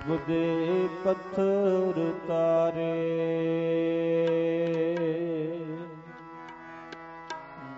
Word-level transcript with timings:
ਉਬਦੇ 0.09 0.89
ਪੱਥਰ 1.03 2.13
ਤਾਰੇ। 2.27 2.93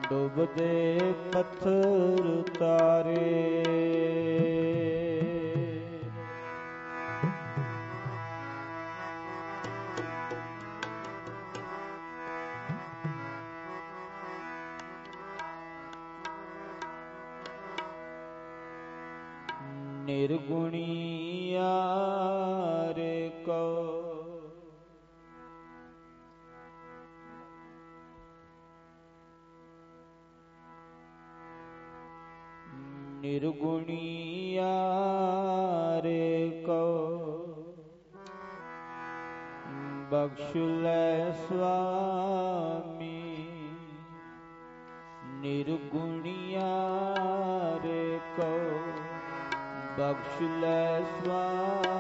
ਡੁੱਬਦੇ 0.09 1.13
ਪੱਥਰ 1.33 2.43
ਤਾਰੇ। 2.59 4.52
Shilashwar. 50.31 51.92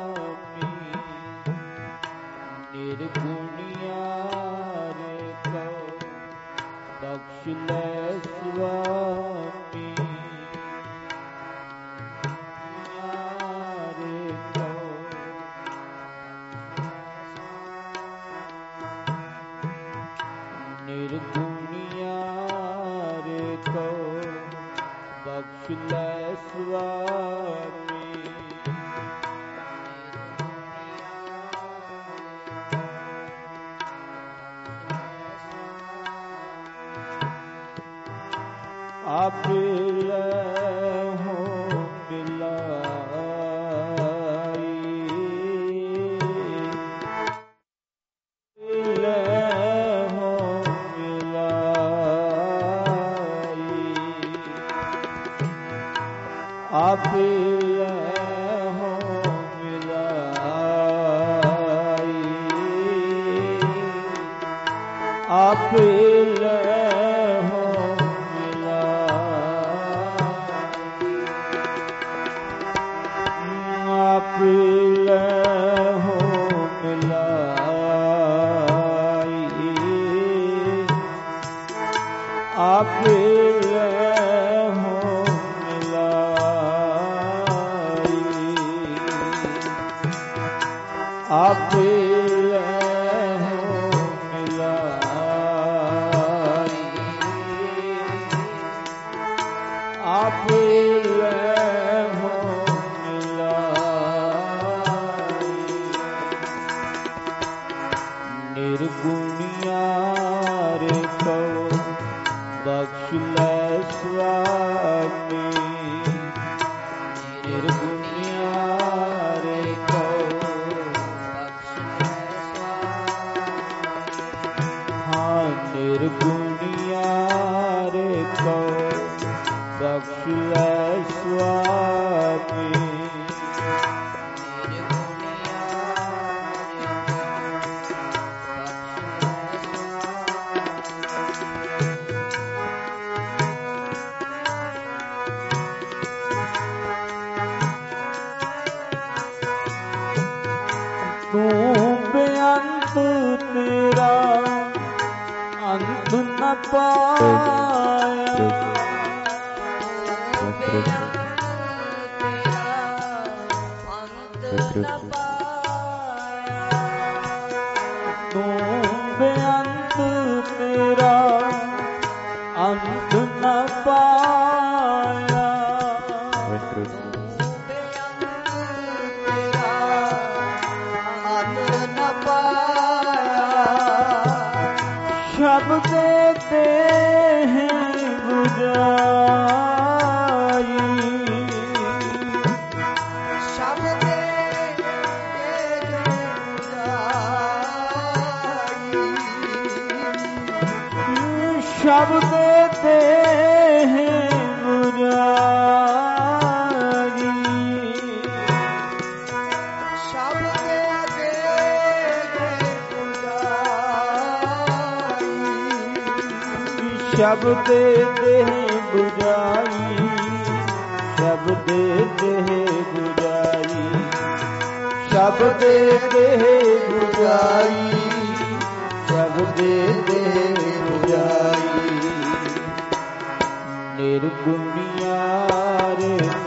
ਨਿਰਗੁਣਿਆਰ 234.03 235.95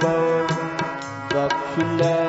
ਕਉ 0.03 0.47
ਬਖਸ਼ 1.35 1.79
ਲੈ 1.79 2.25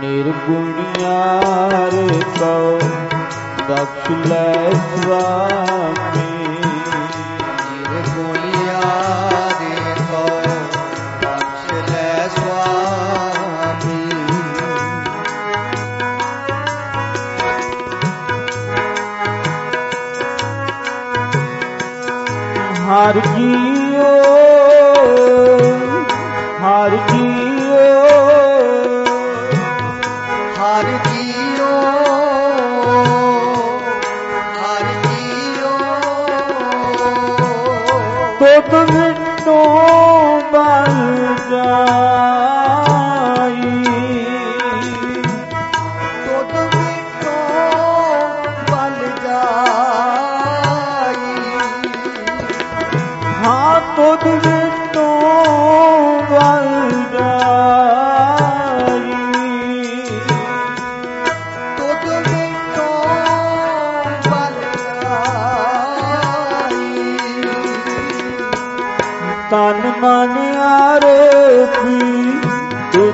ਨਿਰਗੁਣਿਆਰ 0.00 1.96
ਕਉ 2.40 2.78
ਬਖਸ਼ 3.68 4.10
ਲੈ 4.26 4.70
ਸੁਆਮੀ 4.70 5.81
ਹਰ 23.02 23.81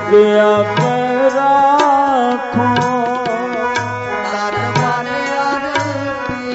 ਤੁਧ 0.09 0.15
ਆਪੇ 0.35 1.29
ਰਾਖੋ 1.29 2.67
ਤਨ 4.25 4.55
ਮਨ 4.77 5.07
ਅਰਪੀ 5.39 6.53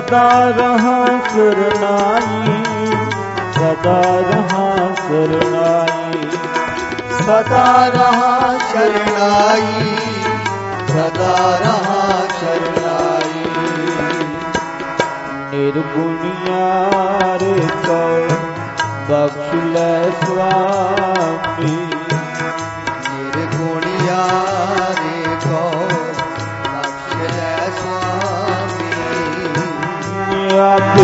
सदा 0.00 0.48
रहा 0.48 1.06
सुरनाई 1.28 2.62
सदा 3.56 4.00
रहा 4.28 4.94
सुरनाई 4.94 6.22
सदा 7.26 7.86
रहा 7.86 8.58
शरणाई 8.58 9.96
सदा 10.92 11.34
रहा 11.64 12.06
शरणाई। 12.38 13.44
निर्गुणिया 15.52 16.64
रे 17.42 17.68
कौ 17.86 18.28
च 19.10 19.28
स्वा 20.24 20.79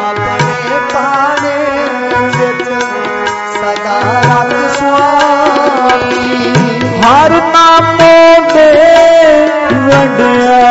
ਆਪਣੇ 0.00 0.78
ਪਾਣੇ 0.94 1.58
ਵਿੱਚ 2.38 2.68
ਸਦਾ 3.54 4.20
ਰੱਖ 4.20 4.78
ਸੁਆਮੀ। 4.78 6.52
ਹਰ 7.00 7.30
ਨਾਮੋਂ 7.30 8.54
ਦੇ 8.54 8.93
ਵਡਿਆਈ 9.86 10.62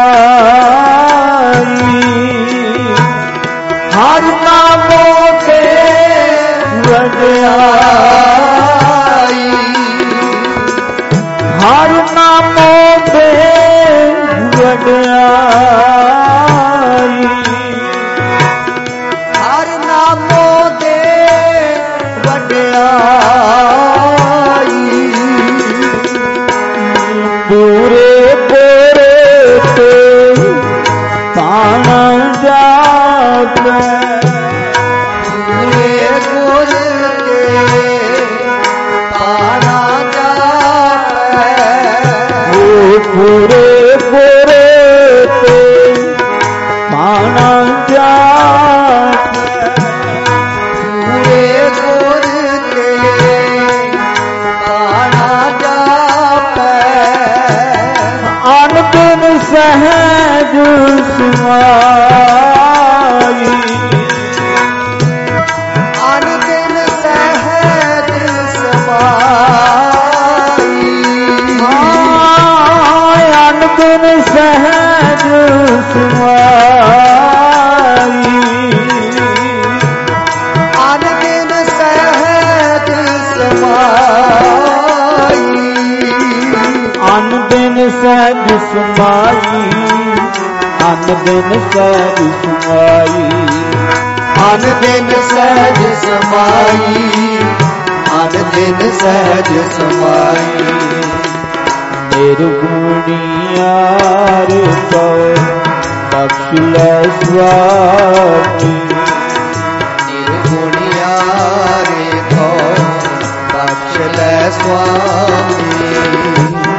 ਹਰ 3.94 4.24
ਨਾਮੋ 4.44 5.06
ਦੇ 5.42 5.60
ਵਡਿਆਈ 6.88 7.52
ਹਰ 11.62 11.92
ਨਾਮੋ 12.14 12.74
ਦੇ 13.08 13.30
ਵਡਿਆਈ 14.58 15.73
ਦਿਨ 91.14 91.62
ਸਹਿਜ 91.74 92.18
ਸਮਾਈ। 92.18 93.48
ਅਨ 94.54 94.74
ਦਿਨ 94.82 95.10
ਸਹਿਜ 95.10 95.94
ਸਮਾਈ। 95.94 97.38
ਅਨ 98.24 98.44
ਦਿਨ 98.56 98.92
ਸਹਿਜ 98.92 99.72
ਸਮਾਈ। 99.72 100.64
ਨਿਰਗੁਣੀਆਰ 102.16 104.48
ਕੋ 104.94 105.36
ਬਖਸ਼ 106.12 106.62
ਲੈ 106.62 107.04
ਸੁਆਮੀ। 107.04 108.80
ਨਿਰਗੁਣਿਆਰੇ 110.06 112.22
ਕੋ 112.36 112.76
ਬਖਸ਼ 113.54 114.18
ਲੈ 114.18 114.50
ਸੁਆਮੀ। 114.50 115.94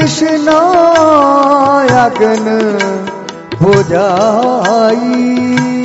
कृष्ण 0.00 0.52
अग्न 2.02 2.52
हो 3.62 3.73
जाई 3.90 5.80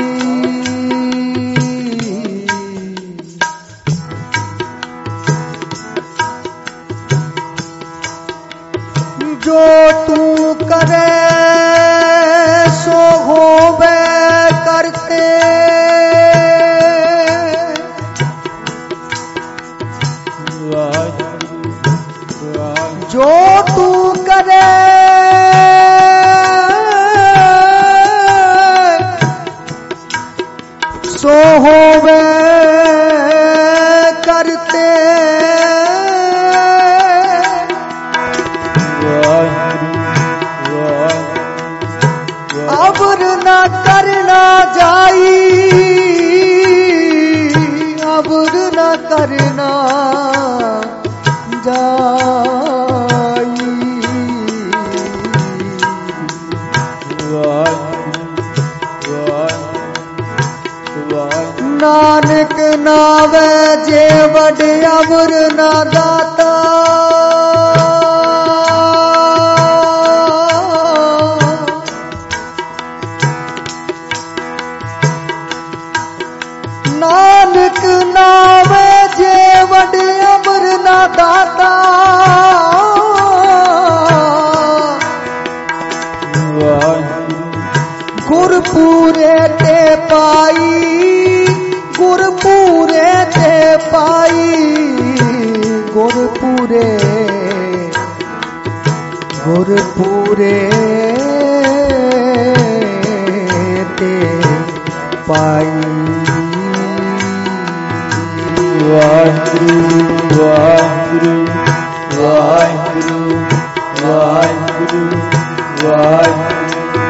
ਆਵੇ 63.26 63.76
ਜੇ 63.86 64.08
ਵਡਿਆਵਰ 64.28 65.32
ਨਾ 65.54 65.70
ਪੂਰੇ 99.98 100.70
ਤੇ 104.00 104.42
ਪਾਈ 105.28 105.66
ਵਾਹਿਗੁਰੂ 108.86 110.18
ਵਾਹਿਗੁਰੂ 110.38 111.46
ਵਾਹਿਗੁਰੂ 112.16 113.40
ਵਾਹਿਗੁਰੂ 114.06 115.10
ਵਾਹਿਗੁਰੂ 115.86 117.02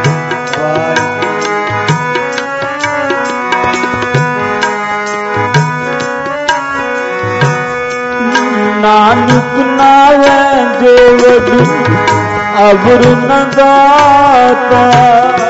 ਵਾਹਿਗੁਰੂ 0.63 1.25
ਨਾਨਕ 8.81 9.57
ਨਾਵੇਂ 9.67 10.65
ਜੋ 10.81 10.95
ਵਡੂ 11.17 11.95
ਅਵਰ 12.62 13.05
ਨ 13.15 13.51
ਦਾਤਾ 13.55 15.45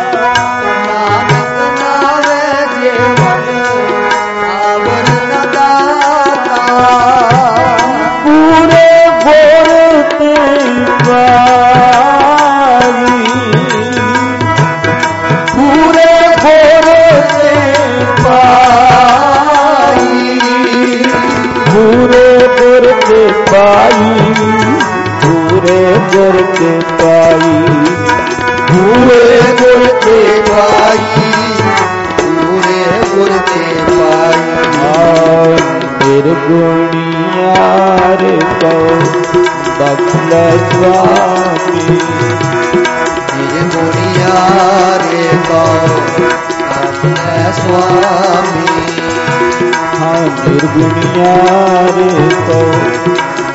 ਨਿਰਗੁਣਿਆਰ 50.77 51.99
ਕਉ 52.47 52.63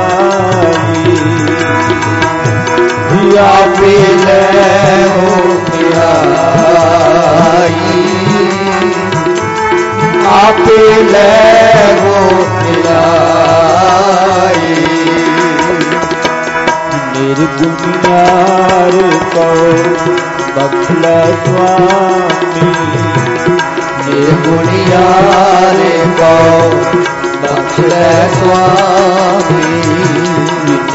ਜਿਆ 3.13 3.51
ਕੋਈ 3.79 3.97
ਲੈ 4.25 5.07
ਹੋ 5.09 5.30
ਆਪੇ 10.51 11.03
ਲੈ 11.03 11.95
ਹੋ 12.01 12.47
ਮਿਲਾਈ 12.63 12.95
ਨਿਰਗੁਣਿਆਰ 17.17 18.91
ਕਉ 19.35 19.73
ਬਖਲੇ 20.57 21.35
ਸੁਆਮੀ? 21.47 22.73
ਨਿਰਗੁਣਿਆ 24.07 25.05
ਰੇ 25.73 25.99
ਕਉ 26.19 26.71
ਬਖਸ਼ੈ 27.43 28.29
ਸੁਆਮੀ? 28.29 29.83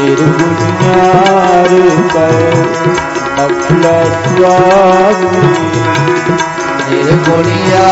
ਨਿਰਗੁਣਿਆਰ 0.00 1.68
ਕਉ 2.14 2.64
ਬਖਲੇ 3.38 4.04
ਸੁਆਮੀ? 4.04 5.56
ਨਿਰਗੁਣਿਆ 6.90 7.86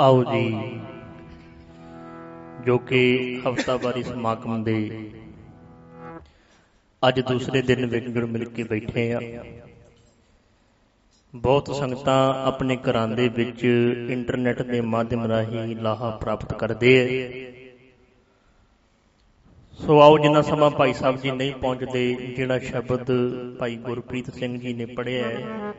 ਆਓ 0.00 0.22
ਜੀ, 0.24 0.46
ਜੋ 2.66 2.78
ਕਿ 2.78 3.00
ਹਫਤਾਵਾਰੀ 3.46 4.02
ਸਮਾਗਮ 4.02 4.62
ਦੇ 4.64 4.76
ਅੱਜ 7.02 7.20
ਦੂਸਰੇ 7.20 7.62
ਦਿਨ 7.62 7.86
ਵਿੱਚ 7.86 8.06
ਜੁੜ 8.06 8.24
ਮਿਲ 8.24 8.44
ਕੇ 8.44 8.62
ਬੈਠੇ 8.62 9.12
ਆ। 9.12 9.20
ਬਹੁਤ 11.34 11.74
ਸੰਗਤਾਂ 11.74 12.46
ਆਪਣੇ 12.46 12.76
ਘਰਾਂ 12.76 13.08
ਦੇ 13.08 13.28
ਵਿੱਚ 13.28 13.64
ਇੰਟਰਨੈਟ 14.08 14.62
ਦੇ 14.62 14.80
ਮਾਧਿਅਮ 14.80 15.24
ਰਾਹੀਂ 15.26 15.76
ਲਾਹਾ 15.76 16.10
ਪ੍ਰਾਪਤ 16.10 16.54
ਕਰਦੇ 16.54 16.92
ਆ 16.98 17.52
ਸੋ 19.86 20.00
ਆਓ 20.00 20.18
ਜਿੰਨਾ 20.18 20.42
ਸਮਾਂ 20.42 20.70
ਭਾਈ 20.70 20.92
ਸਾਹਿਬ 20.92 21.16
ਜੀ 21.16 21.30
ਨਹੀਂ 21.30 21.52
ਪਹੁੰਚਦੇ, 21.54 22.14
ਜਿਹੜਾ 22.36 22.58
ਸ਼ਬਦ 22.58 23.10
ਭਾਈ 23.58 23.76
ਗੁਰਪ੍ਰੀਤ 23.76 24.34
ਸਿੰਘ 24.34 24.60
ਜੀ 24.60 24.72
ਨੇ 24.72 24.86
ਪੜ੍ਹਿਆ 24.86 25.28
ਹੈ 25.28 25.72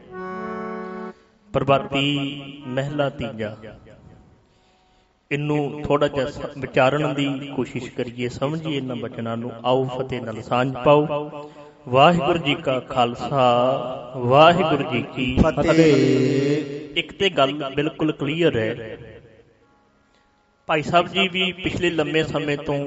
ਪ੍ਰਭਾਤੀ 1.53 2.29
ਮਹਿਲਾ 2.67 3.09
ਤੀਜਾ। 3.09 3.57
ਇਹਨੂੰ 5.31 5.81
ਥੋੜਾ 5.83 6.07
ਜਿਹਾ 6.07 6.25
ਸ- 6.31 6.57
ਵਿਚਾਰਨ 6.57 7.13
ਦੀ 7.13 7.51
ਕੋਸ਼ਿਸ਼ 7.55 7.91
ਕਰੀਏ, 7.91 8.29
ਸਮਝੀਏ 8.29 8.77
ਇਹਨਾਂ 8.77 8.95
ਬਚਨਾਂ 8.95 9.37
ਨੂੰ। 9.37 9.51
ਆਓ 9.65 9.85
ਫਤਿਹ 9.85 10.21
ਨਾਲ 10.21 10.41
ਸਾਂਝ 10.41 10.73
ਪਾਓ। 10.85 11.05
ਵਾਹਿਗੁਰੂ 11.87 12.37
ਜੀ 12.37 12.53
ਕਾ 12.55 12.79
ਖਾਲਸਾ, 12.79 14.13
ਵਾਹਿਗੁਰੂ 14.17 14.91
ਜੀ 14.91 15.01
ਕੀ 15.15 15.25
ਫਤਿਹ। 15.37 16.97
ਇੱਕ 16.97 17.11
ਤੇ 17.13 17.29
ਗੱਲ 17.29 17.51
ਬਿਲਕੁਲ 17.75 18.11
ਕਲੀਅਰ 18.11 18.57
ਹੈ। 18.57 18.97
ਭਾਈ 20.69 20.81
ਸਾਹਿਬ 20.81 21.07
ਜੀ 21.07 21.27
ਵੀ 21.27 21.51
ਪਿਛਲੇ 21.53 21.89
ਲੰਮੇ 21.89 22.23
ਸਮੇਂ 22.23 22.57
ਤੋਂ 22.57 22.77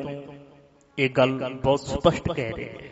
ਇਹ 0.98 1.11
ਗੱਲ 1.11 1.30
ਬਹੁਤ 1.54 1.80
ਸਪਸ਼ਟ 1.80 2.32
ਕਹਿ 2.32 2.52
ਰਹੇ 2.52 2.68
ਹੈ 2.68 2.90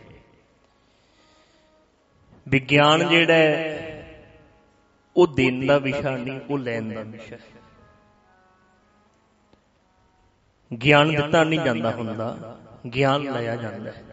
ਵਿਗਿਆਨ 2.47 3.09
ਜਿਹੜਾ 3.09 3.35
ਹੈ, 3.35 4.23
ਉਹ 5.17 5.27
ਦੇਣ 5.27 5.67
ਦਾ 5.67 5.79
ਵਿਸ਼ਾ 5.79 6.17
ਨਹੀਂ, 6.17 6.41
ਉਹ 6.51 6.59
ਲੈਣ 6.59 6.93
ਦਾ 6.95 7.03
ਵਿਸ਼ਾ 7.03 7.37
ਹੈ। 7.37 7.63
ਗਿਆਨ 10.71 11.15
ਦਿੱਤਾ 11.17 11.45
ਨਹੀਂ 11.45 11.61
ਜਾਂਦਾ 11.61 11.91
ਹੁੰਦਾ, 11.91 12.59
ਗਿਆਨ 12.95 13.23
ਲਿਆ 13.33 13.57
ਜਾਂਦਾ 13.57 13.91
ਹੈ। 13.91 14.04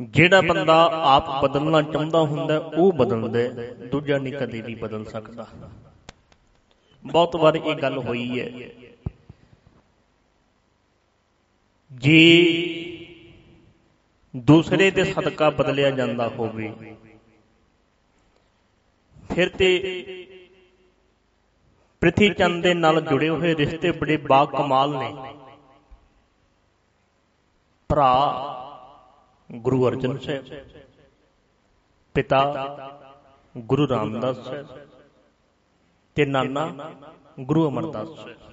ਜਿਹੜਾ 0.00 0.40
ਬੰਦਾ 0.40 0.74
ਆਪ 1.04 1.44
ਬਦਲਣਾ 1.44 1.82
ਚਾਹੁੰਦਾ 1.82 2.18
ਹੁੰਦਾ 2.20 2.54
ਹੈ, 2.54 2.58
ਉਹ 2.58 2.92
ਬਦਲਦਾ 2.92 3.38
ਹੈ, 3.38 3.74
ਦੂਜਾ 3.74 4.18
ਨਹੀਂ 4.18 4.32
ਕਦੇ 4.32 4.60
ਵੀ 4.60 4.74
ਬਦਲ 4.74 5.04
ਸਕਦਾ। 5.04 5.46
ਬਹੁਤ 7.04 7.36
ਵਾਰ 7.36 7.54
ਇਹ 7.54 7.74
ਗੱਲ 7.74 7.98
ਹੋਈ 7.98 8.40
ਹੈ। 8.40 8.50
ਜੇ 11.90 12.22
ਦੂਸਰੇ 14.36 14.90
ਦੇ 14.90 15.04
ਸਦਕਾ 15.04 15.50
ਬਦਲਿਆ 15.50 15.90
ਜਾਂਦਾ 15.90 16.28
ਹੋਵੇ 16.28 16.72
ਫਿਰ 19.34 19.48
ਤੇ 19.48 19.68
ਪ੍ਰਿਥੀ 22.00 22.28
ਚੰਦ 22.28 22.62
ਦੇ 22.62 22.74
ਨਾਲ 22.74 23.00
ਜੁੜੇ 23.00 23.28
ਹੋਏ 23.28 23.54
ਰਿਸ਼ਤੇ 23.54 23.90
ਬੜੇ 23.92 24.16
ਬਾ 24.16 24.44
ਕਮਾਲ 24.44 24.98
ਨੇ। 24.98 25.14
ਭਰਾ 27.90 28.57
ਗੁਰੂ 29.50 29.88
ਅਰਜਨ 29.88 30.18
ਸਾਹਿਬ। 30.18 30.44
ਪਿਤਾ 32.14 32.40
ਗੁਰੂ 33.56 33.88
ਰਾਮਦਾਸ 33.88 34.36
ਸਾਹਿਬ 34.36 34.66
ਤੇ 36.14 36.24
ਨਾਨਾ 36.24 36.92
ਗੁਰੂ 37.40 37.68
ਅਮਰਦਾਸ 37.68 38.08
ਸਾਹਿਬ। 38.08 38.52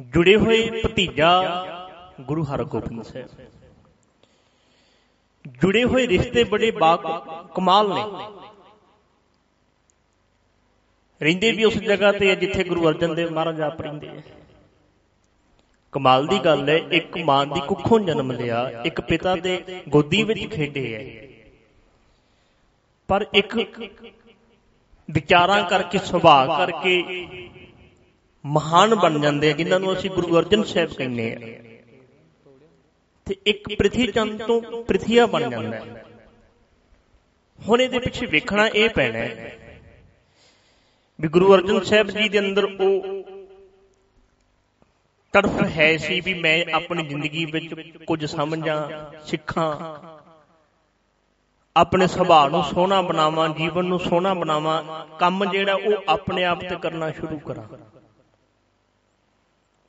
ਜੁੜੇ 0.00 0.36
ਹੋਏ 0.36 0.82
ਭਤੀਜਾ 0.82 1.30
ਗੁਰੂ 2.20 2.44
ਹਰਗੋਬਿੰਦ 2.44 3.02
ਸਾਹਿਬ। 3.02 3.28
ਜੁੜੇ 5.62 5.84
ਹੋਏ 5.84 6.06
ਰਿਸ਼ਤੇ 6.08 6.44
ਬੜੇ 6.44 6.70
ਬਾ 6.70 6.96
ਕਮਾਲ 7.54 7.94
ਨੇ। 7.94 8.04
ਰਹਿੰਦੇ 11.22 11.52
ਵੀ 11.52 11.64
ਉਸ 11.64 11.74
ਜਗ੍ਹਾ 11.74 12.12
ਤੇ 12.12 12.28
ਹੈ 12.30 12.34
ਜਿੱਥੇ 12.34 12.64
ਗੁਰੂ 12.64 12.88
ਅਰਜਨ 12.88 13.14
ਦੇਵ 13.14 13.30
ਮਹਾਰਾਜ 13.30 13.60
ਆਪ 13.60 13.80
ਰਹਿੰਦੇ 13.80 14.08
ਆ। 14.08 14.22
ਕਮਾਲ 15.92 16.26
ਦੀ 16.26 16.38
ਗੱਲ 16.38 16.68
ਹੈ 16.68 16.76
ਇੱਕ 16.92 17.16
ਮਾਂ 17.18 17.46
ਦੀ 17.46 17.60
ਕੁੱਖੋਂ 17.68 18.00
ਜਨਮ 18.00 18.32
ਲਿਆ 18.32 18.82
ਇੱਕ 18.84 19.00
ਪਿਤਾ 19.00 19.36
ਦੇ 19.36 19.82
ਗੋਦੀ 19.88 20.22
ਵਿੱਚ 20.22 20.46
ਖੇਡੇ 20.50 20.94
ਹੈ। 20.94 21.28
ਪਰ 23.08 23.26
ਇੱਕ 23.34 23.56
ਵਿਚਾਰਾਂ 25.10 25.62
ਕਰਕੇ 25.70 25.98
ਸੁਭਾਅ 25.98 26.46
ਕਰਕੇ 26.58 27.02
ਮਹਾਨ 28.44 28.94
ਬਣ 28.94 29.18
ਜਾਂਦੇ 29.20 29.50
ਆ 29.50 29.52
ਜਿਨ੍ਹਾਂ 29.52 29.80
ਨੂੰ 29.80 29.92
ਅਸੀਂ 29.92 30.10
ਗੁਰੂ 30.10 30.38
ਅਰਜਨ 30.38 30.62
ਸਾਹਿਬ 30.62 30.92
ਕਹਿੰਦੇ 30.92 31.32
ਆ। 31.34 31.38
ਤੇ 33.26 33.36
ਇੱਕ 33.46 33.68
ਪ੍ਰਿਥੀ 33.78 34.06
ਚੰਦ 34.06 34.42
ਤੋਂ 34.42 34.84
ਪ੍ਰਿਥੀਆ 34.84 35.26
ਬਣ 35.26 35.50
ਜਾਂਦਾ 35.50 35.76
ਹੈ। 35.76 36.04
ਹੁਣ 37.58 37.80
ਇਹਦੇ 37.80 37.98
ਪਿੱਛੇ 37.98 38.26
ਵੇਖਣਾ 38.26 38.68
ਇਹ 38.68 38.88
ਪੈਣਾ 38.90 39.18
ਹੈ 39.18 39.56
ਵੀ 41.20 41.28
ਗੁਰੂ 41.28 41.54
ਅਰਜਨ 41.54 41.80
ਸਾਹਿਬ 41.80 42.10
ਜੀ 42.10 42.28
ਦੇ 42.28 42.38
ਅੰਦਰ 42.38 42.64
ਉਹ 42.64 43.17
ਤੜਫ 45.32 45.62
ਹੈ 45.64 45.96
ਸੀ 45.96 46.20
ਵੀ 46.20 46.34
ਮੈਂ 46.34 46.64
ਆਪਣੀ 46.74 47.06
ਜ਼ਿੰਦਗੀ 47.06 47.44
ਵਿੱਚ 47.44 47.74
ਕੁਝ 48.06 48.24
ਸਮਝਾਂ, 48.24 48.88
ਸਿੱਖਾਂ। 49.26 49.72
ਆਪਣੇ 51.76 52.06
ਸੁਭਾਅ 52.06 52.48
ਨੂੰ 52.48 52.62
ਸੋਹਣਾ 52.64 53.02
ਬਣਾਵਾਂ, 53.02 53.48
ਜੀਵਨ 53.48 53.84
ਨੂੰ 53.84 54.00
ਸੋਹਣਾ 54.00 54.34
ਬਣਾਵਾਂ, 54.34 55.06
ਕੰਮ 55.18 55.44
ਜਿਹੜਾ 55.44 55.74
ਉਹ 55.74 56.04
ਆਪਣੇ 56.08 56.44
ਆਪ 56.44 56.60
ਤੇ 56.60 56.76
ਕਰਨਾ 56.76 57.10
ਸ਼ੁਰੂ 57.10 57.38
ਕਰਾਂ। 57.38 57.68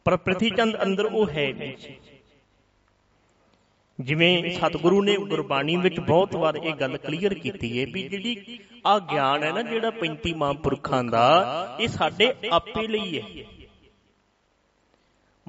ਪਰ 0.06 0.18
ਪ੍ਰਿਥੀ 0.18 0.50
ਚੰਦ 0.50 0.84
ਅੰਦਰ 0.84 1.06
ਉਹ 1.06 1.30
ਹੈ 1.30 1.54
ਨਹੀਂ 1.54 1.78
ਸੀ। 1.78 1.98
ਜਿਵੇਂ 4.00 4.52
ਸਤਿਗੁਰੂ 4.52 5.02
ਨੇ 5.04 5.18
ਗੁਰਬਾਣੀ 5.18 5.76
ਵਿੱਚ 5.76 6.00
ਬਹੁਤ 6.00 6.36
ਵਾਰ 6.36 6.56
ਇਹ 6.56 6.74
ਗੱਲ 6.74 6.98
ਕਲੀਅਰ 6.98 7.34
ਕੀਤੀ 7.34 7.80
ਹੈ 7.80 7.86
ਵੀ 7.94 8.08
ਜਿਹੜੀ 8.08 8.60
ਆ 8.88 9.00
ਗਿਆਨ 9.00 9.44
ਹੈ 9.44 9.52
ਨਾ 9.52 9.62
ਜਿਹੜਾ 9.62 9.92
35 9.92 10.34
ਮਹਾਂਪੁਰਖਾਂ 10.34 11.04
ਦਾ, 11.04 11.78
ਇਹ 11.80 11.88
ਸਾਡੇ 11.88 12.34
ਆਪੇ 12.52 12.88
ਲਈ 12.88 13.22
ਹੈ। 13.22 13.46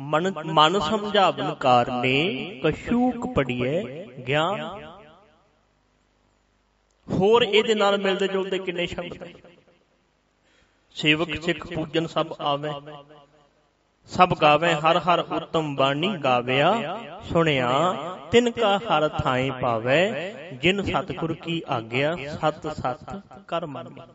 ਮਨ 0.00 0.32
ਮਨ 0.46 0.80
ਸਮਝਾਵਨ 0.80 1.54
ਕਾਰਨੇ 1.54 2.60
ਕਸ਼ੂਕ 2.64 3.34
ਪੜੀਏ 3.34 4.06
ਗਿਆਨ। 4.28 4.60
ਹੋਰ 7.08 7.42
ਇਹਦੇ 7.42 7.74
ਨਾਲ 7.74 7.98
ਮਿਲਦੇ 7.98 8.28
ਜੁਲਦੇ 8.28 8.58
ਕਿੰਨੇ 8.58 8.86
ਸ਼ਬਦ? 8.86 9.22
ਹੈ 9.22 9.28
ਸੇਵਕ, 10.90 11.42
ਸਿੱਖ, 11.42 11.66
ਪੂਜਨ 11.74 12.06
ਸਭ 12.06 12.26
ਆਵੇ। 12.40 12.70
ਸਭ 14.06 14.34
ਗਾਵੇ, 14.42 14.74
ਹਰ 14.74 14.98
ਹਰ 14.98 15.18
ਉਤਮ 15.20 15.76
ਬਾਣੀ 15.76 16.16
ਗਾਵਿਆ, 16.16 16.98
ਸੁਣਿਆ, 17.32 17.94
ਤਿਨ 18.32 18.50
ਕਾ 18.50 18.78
ਹਰ 18.78 19.08
ਥਾਏ 19.08 19.50
ਪਾਵੇ, 19.50 20.32
ਜਿਨ 20.52 20.82
ਸਤਿਗੁਰ 20.82 21.34
ਕੀ 21.34 21.62
ਆਗਿਆ, 21.68 22.16
ਸਤ 22.16 22.66
ਸਤ 22.66 23.22
ਕਰ 23.48 23.66
ਮੰਨਿਆ 23.66 24.06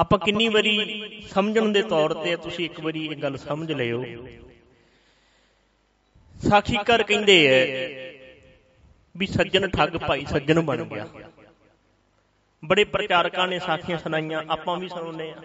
ਆਪਾਂ 0.00 0.18
ਕਿੰਨੀ 0.18 0.48
ਵਾਰੀ 0.48 1.22
ਸਮਝਣ 1.30 1.68
ਦੇ 1.68 1.82
ਤੌਰ 1.82 2.12
ਤੇ 2.14 2.36
ਤੁਸੀਂ 2.36 2.64
ਇੱਕ 2.64 2.80
ਵਾਰੀ 2.80 3.06
ਇਹ 3.06 3.16
ਗੱਲ 3.16 3.36
ਸਮਝ 3.36 3.72
ਲਿਓ। 3.72 4.04
ਸਾਖੀਕਾਰ 6.48 7.02
ਕਹਿੰਦੇ 7.02 7.36
ਐ 7.46 7.64
ਵੀ 9.16 9.26
ਸੱਜਣ 9.26 9.68
ਠੱਗ 9.68 9.96
ਭਾਈ 9.96 10.24
ਸੱਜਣ 10.30 10.60
ਬਣ 10.60 10.84
ਗਿਆ। 10.84 11.06
ਬੜੇ 12.62 12.84
ਪ੍ਰਚਾਰਕਾਂ 12.84 13.46
ਨੇ 13.48 13.58
ਸਾਖੀਆਂ 13.58 13.98
ਸੁਣਾਈਆਂ 13.98 14.42
ਆਪਾਂ 14.50 14.76
ਵੀ 14.76 14.88
ਸੁਣਾਉਂਦੇ 14.88 15.30
ਆ 15.30 15.42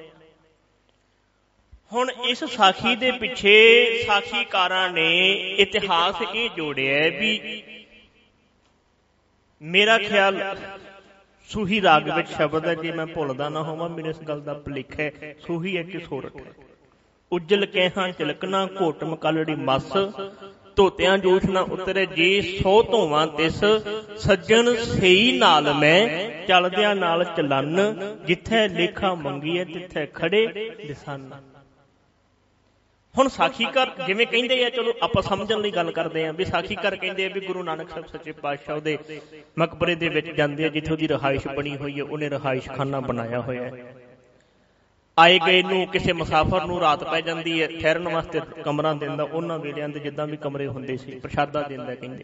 ਹੁਣ 1.93 2.09
ਇਸ 2.27 2.43
ਸਾਖੀ 2.43 2.95
ਦੇ 2.95 3.11
ਪਿੱਛੇ 3.11 3.53
ਸਾਖੀਕਾਰਾਂ 4.07 4.89
ਨੇ 4.89 5.07
ਇਤਿਹਾਸ 5.59 6.15
ਇਹ 6.33 6.49
ਜੋੜਿਆ 6.49 7.09
ਵੀ 7.19 7.63
ਮੇਰਾ 9.61 9.97
ਖਿਆਲ 9.97 10.41
ਸੂਹੀ 11.49 11.81
ਰਾਗ 11.81 12.09
ਵਿੱਚ 12.09 12.27
ਸ਼ਬਦ 12.29 12.65
ਹੈ, 12.65 12.73
ਜੇ 12.75 12.91
ਮੈਂ 12.91 13.05
ਭੁੱਲਦਾ 13.05 13.49
ਨਾ 13.49 13.61
ਹੋਵਾਂ 13.63 13.89
ਮੈਨੂੰ 13.89 14.09
ਇਸ 14.09 14.21
ਗੱਲ 14.27 14.41
ਦਾ 14.41 14.53
ਭੁਲੇਖ 14.55 14.99
ਹੈ, 14.99 15.11
ਸੂਹੀ 15.39 15.75
ਹੈ 15.77 15.83
ਕਿ 15.83 15.99
ਸੋਰਠ 15.99 16.41
ਉਜਲ 17.31 17.65
ਕਹਿਹਾਂ 17.65 18.11
ਚਲਕਣਾ 18.11 18.65
ਘੋਟਮ 18.81 19.15
ਕਲੜੀ 19.15 19.55
ਮਸ, 19.55 19.91
ਧੋਤਿਆਂ 20.77 21.17
ਜੋਸ਼ 21.17 21.45
ਨਾ 21.45 21.61
ਉਤਰੇ, 21.61 22.05
ਜੇ 22.05 22.41
ਸੋ 22.41 22.81
ਧੋਵਾਂ 22.83 23.25
ਤਿਸ, 23.27 23.63
ਸੱਜਣ 24.17 24.73
ਸਹੀ 24.75 25.37
ਨਾਲ 25.37 25.73
ਮੈਂ, 25.73 26.07
ਚਲਦਿਆਂ 26.47 26.95
ਨਾਲ 26.95 27.23
ਚਲਨ, 27.37 27.95
ਜਿੱਥੇ 28.27 28.67
ਲੇਖਾ 28.67 29.13
ਮੰਗੀਏ 29.15 29.65
ਤਿੱਥੇ 29.65 30.05
ਖੜੇ 30.13 30.45
ਦਿਸਨ। 30.87 31.29
ਹੁਣ 33.17 33.27
ਸਾਖੀਕਾਰ 33.27 33.91
ਜਿਵੇਂ 34.07 34.25
ਕਹਿੰਦੇ 34.27 34.63
ਆ, 34.65 34.69
ਚਲੋ 34.69 34.93
ਆਪਾਂ 35.03 35.21
ਸਮਝਣ 35.23 35.59
ਲਈ 35.61 35.71
ਗੱਲ 35.71 35.91
ਕਰਦੇ 35.91 36.25
ਆ 36.27 36.31
ਵੀ 36.31 36.45
ਸਾਖੀਕਾਰ 36.45 36.95
ਕਹਿੰਦੇ 36.95 37.25
ਆ 37.25 37.29
ਵੀ 37.33 37.41
ਗੁਰੂ 37.41 37.63
ਨਾਨਕ 37.63 37.89
ਸਾਹਿਬ 37.89 38.07
ਸੱਚੇ 38.07 38.31
ਪਾਤਸ਼ਾਹ 38.31 38.75
ਉਹਦੇ 38.75 38.97
ਮਕਬਰੇ 39.59 39.95
ਦੇ 39.95 40.09
ਵਿੱਚ 40.09 40.31
ਜਾਂਦੇ 40.31 40.65
ਆ, 40.65 40.69
ਜਿੱਥੇ 40.69 40.91
ਉਹਦੀ 40.91 41.07
ਰਹਾਇਸ਼ 41.07 41.47
ਬਣੀ 41.47 41.75
ਹੋਈ 41.77 41.97
ਹੈ 41.99 42.03
ਉਹਨੇ 42.03 42.29
ਰਹਾਇਸ਼ 42.29 42.69
ਖਾਨਾ 42.69 42.99
ਬਣਾਇਆ 42.99 43.39
ਹੋਇਆ 43.41 43.63
ਹੈ। 43.63 43.93
ਆਏ 45.17 45.39
ਗਏ 45.39 45.61
ਨੂੰ 45.63 45.85
ਕਿਸੇ 45.87 46.13
ਮੁਸਾਫਰ 46.13 46.65
ਨੂੰ 46.65 46.79
ਰਾਤ 46.79 47.03
ਪੈ 47.03 47.21
ਜਾਂਦੀ 47.21 47.61
ਹੈ, 47.61 47.67
ਠਹਿਰਨ 47.67 48.07
ਵਾਸਤੇ 48.07 48.41
ਕਮਰਾ 48.63 48.93
ਦਿੰਦਾ, 48.93 49.23
ਉਹਨਾਂ 49.23 49.59
ਵੇਲਿਆਂ 49.59 49.89
ਦੇ 49.89 49.99
ਜਿੱਦਾਂ 49.99 50.27
ਵੀ 50.27 50.37
ਕਮਰੇ 50.37 50.67
ਹੁੰਦੇ 50.67 50.97
ਸੀ, 50.97 51.19
ਪ੍ਰਸ਼ਾਦਾ 51.19 51.61
ਦਿੰਦਾ 51.61 51.95
ਕਹਿੰਦੇ। 51.95 52.23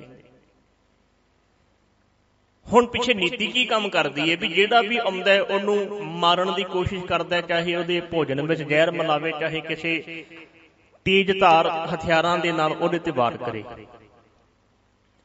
ਹੁਣ 2.65 2.85
ਪਿੱਛੇ 2.85 3.13
ਨੀਤੀ 3.13 3.47
ਕੀ 3.47 3.65
ਕੰਮ 3.65 3.89
ਕਰਦੀ 3.89 4.29
ਹੈ 4.31 4.35
ਵੀ 4.37 4.47
ਜਿਹੜਾ 4.47 4.81
ਵੀ 4.81 4.97
ਆਉਂਦਾ 4.97 5.31
ਹੈ, 5.31 5.41
ਉਹਨੂੰ 5.41 6.05
ਮਾਰਨ 6.19 6.53
ਦੀ 6.53 6.63
ਕੋਸ਼ਿਸ਼ 6.63 7.05
ਕਰਦਾ 7.05 7.35
ਹੈ, 7.35 7.41
ਚਾਹੇ 7.41 7.75
ਉਹਦੇ 7.75 7.99
ਭੋਜਨ 8.01 8.41
ਵਿੱਚ 8.41 8.61
ਜ਼ਹਿਰ 8.61 8.91
ਮਿਲਾਵੇ, 8.91 9.31
ਚਾਹੇ 9.31 9.61
ਕਿਸੇ 9.61 10.23
ਤੇਜ਼ 11.05 11.31
ਧਾਰ 11.39 11.67
ਹਥਿਆਰਾਂ 11.93 12.37
ਦੇ 12.37 12.51
ਨਾਲ 12.51 12.71
ਉਹਦੇ 12.71 12.99
ਤੇ 12.99 13.11
ਵਾਰ 13.11 13.37
ਕਰੇ। 13.37 13.63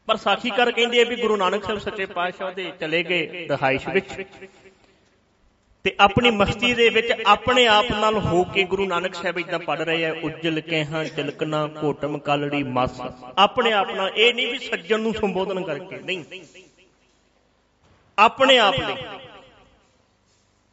ਪਰ 0.09 0.17
ਸਾਖੀਕਾਰ 0.17 0.71
ਕਹਿੰਦੇ 0.73 1.01
ਆ 1.01 1.05
ਵੀ 1.05 1.17
ਗੁਰੂ 1.17 1.37
ਨਾਨਕ 1.37 1.65
ਸਾਹਿਬ 1.65 1.79
ਸੱਚੇ 1.79 2.07
ਪਾਤਸ਼ਾਹ 2.07 2.53
ਦੇ 2.53 2.71
ਚਲੇ 2.81 3.03
ਗਏ 3.03 3.47
ਰਹਾਇਸ਼ 3.49 3.89
ਵਿੱਚ 3.89 4.12
ਤੇ 5.85 5.95
ਆਪਣੀ 6.01 6.31
ਮਸਤੀ 6.31 6.73
ਦੇ 6.75 6.89
ਵਿੱਚ 6.89 7.12
ਆਪਣੇ 7.27 7.67
ਆਪ 7.67 7.91
ਨਾਲ 7.91 8.19
ਹੋ 8.19 8.43
ਕੇ 8.45 8.62
ਗੁਰੂ 8.65 8.87
ਨਾਨਕ 8.87 9.15
ਸਾਹਿਬ 9.15 9.39
ਇਦਾਂ 9.39 9.59
ਪੜ 9.59 9.79
ਰਹੇ 9.81 10.05
ਆ, 10.05 10.15
ਉਜਲ 10.23 10.61
ਕਹਿਹਾਂ 10.61 11.05
ਚਲਕਣਾ 11.07 11.67
ਕੋਟਮ 11.67 12.19
ਕਲੜੀ 12.19 12.62
ਮਸ। 12.62 13.01
ਆਪਣੇ 13.39 13.73
ਆਪ 13.73 13.91
ਨਾਲ 13.91 14.09
ਇਹ 14.09 14.35
ਨਹੀਂ 14.35 14.47
ਵੀ 14.47 14.59
ਸੱਜਣ 14.59 15.01
ਨੂੰ 15.01 15.12
ਸੰਬੋਧਨ 15.15 15.62
ਕਰਕੇ, 15.65 15.99
ਨਹੀਂ। 15.99 16.25
ਆਪਣੇ 18.19 18.59
ਆਪ 18.59 18.75
ਲਈ। 18.75 18.97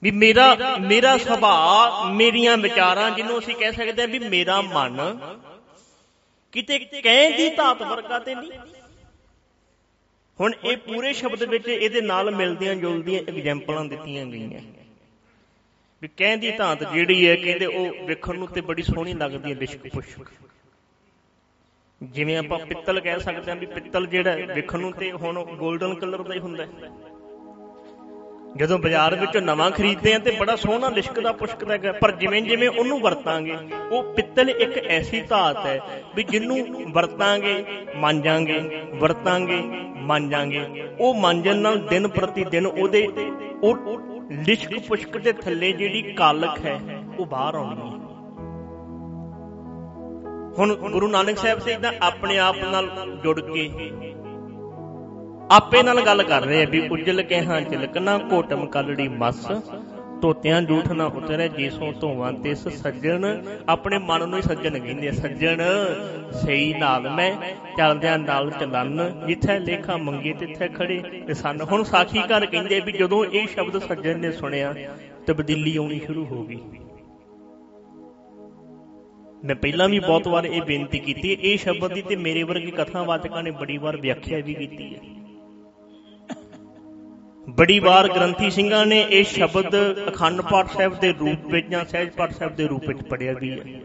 ਵੀ 0.04 0.12
ਮੇਰਾ 0.12 0.46
ਮੇਰਾ 0.82 1.18
ਸੁਭਾਅ 1.18 2.12
ਮੇਰੀਆਂ 2.14 2.58
ਵਿਚਾਰਾਂ 2.58 3.10
ਜਿਹਨੂੰ 3.12 3.38
ਅਸੀਂ 3.40 3.56
ਕਹਿ 3.56 3.72
ਸਕਦੇ 3.72 4.02
ਹਾਂ 4.02 4.08
ਵੀ 4.10 4.20
ਮੇਰਾ 4.20 4.62
ਮਨ 4.62 4.98
ਕਿਤੇ 6.54 6.80
ਕਹਿ 6.80 7.30
ਦੀ 7.38 7.50
ਧਾਤ 7.50 7.82
ਵਰਗਾ 7.82 8.20
ਤੇ 8.20 8.36
ਨਹੀਂ। 8.36 8.52
ਹੁਣ 10.40 10.54
ਇਹ 10.66 10.78
ਪੂਰੇ 10.78 11.14
ਸ਼ਬਦ 11.14 11.44
ਵਿੱਚ 11.44 11.68
ਇਹਦੇ 11.68 12.02
ਨਾਲ 12.02 12.32
ਮਿਲਦੀਆਂ 12.32 12.76
ਜੁਲਦੀਆਂ 12.76 13.22
ਐਗਜ਼ਾਮਪਲਾਂ 13.30 13.86
ਦਿੱਤੀਆਂ 13.86 14.26
ਗਈਆਂ। 14.26 14.62
ਵੀ 16.02 16.08
ਕਹਿਣ 16.18 16.38
ਦੀ 16.38 16.52
ਧਾਤ 16.52 16.84
ਜਿਹੜੀ 16.94 17.28
ਹੈ 17.28 17.36
ਕਹਿੰਦੇ 17.36 17.66
ਉਹ 17.66 18.06
ਵੇਖਣ 18.08 18.38
ਨੂੰ 18.38 18.48
ਤੇ 18.48 18.62
ਬੜੀ 18.62 18.84
ਸੋਹਣੀ 18.84 19.14
ਲੱਗਦੀ 19.14 19.52
ਹੈ 19.52 19.56
ਲਿਸ਼ਕ 19.56 19.88
ਪੁਸ਼ਕ। 19.88 20.32
ਜਿਵੇਂ 22.02 22.38
ਆਪਾਂ 22.38 22.60
ਪਿੱਤਲ 22.66 23.00
ਕਹਿ 23.00 23.20
ਸਕਦੇ 23.20 23.52
ਹਾਂ 23.52 23.58
ਵੀ 23.60 23.66
ਪਿੱਤਲ 23.66 24.08
ਜਿਹੜਾ 24.08 24.54
ਵੇਖਣ 24.54 24.80
ਨੂੰ 24.80 24.92
ਤੇ 24.94 25.12
ਹੁਣ 25.12 25.38
골ਡਨ 25.38 25.96
ਕਲਰ 25.96 26.24
ਦਾ 26.24 26.34
ਹੀ। 26.34 26.40
ਹੁੰਦਾ 26.40 26.66
ਹੈ। 26.66 27.13
ਜਦੋਂ 28.58 28.78
ਬਾਜ਼ਾਰ 28.80 29.16
ਵਿੱਚੋਂ 29.16 29.42
ਨਵਾਂ 29.42 29.70
ਖਰੀਦਦੇ 29.72 30.14
ਆ 30.14 30.18
ਤੇ 30.20 30.32
ਬੜਾ 30.32 30.56
ਸੋਹਣਾ 30.56 30.90
ਲਿਸ਼ਕਦਾ 30.90 31.32
ਪੁਸ਼ਕਦਾ 31.32 31.78
ਹੈ 31.86 31.92
ਪਰ 31.92 32.12
ਜਿਵੇਂ 32.12 32.42
ਜਿਵੇਂ 32.42 32.70
ਉਹਨੂੰ 32.70 33.00
ਵਰਤਾਂਗੇ, 33.02 33.56
ਉਹ 33.92 34.14
ਪਿੱਤਲ 34.14 34.50
ਇੱਕ 34.50 34.78
ਐਸੀ 34.78 35.22
ਧਾਤ 35.22 35.66
ਹੈ 35.66 35.80
ਵੀ 36.16 36.24
ਜਿਹਨੂੰ 36.24 36.92
ਵਰਤਾਂਗੇ, 36.92 37.64
ਮਾਂਜਾਂਗੇ 37.96 38.60
ਵਰਤਾਂਗੇ, 38.94 39.62
ਮਾਂਜਾਂਗੇ। 40.02 40.66
ਉਹ 41.00 41.14
ਮਾਂਜਣ 41.16 41.58
ਨਾਲ 41.58 41.80
ਦਿਨ 41.88 42.08
ਪ੍ਰਤੀ 42.08 42.44
ਦਿਨ 42.46 42.66
ਉਹਦੇ 42.66 43.08
ਉਹ 43.64 44.00
ਲਿਸ਼ਕ 44.48 44.80
ਪੁਸ਼ਕ 44.88 45.18
ਦੇ 45.18 45.34
ਥੱਲੇ 45.34 45.72
ਜਿਹੜੀ 45.72 46.02
ਕਾਲਕ 46.14 46.66
ਹੈ, 46.66 46.80
ਉਹ 47.20 47.26
ਬਾਹਰ 47.26 47.56
ਆਉਣੀ 47.56 47.82
ਹੈ। 47.82 48.02
ਹੁਣ 50.58 50.74
ਗੁਰੂ 50.74 51.08
ਨਾਨਕ 51.08 51.38
ਸਾਹਿਬ 51.38 51.60
ਤੇ 51.60 51.72
ਇਦਾਂ 51.72 51.92
ਆਪਣੇ 52.02 52.38
ਆਪ 52.40 52.56
ਨਾਲ 52.64 52.90
ਜੁੜ 53.24 53.40
ਕੇ 53.42 53.70
ਆਪੇ 55.54 55.82
ਨਾਲ 55.84 56.00
ਗੱਲ 56.02 56.24
ਕਰ 56.24 56.42
ਰਹੇ 56.42 56.64
ਆ 56.64 56.68
ਵੀ 56.70 56.80
ਉਜਲ 56.88 57.22
ਕੇ 57.22 57.40
ਹਾਂ 57.42 57.62
ਚਲਕਣਾ 57.62 58.18
ਕੋਟਮ 58.18 58.66
ਕਲੜੀ 58.66 59.08
ਮਸ। 59.08 59.48
ਤੋਤਿਆਂ 60.22 60.62
ਝੂਠ 60.62 60.88
ਨਾ 60.92 61.06
ਉਤਰੇ, 61.06 61.48
ਜੀਸੋਂ 61.50 61.92
ਧੋਵਾਂ 61.94 62.32
ਤਿਸ 62.34 62.68
ਸੱਜਣ। 62.68 63.26
ਆਪਣੇ 63.70 63.98
ਮਨ 63.98 64.28
ਨੂੰ 64.30 64.38
ਹੀ 64.38 64.42
ਸੱਜਣ 64.42 64.80
ਕਹਿੰਦੇ 64.80 65.08
ਆ, 65.08 65.12
ਸੱਜਣ, 65.12 65.62
ਸਹੀ 66.32 66.74
ਨਾਲ 66.74 67.10
ਮੈਂ, 67.10 67.32
ਚੱਲਦਿਆਂ 67.78 68.18
ਨਾਲ 68.20 68.52
ਚੱਲਣ 68.52 69.26
ਜਿੱਥੇ 69.28 69.60
ਲੇਖਾ 69.60 69.98
ਮੰਗੀ 69.98 70.34
ਤਿੱਥੇ 70.34 70.68
ਖੜੇ 70.68 71.00
ਤੇ 71.28 71.34
ਸਨ। 71.34 71.62
ਹੁਣ 71.62 71.84
ਸਾਖੀਕਾਰ 71.84 72.46
ਕਹਿੰਦੇ 72.46 72.80
ਵੀ 72.80 72.92
ਜਦੋਂ 72.92 73.26
ਇਹ 73.26 73.48
ਸ਼ਬਦ 73.48 73.78
ਸੱਜਣ 73.78 74.20
ਨੇ 74.20 74.32
ਸੁਣਿਆ, 74.32 74.74
ਤਬਦੀਲੀ 75.28 75.76
ਆਉਣੀ 75.78 76.00
ਸ਼ੁਰੂ 76.00 76.26
ਹੋ 76.26 76.44
ਗਈ। 76.44 76.60
ਮੈਂ 79.46 79.56
ਪਹਿਲਾਂ 79.56 79.90
ਵੀ 79.90 80.00
ਬਹੁਤ 80.00 80.28
ਵਾਰ 80.28 80.46
ਇਹ 80.46 80.62
ਬੇਨਤੀ 80.62 81.00
ਕੀਤੀ, 81.00 81.38
ਇਹ 81.42 81.58
ਸ਼ਬਦ 81.58 81.94
ਦੀ 81.94 82.02
ਤੇ 82.02 82.16
ਮੇਰੇ 82.16 82.44
ਵਰਗੇ 82.44 82.72
ਕਥਾਵਾਚਕਾਂ 82.72 83.44
ਨੇ 83.44 83.52
ਬੜੀ 83.52 83.78
ਵਾਰ 83.78 83.98
ਵਿਆਖਿਆ 83.98 84.40
ਵੀ 84.46 84.54
ਕੀਤੀ 84.54 84.96
ਹੈ। 84.96 85.23
ਬੜੀ 87.50 87.80
ਵਾਰ 87.80 88.08
ਗ੍ਰੰਥੀ 88.08 88.50
ਸਿੰਘਾਂ 88.50 88.86
ਨੇ 88.86 89.08
ਇਹ 89.10 89.24
ਸ਼ਬਦ 89.24 89.76
ਅਖੰਡ 90.10 90.42
ਪਾਠ 90.42 90.68
ਸਾਹਿਬ 90.72 91.00
ਦੇ 91.00 91.14
ਰੂਪ 91.14 91.46
ਵਿੱਚ 91.46 91.68
ਜਾਂ 91.68 91.86
ਸਹਿਜ 91.86 92.10
ਪਾਠ 92.10 92.32
ਸਾਹਿਬ 92.32 92.56
ਦੇ 92.56 92.68
ਰੂਪ 92.68 92.88
ਵਿੱਚ 92.88 93.02
ਪੜਿਆ 93.02 93.34
ਵੀ 93.34 93.52
ਹੈ। 93.52 93.82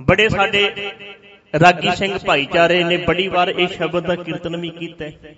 ਬੜੇ 0.00 0.28
ਸਾਡੇ 0.28 0.92
ਰਾਗੀ 1.60 1.96
ਸਿੰਘ 1.96 2.18
ਭਾਈਚਾਰੇ 2.18 2.84
ਨੇ 2.84 2.96
ਬੜੀ 2.96 3.28
ਵਾਰ 3.28 3.48
ਇਹ 3.48 3.68
ਸ਼ਬਦ 3.68 4.06
ਦਾ 4.06 4.14
ਕੀਰਤਨ 4.14 4.56
ਵੀ 4.56 4.70
ਕੀਤਾ 4.70 5.04
ਹੈ। 5.04 5.34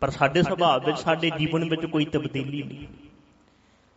ਪਰ 0.00 0.10
ਸਾਡੇ 0.10 0.42
ਸੁਭਾਅ 0.42 0.78
ਵਿੱਚ, 0.78 0.98
ਸਾਡੇ 0.98 1.30
ਜੀਵਨ 1.38 1.70
ਵਿੱਚ 1.70 1.86
ਕੋਈ 1.86 2.04
ਤਬਦੀਲੀ 2.04 2.62
ਨਹੀਂ। 2.62 2.86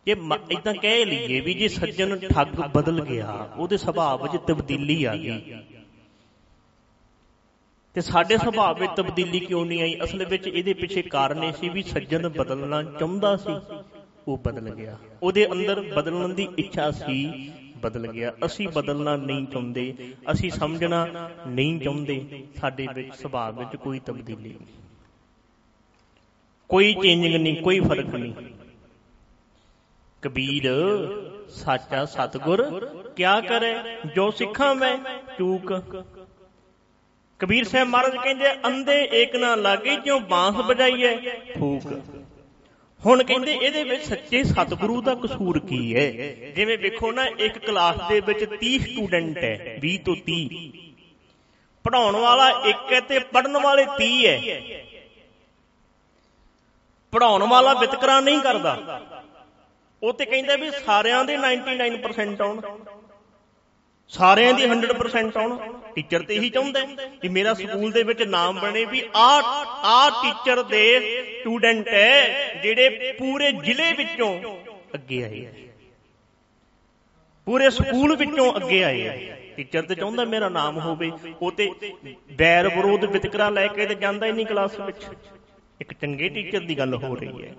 ਜੇ 0.05 0.15
ਇਦਾਂ 0.51 0.73
ਕਹਿ 0.73 1.05
ਲਈਏ 1.05 1.39
ਵੀ 1.39 1.53
ਜੇ 1.53 1.67
ਸੱਜਣ 1.67 2.17
ਠੱਗ 2.17 2.47
ਬਦਲ 2.47 3.05
ਗਿਆ, 3.05 3.49
ਉਹਦੇ 3.57 3.77
ਸੁਭਾਅ 3.77 4.17
ਵਿੱਚ 4.17 4.43
ਤਬਦੀਲੀ 4.47 5.03
ਆ 5.03 5.15
ਗਈ। 5.15 5.55
ਤੇ 7.97 8.01
ਸਾਡੇ 8.01 8.37
ਸੁਭਾਅ 8.37 8.73
ਵਿੱਚ 8.73 8.91
ਤਬਦੀਲੀ 8.95 9.39
ਕਿਉਂ 9.39 9.65
ਨਹੀਂ 9.65 9.81
ਆਈ? 9.81 9.95
ਅਸਲ 10.03 10.25
ਵਿੱਚ 10.25 10.47
ਇਹਦੇ 10.47 10.73
ਪਿੱਛੇ 10.73 11.01
ਕਾਰਨ 11.01 11.43
ਇਹ 11.43 11.53
ਸੀ 11.53 11.69
ਵੀ 11.69 11.83
ਸੱਜਣ 11.83 12.29
ਬਦਲਣਾ 12.29 12.83
ਚਾਹੁੰਦਾ 12.83 13.37
ਸੀ। 13.37 13.77
ਉਹ 14.27 14.37
ਬਦਲ 14.37 14.75
ਗਿਆ। 14.75 14.97
ਉਹਦੇ 15.23 15.51
ਅੰਦਰ 15.51 15.81
ਬਦਲਣ 15.81 16.29
ਦੀ 16.29 16.47
ਇੱਛਾ 16.57 16.91
ਸੀ 16.91 17.51
ਬਦਲ 17.77 18.07
ਗਿਆ। 18.07 18.33
ਅਸੀਂ 18.45 18.67
ਬਦਲਣਾ 18.67 19.15
ਨਹੀਂ 19.15 19.47
ਚਾਹੁੰਦੇ। 19.47 20.13
ਅਸੀਂ 20.31 20.51
ਸਮਝਣਾ 20.51 21.07
ਨਹੀਂ 21.47 21.79
ਚਾਹੁੰਦੇ। 21.79 22.43
ਸਾਡੇ 22.55 22.87
ਵਿੱਚ 22.93 23.15
ਸੁਭਾਅ 23.15 23.51
ਵਿੱਚ 23.51 23.75
ਕੋਈ 23.75 23.99
ਤਬਦੀਲੀ 23.99 24.49
ਨਹੀਂ। 24.49 24.67
ਕੋਈ 26.69 26.93
ਚੇਂਜਿੰਗ 26.93 27.35
ਨਹੀਂ 27.35 27.61
ਕੋਈ 27.61 27.79
ਫ਼ਰਕ 27.79 28.15
ਨਹੀਂ। 28.15 28.33
ਕਬੀਰ 30.21 30.63
ਸਾਚਾ 31.49 32.05
ਸਤਗੁਰ 32.05 32.85
ਕਿਆ 33.15 33.41
ਕਰੇ? 33.41 33.75
ਜੋ 34.15 34.31
ਸਿੱਖਾਂ 34.31 34.75
ਮੈਂ 34.75 34.97
ਚੂਕ। 35.37 35.73
ਕਬੀਰ 37.39 37.63
ਸਾਹਿਬ 37.63 37.87
ਮਹਾਰਾਜ 37.87 38.15
ਕਹਿੰਦੇ 38.23 38.51
ਅੰਦੇ 38.67 39.09
ਏਕ 39.13 39.35
ਨਾ 39.35 39.55
ਲਾਗੇ, 39.55 39.95
ਜਿਉ 39.95 40.19
ਬਾਂਸ 40.19 40.55
ਵਜਾਈਏ 40.55 41.15
ਫੂਕ। 41.59 42.01
ਹੁਣ 43.05 43.23
ਕਹਿੰਦੇ 43.23 43.53
ਇਹਦੇ 43.53 43.83
ਵਿੱਚ 43.83 44.03
ਸੱਚੇ 44.03 44.43
ਸਤਿਗੁਰੂ 44.43 45.01
ਦਾ 45.01 45.15
ਕਸੂਰ 45.15 45.59
ਕੀ 45.59 45.95
ਹੈ? 45.95 46.11
ਜਿਵੇਂ 46.51 46.77
ਵੇਖੋ 46.77 47.11
ਨਾ, 47.11 47.25
ਇੱਕ 47.25 47.57
ਕਲਾਸ 47.57 47.97
ਦੇ 48.09 48.19
ਵਿੱਚ 48.19 48.43
30 48.59 48.79
ਸਟੂਡੈਂਟ 48.79 49.37
ਹੈ 49.37 49.77
20 49.79 49.97
ਤੋਂ 49.97 50.15
30 50.25 50.47
ਪੜਾਉਣ 51.85 52.15
ਵਾਲਾ 52.15 52.49
ਇੱਕ 52.65 52.93
ਹੈ 52.93 52.99
ਤੇ 52.99 53.19
ਪੜਨ 53.19 53.57
ਵਾਲੇ 53.57 53.85
30 53.97 54.27
ਹੈ। 54.27 54.37
ਪੜਾਉਣ 57.13 57.47
ਵਾਲਾ 57.47 57.73
ਵਿਤਕਰਾ 57.73 58.19
ਨਹੀਂ 58.19 58.39
ਕਰਦਾ। 58.39 59.01
ਉਹ 60.03 60.13
ਤੇ 60.13 60.25
ਕਹਿੰਦਾ 60.25 60.55
ਵੀ 60.55 60.71
ਸਾਰਿਆਂ 60.85 61.23
ਦੇ 61.25 61.37
99% 61.37 62.41
ਆਉਣ। 62.41 62.61
ਸਾਰਿਆਂ 64.09 64.53
ਦੀ 64.53 64.63
100% 64.63 65.37
ਆਉਣ। 65.37 65.57
ਟੀਚਰ 65.95 66.21
ਤੇ 66.21 66.35
ਇਹੀ 66.35 66.49
ਚਾਹੁੰਦਾ 66.49 66.79
ਕਿ 67.21 67.29
ਮੇਰਾ 67.29 67.53
ਸਕੂਲ 67.53 67.91
ਦੇ 67.91 68.03
ਵਿੱਚ 68.03 68.23
ਨਾਮ 68.23 68.59
ਬਣੇ 68.59 68.85
ਵੀ 68.85 69.01
ਆ 69.15 69.29
ਆ 69.85 70.09
ਟੀਚਰ 70.23 70.63
ਦੇ 70.63 70.83
ਸਟੂਡੈਂਟ 71.41 71.87
ਹੈ 71.87 72.53
ਜਿਹੜੇ 72.63 73.15
ਪੂਰੇ 73.19 73.51
ਜ਼ਿਲ੍ਹੇ 73.51 73.93
ਵਿੱਚੋਂ 73.93 74.57
ਅੱਗੇ 74.93 75.23
ਆਏ 75.23 75.45
ਆ। 75.45 75.51
ਪੂਰੇ 77.47 77.69
ਸਕੂਲ 77.69 78.15
ਵਿੱਚੋਂ 78.15 78.53
ਅੱਗੇ 78.55 78.83
ਆਏ 78.83 79.29
ਆ। 79.29 79.35
ਟੀਚਰ 79.57 79.81
ਤੇ 79.81 79.95
ਚਾਹੁੰਦਾ 79.95 80.25
ਮੇਰਾ 80.25 80.49
ਨਾਮ 80.49 80.79
ਹੋਵੇ, 80.79 81.11
ਉਹ 81.41 81.51
ਤੇ 81.51 81.71
ਬੈਰ 82.31 82.67
ਵਿਰੋਧ 82.67 83.05
ਵਿਤਕਰਾ 83.05 83.49
ਲੈ 83.49 83.67
ਕੇ 83.67 83.85
ਤੇ 83.85 83.95
ਜਾਂਦਾ 83.95 84.25
ਹੀ 84.25 84.31
ਨਹੀਂ 84.31 84.45
ਕਲਾਸ 84.45 84.79
ਵਿੱਚ। 84.79 85.05
ਇੱਕ 85.81 85.93
ਚੰਗੇ 85.93 86.29
ਟੀਚਰ 86.29 86.59
ਦੀ 86.59 86.77
ਗੱਲ 86.77 86.93
ਹੋ 86.95 87.15
ਰਹੀ 87.15 87.45
ਹੈ। 87.45 87.55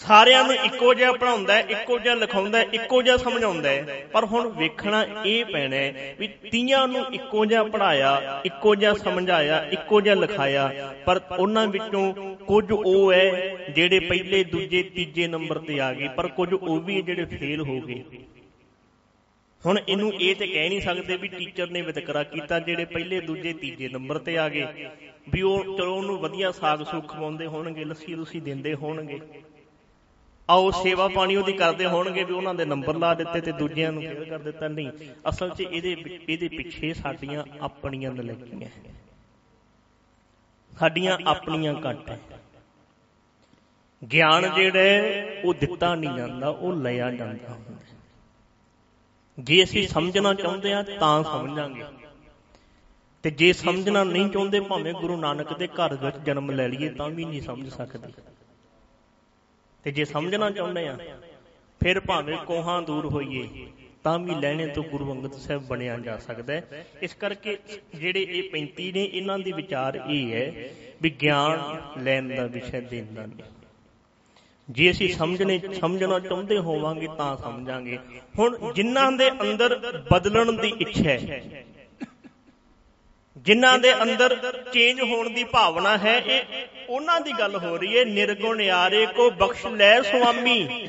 ਸਾਰਿਆਂ 0.00 0.42
ਨੂੰ 0.44 0.54
ਇੱਕੋ 0.54 0.92
ਜਿਹਾ 0.94 1.12
ਪੜਾਉਂਦਾ 1.12 1.58
ਇੱਕੋ 1.58 1.98
ਜਿਹਾ 1.98 2.14
ਲਿਖਾਉਂਦਾ 2.14 2.60
ਇੱਕੋ 2.72 3.00
ਜਿਹਾ 3.02 3.16
ਸਮਝਾਉਂਦਾ 3.16 3.70
ਪਰ 4.12 4.24
ਹੁਣ 4.24 4.48
ਵੇਖਣਾ 4.48 5.02
ਇਹ 5.26 5.44
ਪੈਣਾ 5.44 5.76
ਵੀ 6.18 6.28
ਤੀਆਂ 6.50 6.86
ਨੂੰ 6.88 7.04
ਇੱਕੋ 7.12 7.44
ਜਿਹਾ 7.44 7.62
ਪੜਾਇਆ 7.64 8.42
ਇੱਕੋ 8.46 8.74
ਜਿਹਾ 8.74 8.92
ਸਮਝਾਇਆ, 8.94 9.64
ਇੱਕੋ 9.72 10.00
ਜਿਹਾ 10.00 10.14
ਲਿਖਾਇਆ, 10.14 10.92
ਪਰ 11.06 11.20
ਉਹਨਾਂ 11.38 11.66
ਵਿੱਚੋਂ 11.66 12.12
ਕੁਝ 12.46 12.72
ਉਹ 12.72 13.12
ਹੈ 13.12 13.56
ਜਿਹੜੇ 13.70 14.00
ਪਹਿਲੇ, 14.00 14.42
ਦੂਜੇ, 14.44 14.82
ਤੀਜੇ 14.94 15.26
ਨੰਬਰ 15.28 15.58
ਤੇ 15.58 15.80
ਆ 15.80 15.92
ਗਏ, 15.94 16.08
ਪਰ 16.08 16.28
ਕੁਝ 16.28 16.52
ਉਹ 16.52 16.80
ਵੀ 16.80 17.00
ਜਿਹੜੇ 17.02 17.24
ਫੇਲ 17.26 17.60
ਹੋ 17.60 17.80
ਗਏ। 17.80 18.02
ਹੁਣ 19.62 19.78
ਇਹਨੂੰ 19.78 20.12
ਇਹ 20.12 20.34
ਤੇ 20.34 20.46
ਕਹਿ 20.46 20.68
ਨਹੀਂ 20.68 20.80
ਸਕਦੇ 20.80 21.16
ਵੀ 21.16 21.28
ਟੀਚਰ 21.28 21.70
ਨੇ 21.70 21.82
ਵਿਤਕਰਾ 21.82 22.22
ਕੀਤਾ, 22.24 22.58
ਜਿਹੜੇ 22.60 22.84
ਪਹਿਲੇ, 22.84 23.20
ਦੂਜੇ, 23.20 23.52
ਤੀਜੇ 23.52 23.88
ਨੰਬਰ 23.88 24.18
ਤੇ 24.18 24.36
ਆ 24.38 24.48
ਗਏ। 24.48 24.66
ਵੀ 25.30 25.42
ਉਹ 25.42 25.76
ਚਲੋ 25.76 25.94
ਉਹਨੂੰ 25.94 26.18
ਵਧੀਆ 26.18 26.50
ਸਾਗ 26.52 26.82
ਸੁੱਖ 26.84 27.08
ਖਵਾਉਂਦੇ 27.08 27.46
ਹੋਣਗੇ 27.46 27.84
ਲੱਸੀ 27.84 28.14
ਲੁੱਸੀ 28.14 28.40
ਦਿੰਦੇ 28.40 28.74
ਹੋਣਗੇ। 28.74 29.20
ਆਓ 30.48 30.70
ਸੇਵਾ 30.70 31.06
ਪਾਣੀ 31.08 31.36
ਉਹਦੀ 31.36 31.52
ਕਰਦੇ 31.52 31.86
ਹੋਣਗੇ 31.86 32.24
ਵੀ 32.24 32.34
ਉਹਨਾਂ 32.34 32.54
ਦੇ 32.54 32.64
ਨੰਬਰ 32.64 32.96
ਲਾ 32.96 33.14
ਦਿੱਤੇ 33.14 33.40
ਤੇ 33.40 33.52
ਦੂਜਿਆਂ 33.52 33.92
ਨੂੰ 33.92 34.02
ਫੇਲ 34.02 34.24
ਕਰ 34.24 34.38
ਦਿੱਤਾ? 34.38 34.68
ਨਹੀਂ, 34.68 34.90
ਅਸਲ 35.28 35.50
'ਚ 35.50 35.60
ਇਹਦੇ 35.60 35.96
ਇਹਦੇ 36.28 36.48
ਪਿੱਛੇ 36.48 36.92
ਸਾਡੀਆਂ 36.94 37.44
ਆਪਣੀਆਂ 37.60 38.10
ਨਲਕੀਆਂ 38.10 38.68
ਸਾਡੀਆਂ 40.72 41.18
ਆਪਣੀਆਂ 41.26 41.74
ਘੱਟ 41.74 42.10
ਹੈ। 42.10 42.18
ਗਿਆਨ 44.02 44.54
ਜਿਹੜਾ 44.54 44.80
ਉਹ 45.44 45.54
ਦਿੱਤਾ 45.54 45.94
ਨਹੀਂ 45.94 46.16
ਜਾਂਦਾ, 46.16 46.48
ਉਹ 46.48 46.72
ਲਿਆ 46.72 47.10
ਜਾਂਦਾ 47.10 47.52
ਹੁੰਦਾ 47.52 47.74
ਜੇ 49.38 49.62
ਅਸੀਂ 49.64 49.86
ਸਮਝਣਾ 49.88 50.34
ਚਾਹੁੰਦੇ 50.34 50.72
ਆ 50.72 50.82
ਤਾਂ 50.82 51.22
ਸਮਝਾਂਗੇ। 51.24 51.84
ਤੇ 53.22 53.30
ਜੇ 53.30 53.52
ਸਮਝਣਾ 53.52 54.04
ਨਹੀਂ 54.04 54.28
ਚਾਹੁੰਦੇ, 54.30 54.60
ਭਾਵੇਂ 54.60 54.92
ਗੁਰੂ 54.94 55.16
ਨਾਨਕ 55.16 55.58
ਦੇ 55.58 55.66
ਘਰ 55.66 55.94
ਵਿੱਚ 55.94 56.16
ਜਨਮ 56.16 56.50
ਲੈ 56.50 56.68
ਲਈਏ, 56.68 56.88
ਤਾਂ 56.88 57.08
ਵੀ 57.08 57.24
ਨਹੀਂ 57.24 57.40
ਸਮਝ 57.42 57.68
ਸਕਦੇ। 57.68 58.12
ਤੇ 59.86 59.92
ਜੇ 59.92 60.04
ਸਮਝਣਾ 60.04 60.50
ਚਾਹੁੰਦੇ 60.50 60.88
ਆ, 60.88 60.96
ਫਿਰ 61.80 62.00
ਭਾਵੇਂ 62.00 62.36
ਕੋਹਾਂ 62.38 62.82
ਦੂਰ 62.82 63.06
ਹੋਈਏ, 63.06 63.66
ਤਾਂ 64.04 64.18
ਵੀ 64.18 64.34
ਲੈਣੇ 64.34 64.66
ਤੋਂ 64.66 64.82
ਗੁਰੂ 64.82 65.12
ਅੰਗਦ 65.12 65.32
ਸਾਹਿਬ 65.32 65.66
ਬਣਿਆ 65.66 65.98
ਜਾ 65.98 66.16
ਸਕਦਾ 66.16 66.52
ਹੈ। 66.52 66.86
ਇਸ 67.02 67.14
ਕਰਕੇ 67.14 67.56
ਜਿਹੜੇ 67.94 68.22
ਇਹ 68.22 68.42
35 68.50 68.92
ਨੇ, 68.92 69.04
ਇਹਨਾਂ 69.04 69.38
ਦੀ 69.38 69.52
ਵਿਚਾਰ 69.52 70.00
ਇਹ 70.10 70.32
ਹੈ 70.32 70.70
ਵੀ 71.02 71.10
ਗਿਆਨ 71.10 71.80
ਲੈਣ 72.02 72.36
ਦਾ 72.36 72.46
ਵਿਸ਼ਾ 72.46 72.80
ਦੇਣ 72.80 73.04
ਦਾ 73.04 73.26
ਨਹੀਂ। 73.26 73.42
ਜੇ 74.70 74.90
ਅਸੀਂ 74.90 75.08
ਸਮਝਣੇ, 75.14 75.60
ਸਮਝਣਾ 75.80 76.20
ਚਾਹੁੰਦੇ 76.20 76.58
ਹੋਵਾਂਗੇ 76.58 77.08
ਤਾਂ 77.18 77.36
ਸਮਝਾਂਗੇ। 77.36 77.98
ਹੁਣ 78.38 78.72
ਜਿਨ੍ਹਾਂ 78.72 79.12
ਦੇ 79.12 79.30
ਅੰਦਰ 79.30 79.78
ਬਦਲਣ 80.12 80.52
ਦੀ 80.52 80.72
ਇੱਛਾ 80.80 81.10
ਹੈ 81.10 81.64
ਜਿਨ੍ਹਾਂ 83.46 83.78
ਦੇ 83.78 83.92
ਅੰਦਰ 84.02 84.36
ਚੇਂਜ 84.72 85.00
ਹੋਣ 85.00 85.28
ਦੀ 85.30 85.44
ਭਾਵਨਾ 85.44 85.96
ਹੈ, 85.98 86.14
ਇਹ 86.18 86.66
ਉਹਨਾਂ 86.88 87.20
ਦੀ 87.20 87.32
ਗੱਲ 87.32 87.56
ਹੋ 87.56 87.76
ਰਹੀ 87.76 87.98
ਹੈ, 87.98 88.04
ਨਿਰਗੁਣ 88.04 88.60
ਯਾਰੇ 88.60 89.06
ਕੋ 89.06 89.30
ਬਖਸ਼ 89.30 89.66
ਲੈ 89.66 90.00
ਸੁਆਮੀ। 90.02 90.88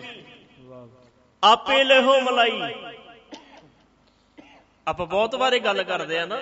ਆਪੇ 1.43 1.83
ਲਹੋ 1.83 2.19
ਮਲਾਈ। 2.21 2.61
ਆਪਾਂ 4.87 5.05
ਬਹੁਤ 5.05 5.35
ਵਾਰੇ 5.35 5.59
ਗੱਲ 5.59 5.83
ਕਰਦੇ 5.83 6.19
ਆ 6.19 6.25
ਨਾ, 6.25 6.41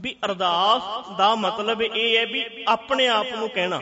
ਵੀ 0.00 0.14
ਅਰਦਾਸ 0.24 1.16
ਦਾ 1.18 1.34
ਮਤਲਬ 1.34 1.82
ਇਹ 1.82 2.16
ਹੈ 2.18 2.26
ਵੀ 2.26 2.64
ਆਪਣੇ 2.68 3.08
ਆਪ 3.08 3.26
ਨੂੰ 3.30 3.48
ਕਹਿਣਾ। 3.50 3.80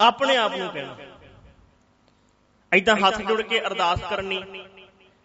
ਆਪਣੇ 0.00 0.36
ਆਪ 0.36 0.56
ਨੂੰ 0.56 0.68
ਕਹਿਣਾ। 0.68 0.96
ਐਦਾਂ 2.72 2.96
ਹੱਥ 2.96 3.20
ਜੁੜ 3.22 3.40
ਕੇ 3.42 3.60
ਅਰਦਾਸ 3.60 4.00
ਕਰਨੀ। 4.10 4.42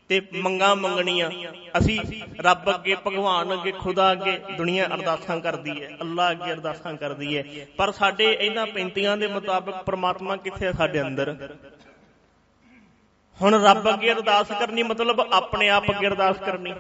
ਤੇ 0.10 0.22
ਮੰਗਾ 0.34 0.76
ਮੰਗਣੀਆਂ। 0.76 1.30
ਅਸੀਂ 1.78 2.00
ਰੱਬ 2.42 2.76
ਅੱਗੇ, 2.76 2.96
ਭਗਵਾਨ 3.08 3.54
ਅੱਗੇ, 3.54 3.72
ਖੁਦਾ 3.72 4.12
ਅੱਗੇ 4.12 4.40
ਦੁਨੀਆ 4.58 4.86
ਅਰਦਾਸਾਂ 4.86 5.40
ਕਰਦੀ 5.40 5.84
ਹੈ। 5.84 5.90
ਅੱਲਾ 6.02 6.32
ਅੱਗੇ 6.32 6.52
ਅਰਦਾਸਾਂ 6.54 6.94
ਕਰਦੀ 6.94 7.38
ਹੈ। 7.38 7.44
ਪਰ 7.78 7.92
ਸਾਡੇ 7.92 8.38
ਇਹਨਾਂ 8.42 8.66
ਪੈਂਤੀਆਂ 8.66 9.18
ਦੇ 9.18 9.28
ਮੁਤਾਬਕ 9.28 9.84
ਪ੍ਰਮਾਤਮਾ 9.84 10.36
ਕਿੱਥੇ 10.36 10.66
ਹੈ 10.66 10.72
ਸਾਡੇ 10.72 11.02
ਅੰਦਰ? 11.02 11.36
ਹੁਣ 13.42 13.64
ਰੱਬ 13.64 13.90
ਅੱਗੇ 13.90 14.12
ਅਰਦਾਸ 14.14 14.48
ਕਰਨੀ 14.60 14.84
ਮਤਲਬ 14.84 15.22
ਆਪਣੇ 15.34 15.70
ਆਪ 15.70 15.92
ਅੱਗੇ 15.92 16.08
ਅਰਦਾਸ 16.08 16.38
ਕਰਨੀ। 16.38 16.74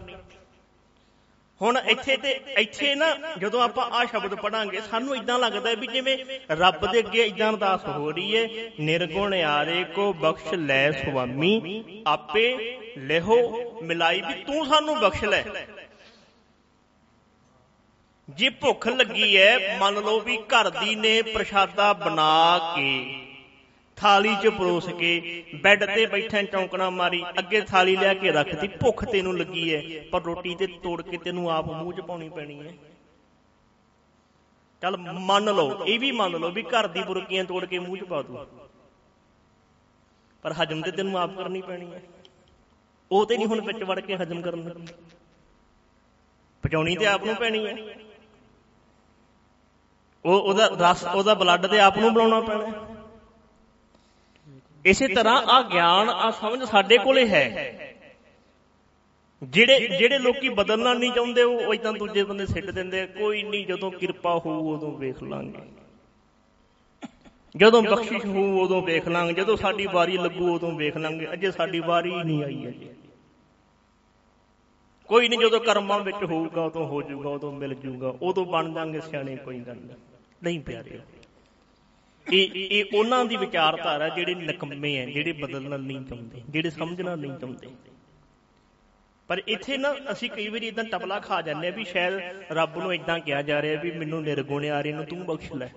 ਹੁਣ 1.61 1.77
ਇੱਥੇ 1.85 2.15
ਤੇ 2.17 2.31
ਇੱਥੇ 2.57 2.93
ਨਾ 2.95 3.07
ਜਦੋਂ 3.37 3.61
ਆਪਾਂ 3.61 3.85
ਆ 3.91 4.03
ਸ਼ਬਦ 4.05 4.35
ਪੜਾਂਗੇ 4.35 4.81
ਸਾਨੂੰ 4.81 5.15
ਇਦਾਂ 5.15 5.37
ਲੱਗਦਾ 5.39 5.73
ਵੀ 5.73 5.87
ਜਿਵੇਂ 5.87 6.17
ਰੱਬ 6.51 6.85
ਦੇ 6.91 6.99
ਅੱਗੇ 6.99 7.23
ਇਦਾਂ 7.25 7.49
ਅਰਦਾਸ 7.49 7.85
ਹੋ 7.87 8.11
ਰਹੀ 8.11 8.35
ਹੈ 8.37 8.69
ਨਿਰਗੁਣ 8.79 9.33
ਆਰੇ 9.33 9.83
ਕੋ 9.83 10.11
ਬਖਸ਼ 10.13 10.53
ਲੈ 10.53 10.91
ਸੁਆਮੀ 10.91 11.83
ਆਪੇ 12.07 12.45
ਲਹੋ 12.97 13.37
ਮਿਲਾਈ 13.83 14.21
ਵੀ 14.21 14.33
ਤੂੰ 14.43 14.65
ਸਾਨੂੰ 14.65 14.99
ਬਖਸ਼ 14.99 15.23
ਲੈ। 15.23 15.43
ਜੇ 18.27 18.49
ਭੁੱਖ 18.49 18.87
ਲੱਗੀ 18.87 19.37
ਹੈ 19.37 19.77
ਮੰਨ 19.79 19.95
ਲਓ 19.95 20.19
ਵੀ 20.19 20.37
ਘਰ 20.37 20.69
ਦੀ 20.69 20.95
ਨੇ 20.95 21.21
ਪ੍ਰਸ਼ਾਦਾ 21.21 21.91
ਬਣਾ 21.93 22.73
ਕੇ 22.75 22.89
ਥਾਲੀ 23.99 24.35
'ਚ 24.35 24.47
ਪਰੋਸ 24.49 24.89
ਕੇ 24.89 25.09
ਬੈੱਡ 25.55 25.83
ਤੇ 25.85 26.05
ਬੈਠੇ 26.05 26.43
ਚੌਂਕਣਾ 26.45 26.89
ਮਾਰੀ, 26.89 27.23
ਅੱਗੇ 27.39 27.61
ਥਾਲੀ 27.61 27.95
ਲਿਆ 27.95 28.13
ਕੇ 28.13 28.31
ਰੱਖਤੀ, 28.31 28.67
ਭੁੱਖ 28.79 29.03
ਤੈਨੂੰ 29.05 29.37
ਲੱਗੀ 29.37 29.73
ਹੈ 29.73 29.81
ਪਰ 30.11 30.21
ਰੋਟੀ 30.23 30.55
ਤੇ 30.55 30.67
ਤੋੜ 30.83 31.01
ਕੇ 31.01 31.17
ਤੈਨੂੰ 31.17 31.49
ਆਪ 31.51 31.67
ਮੂੰਹ 31.67 31.93
'ਚ 31.93 32.01
ਪਾਉਣੀ 32.01 32.29
ਪੈਣੀ 32.29 32.59
ਹੈ 32.59 32.73
ਚੱਲ 34.81 34.97
ਮੰਨ 34.97 35.53
ਲਓ, 35.55 35.85
ਇਹ 35.85 35.99
ਵੀ 35.99 36.11
ਮੰਨ 36.11 36.31
ਲਓ 36.31 36.51
ਵੀ 36.51 36.63
ਘਰ 36.65 36.87
ਦੀ 36.87 37.01
ਬੁਰਕੀਆਂ 37.03 37.43
ਤੋੜ 37.43 37.65
ਕੇ 37.65 37.79
ਮੂੰਹ 37.79 37.97
'ਚ 37.97 38.03
ਪਾ 38.03 38.21
ਦੂ। 38.21 38.37
ਪਰ 40.43 40.53
ਹਜਮ 40.53 40.81
ਤੇ 40.81 40.91
ਤੈਨੂੰ 40.91 41.17
ਆਪ 41.19 41.35
ਕਰਨੀ 41.37 41.61
ਪੈਣੀ 41.61 41.91
ਹੈ 41.93 42.01
ਉਹ 43.11 43.25
ਤੇ 43.25 43.37
ਨਹੀਂ 43.37 43.47
ਹੁਣ 43.47 43.61
ਵਿੱਚ 43.61 43.83
ਵੜ 43.83 43.99
ਕੇ 43.99 44.15
ਹਜਮ 44.15 44.41
ਕਰਨ 44.41 44.63
ਲੱਗੀ। 44.65 44.87
ਪਚਾਉਣੀ 46.63 46.95
ਤੇ 46.95 47.05
ਆਪ 47.05 47.23
ਨੂੰ 47.25 47.35
ਪੈਣੀ 47.35 47.65
ਹੈ 47.65 47.75
ਉਹ 50.25 50.39
ਉਹਦਾ 50.39 50.67
ਰਸ, 50.81 51.03
ਉਹਦਾ 51.05 51.33
ਬਲੱਡ 51.33 51.67
ਤੇ 51.67 51.79
ਆਪ 51.79 51.97
ਨੂੰ 51.97 52.13
ਬਣਾਉਣਾ 52.13 52.39
ਪੈਣਾ 52.41 52.88
ਇਸੇ 54.85 55.07
ਤਰ੍ਹਾਂ 55.07 55.41
ਆ 55.43 55.61
ਗਿਆਨ 55.61 56.09
ਆ 56.09 56.31
ਸਮਝ 56.31 56.63
ਸਾਡੇ 56.63 56.97
ਕੋਲੇ 56.97 57.27
ਹੈ। 57.27 57.45
ਜਿਹੜੇ 59.43 59.87
ਜਿਹੜੇ 59.87 60.17
ਲੋਕੀ 60.19 60.49
ਬਦਲਣਾ 60.49 60.93
ਨਹੀਂ 60.93 61.11
ਚਾਹੁੰਦੇ 61.11 61.43
ਉਹ 61.43 61.73
ਇਦਾਂ 61.73 61.93
ਦੂਜੇ 61.93 62.23
ਬੰਦੇ 62.23 62.45
ਸਿੱਟ 62.45 62.69
ਦਿੰਦੇ 62.71 63.05
ਕੋਈ 63.07 63.43
ਨਹੀਂ 63.43 63.65
ਜਦੋਂ 63.65 63.91
ਕਿਰਪਾ 63.91 64.35
ਹੋਊ 64.35 64.73
ਉਦੋਂ 64.75 64.97
ਵੇਖ 64.97 65.23
ਲਾਂਗੇ। 65.23 65.61
ਜਦੋਂ 67.57 67.81
ਬਖਸ਼ਿਸ਼ 67.83 68.25
ਹੋਊ 68.25 68.59
ਉਦੋਂ 68.61 68.81
ਵੇਖ 68.81 69.07
ਲਾਂਗੇ। 69.07 69.33
ਜਦੋਂ 69.33 69.57
ਸਾਡੀ 69.57 69.87
ਵਾਰੀ 69.93 70.17
ਲੱਗੂ 70.17 70.55
ਉਦੋਂ 70.55 70.71
ਵੇਖ 70.71 70.97
ਲਾਂਗੇ। 70.97 71.27
ਅਜੇ 71.33 71.51
ਸਾਡੀ 71.51 71.79
ਵਾਰੀ 71.79 72.11
ਹੀ 72.11 72.23
ਨਹੀਂ 72.23 72.43
ਆਈ 72.43 72.67
ਅਜੇ। 72.67 72.93
ਕੋਈ 75.09 75.27
ਨਹੀਂ 75.29 75.39
ਜਦੋਂ 75.39 75.59
ਕਰਮਾਂ 75.59 75.99
ਵਿੱਚ 75.99 76.23
ਹੋਊਗਾ 76.23 76.63
ਉਦੋਂ 76.63 76.85
ਹੋ 76.87 77.01
ਜਾਊਗਾ 77.01 77.29
ਉਦੋਂ 77.29 77.51
ਮਿਲ 77.51 77.73
ਜਾਊਗਾ 77.73 78.13
ਉਦੋਂ 78.21 78.45
ਬਣ 78.45 78.73
ਜਾਾਂਗੇ 78.73 79.01
ਸਿਆਣੇ 79.01 79.35
ਕੋਈ 79.35 79.59
ਗੱਲ 79.59 79.79
ਨਹੀਂ। 80.43 80.59
ਪਿਆਰੇ 80.59 80.99
ਇਹ 82.33 82.49
ਇਹ 82.55 82.97
ਉਹਨਾਂ 82.97 83.23
ਦੀ 83.25 83.37
ਵਿਚਾਰਧਾਰਾ 83.37 84.07
ਜਿਹੜੇ 84.09 84.33
ਨਕਮੇ 84.35 84.97
ਆ, 85.01 85.05
ਜਿਹੜੇ 85.05 85.31
ਬਦਲਣਾ 85.33 85.77
ਨਹੀਂ 85.77 86.01
ਚਾਹੁੰਦੇ, 86.05 86.41
ਜਿਹੜੇ 86.49 86.69
ਸਮਝਣਾ 86.69 87.15
ਨਹੀਂ 87.15 87.37
ਚਾਹੁੰਦੇ। 87.37 87.67
ਪਰ 89.29 89.41
ਇੱਥੇ 89.47 89.77
ਨਾ 89.77 89.93
ਅਸੀਂ 90.11 90.29
ਕਈ 90.29 90.47
ਵਾਰੀ 90.47 90.67
ਇਦਾਂ 90.67 90.83
ਟਪਲਾ 90.83 91.19
ਖਾ 91.19 91.41
ਜਾਂਦੇ 91.41 91.67
ਆ 91.67 91.71
ਵੀ 91.71 91.83
ਸ਼ਾਇਦ 91.85 92.51
ਰੱਬ 92.51 92.77
ਨੂੰ 92.77 92.93
ਇਦਾਂ 92.93 93.19
ਕਿਹਾ 93.19 93.41
ਜਾ 93.41 93.61
ਰਿਹਾ 93.61 93.81
ਵੀ 93.81 93.91
ਮੈਨੂੰ 93.91 94.21
ਨਿਰਗੁਣ 94.23 94.65
ਆ 94.65 94.81
ਰਹੇ 94.81 94.93
ਨੂੰ, 94.93 95.05
ਤੂੰ 95.05 95.25
ਬਖਸ਼ 95.25 95.53
ਲੈ। 95.53 95.69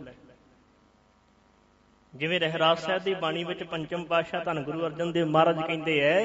ਜਿਵੇਂ 2.15 2.41
ਰਹਿਰਾਸ 2.41 2.85
ਸਾਹਿਬ 2.85 3.03
ਦੀ 3.03 3.15
ਬਾਣੀ 3.15 3.45
ਵਿੱਚ 3.45 3.63
ਪੰਚਮ 3.63 4.05
ਪਾਤਸ਼ਾਹ 4.05 4.45
ਧੰਨ 4.45 4.63
ਗੁਰੂ 4.63 4.87
ਅਰਜਨ 4.87 5.13
ਦੇਵ 5.13 5.29
ਮਹਾਰਾਜ 5.29 5.61
ਕਹਿੰਦੇ 5.67 5.99
ਐ, 6.01 6.17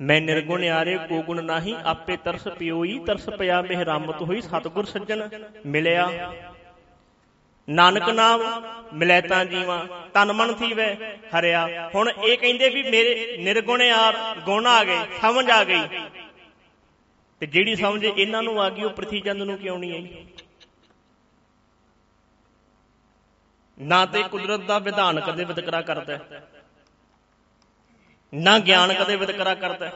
ਮੈਂ 0.00 0.20
ਨਿਰਗੁਣ 0.20 0.64
ਆਰੇ 0.64 0.96
ਕੋ 1.08 1.22
ਗੁਣ 1.22 1.44
ਨਾਹੀ, 1.44 1.74
ਆਪੇ 1.84 2.16
ਤਰਸ 2.16 2.48
ਪਿਓਈ, 2.48 2.98
ਤਰਸ 3.06 3.28
ਪਿਆ 3.30 3.60
ਮਿਹ 3.62 3.84
ਰਾਮਤ 3.84 4.22
ਹੋਈ, 4.22 4.40
ਸਤਗੁਰ 4.40 4.84
ਸੱਜਣ 4.84 5.28
ਮਿਲਿਆ। 5.66 6.06
ਨਾਨਕ 7.68 8.08
ਨਾਮ, 8.08 8.42
ਮਿਲੈ 8.92 9.20
ਤਾਂ 9.20 9.44
ਜੀਵਾਂ, 9.44 9.86
ਤਨ 10.14 10.32
ਮਨ 10.32 10.54
ਥੀਵੈ, 10.54 11.16
ਹਰਿਆ। 11.38 11.90
ਹੁਣ 11.94 12.10
ਇਹ 12.10 12.38
ਕਹਿੰਦੇ 12.38 12.68
ਵੀ 12.68 12.82
ਮੇਰੇ 12.82 13.36
ਨਿਰਗੁਣ 13.36 13.82
ਆਰ 13.82 14.40
ਗੁਣ 14.40 14.66
ਆ 14.66 14.84
ਗਏ, 14.84 14.98
ਸਮਝ 15.20 15.50
ਆ 15.50 15.64
ਗਈ। 15.64 15.88
ਤੇ 17.40 17.46
ਜਿਹੜੀ 17.46 17.76
ਸਮਝ 17.76 18.04
ਇਹਨਾਂ 18.04 18.42
ਨੂੰ 18.42 18.62
ਆ 18.62 18.70
ਗਈ, 18.70 18.82
ਉਹ 18.82 18.90
ਪ੍ਰਿਥੀ 18.90 19.20
ਚੰਦ 19.20 19.42
ਨੂੰ 19.42 19.58
ਕਿਉਂ 19.58 19.78
ਨਹੀਂ 19.78 19.92
ਆਈ? 19.92 20.26
ਨਾ 23.78 24.06
ਤੇ 24.06 24.22
ਕੁਦਰਤ 24.22 24.60
ਦਾ 24.60 24.78
ਵਿਧਾਨ 24.78 25.20
ਕਦੇ 25.20 25.44
ਵਿਤਕਰਾ 25.44 25.82
ਕਰਦਾ 25.82 26.18
ਨਾ 28.34 28.58
ਗਿਆਨ 28.58 28.94
ਕਦੇ 28.94 29.16
ਵਿਤਕਰਾ 29.16 29.54
ਕਰਦਾ 29.54 29.92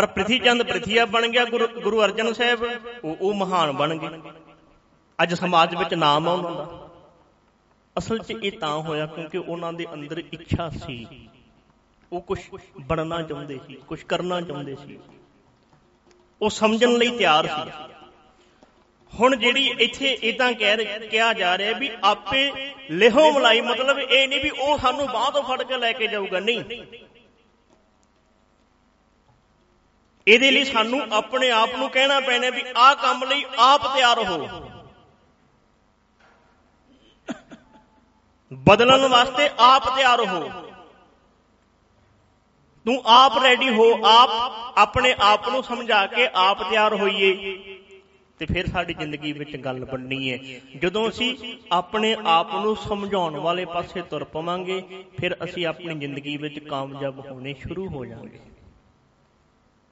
ਪਰ 0.00 0.06
ਪ੍ਰਿਥੀ 0.06 0.38
ਚੰਦ 0.38 0.62
ਪ੍ਰਿਥੀਆ 0.62 1.04
ਬਣ 1.06 1.26
ਗਿਆ 1.28 1.44
ਗੁਰੂ 1.44 2.02
ਅਰਜਨ 2.02 2.32
ਸਾਹਿਬ, 2.32 2.62
ਉਹ 3.04 3.16
ਉਹ 3.20 3.32
ਮਹਾਨ 3.34 3.72
ਬਣ 3.72 3.94
ਗਏ। 3.94 4.20
ਅੱਜ 5.18 5.34
ਸਮਾਜ 5.34 5.74
ਵਿੱਚ 5.74 5.92
ਨਾਮ 5.94 6.28
ਆ 6.28 6.32
ਉਹਨਾਂ 6.32 6.52
ਦਾ 6.52 6.88
ਅਸਲ 7.96 8.18
'ਚ 8.18 8.30
ਇਹ 8.42 8.52
ਤਾਂ 8.52 8.70
ਹੋਇਆ 8.78 9.06
ਕਿਉਂਕਿ 9.06 9.38
ਉਹਨਾਂ 9.38 9.72
ਦੇ 9.72 9.86
ਅੰਦਰ 9.94 10.18
ਇੱਛਾ 10.32 10.68
ਸੀ। 10.76 10.96
ਉਹ 12.12 12.20
ਕੁਝ 12.20 12.38
ਬਣਨਾ 12.80 13.20
ਚਾਹੁੰਦੇ 13.22 13.58
ਸੀ 13.66 13.74
ਕੁਝ 13.88 14.02
ਕਰਨਾ 14.04 14.40
ਚਾਹੁੰਦੇ 14.40 14.76
ਸੀ। 14.76 14.98
ਉਹ 16.42 16.50
ਸਮਝਣ 16.50 16.92
ਲਈ 16.92 17.10
ਤਿਆਰ 17.18 17.46
ਸੀ। 17.46 17.92
ਹੁਣ 19.12 19.36
ਜਿਹੜੀ 19.36 19.66
ਇੱਥੇ 19.80 20.12
ਇਦਾਂ 20.22 20.52
ਕਹਿ 20.54 21.08
ਕਿਹਾ 21.08 21.32
ਜਾ 21.34 21.56
ਰਿਹਾ 21.58 21.78
ਵੀ 21.78 21.90
ਆਪੇ 22.04 22.50
ਲਿਹੋ 22.90 23.30
ਮਲਾਈ 23.32 23.60
ਮਤਲਬ 23.60 23.98
ਇਹ 23.98 24.26
ਨਹੀਂ 24.28 24.40
ਵੀ 24.40 24.50
ਉਹ 24.50 24.78
ਸਾਨੂੰ 24.78 25.06
ਬਾਹ 25.06 25.30
ਤੋਂ 25.30 25.42
ਫੜ 25.42 25.62
ਕੇ 25.62 25.78
ਲੈ 25.78 25.92
ਕੇ 25.92 26.06
ਜਾਊਗਾ। 26.06 26.40
ਨਹੀਂ। 26.40 26.64
ਇਹਦੇ 30.30 30.50
ਲਈ 30.50 30.64
ਸਾਨੂੰ 30.64 31.00
ਆਪਣੇ 31.12 31.50
ਆਪ 31.50 31.76
ਨੂੰ 31.76 31.90
ਕਹਿਣਾ 31.90 32.20
ਪੈਣਾ 32.20 32.50
ਵੀ 32.50 32.62
ਆਹ 32.76 32.94
ਕੰਮ 32.94 33.24
ਲਈ 33.24 33.44
ਆਪ 33.58 33.96
ਤਿਆਰ 33.96 34.18
ਹੋ। 34.18 34.70
ਬਦਲਣ 38.52 39.08
ਵਾਸਤੇ 39.08 39.50
ਆਪ 39.58 39.96
ਤਿਆਰ 39.96 40.20
ਹੋ। 40.26 40.50
ਤੂੰ 42.84 43.02
ਆਪ 43.06 43.38
ਰੈਡੀ 43.38 43.68
ਹੋ, 43.68 43.98
ਆਪ 44.04 44.30
ਆਪਣੇ 44.78 45.14
ਆਪ 45.20 45.48
ਨੂੰ 45.48 45.62
ਸਮਝਾ 45.62 46.06
ਕੇ 46.06 46.28
ਆਪ 46.34 46.70
ਤਿਆਰ 46.70 46.94
ਹੋਈਏ। 46.94 47.32
ਤੇ 48.38 48.46
ਫਿਰ 48.46 48.66
ਸਾਡੀ 48.66 48.94
ਜ਼ਿੰਦਗੀ 48.94 49.32
ਵਿੱਚ 49.32 49.56
ਗੱਲ 49.56 49.84
ਬਣਨੀ 49.84 50.32
ਹੈ। 50.32 50.60
ਜਦੋਂ 50.78 51.08
ਅਸੀਂ 51.08 51.58
ਆਪਣੇ 51.72 52.16
ਆਪ 52.26 52.54
ਨੂੰ 52.54 52.76
ਸਮਝਾਉਣ 52.76 53.36
ਵਾਲੇ 53.36 53.64
ਪਾਸੇ 53.64 54.02
ਤੁਰ 54.02 54.24
ਪਵਾਂਗੇ, 54.24 55.04
ਫਿਰ 55.20 55.36
ਅਸੀਂ 55.44 55.66
ਆਪਣੀ 55.66 55.94
ਜ਼ਿੰਦਗੀ 55.94 56.36
ਵਿੱਚ 56.36 56.58
ਕਾਮਯਾਬ 56.58 57.26
ਹੋਣੇ 57.26 57.54
ਸ਼ੁਰੂ 57.54 57.88
ਹੋ 57.88 58.04
ਜਾਵਾਂਗੇ। 58.04 58.49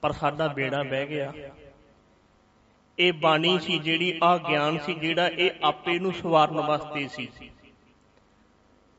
ਪਰ 0.03 0.13
ਸਾਡਾ 0.13 0.47
ਬੇੜਾ 0.49 0.83
ਬਹਿ 0.83 1.07
ਗਿਆ। 1.07 1.33
ਇਹ 2.99 3.13
ਬਾਣੀ 3.13 3.59
ਸੀ 3.59 3.79
ਜਿਹੜੀ 3.79 4.19
ਆ 4.23 4.37
ਗਿਆਨ 4.39 4.79
ਸੀ 4.79 4.95
ਜਿਹੜਾ 4.95 5.29
ਇਹ 5.29 5.51
ਆਪੇ 5.65 5.99
ਨੂੰ 5.99 6.13
ਸਵਾਰਨ 6.13 6.61
ਵਾਸਤੇ 6.61 7.09
ਸੀ। 7.09 7.29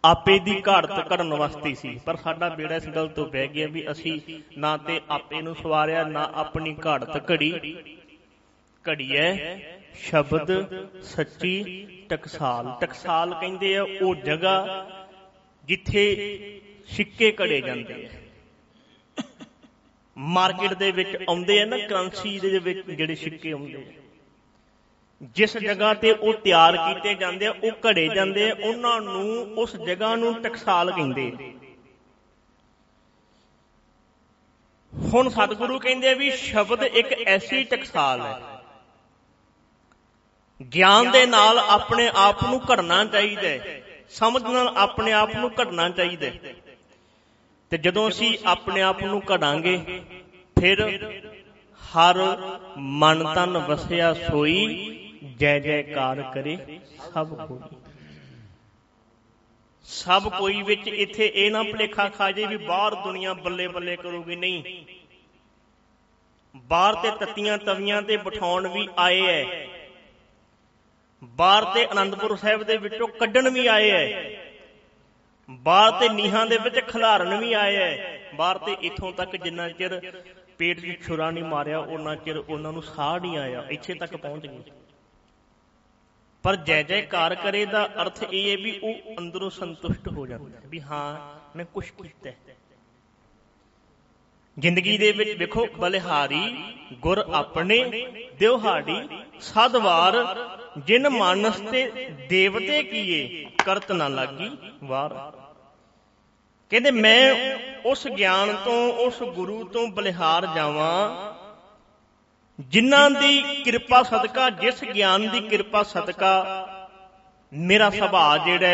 ਆਪੇ 0.03 0.37
ਦੀ 0.39 0.61
ਘਾੜਤ 0.67 1.07
ਕਰਨ 1.07 1.33
ਵਾਸਤੇ 1.33 1.73
ਸੀ। 1.73 1.99
ਪਰ 2.05 2.15
ਸਾਡਾ 2.15 2.49
ਬੇੜਾ 2.49 2.75
ਇਸ 2.75 2.87
ਗੱਲ 2.87 3.07
ਤੋਂ 3.07 3.25
ਬਹਿ 3.25 3.47
ਗਿਆ 3.47 3.67
ਵੀ 3.67 3.91
ਅਸੀਂ 3.91 4.19
ਨਾ 4.57 4.77
ਤੇ 4.77 4.99
ਆਪੇ 5.09 5.41
ਨੂੰ 5.41 5.55
ਸਵਾਰਿਆ, 5.55 6.03
ਨਾ 6.03 6.31
ਆਪਣੀ 6.35 6.75
ਘਾੜਤ 6.85 7.31
ਘੜੀ। 7.31 7.51
ਘੜੀਐ 8.85 9.57
ਸ਼ਬਦ 9.95 10.51
ਸੱਚੀ 11.01 11.63
ਟਕਸਾਲ। 12.09 12.77
ਟਕਸਾਲ 12.81 13.33
ਕਹਿੰਦੇ 13.33 13.75
ਆ 13.77 13.83
ਉਹ 14.01 14.15
ਜਗ੍ਹਾ 14.15 14.85
ਜਿੱਥੇ 15.63 16.03
ਸਿੱਕੇ 16.87 17.35
ਘੜੇ 17.41 17.61
ਜਾਂਦੇ 17.61 18.05
ਆ। 18.05 18.18
ਮਾਰਕੀਟ 20.19 20.73
ਦੇ 20.73 20.91
ਵਿੱਚ 20.91 21.15
ਆਉਂਦੇ 21.15 21.61
ਆ 21.61 21.65
ਨਾ, 21.65 21.77
ਕਰੰਸੀ 21.87 22.39
ਦੇ 22.39 22.59
ਵਿੱਚ 22.59 22.91
ਜਿਹੜੇ 22.91 23.15
ਸਿੱਕੇ 23.15 23.51
ਆਉਂਦੇ 23.51 23.75
ਆ। 23.75 24.01
ਜਿਸ 25.21 25.57
ਜਗ੍ਹਾ 25.57 25.93
ਤੇ 25.93 26.11
ਉਹ 26.11 26.33
ਤਿਆਰ 26.33 26.77
ਕੀਤੇ 26.77 27.15
ਜਾਂਦੇ 27.15 27.45
ਆ, 27.45 27.53
ਉਹ 27.63 27.71
ਘੜੇ 27.87 28.07
ਜਾਂਦੇ 28.15 28.51
ਆ, 28.51 28.55
ਉਹਨਾਂ 28.63 29.01
ਨੂੰ 29.01 29.53
ਉਸ 29.57 29.75
ਜਗ੍ਹਾ 29.75 30.15
ਨੂੰ 30.15 30.41
ਟਕਸਾਲ 30.41 30.91
ਕਹਿੰਦੇ 30.91 31.31
ਹੁਣ 35.13 35.29
ਸਤਿਗੁਰੂ 35.29 35.79
ਕਹਿੰਦੇ 35.79 36.13
ਵੀ 36.13 36.31
ਸ਼ਬਦ 36.31 36.83
ਇੱਕ 36.83 37.07
ਐਸੀ 37.27 37.63
ਟਕਸਾਲ 37.63 38.21
ਹੈ। 38.21 38.41
ਗਿਆਨ 40.73 41.11
ਦੇ 41.11 41.25
ਨਾਲ 41.25 41.59
ਆਪਣੇ 41.59 42.11
ਆਪ 42.15 42.43
ਨੂੰ 42.43 42.61
ਘੜਨਾ 42.71 43.05
ਚਾਹੀਦਾ 43.05 43.47
ਹੈ। 43.47 43.81
ਸਮਝ 44.09 44.43
ਨਾਲ 44.43 44.67
ਆਪਣੇ 44.77 45.11
ਆਪ 45.11 45.35
ਨੂੰ 45.35 45.51
ਘੜਨਾ 45.59 45.89
ਚਾਹੀਦਾ 45.89 46.27
ਹੈ। 46.27 46.55
ਤੇ 47.71 47.77
ਜਦੋਂ 47.77 48.09
ਅਸੀਂ 48.09 48.37
ਆਪਣੇ 48.45 48.81
ਆਪ 48.81 49.03
ਨੂੰ 49.03 49.21
ਘੜਾਂਗੇ 49.31 49.77
ਫਿਰ 50.59 50.81
ਹਰ 51.81 52.17
ਮਨ 52.77 53.33
ਤਨ 53.35 53.57
ਵਸਿਆ 53.57 54.13
ਸੋਈ 54.13 54.95
ਜੈ 55.37 55.59
ਜੈਕਾਰ 55.59 56.21
ਕਰੇ 56.33 56.57
ਸਭ 57.13 57.47
ਕੋਈ 57.47 57.59
ਸਭ 59.85 60.29
ਕੋਈ 60.37 60.61
ਵਿੱਚ 60.61 60.87
ਇੱਥੇ 60.87 61.31
ਇਹ 61.35 61.51
ਨਾ 61.51 61.63
ਭਲੇਖਾ 61.63 62.09
ਖਾ 62.09 62.31
ਜੇ 62.31 62.45
ਵੀ 62.45 62.57
ਬਾਹਰ 62.57 62.95
ਦੁਨੀਆ 62.95 63.33
ਬੱਲੇ 63.33 63.67
ਬੱਲੇ 63.67 63.95
ਕਰੂਗੀ 63.95 64.35
ਨਹੀਂ। 64.35 64.85
ਬਾਹਰ 66.55 66.95
ਤੇ 66.95 67.25
ਤਤੀਆਂ 67.25 67.57
ਤਵੀਆਂ 67.57 68.01
ਤੇ 68.01 68.17
ਬਿਠਾਉਣ 68.17 68.67
ਵੀ 68.67 68.87
ਆਏ 68.97 69.21
ਐ। 69.21 69.67
ਬਾਹਰ 71.23 71.65
ਤੇ 71.65 71.85
ਅਨੰਦਪੁਰ 71.91 72.35
ਸਾਹਿਬ 72.37 72.63
ਦੇ 72.63 72.77
ਵਿੱਚੋਂ 72.77 73.07
ਕੱਢਣ 73.07 73.49
ਵੀ 73.49 73.67
ਆਏ 73.67 73.89
ਐ। 73.89 74.05
ਬਾਹਰ 75.49 75.99
ਤੇ 75.99 76.09
ਨੀਹਾਂ 76.09 76.45
ਦੇ 76.45 76.57
ਵਿੱਚ 76.57 76.79
ਖਿਲਾਰਨ 76.79 77.37
ਵੀ 77.37 77.53
ਆਏ 77.53 77.75
ਐ। 77.75 78.17
ਬਾਹਰ 78.35 78.57
ਤੇ 78.57 78.75
ਇਥੋਂ 78.81 79.11
ਤੱਕ 79.11 79.35
ਜਿੰਨਾ 79.35 79.69
ਚਿਰ 79.69 79.99
ਪੇਟ 80.57 80.79
'ਚ 80.79 80.97
ਛੁਰਾ 81.07 81.29
ਨਹੀਂ 81.31 81.43
ਮਾਰਿਆ 81.43 81.79
ਉਹਨਾਂ 81.79 82.15
ਚਿਰ 82.15 82.37
ਉਹਨਾਂ 82.37 82.73
ਨੂੰ 82.73 82.83
ਸਾਹ 82.83 83.19
ਨਹੀਂ 83.19 83.37
ਆਇਆ, 83.37 83.65
ਇੱਥੇ 83.69 83.93
ਤੱਕ 83.93 84.15
ਪਹੁੰਚ 84.15 84.45
ਗਏ। 84.47 84.71
ਪਰ 86.43 86.55
ਜੈ 86.55 86.81
ਜੈਕਾਰ 86.83 87.35
ਕਰੇ 87.35 87.65
ਦਾ 87.65 87.85
ਅਰਥ 88.01 88.23
ਇਹ 88.23 88.51
ਹੈ 88.51 88.57
ਵੀ 88.57 88.79
ਉਹ 88.83 89.15
ਅੰਦਰੋਂ 89.19 89.49
ਸੰਤੁਸ਼ਟ 89.49 90.07
ਹੋ 90.07 90.25
ਜਾਂਦਾ 90.27 90.59
ਵੀ 90.65 90.81
ਹਾਂ, 90.81 91.17
ਮੈਂ 91.55 91.65
ਕੁਝ 91.65 91.85
ਕੀਤਾ 91.89 92.31
ਜ਼ਿੰਦਗੀ 94.57 94.97
ਦੇ 94.97 95.11
ਵਿੱਚ 95.11 95.29
ਵੇਖੋ, 95.37 95.67
ਬਲਿਹਾਰੀ, 95.77 96.63
ਗੁਰ 96.93 97.17
ਆਪਣੇ 97.33 97.83
ਦਿਵਹਾੜੀ 98.39 99.07
ਸਦਵਾਰ 99.41 100.15
ਜਿਨ 100.77 101.09
ਮਾਨਸ 101.09 101.59
ਤੇ 101.61 102.09
ਦੇਵਤੇ 102.29 102.83
ਕੀਏ, 102.83 103.45
ਕਰਤ 103.65 103.91
ਨਾ 103.91 104.07
ਲਾਗੀ, 104.07 104.49
ਵਾਰ। 104.83 105.38
ਕਹਿੰਦੇ 106.69 106.91
ਮੈਂ 106.91 107.57
ਉਸ 107.85 108.07
ਗਿਆਨ 108.07 108.55
ਤੋਂ, 108.65 108.93
ਉਸ 108.93 109.21
ਗੁਰੂ 109.23 109.63
ਤੋਂ 109.63 109.87
ਬਲਿਹਾਰ 109.87 110.45
ਜਾਵਾਂ, 110.55 110.97
ਜਿਨ੍ਹਾਂ 112.59 113.09
ਦੀ 113.11 113.41
ਕਿਰਪਾ 113.63 114.01
ਸਦਕਾ, 114.03 114.49
ਜਿਸ 114.49 114.83
ਗਿਆਨ 114.83 115.29
ਦੀ 115.29 115.39
ਕਿਰਪਾ 115.41 115.83
ਸਦਕਾ 115.83 116.33
ਮੇਰਾ 117.53 117.89
ਸੁਭਾਅ 117.89 118.37
ਜਿਹੜਾ 118.45 118.67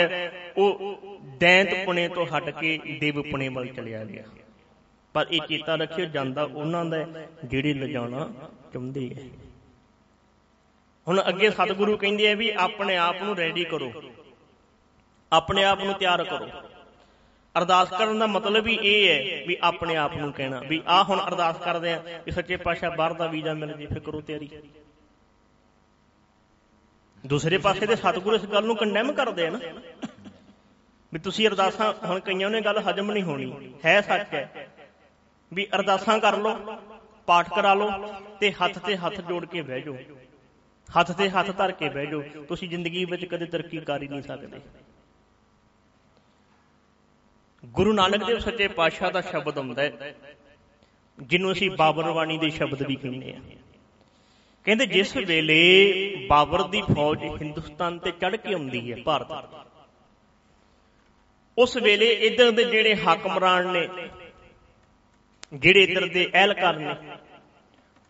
ਉਹ 0.58 0.96
ਦੈਂਤ 1.40 1.86
ਪੁਣੇ 1.86 2.08
ਤੋਂ 2.08 2.26
ਹਟ 2.28 2.50
ਕੇ 2.50 2.78
ਦੇਵ 3.00 3.22
ਪੁਣੇ 3.22 3.48
ਵੱਲ 3.50 3.68
ਚਲਿਆ 3.68 4.04
ਗਿਆ। 4.06 4.24
ਪਰ 5.16 5.28
ਇਹ 5.32 5.42
ਚੇਤਾ 5.42 5.76
ਰੱਖਿਓ, 5.76 6.06
ਜਾਂਦਾ 6.06 6.44
ਉਹਨਾਂ 6.44 6.86
ਦਾ 6.86 7.06
ਜਿਹੜੇ 7.46 7.74
ਲਿਜਾਣਾ 7.74 8.30
ਚਾਹੁੰਦੇ 8.74 9.10
ਐ 9.18 9.28
ਹੁਣ 11.08 11.22
ਅੱਗੇ 11.28 11.50
ਸਤਿਗੁਰੂ 11.50 11.98
ਕਹਿੰਦੇ 11.98 12.32
ਆ 12.32 12.36
ਵੀ 12.36 12.50
ਆਪਣੇ 12.58 12.98
ਆਪ 12.98 13.22
ਨੂੰ 13.24 13.36
ਰੈਡੀ 13.38 13.64
ਕਰੋ। 13.64 13.92
ਆਪਣੇ 15.32 15.64
ਆਪ 15.64 15.84
ਨੂੰ 15.84 15.94
ਤਿਆਰ 15.94 16.24
ਕਰੋ। 16.24 16.50
ਅਰਦਾਸ 17.56 17.90
ਕਰਨ 17.90 18.20
ਦਾ 18.20 18.28
ਮਤਲਬ 18.28 18.68
ਹੀ 18.68 18.78
ਇਹ 18.84 19.08
ਹੈ 19.10 19.44
ਵੀ 19.48 19.58
ਆਪਣੇ 19.64 19.96
ਆਪ 19.98 20.16
ਨੂੰ 20.16 20.32
ਕਹਿਣਾ, 20.34 20.60
ਵੀ 20.62 20.82
ਆ 20.88 21.04
ਹੁਣ 21.04 21.20
ਅਰਦਾਸ 21.20 21.58
ਕਰਦੇ 21.60 21.94
ਆ 21.94 21.98
ਕਿ 22.26 22.32
ਸੱਚੇ 22.32 22.58
ਪਾਤਸ਼ਾਹ 22.58 22.96
ਬਾਹਰ 22.96 23.14
ਦਾ 23.14 23.28
ਵੀਜ਼ਾ 23.28 23.54
ਮਿਲ 23.54 23.74
ਜੇ, 23.74 23.86
ਫਿਰ 23.86 24.00
ਕਰੋ 24.00 24.22
ਤਿਆਰੀ। 24.22 24.50
ਦੂਸਰੇ 27.24 27.58
ਪਾਸੇ 27.58 27.86
ਤੇ 27.86 27.96
ਸਤਿਗੁਰੂ 27.96 28.36
ਇਸ 28.36 28.46
ਗੱਲ 28.46 28.66
ਨੂੰ 28.66 28.76
ਕੰਡੈਮ 28.78 29.12
ਕਰਦੇ 29.14 29.48
ਆ 29.48 29.50
ਨਾ, 29.50 29.60
ਵੀ 31.14 31.20
ਤੁਸੀਂ 31.20 31.48
ਅਰਦਾਸਾਂ, 31.48 31.94
ਹੁਣ 32.06 32.20
ਕਈਆਂ 32.20 32.50
ਨੇ 32.50 32.62
ਗੱਲ 32.62 32.80
ਹਜਮ 32.82 33.12
ਨਹੀਂ 33.12 33.24
ਹੋਣੀ, 33.24 33.74
ਹੈ 33.86 34.00
ਸੱਚ 34.02 34.34
ਹੈ, 34.34 34.68
ਵੀ 35.52 35.68
ਅਰਦਾਸਾਂ 35.76 36.20
ਕਰ 36.20 36.38
ਲਓ, 36.38 36.78
ਪਾਠ 37.28 37.50
ਕਰਾ 37.50 37.74
ਲਓ, 37.74 38.14
ਤੇ 38.40 38.52
ਹੱਥ 38.54 38.78
ਤੇ 38.80 38.96
ਹੱਥ 38.98 39.20
ਜੋੜ 39.22 39.46
ਕੇ 39.46 39.62
ਬਹਿ 39.62 39.82
ਜਾਓ, 39.82 39.98
ਹੱਥ 40.90 41.12
ਤੇ 41.12 41.30
ਹੱਥ 41.30 41.52
ਧਰ 41.52 41.72
ਕੇ 41.72 41.90
ਬਹਿ 41.90 42.06
ਜਾਓ, 42.06 42.22
ਤੁਸੀਂ 42.48 42.70
ਜ਼ਿੰਦਗੀ 42.70 43.06
ਵਿੱਚ 43.06 43.26
ਕਦੇ 43.26 43.46
ਤਰੱਕੀ 43.48 43.80
ਕਰ 43.82 44.02
ਹੀ 44.02 44.08
ਨਹੀਂ 44.08 44.22
ਸਕਦੇ। 44.22 44.60
ਗੁਰੂ 47.74 47.94
ਨਾਨਕ 47.94 48.24
ਦੇਵ 48.24 48.40
ਸੱਚੇ 48.40 48.68
ਪਾਤਸ਼ਾਹ 48.68 49.12
ਦਾ 49.12 49.22
ਸ਼ਬਦ 49.22 49.58
ਹੁੰਦਾ 49.58 49.82
ਹੈ, 49.82 50.14
ਜਿਹਨੂੰ 51.20 51.52
ਅਸੀਂ 51.52 51.70
ਬਾਬਰ 51.72 52.12
ਬਾਣੀ 52.12 52.38
ਦੇ 52.38 52.50
ਸ਼ਬਦ 52.50 52.82
ਵੀ 52.84 52.96
ਕਹਿੰਦੇ 52.96 53.34
ਆ 53.34 53.40
ਕਹਿੰਦੇ, 54.66 54.86
ਜਿਸ 54.86 55.16
ਵੇਲੇ 55.18 56.28
ਬਾਬਰ 56.30 56.64
ਦੀ 56.68 56.82
ਫੌਜ 56.82 57.24
ਹਿੰਦੁਸਤਾਨ 57.42 57.98
ਤੇ 58.00 58.12
ਚੜ 58.12 58.36
ਕੇ 58.36 58.54
ਆਉਂਦੀ 58.54 58.92
ਹੈ 58.92 58.98
ਭਾਰਤ, 59.06 59.32
ਉਸ 61.58 61.78
ਵੇਲੇ 61.78 62.12
ਇਧਰ 62.28 62.52
ਦੇ 62.52 62.64
ਜਿਹੜੇ 62.64 62.96
ਹਾਕਮਰਾਨ 62.96 63.68
ਨੇ, 63.68 63.88
ਜਿਹੜੇ 65.54 65.84
ਇਧਰ 65.84 66.08
ਦੇ 66.08 66.28
ਅਹਿਲਕਾਰ 66.34 66.80
ਨੇ, 66.80 66.96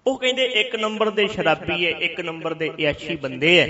ਉਹ 0.05 0.17
ਕਹਿੰਦੇ, 0.17 0.45
ਇੱਕ 0.45 0.75
ਨੰਬਰ 0.75 1.09
ਦੇ 1.09 1.27
ਸ਼ਰਾਬੀ 1.27 1.85
ਹੈ, 1.85 1.91
ਇੱਕ 1.99 2.21
ਨੰਬਰ 2.21 2.53
ਦੇ 2.53 2.71
ਯਾਸ਼ੀ 2.79 3.15
ਬੰਦੇ 3.15 3.57
ਐ 3.59 3.65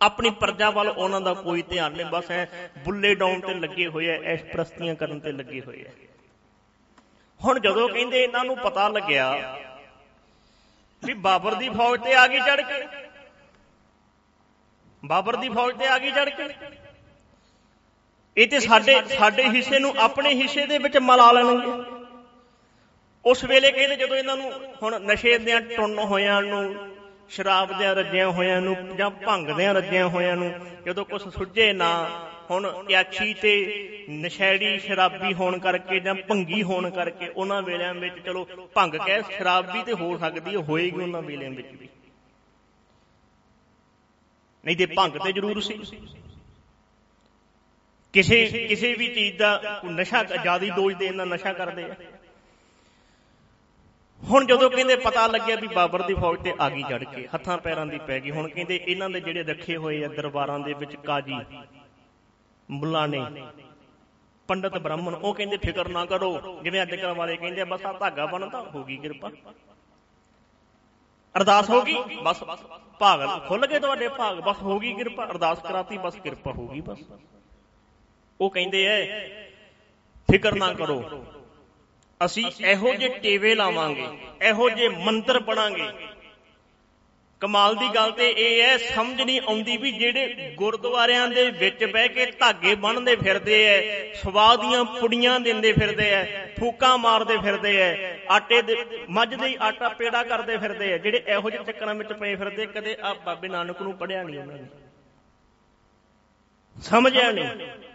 ਆਪਣੀ 0.00 0.30
ਪਰਜਾ 0.40 0.68
ਵੱਲ 0.70 0.88
ਉਹਨਾਂ 0.88 1.20
ਦਾ 1.20 1.32
ਕੋਈ 1.34 1.62
ਧਿਆਨ 1.62 1.92
ਨਹੀਂ, 1.92 2.06
ਬਸ 2.06 2.30
ਐ 2.30 2.44
ਬੁੱਲੇ 2.84 3.14
ਡਾਊਨ 3.14 3.40
ਤੇ 3.40 3.54
ਲੱਗੇ 3.54 3.86
ਹੋਏ 3.86 4.06
ਐ 4.08 4.18
ਐਸ਼ 4.32 4.42
ਪ੍ਰਸਤੀਆਂ 4.44 4.94
ਕਰਨ 4.94 5.18
ਤੇ 5.20 5.32
ਲੱਗੇ 5.32 5.60
ਹੋਏ 5.60 5.84
ਐ 5.84 5.90
ਹੁਣ 7.40 7.58
ਜਦੋਂ 7.60 7.88
ਕਹਿੰਦੇ 7.88 8.22
ਇਹਨਾਂ 8.22 8.44
ਨੂੰ 8.44 8.56
ਪਤਾ 8.56 8.88
ਲੱਗਿਆ 8.88 9.30
ਵੀ 11.02 11.14
ਬਾਬਰ 11.26 11.54
ਦੀ 11.54 11.68
ਫੌਜ 11.68 12.00
ਤੇ 12.04 12.14
ਆ 12.14 12.26
ਗਈ 12.26 12.38
ਚੜ 12.40 12.60
ਕੇ 12.62 12.82
ਬਾਬਰ 15.02 15.36
ਦੀ 15.36 15.48
ਫੌਜ 15.48 15.76
ਤੇ 15.78 15.86
ਆ 15.86 15.98
ਗਈ 15.98 16.10
ਚੜ 16.10 16.28
ਕੇ 16.30 16.48
ਇਹ 18.36 18.48
ਤੇ 18.48 18.58
ਸਾਡੇ 18.60 19.00
ਸਾਡੇ 19.18 19.42
ਹਿੱਸੇ 19.48 19.78
ਨੂੰ 19.78 19.94
ਆਪਣੇ 19.98 20.34
ਹਿੱਸੇ 20.34 20.66
ਦੇ 20.66 20.78
ਵਿੱਚ 20.78 20.96
ਮਲਾ 20.98 21.30
ਲੈਣਗੇ। 21.32 21.70
ਉਸ 23.24 23.44
ਵੇਲੇ 23.44 23.70
ਕਹਿੰਦੇ 23.72 23.96
ਜਦੋਂ 23.96 24.16
ਇਹਨਾਂ 24.16 24.36
ਨੂੰ 24.36 24.52
ਹੁਣ 24.82 24.98
ਨਸ਼ੇ 25.02 25.36
ਦੇ 25.38 25.58
ਟੁੰਨ 25.76 25.98
ਹੋਇਆਂ 25.98 26.40
ਨੂੰ 26.42 26.62
ਸ਼ਰਾਬ 27.30 27.78
ਦੇ 27.78 27.94
ਰੱਜਿਆਂ 27.94 28.28
ਹੋਇਆਂ 28.28 28.60
ਨੂੰ 28.60 28.76
ਜਾਂ 28.96 29.10
ਭੰਗ 29.10 29.50
ਦੇ 29.50 29.66
ਰੱਜਿਆਂ 29.72 30.08
ਹੋਇਆਂ 30.08 30.36
ਨੂੰ 30.36 30.52
ਜਦੋਂ 30.86 31.04
ਕੁਝ 31.04 31.22
ਸੁੱਝੇ 31.22 31.72
ਨਾ, 31.72 31.90
ਹੁਣ 32.50 32.66
ਇਆਛੀ 32.90 33.34
ਤੇ 33.34 33.52
ਨਸ਼ੈੜੀ 34.10 34.78
ਸ਼ਰਾਬੀ 34.78 35.34
ਹੋਣ 35.34 35.58
ਕਰਕੇ 35.58 36.00
ਜਾਂ 36.00 36.14
ਭੰਗੀ 36.14 36.62
ਹੋਣ 36.62 36.90
ਕਰਕੇ 36.90 37.28
ਉਹਨਾਂ 37.28 37.62
ਵੇਲਿਆਂ 37.62 37.94
ਵਿੱਚ 37.94 38.18
ਚਲੋ 38.18 38.44
ਭੰਗ 38.74 38.94
ਕਹਿ 38.94 39.22
ਸ਼ਰਾਬ 39.36 39.72
ਵੀ 39.72 39.82
ਤੇ 39.82 39.92
ਹੋ 39.92 40.16
ਸਕਦੀ 40.18 40.50
ਹੈ, 40.50 40.62
ਹੋਏਗੀ 40.62 41.00
ਉਹਨਾਂ 41.00 41.22
ਵੇਲਿਆਂ 41.22 41.50
ਵਿੱਚ 41.50 41.68
ਵੀ। 41.72 41.88
ਨਹੀਂ 44.64 44.76
ਤੇ 44.76 44.86
ਭੰਗ 44.86 45.12
ਤੇ 45.12 45.32
ਜ਼ਰੂਰ 45.32 45.60
ਸੀ। 45.60 45.80
ਕਿਸੇ 48.12 48.66
ਕਿਸੇ 48.68 48.92
ਵੀ 48.94 49.06
ਚੀਜ਼ 49.08 49.36
ਦਾ 49.38 49.80
ਨਸ਼ਾ 49.90 50.22
ਜਿਆਦੀ 50.24 50.70
ਡੋਜ਼ 50.70 50.96
ਦੇ 50.96 51.10
ਨਾਲ 51.10 51.28
ਨਸ਼ਾ 51.28 51.52
ਕਰਦੇ 51.52 51.84
ਆ। 51.84 51.94
ਹੁਣ 54.22 54.44
ਜਦੋਂ 54.46 54.68
ਕਹਿੰਦੇ 54.70 54.96
ਪਤਾ 54.96 55.26
ਲੱਗਿਆ 55.26 55.56
ਵੀ 55.56 55.66
ਬਾਬਰ 55.66 56.02
ਦੀ 56.02 56.14
ਫੌਜ 56.14 56.42
ਤੇ 56.44 56.52
ਆ 56.60 56.68
ਗਈ 56.70 56.82
ਜੜ 56.82 57.04
ਕੇ, 57.04 57.26
ਹੱਥਾਂ 57.34 57.56
ਪੈਰਾਂ 57.58 57.86
ਦੀ 57.86 57.98
ਪੈ 57.98 58.18
ਗਈ। 58.20 58.30
ਹੁਣ 58.30 58.48
ਕਹਿੰਦੇ 58.48 58.76
ਇਹਨਾਂ 58.78 59.08
ਦੇ 59.10 59.20
ਜਿਹੜੇ 59.20 59.42
ਰੱਖੇ 59.42 59.76
ਹੋਏ 59.76 60.02
ਆ 60.04 60.08
ਦਰਬਾਰਾਂ 60.08 60.58
ਦੇ 60.58 60.72
ਵਿੱਚ 60.74 60.96
ਕਾਜੀ 60.96 61.38
ਮੁੱਲਾ 62.68 63.06
ਨੇ 63.06 63.20
ਪੰਡਤ 64.48 64.78
ਬ੍ਰਾਹਮਣ, 64.78 65.14
ਉਹ 65.14 65.34
ਕਹਿੰਦੇ 65.34 65.56
ਫਿਕਰ 65.56 65.88
ਨਾ 65.88 66.04
ਕਰੋ। 66.06 66.60
ਜਿਵੇਂ 66.62 66.82
ਅੱਜ 66.82 66.94
ਕੱਲ 66.94 67.14
ਵਾਲੇ 67.14 67.36
ਕਹਿੰਦੇ 67.36 67.64
ਬਸ 67.64 67.86
ਆ 67.86 67.92
ਧਾਗਾ 67.92 68.26
ਬਣਦਾ 68.26 68.60
ਹੋ 68.74 68.84
ਗਈ 68.84 68.96
ਕਿਰਪਾ। 68.96 69.30
ਅਰਦਾਸ 71.34 71.70
ਹੋ 71.70 71.80
ਗਈ? 71.82 71.96
ਬਸ 72.22 72.42
ਭਾਗ 73.00 73.20
ਖੁੱਲ 73.48 73.66
ਗਏ 73.66 73.78
ਤੁਹਾਡੇ 73.78 74.08
ਭਾਗ, 74.10 74.40
ਬਸ 74.40 74.62
ਹੋ 74.62 74.78
ਗਈ 74.78 74.92
ਕਿਰਪਾ। 74.94 75.24
ਅਰਦਾਸ 75.24 75.58
ਕਰਾਤੀ, 75.62 75.98
ਬਸ 75.98 76.16
ਕਿਰਪਾ 76.16 76.52
ਹੋ 76.52 76.66
ਗਈ 76.68 76.80
ਬਸ। 76.80 77.04
ਉਹ 78.40 78.50
ਕਹਿੰਦੇ 78.50 78.86
ਐ, 78.86 78.98
ਫਿਕਰ 80.28 80.54
ਨਾ 80.54 80.72
ਕਰੋ। 80.74 81.02
ਅਸੀਂ 82.20 82.44
ਇਹੋ 82.66 82.94
ਜਿਹੇ 82.94 83.18
ਟੇਵੇ 83.18 83.54
ਲਾਵਾਂਗੇ, 83.54 84.06
ਇਹੋ 84.42 84.68
ਜਿਹੇ 84.70 84.88
ਮੰਤਰ 85.04 85.40
ਪੜਾਂਗੇ। 85.40 85.88
ਕਮਾਲ 87.42 87.74
ਦੀ 87.74 87.88
ਗੱਲ 87.94 88.10
ਤੇ 88.12 88.28
ਇਹ 88.30 88.60
ਹੈ, 88.62 88.76
ਸਮਝ 88.78 89.20
ਨਹੀਂ 89.20 89.40
ਆਉਂਦੀ 89.40 89.76
ਵੀ 89.76 89.90
ਜਿਹੜੇ 89.92 90.50
ਗੁਰਦੁਆਰਿਆਂ 90.56 91.28
ਦੇ 91.28 91.44
ਵਿੱਚ 91.50 91.84
ਬਹਿ 91.84 92.08
ਕੇ 92.08 92.26
ਧਾਗੇ 92.40 92.74
ਬੰਨਦੇ 92.74 93.14
ਫਿਰਦੇ 93.16 93.62
ਐ 93.66 94.12
ਸਵਾਦ 94.14 94.60
ਦੀਆਂ 94.60 94.84
ਪੁੜੀਆਂ 94.84 95.38
ਦਿੰਦੇ 95.40 95.72
ਫਿਰਦੇ 95.72 96.10
ਐ, 96.10 96.24
ਫੂਕਾਂ 96.58 96.96
ਮਾਰਦੇ 96.98 97.36
ਫਿਰਦੇ 97.38 97.76
ਐ, 97.76 98.16
ਆਟੇ 98.30 98.60
ਦੇ 98.62 98.76
ਮੱਝ 99.10 99.34
ਦੇ 99.34 99.56
ਆਟਾ 99.60 99.88
ਪੇੜਾ 99.90 100.22
ਕਰਦੇ 100.24 100.56
ਫਿਰਦੇ 100.56 100.92
ਐ, 100.92 100.98
ਜਿਹੜੇ 100.98 101.22
ਇਹੋ 101.28 101.50
ਜਿਹੇ 101.50 101.64
ਚੱਕਰਾਂ 101.64 101.94
ਵਿੱਚ 101.94 102.12
ਪਏ 102.12 102.34
ਫਿਰਦੇ, 102.36 102.66
ਕਦੇ 102.66 102.96
ਆ 103.02 103.14
ਬਾਬੇ 103.26 103.48
ਨਾਨਕ 103.48 103.82
ਨੂੰ 103.82 103.96
ਪੜਿਆ 103.96 104.22
ਨਹੀਂ 104.22 104.38
ਉਹਨਾਂ 104.38 104.56
ਨੇ। 104.56 104.66
ਸਮਝਿਆ 106.76 107.30
ਨਹੀਂ। 107.30 107.89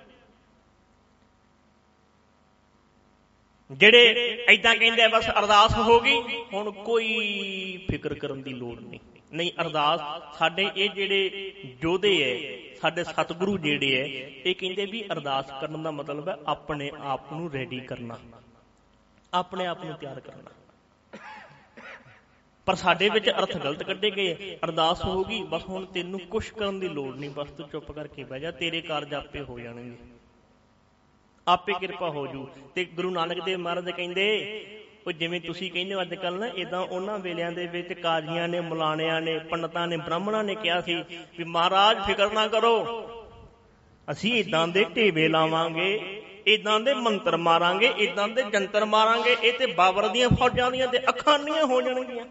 ਜਿਹੜੇ 3.70 4.46
ਐਦਾਂ 4.50 4.76
ਕਹਿੰਦੇ 4.76 5.04
ਆ, 5.04 5.08
ਬਸ 5.08 5.30
ਅਰਦਾਸ 5.30 5.78
ਹੋ 5.78 6.00
ਗਈ, 6.00 6.20
ਹੁਣ 6.54 6.72
ਕੋਈ 6.72 7.88
ਫਿਕਰ 7.90 8.14
ਕਰਨ 8.14 8.42
ਦੀ 8.42 8.54
ਲੋੜ 8.54 8.80
ਨਹੀਂ। 8.80 9.00
ਨਹੀਂ, 9.34 9.52
ਅਰਦਾਸ, 9.62 10.02
ਸਾਡੇ 10.38 10.68
ਇਹ 10.76 10.90
ਜਿਹੜੇ 10.90 11.52
ਯੋਧੇ 11.84 12.12
ਐ, 12.24 12.34
ਸਾਡੇ 12.82 13.04
ਸਤਿਗੁਰੂ 13.04 13.58
ਜਿਹੜੇ 13.58 13.96
ਐ, 13.96 14.06
ਇਹ 14.46 14.56
ਕਹਿੰਦੇ 14.56 14.86
ਵੀ 14.86 15.04
ਅਰਦਾਸ 15.12 15.52
ਕਰਨ 15.62 15.84
ਦਾ 15.84 15.92
ਮਤਲਬ 15.92 16.30
ਹੈ 16.30 16.36
ਆਪਣੇ 16.48 16.92
ਆਪ 17.04 17.34
ਨੂੰ 17.34 17.52
ਰੈਡੀ 17.52 17.80
ਕਰਨਾ, 17.80 18.18
ਆਪਣੇ 19.34 19.66
ਆਪ 19.66 19.84
ਨੂੰ 19.86 19.94
ਤਿਆਰ 19.94 20.20
ਕਰਨਾ। 20.20 20.52
ਪਰ 22.68 22.76
ਸਾਡੇ 22.76 23.10
ਵਿੱਚ 23.10 23.30
ਅਰਥ 23.30 23.58
ਗਲਤ 23.58 23.84
ਕੱਢੇ 23.84 24.12
ਗਏ 24.12 24.58
ਅਰਦਾਸ 24.66 25.04
ਹੋ 25.06 25.24
ਗਈ, 25.24 25.42
ਬਸ 25.44 25.66
ਹੁਣ 25.66 25.86
ਤੈਨੂੰ 25.86 26.20
ਕੁਛ 26.20 26.52
ਕਰਨ 26.52 26.80
ਦੀ 26.80 26.88
ਲੋੜ 26.88 27.16
ਨਹੀਂ, 27.16 27.30
ਬਸ 27.30 27.52
ਤੂੰ 27.52 27.70
ਚੁੱਪ 27.70 27.92
ਕਰਕੇ 27.92 28.24
ਬਹਿ 28.24 28.40
ਜਾ, 28.40 28.52
ਤੇਰੇ 28.52 28.82
ਕਾਰਜ 28.82 29.14
ਆਪੇ 29.14 29.42
ਹੋ 29.42 29.60
ਜਾਣਗੇ। 29.60 30.15
ਆਪੇ 31.48 31.74
ਕਿਰਪਾ 31.80 32.10
ਹੋ 32.10 32.28
ਜੂ। 32.28 32.48
ਤੇ 32.76 32.86
ਗੁਰੂ 32.86 33.10
ਨਾਨਕ 33.10 33.44
ਦੇਵ 33.44 33.60
ਮਹਾਰਾਜ 33.60 33.90
ਕਹਿੰਦੇ, 33.90 34.26
ਉਹ 35.08 35.12
ਜਿਵੇਂ 35.12 35.42
ਤੁਸੀਂ 35.42 35.72
ਕਹਿੰਦੇ 35.72 35.94
ਹੋ 35.94 36.02
ਅੱਜ 36.02 36.14
ਕੱਲ 36.14 36.40
ਨਾ 36.40 36.48
ਇਦਾਂ 36.48 36.80
ਉਹਨਾਂ 36.82 37.20
ਵੇਲਿਆਂ 37.20 37.52
ਦੇ 37.52 37.68
ਵਿੱਚ 37.68 37.94
ਕਾਜ਼ੀਆਂ 37.94 38.48
ਨੇ, 38.48 38.60
ਮੁਲਾਣਿਆਂ 38.60 39.22
ਨੇ, 39.22 39.38
ਪੰਡਤਾਂ 39.40 39.88
ਨੇ, 39.88 39.98
ਬ੍ਰਾਹਮਣਾਂ 39.98 40.44
ਨੇ 40.44 40.56
ਕਿਹਾ 40.56 40.82
ਸੀ 40.82 40.96
ਵੀ 41.38 41.44
ਮਹਾਰਾਜ, 41.44 42.06
ਫਿਕਰ 42.08 42.32
ਨਾ 42.32 42.48
ਕਰੋ। 42.48 42.76
ਅਸੀਂ 44.12 44.34
ਇਦਾਂ 44.34 44.68
ਦੇ 44.68 44.86
ਢੇਵੇ 44.96 45.28
ਲਾਵਾਂਗੇ 45.28 46.22
ਇਦਾਂ 46.48 46.80
ਦੇ 46.80 46.94
ਮੰਤਰ 46.94 47.38
ਮਾਰਾਂਗੇ 47.38 47.88
ਇਦਾਂ 47.98 48.28
ਦੇ 48.28 48.44
ਜੰਤਰ 48.44 48.86
ਮਾਰਾਂਗੇ, 48.86 49.36
ਇਹ 49.44 49.54
ਤੇ 49.54 49.66
ਬਾਬਰ 49.66 50.08
ਦੀਆਂ 50.08 50.30
ਫੌਜਾਂ 50.30 50.72
ਦੀਆਂ 50.72 50.88
ਤੇ 50.88 51.00
ਅੱਖਾਂ 51.10 51.40
ਨੀਆਂ 51.40 51.66
ਹੋ 51.66 51.82
ਜਾਣਗੀਆਂ। 51.82 52.26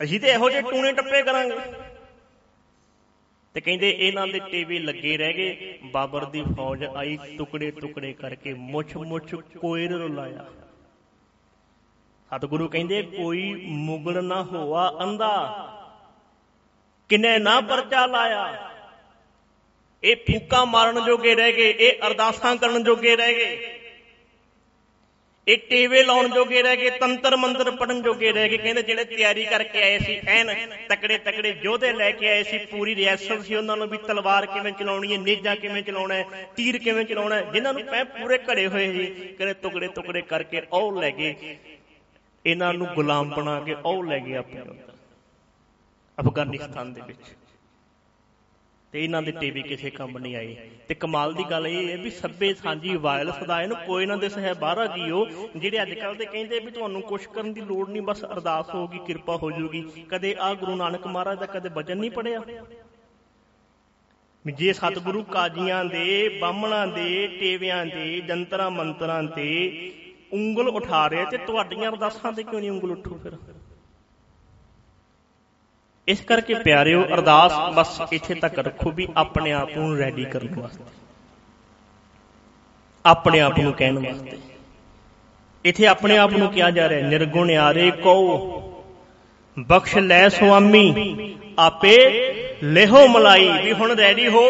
ਅਸੀਂ 0.00 0.20
ਤੇ 0.20 0.28
ਇਹੋ 0.28 0.50
ਜਿਹੇ 0.50 0.62
ਟੂਣੇ 0.62 0.92
ਟੱਪੇ 0.92 1.22
ਕਰਾਂਗੇ। 1.22 1.56
ਤੇ 3.54 3.60
ਕਹਿੰਦੇ 3.60 3.96
ਇਹਨਾਂ 3.98 4.26
ਦੇ 4.26 4.38
ਟੀਵੀ 4.38 4.78
ਲੱਗੇ 4.78 5.16
ਰਹਿ 5.16 5.32
ਗਏ। 5.32 5.78
ਬਾਬਰ 5.84 6.24
ਦੀ 6.24 6.42
ਫੌਜ 6.56 6.84
ਆਈ, 6.84 7.18
ਟੁਕੜੇ 7.38 7.70
ਟੁਕੜੇ 7.70 8.12
ਕਰਕੇ 8.12 8.54
ਮੁੱਛ 8.54 8.96
ਮੁੱਛ 8.96 9.34
ਕੋਇਰ 9.34 9.90
ਰੁਲਾਇਆ 9.90 10.46
ਸਤਿਗੁਰੂ 12.30 12.68
ਕਹਿੰਦੇ, 12.68 13.02
ਕੋਈ 13.02 13.66
ਮੁਗਲ 13.66 14.24
ਨਾ 14.24 14.42
ਹੋਆ 14.42 14.98
ਅੰਧਾ। 15.02 15.76
ਕਿਨੇ 17.08 17.38
ਨਾ 17.38 17.60
ਪਰਚਾ 17.60 18.06
ਲਾਇਆ? 18.06 18.70
ਇਹ 20.02 20.16
ਫੂਕਾ 20.16 20.64
ਮਾਰਨ 20.64 21.04
ਜੋਗੇ 21.04 21.34
ਰਹਿ 21.34 21.52
ਗਏ, 21.52 21.70
ਇਹ 21.70 22.06
ਅਰਦਾਸਾਂ 22.06 22.56
ਕਰਨ 22.56 22.84
ਜੋਗੇ 22.84 23.16
ਰਹਿ 23.16 23.34
ਗਏ। 23.34 23.79
ਇਹ 25.50 25.58
ਟੇਵੇ 25.70 26.02
ਲਾਉਣ 26.02 26.28
ਜੋਗੇ 26.28 26.62
ਰਹਿ 26.62 26.76
ਗਏ, 26.76 26.90
ਤੰਤਰ 27.00 27.36
ਮੰਤਰ 27.36 27.70
ਪੜਨ 27.76 28.02
ਜੋਗੇ 28.02 28.32
ਰਹਿ 28.32 28.48
ਗਏ। 28.48 28.56
ਕਹਿੰਦੇ 28.56 28.82
ਜਿਹੜੇ 28.82 29.04
ਤਿਆਰੀ 29.06 29.44
ਕਰਕੇ 29.44 29.82
ਆਏ 29.82 29.98
ਸੀ, 29.98 30.18
ਐਨ 30.28 30.50
ਤਕੜੇ 30.88 31.18
ਤਕੜੇ 31.18 31.54
ਯੋਧੇ 31.62 31.92
ਲੈ 31.92 32.10
ਕੇ 32.10 32.28
ਆਏ 32.28 32.42
ਸੀ, 32.42 32.58
ਪੂਰੀ 32.66 32.94
ਰਿਆਸਤ 32.94 33.42
ਸੀ 33.42 33.54
ਉਹਨਾਂ 33.54 33.76
ਨੂੰ 33.76 33.88
ਵੀ 33.88 33.98
ਤਲਵਾਰ 33.98 34.46
ਕਿਵੇਂ 34.46 34.72
ਚਲਾਉਣੀ 34.72 35.12
ਹੈ, 35.12 35.18
ਨੇਜਾ 35.18 35.54
ਕਿਵੇਂ 35.54 35.82
ਚਲਾਉਣਾ 35.82 36.14
ਹੈ, 36.14 36.46
ਤੀਰ 36.56 36.78
ਕਿਵੇਂ 36.78 37.04
ਚਲਾਉਣਾ 37.04 37.36
ਹੈ, 37.36 37.50
ਜਿਨ੍ਹਾਂ 37.52 37.72
ਨੂੰ 37.74 37.82
ਪੈ 37.82 38.04
ਪੂਰੇ 38.04 38.38
ਘੜੇ 38.50 38.66
ਹੋਏ 38.66 38.86
ਸੀ, 38.92 39.06
ਕਹਿੰਦੇ 39.38 39.54
ਟੁਕੜੇ 39.62 39.88
ਟੁਕੜੇ 39.88 40.22
ਕਰਕੇ 40.22 40.62
ਉਹ 40.72 41.00
ਲੈ 41.00 41.10
ਗਏ। 41.10 41.56
ਇਹਨਾਂ 42.44 42.72
ਨੂੰ 42.74 42.86
ਗੁਲਾਮ 42.86 43.30
ਬਣਾ 43.30 43.60
ਕੇ 43.60 43.74
ਉਹ 43.84 44.04
ਲੈ 44.04 44.18
ਗਏ 44.18 44.36
ਆਪਣੇ 44.36 44.60
ਉੱਤੇ 44.60 44.92
ਅਫਗਾਨਿਸਤਾਨ 46.18 46.92
ਦੇ 46.92 47.00
ਵਿੱਚ। 47.06 47.18
ਤੇ 48.94 49.02
ਇਹਨਾਂ 49.04 49.22
ਦੇ 49.22 49.32
ਟੀਵੀ 49.32 49.62
ਕਿਸੇ 49.62 49.90
ਕੰਮ 49.90 50.18
ਨਹੀਂ 50.18 50.36
ਆਏ। 50.36 50.68
ਤੇ 50.88 50.94
ਕਮਾਲ 50.94 51.34
ਦੀ 51.34 51.44
ਗੱਲ 51.50 51.66
ਇਹ 51.66 51.88
ਹੈ 51.88 51.96
ਵੀ 51.96 52.10
ਸੱਬੇ 52.10 52.52
ਸਾਂਝੀ 52.54 52.96
ਵਾਇਲ 52.96 53.30
ਸਦਾਏ 53.32 53.66
ਨੂੰ 53.66 53.76
ਕੋਈ 53.76 54.06
ਨਾ 54.06 54.16
ਦਿਸ 54.16 54.38
ਹੈ 54.38 54.54
ਬਾਹਰਾ 54.54 54.86
ਜੀਓ 54.86 55.24
ਜਿਹੜੇ 55.56 55.82
ਅੱਜ 55.82 55.92
ਕੱਲ 55.94 56.14
ਦੇ 56.14 56.24
ਕਹਿੰਦੇ 56.24 56.58
ਵੀ 56.58 56.70
ਤੁਹਾਨੂੰ 56.70 57.02
ਕੁਛ 57.02 57.26
ਕਰਨ 57.26 57.52
ਦੀ 57.52 57.60
ਲੋੜ 57.60 57.88
ਨਹੀਂ, 57.88 58.02
ਬਸ 58.02 58.24
ਅਰਦਾਸ 58.24 58.74
ਹੋਊਗੀ, 58.74 58.98
ਕਿਰਪਾ 59.06 59.36
ਹੋ 59.36 59.50
ਜਾਊਗੀ। 59.50 59.82
ਕਦੇ 60.08 60.34
ਆ 60.40 60.52
ਗੁਰੂ 60.54 60.76
ਨਾਨਕ 60.76 61.06
ਮਹਾਰਾਜ 61.06 61.38
ਦਾ 61.38 61.46
ਕਦੇ 61.46 61.68
ਵਚਨ 61.68 61.98
ਨਹੀਂ 61.98 62.10
ਪੜਿਆ। 62.10 62.42
ਜੇ 64.44 64.72
ਸਤਿਗੁਰੂ 64.72 65.22
ਕਾਜੀਆਂ 65.22 65.84
ਦੇ, 65.84 66.38
ਬਾਹਮਣਾਂ 66.40 66.86
ਦੇ, 66.86 67.26
ਟੇਵਿਆਂ 67.40 67.84
ਦੇ, 67.86 68.20
ਜੰਤਰਾਂ 68.20 68.70
ਮੰਤਰਾਂ 68.70 69.22
ਤੇ 69.22 69.48
ਉਂਗਲ 70.32 70.68
ਉਠਾ 70.68 71.06
ਰਹੇ 71.06 71.24
ਤੇ 71.30 71.38
ਤੁਹਾਡੀਆਂ 71.38 71.90
ਅਰਦਾਸਾਂ 71.90 72.32
ਤੇ 72.32 72.42
ਕਿਉਂ 72.42 72.60
ਨਹੀਂ 72.60 72.70
ਉਂਗਲ 72.70 72.90
ਉਠੂ 72.90 73.18
ਫਿਰ? 73.22 73.32
ਇਸ 76.10 76.20
ਕਰਕੇ 76.20 76.54
ਪਿਆਰਿਓ 76.54 77.02
ਅਰਦਾਸ 77.04 77.52
ਬਸ 77.74 78.00
ਇੱਥੇ 78.12 78.34
ਤੱਕ 78.34 78.58
ਰੱਖੋ 78.58 78.90
ਵੀ 78.90 79.06
ਆਪਣੇ 79.16 79.52
ਆਪ 79.52 79.76
ਨੂੰ 79.76 79.96
ਰੈਡੀ 79.98 80.24
ਕਰਨ 80.24 80.54
ਵਾਸਤੇ। 80.60 80.84
ਆਪਣੇ 83.04 83.40
ਆਪ 83.40 83.58
ਨੂੰ 83.58 83.72
ਕਹਿਣ 83.72 83.98
ਵਾਸਤੇ। 83.98 84.38
ਇੱਥੇ 85.64 85.86
ਆਪਣੇ 85.86 86.16
ਆਪ 86.18 86.32
ਨੂੰ 86.32 86.48
ਕਿਹਾ 86.48 86.70
ਜਾ 86.70 86.88
ਰਿਹਾ 86.88 87.08
ਨਿਰਗੁਣ 87.08 87.50
ਆਰੇ 87.56 87.90
ਕਉ 87.90 88.24
ਬਖਸ਼ 89.58 89.96
ਲੈ 89.98 90.28
ਸੁਆਮੀ 90.28 90.84
ਆਪੇ 91.58 91.94
ਲੇਹੋ 92.62 93.06
ਮਲਾਈ 93.08 93.48
ਵੀ 93.62 93.72
ਹੁਣ 93.72 93.90
ਰੈਡੀ 93.90 94.26
ਹੋ। 94.28 94.44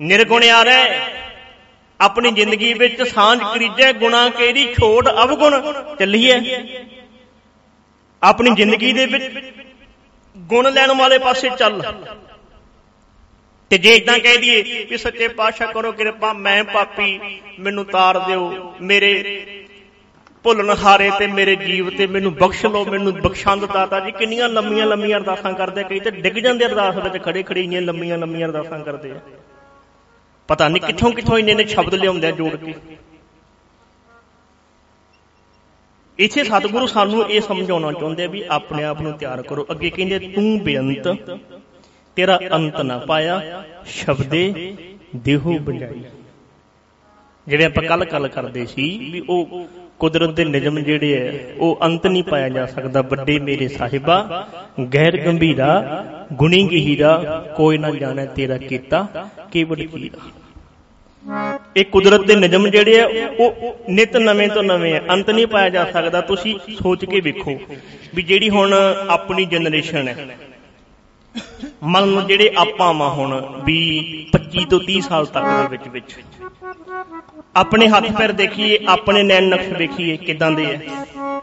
ਨਿਰਗੁਣ 0.00 0.44
ਆਰੇ 0.44 1.00
ਆਪਣੀ 2.00 2.30
ਜ਼ਿੰਦਗੀ 2.30 2.72
ਵਿੱਚ 2.74 3.02
ਸਾਂਝ 3.02 3.38
ਕਰੀਜੈ 3.40 3.92
ਗੁਣਾ 3.92 4.28
ਕਿਹੜੀ 4.28 4.74
ਛੋੜ 4.74 5.08
ਅਵਗੁਣ 5.24 5.60
ਚੱਲੀਏ। 5.98 6.40
ਆਪਣੀ 8.22 8.50
ਜ਼ਿੰਦਗੀ 8.50 8.92
ਦੇ 8.92 9.06
ਵਿੱਚ 9.06 9.24
ਗੁਣ 10.36 10.72
ਲੈਣ 10.72 10.92
ਵਾਲੇ 10.92 11.18
ਪਾਸੇ 11.18 11.48
ਚੱਲ। 11.58 11.82
ਤੇ 13.70 13.78
ਜੇ 13.78 13.94
ਇਦਾਂ 13.96 14.18
ਕਹਿ 14.18 14.36
ਦਈਏ 14.36 14.84
ਕਿ 14.84 14.96
ਸੱਚੇ 14.96 15.28
ਪਾਤਸ਼ਾਹ 15.28 15.72
ਕਰੋ 15.72 15.92
ਕਿਰਪਾ, 15.92 16.32
ਮੈਂ 16.32 16.64
ਪਾਪੀ, 16.64 17.20
ਮੈਨੂੰ 17.60 17.84
ਤਾਰ 17.84 18.18
ਦਿਓ, 18.18 18.74
ਮੇਰੇ 18.80 19.12
ਭੁੱਲਣ 20.44 20.70
ਹਾਰੇ 20.70 21.10
ਤੇ 21.18 21.26
ਮੇਰੇ 21.26 21.56
ਜੀਵ 21.56 21.90
ਤੇ 21.90 22.06
ਮੈਨੂੰ 22.06 22.34
ਬਖਸ਼ 22.34 22.66
ਲਓ, 22.66 22.84
ਮੈਨੂੰ 22.84 23.12
ਬਖਸ਼ੰਦ 23.12 23.64
ਦਾਤਾ 23.66 24.00
ਜੀ। 24.00 24.12
ਕਿੰਨੀਆਂ 24.12 24.48
ਲੰਮੀਆਂ 24.48 24.86
ਲੰਮੀਆਂ 24.86 25.18
ਅਰਦਾਸਾਂ 25.18 25.52
ਕਰਦੇ 25.52 25.84
ਕਈ 25.84 26.00
ਤੇ 26.00 26.10
ਡਿੱਗ 26.10 26.34
ਜਾਂਦੇ 26.34 26.66
ਅਰਦਾਸ 26.66 26.96
ਵਿੱਚ, 26.96 27.24
ਖੜੇ 27.24 27.42
ਖੜੇ 27.42 27.62
ਇੰਨੀਆਂ 27.62 27.82
ਲੰਮੀਆਂ 27.82 28.18
ਲੰਮੀਆਂ 28.18 28.46
ਅਰਦਾਸਾਂ 28.48 28.78
ਕਰਦੇ 28.78 29.10
ਆ। 29.10 29.20
ਪਤਾ 30.48 30.68
ਨਹੀਂ 30.68 30.82
ਕਿੱਥੋਂ 30.82 31.10
ਕਿੱਥੋਂ 31.10 31.38
ਇੰਨੇ 31.38 31.54
ਨੇ 31.54 31.64
ਸ਼ਬਦ 31.64 31.94
ਲਿਆਉਂਦੇ 31.94 32.26
ਆ 32.26 32.30
ਜੋੜ 32.30 32.56
ਕੇ। 32.56 32.74
ਇੱਥੇ 36.18 36.42
ਸਤਿਗੁਰੂ 36.44 36.86
ਸਾਨੂੰ 36.86 37.24
ਇਹ 37.30 37.40
ਸਮਝਾਉਣਾ 37.40 37.92
ਚਾਹੁੰਦੇ 37.92 38.24
ਆ 38.24 38.28
ਵੀ 38.28 38.42
ਆਪਣੇ 38.50 38.84
ਆਪ 38.84 39.00
ਨੂੰ 39.02 39.12
ਤਿਆਰ 39.12 39.42
ਕਰੋ। 39.42 39.66
ਅੱਗੇ 39.70 39.90
ਕਹਿੰਦੇ, 39.90 40.18
ਤੂੰ 40.18 40.58
ਬੇਅੰਤ, 40.64 41.08
ਤੇਰਾ 42.16 42.38
ਅੰਤ 42.52 42.80
ਨਾ 42.80 42.98
ਪਾਇਆ, 42.98 43.64
ਸ਼ਬਦੇ 43.86 44.74
ਦੇਹੂ 45.16 45.58
ਬਜਾਈ 45.58 46.02
ਜਿਵੇਂ 47.46 47.66
ਆਪਾਂ 47.66 47.82
ਕੱਲ 47.82 48.04
ਕੱਲ 48.04 48.28
ਕਰਦੇ 48.28 48.64
ਸੀ 48.66 48.86
ਵੀ 49.12 49.22
ਉਹ 49.28 49.66
ਕੁਦਰਤ 49.98 50.30
ਦੇ 50.30 50.44
ਨਿਯਮ 50.44 50.78
ਜਿਹੜੇ 50.80 51.12
ਐ 51.14 51.54
ਉਹ 51.58 51.78
ਅੰਤ 51.82 52.06
ਨਹੀਂ 52.06 52.22
ਪਾਇਆ 52.24 52.48
ਜਾ 52.48 52.64
ਸਕਦਾ। 52.66 53.02
ਵੱਡੇ 53.02 53.38
ਮੇਰੇ 53.38 53.68
ਸਾਹਿਬਾ, 53.68 54.46
ਗੈਰ 54.94 55.16
ਗੰਭੀਰਾ, 55.16 55.68
ਗੁਣੀ 56.32 56.62
ਗਹੀਰਾ, 56.68 57.44
ਕੋਈ 57.56 57.78
ਨਾ 57.78 57.90
ਜਾਣੇ 57.90 58.26
ਤੇਰਾ 58.26 58.56
ਕੀਤਾ 58.58 59.06
ਕੇਵੜ 59.52 59.80
ਕੀਰਾ। 59.82 60.30
ਇਹ 61.76 61.84
ਕੁਦਰਤ 61.84 62.20
ਦੇ 62.20 62.34
ਨਿਯਮ 62.36 62.68
ਜਿਹੜੇ 62.68 63.00
ਆ, 63.00 63.06
ਉਹ 63.40 63.76
ਨਿਤ 63.90 64.16
ਨਵੇਂ 64.16 64.48
ਤੋਂ 64.48 64.62
ਨਵੇਂ 64.62 64.94
ਆ। 64.94 65.00
ਅੰਤ 65.10 65.30
ਨਹੀਂ 65.30 65.46
ਪਾਇਆ 65.46 65.68
ਜਾ 65.68 65.84
ਸਕਦਾ, 65.84 66.20
ਤੁਸੀਂ 66.20 66.58
ਸੋਚ 66.82 67.04
ਕੇ 67.04 67.20
ਵੇਖੋ 67.20 67.58
ਵੀ 68.14 68.22
ਜਿਹੜੀ 68.22 68.50
ਹੁਣ 68.50 68.74
ਆਪਣੀ 69.08 69.44
ਜਨਰੇਸ਼ਨ 69.44 70.08
ਹੈ 70.08 70.26
ਮੰਨ 71.84 72.04
ਲਓ 72.06 72.20
ਜਿਹੜੇ 72.20 72.50
ਆਪਾਂ 72.56 72.92
ਮਾ 72.94 73.08
ਹੁਣ 73.08 73.62
ਵੀ 73.64 73.78
25 74.32 74.64
ਤੋਂ 74.70 74.80
30 74.80 75.00
ਸਾਲ 75.00 75.26
ਤੱਕ 75.26 75.44
ਦੇ 75.46 75.68
ਵਿੱਚ 75.70 75.88
ਵਿੱਚ। 75.88 76.14
ਆਪਣੇ 77.56 77.88
ਹੱਥ 77.88 78.10
ਪੈਰ 78.12 78.32
ਦੇਖੀਏ, 78.32 78.78
ਆਪਣੇ 78.88 79.22
ਨੈਣ 79.22 79.48
ਨਕਸ਼ 79.48 79.68
ਦੇਖੀਏ 79.68 80.16
ਕਿਦਾਂ 80.16 80.50
ਦੇ 80.50 80.64
ਆ। 80.66 81.40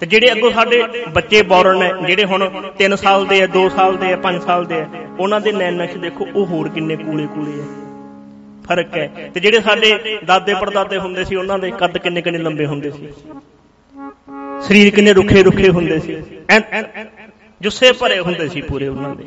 ਤੇ 0.00 0.06
ਜਿਹੜੇ 0.06 0.32
ਅੱਗੋਂ 0.32 0.50
ਸਾਡੇ 0.50 0.82
ਬੱਚੇ 1.14 1.42
ਬੌਰਨ 1.42 1.78
ਨੇ, 1.78 1.90
ਜਿਹੜੇ 2.06 2.24
ਹੁਣ 2.24 2.48
3 2.78 2.96
ਸਾਲ 2.96 3.26
ਦੇ 3.26 3.42
ਆ 3.42 3.46
2 3.46 3.68
ਸਾਲ 3.68 3.96
ਦੇ 3.96 4.12
ਆ 4.12 4.16
5 4.16 4.42
ਸਾਲ 4.42 4.64
ਦੇ 4.64 4.80
ਆ, 4.80 4.86
ਉਹਨਾਂ 5.18 5.40
ਦੇ 5.40 5.52
ਨੈਣ 5.52 5.74
ਨਕਸ਼ 5.74 5.96
ਦੇਖੋ, 5.96 6.26
ਉਹ 6.34 6.46
ਹੋਰ 6.46 6.68
ਕਿੰਨੇ 6.68 6.96
ਕੂਲੇ 6.96 7.26
ਕੂਲੇ 7.26 7.60
ਆ। 7.60 7.83
ਫ਼ਰਕ 8.66 8.96
ਹੈ। 8.96 9.30
ਤੇ 9.34 9.40
ਜਿਹੜੇ 9.40 9.60
ਸਾਡੇ 9.60 10.18
ਦਾਦੇ 10.24 10.54
ਪੜਦਾਦੇ 10.54 10.98
ਹੁੰਦੇ 10.98 11.24
ਸੀ, 11.24 11.36
ਉਹਨਾਂ 11.36 11.58
ਦੇ 11.58 11.70
ਕੱਦ 11.70 11.98
ਕਿੰਨੇ 11.98 12.22
ਕਿੰਨੇ 12.22 12.38
ਲੰਬੇ 12.38 12.66
ਹੁੰਦੇ 12.66 12.90
ਸੀ। 12.90 13.08
ਸਰੀਰ 14.62 14.94
ਕਿੰਨੇ 14.94 15.12
ਰੁੱਖੇ 15.12 15.42
ਰੁੱਖੇ 15.42 15.68
ਹੁੰਦੇ 15.68 15.98
ਸੀ। 15.98 16.16
ਜੁੱਸੇ 17.60 17.92
ਭਰੇ 17.92 18.18
ਹੁੰਦੇ 18.20 18.48
ਸੀ 18.48 18.60
ਪੂਰੇ 18.62 18.88
ਉਹਨਾਂ 18.88 19.14
ਦੇ। 19.14 19.24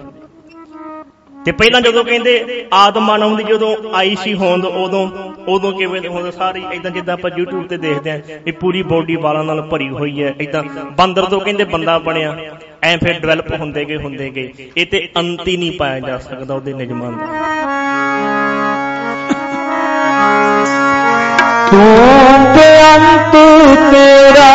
ਤੇ 1.46 1.52
ਪਹਿਲਾਂ 1.52 1.82
ਜਦੋਂ 1.82 2.04
ਕਹਿੰਦੇ 2.04 2.66
ਆਦਮ 2.74 3.02
ਮਾਨਵ 3.02 3.36
ਦੀ 3.38 3.44
ਜਦੋਂ 3.44 3.76
ਆਈ 3.94 4.16
ਸੀ 4.16 4.34
ਹੋਂਦ, 4.34 4.66
ਉਦੋਂ 4.66 5.08
ਉਦੋਂ 5.48 5.72
ਕਿਵੇਂ 5.74 6.02
ਦੇ 6.02 6.08
ਹੁੰਦੇ, 6.08 6.32
ਸਾਰੀ 6.32 6.64
ਇਦਾਂ 6.74 6.92
ਜਿੱਦਾਂ 6.92 7.14
ਆਪਾਂ 7.14 7.32
YouTube 7.32 7.68
ਤੇ 7.68 7.78
ਦੇਖਦੇ 7.78 8.12
ਆਂ 8.12 8.20
ਇਹ 8.48 8.54
ਪੂਰੀ 8.54 8.82
ਬੋਡੀ 8.84 9.16
ਵਾਲਾਂ 9.16 9.44
ਨਾਲ 9.44 9.62
ਭਰੀ 9.62 9.90
ਹੋਈ 9.90 10.24
ਹੈ 10.24 10.34
ਇਦਾਂ 10.42 10.64
ਬਾਂਦਰ 10.98 11.26
ਤੋਂ 11.26 11.40
ਕਹਿੰਦੇ 11.42 11.64
ਬੰਦਾ 11.64 11.98
ਬਣਿਆ, 12.00 12.38
ਐ 12.84 12.98
ਫਿਰ 12.98 13.20
ਡਿਵੈਲਪ 13.20 13.54
ਹੁੰਦੇ 13.54 13.86
ਗਏ 13.86 13.98
ਹੁੰਦੇ 13.98 14.30
ਗਏ। 14.30 14.72
ਇਹ 14.78 14.86
ਤੇ 14.86 15.10
ਅੰਤ 15.18 15.48
ਹੀ 15.48 15.58
ਨਹੀਂ 15.58 15.72
ਪਾਇਆ 15.72 16.00
ਜਾ 16.00 16.18
ਸਕਦਾ 16.18 16.54
ਉਹਦੇ 16.54 16.74
ਨਿਜਮਾਂ 16.74 17.12
ਦਾ। 17.12 17.87
ਤੂੰ 21.72 22.54
ਬੇਅੰਤ 22.54 23.32
ਤੇਰਾ 23.92 24.52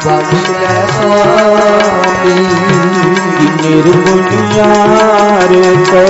ਬਖਸ਼ੈ 0.06 0.86
ਸੁਆਮੀ 0.94 2.38
ਜਿਨੇਰ 3.48 3.86
ਗੁਨਿਆਰ 3.98 5.52
ਕੋ 5.86 6.02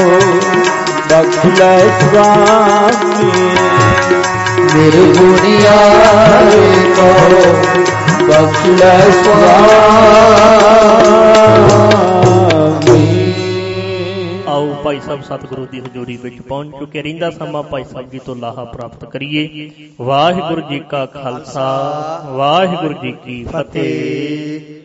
ਬਖਲਾ 1.10 1.78
ਸੁਆਮੀ 2.00 3.32
ਨਿਰਗੁਣਿਆ 4.74 5.76
ਰੇ 6.44 6.64
ਕੋ 6.96 7.10
ਬਖਸ਼ੈ 8.28 8.96
ਸੁਆਮੀ 9.14 9.64
ਆਓ 14.48 14.74
ਭਾਈ 14.84 15.00
ਸਾਹਿਬ 15.00 15.22
ਸਤਿਗੁਰੂ 15.22 15.66
ਦੀ 15.66 15.80
ਹਜ਼ੂਰੀ 15.80 16.18
ਵਿੱਚ 16.18 16.42
ਪਹੁੰਚ 16.42 16.76
ਚੁੱਕੇ 16.80 17.02
ਰਹਿੰਦਾ 17.02 17.30
ਸਮਾਂ 17.30 17.64
ਭਾਈ 17.64 17.84
ਸਾਹਿਬ 17.84 18.10
ਜੀ 18.10 18.20
ਤੋਂ 18.26 18.36
ਲਾਹਾ 18.36 18.64
ਪ੍ਰਾਪਤ 18.66 19.06
ਕਰੀਏ 19.06 19.70
ਵਾਹਿਗੁਰੂ 20.02 20.62
ਜੀ 20.70 20.80
ਕਾ 20.90 21.06
ਖਾਲਸਾ 21.14 21.68
ਵਾਹਿਗੁਰੂ 22.32 22.94
ਜੀ 23.02 23.12
ਕੀ 23.26 23.44
ਫਤਿਹ 23.44 24.77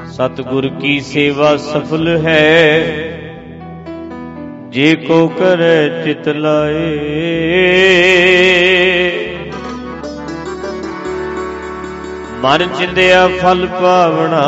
ਸਤਿਗੁਰ 0.07 0.69
ਕੀ 0.69 1.01
ਸੇਵਾ 1.01 1.57
ਸਫਲ 1.57 2.21
ਹੈ? 2.27 2.81
ਜੇ 4.69 4.97
ਕੋ 4.97 5.29
ਕਰੈ 5.29 6.05
ਚਿਤ 6.05 6.29
ਲਾਏ। 6.29 6.99
ਮਨ 12.43 12.63
ਚਿੰਦਿਆ 12.79 13.27
ਫਲ 13.41 13.67
ਪਾਵਣਾ। 13.67 14.41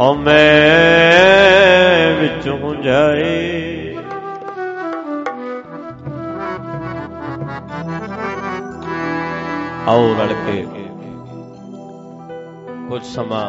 ਹਉਮੈ 0.00 0.36
ਵਿੱਚੋਂ 2.20 2.74
ਜਾਏ 2.74 3.94
ਆਓ 9.88 10.14
ਰਲ 10.14 10.34
ਕੇ 10.46 10.66
ਕੁਝ 12.88 13.02
ਸਮਾਂ 13.04 13.46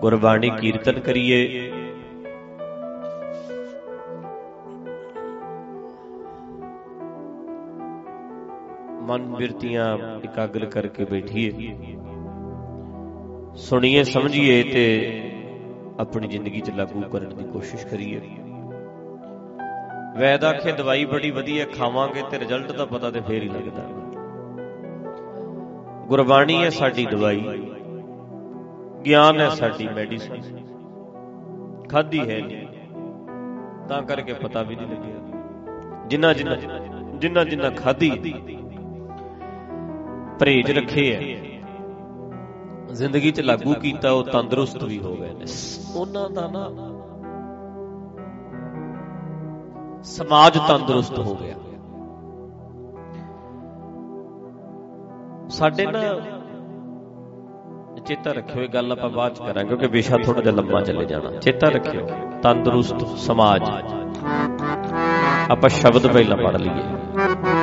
ਗੁਰਬਾਣੀ 0.00 0.50
ਕੀਰਤਨ 0.50 1.00
ਕਰੀਏ। 1.00 1.67
ਬਿਰਤੀਆਂ 9.38 9.86
ਇਕਾਗਰ 10.24 10.64
ਕਰਕੇ 10.66 11.04
ਬੈਠੀਏ। 11.04 11.50
ਸੁਣੀਏ, 13.58 14.02
ਸਮਝੀਏ 14.04 14.62
ਤੇ 14.64 14.84
ਆਪਣੀ 16.00 16.28
ਜ਼ਿੰਦਗੀ 16.28 16.60
'ਚ 16.60 16.70
ਲਾਗੂ 16.70 17.00
ਕਰਨ 17.12 17.36
ਦੀ 17.36 17.44
ਕੋਸ਼ਿਸ਼ 17.44 17.86
ਕਰੀਏ। 17.86 18.20
ਵੈਦ 20.18 20.44
ਆਖੇ, 20.44 20.72
ਦਵਾਈ 20.72 21.04
ਬੜੀ 21.04 21.30
ਵਧੀਆ, 21.30 21.64
ਖਾਵਾਂਗੇ 21.68 22.22
ਤੇ 22.30 22.38
ਰਿਜ਼ਲਟ 22.38 22.72
ਦਾ 22.72 22.84
ਪਤਾ 22.86 23.10
ਤੇ 23.10 23.20
ਫੇਰ 23.20 23.42
ਹੀ 23.42 23.48
ਲੱਗਦਾ। 23.48 23.82
ਗੁਰਬਾਣੀ 26.08 26.56
ਹੈ 26.56 26.70
ਸਾਡੀ 26.70 27.04
ਦਵਾਈ, 27.06 27.42
ਗਿਆਨ 29.04 29.40
ਹੈ 29.40 29.48
ਸਾਡੀ 29.50 29.88
ਮੈਡੀਸਨ 29.88 30.42
ਖਾਦੀ 31.90 32.20
ਹੈ 32.20 32.40
ਨਹੀਂ, 32.40 32.66
ਤਾਂ 33.88 34.02
ਕਰਕੇ 34.02 34.32
ਪਤਾ 34.34 34.62
ਵੀ 34.62 34.76
ਨਹੀਂ 34.76 34.88
ਲੱਗਿਆ। 34.88 36.06
ਜਿੰਨਾ 36.08 36.32
ਜਿੰਨਾ 36.32 36.54
ਜਿੰਨਾ 37.16 37.44
ਜਿੰਨਾ 37.44 37.70
ਖਾਦੀ 37.72 38.10
ਪਰਹੇਜ 40.40 40.70
ਰੱਖੇ 40.70 41.04
ਹੈ 41.14 41.20
ਜ਼ਿੰਦਗੀ 42.94 43.30
'ਚ 43.30 43.40
ਲਾਗੂ 43.40 43.74
ਕੀਤਾ 43.74 44.10
ਉਹ 44.10 44.24
ਤੰਦਰੁਸਤ 44.24 44.84
ਵੀ 44.84 44.98
ਹੋ 44.98 45.14
ਗਏ 45.16 45.32
ਨੇ। 45.32 45.44
ਉਹਨਾਂ 45.94 46.30
ਦਾ 46.30 46.46
ਨਾ 46.48 46.64
ਸਮਾਜ 50.02 50.58
ਤੰਦਰੁਸਤ 50.68 51.18
ਹੋ 51.18 51.34
ਗਿਆ। 51.34 51.54
ਸਾਡੇ 55.48 55.86
ਨਾ 55.86 56.02
ਚੇਤਾ 58.06 58.32
ਰੱਖਿਓ, 58.32 58.62
ਇਹ 58.62 58.68
ਗੱਲ 58.68 58.92
ਆਪਾਂ 58.92 59.08
ਬਾਅਦ 59.10 59.34
ਚ 59.34 59.38
ਕਰਾਂਗੇ, 59.38 59.68
ਕਿਉਂਕਿ 59.68 59.86
ਵਿਸ਼ਾ 59.86 60.16
ਥੋੜਾ 60.16 60.40
ਜਿਹਾ 60.40 60.54
ਲੰਮਾ 60.54 60.80
ਚੱਲੇ 60.80 61.04
ਜਾਣਾ। 61.04 61.30
ਚੇਤਾ 61.38 61.68
ਰੱਖਿਓ, 61.68 62.06
ਤੰਦਰੁਸਤ 62.42 63.06
ਸਮਾਜ। 63.18 63.62
ਆਪਾਂ 65.50 65.68
ਸ਼ਬਦ 65.68 66.06
ਪਹਿਲਾਂ 66.06 66.36
ਪੜ 66.36 66.56
ਲਈਏ। 66.56 67.57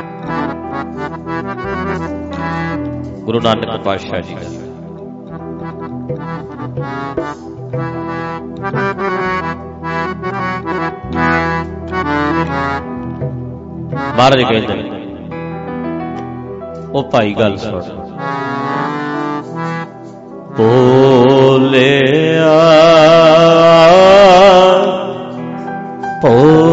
ਗੁਰੂ 3.25 3.39
ਨਾਨਕ 3.41 3.83
ਪਾਤਸ਼ਾਹ 3.83 4.21
ਜੀ 4.21 4.35
ਦਾ। 4.35 4.49
ਮਹਾਰਾਜ 14.17 14.43
ਕਹਿੰਦੇ 14.43 14.75
ਨੇ 14.75 14.89
ਉਹ 16.93 17.03
ਭਾਈ 17.03 17.33
ਗੱਲ 17.33 17.57
ਸੁਣ। 17.57 17.81
ਬੋਲਿਆ 20.57 22.51
ਬੋਲਿਆ 26.21 26.64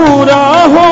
ਪੂਰਾ 0.00 0.42
ਹੋ 0.66 0.89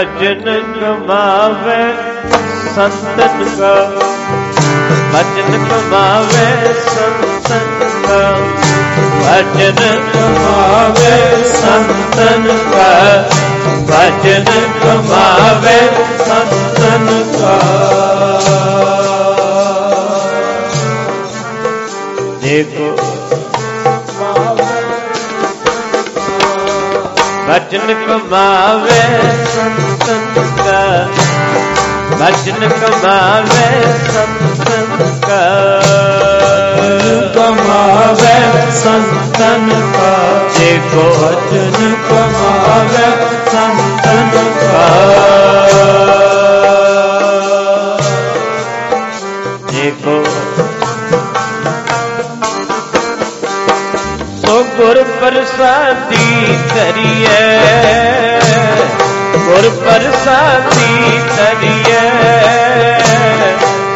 ਭਜਨ 0.00 0.44
ਕਮਾਵੇ 0.74 1.80
ਸੰਤਨ 2.74 3.44
ਕਾ 3.58 3.72
ਭਜਨ 5.12 5.64
ਕਮਾਵੇ 5.64 6.46
ਸੰਤਨ 6.84 7.90
ਕਾ 8.06 8.22
ਭਜਨ 9.20 10.00
ਕਮਾਵੇ 10.14 11.18
ਸੰਤਨ 11.52 12.48
ਕਾ 12.72 12.88
ਭਜਨ 13.90 14.44
ਕਮਾਵੇ 14.80 15.78
ਸੰਤਨ 16.24 17.22
ਕਾ 17.34 18.19
ਭਜਨ 27.70 27.92
ਕਮਾਵੇ 27.96 29.00
ਸੰਤਨ 29.46 30.48
ਕਾ 30.56 30.80
ਭਜਨ 32.12 32.68
ਕਮਾਵੇ 32.70 33.82
ਸੰਤਨ 34.06 35.04
ਕਾ 35.20 35.38
ਕਮਾਵੇ 37.34 38.34
ਸੰਤਨ 38.74 39.70
ਕਾ 39.92 40.16
ਜੇ 40.56 40.78
ਕੋ 40.92 41.04
ਭਜਨ 41.20 41.94
ਕਮਾਵੇ 42.10 43.06
ਸੰਤਨ 43.52 44.30
ਪ੍ਰਸਾਦੀ 55.30 56.56
ਧਰੀਏ 56.68 57.34
ਗੁਰ 59.36 59.68
ਪ੍ਰਸਾਦੀ 59.76 61.18
ਧਰੀਏ 61.28 62.00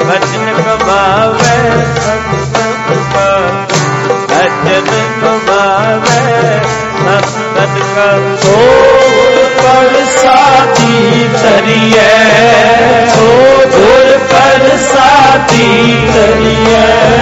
ਵਚਨ 0.00 0.52
ਕਮਾਵੇ 0.58 1.56
ਸੰਤਨ 1.96 3.02
ਕਾ 3.14 3.26
ਵਚਨ 4.30 4.92
ਕਮਾਵੇ 5.20 6.60
ਸੰਤਨ 7.00 7.80
ਕਾ 7.94 8.06
ਸੋ 8.42 8.60
ਪ੍ਰਸਾਦੀ 9.58 11.28
ਧਰੀਏ 11.34 12.08
ਸੋ 13.08 13.26
ਗੁਰ 13.70 14.18
ਪ੍ਰਸਾਦੀ 14.28 15.96
ਧਰੀਏ 16.14 17.14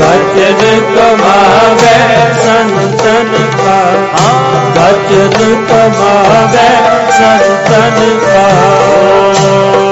ਭਜਨ 0.00 0.80
ਕਮਾਵੇ 0.90 1.94
ਸੰਤਨ 2.36 3.34
ਕਾ 3.56 3.80
ਭਜਨ 4.76 5.54
ਕਮਾਵੇ 5.68 6.68
ਸੰਤਨ 7.10 8.18
ਕਾ 8.24 9.89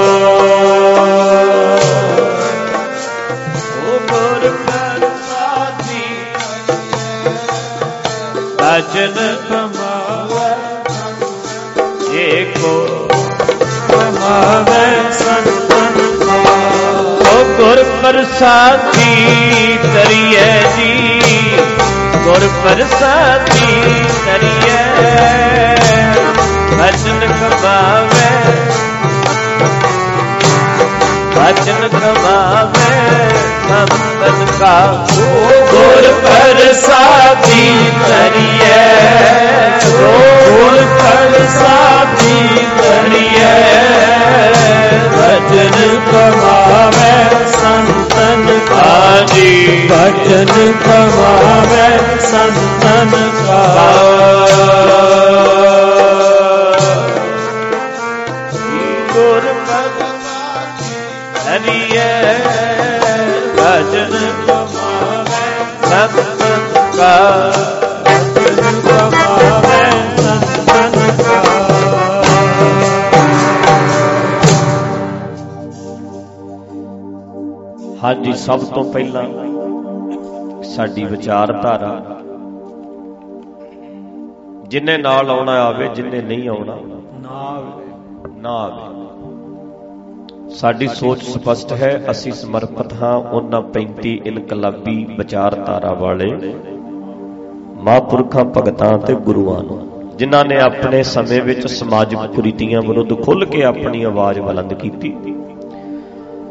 ਪ੍ਰਸਾਦੀ 18.39 19.77
ਕਰੀਏ 19.83 20.43
ਜੀ 20.75 21.57
ਗੁਰ 22.23 22.47
ਪ੍ਰਸਾਦੀ 22.63 24.05
ਕਰੀਏ 24.25 24.77
ਭਜਨ 26.71 27.19
ਕਮਾਵੇ 27.33 28.68
ਭਜਨ 31.39 31.87
ਕਮਾਵੇ 31.89 32.87
ਸੰਤਨ 33.67 34.45
ਕਾ 34.59 34.71
ਗੁਰ 35.13 36.07
ਪ੍ਰਸਾਦੀ 36.23 37.69
ਧਰੀਏ 37.99 38.79
ਗੁਰ 39.85 40.83
ਪ੍ਰਸਾਦੀ 40.97 42.65
ਧਰੀਏ 42.77 43.53
ਭਜਨ 45.13 45.99
ਕਮਾਵੇ 46.05 47.13
ਸੰਤਨ 47.53 48.59
ਕਾ 48.69 48.75
ਹਾਂਜੀ 48.75 49.87
ਭਜਨ 49.89 50.73
ਕਮਾਵੇ 50.83 51.87
ਸੰਤਨ 52.21 53.29
ਕਾ 53.37 53.63
ਹਰੀਏ 61.59 62.33
ਭਜਨ 63.53 64.13
ਕਮਾਵੇ 64.47 65.47
ਸੰਤਨ 65.83 66.91
ਕਾ 66.97 67.51
ਭਜਨ 68.35 68.81
ਕਮਾਵੇ 68.81 69.91
ਸੰਤਨ 70.17 71.11
ਕਾ 71.23 71.39
ਹਾਂਜੀ 78.03 78.33
ਸਭ 78.33 78.59
ਤੋਂ 78.59 78.83
ਪਹਿਲਾਂ 78.93 79.23
ਸਾਡੀ 80.63 81.03
ਵਿਚਾਰਧਾਰਾ। 81.03 82.01
ਜਿੰਨੇ 84.67 84.97
ਨਾਲ 84.97 85.29
ਆਉਣਾ 85.29 85.51
ਆਵੇ 85.51 85.87
ਜਿੰਨੇ 85.87 86.21
ਨਹੀਂ 86.21 86.49
ਆਉਣਾ। 86.49 86.77
ਨਾ 88.37 88.49
ਆਵੇ। 88.49 88.78
ਸਾਡੀ 90.59 90.87
ਸੋਚ 90.87 91.21
ਸਪਸ਼ਟ 91.23 91.71
ਹੈ, 91.73 91.89
ਅਸੀਂ 92.11 92.31
ਸਮਰਪਿਤ 92.31 92.93
ਹਾਂ 92.93 93.13
ਉਹਨਾਂ 93.17 93.61
35 93.73 94.13
ਇਨਕਲਾਬੀ 94.25 94.95
ਵਿਚਾਰਧਾਰਾ 95.17 95.93
ਵਾਲੇ 95.93 96.25
ਮਹਾਂਪੁਰਖਾਂ, 97.83 98.43
ਭਗਤਾਂ 98.45 98.97
ਤੇ 98.97 99.13
ਗੁਰੂਆਂ 99.27 99.63
ਨੂੰ, 99.63 99.77
ਜਿਨ੍ਹਾਂ 100.17 100.43
ਨੇ 100.45 100.59
ਆਪਣੇ 100.59 101.03
ਸਮੇਂ 101.03 101.41
ਵਿੱਚ 101.41 101.67
ਸਮਾਜਿਕ 101.67 102.25
ਕੁਰੀਤੀਆਂ 102.35 102.81
ਵਿਰੁੱਧ 102.81 103.13
ਖੁੱਲ੍ਹ 103.21 103.45
ਕੇ 103.45 103.63
ਆਪਣੀ 103.63 104.03
ਆਵਾਜ਼ 104.03 104.39
ਬੁਲੰਦ 104.39 104.73
ਕੀਤੀ। 104.73 105.13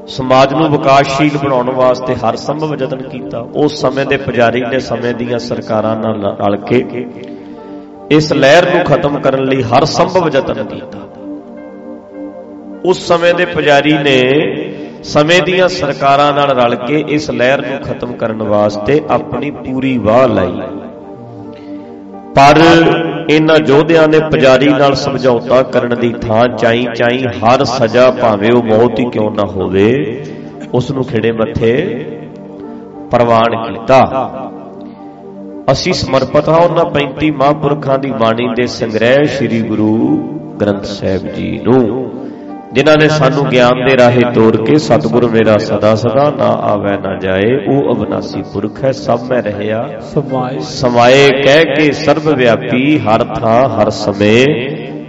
ਸਮਾਜ 0.07 0.55
ਨੂੰ 0.55 0.71
ਵਿਕਾਸਸ਼ੀਲ 0.71 1.37
ਬਣਾਉਣ 1.39 1.71
ਵਾਸਤੇ 1.71 2.15
ਹਰ 2.15 2.37
ਸੰਭਵ 2.37 2.75
ਯਤਨ 2.75 3.03
ਕੀਤਾ। 3.03 3.41
ਉਸ 3.55 3.81
ਸਮੇਂ 3.81 4.07
ਦੇ 4.07 4.17
ਪੁਜਾਰੀ 4.17 4.61
ਨੇ 4.61 4.79
ਸਮੇਂ 4.79 5.15
ਦੀਆਂ 5.15 5.39
ਸਰਕਾਰਾਂ 5.39 5.97
ਨਾਲ 5.97 6.37
ਰਲ 6.41 6.57
ਕੇ 6.57 6.85
ਇਸ 8.11 8.33
ਲਹਿਰ 8.33 8.75
ਨੂੰ 8.75 8.85
ਖਤਮ 8.85 9.21
ਕਰਨ 9.21 9.45
ਲਈ 9.45 9.63
ਹਰ 9.63 9.85
ਸੰਭਵ 9.85 10.29
ਯਤਨ 10.37 10.65
ਕੀਤਾ। 10.65 11.08
ਉਸ 12.85 13.07
ਸਮੇਂ 13.09 13.35
ਦੇ 13.35 13.45
ਪੁਜਾਰੀ 13.45 13.93
ਨੇ 13.93 14.21
ਸਮੇਂ 15.05 15.43
ਦੀਆਂ 15.43 15.69
ਸਰਕਾਰਾਂ 15.69 16.33
ਨਾਲ 16.33 16.51
ਰਲ 16.51 16.75
ਕੇ 16.75 17.05
ਇਸ 17.09 17.31
ਲਹਿਰ 17.31 17.67
ਨੂੰ 17.67 17.79
ਖਤਮ 17.81 18.13
ਕਰਨ 18.13 18.43
ਵਾਸਤੇ 18.43 19.01
ਆਪਣੀ 19.11 19.51
ਪੂਰੀ 19.51 19.99
ਵਾਹ 19.99 20.29
ਲਾਈ। 20.29 20.61
ਪਰ 22.35 22.61
ਇਹਨਾਂ 23.31 23.57
ਯੋਧਿਆਂ 23.67 24.09
ਨੇ 24.09 24.19
ਪੁਜਾਰੀ 24.19 24.69
ਨਾਲ 24.69 24.95
ਸਮਝੌਤਾ 24.95 25.63
ਕਰਨ 25.63 25.99
ਦੀ 26.01 26.13
ਥਾਂ 26.13 26.49
ਚਾਈ 26.49 26.87
ਚਾਈ 26.95 27.25
ਹਰ 27.25 27.65
ਸਜ਼ਾ 27.65 28.11
ਭਾਵੇਂ 28.11 28.53
ਉਹ 28.53 28.63
ਮੌਤ 28.63 28.99
ਹੀ 28.99 29.11
ਕਿਉਂ 29.11 29.31
ਨਾ 29.31 29.45
ਹੋਵੇ 29.45 30.25
ਉਸ 30.75 30.91
ਨੂੰ 30.91 31.05
ਖਿੜੇ 31.05 31.33
ਮੱਥੇ 31.33 32.05
ਪ੍ਰਵਾਨ 33.11 33.75
ਕੀਤਾ। 33.75 34.01
ਅਸੀਂ 35.73 35.93
ਸਮਰਪਿਤ 35.93 36.49
ਹਾਂ 36.49 36.59
ਉਹਨਾਂ 36.59 36.85
35 36.85 37.31
ਮਹਾਂਪੁਰਖਾਂ 37.31 37.99
ਦੀ 37.99 38.11
ਬਾਣੀ 38.11 38.49
ਦੇ 38.57 38.67
ਸੰਗ੍ਰਹਿ 38.67 39.25
ਸ੍ਰੀ 39.25 39.63
ਗੁਰੂ 39.63 40.17
ਗ੍ਰੰਥ 40.61 40.85
ਸਾਹਿਬ 40.85 41.35
ਜੀ 41.35 41.61
ਨੂੰ। 41.65 42.08
ਜਿਨ੍ਹਾਂ 42.73 42.97
ਨੇ 42.97 43.09
ਸਾਨੂੰ 43.09 43.45
ਗਿਆਨ 43.47 43.89
ਦੇ 43.89 43.97
ਰਾਹੇ 43.97 44.21
ਤੋਰ 44.35 44.65
ਕੇ 44.65 44.79
ਸਤਿਗੁਰ 44.79 45.31
ਮੇਰਾ 45.31 45.57
ਸਦਾ 45.59 45.95
ਸਦਾ 45.95 46.31
ਨਾ 46.31 46.45
ਆਵੇ 46.45 46.97
ਨਾ 46.97 47.17
ਜਾਏ 47.19 47.57
ਉਹ 47.67 47.95
ਅਬਨਾਸੀ 47.95 48.43
ਪੁਰਖ 48.43 48.85
ਹੈ 48.85 48.93
ਸਭ 48.93 49.21
ਮੈਂ 49.31 49.43
ਰਹਿਆ। 49.43 49.87
ਸਮਾਏ। 50.01 50.59
ਸਮਾਏ 50.59 51.29
ਕਹਿ 51.43 51.65
ਕੇ 51.65 51.93
ਸਰਬ 51.93 52.29
ਵਿਆਪੀ 52.29 52.99
ਹਰ 52.99 53.25
ਥਾਂ 53.25 53.69
ਹਰ 53.69 53.91
ਸਮੇਂ 53.91 54.47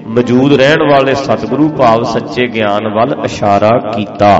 ਮੌਜੂਦ 0.07 0.53
ਰਹਿਣ 0.53 0.91
ਵਾਲੇ 0.91 1.15
ਸਤਿਗੁਰੂ 1.15 1.69
ਭਾਵ 1.69 2.03
ਸੱਚੇ 2.03 2.47
ਗਿਆਨ 2.47 2.87
ਵੱਲ 2.87 3.15
ਇਸ਼ਾਰਾ 3.25 3.69
ਕੀਤਾ। 3.95 4.37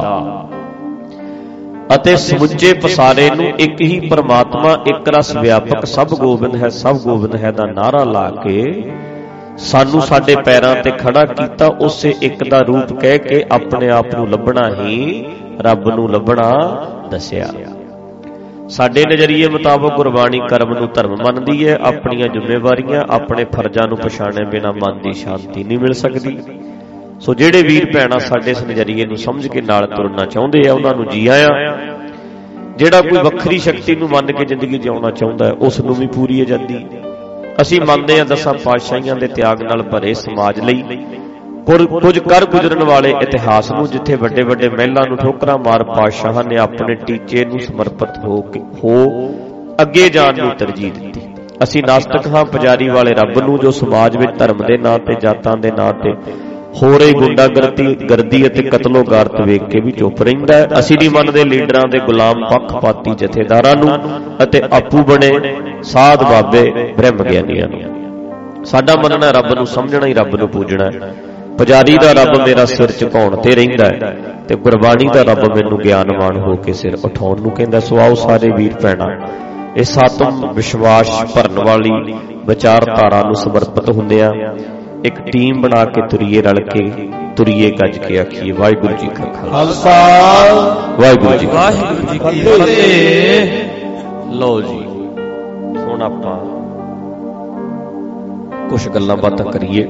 ਅਤੇ 1.95 2.15
ਸਮੁੱਚੇ 2.15 2.73
ਪਸਾਰੇ 2.73 3.29
ਨੂੰ 3.35 3.45
ਇੱਕ 3.45 3.81
ਹੀ 3.81 3.99
ਪਰਮਾਤਮਾ 3.99 4.73
ਇੱਕ 4.87 5.09
ਰਸ 5.09 5.35
ਵਿਆਪਕ 5.35 5.85
ਸਭ 5.85 6.07
ਗੋਬਿੰਦ 6.07 6.55
ਹੈ 6.55 6.69
ਸਭ 6.69 6.97
ਗੋਬਿੰਦ 6.97 7.35
ਹੈ 7.35 7.51
ਦਾ 7.51 7.65
ਨਾਰਾ 7.65 8.03
ਲਾ 8.03 8.29
ਕੇ 8.29 8.91
ਸਾਨੂੰ 9.59 10.01
ਸਾਡੇ 10.01 10.35
ਪੈਰਾਂ 10.35 10.75
ਤੇ 10.83 10.91
ਖੜਾ 10.91 11.25
ਕੀਤਾ 11.25 11.67
ਉਸੇ 11.67 12.13
ਇੱਕ 12.21 12.43
ਦਾ 12.49 12.59
ਰੂਪ 12.59 12.93
ਕਹਿ 12.99 13.19
ਕੇ 13.19 13.43
ਆਪਣੇ 13.51 13.89
ਆਪ 13.89 14.15
ਨੂੰ 14.15 14.29
ਲੱਭਣਾ 14.29 14.69
ਹੀ 14.75 15.25
ਰੱਬ 15.61 15.89
ਨੂੰ 15.89 16.09
ਲੱਭਣਾ 16.11 16.51
ਦੱਸਿਆ। 17.11 17.47
ਸਾਡੇ 18.69 19.03
ਨਜ਼ਰੀਏ 19.13 19.47
ਮੁਤਾਬਕ 19.47 19.95
ਗੁਰਬਾਣੀ 19.95 20.39
ਕਰਮ 20.49 20.73
ਨੂੰ 20.73 20.89
ਧਰਮ 20.93 21.15
ਮੰਨਦੀ 21.15 21.67
ਹੈ 21.67 21.77
ਆਪਣੀਆਂ 21.81 22.27
ਜ਼ਿੰਮੇਵਾਰੀਆਂ 22.27 23.03
ਆਪਣੇ 23.09 23.45
ਫਰਜ਼ਾਂ 23.45 23.87
ਨੂੰ 23.87 23.97
ਪਛਾਣੇ 23.97 24.45
ਬਿਨਾ 24.45 24.71
ਮਨ 24.71 24.99
ਦੀ 25.03 25.13
ਸ਼ਾਂਤੀ 25.13 25.63
ਨਹੀਂ 25.63 25.79
ਮਿਲ 25.79 25.93
ਸਕਦੀ। 25.93 26.37
ਸੋ 27.19 27.33
ਜਿਹੜੇ 27.33 27.63
ਵੀਰ 27.63 27.85
ਭੈਣਾਂ 27.93 28.19
ਸਾਡੇ 28.19 28.51
ਇਸ 28.51 28.63
ਨਜ਼ਰੀਏ 28.63 29.05
ਨੂੰ 29.05 29.17
ਸਮਝ 29.17 29.47
ਕੇ 29.47 29.61
ਨਾਲ 29.61 29.87
ਤੁਰਨਾ 29.87 30.25
ਚਾਹੁੰਦੇ 30.25 30.67
ਆ 30.69 30.73
ਉਹਨਾਂ 30.73 30.95
ਨੂੰ 30.95 31.07
ਜੀ 31.07 31.27
ਆਇਆਂ। 31.27 31.49
ਜਿਹੜਾ 32.77 33.01
ਕੋਈ 33.01 33.17
ਵੱਖਰੀ 33.17 33.57
ਸ਼ਕਤੀ 33.57 33.95
ਨੂੰ 33.95 34.09
ਮੰਨ 34.09 34.31
ਕੇ 34.31 34.45
ਜ਼ਿੰਦਗੀ 34.45 34.77
ਜਿਉਣਾ 34.77 35.11
ਚਾਹੁੰਦਾ 35.11 35.45
ਹੈ 35.45 35.51
ਉਸ 35.51 35.79
ਨੂੰ 35.79 35.95
ਵੀ 35.95 36.07
ਪੂਰੀ 36.07 36.41
ਆਜ਼ਾਦੀ 36.41 36.85
ਅਸੀਂ 37.61 37.79
ਮੰਨਦੇ 37.81 38.17
ਹਾਂ 38.19 38.25
ਦਸਾਂ 38.25 38.53
ਪਾਤਸ਼ਾਹੀਆਂ 38.53 39.15
ਦੇ 39.15 39.27
ਤਿਆਗ 39.27 39.61
ਨਾਲ 39.61 39.81
ਭਰੇ 39.83 40.13
ਸਮਾਜ 40.13 40.59
ਲਈ 40.59 40.83
ਕੁਝ 41.65 41.81
ਕੁਝ 41.85 42.19
ਕਰ 42.19 42.45
ਗੁਜ਼ਰਨ 42.45 42.83
ਵਾਲੇ 42.83 43.13
ਇਤਿਹਾਸ 43.21 43.71
ਨੂੰ 43.71 43.87
ਜਿੱਥੇ 43.87 44.15
ਵੱਡੇ 44.15 44.43
ਵੱਡੇ 44.43 44.69
ਮਹਿਲਾਂ 44.69 45.05
ਨੂੰ 45.07 45.17
ਠੋਕਰਾਂ 45.17 45.57
ਮਾਰ 45.57 45.83
ਪਾਤਸ਼ਾਹਾਂ 45.83 46.43
ਨੇ 46.43 46.57
ਆਪਣੇ 46.57 46.95
ਟੀਚੇ 46.95 47.45
ਨੂੰ 47.45 47.59
ਸਮਰਪਿਤ 47.59 48.17
ਹੋ 48.25 48.41
ਕੇ, 48.41 48.59
ਹੋ 48.83 48.95
ਅੱਗੇ 49.81 50.09
ਜਾਣ 50.09 50.37
ਨੂੰ 50.37 50.49
ਤਰਜੀਹ 50.55 50.91
ਦਿੱਤੀ। 50.93 51.21
ਅਸੀਂ 51.63 51.83
ਨਾਸਤਕ 51.83 52.27
ਹਾਂ 52.27 52.45
ਪੁਜਾਰੀ 52.45 52.87
ਵਾਲੇ 52.89 53.11
ਰੱਬ 53.11 53.37
ਨੂੰ 53.39 53.57
ਜੋ 53.59 53.71
ਸਮਾਜ 53.71 54.17
ਵਿੱਚ 54.17 54.31
ਧਰਮ 54.39 54.63
ਦੇ 54.67 54.77
ਨਾਂ 54.77 54.97
ਤੇ, 54.99 55.15
ਜਾਤਾਂ 55.21 55.55
ਦੇ 55.57 55.71
ਨਾਂ 55.71 55.91
ਤੇ 55.93 56.13
ਹੋ 56.73 56.97
ਰਹੀ 56.97 57.13
ਗੁੰਡਾਗਰਦੀ, 57.13 57.93
ਗਰਦੀ 58.09 58.45
ਅਤੇ 58.47 58.63
ਕਤਲੋਗਾਰਤ 58.63 59.39
ਵੇਖ 59.41 59.63
ਕੇ 59.63 59.79
ਵੀ 59.81 59.91
ਚੁੱਪ 59.91 60.21
ਰਹਿੰਦਾ 60.21 60.57
ਹੈ। 60.57 60.67
ਅਸੀਂ 60.79 60.97
ਨਹੀਂ 60.97 61.09
ਮੰਨਦੇ 61.09 61.43
ਲੀਡਰਾਂ 61.43 61.87
ਦੇ 61.91 61.99
ਗੁਲਾਮ 61.99 62.45
ਪੱਖਪਾਤੀ 62.45 63.13
ਜਥੇਦਾਰਾਂ 63.17 63.75
ਨੂੰ 63.75 63.89
ਅਤੇ 64.43 64.61
ਆਪੂ 64.71 65.03
ਬਣੇ 65.03 65.31
ਸਾਧ 65.83 66.23
ਬਾਬੇ 66.23 66.93
ਬ੍ਰਹਮ 66.97 67.23
ਗਿਆਨੀਆਂ 67.23 67.67
ਨੂੰ। 67.67 68.63
ਸਾਡਾ 68.65 68.95
ਮੰਨਣਾ 68.95 69.31
ਰੱਬ 69.31 69.53
ਨੂੰ 69.55 69.65
ਸਮਝਣਾ 69.67 70.05
ਹੀ 70.05 70.13
ਰੱਬ 70.13 70.35
ਨੂੰ 70.35 70.49
ਪੂਜਣਾ 70.49 70.85
ਹੈ। 70.85 71.13
ਪੁਜਾਰੀ 71.57 71.97
ਦਾ 71.97 72.11
ਰੱਬ 72.13 72.37
ਮੇਰਾ 72.39 72.65
ਸਿਰ 72.65 72.91
ਝੁਕਾਉਣ 72.91 73.35
ਤੇ 73.35 73.55
ਰਹਿੰਦਾ 73.55 73.85
ਹੈ 73.85 74.13
ਤੇ 74.47 74.55
ਗੁਰਬਾਣੀ 74.57 75.07
ਦਾ 75.13 75.21
ਰੱਬ 75.23 75.43
ਮੈਨੂੰ 75.47 75.79
ਗਿਆਨਵਾਨ 75.79 76.37
ਹੋ 76.39 76.55
ਕੇ 76.55 76.73
ਸਿਰ 76.73 76.97
ਉਠਾਉਣ 77.05 77.41
ਨੂੰ 77.41 77.51
ਕਹਿੰਦਾ, 77.51 77.79
ਸੋ 77.79 77.99
ਆਓ 77.99 78.13
ਸਾਰੇ 78.17 78.49
ਵੀਰ 78.57 78.73
ਭੈਣਾਂ, 78.83 79.09
ਇਹ 79.77 79.83
ਸਾਤਮ 79.85 80.51
ਵਿਸ਼ਵਾਸ 80.53 81.09
ਭਰਨ 81.35 81.59
ਵਾਲੀ 81.59 82.13
ਵਿਚਾਰਧਾਰਾ 82.45 83.21
ਨੂੰ 83.21 83.35
ਸਮਰਪਿਤ 83.35 83.89
ਹੁੰਦਿਆਂ 83.89 84.31
ਇੱਕ 85.05 85.19
ਟੀਮ 85.21 85.61
ਬਣਾ 85.61 85.85
ਕੇ 85.85 86.01
ਤੁਰੀਏ 86.07 86.41
ਰਲ 86.41 86.59
ਕੇ, 86.61 87.09
ਤੁਰੀਏ 87.35 87.71
ਗੱਜ 87.71 87.97
ਕੇ 87.97 88.19
ਆਖੀਏ, 88.19 88.51
ਵਾਹਿਗੁਰੂ 88.51 88.93
ਜੀ 88.93 89.07
ਕਾ 89.07 89.25
ਖਾਲਸਾ। 89.25 89.93
ਵਾਹਿਗੁਰੂ 90.99 91.31
ਜੀ 91.31 91.45
ਕੀ 91.45 91.45
ਵਾਹਿਗੁਰੂ 91.45 92.11
ਜੀ 92.11 92.19
ਕੀ 92.19 92.41
ਫਤਿਹ। 92.41 93.69
ਲਓ 94.31 94.61
ਜੀ, 94.61 94.83
ਹੁਣ 95.77 96.01
ਆਪਾਂ 96.01 96.37
ਕੁਝ 98.69 98.89
ਗੱਲਾਂ 98.89 99.17
ਬਾਤਾਂ 99.17 99.45
ਕਰੀਏ। 99.45 99.87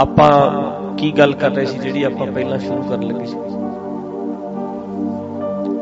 ਆਪਾਂ 0.00 0.32
ਕੀ 0.96 1.12
ਗੱਲ 1.12 1.32
ਕਰ 1.32 1.50
ਰਹੇ 1.50 1.66
ਸੀ 1.66 1.78
ਜਿਹੜੀ 1.78 2.02
ਆਪਾਂ 2.02 2.26
ਪਹਿਲਾਂ 2.26 2.58
ਸ਼ੁਰੂ 2.58 2.82
ਕਰਨ 2.82 3.02
ਲੱਗੇ 3.02 3.26
ਸੀ? 3.26 3.38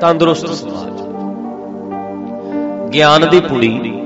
ਤੰਦਰੁਸਤ 0.01 0.49
ਸਮਾਜ। 0.49 1.01
ਗਿਆਨ 2.89 3.29
ਦੀ 3.31 3.41
ਪੁੜੀ। 3.41 3.99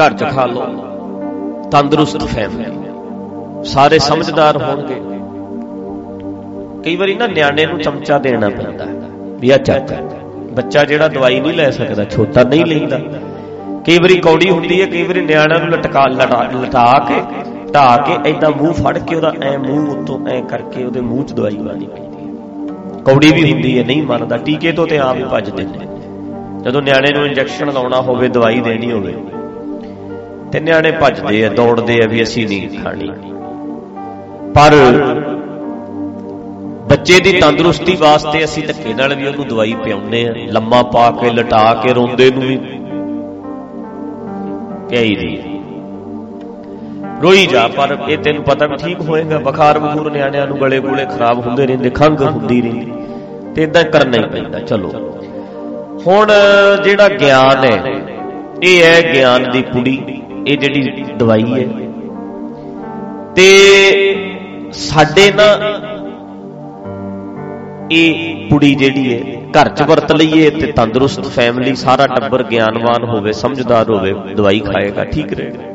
ਘਰ 0.00 0.12
ਚ 0.12 0.24
ਖਾ 0.24 0.44
ਲਓ, 0.46 0.64
ਤੰਦਰੁਸਤ 1.70 2.24
ਫੈਮਿਲੀ 2.24 3.64
ਸਾਰੇ 3.64 3.98
ਸਮਝਦਾਰ 3.98 4.56
ਹੋਣਗੇ। 4.56 5.00
ਕਈ 6.84 6.96
ਵਾਰੀ 6.96 7.14
ਨਾ 7.14 7.26
ਨਿਆਣੇ 7.26 7.66
ਨੂੰ 7.66 7.78
ਚਮਚਾ 7.78 8.18
ਦੇਣਾ 8.18 8.48
ਪੈਂਦਾ 8.48 8.84
ਹੈ, 8.84 8.92
ਵੀ 9.40 9.50
ਆ 9.50 9.56
ਚੱਕ। 9.58 9.92
ਬੱਚਾ 10.52 10.84
ਜਿਹੜਾ 10.84 11.08
ਦਵਾਈ 11.08 11.40
ਨਹੀਂ 11.40 11.52
ਲੈ 11.52 11.70
ਸਕਦਾ, 11.70 12.04
ਛੋਟਾ 12.04 12.42
ਨਹੀਂ 12.42 12.64
ਲੈਂਦਾ। 12.66 12.98
ਕਈ 13.86 13.98
ਵਾਰੀ 13.98 14.16
ਕੌੜੀ 14.18 14.50
ਹੁੰਦੀ 14.50 14.80
ਹੈ, 14.80 14.86
ਕਈ 14.86 15.02
ਵਾਰੀ 15.02 15.20
ਨਿਆਣਿਆਂ 15.20 15.60
ਨੂੰ 15.60 15.68
ਲਟਕਾ, 15.68 16.06
ਲਟਾ 16.06 16.42
ਲਟਾ 16.54 16.86
ਕੇ, 17.08 17.20
ਢਾ 17.74 17.96
ਕੇ 17.96 18.30
ਐਦਾਂ 18.30 18.50
ਮੂੰਹ 18.50 18.72
ਫੜ 18.72 18.98
ਕੇ 18.98 19.16
ਉਹਦਾ 19.16 19.32
ਐ 19.42 19.56
ਮੂੰਹ 19.58 19.90
ਉੱਤੋਂ 19.90 20.18
ਐ 20.28 20.40
ਕਰਕੇ 20.40 20.84
ਉਹਦੇ 20.84 21.00
ਮੂੰਹ 21.00 21.24
'ਚ 21.24 21.32
ਦਵਾਈ 21.32 21.56
ਪਾਣੀ 21.56 21.86
ਪੈਂਦੀ 21.86 22.16
ਹੈ। 22.18 23.02
ਕੌੜੀ 23.04 23.32
ਵੀ 23.32 23.52
ਹੁੰਦੀ 23.52 23.78
ਹੈ, 23.78 23.84
ਨਹੀਂ 23.84 24.02
ਮੰਨਦਾ 24.02 24.36
ਟੀਕੇ 24.36 24.72
ਤੋਂ 24.72 24.86
ਤੇ 24.86 24.98
ਆਪ 24.98 25.16
ਹੀ 25.16 25.24
ਭੱਜਦੇ 25.24 25.64
ਨੇ। 25.64 25.86
ਜਦੋਂ 26.64 26.82
ਨਿਆਣੇ 26.82 27.12
ਨੂੰ 27.12 27.26
ਇੰਜੈਕਸ਼ਨ 27.26 27.72
ਲਾਉਣਾ 27.72 28.00
ਹੋਵੇ, 28.00 28.28
ਦਵਾਈ 28.28 28.60
ਦੇਣੀ 28.60 28.92
ਹੋਵੇ 28.92 29.14
ਤੇ 30.52 30.60
ਨਿਆਣੇ 30.60 30.90
ਭੱਜਦੇ 30.90 31.46
ਆ, 31.46 31.48
ਦੌੜਦੇ 31.48 32.00
ਆ 32.04 32.06
ਵੀ 32.06 32.22
ਅਸੀਂ 32.22 32.46
ਨਹੀਂ 32.46 32.78
ਖਾਣੀ। 32.84 33.10
ਪਰ 34.54 34.74
ਬੱਚੇ 36.88 37.20
ਦੀ 37.20 37.32
ਤੰਦਰੁਸਤੀ 37.40 37.96
ਵਾਸਤੇ 37.96 38.44
ਅਸੀਂ 38.44 38.62
ਧੱਕੇ 38.66 38.94
ਨਾਲ 38.94 39.14
ਵੀ 39.14 39.26
ਉਹਨੂੰ 39.26 39.48
ਦਵਾਈ 39.48 39.74
ਪਿਆਉਂਦੇ 39.84 40.28
ਆ, 40.28 40.34
ਲੰਮਾ 40.52 40.82
ਪਾ 40.82 41.10
ਕੇ, 41.10 41.30
ਲਟਾ 41.30 41.74
ਕੇ, 41.74 41.92
ਰੋਂਦੇ 41.92 42.30
ਨੂੰ 42.30 42.42
ਵੀ 42.42 42.56
ਪਿਆਈ 44.90 45.14
ਦੀ 45.14 45.38
ਹੈ। 45.38 45.44
ਰੋਈ 47.22 47.46
ਜਾ, 47.46 47.68
ਪਰ 47.68 47.96
ਇਹ 48.08 48.18
ਤੈਨੂੰ 48.18 48.44
ਪਤਾ 48.44 48.66
ਵੀ 48.66 48.76
ਠੀਕ 48.76 49.00
ਹੋਏਗਾ, 49.00 49.38
ਬੁਖਾਰ 49.38 49.78
ਬਖੂਰ 49.78 50.10
ਨਿਆਣਿਆਂ 50.12 50.46
ਨੂੰ 50.46 50.60
ਗਲੇ 50.60 50.80
ਗੂਲੇ 50.80 51.04
ਖਰਾਬ 51.06 51.46
ਹੁੰਦੇ 51.46 51.66
ਰਹਿੰਦੇ, 51.66 51.90
ਖੰਘ 51.90 52.16
ਹੁੰਦੀ 52.20 52.62
ਰਹਿੰਦੀ, 52.62 52.92
ਤੇ 53.54 53.62
ਇਦਾਂ 53.62 53.84
ਕਰਨਾ 53.84 54.16
ਹੀ 54.16 54.22
ਪੈਂਦਾ, 54.22 54.58
ਚਲੋ। 54.58 54.92
ਹੁਣ 56.06 56.30
ਜਿਹੜਾ 56.84 57.08
ਗਿਆਨ 57.08 57.64
ਹੈ, 57.64 57.82
ਇਹ 58.62 58.82
ਹੈ 58.82 59.12
ਗਿਆਨ 59.14 59.50
ਦੀ 59.50 59.62
ਪੁੜੀ। 59.62 60.22
ਇਹ 60.46 60.58
ਜਿਹੜੀ 60.58 61.04
ਦਵਾਈ 61.18 61.44
ਹੈ। 61.52 61.66
ਤੇ 63.36 63.46
ਸਾਡੇ 64.72 65.30
ਨਾ 65.30 65.44
ਇਹ 67.92 68.48
ਪੁੜੀ 68.50 68.74
ਜਿਹੜੀ 68.74 69.12
ਹੈ, 69.14 69.20
ਘਰ 69.52 69.68
'ਚ 69.68 69.82
ਵਰਤ 69.82 70.12
ਲਈਏ 70.12 70.50
ਤੇ 70.50 70.72
ਤੰਦਰੁਸਤ 70.72 71.26
ਫੈਮਿਲੀ 71.26 71.74
ਸਾਰਾ 71.74 72.06
ਟੱਬਰ 72.06 72.42
ਗਿਆਨਵਾਨ 72.42 73.04
ਹੋਵੇ, 73.04 73.32
ਸਮਝਦਾਰ 73.32 73.90
ਹੋਵੇ, 73.90 74.12
ਦਵਾਈ 74.34 74.60
ਖਾਏਗਾ, 74.60 75.04
ਠੀਕ 75.04 75.32
ਰਹੇਗਾ 75.32 75.74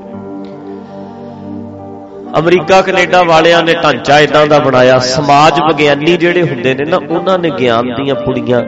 ਅਮਰੀਕਾ, 2.40 2.82
ਕੈਨੇਡਾ 2.82 3.22
ਵਾਲਿਆਂ 3.24 3.64
ਨੇ 3.64 3.74
ਢਾਂਚਾ 3.74 4.20
ਇਦਾਂ 4.20 4.46
ਦਾ 4.48 4.60
ਬਣਾਇਆ, 4.60 4.98
ਸਮਾਜ 4.98 5.60
ਵਿਗਿਆਨੀ 5.60 6.18
ਜਿਹੜੇ 6.18 6.42
ਹੁੰਦੇ 6.42 6.74
ਨੇ 6.74 6.86
ਨਾ, 6.86 6.98
ਉਹਨਾਂ 7.10 7.40
ਨੇ 7.40 7.50
ਗਿਆਨ 7.60 7.94
ਦੀਆਂ 7.96 8.16
ਪੁੜੀਆਂ 8.16 8.62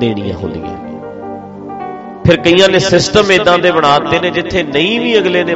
ਦੇਣੀਆਂ 0.00 0.36
ਹੁੰਦੀਆਂ। 0.36 0.85
ਫਿਰ 2.26 2.36
ਕਈਆਂ 2.36 2.68
ਨੇ 2.68 2.78
ਸਿਸਟਮ 2.78 3.30
ਇਦਾਂ 3.32 3.58
ਦੇ 3.58 3.70
ਬਣਾਤੇ 3.70 4.18
ਨੇ 4.20 4.30
ਜਿੱਥੇ 4.30 4.62
ਨਹੀਂ 4.62 5.00
ਵੀ 5.00 5.18
ਅਗਲੇ 5.18 5.44
ਨੇ 5.44 5.54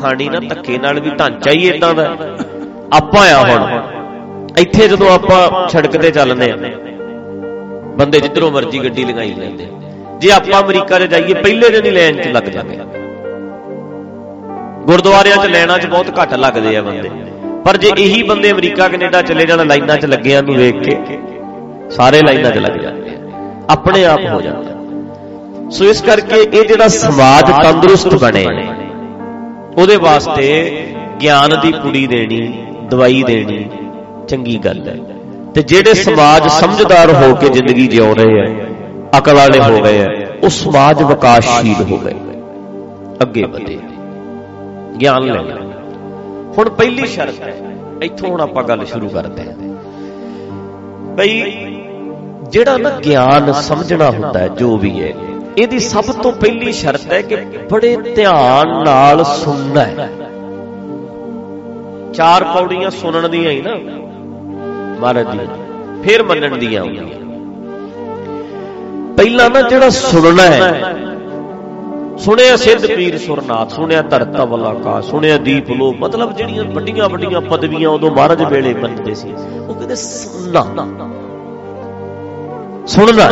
ਖਾਣੀ 0.00 0.28
ਨਾ, 0.28 0.40
ਧੱਕੇ 0.48 0.78
ਨਾਲ 0.78 1.00
ਵੀ 1.00 1.10
ਢਾਂਚਾ 1.10 1.50
ਹੀ 1.50 1.68
ਇਦਾਂ 1.68 1.94
ਦਾ। 1.94 2.04
ਆਪਾਂ 2.92 3.22
ਆ 3.30 3.42
ਹੁਣ। 3.44 3.62
ਇੱਥੇ 4.58 4.88
ਜਦੋਂ 4.88 5.10
ਆਪਾਂ 5.10 5.68
ਸੜਕ 5.68 5.96
ਤੇ 5.96 6.10
ਚੱਲਦੇ 6.10 6.50
ਆ, 6.50 6.56
ਬੰਦੇ 7.98 8.20
ਜਿੱਧਰੋਂ 8.20 8.50
ਮਰਜ਼ੀ 8.50 8.78
ਗੱਡੀ 8.78 9.04
ਲਗਾਈ 9.04 9.34
ਲੈਂਦੇ 9.34 9.64
ਆ। 9.64 10.18
ਜੇ 10.18 10.30
ਆਪਾਂ 10.30 10.60
ਅਮਰੀਕਾ 10.62 10.98
'ਚ 10.98 11.02
ਜਾਈਏ, 11.02 11.34
ਪਹਿਲੇ 11.34 11.68
ਦਿਨ 11.70 11.84
ਹੀ 11.84 11.90
ਲਾਈਨ 11.90 12.20
'ਚ 12.22 12.28
ਲੱਗ 12.28 12.42
ਜਾਂਦੇ 12.42 12.76
ਆ। 12.76 12.84
ਗੁਰਦੁਆਰਿਆਂ 14.86 15.36
'ਚ 15.36 15.46
ਲਾਈਨਾਂ 15.46 15.78
'ਚ 15.78 15.86
ਬਹੁਤ 15.86 16.18
ਘੱਟ 16.20 16.34
ਲੱਗਦੇ 16.34 16.76
ਆ 16.76 16.82
ਬੰਦੇ। 16.82 17.10
ਪਰ 17.64 17.76
ਜੇ 17.76 17.90
ਇਹੀ 17.98 18.22
ਬੰਦੇ 18.22 18.50
ਅਮਰੀਕਾ, 18.50 18.88
ਕੈਨੇਡਾ 18.88 19.22
ਚਲੇ 19.22 19.46
ਜਾਣ, 19.46 19.66
ਲਾਈਨਾਂ 19.66 19.96
'ਚ 19.96 20.06
ਲੱਗਿਆਂ 20.06 20.42
ਨੂੰ 20.42 20.54
ਵੇਖ 20.54 20.82
ਕੇ, 20.82 20.96
ਸਾਰੇ 21.90 22.22
ਲਾਈਨਾਂ 22.22 22.50
'ਚ 22.50 22.58
ਲੱਗ 22.58 22.80
ਜਾਂਦੇ 22.80 23.10
ਆ। 23.10 23.18
ਆਪਣੇ 23.70 24.04
ਆਪ 24.04 24.24
ਹੋ 24.26 24.40
ਜਾਂਦਾ 24.40 24.76
ਸੋ 25.70 25.84
ਇਸ 25.84 26.00
ਕਰਕੇ 26.02 26.36
ਇਹ 26.36 26.64
ਜਿਹੜਾ 26.64 26.86
ਸਮਾਜ 26.88 27.50
ਤੰਦਰੁਸਤ 27.64 28.14
ਬਣੇ, 28.14 28.44
ਉਹਦੇ 29.76 29.96
ਵਾਸਤੇ 29.96 30.48
ਗਿਆਨ 31.22 31.58
ਦੀ 31.62 31.72
ਪੁੜੀ 31.72 32.06
ਦੇਣੀ, 32.06 32.40
ਦਵਾਈ 32.90 33.22
ਦੇਣੀ 33.22 33.68
ਚੰਗੀ 34.28 34.56
ਗੱਲ 34.58 34.88
ਹੈ। 34.88 34.96
ਤੇ 35.54 35.62
ਜਿਹੜੇ 35.62 35.94
ਸਮਾਜ 35.94 36.48
ਸਮਝਦਾਰ 36.50 37.12
ਹੋ 37.14 37.34
ਕੇ 37.34 37.48
ਜ਼ਿੰਦਗੀ 37.48 37.86
ਜਿਉ 37.86 38.14
ਰਹੇ 38.14 38.40
ਆ 38.40 39.18
ਅਕਲ 39.18 39.36
ਵਾਲੇ 39.36 39.60
ਹੋ 39.60 39.82
ਗਏ 39.82 40.02
ਆ 40.04 40.08
ਉਹ 40.42 40.48
ਸਮਾਜ 40.50 41.02
ਵਿਕਾਸਸ਼ੀਲ 41.02 41.84
ਹੋ 41.90 41.98
ਗਏ। 41.98 42.14
ਅੱਗੇ 43.22 43.44
ਵਧੇ। 43.44 43.78
ਗਿਆਨ 45.00 45.22
ਲੈ 45.22 45.42
ਲਿਆ 45.42 45.56
ਹੁਣ 46.58 46.68
ਪਹਿਲੀ 46.68 47.06
ਸ਼ਰਤ 47.06 47.40
ਹੈ, 47.40 47.54
ਇੱਥੋਂ 48.02 48.28
ਹੁਣ 48.28 48.40
ਆਪਾਂ 48.40 48.62
ਗੱਲ 48.64 48.84
ਸ਼ੁਰੂ 48.84 49.08
ਕਰਦੇ 49.08 49.42
ਹਾਂ। 49.42 51.14
ਬਈ, 51.14 51.40
ਜਿਹੜਾ 52.50 52.76
ਨਾ 52.76 52.90
ਗਿਆਨ 52.98 53.52
ਸਮਝਣਾ 53.52 54.10
ਹੁੰਦਾ 54.10 54.38
ਹੈ, 54.40 54.48
ਜੋ 54.48 54.76
ਵੀ 54.76 55.00
ਹੈ 55.02 55.12
ਇਹਦੀ 55.58 55.78
ਸਭ 55.78 56.10
ਤੋਂ 56.22 56.32
ਪਹਿਲੀ 56.32 56.72
ਸ਼ਰਤ 56.72 57.12
ਹੈ 57.12 57.20
ਕਿ 57.22 57.36
ਬੜੇ 57.70 57.96
ਧਿਆਨ 57.96 58.68
ਨਾਲ 58.84 59.24
ਸੁਣਨਾ 59.24 59.84
ਹੈ। 59.84 60.08
ਚਾਰ 62.14 62.44
ਪੌੜੀਆਂ 62.44 62.90
ਸੁਣਨ 62.90 63.30
ਦੀਆਂ 63.30 63.50
ਹੀ 63.50 63.60
ਨਾ। 63.62 63.74
ਮਹਾਰਾਜ 65.00 65.26
ਦੀ 65.30 65.46
ਫਿਰ 66.02 66.22
ਮੰਨਣ 66.22 66.56
ਦੀਆਂ 66.58 66.82
ਆਉਂਦੀਆਂ 66.82 67.26
ਪਹਿਲਾਂ 69.16 69.48
ਨਾ 69.50 69.60
ਜਿਹੜਾ 69.62 69.88
ਸੁਣਨਾ 69.90 70.42
ਹੈ, 70.42 70.94
ਸੁਣਿਆ 72.18 72.56
ਸਿੱਧ 72.56 72.86
ਪੀਰ 72.86 73.18
ਸੁਰਨਾਥ, 73.18 73.70
ਸੁਣਿਆ 73.70 74.02
ਧਰਤਾ 74.02 74.44
ਵਾਲਾ 74.44 74.72
ਕਾ 74.74 75.00
ਸੁਣਿਆ 75.00 75.36
ਦੀਪ 75.38 75.70
ਲੋ 75.70 75.92
ਮਤਲਬ 75.92 76.36
ਜਿਹੜੀਆਂ 76.36 76.64
ਵੱਡੀਆਂ 76.64 77.08
ਵੱਡੀਆਂ 77.08 77.40
ਪਦਵੀਆਂ 77.40 77.90
ਉਦੋਂ 77.90 78.10
ਮਹਾਰਾਜ 78.10 78.42
ਵੇਲੇ 78.44 78.74
ਮੰਨਦੇ 78.74 79.14
ਸੀ, 79.14 79.32
ਉਹ 79.68 79.74
ਕਹਿੰਦੇ 79.74 79.96
ਸੁਣਨਾ। 79.96 80.64
ਸੁਣਨਾ। 82.86 83.26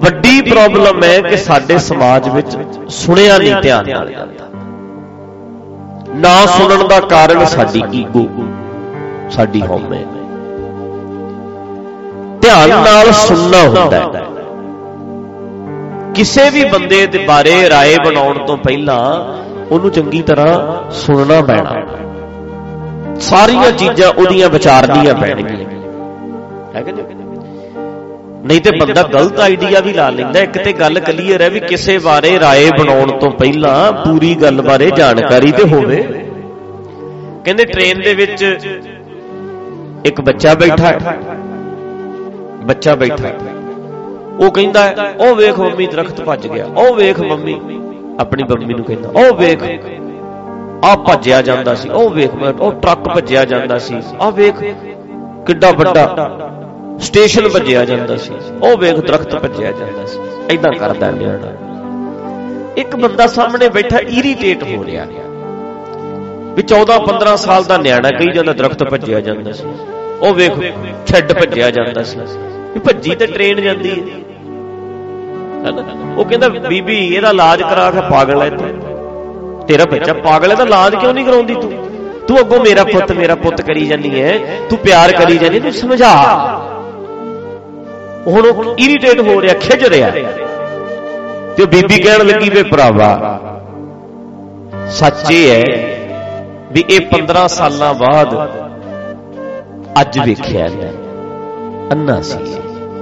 ਵੱਡੀ 0.00 0.40
ਪ੍ਰੋਬਲਮ 0.40 1.02
ਹੈ 1.04 1.20
ਕਿ 1.20 1.36
ਸਾਡੇ 1.36 1.78
ਸਮਾਜ 1.78 2.28
ਵਿੱਚ 2.28 2.56
ਸੁਣਿਆ 2.88 3.38
ਨਹੀਂ 3.38 3.54
ਧਿਆਨ 3.62 3.90
ਨਾਲ 3.90 4.10
ਜਾਂਦਾ 4.10 4.48
ਨਾ 6.14 6.34
ਸੁਣਨ 6.46 6.86
ਦਾ 6.88 7.00
ਕਾਰਨ 7.00 7.44
ਸਾਡੀ 7.44 7.82
ਈਗੋ 7.92 8.26
ਸਾਡੀ 9.30 9.60
ਹਉਮੈ 9.60 10.02
ਧਿਆਨ 12.42 12.70
ਨਾਲ 12.70 13.12
ਸੁਣਨਾ 13.12 13.62
ਹੁੰਦਾ 13.68 14.00
ਹੈ 14.00 14.22
ਕਿਸੇ 16.14 16.50
ਵੀ 16.50 16.64
ਬੰਦੇ 16.64 17.06
ਦੇ 17.06 17.18
ਬਾਰੇ 17.26 17.54
رائے 17.68 17.98
ਬਣਾਉਣ 18.04 18.46
ਤੋਂ 18.46 18.56
ਪਹਿਲਾਂ 18.56 18.98
ਉਹਨੂੰ 19.70 19.90
ਚੰਗੀ 19.90 20.22
ਤਰ੍ਹਾਂ 20.22 20.90
ਸੁਣਨਾ 20.90 21.40
ਪੈਣਾ 21.42 21.74
ਸਾਰੀਆਂ 23.20 23.70
ਚੀਜ਼ਾਂ 23.72 24.08
ਉਹਦੀਆਂ 24.08 24.48
ਵਿਚਾਰਨੀਆਂ 24.48 25.14
ਪੈਣਗੀਆਂ 25.14 25.68
ਹੈ 26.74 26.82
ਕਿ 26.82 26.92
ਨਹੀਂ 26.92 27.17
ਨਹੀਂ 28.44 28.60
ਤੇ 28.60 28.70
ਬੰਦਾ 28.80 29.02
ਗਲਤ 29.02 29.40
ਆਈਡੀਆ 29.40 29.80
ਵੀ 29.80 29.92
ਲਾ 29.92 30.08
ਲੈਂਦਾ 30.10 30.40
ਇੱਕ 30.40 30.58
ਤੇ 30.58 30.72
ਗੱਲ 30.72 31.00
ਕਲੀਅਰ 31.00 31.42
ਹੈ 31.42 31.48
ਵੀ 31.50 31.60
ਕਿਸੇ 31.60 31.98
ਬਾਰੇ 31.98 32.38
رائے 32.38 32.70
ਬਣਾਉਣ 32.78 33.18
ਤੋਂ 33.18 33.30
ਪਹਿਲਾਂ 33.30 33.92
ਪੂਰੀ 33.92 34.34
ਗੱਲ 34.34 34.62
ਬਾਰੇ 34.62 34.90
ਜਾਣਕਾਰੀ 34.90 35.52
ਤੇ 35.52 35.68
ਹੋਵੇ 35.68 36.02
ਕਹਿੰਦੇ 37.44 37.64
ਟ੍ਰੇਨ 37.64 38.00
ਦੇ 38.00 38.14
ਵਿੱਚ 38.14 38.42
ਇੱਕ 40.04 40.20
ਬੱਚਾ 40.20 40.54
ਬੈਠਾ 40.54 40.86
ਹੈ 40.86 41.16
ਬੱਚਾ 42.64 42.94
ਬੈਠਾ 42.94 43.26
ਹੈ 43.26 43.36
ਉਹ 44.40 44.50
ਕਹਿੰਦਾ 44.50 44.80
ਹੈ 44.80 45.14
ਉਹ 45.20 45.34
ਵੇਖ 45.34 45.58
ਮੰਮੀ 45.58 45.86
ਦਰਖਤ 45.86 46.20
ਭੱਜ 46.20 46.46
ਗਿਆ 46.46 46.66
ਉਹ 46.76 46.94
ਵੇਖ 46.96 47.20
ਮੰਮੀ 47.20 47.54
ਆਪਣੀ 48.20 48.44
ਮੰਮੀ 48.44 48.74
ਨੂੰ 48.74 48.84
ਕਹਿੰਦਾ 48.84 49.08
ਉਹ 49.20 49.36
ਵੇਖ 49.36 49.62
ਆ 50.84 50.94
ਭੱਜਿਆ 50.96 51.42
ਜਾਂਦਾ 51.42 51.74
ਸੀ 51.74 51.88
ਉਹ 51.88 52.10
ਵੇਖ 52.10 52.34
ਮੈਂ 52.34 52.52
ਉਹ 52.52 52.72
ਟਰੱਕ 52.72 53.08
ਭੱਜਿਆ 53.08 53.44
ਜਾਂਦਾ 53.44 53.78
ਸੀ 53.78 53.94
ਆ 54.20 54.30
ਵੇਖ 54.30 54.62
ਕਿੱਡਾ 55.46 55.70
ਵੱਡਾ 55.70 56.06
ਸਟੇਸ਼ਨ 57.01 57.49
ਭੱਜਿਆ 57.49 57.85
ਜਾਂਦਾ 57.85 58.17
ਸੀ। 58.17 58.31
ਉਹ 58.63 58.77
ਵੇਖ 58.77 58.95
ਦਰਖਤ 58.95 59.35
ਭੱਜਿਆ 59.35 59.71
ਜਾਂਦਾ 59.71 60.05
ਸੀ। 60.05 60.19
ਐਦਾਂ 60.49 60.73
ਕਰਦਾ 60.73 61.11
ਨਿਆਣਾ 61.11 61.69
ਇੱਕ 62.77 62.95
ਬੰਦਾ 62.95 63.27
ਸਾਹਮਣੇ 63.27 63.69
ਬੈਠਾ 63.69 63.99
ਇਰੀਟੇਟ 63.99 64.63
ਹੋ 64.63 64.85
ਰਿਹਾ। 64.85 65.05
ਵੀ 66.55 66.61
14 66.61 66.99
15 66.99 67.35
ਸਾਲ 67.35 67.63
ਦਾ 67.63 67.77
ਨਿਆਣਾ 67.77 68.09
ਕਹੀ 68.09 68.31
ਜਾਂਦਾ 68.31 68.53
ਦਰਖਤ 68.53 68.83
ਭੱਜਿਆ 68.83 69.21
ਜਾਂਦਾ 69.21 69.51
ਸੀ। 69.51 69.63
ਉਹ 70.21 70.33
ਵੇਖ, 70.33 70.51
ਛੱਡ 71.07 71.33
ਭੱਜਿਆ 71.33 71.71
ਜਾਂਦਾ 71.71 72.03
ਸੀ। 72.03 72.19
ਵੀ 72.73 72.79
ਭੱਜੀ 72.79 73.15
ਤੇ 73.15 73.25
ਟ੍ਰੇਨ 73.25 73.61
ਜਾਂਦੀ 73.61 73.89
ਹੈ। 73.89 74.17
ਹੈਨਾ? 75.65 76.13
ਉਹ 76.17 76.25
ਕਹਿੰਦਾ, 76.25 76.47
ਬੀਬੀ, 76.47 77.15
ਇਹਦਾ 77.15 77.29
ਇਲਾਜ 77.29 77.61
ਕਰਾ 77.61 77.91
ਕੇ 77.91 78.01
ਪਾਗਲ 78.11 78.41
ਹੈ 78.41 78.49
ਤੂੰ 78.49 78.89
ਤੇਰਾ 79.67 79.85
ਬੱਚਾ 79.85 80.13
ਪਾਗਲ 80.13 80.51
ਹੈ 80.51 80.55
ਤਾਂ 80.55 80.65
ਇਲਾਜ 80.65 80.95
ਕਿਉਂ 80.95 81.13
ਨਹੀਂ 81.13 81.25
ਕਰਾਉਂਦੀ 81.25 81.53
ਤੂੰ? 81.53 81.89
ਤੂੰ 82.27 82.39
ਅੱਗੋਂ 82.39 82.59
ਮੇਰਾ 82.59 82.83
ਪੁੱਤ 82.83 83.11
ਮੇਰਾ 83.11 83.35
ਪੁੱਤ 83.35 83.61
ਕਰੀ 83.61 83.85
ਜਾਂਦੀ 83.87 84.21
ਹੈ। 84.21 84.39
ਤੂੰ 84.69 84.79
ਪਿਆਰ 84.79 85.11
ਕਰੀ 85.11 85.37
ਜਾਂਦੀ 85.37 85.59
ਤੂੰ 85.59 85.71
ਸਮਝਾ। 85.71 86.15
ਹੁਣ 88.27 88.45
ਉਹ 88.45 88.75
ਇਰੀਟੇਟ 88.79 89.19
ਹੋ 89.19 89.41
ਰਿਹਾ 89.41 89.53
ਖਿਜ 89.53 89.85
ਰਿਹਾ। 89.85 90.09
ਤੇ 91.57 91.65
ਬੀਬੀ 91.65 91.97
ਕਹਿਣ 91.97 92.25
ਲੱਗੀ 92.25 92.49
ਵੇ 92.49 92.63
ਭਰਾਵਾ 92.63 93.39
ਸੱਚ 94.89 95.31
ਇਹ 95.31 95.49
ਹੈ 95.51 95.63
ਵੀ 96.71 96.83
ਇਹ 96.89 96.99
15 97.11 97.47
ਸਾਲਾਂ 97.47 97.93
ਬਾਅਦ 97.93 98.35
ਅੱਜ 100.01 100.19
ਵੇਖਿਆ 100.19 100.65
ਇਹਨੇ। 100.65 100.91
ਅੰਨਾ 101.91 102.21
ਸੀ। 102.21 102.37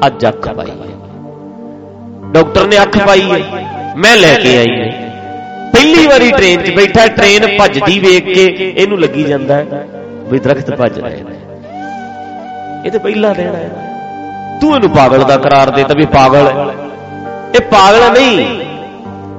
ਅੱਜ 0.08 0.28
ਅੱਖ 0.28 0.50
ਪਾਈ 0.50 0.70
ਹੈ। 0.70 0.96
ਡਾਕਟਰ 2.32 2.68
ਨੇ 2.68 2.82
ਅੱਖ 2.82 2.98
ਪਾਈ 2.98 3.22
ਹੈ। 3.32 3.94
ਮੈਂ 3.98 4.18
ਲੈ 4.18 4.34
ਕੇ 4.36 4.58
ਆਈ 4.58 4.80
ਹੈ। 4.80 5.08
ਪਹਿਲੀ 5.74 6.08
ਵਾਰੀ 6.08 6.32
ਟ੍ਰੇਨ 6.32 6.64
'ਚ 6.64 6.72
ਬੈਠਾ 6.72 7.08
ਟ੍ਰੇਨ 7.08 7.58
ਭੱਜਦੀ 7.58 8.00
ਵੇਖ 8.00 8.24
ਕੇ 8.26 8.74
ਇਹਨੂੰ 8.78 9.00
ਲੱਗੀ 9.00 9.24
ਜਾਂਦਾ 9.24 9.64
ਵੀ 10.32 10.40
ਦਰਖਤ 10.40 10.76
ਭੱਜ 10.76 11.00
ਰਹੇ 11.00 11.24
ਨੇ। 11.24 11.36
ਇਹ 12.86 12.92
ਤੇ 12.92 12.98
ਪਹਿਲਾ 12.98 13.34
ਦਿਨ 13.34 13.56
ਹੈ। 13.56 13.87
ਤੂੰ 14.61 14.75
ਇਹਨੂੰ 14.75 14.91
ਪਾਗਲ 14.91 15.25
ਦਾ 15.25 15.37
ਕਰਾਰ 15.37 15.71
ਦੇ 15.71 15.85
ਤਾ 15.85 15.95
ਵੀ 15.95 16.07
ਪਾਗਲ 16.07 16.49
ਹੈ 16.49 16.67
ਇਹ 17.55 17.61
ਪਾਗਲ 17.61 18.13
ਨਹੀਂ 18.13 18.47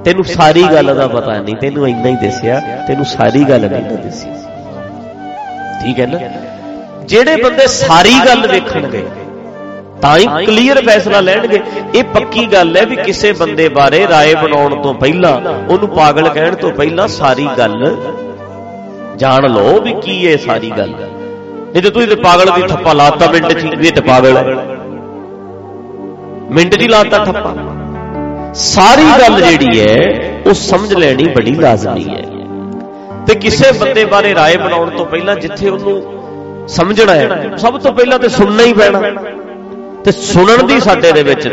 ਤੈਨੂੰ 0.06 0.24
ਸਾਰੀ 0.26 0.64
ਗੱਲ 0.64 0.94
ਦਾ 0.96 1.08
ਪਤਾ 1.08 1.38
ਨਹੀਂ 1.38 1.56
ਤੈਨੂੰ 1.56 1.88
ਇੰਨਾ 1.90 2.10
ਹੀ 2.10 2.16
ਦੱਸਿਆ 2.16 2.60
ਤੈਨੂੰ 2.88 3.06
ਸਾਰੀ 3.06 3.44
ਗੱਲ 3.44 3.70
ਨਹੀਂ 3.70 3.82
ਨਾ 3.82 4.02
ਦੱਸੀ 4.04 4.30
ਠੀਕ 5.84 6.00
ਹੈ 6.00 6.08
ਨਾ 6.08 6.20
ਜਿਹੜੇ 7.06 7.36
ਬੰਦੇ 7.36 7.68
ਸਾਰੀ 7.68 8.14
ਗੱਲ 8.26 8.48
ਵੇਖਣਗੇ 8.48 9.04
ਤਾਂ 10.02 10.18
ਹੀ 10.18 10.46
ਕਲੀਅਰ 10.46 10.82
ਫੈਸਲਾ 10.86 11.20
ਲੈਣਗੇ 11.20 11.60
ਇਹ 11.96 12.04
ਪੱਕੀ 12.04 12.46
ਗੱਲ 12.46 12.78
ਹੈ 12.78 12.86
ਵੀ 12.86 12.96
ਕਿਸੇ 12.96 13.32
ਬੰਦੇ 13.32 13.68
ਬਾਰੇ 13.70 14.06
رائے 14.06 14.36
ਬਣਾਉਣ 14.44 14.82
ਤੋਂ 14.82 14.94
ਪਹਿਲਾਂ 14.94 15.32
ਉਹਨੂੰ 15.70 15.90
ਪਾਗਲ 15.90 16.30
ਕਹਿਣ 16.30 16.56
ਤੋਂ 16.56 16.72
ਪਹਿਲਾਂ 16.72 17.08
ਸਾਰੀ 17.08 17.48
ਗੱਲ 17.58 17.98
ਜਾਣ 19.18 19.50
ਲਓ 19.52 19.80
ਵੀ 19.80 19.94
ਕੀ 20.02 20.16
ਹੈ 20.28 20.38
ਸਾਰੀ 20.38 20.72
ਗੱਲ 20.78 20.90
ਨਹੀਂ 20.90 21.82
ਤੇ 21.84 21.90
ਤੁਸੀਂ 21.90 22.08
ਤੇ 22.08 22.16
ਪਾਗਲ 22.16 22.52
ਦੀ 22.52 22.68
ਠੱਪਾ 22.68 22.94
ਲਾਤਾ 22.94 23.32
ਮਿੰਟ 23.32 23.54
'ਚ 23.54 23.64
ਹੀ 23.64 23.76
ਵੀ 23.76 23.88
ਇਹ 23.88 23.92
ਤੇ 23.92 24.02
ਪਾਗਲ 24.02 24.38
ਹੈ 24.38 24.77
ਮਿੰਟ 26.52 26.76
'ਚ 26.76 26.82
ਹੀ 26.82 26.88
ਲਾਤਾ 26.88 27.26
ਠੱਪਾ 27.26 27.54
ਸਾਰੀ 28.54 29.04
ਗੱਲ 29.22 29.42
ਜਿਹੜੀ 29.42 29.80
ਹੈ 29.80 29.96
ਉਹ 30.48 30.54
ਸਮਝ 30.54 30.94
ਲੈਣੀ 30.94 31.24
ਬੜੀ 31.28 31.56
ਲਾਜ਼ਮੀ 31.56 32.10
ਹੈ 32.10 32.22
ਤੇ 33.28 33.36
ਕਿਸੇ 33.36 33.72
ਬੰਦੇ 33.80 34.06
ਬਾਰੇ 34.06 34.34
رائے 34.34 34.60
ਬਣਾਉਣ 34.64 34.90
ਤੋਂ 34.90 35.06
ਪਹਿਲਾਂ 35.06 35.36
ਜਿੱਥੇ 35.36 35.70
ਉਹਨੂੰ 35.70 36.68
ਸਮਝਣਾ 36.68 37.14
ਹੈ 37.14 37.52
ਸਭ 37.58 37.78
ਤੋਂ 37.80 37.92
ਪਹਿਲਾਂ 37.94 38.20
ਤੇ 38.20 38.30
ਸੁਣਨਾ 38.30 38.64
ਹੀ 38.64 38.74
ਪੈਣਾ 38.74 39.02
ਤੇ 40.06 40.12
ਸੁਣਨ 40.12 40.68
ਦੀ 40.68 40.80
ਸਾਡੇ 40.80 41.12
ਦੇ 41.12 41.24
ਵਿੱਚ 41.24 41.48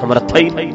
ਸਮਰੱਥਾ 0.00 0.38
ਹੀ 0.38 0.50
ਨਹੀਂ 0.50 0.72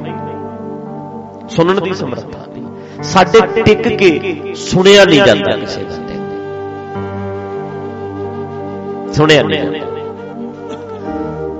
ਸੁਣਨ 1.50 1.84
ਦੀ 1.84 1.94
ਸਮਰੱਥਾ 1.94 2.46
ਨਹੀਂ 2.54 3.04
ਸਾਡੇ 3.04 3.40
ਟਿਕ 3.64 3.88
ਕੇ 3.98 4.10
ਸੁਣਿਆ 4.56 5.06
ਨਹੀਂ 5.06 5.22
ਜਾਂਦਾ 5.22 5.56
ਕਿਸੇ 5.58 5.84
ਬੰਦੇ 5.84 6.14
ਨੂੰ। 6.14 6.28
ਸੁਣਿਆ 9.14 9.44
ਨਹੀਂ 9.44 9.60
ਜਾਂਦਾ 9.60 9.95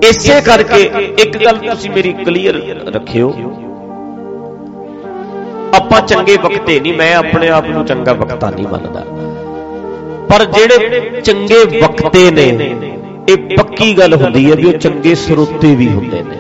ਇਸੇ 0.03 0.41
ਕਰਕੇ 0.41 0.81
ਇੱਕ 1.23 1.37
ਗੱਲ 1.45 1.59
ਤੁਸੀਂ 1.59 1.91
ਮੇਰੀ 1.91 2.13
ਕਲੀਅਰ 2.25 2.57
ਰੱਖਿਓ। 2.95 3.29
ਆਪਾਂ 5.75 6.01
ਚੰਗੇ 6.01 6.37
ਵਕਤੇ 6.37 6.79
ਨਹੀਂ, 6.81 6.93
ਮੈਂ 6.95 7.15
ਆਪਣੇ 7.17 7.49
ਆਪ 7.49 7.67
ਨੂੰ 7.67 7.85
ਚੰਗਾ 7.87 8.13
ਵਕਤਾ 8.13 8.51
ਨਹੀਂ 8.51 8.67
ਮੰਨਦਾ। 8.69 9.05
ਪਰ 10.31 10.45
ਜਿਹੜੇ 10.47 11.21
ਚੰਗੇ 11.21 11.65
ਵਕਤੇ 11.81 12.31
ਨੇ, 12.31 12.47
ਇਹ 13.29 13.57
ਪੱਕੀ 13.57 13.93
ਗੱਲ 13.99 14.15
ਹੁੰਦੀ 14.15 14.51
ਹੈ 14.51 14.57
ਵੀ 14.57 14.65
ਉਹ 14.65 14.79
ਚੰਗੇ 14.79 15.15
ਸਰੋਤੇ 15.15 15.75
ਵੀ 15.75 15.89
ਹੁੰਦੇ 15.89 16.23
ਨੇ। 16.23 16.37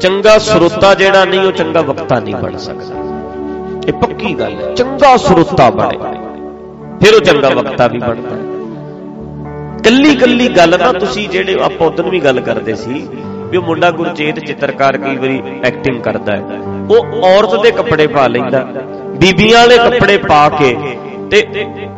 ਚੰਗਾ 0.00 0.36
ਸਰੋਤਾ 0.38 0.94
ਜਿਹੜਾ 0.94 1.24
ਨਹੀਂ, 1.24 1.40
ਉਹ 1.40 1.52
ਚੰਗਾ 1.52 1.82
ਵਕਤਾ 1.82 2.20
ਨਹੀਂ 2.20 2.34
ਬਣ 2.34 2.56
ਸਕਦਾ। 2.56 3.04
ਇਹ 3.88 3.92
ਪੱਕੀ 3.92 4.34
ਗੱਲ 4.34 4.54
ਹੈ, 4.54 4.74
ਚੰਗਾ 4.74 5.16
ਸਰੋਤਾ 5.16 5.70
ਬਣੇ, 5.70 5.98
ਫਿਰ 7.00 7.14
ਉਹ 7.14 7.20
ਚੰਗਾ 7.20 7.48
ਵਕਤਾ 7.50 7.86
ਵੀ 7.86 7.98
ਬਣਦਾ 7.98 8.36
ਹੈ। 8.36 8.45
ਕੱਲੀ 9.86 10.14
ਕੱਲੀ 10.16 10.48
ਗੱਲ 10.48 10.78
ਨਾ 10.78 10.92
ਤੁਸੀਂ 10.92 11.28
ਜਿਹੜੇ 11.28 11.56
ਆਪਾਂ 11.62 11.86
ਉਦੋਂ 11.86 12.10
ਵੀ 12.10 12.20
ਗੱਲ 12.20 12.40
ਕਰਦੇ 12.40 12.74
ਸੀ 12.74 13.06
ਵੀ 13.50 13.56
ਉਹ 13.56 13.62
ਮੁੰਡਾ 13.62 13.90
ਗੁਰਚੇਤ 13.90 14.38
ਚਿੱਤਰਕਾਰ 14.38 14.96
ਕਈ 14.98 15.16
ਵਾਰੀ 15.16 15.40
ਐਕਟਿੰਗ 15.64 16.00
ਕਰਦਾ 16.02 16.32
ਹੈ। 16.32 16.40
ਉਹ 16.90 17.22
ਔਰਤ 17.24 17.62
ਦੇ 17.62 17.70
ਕੱਪੜੇ 17.70 18.06
ਪਾ 18.06 18.26
ਲੈਂਦਾ, 18.26 18.60
ਬੀਬੀਆਂ 19.20 19.58
ਵਾਲੇ 19.58 19.76
ਕੱਪੜੇ 19.78 20.16
ਪਾ 20.18 20.48
ਕੇ 20.48 20.76
ਤੇ 21.30 21.42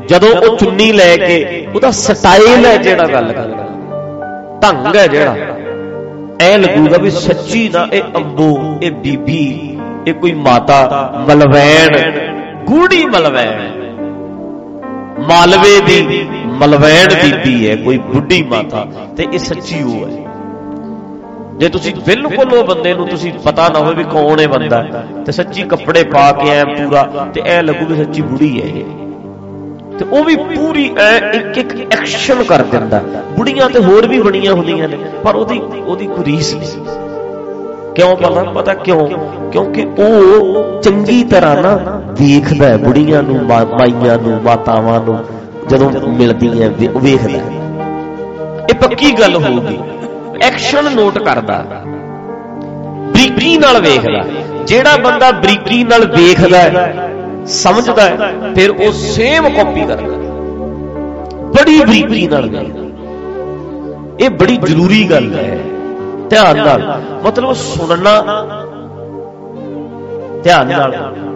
ਜਦੋਂ 0.08 0.28
ਉਹ 0.30 0.56
ਚੁੰਨੀ 0.56 0.90
ਲੈ 0.92 1.16
ਕੇ 1.16 1.66
ਉਹਦਾ 1.74 1.90
ਸਟਾਈਲ 1.90 2.66
ਹੈ 2.66 2.76
ਜਿਹੜਾ 2.76 3.06
ਗੱਲ 3.06 3.32
ਕਰਦਾ। 3.32 3.66
ਢੰਗ 4.62 4.96
ਹੈ 4.96 5.06
ਜਿਹੜਾ। 5.06 5.36
ਐ 6.40 6.56
ਲੱਗੂਗਾ 6.58 6.98
ਵੀ 6.98 7.10
ਸੱਚੀ 7.10 7.68
ਨਾ 7.68 7.86
ਇਹ 7.92 8.02
ਅੰਬੂ, 8.16 8.78
ਇਹ 8.82 8.90
ਬੀਬੀ, 8.92 9.78
ਇਹ 10.06 10.14
ਕੋਈ 10.14 10.32
ਮਾਤਾ 10.40 10.78
ਮਲਵੈਣ 11.28 11.98
ਗੂੜੀ 12.66 13.04
ਮਲਵੈਣ। 13.06 13.66
ਮਾਲਵੇ 15.28 15.80
ਦੀ 15.86 16.26
ਮਲਵੈਣ 16.58 17.08
ਬੀਬੀ 17.22 17.70
ਹੈ, 17.70 17.76
ਕੋਈ 17.76 17.98
ਬੁੱਢੀ 17.98 18.42
ਮਾਤਾ, 18.42 18.86
ਤੇ 19.16 19.26
ਇਹ 19.32 19.38
ਸੱਚੀ 19.38 19.82
ਉਹ 19.82 20.08
ਹੈ। 20.08 20.26
ਜੇ 21.58 21.68
ਤੁਸੀਂ 21.68 21.94
ਬਿਲਕੁਲ 22.06 22.58
ਉਹ 22.58 22.64
ਬੰਦੇ 22.64 22.94
ਨੂੰ 22.94 23.08
ਤੁਸੀਂ 23.08 23.32
ਪਤਾ 23.32 23.68
ਨਾ 23.68 23.78
ਹੋਵੇ 23.78 23.94
ਵੀ 23.94 24.04
ਕੌਣ 24.04 24.40
ਹੈ 24.40 24.48
ਬੰਦਾ, 24.48 24.84
ਤੇ 25.26 25.32
ਸੱਚੀ 25.32 25.62
ਕੱਪੜੇ 25.62 26.04
ਪਾ 26.04 26.32
ਕੇ 26.32 26.50
ਐ 26.50 26.64
ਪੂਰਾ, 26.64 27.28
ਤੇ 27.34 27.42
ਐ 27.46 27.62
ਲੱਗੂ 27.62 27.86
ਵੀ 27.86 27.96
ਸੱਚੀ 27.96 28.22
ਬੁੜੀ 28.22 28.62
ਹੈ 28.62 28.66
ਇਹ। 28.66 28.84
ਤੇ 29.98 30.04
ਉਹ 30.04 30.24
ਵੀ 30.24 30.36
ਪੂਰੀ 30.36 30.90
ਐ 30.98 31.30
ਇੱਕ 31.32 31.58
ਇੱਕ 31.58 31.92
ਐਕਸ਼ਨ 31.92 32.42
ਕਰ 32.42 32.62
ਦਿੰਦਾ। 32.62 33.02
ਬੁੜੀਆਂ 33.36 33.70
ਤੇ 33.70 33.78
ਹੋਰ 33.78 34.08
ਵੀ 34.08 34.22
ਬਣੀਆਂ 34.22 34.52
ਹੁੰਦੀਆਂ 34.52 34.88
ਨੇ, 34.88 34.98
ਪਰ 35.24 35.34
ਉਹਦੀ 35.34 35.58
ਉਹਦੀ 35.86 36.06
ਕੋਈ 36.06 36.24
ਰੀਸ 36.24 36.54
ਨਹੀਂ। 36.54 36.70
ਕਿਉਂ 37.94 38.16
ਪਤਾ? 38.16 38.42
ਪਤਾ 38.42 38.74
ਕਿਉਂ? 38.74 39.08
ਕਿਉਂਕਿ 39.52 39.88
ਉਹ 39.98 40.82
ਚੰਗੀ 40.82 41.24
ਤਰ੍ਹਾਂ 41.24 41.62
ਨਾ 41.62 41.76
ਦੇਖਦਾ 42.12 42.68
ਹੈ 42.68 42.76
ਬੁੜੀਆਂ 42.76 43.22
ਨੂੰ, 43.22 43.46
ਮਾ- 43.46 43.66
ਮਾਈਆਂ 43.66 44.18
ਨੂੰ, 44.18 44.42
ਮਾਤਾਵਾਂ 44.42 45.00
ਨੂੰ। 45.00 45.18
ਜਦੋਂ 45.68 45.90
ਮਿਲਦੀਆਂ 45.90 46.70
ਵੇ- 46.70 46.90
ਉਹ 46.92 47.00
ਵੇਖਦਾ 47.00 47.38
ਹੈ। 47.38 47.52
ਇਹ 48.70 48.74
ਪੱਕੀ 48.74 49.12
ਗੱਲ 49.12 49.34
ਹੋਊਗੀ। 49.36 49.78
ਐਕਸ਼ਨ 50.42 50.94
ਨੋਟ 50.94 51.18
ਕਰਦਾ। 51.18 51.64
ਬਰੀਕੀ 53.12 53.58
ਨਾਲ 53.58 53.80
ਵੇਖਦਾ। 53.80 54.24
ਜਿਹੜਾ 54.64 54.96
ਬੰਦਾ 54.96 55.30
ਬਰੀਕੀ 55.30 55.84
ਨਾਲ 55.84 56.04
ਵੇਖਦਾ 56.16 56.58
ਹੈ, 56.58 57.10
ਸਮਝਦਾ 57.46 58.02
ਹੈ, 58.02 58.16
ਫਿਰ 58.54 58.70
ਉਹ 58.70 58.92
ਸੇਮ 58.92 59.48
ਕਾਪੀ 59.48 59.80
ਕਰਦਾ 59.80 60.28
ਬੜੀ 61.40 61.80
ਬਰੀਕੀ 61.80 62.28
ਨਾਲ 62.28 62.50
ਵੇਖਦਾ। 62.50 62.88
ਇਹ 64.20 64.30
ਬੜੀ 64.30 64.56
ਜ਼ਰੂਰੀ 64.56 65.04
ਗੱਲ 65.10 65.34
ਹੈ। 65.34 65.58
ਧਿਆਨ 66.30 66.56
ਨਾਲ। 66.56 67.02
ਮਤਲਬ 67.24 67.52
ਸੁਣਨਾ, 67.52 68.22
ਧਿਆਨ 70.42 70.66
ਨਾਲ। 70.66 71.27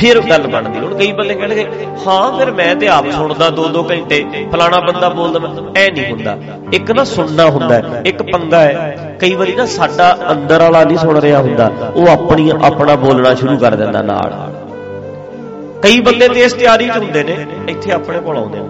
ਫਿਰ 0.00 0.20
ਗੱਲ 0.20 0.46
ਬਣਦੀ। 0.46 0.78
ਹੁਣ 0.78 0.94
ਕਈ 0.94 1.10
ਬੰਦੇ 1.12 1.34
ਕਹਿਣਗੇ 1.34 1.66
ਹਾਂ 2.06 2.38
ਫਿਰ 2.38 2.50
ਮੈਂ 2.50 2.74
ਤੇ 2.76 2.88
ਆਪ 2.88 3.10
ਸੁਣਦਾ 3.10 3.48
2-2 3.50 3.82
ਘੰਟੇ 3.90 4.24
ਫਲਾਣਾ 4.52 4.78
ਬੰਦਾ 4.80 5.08
ਬੋਲਦਾ 5.08 5.38
ਮੈਂ 5.38 5.50
ਐ 5.76 5.88
ਨਹੀਂ 5.90 6.10
ਹੁੰਦਾ। 6.10 6.36
ਇੱਕ 6.72 6.90
ਨਾ 6.90 7.04
ਸੁਣਨਾ 7.04 7.44
ਹੁੰਦਾ 7.46 7.74
ਹੈ, 7.74 8.02
ਇੱਕ 8.06 8.22
ਪੰਗਾ 8.22 8.60
ਹੈ। 8.60 9.16
ਕਈ 9.20 9.34
ਵਾਰੀ 9.34 9.54
ਨਾ 9.54 9.66
ਸਾਡਾ 9.66 10.16
ਅੰਦਰ 10.30 10.62
ਵਾਲਾ 10.62 10.82
ਨਹੀਂ 10.84 10.98
ਸੁਣ 10.98 11.18
ਰਿਹਾ 11.20 11.40
ਹੁੰਦਾ 11.40 11.70
ਉਹ 11.94 12.08
ਆਪਣੀ 12.08 12.50
ਆਪਣਾ 12.62 12.94
ਬੋਲਣਾ 12.96 13.34
ਸ਼ੁਰੂ 13.34 13.56
ਕਰ 13.58 13.74
ਦਿੰਦਾ 13.74 14.02
ਨਾਲ। 14.02 14.34
ਕਈ 15.82 16.00
ਬੰਦੇ 16.00 16.28
ਤੇ 16.28 16.40
ਇਸ 16.40 16.52
ਤਿਆਰੀ 16.52 16.88
'ਚ 16.88 16.96
ਹੁੰਦੇ 16.96 17.22
ਨੇ 17.24 17.36
ਇੱਥੇ 17.68 17.92
ਆਪਣੇ 17.92 18.20
ਕੋਲ 18.20 18.36
ਆਉਂਦੇ 18.36 18.58
ਨੇ। 18.58 18.68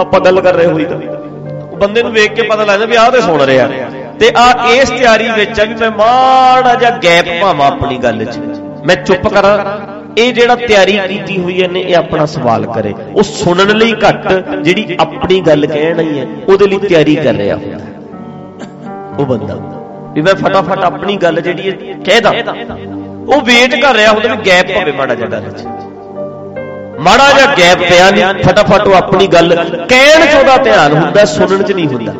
ਆਪਾਂ 0.00 0.20
ਗੱਲ 0.20 0.40
ਕਰ 0.40 0.54
ਰਹੇ 0.54 0.66
ਹੋਈ 0.66 0.84
ਤਾਂ। 0.84 0.98
ਉਹ 1.62 1.76
ਬੰਦੇ 1.76 2.02
ਨੂੰ 2.02 2.12
ਵੇਖ 2.12 2.32
ਕੇ 2.32 2.42
ਪਤਾ 2.42 2.64
ਲੱਗਦਾ 2.64 2.86
ਵੀ 2.86 2.96
ਆਹ 2.96 3.10
ਤੇ 3.10 3.20
ਸੁਣ 3.20 3.40
ਰਿਹਾ। 3.42 3.68
ਤੇ 4.20 4.30
ਆ 4.36 4.50
ਇਸ 4.72 4.90
ਤਿਆਰੀ 4.90 5.28
ਵਿੱਚ 5.30 5.60
ਆ 5.60 5.64
ਵੀ 5.64 5.74
ਮੈਂ 5.74 5.90
ਮਾੜਾ 5.90 6.74
ਜਿਹਾ 6.74 6.90
ਗੈਪ 7.04 7.28
ਭਾਵਾਂ 7.42 7.66
ਆਪਣੀ 7.66 7.98
ਗੱਲ 7.98 8.24
'ਚ। 8.24 8.38
ਮੈਂ 8.86 8.96
ਚੁੱਪ 8.96 9.28
ਕਰਾਂ। 9.28 9.58
ਇਹ 10.18 10.32
ਜਿਹੜਾ 10.32 10.54
ਤਿਆਰੀ 10.56 10.98
ਕੀਤੀ 11.08 11.38
ਹੋਈ 11.38 11.62
ਹੈ 11.62 11.68
ਨੇ, 11.68 11.80
ਇਹ 11.80 11.96
ਆਪਣਾ 11.96 12.26
ਸਵਾਲ 12.26 12.66
ਕਰੇ। 12.66 12.94
ਉਹ 13.14 13.22
ਸੁਣਨ 13.22 13.76
ਲਈ 13.76 13.94
ਘੱਟ 14.08 14.32
ਜਿਹੜੀ 14.62 14.96
ਆਪਣੀ 15.00 15.40
ਗੱਲ 15.40 15.66
ਕਹਿਣੀ 15.66 16.18
ਹੈ, 16.18 16.26
ਉਹਦੇ 16.48 16.66
ਲਈ 16.66 16.78
ਤਿਆਰੀ 16.78 17.14
ਕਰ 17.16 17.34
ਰਿਹਾ 17.34 17.56
ਹੁੰਦਾ। 17.56 17.78
ਉਹ 19.18 19.26
ਬੰਦਾ। 19.26 19.54
ਵੀ 20.12 20.22
ਮੈਂ 20.22 20.34
ਫਟਾਫਟ 20.34 20.78
ਆਪਣੀ 20.78 21.16
ਗੱਲ 21.16 21.40
ਜਿਹੜੀ 21.40 21.70
ਹੈ 21.70 21.76
ਕਹਿਦਾ 22.04 22.30
ਉਹ 23.28 23.40
ਵੇਟ 23.40 23.74
ਕਰ 23.82 23.94
ਰਿਹਾ 23.94 24.12
ਹੁੰਦਾ 24.12 24.34
ਵੀ 24.34 24.42
ਗੈਪ 24.46 24.66
ਪਵੇ 24.66 24.92
ਮਾੜਾ 24.92 25.14
ਜਿਹਾ 25.14 25.28
ਗੱਲ 25.28 25.50
'ਚ। 25.50 25.66
ਮਾੜਾ 27.00 27.30
ਜਿਹਾ 27.32 27.46
ਗੈਪ 27.46 27.78
ਪਿਆ 27.78 28.10
ਨਹੀਂ 28.10 28.44
ਫਟਾਫਟ 28.44 28.86
ਉਹ 28.86 28.94
ਆਪਣੀ 28.94 29.26
ਗੱਲ 29.26 29.54
ਕਹਿਣ 29.88 30.26
'ਚ 30.26 30.34
ਉਹਦਾ 30.34 30.56
ਧਿਆਨ 30.56 30.92
ਹੁੰਦਾ, 30.92 31.24
ਸੁਣਨ 31.24 31.62
'ਚ 31.62 31.72
ਨਹੀਂ 31.72 31.86
ਹੁੰਦਾ। 31.86 32.12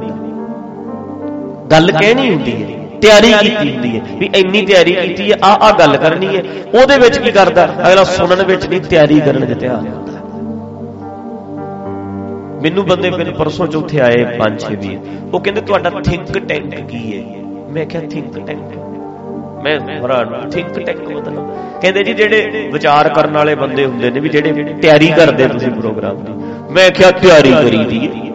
ਗੱਲ 1.70 1.92
ਕਹਿਣੀ 1.92 2.30
ਹੁੰਦੀ 2.30 2.62
ਹੈ। 2.62 2.79
ਤਿਆਰੀ 3.02 3.32
ਕੀਤੀ 3.32 3.72
ਹੁੰਦੀ 3.72 3.96
ਹੈ, 3.96 4.02
ਵੀ 4.18 4.30
ਇੰਨੀ 4.36 4.64
ਤਿਆਰੀ 4.66 4.92
ਕੀਤੀ 4.92 5.30
ਹੈ 5.32 5.36
ਆ 5.44 5.52
ਆ 5.66 5.70
ਗੱਲ 5.78 5.96
ਕਰਨੀ 5.96 6.36
ਹੈ। 6.36 6.42
ਉਹਦੇ 6.74 6.98
ਵਿੱਚ 6.98 7.18
ਕੀ 7.18 7.30
ਕਰਦਾ? 7.30 7.64
ਅਗਲਾ 7.88 8.04
ਸੁਣਨ 8.04 8.42
ਵਿੱਚ 8.42 8.66
ਨਹੀਂ, 8.66 8.80
ਤਿਆਰੀ 8.80 9.20
ਕਰਨ 9.20 9.46
'ਚ 9.46 9.58
ਧਿਆਨ 9.60 9.86
ਹੁੰਦਾ 9.88 10.18
ਮੈਨੂੰ 12.62 12.84
ਬੰਦੇ 12.86 13.10
ਬਿਨ 13.10 13.30
ਪਰਸੋਂ 13.32 13.66
ਚੌਥੇ 13.66 14.00
ਆਏ, 14.00 14.24
ਪੰਜ, 14.38 14.60
ਛੇ 14.60 14.74
ਵੀ। 14.76 14.98
ਉਹ 15.34 15.40
ਕਹਿੰਦੇ, 15.40 15.60
ਤੁਹਾਡਾ 15.60 15.90
ਥਿੰਕ 16.04 16.38
ਟੈਂਕ 16.38 16.74
ਕੀ 16.88 17.00
ਹੈ? 17.12 17.22
ਮੈਂ 17.70 17.86
ਕਿਹਾ 17.86 18.02
ਥਿੰਕ 18.10 18.38
ਟੈਂਕ 18.46 18.58
ਮੈਂ 19.64 19.78
ਹੈਰਾਨ 19.80 20.50
ਥਿੰਕ 20.50 20.78
ਟੈਂਕ 20.78 21.00
ਮਤਲਬ? 21.00 21.48
ਕਹਿੰਦੇ 21.80 22.02
ਜੀ, 22.04 22.12
ਜਿਹੜੇ 22.14 22.68
ਵਿਚਾਰ 22.72 23.08
ਕਰਨ 23.08 23.36
ਵਾਲੇ 23.36 23.54
ਬੰਦੇ 23.54 23.84
ਹੁੰਦੇ 23.84 24.10
ਨੇ 24.10 24.20
ਵੀ 24.20 24.28
ਜਿਹੜੇ 24.28 24.52
ਤਿਆਰੀ 24.82 25.08
ਕਰਦੇ 25.08 25.48
ਤੁਸੀਂ 25.48 25.70
ਪ੍ਰੋਗਰਾਮ 25.70 26.16
ਦੀ। 26.16 26.32
ਮੈਂ 26.72 26.90
ਕਿਹਾ, 26.90 27.10
ਤਿਆਰੀ 27.10 27.52
ਕਰੀ 27.52 27.84
ਦੀ 27.84 28.29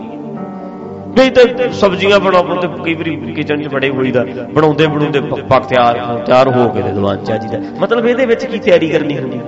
ਨਹੀਂ 1.18 1.32
ਤਾਂ 1.32 1.44
ਸਬਜ਼ੀਆਂ 1.74 2.20
ਬਣਾਉਣ 2.20 2.60
ਤੇ 2.62 2.68
ਕਈ 2.84 2.94
ਵਾਰੀ 2.94 3.16
ਕਿਚਨ 3.36 3.62
'ਚ 3.64 3.68
ਬੜੇ 3.68 3.90
ਹੋਈਦਾ 3.90 4.24
ਬਣਾਉਂਦੇ 4.54 4.88
ਬਣਾਉਂਦੇ 4.88 5.20
ਪੱਕ 5.50 5.66
ਤਿਆਰ 5.66 6.00
ਤਿਆਰ 6.26 6.48
ਹੋ 6.48 6.68
ਕੇ 6.70 6.82
ਦੀਵਾਨ 6.82 7.24
ਚ 7.24 7.32
ਜੀ 7.32 7.48
ਦਾ 7.48 7.60
ਮਤਲਬ 7.80 8.06
ਇਹਦੇ 8.06 8.26
ਵਿੱਚ 8.26 8.46
ਕੀ 8.46 8.60
ਤਿਆਰੀ 8.60 8.90
ਕਰਨੀ 8.90 9.18
ਹੁੰਦੀ? 9.20 9.40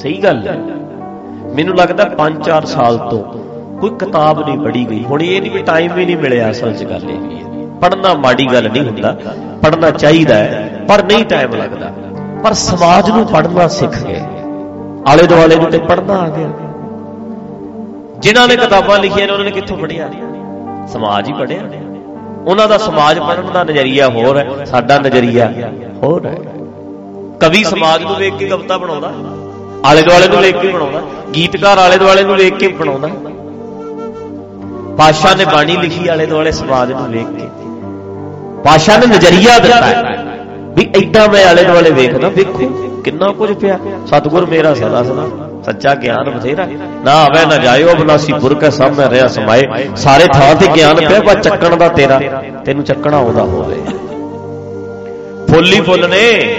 ਸਹੀ 0.00 0.16
ਗੱਲ 0.22 0.46
ਹੈ। 0.48 0.56
ਮੈਨੂੰ 1.54 1.76
ਲੱਗਦਾ 1.76 2.04
5-4 2.18 2.64
ਸਾਲ 2.66 2.98
ਤੋਂ 3.10 3.22
ਕੋਈ 3.80 3.90
ਕਿਤਾਬ 3.90 4.40
ਨਹੀਂ 4.40 4.58
ਪੜ੍ਹੀ 4.58 4.84
ਗਈ। 4.90 5.02
ਹੁਣ 5.04 5.22
ਇਹ 5.22 5.40
ਨਹੀਂ 5.40 5.50
ਵੀ 5.50 5.62
ਟਾਈਮ 5.62 5.92
ਵੀ 5.92 6.04
ਨਹੀਂ 6.06 6.16
ਮਿਲਿਆ 6.16 6.50
ਅਸਲ 6.50 6.72
'ਚ 6.74 6.84
ਗੱਲ 6.84 7.10
ਇਹ 7.10 7.18
ਵੀ 7.18 7.36
ਹੈ। 7.36 7.66
ਪੜਨਾ 7.80 8.14
ਮਾੜੀ 8.14 8.46
ਗੱਲ 8.52 8.70
ਨਹੀਂ 8.72 8.82
ਹੁੰਦਾ। 8.82 9.16
ਪੜਨਾ 9.62 9.90
ਚਾਹੀਦਾ 9.90 10.34
ਹੈ, 10.34 10.84
ਪਰ 10.88 11.02
ਨਹੀਂ 11.04 11.24
ਟਾਈਮ 11.24 11.54
ਲੱਗਦਾ। 11.54 11.92
ਪਰ 12.44 12.52
ਸਮਾਜ 12.52 13.10
ਨੂੰ 13.10 13.26
ਪੜਨਾ 13.26 13.66
ਸਿੱਖ 13.68 14.02
ਗਏ 14.02 14.20
ਆਲੇ 15.06 15.26
ਦੁਆਲੇ 15.26 15.56
ਨੂੰ 15.56 15.70
ਤੇ 15.70 15.78
ਪੜਨਾ 15.78 16.14
ਆ 16.14 16.28
ਗਿਆ। 16.28 16.48
ਜਿਨ੍ਹਾਂ 18.26 18.46
ਨੇ 18.48 18.56
ਕਿਤਾਬਾਂ 18.56 18.98
ਲਿਖੀਆਂ 18.98 19.26
ਨੇ, 19.26 19.32
ਉਹਨਾਂ 19.32 19.44
ਨੇ 19.44 19.50
ਕਿੱਥੋਂ 19.50 19.76
ਪੜ੍ਹਿਆ? 19.78 20.08
ਸਮਾਜ 20.92 21.28
ਹੀ 21.28 21.32
ਪੜ੍ਹਿਆ। 21.32 21.60
ਉਹਨਾਂ 22.46 22.66
ਦਾ 22.68 22.78
ਸਮਾਜ 22.78 23.18
ਪੜਨ 23.18 23.52
ਦਾ 23.52 23.62
ਨਜ਼ਰੀਆ 23.64 24.08
ਹੋਰ 24.08 24.38
ਹੈ, 24.38 24.64
ਸਾਡਾ 24.64 24.98
ਨਜ਼ਰੀਆ 24.98 25.50
ਹੋਰ 26.02 26.26
ਹੈ। 26.26 26.36
ਕਵੀ 27.40 27.62
ਸਮਾਜ 27.64 28.02
ਨੂੰ 28.02 28.14
ਵੇਖ 28.16 28.34
ਕੇ 28.34 28.48
ਕਵਿਤਾ 28.48 28.78
ਬਣਾਉਂਦਾ, 28.78 29.12
ਆਲੇ 29.84 30.02
ਦੁਆਲੇ 30.02 30.28
ਨੂੰ 30.28 30.40
ਵੇਖ 30.40 30.56
ਕੇ 30.56 30.68
ਬਣਾਉਂਦਾ, 30.68 31.02
ਗੀਤਕਾਰ 31.34 31.78
ਆਲੇ 31.78 31.98
ਦੁਆਲੇ 31.98 32.24
ਨੂੰ 32.24 32.36
ਵੇਖ 32.36 32.56
ਕੇ 32.56 32.68
ਬਣਾਉਂਦਾ। 32.70 33.08
ਪਾਸ਼ਾ 34.98 35.34
ਨੇ 35.34 35.44
ਬਾਣੀ 35.44 35.76
ਲਿਖੀ 35.76 36.08
ਆਲੇ 36.08 36.26
ਦੁਆਲੇ 36.26 36.52
ਸਮਾਜ 36.52 36.92
ਨੂੰ 36.92 37.08
ਵੇਖ 37.08 37.28
ਕੇ। 37.30 37.48
ਪਾਸ਼ਾ 38.64 38.96
ਨੇ 38.96 39.06
ਨਜ਼ਰੀਆ 39.06 39.58
ਦਿੱਤਾ 39.58 39.86
ਹੈ 39.86 40.24
ਵੀ 40.76 40.90
ਐਦਾਂ 40.96 41.28
ਮੈਂ 41.28 41.44
ਆਲੇ 41.46 41.64
ਦੁਆਲੇ 41.64 41.90
ਵੇਖਦਾ, 41.92 42.28
ਵੇਖੋ 42.28 42.68
ਕਿੰਨਾ 43.04 43.32
ਕੁਝ 43.32 43.52
ਪਿਆ। 43.52 43.78
ਸਤਿਗੁਰ 44.06 44.46
ਮੇਰਾ 44.46 44.74
ਸਦਾ 44.74 45.02
ਸਦਾ 45.02 45.26
ਸੱਚਾ 45.66 45.94
ਗਿਆਨ 45.94 46.30
ਬਥੇਰਾ। 46.30 46.66
ਨਾ 47.04 47.12
ਆਵੇ, 47.12 47.46
ਨਾ 47.46 47.56
ਜਾਇਓ 47.56 47.94
ਬਨਾਸੀ 47.94 48.32
ਪੁਰਖ 48.32 48.64
ਸਭ 48.64 48.92
ਮੈਂ 48.98 49.10
ਰਿਆ 49.10 49.26
ਸਮਾਏ। 49.28 49.62
ਸਾਰੇ 49.96 50.26
ਥਾਂ 50.26 50.54
ਤੇ 50.54 50.66
ਗਿਆਨ 50.76 51.08
ਪਿਆ 51.08 51.20
ਬਾ 51.20 51.34
ਚੱਕਣ 51.34 51.76
ਦਾ 51.76 51.88
ਤੇਰਾ, 51.88 52.20
ਤੈਨੂੰ 52.64 52.84
ਚੱਕਣਾ 52.84 53.16
ਆਉਂਦਾ 53.16 53.42
ਹੋਵੇ। 53.42 53.74
ਫੁੱਲ 55.50 55.72
ਹੀ 55.72 55.80
ਫੁੱਲ 55.80 56.08
ਨੇ। 56.08 56.56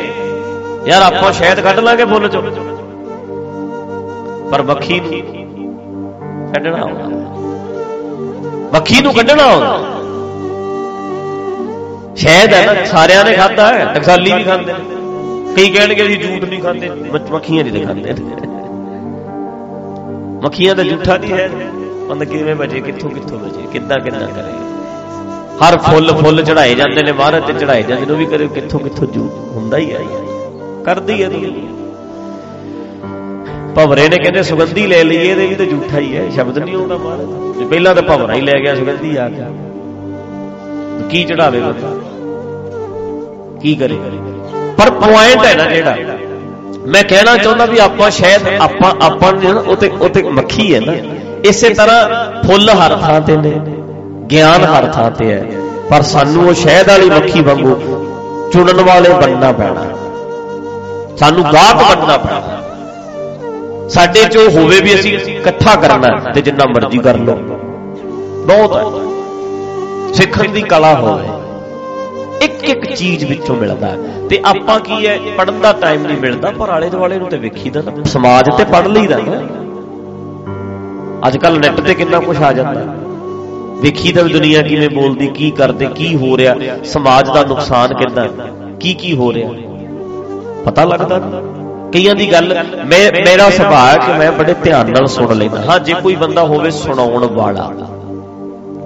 ਯਾਰ, 0.85 1.01
ਆਪਾਂ 1.01 1.31
ਸ਼ਾਇਦ 1.33 1.59
ਕੱਢ 1.59 1.79
ਲਾਂਗੇ 1.79 2.05
ਫੁੱਲ 2.05 2.29
ਚੋਂ। 2.29 2.43
ਪਰ 4.51 4.61
ਮੱਖੀ 4.61 4.99
ਨੂੰ 4.99 5.11
ਕੱਢਣਾ 6.53 6.77
ਆਉਂਦਾ। 6.77 7.03
ਮੱਖੀ 8.73 9.01
ਨੂੰ 9.01 9.13
ਕੱਢਣਾ 9.13 9.43
ਆਉਂਦਾ। 9.43 9.79
ਸ਼ਾਇਦ 12.15 12.53
ਹੈ 12.53 12.73
ਨਾ, 12.73 12.85
ਸਾਰਿਆਂ 12.85 13.25
ਨੇ 13.25 13.33
ਖਾਦਾ 13.33 13.73
ਹੈ 13.73 13.93
ਟਕਸਾਲੀ 13.93 14.33
ਵੀ 14.33 14.43
ਖਾਂਦੇ 14.43 14.73
ਨੇ। 14.73 14.79
ਕਈ 15.55 15.69
ਕਹਿਣਗੇ 15.69 16.03
ਅਸੀਂ 16.03 16.17
ਝੂਠ 16.17 16.49
ਨਹੀਂ 16.49 16.61
ਖਾਂਦੇ। 16.61 16.89
ਮੱਖੀਆਂ 17.31 17.63
ਨਹੀਂ 17.63 17.85
ਖਾਂਦੇ। 17.87 18.15
ਮੱਖੀਆਂ 20.43 20.75
ਦਾ 20.75 20.83
ਝੂਠਾ 20.83 21.17
ਨਹੀਂ 21.17 21.33
ਹੈ। 21.33 21.49
ਬੰਦ 22.09 22.23
ਕਿਵੇਂ 22.23 22.55
ਬਚੇ, 22.55 22.79
ਕਿੱਥੋਂ 22.81 23.09
ਕਿੱਥੋਂ 23.09 23.39
ਬਚੇ, 23.39 23.67
ਕਿੱਦਾਂ 23.73 23.97
ਕਿੱਦਾਂ 23.99 24.27
ਕਰੇ। 24.27 24.51
ਹਰ 25.61 25.77
ਫੁੱਲ 25.79 26.13
ਫੁੱਲ 26.13 26.43
ਚੜਾਏ 26.43 26.75
ਜਾਂਦੇ 26.75 27.03
ਨੇ 27.03 27.11
ਮਹਾਰਾਜ 27.11 27.43
ਤੇ 27.43 27.53
ਚੜਾਏ 27.53 27.83
ਜਾਂਦੇ 27.83 28.05
ਨੇ, 28.05 28.11
ਉਹ 28.11 28.17
ਵੀ 28.17 28.25
ਕਦੇ 28.25 28.47
ਕਿੱਥੋਂ 28.47 28.79
ਕਿੱਥੋਂ 28.79 29.07
ਝੂਠ 29.07 29.31
ਹੁੰਦਾ 29.55 29.77
ਹੀ 29.77 29.91
ਹੈ। 29.93 29.99
ਕਰਦੀ 30.85 31.23
ਹੈ 31.23 31.29
ਦੁਨੀਆ 31.29 31.75
ਭਵਰੇ 33.75 34.07
ਨੇ 34.09 34.17
ਕਹਿੰਦੇ, 34.17 34.43
ਸੁਗੰਧੀ 34.43 34.85
ਲੈ 34.87 35.03
ਲਈਏ 35.03 35.23
ਇਹਦੇ 35.23 35.47
ਵੀ 35.47 35.55
ਤਾਂ 35.55 35.65
ਝੂਠਾ 35.65 35.99
ਹੀ 35.99 36.15
ਹੈ, 36.17 36.29
ਸ਼ਬਦ 36.29 36.57
ਨਹੀਂ 36.57 36.75
ਆਉਂਦਾ 36.75 36.97
ਮਹਾਰਾਜ 36.97 37.63
ਪਹਿਲਾਂ 37.63 37.95
ਤਾਂ 37.95 38.03
ਭਵਰਾ 38.03 38.33
ਹੀ 38.33 38.41
ਲੈ 38.41 38.59
ਗਿਆ, 38.61 38.75
ਸੁਗੰਧੀ 38.75 39.15
ਆ 39.15 39.29
ਗਿਆ 39.29 39.49
ਕੀ 41.09 41.23
ਚੜਾਵੇ 41.23 41.59
ਬੰਦਾ 41.59 41.89
ਕੀ 43.61 43.75
ਕਰੇ? 43.75 43.97
ਪਰ 44.77 44.89
ਪੁਆਇੰਟ 44.91 45.45
ਹੈ 45.45 45.53
ਨਾ 45.55 45.65
ਜਿਹੜਾ 45.65 46.16
ਮੈਂ 46.87 47.03
ਕਹਿਣਾ 47.03 47.37
ਚਾਹੁੰਦਾ 47.37 47.65
ਵੀ 47.65 47.79
ਆਪਾਂ 47.79 48.09
ਸ਼ਾਇਦ 48.09 48.41
ਆਪਾਂ 48.61 49.05
ਆਪਾਂ 49.05 49.33
ਉਤੇ 49.67 49.91
ਉਤੇ 50.01 50.23
ਮੱਖੀ 50.23 50.75
ਹੈ 50.75 50.79
ਨਾ। 50.79 50.93
ਇਸੇ 51.45 51.69
ਤਰ੍ਹਾਂ 51.69 52.31
ਫੁੱਲ 52.47 52.69
ਹਰ 52.69 52.95
ਥਾਂ 52.95 53.21
ਤੇ 53.21 53.37
ਨੇ, 53.37 53.51
ਗਿਆਨ 54.31 54.65
ਹਰ 54.65 54.91
ਥਾਂ 54.91 55.11
ਤੇ 55.11 55.31
ਹੈ। 55.31 55.45
ਪਰ 55.89 56.01
ਸਾਨੂੰ 56.01 56.47
ਉਹ 56.47 56.53
ਸ਼ਹਿਦ 56.53 56.89
ਵਾਲੀ 56.89 57.09
ਮੱਖੀ 57.09 57.41
ਵਾਂਗੂ 57.41 57.75
ਚੁਣਨ 58.53 58.81
ਵਾਲੇ 58.81 59.09
ਬਣਨਾ 59.09 59.51
ਪੈਣਾ। 59.51 59.85
ਸਾਨੂੰ 61.17 61.43
ਗਾਹਕ 61.43 61.75
ਬਣਨਾ 61.75 62.17
ਪੈਣਾ। 62.17 62.61
ਸਾਡੇ 63.89 64.23
ਚ 64.23 64.37
ਉਹ 64.37 64.49
ਹੋਵੇ 64.51 64.81
ਵੀ 64.81 64.95
ਅਸੀਂ 64.95 65.17
ਇਕੱਠਾ 65.17 65.75
ਕਰਨਾ 65.75 66.31
ਤੇ 66.31 66.41
ਜਿੰਨਾ 66.41 66.65
ਮਰਜ਼ੀ 66.65 66.97
ਕਰ 66.97 67.17
ਲਓ। 67.17 67.35
ਬਹੁਤ 68.47 68.75
ਹੈ। 68.75 69.07
ਸਿੱਖਣ 70.13 70.49
ਦੀ 70.49 70.61
ਕਲਾ 70.61 70.95
ਹੋਵੇ। 70.95 71.27
ਇੱਕ 72.41 72.63
ਇੱਕ 72.63 72.85
ਚੀਜ਼ 72.93 73.23
ਵਿੱਚੋਂ 73.25 73.55
ਮਿਲਦਾ 73.55 73.91
ਤੇ 74.29 74.39
ਆਪਾਂ 74.45 74.79
ਕੀ 74.79 75.05
ਹੈ 75.07 75.17
ਪੜਨ 75.37 75.59
ਦਾ 75.61 75.71
ਟਾਈਮ 75.81 76.05
ਨਹੀਂ 76.07 76.17
ਮਿਲਦਾ, 76.17 76.51
ਪਰ 76.51 76.69
ਆਲੇ 76.69 76.89
ਦੁਆਲੇ 76.89 77.17
ਨੂੰ 77.19 77.29
ਤੇ 77.29 77.37
ਵੇਖੀਦਾ 77.37 77.81
ਨਾ 77.81 78.03
ਸਮਾਜ 78.05 78.49
ਤੇ 78.57 78.63
ਪੜ 78.65 78.85
ਲਈਦਾ 78.87 79.17
ਨਾ। 79.19 79.41
ਅੱਜ 81.27 81.37
ਕੱਲ 81.37 81.59
ਨੈਟ 81.59 81.79
ਤੇ 81.81 81.93
ਕਿੰਨਾ 81.93 82.19
ਕੁਝ 82.19 82.37
ਆ 82.43 82.51
ਜਾਂਦਾ। 82.53 82.81
ਵੇਖੀਦਾ 83.81 84.21
ਵੀ 84.21 84.33
ਦੁਨੀਆ 84.33 84.61
ਕਿਵੇਂ 84.61 84.89
ਬੋਲਦੀ, 84.89 85.27
ਕੀ 85.27 85.49
ਕਰਦੇ, 85.51 85.85
ਕੀ 85.95 86.15
ਹੋ 86.15 86.37
ਰਿਹਾ, 86.37 86.55
ਸਮਾਜ 86.85 87.29
ਦਾ 87.29 87.43
ਨੁਕਸਾਨ 87.43 87.93
ਕਿੰਨਾ 87.93 88.27
ਕੀ 88.79 88.93
ਕੀ 88.93 89.15
ਹੋ 89.17 89.31
ਰਿਹਾ। 89.33 89.49
ਪਤਾ 90.65 90.83
ਲੱਗਦਾ 90.85 91.19
ਕਈਆਂ 91.93 92.15
ਦੀ 92.15 92.31
ਗੱਲ, 92.31 92.53
ਮੈਂ, 92.85 93.11
ਮੇਰਾ 93.25 93.49
ਸੁਭਾਅ 93.49 93.87
ਹੈ 93.87 93.97
ਕਿ 93.97 94.17
ਮੈਂ 94.19 94.31
ਬੜੇ 94.31 94.53
ਧਿਆਨ 94.63 94.89
ਨਾਲ 94.91 95.07
ਸੁਣ 95.07 95.33
ਲੈਂਦਾ। 95.35 95.61
ਹਾਂ, 95.61 95.79
ਜੇ 95.79 95.93
ਕੋਈ 95.93 96.15
ਬੰਦਾ 96.15 96.43
ਹੋਵੇ 96.43 96.71
ਸੁਣਾਉਣ 96.73 97.25
ਵਾਲਾ, 97.35 97.71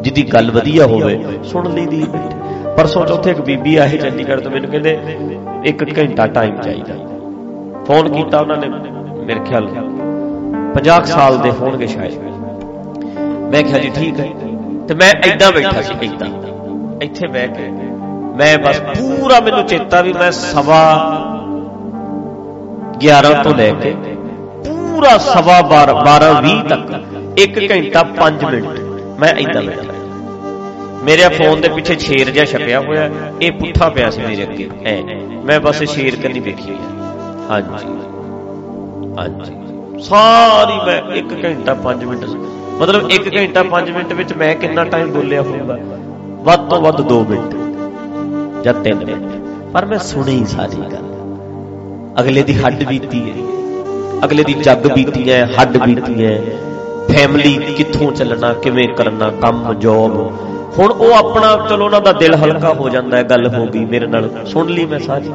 ਜਿਹਦੀ 0.02 0.24
ਗੱਲ 0.24 0.52
ਵਧੀਆ 0.52 0.86
ਹੋਵੇ, 0.86 1.20
ਸੁਣ 1.44 1.74
ਲਈਦੀ 1.74 2.04
ਬੈਠੇ 2.04 2.51
ਪਰਸੋਂ 2.78 3.06
ਚੌਥੇ 3.06 3.32
ਇੱਕ 3.32 3.42
ਬੀਬੀ 3.42 3.76
ਆਈ 3.76 3.98
ਚੰਡੀਗੜ੍ਹ 3.98 4.42
ਤੋਂ 4.42 4.52
ਮੈਨੂੰ 4.52 4.70
ਕਹਿੰਦੇ, 4.70 5.00
ਇੱਕ 5.66 6.00
ਘੰਟਾ 6.00 6.28
ਟਾਈਮ 6.28 6.62
ਚਾਹੀਦਾ। 6.62 6.94
ਫੋਨ 7.86 8.10
ਕੀਤਾ 8.14 8.40
ਉਹਨਾਂ 8.40 8.58
ਨੇ, 8.58 8.70
ਮੇਰੇ 9.26 9.40
ਖਿਆਲ 9.40 9.68
50 10.74 11.06
ਸਾਲ 11.06 11.38
ਦੇ 11.38 11.52
ਹੋਣਗੇ 11.52 11.88
ਸ਼ਾਇਦ। 11.88 12.20
ਮੈਂ 13.52 13.64
ਕਿਹਾ 13.64 13.80
ਜੀ, 13.80 13.92
ਠੀਕ 13.96 14.20
ਹੈ। 14.20 14.30
ਤੇ 14.88 14.94
ਮੈਂ 14.94 15.14
ਐਦਾਂ 15.32 15.52
ਬੈਠਾ 15.52 15.82
ਸੀ 15.82 15.94
ਐਦਾਂ 15.94 16.28
ਇੱਥੇ 17.02 17.28
ਬਹਿ 17.28 17.48
ਕੇ। 17.48 17.70
ਮੈਂ 18.38 18.58
ਬਸ 18.58 18.80
ਪੂਰਾ 18.80 19.40
ਮੈਨੂੰ 19.40 19.64
ਚੇਤਾ 19.64 20.02
ਵੀ 20.02 20.14
ਮੈਂ 20.14 20.32
ਸਵਾ 20.32 20.82
11 23.00 23.44
ਤੋਂ 23.44 23.56
ਲੈ 23.56 23.70
ਕੇ 23.72 23.96
ਪੂਰਾ 24.66 25.18
ਸਵਾ 25.18 25.62
12 25.62 25.94
12 25.94 26.42
20 26.42 26.62
ਤੱਕ 26.70 27.04
1 27.40 27.72
ਘੰਟਾ 27.72 28.04
5 28.04 28.46
ਮਿੰਟ 28.52 28.80
ਮੈਂ 29.20 29.30
ਐਦਾਂ 29.30 29.62
ਬੈਠਾ। 29.62 29.94
ਮੇਰੇ 31.04 31.30
ਫੋਨ 31.30 31.62
ਦੇ 31.62 31.70
ਪਿੱਛੇ 31.70 31.98
ਸ਼ੇਰ 32.00 32.30
ਜਿਹਾ 32.30 32.46
ਛਪਿਆ 32.46 32.80
ਹੋਇਆ 32.80 33.10
ਇਹ 33.42 33.52
ਪੁੱਠਾ 33.52 33.90
ਪਿਆ 33.90 34.10
ਸੀ 34.10 34.22
ਮੇਰੇ 34.22 34.44
ਅੱਗੇ। 34.44 34.70
ਐ। 34.86 35.02
ਮੈਂ 35.46 35.60
ਬਸ 35.60 35.84
ਸ਼ੇਰ 35.84 36.16
ਕੰਨੀ 36.16 36.40
ਵੇਖੀ 36.40 36.76
ਹਾਂਜੀ। 37.50 37.86
ਹਾਂਜੀ। 39.18 39.52
ਸਾਰੀ 40.02 40.86
ਮੈਂ 40.86 41.02
1 41.16 41.46
ਘੰਟਾ 41.46 41.74
5 41.74 42.06
ਮਿੰਟ 42.06 42.26
ਮਤਲਬ 42.82 43.12
1 43.12 43.36
ਘੰਟਾ 43.38 43.64
5 43.64 43.92
ਮਿੰਟ 43.92 44.14
ਵਿੱਚ 44.14 44.34
ਮੈਂ 44.34 44.56
ਕਿੰਨਾ 44.56 44.84
ਟਾਈਮ 44.84 45.12
ਬੋਲਿਆ 45.12 45.42
ਹੋਊਗਾ? 45.42 45.78
ਵੱਧ 46.44 46.70
ਤੋਂ 46.70 46.82
ਵੱਧ 46.82 47.02
2 47.02 47.26
ਮਿੰਟ। 47.26 47.56
ਜਾਂ 48.64 48.74
3 48.74 48.96
ਮਿੰਟ। 48.96 49.32
ਪਰ 49.74 49.86
ਮੈਂ 49.86 50.00
ਸੁਣੀ 50.00 50.46
ਸਾਰੀ 50.46 50.82
ਗੱਲ। 50.82 51.36
ਅਗਲੇ 52.20 52.44
ਦੀ 52.44 52.54
ਹੱਡ 52.54 52.84
ਬੀਤੀ 52.84 53.32
ਹੈ। 53.32 53.48
ਅਗਲੇ 54.26 54.44
ਦੀ 54.44 54.54
ਜੱਗ 54.54 54.88
ਬੀਤੀ 54.88 55.32
ਹੈ, 55.32 55.50
ਹੱਡ 55.62 55.78
ਬੀਤੀ 55.78 56.26
ਹੈ। 56.26 56.42
ਫੈਮਿਲੀ 57.12 57.74
ਕਿੱਥੋਂ 57.78 58.12
ਚੱਲਣਾ, 58.12 58.54
ਕਿਵੇਂ 58.54 58.88
ਕਰਨਾ, 58.88 59.30
ਕੰਮ 59.30 59.74
ਜੋਬ 59.74 60.34
ਹੁਣ 60.78 60.92
ਉਹ 60.92 61.14
ਆਪਣਾ, 61.14 61.56
ਚਲੋ 61.70 61.86
ਉਹਨਾਂ 61.86 62.02
ਦਾ 62.02 62.12
ਦਿਲ 62.14 62.36
ਹਲਕਾ 62.36 62.74
ਹੋ 62.74 62.90
ਜਾਂਦਾ 62.90 63.18
ਹੈ, 63.18 63.24
ਗੱਲ 63.24 63.48
ਹੋ 63.56 63.66
ਗਈ 63.66 63.84
ਮੇਰੇ 63.86 64.08
ਨਾਲ, 64.08 64.30
ਸੁਣ 64.46 64.70
ਲਈ 64.70 64.86
ਮੈਂ 64.86 65.00
ਸਾਰੀ। 65.00 65.32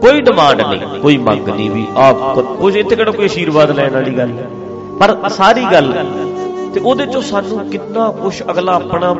ਕੋਈ 0.00 0.20
ਡਿਮਾਂਡ 0.20 0.60
ਨਹੀਂ, 0.60 1.00
ਕੋਈ 1.00 1.16
ਮੰਗ 1.18 1.48
ਨਹੀਂ 1.48 1.70
ਵੀ 1.70 1.86
ਆਪ 1.98 2.38
ਕੁਝ 2.60 2.76
ਇੱਥੇ 2.76 2.96
ਕਿਹੜਾ 2.96 3.10
ਕੋਈ 3.10 3.24
ਆਸ਼ੀਰਵਾਦ 3.24 3.70
ਲੈਣ 3.70 3.92
ਵਾਲੀ 3.92 4.16
ਗੱਲ 4.18 4.32
ਪਰ 5.00 5.16
ਸਾਰੀ 5.28 5.64
ਗੱਲ, 5.64 5.92
ਤੇ 6.74 6.80
ਉਹਦੇ 6.80 7.06
ਚੋਂ 7.06 7.20
ਸਾਨੂੰ 7.22 7.58
ਕਿੰਨਾ 7.70 8.08
ਕੁਝ 8.12 8.34
ਅਗਲਾ 8.50 8.74
ਆਪਣਾ 8.74 9.14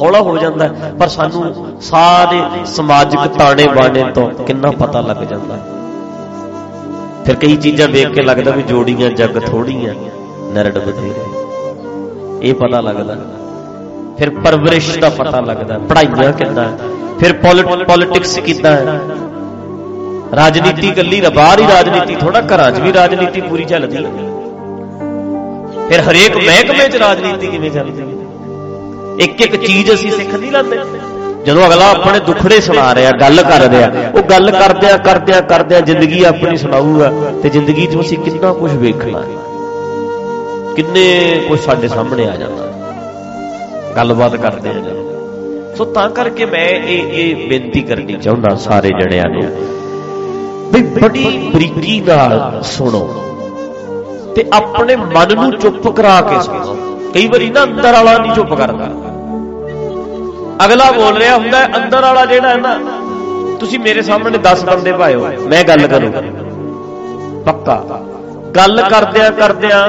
ਹੌਲਾ 0.00 0.20
ਹੋ 0.20 0.36
ਜਾਂਦਾ 0.38 0.68
ਪਰ 0.98 1.08
ਸਾਨੂੰ 1.08 1.54
ਸਾਰੇ 1.82 2.40
ਸਮਾਜਿਕ 2.66 3.38
ਤਾਣੇ 3.38 3.66
ਬਾਣੇ 3.68 4.04
ਤੋਂ 4.14 4.28
ਕਿੰਨਾ 4.46 4.70
ਪਤਾ 4.80 5.00
ਲੱਗ 5.00 5.22
ਜਾਂਦਾ 5.30 5.58
ਫਿਰ 7.26 7.36
ਕਈ 7.36 7.56
ਚੀਜ਼ਾਂ 7.56 7.88
ਵੇਖ 7.88 8.08
ਕੇ 8.08 8.22
ਲੱਗਦਾ 8.22 8.50
ਵੀ 8.50 8.62
ਜੋੜੀਆਂ, 8.62 9.10
ਜੱਗ 9.10 9.38
ਥੋੜੀਆਂ 9.40 9.94
ਨਰੜ 10.54 10.78
ਬਥੇਰੇ। 10.78 11.24
ਇਹ 12.42 12.54
ਪਤਾ 12.54 12.80
ਲੱਗਦਾ। 12.80 13.16
ਫਿਰ 14.18 14.30
ਪਰਵਰਿਸ਼ 14.30 14.98
ਦਾ 14.98 15.08
ਪਤਾ 15.08 15.40
ਲੱਗਦਾ, 15.40 15.78
ਪੜ੍ਹਾਈਆਂ 15.88 16.32
ਕਿੱਦਾਂ, 16.32 16.66
ਫਿਰ 17.20 17.32
ਪੋਲਿਟਿਕਸ 17.32 18.38
ਕਿੱਦਾਂ 18.38 18.72
ਹੈ? 18.72 19.00
ਰਾਜਨੀਤੀ 20.36 20.90
ਕੱਲੀ 20.90 21.20
ਨਾ 21.20 21.28
ਬਾਹਰ 21.30 21.60
ਹੀ 21.60 21.66
ਰਾਜਨੀਤੀ 21.68 22.14
ਥੋੜਾ 22.14 22.40
ਘਰਾਂ 22.40 22.70
'ਚ 22.70 22.80
ਵੀ 22.80 22.92
ਰਾਜਨੀਤੀ 22.92 23.40
ਪੂਰੀ 23.40 23.64
ਚੱਲਦੀ 23.64 23.96
ਹੈ। 23.96 24.10
ਫਿਰ 25.88 26.00
ਹਰੇਕ 26.00 26.36
ਮਹਿਕਮੇ 26.36 26.88
'ਚ 26.88 26.96
ਰਾਜਨੀਤੀ 26.96 27.46
ਕਿਵੇਂ 27.46 27.70
ਚੱਲਦੀ 27.70 28.02
ਹੈ? 28.02 29.24
ਇੱਕ 29.24 29.40
ਇੱਕ 29.40 29.56
ਚੀਜ਼ 29.56 29.92
ਅਸੀਂ 29.94 30.10
ਸਿੱਖ 30.12 30.34
ਨਹੀਂ 30.34 30.52
ਲੈਂਦੇ। 30.52 30.78
ਜਦੋਂ 31.46 31.66
ਅਗਲਾ 31.66 31.88
ਆਪਣੇ 31.90 32.18
ਦੁੱਖੜੇ 32.18 32.60
ਸੁਣਾ 32.60 32.94
ਰਿਹਾ, 32.94 33.10
ਗੱਲ 33.20 33.42
ਕਰ 33.42 33.68
ਰਿਹਾ, 33.70 33.90
ਉਹ 34.14 34.22
ਗੱਲ 34.22 34.50
ਕਰਦਿਆਂ 34.50 34.98
ਕਰਦਿਆਂ 34.98 35.42
ਕਰਦਿਆਂ 35.42 35.80
ਜ਼ਿੰਦਗੀ 35.80 36.22
ਆਪਣੀ 36.24 36.56
ਸੁਣਾਊਗਾ 36.56 37.12
ਤੇ 37.42 37.48
ਜ਼ਿੰਦਗੀ 37.48 37.86
'ਚ 37.86 38.00
ਅਸੀਂ 38.00 38.18
ਕਿੰਨਾ 38.18 38.52
ਕੁਝ 38.52 38.72
ਵੇਖਣਾ 38.76 39.22
ਕਿੰਨੇ 40.76 41.04
ਕੁਝ 41.48 41.58
ਸਾਡੇ 41.60 41.88
ਸਾਹਮਣੇ 41.88 42.28
ਆ 42.28 42.36
ਜਾਂਦਾ। 42.36 42.63
ਗੱਲਬਾਤ 43.96 44.36
ਕਰਦੇ 44.36 44.68
ਆ 44.68 44.72
ਜਦੋਂ। 44.74 45.74
ਸੋ 45.76 45.84
ਤਾਂ 45.94 46.08
ਕਰਕੇ 46.10 46.46
ਮੈਂ 46.46 46.66
ਇਹ 46.66 47.12
ਇਹ 47.12 47.48
ਬੇਨਤੀ 47.48 47.80
ਕਰਨੀ 47.82 48.16
ਚਾਹੁੰਦਾ 48.16 48.54
ਸਾਰੇ 48.64 48.90
ਜਣਿਆਂ 49.00 49.28
ਨੂੰ 49.30 49.42
ਵੀ 50.72 50.82
ਬੜੀ 50.92 51.26
ਬਰੀਕੀ 51.54 52.00
ਨਾਲ 52.00 52.60
ਸੁਣੋ 52.64 53.02
ਤੇ 54.36 54.44
ਆਪਣੇ 54.52 54.96
ਮਨ 54.96 55.34
ਨੂੰ 55.34 55.50
ਚੁੱਪ 55.52 55.88
ਕਰਾ 55.88 56.20
ਕੇ 56.20 56.40
ਸੁਣੋ। 56.40 56.76
ਕਈ 57.14 57.26
ਵਾਰੀ 57.28 57.48
ਨਾ 57.50 57.62
ਅੰਦਰ 57.64 57.92
ਵਾਲਾ 57.92 58.16
ਨਹੀਂ 58.18 58.32
ਚੁੱਪ 58.32 58.54
ਕਰਦਾ। 58.54 58.88
ਅਗਲਾ 60.64 60.90
ਬੋਲ 60.92 61.16
ਰਿਹਾ 61.16 61.36
ਹੁੰਦਾ 61.36 61.58
ਹੈ 61.58 61.66
ਅੰਦਰ 61.76 62.02
ਵਾਲਾ 62.02 62.24
ਜਿਹੜਾ 62.26 62.48
ਹੈ 62.48 62.56
ਨਾ, 62.56 62.78
ਤੁਸੀਂ 63.60 63.78
ਮੇਰੇ 63.78 64.02
ਸਾਹਮਣੇ 64.02 64.38
10 64.44 64.64
ਬੰਦੇ 64.64 64.92
ਭਾਇਓ 64.92 65.28
ਮੈਂ 65.48 65.62
ਗੱਲ 65.64 65.86
ਕਰੂੰਗਾ 65.86 66.22
ਪੱਕਾ। 67.46 67.82
ਗੱਲ 68.56 68.82
ਕਰਦਿਆਂ 68.82 69.30
ਕਰਦਿਆਂ 69.32 69.82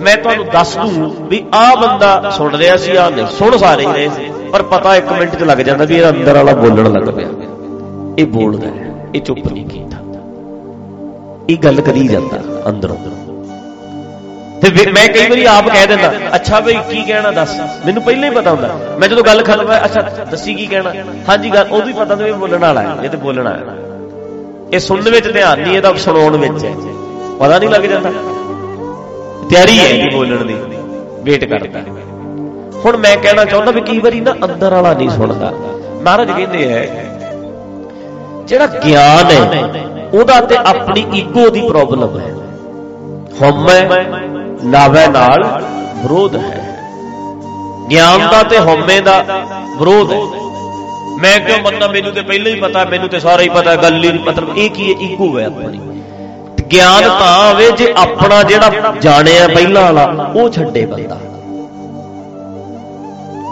ਮੈਂ 0.00 0.16
ਤੁਹਾਨੂੰ 0.16 0.46
ਦੱਸ 0.52 0.76
ਦੂੰ 0.76 1.28
ਵੀ 1.28 1.44
ਆਹ 1.54 1.76
ਬੰਦਾ 1.76 2.30
ਸੁਣ 2.30 2.54
ਰਿਹਾ 2.54 2.76
ਸੀ, 2.76 2.96
ਆਹ 2.96 3.10
ਨਹੀਂ, 3.10 3.26
ਸੁਣ 3.26 3.56
ਸਾਰੇ 3.56 3.86
ਹੀ 3.86 3.92
ਰਹੇ 3.92 4.10
ਸੀ। 4.16 4.32
ਪਰ 4.52 4.62
ਪਤਾ 4.62 4.96
1 4.96 5.12
ਮਿੰਟ 5.18 5.34
'ਚ 5.34 5.42
ਲੱਗ 5.42 5.58
ਜਾਂਦਾ 5.58 5.84
ਵੀ 5.84 5.96
ਇਹ 5.96 6.08
ਅੰਦਰ 6.08 6.34
ਵਾਲਾ 6.34 6.52
ਬੋਲਣ 6.52 6.92
ਲੱਗ 6.92 7.14
ਪਿਆ। 7.14 7.28
ਇਹ 8.18 8.26
ਬੋਲਦਾ 8.26 8.68
ਹੈ, 8.68 8.94
ਇਹ 9.14 9.20
ਚੁੱਪ 9.20 9.52
ਨਹੀਂ 9.52 9.66
ਕੀਤਾ। 9.66 9.96
ਇਹ 11.50 11.56
ਗੱਲ 11.58 11.80
ਕਰੀ 11.80 12.08
ਜਾਂਦਾ 12.08 12.38
ਅੰਦਰੋਂ। 12.68 12.96
ਤੇ 14.62 14.90
ਮੈਂ 14.92 15.08
ਕਈ 15.08 15.28
ਵਾਰੀ 15.28 15.44
ਆਪ 15.44 15.68
ਕਹਿ 15.68 15.86
ਦਿੰਦਾ, 15.86 16.12
ਅੱਛਾ 16.34 16.60
ਬਈ, 16.60 16.74
ਕੀ 16.74 17.02
ਕਹਿਣਾ 17.02 17.30
ਦੱਸ? 17.30 17.60
ਮੈਨੂੰ 17.86 18.02
ਪਹਿਲਾਂ 18.02 18.30
ਹੀ 18.30 18.34
ਪਤਾ 18.34 18.50
ਹੁੰਦਾ। 18.50 18.78
ਮੈਂ 18.98 19.08
ਜਦੋਂ 19.08 19.24
ਗੱਲ 19.24 19.42
ਖਤਮ 19.42 19.66
ਹੋਇਆ, 19.66 19.84
ਅੱਛਾ, 19.84 20.00
ਦੱਸੀ 20.30 20.54
ਕੀ 20.54 20.66
ਕਹਿਣਾ? 20.66 20.92
ਹਾਂਜੀ, 21.28 21.50
ਗੱਲ 21.50 21.66
ਉਦੋਂ 21.72 21.88
ਹੀ 21.88 21.92
ਪਤਾ 21.92 22.14
ਹੁੰਦਾ 22.14 22.24
ਵੀ 22.24 22.32
ਬੋਲਣ 22.32 22.58
ਵਾਲਾ 22.58 22.82
ਹੈ, 22.82 22.96
ਇਹ 23.04 23.10
ਤੇ 23.10 23.16
ਬੋਲਣਾ 23.16 23.50
ਹੈ। 23.50 23.64
ਇਹ 24.72 24.78
ਸੁਣਨ 24.78 25.10
ਵਿੱਚ 25.10 25.32
ਧਿਆਨ 25.32 25.60
ਨਹੀਂ, 25.60 25.76
ਇਹਦਾ 25.76 25.92
ਸੁਣਾਉਣ 25.94 26.36
ਵਿੱਚ 26.36 26.64
ਹੈ। 26.64 26.74
ਪਤਾ 27.38 27.58
ਨਹੀਂ 27.58 27.70
ਲੱਗ 27.70 27.82
ਜਾਂਦਾ। 27.82 28.10
ਤਿਆਰੀ 29.50 29.78
ਹੈ 29.78 29.92
ਜੀ 29.92 30.08
ਬੋਲਣ 30.14 30.44
ਦੀ। 30.44 30.56
ਵੇਟ 31.22 31.44
ਕਰਦਾ। 31.44 31.80
ਹੁਣ 32.84 32.96
ਮੈਂ 32.96 33.16
ਕਹਿਣਾ 33.16 33.44
ਚਾਹੁੰਦਾ 33.44 33.70
ਵੀ 33.70 33.80
ਕਈ 33.80 33.98
ਵਾਰੀ 33.98 34.20
ਨਾ 34.20 34.32
ਅੰਦਰ 34.44 34.74
ਵਾਲਾ 34.74 34.92
ਨਹੀਂ 34.94 35.10
ਸੁਣਦਾ। 35.10 35.52
ਮਹਾਰਾਜ 36.02 36.30
ਕਹਿੰਦੇ 36.30 36.72
ਹੈ, 36.72 36.82
ਜਿਹੜਾ 38.44 38.66
ਗਿਆਨ 38.66 39.30
ਹੈ, 39.30 39.84
ਉਹਦਾ 40.14 40.40
ਤੇ 40.40 40.56
ਆਪਣੀ 40.56 41.06
ਈਗੋ 41.14 41.48
ਦੀ 41.48 41.60
ਪ੍ਰੋਬਲਮ 41.68 42.18
ਹੈ। 42.20 42.34
ਹਉਮੈ 43.42 44.04
ਨਾਵੇ 44.64 45.06
ਨਾਲ 45.06 45.44
ਵਿਰੋਧ 45.96 46.36
ਹੈ। 46.36 46.62
ਗਿਆਨ 47.90 48.28
ਦਾ 48.30 48.42
ਤੇ 48.42 48.58
ਹਉਮੈ 48.58 49.00
ਦਾ 49.00 49.24
ਵਿਰੋਧ 49.78 50.12
ਹੈ। 50.12 50.20
ਮੈਂ 51.18 51.38
ਕਿਉਂ 51.40 51.58
ਮੰਨਾਂ, 51.58 51.88
ਮੈਨੂੰ 51.88 52.12
ਤੇ 52.12 52.22
ਪਹਿਲਾਂ 52.22 52.52
ਹੀ 52.52 52.60
ਪਤਾ, 52.60 52.84
ਮੈਨੂੰ 52.84 53.08
ਤੇ 53.08 53.20
ਸਾਰਾ 53.20 53.42
ਹੀ 53.42 53.48
ਪਤਾ, 53.48 53.76
ਗੱਲ 53.76 54.04
ਹੀ 54.04 54.18
ਮਤਲਬ 54.18 54.58
ਇਹ 54.58 54.70
ਕੀ 54.70 54.94
ਹੈ, 54.94 55.00
ਈਗੋ 55.00 55.38
ਹੈ 55.38 55.44
ਆਪਣੀ। 55.44 55.80
ਗਿਆਨ 56.72 57.02
ਤਾਂ 57.02 57.28
ਆਵੇ 57.50 57.70
ਜੇ 57.70 57.92
ਆਪਣਾ 57.96 58.42
ਜਿਹੜਾ 58.42 58.94
ਜਾਣਿਆ 59.00 59.46
ਪਹਿਲਾਂ 59.48 59.82
ਵਾਲਾ 59.82 60.32
ਉਹ 60.36 60.48
ਛੱਡੇ 60.50 60.84
ਬੰਦਾ। 60.86 61.18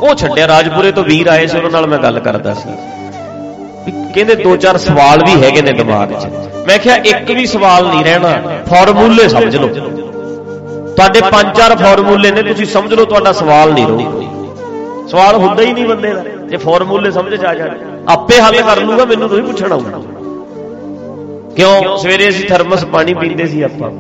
ਉਹ 0.03 0.15
ਛੱਡਿਆ। 0.15 0.47
ਰਾਜਪੁਰੇ 0.49 0.93
ਤੋਂ 0.93 1.05
ਵੀਰ 1.05 1.28
ਆਏ 1.28 1.47
ਸੀ 1.47 1.57
ਉਹਨਾਂ 1.59 1.70
ਨਾਲ 1.70 1.86
ਮੈਂ 1.86 1.99
ਗੱਲ 1.99 2.19
ਕਰਦਾ 2.20 2.55
ਸੀ। 2.55 2.70
ਕਹਿੰਦੇ 4.15 4.35
ਦੋ 4.35 4.57
ਚਾਰ 4.57 4.78
ਸਵਾਲ 4.78 5.24
ਵੀ 5.24 5.43
ਹੈਗੇ 5.43 5.62
ਨੇ 5.62 5.73
ਦਿਮਾਗ 5.73 6.12
'ਚ। 6.12 6.27
ਮੈਂ 6.66 6.78
ਕਿਹਾ 6.78 6.97
ਇੱਕ 6.97 7.31
ਵੀ 7.31 7.47
ਸਵਾਲ 7.47 7.86
ਨਹੀਂ 7.86 8.05
ਰਹਿਣਾ। 8.05 8.32
ਫਾਰਮੂਲੇ 8.70 9.28
ਸਮਝ 9.28 9.57
ਲਓ। 9.57 9.69
ਤੁਹਾਡੇ 10.97 11.20
ਪੰਜ 11.20 11.57
ਚਾਰ 11.57 11.77
ਫਾਰਮੂਲੇ 11.77 12.31
ਨੇ 12.31 12.43
ਤੁਸੀਂ 12.43 12.66
ਸਮਝ 12.66 12.93
ਲਓ 12.95 13.05
ਤੁਹਾਡਾ 13.05 13.32
ਸਵਾਲ 13.32 13.73
ਨਹੀਂ 13.73 13.86
ਰਹੂ 13.86 14.11
ਕੋਈ 14.11 14.27
ਸਵਾਲ 15.11 15.36
ਹੁੰਦਾ 15.36 15.62
ਹੀ 15.62 15.73
ਨਹੀਂ 15.73 15.86
ਬੰਦੇ 15.86 16.12
ਦਾ। 16.15 16.23
ਜੇ 16.49 16.57
ਫਾਰਮੂਲੇ 16.57 17.11
ਸਮਝ 17.11 17.35
ਚ 17.35 17.45
ਆ 17.45 17.55
ਜਾਣ 17.55 17.70
ਆਪੇ 18.09 18.41
ਹੱਲ 18.41 18.61
ਕਰ 18.62 18.81
ਲੂਗਾ 18.81 19.05
ਮੈਨੂੰ 19.05 19.28
ਤੁਸੀਂ 19.28 19.45
ਪੁੱਛਣਾ 19.45 19.74
ਹੋਊਗਾ 19.74 20.01
ਕਿਉਂ? 21.56 21.97
ਸਵੇਰੇ 21.98 22.28
ਅਸੀਂ 22.28 22.48
ਥਰਮਸ 22.48 22.85
ਪਾਣੀ 22.85 23.14
ਪੀਂਦੇ 23.14 23.47
ਸੀ 23.47 23.62
ਆਪਾਂ। 23.62 23.90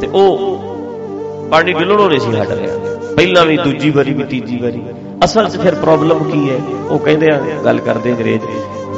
ਤੇ 0.00 0.08
ਉਹ 0.08 1.48
ਪਾਣੀ 1.50 1.72
ਡੁੱਲਣੋਂ 1.72 2.08
ਨਹੀਂ 2.08 2.20
ਸੀ 2.20 2.30
ਹਟ 2.32 2.50
ਰਿਹਾ 2.50 2.76
ਪਹਿਲਾਂ 3.16 3.44
ਵੀ, 3.46 3.56
ਦੂਜੀ 3.56 3.90
ਵਾਰੀ 3.90 4.12
ਵੀ, 4.14 4.24
ਤੀਜੀ 4.24 4.56
ਵਾਰੀ। 4.58 4.80
ਅਸਲ 5.24 5.48
'ਚ 5.48 5.56
ਫਿਰ 5.56 5.74
ਪ੍ਰੋਬਲਮ 5.74 6.22
ਕੀ 6.24 6.48
ਹੈ? 6.50 6.56
ਉਹ 6.90 6.98
ਕਹਿੰਦੇ 6.98 7.26
ਆ, 7.26 7.40
ਗੱਲ 7.64 7.78
ਕਰਦੇ 7.78 8.10
ਅੰਗਰੇਜ਼, 8.12 8.44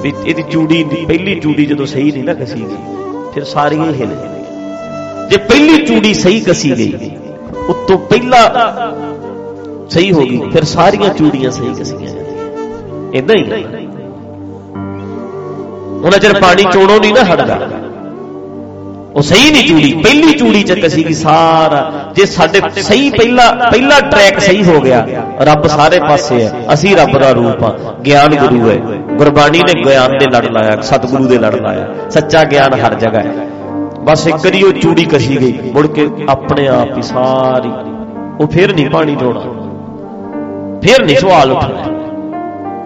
ਵੀ 0.02 0.12
ਇਹਦੀ 0.26 0.42
ਚੂੜੀ 0.42 0.84
ਪਹਿਲੀ 0.84 1.34
ਚੂੜੀ 1.40 1.66
ਜਦੋਂ 1.66 1.86
ਸਹੀ 1.86 2.10
ਨਹੀਂ 2.12 2.24
ਨਾ 2.24 2.34
ਕਸੀ 2.34 2.60
ਗਈ, 2.60 2.76
ਫਿਰ 3.34 3.44
ਸਾਰੀਆਂ 3.44 3.86
ਹੀ 3.86 4.00
ਹਿੱਲ 4.00 4.14
ਜੇ 5.30 5.36
ਪਹਿਲੀ 5.38 5.84
ਚੂੜੀ 5.86 6.14
ਸਹੀ 6.14 6.40
ਕਸੀ 6.40 6.70
ਗਈ, 6.78 7.10
ਉਤੋਂ 7.68 7.98
ਪਹਿਲਾ 8.00 8.40
ਸਹੀ 9.90 10.12
ਹੋ 10.12 10.20
ਗਈ, 10.20 10.40
ਫਿਰ 10.52 10.64
ਸਾਰੀਆਂ 10.64 11.14
ਚੂੜੀਆਂ 11.14 11.50
ਸਹੀ 11.50 11.72
ਕਸੀਆਂ 11.80 12.10
ਜਾਂਦੀਆਂ। 12.10 13.12
ਇਦਾਂ 13.12 13.36
ਹੀ। 13.36 13.83
ਉਹਨਾਂ 16.04 16.18
ਚਿਰ 16.18 16.40
ਪਾਣੀ 16.40 16.64
ਚੋਣੋਂ 16.64 16.98
ਨਹੀਂ 17.00 17.12
ਨਾ 17.14 17.22
ਹਟਦਾ। 17.24 17.58
ਉਹ 19.16 19.22
ਸਹੀ 19.22 19.50
ਨਹੀਂ 19.50 19.66
ਚੂੜੀ, 19.68 19.92
ਪਹਿਲੀ 20.04 20.32
ਚੂੜੀ 20.32 20.62
ਚ 20.62 20.72
ਕਸੀ 20.74 21.04
ਗਈ 21.04 21.12
ਸਾਰਾ, 21.14 21.90
ਜੇ 22.16 22.24
ਸਾਡੇ 22.26 22.60
ਸਹੀ 22.78 23.10
ਪਹਿਲਾ 23.10 23.50
ਪਹਿਲਾ 23.62 23.98
ਟਰੈਕ 24.02 24.38
ਸਹੀ 24.40 24.64
ਹੋ 24.64 24.80
ਗਿਆ, 24.80 25.04
ਰੱਬ 25.40 25.66
ਸਾਰੇ 25.66 26.00
ਪਾਸੇ 26.00 26.42
ਹੈ, 26.44 26.64
ਅਸੀਂ 26.72 26.96
ਰੱਬ 26.96 27.18
ਦਾ 27.18 27.30
ਰੂਪ 27.32 27.64
ਆ 27.64 27.72
ਗਿਆਨ 28.06 28.34
ਗੁਰੂ 28.36 28.70
ਹੈ। 28.70 28.76
ਗੁਰਬਾਣੀ 29.14 29.60
ਨੇ 29.60 29.82
ਗਿਆਨ 29.84 30.18
ਦੇ 30.18 30.26
ਲੜ 30.26 30.44
ਲਾਇਆ, 30.48 30.80
ਸਤਿਗੁਰੂ 30.82 31.26
ਦੇ 31.26 31.38
ਲੜ 31.38 31.54
ਲਾਇਆ, 31.56 31.86
ਸੱਚਾ 32.10 32.44
ਗਿਆਨ 32.44 32.74
ਹਰ 32.80 32.94
ਜਗ੍ਹਾ 32.96 33.22
ਹੈ। 33.22 33.46
ਬਸ 34.00 34.26
ਇੱਕ 34.26 34.36
ਵਾਰੀ 34.36 34.62
ਉਹ 34.62 34.72
ਚੂੜੀ 34.74 35.04
ਕਸੀ 35.04 35.36
ਗਈ, 35.40 35.70
ਮੁੜ 35.74 35.86
ਕੇ 35.86 36.08
ਆਪਣੇ 36.28 36.66
ਆਪ 36.70 36.96
ਹੀ 36.96 37.02
ਸਾਰੀ, 37.04 37.72
ਉਹ 38.40 38.46
ਫਿਰ 38.46 38.74
ਨਹੀਂ 38.74 38.90
ਪਾਣੀ 38.90 39.16
ਜੋਣਾ 39.16 39.40
ਫਿਰ 40.82 41.04
ਨਹੀਂ 41.04 41.16
ਸਵਾਲ 41.16 41.52
ਉੱਠਣਾ। 41.52 41.92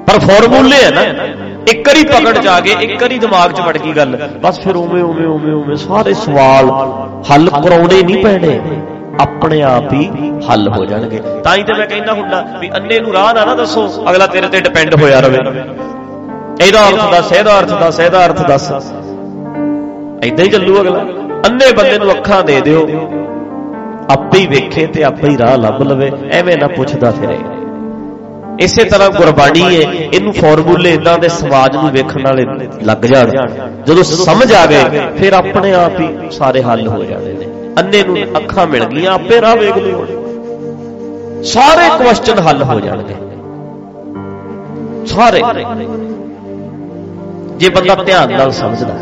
ਪਰ 0.07 0.19
ਫਾਰਮੂਲੇ 0.21 0.85
ਹੈ 0.85 0.91
ਨਾ 0.91 1.03
ਇੱਕ 1.71 1.89
ਵਾਰੀ 1.89 2.05
ਪਕੜ 2.05 2.39
ਚ 2.39 2.47
ਆ 2.47 2.61
ਗਏ 2.61 2.75
ਇੱਕ 2.81 3.03
ਵਾਰੀ 3.03 3.19
ਦਿਮਾਗ 3.19 3.53
'ਚ 3.53 3.61
ਵੜ 3.61 3.79
ਗਈ 3.79 3.93
ਗੱਲ। 3.93 4.17
ਬਸ 4.43 4.61
ਫਿਰ 4.61 4.77
ਉਵੇਂ 4.77 5.03
ਉਵੇਂ 5.05 5.27
ਉਵੇਂ 5.27 5.55
ਉਵੇਂ 5.55 5.77
ਸਾਰੇ 5.77 6.15
ਸਵਾਲ 6.15 6.71
ਹੱਲ 7.33 7.51
ਕਰਾਉਣੇ 7.51 8.03
ਨਹੀਂ 8.03 8.23
ਪੈਣੇ। 8.25 8.61
ਆਪਣੇ 9.21 9.63
ਆਪ 9.63 9.93
ਹੀ 9.93 10.11
ਹੱਲ 10.51 10.69
ਹੋ 10.69 10.85
ਜਾਣਗੇ। 10.85 11.21
ਤਾਂ 11.45 11.57
ਹੀ 11.57 11.63
ਤੇ 11.63 11.73
ਮੈਂ 11.73 11.87
ਕਹਿੰਦਾ 11.87 12.13
ਹੁੰਦਾ 12.13 12.45
ਵੀ 12.61 12.71
ਅੰਨੇ 12.77 13.01
ਨੂੰ 13.01 13.13
ਰਾਹ 13.13 13.35
ਨਾ 13.35 13.45
ਨਾ 13.45 13.55
ਦੱਸੋ, 13.55 14.05
ਅਗਲਾ 14.11 14.27
ਤੇਰੇ 14.27 14.49
ਤੇ 14.49 14.61
ਡਿਪੈਂਡ 14.61 15.03
ਹੋਇਆ 15.03 15.21
ਰਵੇ। 15.21 15.39
ਇਹਦਾ 16.67 16.89
ਅਰਥ 16.89 17.11
ਦੱਸ, 17.13 17.33
ਇਹਦਾ 17.33 17.59
ਅਰਥ 17.59 17.69
ਦੱਸ, 17.69 18.01
ਇਹਦਾ 18.01 18.27
ਅਰਥ 18.27 18.47
ਦੱਸ। 18.49 18.73
ਐਦਾਂ 20.25 20.45
ਹੀ 20.45 20.51
ਚੱਲੂ 20.51 20.81
ਅਗਲਾ। 20.81 20.99
ਅੰਨੇ 21.49 21.73
ਬੰਦੇ 21.73 21.99
ਨੂੰ 21.99 22.11
ਅੱਖਾਂ 22.11 22.45
ਦੇ 22.45 22.61
ਦਿਓ। 22.61 22.89
ਆਪੇ 24.11 24.39
ਹੀ 24.39 24.47
ਵੇਖੇ 24.47 24.87
ਤੇ 24.87 25.05
ਆਪੇ 25.05 25.29
ਹੀ 25.29 25.39
ਰਾਹ 25.39 25.57
ਲੱਭ 25.59 25.83
ਲਵੇ। 25.83 26.13
ਐਵੇਂ 26.33 26.57
ਨਾ 26.57 26.69
ਪੁੱਛਦਾ 26.69 27.11
ਫਿਰੇ। 27.11 27.39
ਇਸੇ 28.59 28.85
ਤਰ੍ਹਾਂ 28.85 29.09
ਗੁਰਬਾਣੀ 29.11 29.63
ਹੈ 29.63 29.81
ਇਹਨੂੰ 29.93 30.33
ਫਾਰਮੂਲੇ 30.33 30.93
ਇਦਾਂ 30.95 31.19
ਦੇ 31.19 31.29
ਸਮਾਜ 31.31 31.77
ਨੂੰ 31.77 31.91
ਵੇਖਣ 31.93 32.23
ਵਾਲੇ 32.23 32.45
ਲੱਗ 32.85 33.05
ਜਾਣ। 33.05 33.31
ਜਦੋਂ 33.87 34.03
ਸਮਝ 34.05 34.53
ਆ 34.53 34.65
ਗਏ 34.67 35.01
ਫਿਰ 35.19 35.33
ਆਪਣੇ 35.33 35.73
ਆਪ 35.75 36.01
ਹੀ 36.01 36.09
ਸਾਰੇ 36.33 36.63
ਹੱਲ 36.63 36.87
ਹੋ 36.89 37.05
ਜਾਣੇ 37.05 37.33
ਨੇ। 37.35 37.47
ਅੰਨੇ 37.79 38.03
ਨੂੰ 38.05 38.17
ਅੱਖਾਂ 38.39 38.67
ਮਿਲ 38.67 38.85
ਗਈਆਂ, 38.85 39.13
ਆਪੇ 39.13 39.41
ਰਾਹ 39.41 39.57
ਵੇਖ 39.57 39.77
ਲਿਓ 39.77 40.07
ਸਾਰੇ 41.45 41.89
ਕੁਐਸਚਨ 41.99 42.39
ਹੱਲ 42.39 42.63
ਹੋ 42.63 42.81
ਜਾਣਗੇ। 42.81 43.15
ਸਾਰੇ। 45.07 45.43
ਜੇ 47.59 47.69
ਬੰਦਾ 47.69 47.95
ਧਿਆਨ 47.97 48.33
ਨਾਲ 48.33 48.51
ਸਮਝਦਾ, 48.53 48.95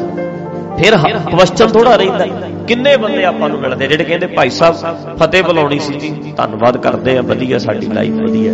ਫਿਰ 0.78 0.96
ਕੁਐਸਚਨ 1.30 1.68
ਥੋੜਾ 1.68 1.96
ਰਹਿੰਦਾ। 1.96 2.26
ਕਿੰਨੇ 2.68 2.96
ਬੰਦੇ 2.96 3.24
ਆਪਾਂ 3.24 3.48
ਨੂੰ 3.48 3.60
ਮਿਲਦੇ, 3.60 3.86
ਜਿਹੜੇ 3.86 4.04
ਕਹਿੰਦੇ 4.04 4.26
ਭਾਈ 4.26 4.50
ਸਾਹਿਬ, 4.50 5.16
ਫਤਿਹ 5.18 5.42
ਬੁਲਾਉਣੀ 5.42 5.78
ਸੀ 5.78 5.94
ਜੀ, 5.94 6.14
ਧੰਨਵਾਦ 6.36 6.76
ਕਰਦੇ 6.78 7.16
ਆ, 7.18 7.22
ਵਧੀਆ 7.24 7.58
ਸਾਡੀ 7.58 7.86
ਲਾਈਫ 7.88 8.14
ਵਧੀਆ। 8.22 8.52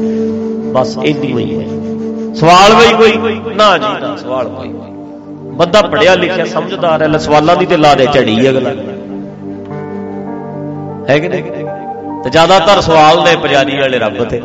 ਬਸ 0.73 0.99
ਇੰਨੀ 1.05 1.33
ਹੋਈ 1.33 1.61
ਹੈ। 1.61 1.67
ਸਵਾਲ 2.35 2.75
ਬਈ 2.75 2.93
ਕੋਈ, 2.93 3.41
ਨਾ 3.55 3.79
ਜੀ, 3.79 4.01
ਨਾ, 4.01 4.17
ਸਵਾਲ 4.17 4.49
ਕੋਈ। 4.49 4.69
ਬੰਦਾ 5.53 5.83
ਪੜਿਆ 5.83 6.15
ਲਿਖਿਆ 6.15 6.45
ਸਮਝਦਾਰ 6.45 7.03
ਹੈ 7.03 7.19
ਸਵਾਲਾਂ 7.19 7.57
ਦੀ 7.57 7.67
ਤੇ 7.67 7.77
ਲਾ 7.77 7.95
ਦੇ 7.95 8.07
ਝੜੀ 8.15 8.51
ਅਗਲਾ। 8.51 8.71
ਹੈ 11.11 11.19
ਕਿ 11.19 11.29
ਨਹੀਂ? 11.29 11.43
ਤੇ 12.25 12.31
ਜ਼ਿਆਦਾਤਰ 12.31 12.81
ਸਵਾਲ 12.81 13.25
ਨੇ 13.25 13.37
ਪੁਜਾਰੀ 13.37 13.81
ਵਾਲੇ 13.81 13.99
ਰੱਬ 13.99 14.25
ਤੇ। 14.25 14.43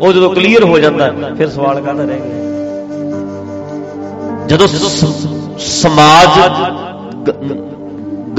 ਉਹ 0.00 0.12
ਜਦੋਂ 0.12 0.30
ਕਲੀਅਰ 0.30 0.64
ਹੋ 0.64 0.78
ਜਾਂਦਾ, 0.78 1.12
ਫਿਰ 1.38 1.48
ਸਵਾਲ 1.48 1.80
ਕਾਹਦਾ 1.80 2.04
ਰਹਿ 2.04 2.16
ਗਿਆ? 2.16 2.44
ਜਦੋਂ 4.46 4.68
ਸਮਾਜ 5.58 6.28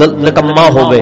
ਨਕਮਾ 0.02 0.70
ਹੋਵੇ 0.70 1.00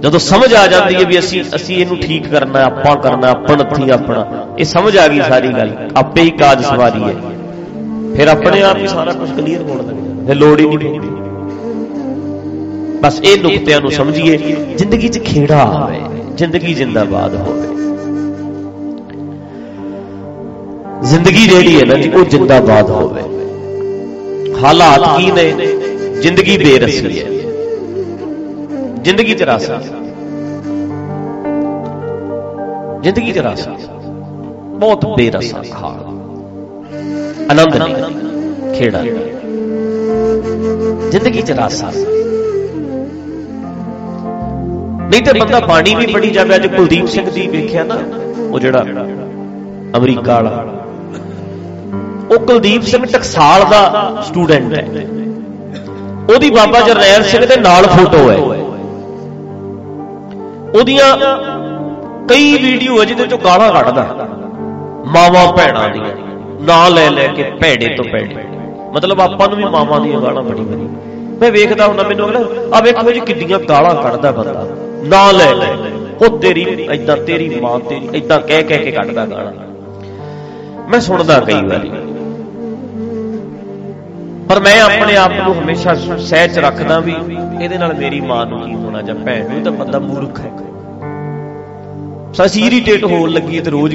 ਜਦੋਂ 0.00 0.18
ਸਮਝ 0.18 0.54
ਆ 0.54 0.66
ਜਾਂਦੀ 0.66 0.94
ਹੈ 0.94 1.04
ਵੀ 1.04 1.18
ਅਸੀਂ 1.18 1.44
ਅਸੀਂ 1.56 1.76
ਇਹਨੂੰ 1.76 1.96
ਠੀਕ 1.96 2.28
ਕਰਨਾ, 2.28 2.62
ਆਪਾਂ 2.62 2.96
ਕਰਨਾ, 2.96 3.28
ਆਪਣ 3.28 3.60
ਹੱਥੀ 3.60 3.90
ਆਪਣਾ, 3.90 4.46
ਇਹ 4.58 4.64
ਸਮਝ 4.64 4.96
ਆ 4.96 5.08
ਗਈ 5.08 5.20
ਸਾਰੀ 5.20 5.48
ਗੱਲ। 5.48 5.90
ਆਪੇ 5.96 6.20
ਹੀ 6.20 6.30
ਕਾਜ 6.30 6.64
ਸਵਾਰੀ 6.64 7.02
ਹੈ। 7.02 7.14
ਫਿਰ 8.16 8.28
ਆਪਣੇ 8.28 8.62
ਆਪ 8.62 8.76
ਹੀ 8.76 8.88
ਸਾਰਾ 8.88 9.12
ਕੁਝ 9.12 9.30
ਕਲੀਅਰ 9.30 9.62
ਹੋਣ 9.62 9.78
ਲੱਗ 9.78 9.86
ਜਾਂਦਾ। 9.86 10.26
ਫਿਰ 10.26 10.34
ਲੋੜ 10.34 10.60
ਹੀ 10.60 10.66
ਨਹੀਂ 10.66 11.00
ਪੈਂਦੀ। 11.00 11.08
ਬਸ 13.00 13.20
ਇਹ 13.22 13.42
ਨੁਕਤਿਆਂ 13.42 13.80
ਨੂੰ 13.80 13.90
ਸਮਝੀਏ, 13.90 14.36
ਜ਼ਿੰਦਗੀ 14.74 15.08
'ਚ 15.08 15.18
ਖੇੜਾ 15.18 15.58
ਆਵੇ, 15.58 16.00
ਜ਼ਿੰਦਗੀ 16.34 16.74
ਜਿੰਦਾਬਾਦ 16.74 17.34
ਹੋਵੇ। 17.34 17.74
ਜ਼ਿੰਦਗੀ 21.02 21.46
ਜਿਹੜੀ 21.46 21.80
ਹੈ 21.80 21.84
ਨਾ 21.84 21.94
ਜੀ, 21.94 22.10
ਉਹ 22.10 22.24
ਜਿੰਦਾਬਾਦ 22.24 22.90
ਹੋਵੇ। 22.90 23.22
ਹਾਲਾਤ 24.64 25.18
ਕੀ 25.18 25.30
ਨੇ? 25.30 25.66
ਜ਼ਿੰਦਗੀ 26.20 26.58
ਬੇਰਸੀ 26.58 27.18
ਹੈ। 27.18 27.43
ਜ਼ਿੰਦਗੀ 29.04 29.34
ਚ 29.34 29.42
ਰਸ 29.42 29.70
ਹੈ 29.70 29.80
ਜ਼ਿੰਦਗੀ 33.02 33.32
ਚ 33.32 33.38
ਰਸ 33.38 33.68
ਹੈ 33.68 33.72
ਬਹੁਤ 34.78 35.06
ਬੇਰਸਾ 35.06 35.62
ਹਾਲ 35.82 36.04
ਆਨੰਦ 37.50 37.76
ਨਹੀਂ, 37.76 37.94
ਖੇੜਾ 38.74 39.02
ਨਹੀਂ। 39.02 39.12
ਜ਼ਿੰਦਗੀ 41.10 41.42
ਚ 41.42 41.50
ਰਸ 41.50 41.84
ਆ। 41.84 41.90
ਨਹੀਂ 45.08 45.22
ਤੇ 45.22 45.40
ਬੰਦਾ 45.40 45.60
ਬਾਣੀ 45.60 45.94
ਵੀ 45.94 46.06
ਪੜੀ 46.06 46.30
ਜਾਵੇ, 46.30 46.54
ਅੱਜ 46.54 46.66
ਕੁਲਦੀਪ 46.66 47.06
ਸਿੰਘ 47.06 47.30
ਦੀ 47.30 47.46
ਵੇਖਿਆ 47.46 47.84
ਨਾ, 47.84 47.98
ਉਹ 48.50 48.60
ਜਿਹੜਾ 48.60 48.82
ਅਮਰੀਕਾ 49.96 50.34
ਵਾਲਾ। 50.34 50.64
ਉਹ 52.30 52.38
ਕੁਲਦੀਪ 52.38 52.82
ਸਿੰਘ 52.82 53.06
ਟਕਸਾਲ 53.06 53.60
ਦਾ 53.70 54.16
ਸਟੂਡੈਂਟ 54.28 54.74
ਹੈ। 54.74 54.86
ਉਹਦੀ 56.34 56.50
ਬਾਬਾ 56.50 56.80
ਜਰਨੈਲ 56.80 57.22
ਸਿੰਘ 57.22 57.46
ਦੇ 57.46 57.56
ਨਾਲ 57.56 57.86
ਫੋਟੋ 57.86 58.30
ਹੈ। 58.30 58.53
ਉਹਦੀਆਂ 60.74 61.06
ਕਈ 62.28 62.56
ਵੀਡੀਓ 62.62 62.98
ਹੈ 63.00 63.04
ਜਿਹਦੇ 63.04 63.26
ਚੋਂ 63.26 63.38
ਗਾਲਾਂ 63.38 63.72
ਕੱਢਦਾ। 63.72 64.02
ਮਾਵਾਂ 65.06 65.46
ਭੈਣਾਂ 65.52 65.88
ਦੀਆਂ, 65.88 66.14
ਨਾਂ 66.60 66.90
ਲੈ 66.90 67.08
ਲੈ 67.10 67.26
ਕੇ 67.26 67.42
ਭੈੜੇ 67.60 67.94
ਤੋਂ 67.96 68.04
ਭੈੜੇ। 68.04 68.44
ਮਤਲਬ 68.94 69.20
ਆਪਾਂ 69.20 69.48
ਨੂੰ 69.48 69.58
ਵੀ 69.58 69.64
ਮਾਵਾਂ 69.64 70.00
ਦੀਆਂ 70.00 70.20
ਗਾਲਾਂ 70.20 70.42
ਬੜੀ 70.42 70.60
ਬੜੀ। 70.60 70.88
ਮੈਂ 71.40 71.50
ਵੇਖਦਾ 71.50 71.86
ਹੁੰਦਾ, 71.86 72.02
ਮੈਨੂੰ 72.02 72.28
ਅਗਲਾ 72.28 72.40
ਆ 72.76 72.80
ਵੇਖੋ 72.80 73.12
ਜੀ 73.12 73.20
ਕਿੱਡੀਆਂ 73.20 73.58
ਗਾਲਾਂ 73.58 73.94
ਕੱਢਦਾ 73.94 74.30
ਬੰਦਾ। 74.30 74.66
ਨਾਂ 75.04 75.32
ਲੈ 75.32 75.52
ਲੈ, 75.54 75.72
ਉਹ 76.20 76.38
ਤੇਰੀ 76.38 76.64
ਐਦਾਂ 76.90 77.16
ਤੇਰੀ 77.16 77.48
ਮਾਂ 77.60 77.78
ਤੇਰੀ 77.80 78.08
ਐਦਾਂ 78.14 78.40
ਕਹਿ 78.40 78.62
ਕਹਿ 78.62 78.78
ਕੇ 78.78 78.90
ਕੱਢਦਾ 78.90 79.26
ਗਾਲਾਂ। 79.26 79.52
ਮੈਂ 80.90 81.00
ਸੁਣਦਾ 81.00 81.38
ਕਈ 81.40 81.60
ਵਾਰੀ। 81.66 81.90
ਪਰ 84.48 84.60
ਮੈਂ 84.60 84.80
ਆਪਣੇ 84.82 85.16
ਆਪ 85.16 85.32
ਨੂੰ 85.42 85.54
ਹਮੇਸ਼ਾ 85.58 85.94
ਸਹਿਜ 85.94 86.58
ਰੱਖਦਾ 86.58 86.98
ਵੀ 87.00 87.14
ਇਹਦੇ 87.62 87.78
ਨਾਲ 87.78 87.94
ਮੇਰੀ 87.94 88.20
ਮਾਂ 88.20 88.44
ਨੂੰ 88.46 88.60
ਕੀ 88.60 88.74
ਹੋਣਾ 88.74 89.02
ਜਾਂ 89.02 89.14
ਭੈਣ 89.16 89.48
ਨੂੰ 89.50 89.62
ਤਾਂ 89.64 89.72
ਬੰਦਾ 89.72 89.98
ਮੂਰਖ 89.98 90.40
ਹੈ। 90.40 90.50
ਸੱਚੀ 92.34 92.60
ਇਰੀਟੇਟ 92.66 93.04
ਹੋਣ 93.04 93.30
ਲੱਗੀ 93.30 93.60
ਤੇ 93.60 93.70
ਰੋਜ਼ 93.70 93.94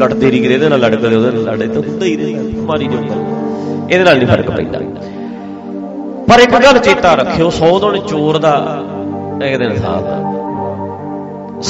ਲੜਦੇ 0.00 0.30
ਰਹੀ 0.30 0.44
ਇਹਦੇ 0.44 0.68
ਨਾਲ 0.68 0.80
ਲੜ 0.80 0.94
ਕਰੇ 0.94 1.16
ਉਹਦੇ 1.16 1.30
ਨਾਲ 1.30 1.44
ਲੜੇ 1.46 1.66
ਤਾਂ 1.66 1.82
ਹੁੰਦਾ 1.82 2.06
ਹੀ 2.06 2.16
ਰਹਿੰਦਾ 2.16 2.62
ਮਾਰੀ 2.66 2.86
ਜੋ 2.86 2.98
ਗੱਲ 3.00 3.22
ਇਹਦੇ 3.90 4.04
ਨਾਲ 4.04 4.16
ਨਹੀਂ 4.18 4.28
ਫ਼ਰਕ 4.28 4.50
ਪੈਂਦਾ। 4.50 4.78
ਪਰ 6.28 6.40
ਇੱਕ 6.40 6.54
ਗੱਲ 6.64 6.78
ਚੇਤਾ 6.78 7.14
ਰੱਖਿਓ 7.14 7.50
100 7.50 7.72
ਦਿਨ 7.80 8.06
ਚੋਰ 8.06 8.38
ਦਾ 8.38 8.54
ਇੱਕ 9.44 9.56
ਦਿਨ 9.58 9.76
ਸਾਥ 9.76 10.02
ਦਾ 10.02 10.18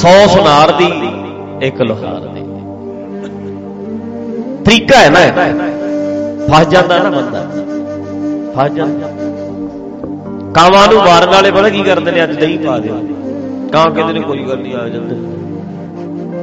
100 0.01 0.15
ਸੁਨਾਰ 0.33 0.71
ਦੀ 0.71 0.89
ਇੱਕ 1.67 1.81
ਲੋਹਾਰ 1.81 2.27
ਦੀ। 2.27 2.43
ਤਰੀਕਾ 4.65 4.97
ਹੈ 4.97 5.09
ਨਾ 5.09 5.19
ਫਸ 6.49 6.67
ਜਾਂਦਾ 6.67 6.97
ਨਾ 6.99 7.09
ਬੰਦਾ। 7.09 7.41
ਫਸ 8.55 8.71
ਜਾਂਦਾ 8.71 9.07
ਕਾਵਾਂ 10.55 10.87
ਨੂੰ 10.87 10.97
ਮਾਰਨ 10.97 11.29
ਵਾਲੇ 11.29 11.51
ਪਤਾ 11.51 11.69
ਕੀ 11.69 11.83
ਕਰਦੇ 11.83 12.11
ਨੇ, 12.11 12.23
ਅੱਜ 12.23 12.35
ਦਹੀਂ 12.39 12.57
ਪਾ 12.59 12.77
ਦਿਓ। 12.79 12.97
ਕਾਂ 13.73 13.89
ਕਹਿੰਦੇ 13.91 14.13
ਨੇ, 14.13 14.19
ਕੋਈ 14.19 14.43
ਗੱਲ 14.49 14.57
ਨਹੀਂ 14.57 14.75
ਆ 14.75 14.87
ਜਾਂਦੇ। 14.89 15.15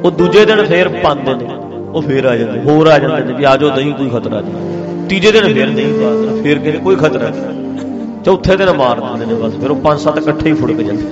ਉਹ 0.05 0.11
ਦੂਜੇ 0.11 0.45
ਦਿਨ 0.45 0.65
ਫੇਰ 0.67 0.89
ਪਾਉਂਦੇ 1.03 1.35
ਨੇ। 1.35 1.47
ਉਹ 1.95 2.03
ਫੇਰ 2.03 2.25
ਆ 2.25 2.37
ਜਾਂਦੇ, 2.37 2.61
ਹੋਰ 2.61 2.87
ਆ 2.87 2.99
ਜਾਂਦੇ 2.99 3.23
ਨੇ 3.25 3.33
ਵੀ 3.33 3.45
ਆ 3.45 3.57
ਜਾਓ, 3.57 3.71
ਦਹੀਂ 3.71 3.93
ਕੋਈ 3.95 4.09
ਖਤਰਾ 4.11 4.41
ਨਹੀਂ। 4.41 5.07
ਤੀਜੇ 5.09 5.33
ਦਿਨ 5.33 5.53
ਫੇਰ 5.55 5.71
ਦਹੀਂ 5.71 5.95
ਪਾ 5.95 6.11
ਦੇਣਾ 6.11 6.43
ਫੇਰ 6.43 6.59
ਕਹਿੰਦੇ, 6.59 6.79
ਕੋਈ 6.79 6.97
ਖਤਰਾ 6.97 7.29
ਨਹੀਂ। 7.29 8.23
ਚੌਥੇ 8.25 8.57
ਦਿਨ 8.57 8.71
ਮਾਰ 8.73 9.01
ਦਿੰਦੇ 9.01 9.27
ਨੇ 9.27 9.35
ਬਸ, 9.35 9.55
ਫਿਰ 9.55 9.71
ਉਹ 9.71 9.77
ਪੰਜ 9.77 10.01
ਸੱਤ 10.01 10.19
ਇਕੱਠੇ 10.19 10.49
ਹੀ 10.49 10.55
ਫੁੜਕ 10.55 10.81
ਜਾਂਦੇ 10.81 11.05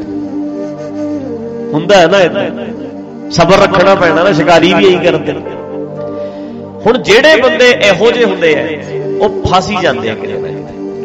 ਹੁੰਦਾ 1.73 1.97
ਹੈ 1.97 2.07
ਨਾ 2.07 2.21
ਇਹ 2.21 2.31
ਸਬਰ 3.31 3.63
ਰੱਖਣਾ 3.63 3.95
ਪੈਣਾ 3.95 4.23
ਨਾ, 4.23 4.33
ਸ਼ਿਕਾਰੀ 4.33 4.73
ਵੀ 4.75 4.85
ਇਹੀ 4.87 4.99
ਕਰਦੇ 4.99 5.33
ਨੇ। 5.33 5.41
ਹੁਣ 6.87 6.99
ਜਿਹੜੇ 7.01 7.37
ਬੰਦੇ 7.43 7.71
ਇਹੋ 7.89 8.11
ਜਿਹੇ 8.11 8.25
ਹੁੰਦੇ 8.25 8.55
ਆ, 8.55 8.69
ਉਹ 9.21 9.43
ਫਾਸੀ 9.47 9.77
ਜਾਂਦੇ 9.83 10.11
ਆ 10.11 10.15
ਕਿਤੇ 10.15 10.33
ਨਾ 10.33 10.49
ਕਿਤੇ। 10.49 10.60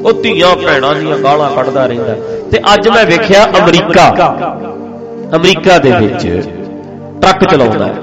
ਉਹ 0.06 0.14
ਧੀਆਂ 0.14 0.56
ਭੈਣਾਂ 0.56 0.96
ਦੀਆਂ 0.96 1.18
ਗਾਲਾਂ 1.18 1.52
ਕੱਢਦਾ 1.52 1.86
ਰਹਿੰਦਾ। 1.86 2.16
ਤੇ 2.52 2.60
ਅੱਜ 2.74 2.90
ਮੈਂ 2.90 3.06
ਵੇਖਿਆ 3.06 3.46
ਅਮਰੀਕਾ। 3.46 4.10
ਅਮਰੀਕਾ 5.36 5.78
ਦੇ 5.78 5.92
ਵਿੱਚ 5.92 6.28
ਟਰੱਕ 7.22 7.52
ਚਲਾਉਂਦਾ 7.52 7.86
ਹੈ। 7.86 7.94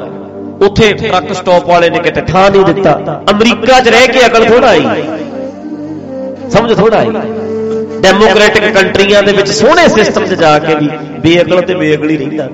ਉੱਥੇ 0.66 0.92
ਟਰੱਕ 0.92 1.32
ਸਟਾਪ 1.32 1.68
ਵਾਲੇ 1.68 1.90
ਨੇ 1.90 1.98
ਕਿਤੇ 1.98 2.20
ਠਾ 2.20 2.48
ਨਹੀਂ 2.48 2.64
ਦਿੱਤਾ। 2.64 3.22
ਅਮਰੀਕਾ 3.30 3.80
'ਚ 3.80 3.88
ਰਹਿ 3.88 4.06
ਕੇ 4.06 4.26
ਅਕਲ 4.26 4.44
ਥੋੜਾ 4.44 4.66
ਆਈ। 4.66 4.86
ਸਮਝ 6.50 6.76
ਥੋੜਾ 6.76 6.96
ਆਈ। 6.96 7.10
ਡੈਮੋਕ੍ਰੈਟਿਕ 8.00 8.74
ਕੰਟਰੀਆਂ 8.74 9.22
ਦੇ 9.22 9.32
ਵਿੱਚ 9.32 9.48
ਸੋਹਣੇ 9.48 9.88
ਸਿਸਟਮ 9.88 10.26
'ਚ 10.26 10.34
ਜਾ 10.34 10.58
ਕੇ 10.58 10.74
ਵੀ 10.74 10.88
ਬੇਅਕਲ 11.20 11.62
ਤੇ 11.62 11.74
ਬੇਅਕਲੀ 11.74 12.16
ਰਹਿੰਦਾ। 12.16 12.46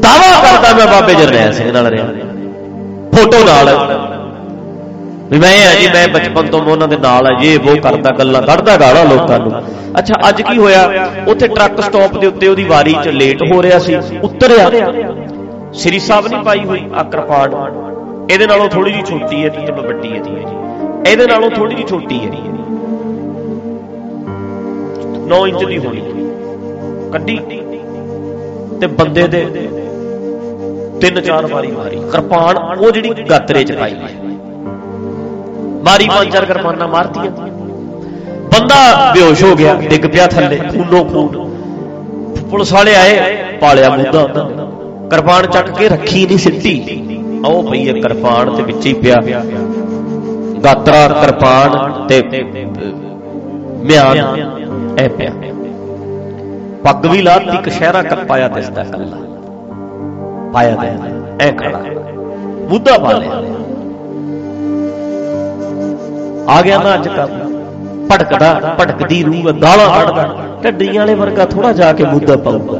ਦਾਵਾ 0.00 0.42
ਕਰਦਾ 0.42 0.74
ਮੈਂ 0.74 0.86
ਬਾਬੇ 0.86 1.14
ਜਰਨੈਲ 1.14 1.52
ਸਿੰਘ 1.52 1.72
ਨਾਲ 1.72 1.86
ਰਿਹਾ। 1.86 2.04
ਫੋਟੋ 3.14 3.44
ਨਾਲ। 3.44 4.03
ਵੀ 5.30 5.38
ਮੈਂ 5.38 5.52
ਆ 5.66 5.74
ਜੀ, 5.74 5.86
ਮੈਂ 5.88 6.06
ਬਚਪਨ 6.08 6.46
ਤੋਂ 6.46 6.60
ਉਹਨਾਂ 6.62 6.88
ਦੇ 6.88 6.96
ਨਾਲ 6.96 7.26
ਆ 7.26 7.30
ਇਹ 7.42 7.58
ਉਹ 7.60 7.76
ਕਰਦਾ 7.82 8.10
ਗੱਲਾਂ, 8.10 8.42
ਕੱਢਦਾ 8.42 8.76
ਗਾਲਾਂ 8.76 9.04
ਲੋਕਾਂ 9.04 9.38
ਨੂੰ। 9.38 9.52
ਅੱਛਾ, 9.98 10.14
ਅੱਜ 10.28 10.42
ਕੀ 10.42 10.56
ਹੋਇਆ? 10.58 10.82
ਉੱਥੇ 11.28 11.48
ਟਰੱਕ 11.48 11.80
ਸਟਾਪ 11.80 12.16
ਦੇ 12.18 12.26
ਉੱਤੇ 12.26 12.48
ਉਹਦੀ 12.48 12.64
ਵਾਰੀ 12.64 12.94
'ਚ 13.04 13.08
ਲੇਟ 13.08 13.42
ਹੋ 13.52 13.62
ਰਿਹਾ 13.62 13.78
ਸੀ, 13.78 13.96
ਉਤਰਿਆ। 14.22 14.70
ਸ੍ਰੀ 15.74 15.98
ਸਾਹਿਬ 15.98 16.26
ਨਹੀਂ 16.26 16.42
ਪਾਈ 16.44 16.64
ਹੋਈ 16.64 16.82
ਆਕਰਪਾੜ 16.94 17.52
ਇਹਦੇ 18.30 18.46
ਨਾਲੋਂ 18.46 18.68
ਥੋੜੀ 18.68 18.92
ਜਿਹੀ 18.92 19.02
ਛੋਟੀ 19.02 19.44
ਹੈ 19.44 19.48
ਤੇ 19.48 19.66
ਚਲੋ 19.66 19.82
ਵੱਡੀ 19.82 20.12
ਹੈ 20.12 20.18
ਜੀ। 20.18 20.32
ਇਹਦੇ 21.06 21.26
ਨਾਲੋਂ 21.26 21.50
ਥੋੜੀ 21.50 21.74
ਜਿਹੀ 21.74 21.86
ਛੋਟੀ 21.88 22.20
ਹੈ 22.20 22.30
9 25.28 25.46
ਇੰਚ 25.46 25.64
ਦੀ 25.64 25.78
ਹੋਣੀ। 25.78 26.02
ਕੱਢੀ 27.12 27.38
ਤੇ 28.80 28.86
ਬੰਦੇ 28.98 29.26
ਦੇ 29.28 29.44
ਤਿੰਨ 31.00 31.20
ਚਾਰ 31.20 31.46
ਵਾਰੀ 31.46 31.70
ਮਾਰੀ। 31.70 31.96
ਕਿਰਪਾਨ 32.12 32.58
ਉਹ 32.58 32.90
ਜਿਹੜੀ 32.90 33.24
ਗਾਤਰੇ 33.30 33.64
ਚ 33.64 33.72
ਪਾਈ 33.72 33.94
ਹੈ 35.86 35.92
ਮਾਰੀ 35.92 36.08
ਪੰਜ 36.08 36.32
ਚਾਰ 36.32 36.44
ਕਿਰਪਾਨਾਂ 36.44 36.88
ਮਾਰਤੀਆਂ। 36.88 37.30
ਬੰਦਾ 38.52 39.12
ਬੇਹੋਸ਼ 39.14 39.42
ਹੋ 39.44 39.54
ਗਿਆ, 39.56 39.74
ਡਿੱਗ 39.74 40.06
ਪਿਆ 40.06 40.26
ਥੱਲੇ, 40.26 40.56
ਖੂਨੋ 40.56 41.04
ਖੂਨ। 41.04 41.50
ਪੁਲਿਸ 42.50 42.72
ਵਾਲੇ 42.72 42.94
ਆਏ, 42.94 43.42
ਪਾਲਿਆ 43.60 43.88
ਮੁੱਦਾ 43.88 44.20
ਉਹਨਾਂ 44.20 44.44
ਨੇ 44.44 45.08
ਕਿਰਪਾਨ 45.10 45.46
ਚੱਕ 45.46 45.70
ਕੇ 45.70 45.88
ਰੱਖੀ 45.88 46.26
ਨਹੀਂ 46.26 46.38
ਸਿੱਟੀ। 46.38 46.74
ਉਹ 47.46 47.62
ਪਈ 47.70 47.88
ਹੈ 47.88 47.92
ਕਿਰਪਾਨ 47.92 48.54
ਤੇ 48.56 48.62
ਵਿੱਚ 48.62 48.86
ਹੀ 48.86 48.92
ਪਿਆ। 48.94 49.16
ਗਾਤਰਾ 50.64 51.08
ਕਿਰਪਾਨ 51.08 52.06
ਤੇ 52.08 52.22
ਮਿਆਨ 53.82 54.96
ਐ 54.98 55.08
ਪਿਆ। 55.08 55.30
ਪੱਗ 56.84 57.06
ਵੀ 57.06 57.22
ਲਾਤੀ 57.22 57.56
ਕਸ਼ਹਿਰਾ 57.62 58.02
ਪਾਇਆ 58.28 58.48
ਦਿਸਦਾ 58.48 58.84
ਕੱਲਾ 58.84 59.16
ਪਾਇਆ 60.52 60.76
ਦੇ 60.76 60.88
ਐ 61.40 61.50
ਖੜਾ। 61.52 61.80
ਮੁੱਦਾ 62.70 62.98
ਪਾ 62.98 63.12
ਲਿਆ 63.12 63.42
ਆ 66.48 66.60
ਗਿਆ 66.62 66.78
ਨਾ 66.78 66.94
ਅੱਜ 66.94 67.08
ਕੱਲ 67.08 67.28
ਭਟਕਦਾ, 68.08 68.76
ਭਟਕਦੀ 68.80 69.22
ਰੂਹ, 69.22 69.52
ਗਾਲਾਂ 69.52 69.88
ਕੱਢਦਾ। 69.90 70.24
ਢੱਡੀਆਂ 70.64 70.94
ਵਾਲੇ 70.94 71.14
ਵਰਗਾ 71.14 71.44
ਥੋੜਾ 71.44 71.72
ਜਾ 71.72 71.92
ਕੇ 71.92 72.04
ਮੁੱਦਾ 72.04 72.36
ਪਾਊਗਾ। 72.36 72.78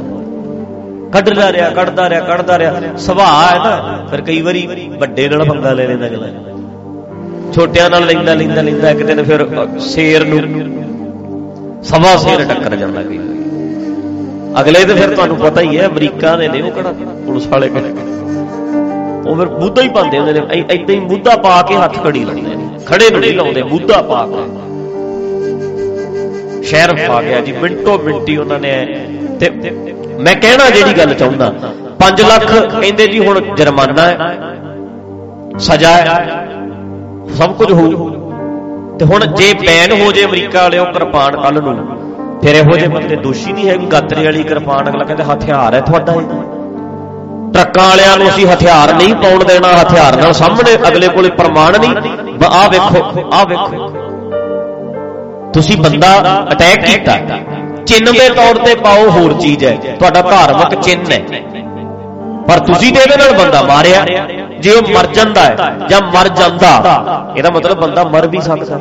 ਕੱਢਦਾ 1.13 1.51
ਰਿਹਾ 1.51 1.69
ਕੱਢਦਾ 1.69 2.09
ਰਿਹਾ 2.09 2.19
ਕੱਢਦਾ 2.19 2.57
ਰਿਹਾ। 2.59 2.95
ਸੁਭਾਅ 2.97 3.43
ਹੈ 3.43 3.57
ਨਾ, 3.59 4.05
ਫਿਰ 4.11 4.21
ਕਈ 4.21 4.41
ਵਾਰੀ 4.41 4.89
ਵੱਡੇ 4.99 5.27
ਨਾਲ 5.29 5.43
ਪੰਗਾ 5.49 5.73
ਲੈ 5.73 5.87
ਲੈਂਦਾ 5.87 6.07
ਅਗਲਾ। 6.07 6.27
ਛੋਟਿਆਂ 7.53 7.89
ਨਾਲ 7.89 8.05
ਲੈਂਦਾ 8.05 8.33
ਲੈਂਦਾ 8.33 8.61
ਲੈਂਦਾ, 8.61 8.89
ਇੱਕ 8.89 9.03
ਦਿਨ 9.03 9.23
ਫਿਰ 9.23 9.45
ਸ਼ੇਰ 9.81 10.25
ਨੂੰ 10.25 10.39
ਸਵਾ 11.83 12.15
ਸ਼ੇਰ 12.17 12.45
ਟੱਕਰ 12.45 12.75
ਜਾਂਦਾ 12.75 13.01
ਕਈ। 13.01 13.19
ਅਗਲੇ 14.61 14.83
ਤੇ 14.85 14.93
ਫਿਰ 14.93 15.15
ਤੁਹਾਨੂੰ 15.15 15.37
ਪਤਾ 15.37 15.61
ਹੀ 15.61 15.77
ਹੈ, 15.77 15.85
ਅਮਰੀਕਾ 15.85 16.35
ਦੇ 16.35 16.47
ਨੇ 16.47 16.61
ਉਹ 16.61 16.71
ਕਿਹੜਾ 16.71 16.93
ਪੁਲਿਸ 17.25 17.47
ਵਾਲੇ 17.47 17.69
ਕਿਹੜੇ। 17.69 17.93
ਉਹ 19.29 19.35
ਫਿਰ 19.35 19.47
ਮੁੱਦਾ 19.59 19.81
ਹੀ 19.81 19.89
ਪਾਉਂਦੇ 19.89 20.17
ਹੁੰਦੇ 20.19 20.33
ਨੇ 20.33 20.39
ਐਦਾਂ 20.69 20.95
ਹੀ 20.95 20.99
ਮੁੱਦਾ 21.01 21.35
ਪਾ 21.37 21.61
ਕੇ 21.61 21.75
ਹੱਥ 21.75 21.99
ਕੜੀ 21.99 22.23
ਲਾਉਂਦੇ 22.25 22.54
ਨੇ। 22.54 22.54
ਖੜੇ 22.87 23.09
ਨੂੰ 23.09 23.19
ਨਹੀਂ 23.19 23.33
ਲਾਉਂਦੇ 23.33 23.63
ਮੁੱਦਾ 23.63 24.01
ਪਾ 24.03 24.25
ਕੇ 24.27 24.43
ਸ਼ਹਿਰ 26.63 26.93
ਪਾ 27.07 27.21
ਗਿਆ 27.21 27.39
ਜੀ, 27.41 27.51
ਮਿੰਟੋ 27.53 27.97
ਮਿੰਟੀ 28.03 28.37
ਉਹਨਾਂ 28.37 28.59
ਨੇ 28.59 28.73
ਤੇ 29.39 29.49
ਮੈਂ 30.19 30.35
ਕਹਿਣਾ 30.35 30.69
ਜਿਹੜੀ 30.69 30.97
ਗੱਲ 30.97 31.13
ਚਾਹੁੰਦਾ 31.13 31.51
5 31.99 32.21
ਲੱਖ 32.23 32.51
ਕਹਿੰਦੇ 32.71 33.07
ਜੀ 33.07 33.19
ਹੁਣ 33.19 33.39
ਜੁਰਮਾਨਾ 33.57 34.03
ਹੈ, 34.03 34.15
ਸਜ਼ਾ 35.59 35.89
ਹੈ, 35.89 36.17
ਸਭ 37.37 37.53
ਕੁਝ 37.57 37.71
ਹੋਊ 37.71 38.09
ਤੇ 38.99 39.05
ਹੁਣ 39.05 39.25
ਜੇ 39.35 39.53
ਬੈਨ 39.61 39.91
ਹੋ 40.01 40.11
ਜੇ 40.11 40.23
ਅਮਰੀਕਾ 40.25 40.61
ਵਾਲੇ 40.61 40.77
ਉਹ 40.79 40.85
ਕਿਰਪਾਨ 40.93 41.35
ਕੱਲ 41.37 41.61
ਨੂੰ, 41.63 41.75
ਫਿਰ 42.41 42.55
ਇਹੋ 42.55 42.73
ਜਿਹੇ 42.73 42.87
ਬੰਦੇ 42.89 43.15
ਦੋਸ਼ੀ 43.23 43.53
ਨਹੀਂ 43.53 43.67
ਹੈ 43.69 43.75
ਗਾਤਰੇ 43.91 44.23
ਵਾਲੀ 44.25 44.43
ਕਿਰਪਾਨ 44.43 44.89
ਅਗਲਾ 44.89 45.03
ਕਹਿੰਦੇ 45.03 45.23
ਹਥਿਆਰ 45.23 45.73
ਹੈ 45.75 45.81
ਤੁਹਾਡਾ 45.81 46.13
ਇਹ। 46.13 46.27
ਟਰੱਕਾਂ 47.53 47.87
ਵਾਲਿਆਂ 47.87 48.17
ਨੂੰ 48.17 48.27
ਅਸੀਂ 48.29 48.45
ਹਥਿਆਰ 48.47 48.93
ਨਹੀਂ 48.93 49.15
ਪਾਉਣ 49.15 49.43
ਦੇਣਾ, 49.45 49.67
ਹਥਿਆਰ 49.81 50.15
ਨਾਲ 50.17 50.33
ਸਾਹਮਣੇ 50.33 50.75
ਅਗਲੇ 50.87 51.07
ਕੋਲੇ 51.07 51.29
ਪ੍ਰਮਾਣ 51.37 51.79
ਨਹੀਂ। 51.79 51.93
ਆਹ 52.45 52.69
ਵੇਖੋ 52.69 53.29
ਆਹ 53.33 53.45
ਵੇਖੋ। 53.45 53.89
ਤੁਸੀਂ 55.53 55.77
ਬੰਦਾ 55.77 56.45
ਅਟੈਕ 56.51 56.85
ਕੀਤਾ। 56.85 57.17
ਚਿੰਨ 57.85 58.05
ਦੇ 58.05 58.29
ਤੌਰ 58.29 58.65
ਤੇ 58.65 58.75
ਪਾਓ 58.75 59.09
ਹੋਰ 59.09 59.33
ਚੀਜ਼ 59.33 59.65
ਹੈ। 59.65 59.71
ਤੁਹਾਡਾ 59.71 60.21
ਧਾਰਮਿਕ 60.21 60.79
ਚਿੰਨ 60.81 61.11
ਹੈ। 61.11 61.19
ਪਰ 62.47 62.59
ਤੁਸੀਂ 62.59 62.93
ਤੇ 62.93 63.01
ਇਹਦੇ 63.01 63.15
ਨਾਲ 63.17 63.33
ਬੰਦਾ 63.33 63.61
ਮਾਰਿਆ। 63.61 64.05
ਜੇ 64.59 64.71
ਉਹ 64.71 64.81
ਮਰ 64.93 65.05
ਜਾਂਦਾ 65.05 65.41
ਹੈ 65.41 65.55
ਜਾਂ 65.89 66.01
ਮਰ 66.01 66.27
ਜਾਂਦਾ, 66.27 66.71
ਇਹਦਾ 67.37 67.49
ਮਤਲਬ 67.49 67.81
ਬੰਦਾ 67.81 68.03
ਮਰ 68.03 68.27
ਵੀ 68.27 68.41
ਸਕਦਾ। 68.41 68.79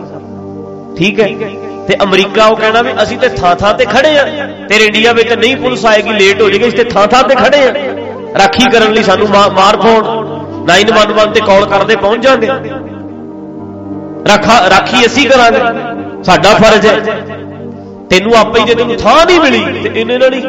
ਠੀਕ 0.98 1.20
ਹੈ? 1.20 1.28
ਤੇ 1.88 1.96
ਅਮਰੀਕਾ 2.02 2.44
ਉਹ 2.46 2.56
ਕਹਿਣਾ 2.56 2.82
ਵੀ 2.82 2.90
ਅਸੀਂ 3.02 3.18
ਤੇ 3.18 3.28
ਥਾਂ 3.28 3.56
ਥਾਂ 3.56 3.74
ਤੇ 3.74 3.84
ਖੜੇ 3.84 4.18
ਆ 4.18 4.24
ਤੇਰੇ 4.68 4.84
ਇੰਡੀਆ 4.84 5.12
ਵਿੱਚ 5.12 5.32
ਨਹੀਂ 5.32 5.56
ਪੁਲਿਸ 5.56 5.86
ਆਏਗੀ 5.86 6.12
ਲੇਟ 6.12 6.42
ਹੋ 6.42 6.50
ਜਾਏਗੀ, 6.50 6.68
ਅਸੀਂ 6.68 6.78
ਤੇ 6.78 6.84
ਥਾਂ 6.84 7.06
ਥਾਂ 7.06 7.22
ਤੇ 7.22 7.34
ਖੜੇ 7.34 7.68
ਆ 7.68 7.74
ਰਾਖੀ 8.38 8.70
ਕਰਨ 8.70 8.92
ਲਈ 8.92 9.02
ਸਾਨੂੰ 9.02 9.28
ਮਾਰ 9.28 9.76
ਪਾਉਣ। 9.76 10.04
911 10.66 11.32
ਤੇ 11.32 11.40
ਕਾਲ 11.40 11.66
ਕਰਦੇ, 11.66 11.96
ਪਹੁੰਚ 11.96 12.22
ਜਾਾਂਗੇ 12.22 12.46
ਰਾਖਾ 14.28 14.70
ਰਾਖੀ 14.70 15.06
ਅਸੀਂ 15.06 15.30
ਕਰਾਂਗੇ। 15.30 15.58
ਸਾਡਾ 16.24 16.54
ਫਰਜ਼ 16.54 16.86
ਹੈ। 16.86 17.00
ਤੈਨੂੰ 18.10 18.34
ਆਪੇ 18.36 18.60
ਹੀ 18.60 18.64
ਜੇ 18.64 18.74
ਤੈਨੂੰ 18.74 18.96
ਥਾਂ 18.96 19.26
ਨਹੀਂ 19.26 19.40
ਮਿਲੀ, 19.40 19.82
ਤੇ 19.82 20.00
ਇਹਨੇ 20.00 20.18
ਨਾਲ 20.18 20.30
ਨਹੀਂ 20.30 20.42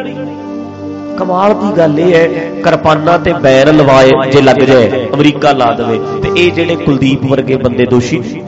ਕਮਾਲ 1.17 1.53
ਦੀ 1.53 1.77
ਗੱਲ 1.77 1.99
ਇਹ 1.99 2.13
ਹੈ, 2.15 2.27
ਕਿਰਪਾਨਾਂ 2.61 3.19
ਤੇ 3.19 3.33
ਬੈਰ 3.33 3.73
ਲਵਾਏ 3.73 4.11
ਜੇ 4.31 4.41
ਲੱਗ 4.41 4.55
ਜਾਏ, 4.55 5.09
ਅਮਰੀਕਾ 5.13 5.51
ਲਾ 5.51 5.71
ਦੇਵੇ, 5.71 5.99
ਤੇ 6.21 6.31
ਇਹ 6.37 6.51
ਜਿਹੜੇ 6.51 6.75
ਕੁਲਦੀਪ 6.75 7.25
ਵਰਗੇ 7.25 7.55
ਬੰਦੇ 7.55 7.85
ਦੋਸ਼ੀ 7.85 8.41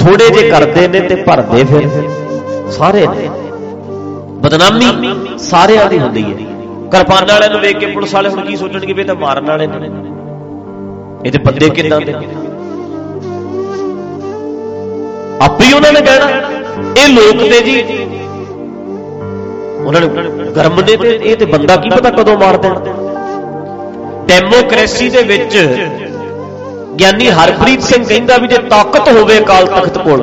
ਥੋੜੇ 0.00 0.30
ਜੇ 0.30 0.50
ਕਰਦੇ 0.50 0.88
ਨੇ 0.88 1.00
ਤੇ 1.00 1.14
ਭਰਦੇ 1.14 1.64
ਫਿਰ। 1.64 1.88
ਸਾਰੇ 2.70 3.06
ਨੇ। 3.06 3.30
ਬਦਨਾਮੀ 4.40 5.10
ਸਾਰਿਆਂ 5.38 5.86
ਦੀ 5.86 5.98
ਹੁੰਦੀ 5.98 6.22
ਹੈ। 6.22 6.46
ਕਿਰਪਾਨ 6.90 7.24
ਵਾਲਿਆਂ 7.24 7.50
ਨੂੰ 7.50 7.60
ਵੇਖ 7.60 7.78
ਕੇ 7.78 7.86
ਪੁਲਿਸ 7.86 8.14
ਵਾਲੇ 8.14 8.28
ਹੁਣ 8.28 8.40
ਕੀ 8.40 8.56
ਸੋਚਣਗੇ 8.56 8.92
ਵੀ 8.92 9.00
ਇਹ 9.00 9.06
ਤਾਂ 9.06 9.14
ਮਾਰਨ 9.14 9.46
ਵਾਲੇ 9.46 9.66
ਨੇ। 9.66 9.76
ਇਹ 11.26 11.32
ਤੇ 11.32 11.38
ਬੰਦੇ 11.38 11.70
ਕਿੱਦਾਂ 11.70 12.00
ਦੇ? 12.00 12.14
ਆਪੇ 15.40 15.64
ਹੀ 15.64 15.72
ਉਹਨਾਂ 15.72 15.92
ਨੇ 15.92 16.00
ਕਹਿਣਾ। 16.00 16.26
ਇਹ 16.96 17.08
ਲੋਕ 17.08 17.42
ਤੇ 17.50 17.60
ਜੀ। 17.62 17.76
ਉਹਨਾਂ 19.78 20.00
ਨੇ 20.00 20.08
ਗਰਮ 20.56 20.80
ਨੇ 20.80 20.96
ਤੇ 20.96 21.18
ਇਹ 21.22 21.36
ਤੇ 21.36 21.44
ਬੰਦਾ 21.46 21.76
ਕੀ 21.76 21.90
ਪਤਾ 21.90 22.10
ਕਦੋਂ 22.12 22.36
ਮਾਰ 22.38 22.56
ਦੇਣ। 22.56 22.74
ਡੈਮੋਕ੍ਰੇਸੀ 24.28 25.08
ਦੇ 25.08 25.22
ਵਿੱਚ 25.24 25.56
ਗਿਆਨੀ 26.98 27.28
ਹਰਪ੍ਰੀਤ 27.30 27.82
ਸਿੰਘ 27.82 28.04
ਕਹਿੰਦਾ 28.04 28.36
ਵੀ 28.36 28.48
ਜੇ 28.48 28.56
ਤਾਕਤ 28.70 29.08
ਹੋਵੇ 29.08 29.38
ਅਕਾਲ 29.38 29.66
ਤਖਤ 29.66 29.98
ਕੋਲ, 29.98 30.20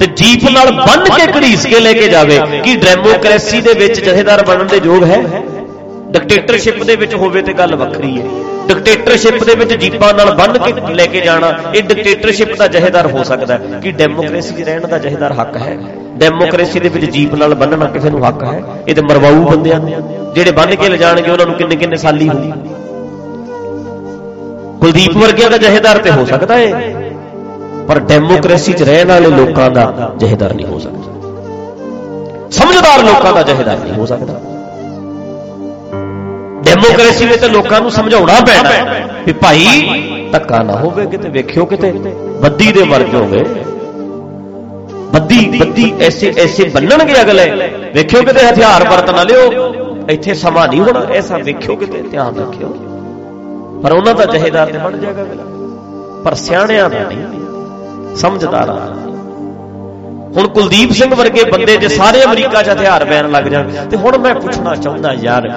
ਤੇ 0.00 0.06
ਜੀਪ 0.16 0.48
ਨਾਲ 0.50 0.70
ਬੰਨ 0.72 1.04
ਕੇ 1.06 1.26
ਘੜੀਸ 1.32 1.66
ਕੇ 1.66 1.80
ਲੈ 1.80 1.92
ਕੇ 1.92 2.08
ਜਾਵੇ, 2.08 2.38
ਕਿ 2.64 2.74
ਡੈਮੋਕ੍ਰੇਸੀ 2.76 3.60
ਦੇ 3.60 3.72
ਵਿੱਚ 3.74 4.00
ਜਥੇਦਾਰ 4.00 4.44
ਬਣਨ 4.46 4.66
ਦੇ 4.66 4.80
ਯੋਗ 4.84 5.04
ਹੈ? 5.04 5.22
ਡਿਕਟੇਟਰਸ਼ਿਪ 6.12 6.82
ਦੇ 6.82 6.96
ਵਿੱਚ 6.96 7.14
ਹੋਵੇ 7.14 7.42
ਤੇ 7.42 7.52
ਗੱਲ 7.52 7.74
ਵੱਖਰੀ 7.76 8.20
ਹੈ। 8.20 8.26
ਡਿਕਟੇਟਰਸ਼ਿਪ 8.68 9.44
ਦੇ 9.44 9.54
ਵਿੱਚ 9.54 9.74
ਜੀਪਾਂ 9.74 10.12
ਨਾਲ 10.14 10.34
ਬੰਨ 10.34 10.58
ਕੇ 10.58 10.94
ਲੈ 10.94 11.06
ਕੇ 11.06 11.20
ਜਾਣਾ, 11.20 11.52
ਇਹ 11.74 11.82
ਡਿਕਟੇਟਰਸ਼ਿਪ 11.82 12.56
ਦਾ 12.58 12.66
ਜਥੇਦਾਰ 12.66 13.06
ਹੋ 13.06 13.22
ਸਕਦਾ 13.22 13.54
ਹੈ 13.54 13.80
ਕਿ 13.82 13.90
ਡੈਮੋਕ੍ਰੇਸੀ 13.92 14.54
'ਚ 14.54 14.60
ਰਹਿਣ 14.60 14.86
ਦਾ 14.86 14.98
ਜਥੇਦਾਰ 14.98 15.32
ਹੱਕ 15.32 15.56
ਹੈ। 15.56 15.76
ਡੈਮੋਕ੍ਰੇਸੀ 16.16 16.80
ਦੇ 16.80 16.88
ਵਿੱਚ 16.88 17.04
ਜੀਪ 17.04 17.34
ਨਾਲ 17.34 17.54
ਬੰਨਣਾ 17.54 17.86
ਕਿਸੇ 17.86 18.10
ਨੂੰ 18.10 18.28
ਹੱਕ 18.28 18.44
ਹੈ। 18.44 18.62
ਇਹ 18.88 18.94
ਤੇ 18.94 19.02
ਮਰਵਾਊ 19.02 19.42
ਬੰਦਿਆਂ 19.42 19.80
ਜਿਹੜੇ 20.34 20.50
ਬੰਨ 20.50 20.74
ਕੇ 20.74 20.88
ਲਿਜਾਣਗੇ, 20.88 21.30
ਉਹਨਾਂ 21.30 21.46
ਨੂੰ 21.46 21.54
ਕਿੰਨੇ 21.54 21.76
ਕਿੰਨੇ 21.76 21.96
ਸਾਲੀ 21.96 22.28
ਹੋਣੀ। 22.28 22.52
ਕੁਲਦੀਪ 24.80 25.16
ਵਰਗਿਆਂ 25.16 25.50
ਦਾ 25.50 25.56
ਜਹੇਦਾਰ 25.56 25.98
ਤੇ 25.98 26.10
ਹੋ 26.10 26.24
ਸਕਦਾ 26.24 26.58
ਹੈ। 26.58 26.94
ਪਰ 27.88 27.98
ਡੈਮੋਕ੍ਰੇਸੀ 27.98 28.72
'ਚ 28.72 28.82
ਰਹਿਣ 28.82 29.08
ਵਾਲੇ 29.08 29.28
ਲੋਕਾਂ 29.28 29.70
ਦਾ 29.70 30.12
ਜਹੇਦਾਰ 30.16 30.54
ਨਹੀਂ 30.54 30.66
ਹੋ 30.66 30.78
ਸਕਦਾ। 30.78 30.98
ਸਮਝਦਾਰ 32.50 33.02
ਲੋਕਾਂ 33.02 33.32
ਦਾ 33.32 33.42
ਜਹੇਦਾਰ 33.42 33.78
ਨਹੀਂ 33.78 33.92
ਹੋ 33.92 34.06
ਸਕਦਾ। 34.06 34.40
ਡੈਮੋਕ੍ਰੇਸੀ 36.82 37.26
ਵਿੱਚ 37.26 37.44
ਲੋਕਾਂ 37.46 37.80
ਨੂੰ 37.80 37.90
ਸਮਝਾਉਣਾ 37.90 38.38
ਪੈਣਾ 38.46 38.70
ਵੀ 39.26 39.32
ਭਾਈ, 39.32 40.28
ਧੱਕਾ 40.32 40.62
ਨਾ 40.62 40.76
ਹੋਵੇ 40.76 41.06
ਕਿਤੇ, 41.06 41.28
ਵੇਖਿਓ 41.28 41.64
ਕਿਤੇ, 41.64 41.90
ਬੱਦੀ 42.42 42.72
ਦੇ 42.72 42.84
ਮਰ 42.84 43.02
ਜਾਓਗੇ 43.02 43.44
ਬੱਦੀ 45.12 45.38
ਬੱਦੀ 45.50 45.92
ਐਸੇ 46.00 46.32
ਐਸੇ 46.38 46.64
ਬੰਨਣਗੇ 46.74 47.20
ਅਗਲੇ। 47.20 47.50
ਵੇਖਿਓ 47.94 48.22
ਕਿਤੇ, 48.22 48.46
ਹਥਿਆਰ 48.46 48.88
ਵਰਤ 48.88 49.10
ਨਾ 49.10 49.22
ਲਿਓ। 49.22 49.72
ਇੱਥੇ 50.10 50.34
ਸਮਾਂ 50.34 50.66
ਨਹੀਂ 50.68 50.80
ਹੋਣਾ, 50.80 51.00
ਐਸਾ 51.14 51.38
ਵੇਖਿਓ 51.38 51.76
ਕਿਤੇ, 51.76 52.02
ਧਿਆਨ 52.02 52.38
ਰੱਖਿਓ। 52.38 52.68
ਪਰ 53.82 53.92
ਉਹਨਾਂ 53.92 54.14
ਦਾ 54.14 54.24
ਜਹੇਦਾਰ 54.24 54.72
ਤੇ 54.72 54.78
ਬਣ 54.78 54.96
ਜਾਏਗਾ 54.98 55.22
ਅਗਲਾ। 55.22 55.44
ਪਰ 56.24 56.34
ਸਿਆਣਿਆਂ 56.34 56.88
ਦਾ 56.90 56.98
ਨਹੀਂ, 57.00 58.16
ਸਮਝਦਾਰਾਂ 58.16 58.66
ਦਾ 58.66 58.94
ਹੁਣ 60.36 60.46
ਕੁਲਦੀਪ 60.48 60.92
ਸਿੰਘ 60.92 61.14
ਵਰਗੇ 61.14 61.44
ਬੰਦੇ 61.44 61.76
ਜੇ 61.76 61.88
ਸਾਰੇ 61.88 62.22
ਅਮਰੀਕਾ 62.24 62.62
'ਚ 62.62 62.68
ਹਥਿਆਰ 62.68 63.04
ਬੈਣ 63.04 63.30
ਲੱਗ 63.30 63.44
ਜਾਣ, 63.44 63.70
ਤੇ 63.90 63.96
ਹੁਣ 63.96 64.18
ਮੈਂ 64.18 64.34
ਪੁੱਛਣਾ 64.34 64.74
ਚਾਹੁੰਦਾ, 64.76 65.12
ਯਾਰ 65.22 65.50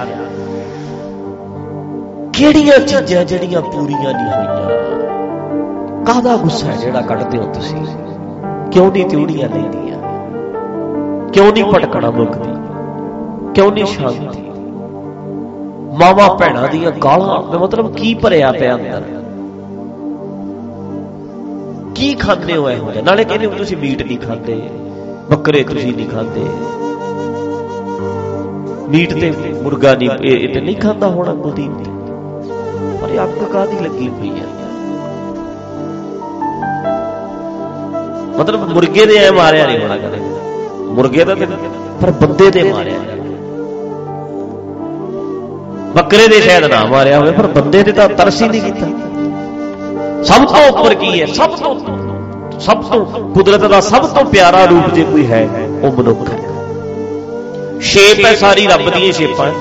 ਕਿਹੜੀਆਂ 2.37 2.79
ਚੀਜ਼ਾਂ 2.79 3.25
ਜਿਹੜੀਆਂ 3.25 3.61
ਪੂਰੀਆਂ 3.61 4.13
ਨਹੀਂ 4.13 4.27
ਹੋਈਆਂ? 4.27 4.69
ਕਾਹਦਾ 6.05 6.37
ਗੁੱਸਾ 6.37 6.67
ਹੈ 6.67 6.75
ਜਿਹੜਾ 6.77 7.01
ਕੱਢਦੇ 7.01 7.37
ਹੋ 7.37 7.43
ਤੁਸੀਂ? 7.53 7.85
ਕਿਉਂ 8.71 8.91
ਨਹੀਂ 8.91 9.05
ਤਿਉੜੀਆਂ 9.05 9.49
ਲੈਂਦੀਆਂ? 9.49 9.97
ਕਿਉਂ 11.33 11.53
ਨਹੀਂ 11.53 11.63
ਭਟਕਣਾ 11.63 12.11
ਮੁੱਕਦੀ? 12.11 12.51
ਕਿਉਂ 13.55 13.71
ਨਹੀਂ 13.71 13.85
ਸ਼ਾਂਤੀ 13.85 14.27
ਮਾਵਾ 15.99 16.27
ਭੈਣਾਂ 16.35 16.67
ਦੀਆਂ 16.67 16.91
ਗਾਲਾਂ 16.91 17.51
ਦਾ 17.51 17.57
ਮਤਲਬ 17.57 17.93
ਕੀ 17.93 18.13
ਭਰਿਆ 18.13 18.51
ਪਿਆ 18.51 18.75
ਅੰਦਰ? 18.75 19.03
ਕੀ 21.95 22.13
ਖਾਂਦੇ 22.13 22.57
ਹੋ 22.57 22.69
ਇਹੋ 22.69 22.91
ਜਿਹਾ? 22.91 23.03
ਨਾਲੇ 23.03 23.23
ਕਹਿੰਦੇ 23.23 23.45
ਹੋ 23.45 23.51
ਤੁਸੀਂ 23.51 23.77
ਮੀਟ 23.77 24.03
ਨਹੀਂ 24.03 24.19
ਖਾਂਦੇ, 24.19 24.69
ਬੱਕਰੇ 25.29 25.63
ਤੁਸੀਂ 25.63 25.95
ਨਹੀਂ 25.95 26.09
ਖਾਂਦੇ। 26.09 26.45
ਮੀਟ 28.89 29.13
ਤੇ 29.13 29.53
ਮੁਰਗਾ 29.63 29.95
ਨਹੀਂ, 29.95 30.09
ਇਹ 30.23 30.49
ਇਹ 30.49 30.53
ਤੇ 30.53 30.61
ਨਹੀਂ 30.61 30.75
ਖਾਂਦਾ 30.75 31.07
ਹੋਣਾ 31.07 31.33
ਕੁਲਦੀਪ 31.33 31.94
ਤੇ 32.85 32.97
ਪਰ 32.97 33.09
ਇਹ 33.09 33.19
ਅੱਗ 33.23 33.43
ਕਾਦੀ 33.43 33.79
ਲੱਗੀ 33.79 34.07
ਹੋਈ 34.09 34.29
ਹੈ? 34.29 34.45
ਮਤਲਬ 38.39 38.69
ਮੁਰਗੇ 38.69 39.05
ਦੇ 39.05 39.17
ਐ 39.17 39.31
ਮਾਰਿਆ 39.31 39.65
ਨਹੀਂ 39.67 39.79
ਹੋਣਾ 39.79 39.97
ਕਦੇ। 39.97 40.17
ਮੁਰਗੇ 40.93 41.25
ਦਾ 41.25 41.35
ਤੇ 41.35 41.45
ਪਰ 42.01 42.11
ਬੰਦੇ 42.11 42.49
ਦੇ 42.51 42.63
ਮਾਰਿਆ 42.63 42.97
ਬੱਕਰੇ 45.95 46.27
ਦੇ 46.27 46.39
ਸ਼ਾਇਦ 46.41 46.63
ਨਾ 46.65 46.83
ਮਾਰਿਆ 46.85 47.19
ਹੋਵੇ, 47.19 47.31
ਪਰ 47.31 47.47
ਬੰਦੇ 47.47 47.83
ਦੇ 47.83 47.91
ਤਾਂ 47.91 48.07
ਤਰਸ 48.09 48.41
ਹੀ 48.41 48.47
ਨਹੀਂ 48.47 48.61
ਕੀਤਾ। 48.61 48.87
ਸਭ 50.23 50.45
ਤੋਂ 50.45 50.65
ਉੱਪਰ 50.69 50.93
ਕੀ 50.93 51.21
ਹੈ? 51.21 51.25
ਸਭ 51.25 51.55
ਤੋਂ 51.55 51.79
ਸਭ 52.59 52.81
ਤੋਂ 52.83 53.05
ਕੁਦਰਤ 53.29 53.61
ਦਾ 53.61 53.79
ਸਭ 53.81 54.07
ਤੋਂ 54.07 54.25
ਪਿਆਰਾ 54.25 54.63
ਰੂਪ 54.65 54.93
ਜੇ 54.93 55.03
ਕੋਈ 55.03 55.25
ਹੈ, 55.27 55.47
ਉਹ 55.81 55.91
ਮਨੁੱਖ 55.91 56.29
ਹੈ। 56.29 56.39
ਸ਼ੇਪ 57.81 58.25
ਹੈ 58.25 58.35
ਸਾਰੀ 58.35 58.67
ਰੱਬ 58.67 58.89
ਦੀਆਂ 58.89 59.11
ਸ਼ੇਪਾਂ 59.13 59.51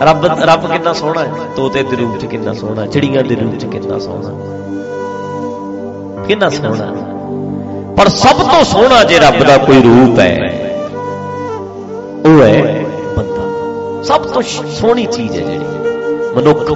ਰੱਬ 0.00 0.24
ਰੱਬ 0.42 0.66
ਕਿੰਨਾ 0.72 0.92
ਸੋਹਣਾ 0.92 1.20
ਹੈ? 1.20 1.32
ਤੋਤੇ 1.56 1.82
ਦੇ 1.82 1.96
ਰੂਪ 1.96 2.16
ਚ 2.18 2.26
ਕਿੰਨਾ 2.26 2.52
ਸੋਹਣਾ 2.52 2.86
ਚਿੜੀਆਂ 2.86 3.22
ਦੇ 3.22 3.34
ਰੂਪ 3.34 3.56
ਚ 3.58 3.64
ਕਿੰਨਾ 3.64 3.98
ਸੋਹਣਾ 3.98 4.30
ਕਿੰਨਾ 6.26 6.48
ਸੋਹਣਾ 6.48 6.86
ਪਰ 7.96 8.08
ਸਭ 8.08 8.42
ਤੋਂ 8.50 8.64
ਸੋਹਣਾ 8.64 9.02
ਜੇ 9.04 9.18
ਰੱਬ 9.18 9.42
ਦਾ 9.44 9.56
ਕੋਈ 9.58 9.82
ਰੂਪ 9.82 10.18
ਹੈ 10.18 10.34
ਉਹ 12.26 12.42
ਹੈ 12.42 12.84
ਬੰਦਾ। 13.16 14.02
ਸਭ 14.02 14.22
ਤੋਂ 14.24 14.42
ਸੋਹਣੀ 14.42 15.04
ਚੀਜ਼ 15.06 15.32
ਹੈ 15.32 15.44
ਜਿਹੜੀ 15.44 15.66
ਮਨੁੱਖ। 16.36 16.70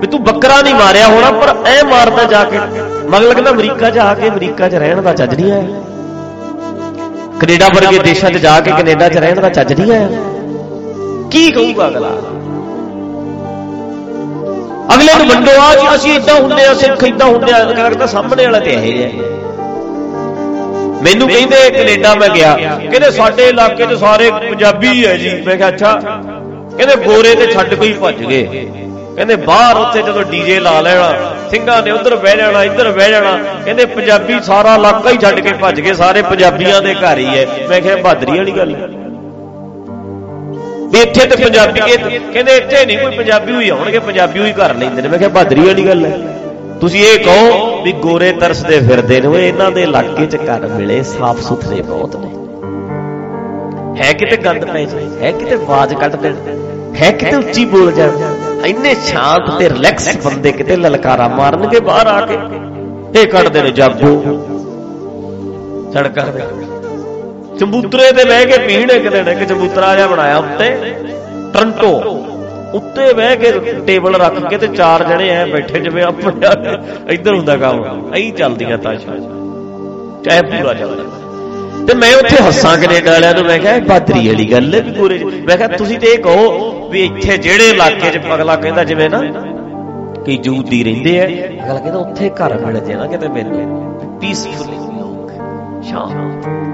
ਵੀ 0.00 0.06
ਤੂੰ 0.06 0.22
ਬੱਕਰਾ 0.24 0.60
ਨਹੀਂ 0.62 0.74
ਮਾਰਿਆ 0.74 1.06
ਹੋਣਾ 1.08 1.30
ਪਰ 1.30 1.54
ਐ 1.66 1.82
ਮਾਰਦਾ 1.82 2.24
ਜਾ 2.24 2.44
ਕੇ 2.44 2.58
ਮਗ 3.08 3.22
ਲੱਗਦਾ 3.22 3.50
ਅਮਰੀਕਾ 3.50 3.90
'ਚ 3.90 3.98
ਆ 3.98 4.12
ਕੇ 4.14 4.28
ਅਮਰੀਕਾ 4.28 4.68
'ਚ 4.68 4.74
ਰਹਿਣ 4.74 5.02
ਦਾ 5.02 5.12
ਚੱਜ 5.12 5.34
ਨਹੀਂ 5.34 5.52
ਆਇਆ 5.52 5.80
ਕੈਨੇਡਾ 7.40 7.68
ਵਰਗੇ 7.68 7.98
ਦੇਸ਼ਾਂ 7.98 8.30
'ਚ 8.30 8.38
ਜਾ 8.38 8.60
ਕੇ 8.60 8.70
ਕੈਨੇਡਾ 8.70 9.08
'ਚ 9.08 9.16
ਰਹਿਣ 9.16 9.40
ਦਾ 9.40 9.48
ਚੱਜ 9.48 9.72
ਨਹੀਂ 9.72 9.92
ਆਇਆ 9.92 10.08
ਕੀ 11.30 11.50
ਕਹੂਗਾ 11.50 11.86
ਅਗਲਾ? 11.88 12.08
ਅਗਲੇ 14.94 15.12
ਨੂੰ 15.18 15.26
ਵੰਡੋ 15.28 15.50
ਆ 15.60 15.74
ਕਿ 15.74 15.94
ਅਸੀਂ 15.94 16.14
ਇਦਾਂ 16.14 16.34
ਹੁੰਦੇ 16.34 16.64
ਆ, 16.66 16.74
ਸਿੱਖ 16.74 17.04
ਇਦਾਂ 17.04 17.26
ਹੁੰਦੇ 17.26 17.52
ਆ 17.52 17.64
ਕਹਿੰਦਾ 17.64 18.06
ਸਾਹਮਣੇ 18.06 18.44
ਵਾਲਾ 18.44 18.58
ਤੇ 18.58 18.70
ਇਹ 18.70 19.02
ਹੈ 19.02 19.10
ਮੈਨੂੰ 21.02 21.28
ਕਹਿੰਦੇ 21.28 21.70
ਕੈਨੇਡਾ 21.70 22.14
ਮੈਂ 22.14 22.28
ਗਿਆ, 22.28 22.56
ਕਹਿੰਦੇ 22.90 23.10
ਸਾਡੇ 23.10 23.48
ਇਲਾਕੇ 23.48 23.86
'ਚ 23.86 23.92
ਸਾਰੇ 23.92 24.30
ਪੰਜਾਬੀ 24.30 25.06
ਹੈ 25.06 25.16
ਜੀ। 25.16 25.30
ਮੈਂ 25.46 25.56
ਕਿਹਾ, 25.56 25.68
ਅੱਛਾ। 25.68 25.92
ਕਹਿੰਦੇ 26.76 26.96
ਗੋਰੇ 26.96 27.34
ਤੇ 27.34 27.46
ਛੱਡ 27.46 27.74
ਕੋਈ 27.74 27.92
ਭੱਜ 27.92 28.22
ਗਏ। 28.24 28.66
ਕਹਿੰਦੇ 29.16 29.36
ਬਾਹਰ 29.36 29.76
ਉੱਥੇ 29.76 30.02
ਜਦੋਂ 30.02 30.24
ਡੀਜੇ 30.24 30.60
ਲਾ 30.60 30.80
ਲੈਣਾ, 30.80 31.12
ਸਿੰਘਾਂ 31.50 31.82
ਨੇ 31.82 31.90
ਉਧਰ 31.90 32.16
ਬਹਿ 32.16 32.36
ਜਾਣਾ, 32.36 32.64
ਇੱਧਰ 32.64 32.90
ਬਹਿ 32.92 33.10
ਜਾਣਾ, 33.10 33.32
ਕਹਿੰਦੇ 33.64 33.84
ਪੰਜਾਬੀ 33.86 34.40
ਸਾਰਾ 34.40 34.74
ਇਲਾਕਾ 34.74 35.10
ਹੀ 35.10 35.18
ਛੱਡ 35.18 35.40
ਕੇ 35.40 35.52
ਭੱਜ 35.52 35.80
ਗਏ, 35.80 35.92
ਸਾਰੇ 35.94 36.22
ਪੰਜਾਬੀਆਂ 36.22 36.82
ਦੇ 36.82 36.94
ਘਰ 36.94 37.18
ਹੀ 37.18 37.26
ਹੈ। 37.26 37.46
ਮੈਂ 37.68 37.80
ਕਿਹਾ 37.80 37.96
ਬਹਾਦਰੀ 37.96 38.38
ਵਾਲੀ 38.38 38.52
ਗੱਲ 38.52 38.74
ਹੈ। 38.74 38.99
ਵੀ 40.92 40.98
ਇੱਥੇ 40.98 41.26
ਤੇ 41.26 41.36
ਪੰਜਾਬੀ 41.36 41.80
ਕਹਿੰਦੇ 41.80 42.56
ਇੱਥੇ 42.56 42.84
ਨਹੀਂ, 42.86 42.98
ਕੋਈ 42.98 43.16
ਪੰਜਾਬੀ 43.16 43.52
ਹੋਈ 43.52 43.68
ਆਉਣਗੇ, 43.68 43.98
ਪੰਜਾਬੀ 43.98 44.40
ਹੋਈ 44.40 44.52
ਘਰ 44.52 44.74
ਲੈਂਦੇ 44.74 45.02
ਨੇ 45.02 45.08
ਮੈਂ 45.08 45.18
ਕਿਹਾ, 45.18 45.28
ਬਹਾਦਰੀ 45.28 45.60
ਵਾਲੀ 45.60 45.86
ਗੱਲ 45.86 46.04
ਹੈ। 46.06 46.18
ਤੁਸੀਂ 46.80 47.04
ਇਹ 47.04 47.18
ਕਹੋ 47.18 47.82
ਵੀ 47.82 47.92
ਗੋਰੇ 48.02 48.30
ਤਰਸਦੇ 48.32 48.78
ਫਿਰਦੇ 48.80 49.20
ਨੇ 49.20 49.46
ਇਹਨਾਂ 49.48 49.70
ਦੇ 49.70 49.82
ਇਲਾਕੇ 49.82 50.26
'ਚ 50.26 50.36
ਘਰ 50.36 50.66
ਮਿਲੇ 50.66 51.02
ਸਾਫ਼ 51.02 51.40
ਸੁਥਰੇ 51.40 51.80
ਬਹੁਤ 51.82 52.16
ਨੇ। 52.16 52.28
ਹੈ 53.96 54.12
ਕਿਤੇ 54.12 54.36
ਗੰਦ 54.36 54.64
ਪੈ 54.64 54.84
ਜਾਏ, 54.84 55.06
ਹੈ 55.22 55.32
ਕਿਤੇ 55.32 55.54
ਆਵਾਜ਼ 55.54 55.94
ਕੱਢ 55.94 56.16
ਦੇਣ, 56.16 56.34
ਹੈ 56.96 57.10
ਕਿਤੇ 57.12 57.36
ਉੱਚੀ 57.36 57.64
ਬੋਲ 57.64 57.92
ਜਾਣ। 57.92 58.64
ਇੰਨੇ 58.66 58.94
ਸ਼ਾਂਤ 59.04 59.50
ਤੇ 59.58 59.68
ਰਿਲੈਕਸ 59.68 60.16
ਬੰਦੇ 60.24 60.52
ਕਿਤੇ 60.52 60.76
ਲਲਕਾਰਾ 60.76 61.28
ਮਾਰਨਗੇ 61.28 61.80
ਬਾਹਰ 61.80 62.06
ਆ 62.06 62.20
ਕੇ 62.20 62.38
ਇਹ 63.20 63.26
ਕੱਢਦੇ 63.26 63.62
ਨੇ 63.62 63.70
ਜਾਗੋ। 63.70 64.12
ਸੜਕਾਂ 65.94 66.26
ਤੇ। 66.26 66.69
ਚੰਬੂਤਰੇ 67.60 68.12
ਤੇ 68.12 68.24
ਬਹਿ 68.24 68.46
ਕੇ 68.46 68.58
ਪੀਣ 68.58 68.90
ਇੱਕ 68.90 69.08
ਦਿਨ, 69.08 69.28
ਇੱਕ 69.28 69.44
ਚੰਬੂਤਰਾ 69.44 69.96
ਜਿਹਾ 69.96 70.06
ਬਣਾਇਆ 70.06 70.36
ਉੱਤੇ, 70.36 70.70
ਟਰੰਟੋ। 71.54 71.88
ਉੱਤੇ 72.74 73.12
ਬਹਿ 73.12 73.36
ਕੇ 73.36 73.50
ਟੇਬਲ 73.86 74.14
ਰੱਖ 74.14 74.48
ਕੇ 74.48 74.58
ਤੇ 74.58 74.66
ਚਾਰ 74.66 75.04
ਜਣੇ 75.04 75.28
ਐ 75.28 75.46
ਬੈਠੇ, 75.46 75.80
ਜਿਵੇਂ 75.80 76.02
ਆਪਣੇ 76.02 76.32
ਇੱਧਰ 77.08 77.34
ਹੁੰਦਾ 77.34 77.56
ਕੰਮ। 77.56 78.12
ਐਂ 78.14 78.32
ਚੱਲਦੀਆਂ 78.32 78.78
ਤਾਸ਼ਾਂ। 78.78 79.16
ਚਾਹੇ 80.22 80.42
ਪੂਰਾ 80.42 80.74
ਚੱਲਦਾ। 80.74 81.02
ਤੇ 81.86 81.94
ਮੈਂ 81.94 82.16
ਉੱਥੇ 82.16 82.36
ਹੱਸਾਂ 82.44 82.78
ਕੈਨੇਡਾ 82.78 83.12
ਵਾਲਿਆਂ 83.12 83.34
ਨੂੰ 83.34 83.44
ਮੈਂ 83.44 83.58
ਕਿਹਾ, 83.58 83.74
ਇਹ 83.74 83.82
ਬਾਦਰੀ 83.82 84.28
ਵਾਲੀ 84.28 84.52
ਗੱਲ 84.52 84.74
ਹੈ 84.74 84.80
ਵੀ 84.80 84.92
ਪੂਰੇ 84.92 85.24
ਮੈਂ 85.24 85.56
ਕਿਹਾ, 85.56 85.68
ਤੁਸੀਂ 85.68 85.98
ਤੇ 85.98 86.06
ਇਹ 86.06 86.18
ਕਹੋ 86.18 86.88
ਵੀ 86.88 87.04
ਇੱਥੇ 87.04 87.36
ਜਿਹੜੇ 87.36 87.70
ਇਲਾਕੇ 87.70 88.10
'ਚ 88.10 88.20
ਅਗਲਾ 88.34 88.56
ਕਹਿੰਦਾ, 88.56 88.84
ਜਿਵੇਂ 88.84 89.10
ਨਾ 89.10 89.22
ਕਿ 90.22 90.36
ਜੂਦੀ 90.36 90.84
ਰਹਿੰਦੇ 90.84 91.18
ਐ 91.18 91.26
ਅਗਲਾ 91.64 91.78
ਕਹਿੰਦਾ, 91.78 91.98
ਉੱਥੇ 91.98 92.30
ਘਰ 92.30 92.58
ਮਿਲ 92.58 92.80
ਜੇ 92.80 92.94
ਨਾ 92.94 93.06
ਕਿਤੇ 93.06 93.28
ਮੈਨੂੰ। 93.28 94.18
ਪੀਸਫੁਲੀ 94.20 94.76
ਲੋਕ, 94.76 95.32
ਸ਼ਾਂਤ। 95.84 96.69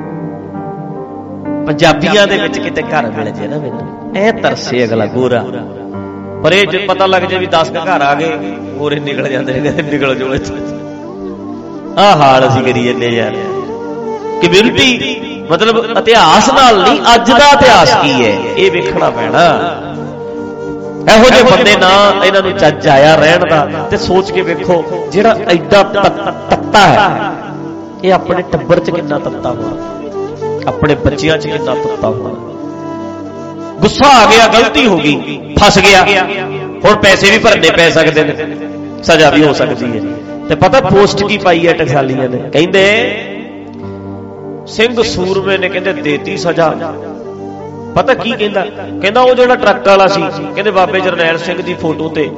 ਪੰਜਾਬੀਆਂ 1.67 2.27
ਦੇ 2.27 2.37
ਵਿੱਚ 2.39 2.59
ਕਿਤੇ 2.59 2.83
ਘਰ 2.83 3.11
ਮਿਲ 3.11 3.31
ਜੇ 3.31 3.47
ਨਾ 3.49 3.59
ਮੈਨੂੰ। 3.59 4.17
ਇਹ 4.17 4.33
ਤਰਸੇ 4.33 4.85
ਅਗਲਾ 4.85 5.07
ਗੋਰਾ। 5.07 5.43
ਪਰ 6.43 6.53
ਇਹ 6.53 6.67
ਜੇ 6.67 6.79
ਪਤਾ 6.89 7.07
ਲੱਗ 7.07 7.23
ਜੇ 7.23 7.39
ਵੀ 7.39 7.47
10 7.53 7.71
ਘਰ 7.73 8.03
ਆ 8.03 8.15
ਗਏ 8.15 8.37
ਗੋਰੇ 8.79 8.99
ਨਿਕਲ 9.01 9.29
ਜਾਂਦੇ 9.29 9.53
ਨੇ 9.53 9.61
ਕਹਿੰਦੇ 9.61 9.83
ਨਿਕਲ 9.91 10.15
ਜਾਓ 10.15 10.35
ਇੱਥੇ। 10.35 10.55
ਆ 11.99 12.05
ਹਾਲ 12.17 12.47
ਅਸੀਂ 12.49 12.63
ਕਰੀ 12.63 12.83
ਜੰਨੇ 12.85 13.07
ਯਾਰ। 13.07 13.35
ਕਮਿਊਨਿਟੀ 14.43 15.15
ਮਤਲਬ 15.51 15.85
ਇਤਿਹਾਸ 15.99 16.49
ਨਾਲ 16.53 16.83
ਨਹੀਂ, 16.83 17.01
ਅੱਜ 17.15 17.31
ਦਾ 17.31 17.51
ਇਤਿਹਾਸ 17.53 17.95
ਕੀ 17.95 18.13
ਹੈ? 18.25 18.33
ਇਹ 18.57 18.71
ਵੇਖਣਾ 18.71 19.11
ਪੈਣਾ। 19.11 19.45
ਇਹੋ 21.15 21.25
ਜਿਹੇ 21.25 21.43
ਬੰਦੇ 21.43 21.77
ਨਾ 21.77 21.91
ਇਹਨਾਂ 22.25 22.43
ਨੂੰ 22.43 22.53
ਚੱਜ 22.53 22.89
ਆਇਆ 22.89 23.15
ਰਹਿਣ 23.17 23.49
ਦਾ 23.51 23.87
ਤੇ 23.91 23.97
ਸੋਚ 23.97 24.31
ਕੇ 24.31 24.43
ਵੇਖੋ 24.43 24.83
ਜਿਹੜਾ 25.13 25.37
ਐਡਾ 25.49 25.83
ਤੱਤਾ 26.51 26.81
ਹੈ। 26.81 27.31
ਇਹ 28.05 28.13
ਆਪਣੇ 28.13 28.43
ਟੱਬਰ 28.53 28.81
'ਚ 28.81 28.91
ਕਿੰਨਾ 28.91 29.19
ਤੱਤਾ 29.19 29.51
ਹੋਣਾ। 29.51 30.06
ਆਪਣੇ 30.67 30.95
ਬੱਚਿਆਂ 30.95 31.39
'ਚ 31.39 31.47
ਕਿੰਨਾ 31.47 31.75
ਤੱਤਾ 31.75 32.09
ਹੋਣਾ। 32.09 32.53
ਗੁੱਸਾ 33.81 34.07
ਆ 34.07 34.27
ਗਿਆ, 34.27 34.47
ਗਲਤੀ 34.49 34.87
ਹੋ 34.87 34.99
ਗਈ, 34.99 35.41
ਫਸ 35.61 35.79
ਗਿਆ। 35.79 36.05
ਹੁਣ 36.85 36.95
ਪੈਸੇ 36.95 37.31
ਵੀ 37.31 37.39
ਭਰਨੇ 37.39 37.71
ਪੈ 37.77 37.91
ਸਕਦੇ 37.91 38.25
ਨੇ, 38.25 38.57
ਸਜ਼ਾ 39.03 39.31
ਵੀ 39.31 39.45
ਹੋ 39.45 39.53
ਸਕਦੀ 39.53 39.99
ਹੈ। 39.99 40.15
ਤੇ 40.49 40.55
ਪਤਾ 40.55 40.81
ਪੋਸਟ 40.81 41.25
ਕੀ 41.25 41.39
ਪਾਈ 41.39 41.67
ਹੈ 41.67 41.73
ਟਕਸਾਲੀਆਂ 41.73 42.29
ਨੇ? 42.29 42.51
ਕਹਿੰਦੇ, 42.51 42.83
ਸਿੰਘ 44.67 45.03
ਸੂਰਮੇ 45.03 45.59
ਨੇ 45.59 45.69
ਕਹਿੰਦੇ, 45.69 45.93
ਦੇਤੀ 45.93 46.37
ਸਜ਼ਾ। 46.37 46.95
ਪਤਾ 47.95 48.15
ਕੀ 48.15 48.31
ਕਹਿੰਦਾ? 48.31 48.67
ਕਹਿੰਦਾ 49.03 49.21
ਉਹ 49.21 49.35
ਜਿਹੜਾ 49.35 49.57
ਟਰੱਕ 49.57 49.89
ਵਾਲਾ 49.89 50.07
ਸੀ, 50.07 50.23
ਕਹਿੰਦੇ 50.55 50.71
ਬਾਬੇ 50.71 51.01
ਜਰਨੈਲ 51.01 51.39
ਸਿੰਘ 51.39 51.63
ਦੀ 51.63 51.75
ਫੋਟੋ 51.75 52.09
ਤੇ। 52.09 52.31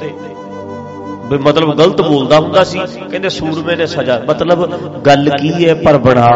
ਵੀ 1.23 1.37
ਮਤਲਬ 1.37 1.77
ਗਲਤ 1.77 2.01
ਬੋਲਦਾ 2.01 2.39
ਹੁੰਦਾ 2.39 2.63
ਸੀ। 2.63 2.79
ਕਹਿੰਦੇ 3.09 3.29
ਸੂਰਮੇ 3.29 3.75
ਨੇ 3.75 3.85
ਸਜ਼ਾ। 3.87 4.21
ਮਤਲਬ 4.29 4.69
ਗੱਲ 5.01 5.29
ਕੀ 5.41 5.69
ਹੈ? 5.69 5.73
ਪਰ 5.73 5.97
ਬਣਾ 5.97 6.27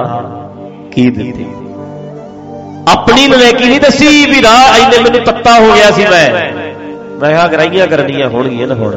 ਕੀ 0.92 1.10
ਦਿੱਤੀ? 1.10 1.46
ਆਪਣੀ 2.88 3.28
ਨਵੇਕੀ 3.28 3.66
ਨਹੀਂ 3.66 3.80
ਦੱਸੀ 3.80 4.26
ਵੀ 4.26 4.42
ਰਾਹ 4.42 4.74
ਐਨੇ 4.80 4.98
ਮੈਨੂੰ 5.04 5.22
ਤੱਤਾ 5.22 5.60
ਹੋ 5.60 5.74
ਗਿਆ 5.74 5.92
ਸੀ 5.92 6.06
ਮੈਂ। 6.06 6.54
ਮੈਂ 7.20 7.30
ਕਿਹਾ 7.30 7.46
ਅਗਰਾਈਆਂ 7.46 7.88
ਕਰਨੀਆਂ 7.88 8.30
ਹੋਣਗੀਆਂ 8.30 8.68
ਨਾ 8.68 8.76
ਹੁਣ। 8.76 8.96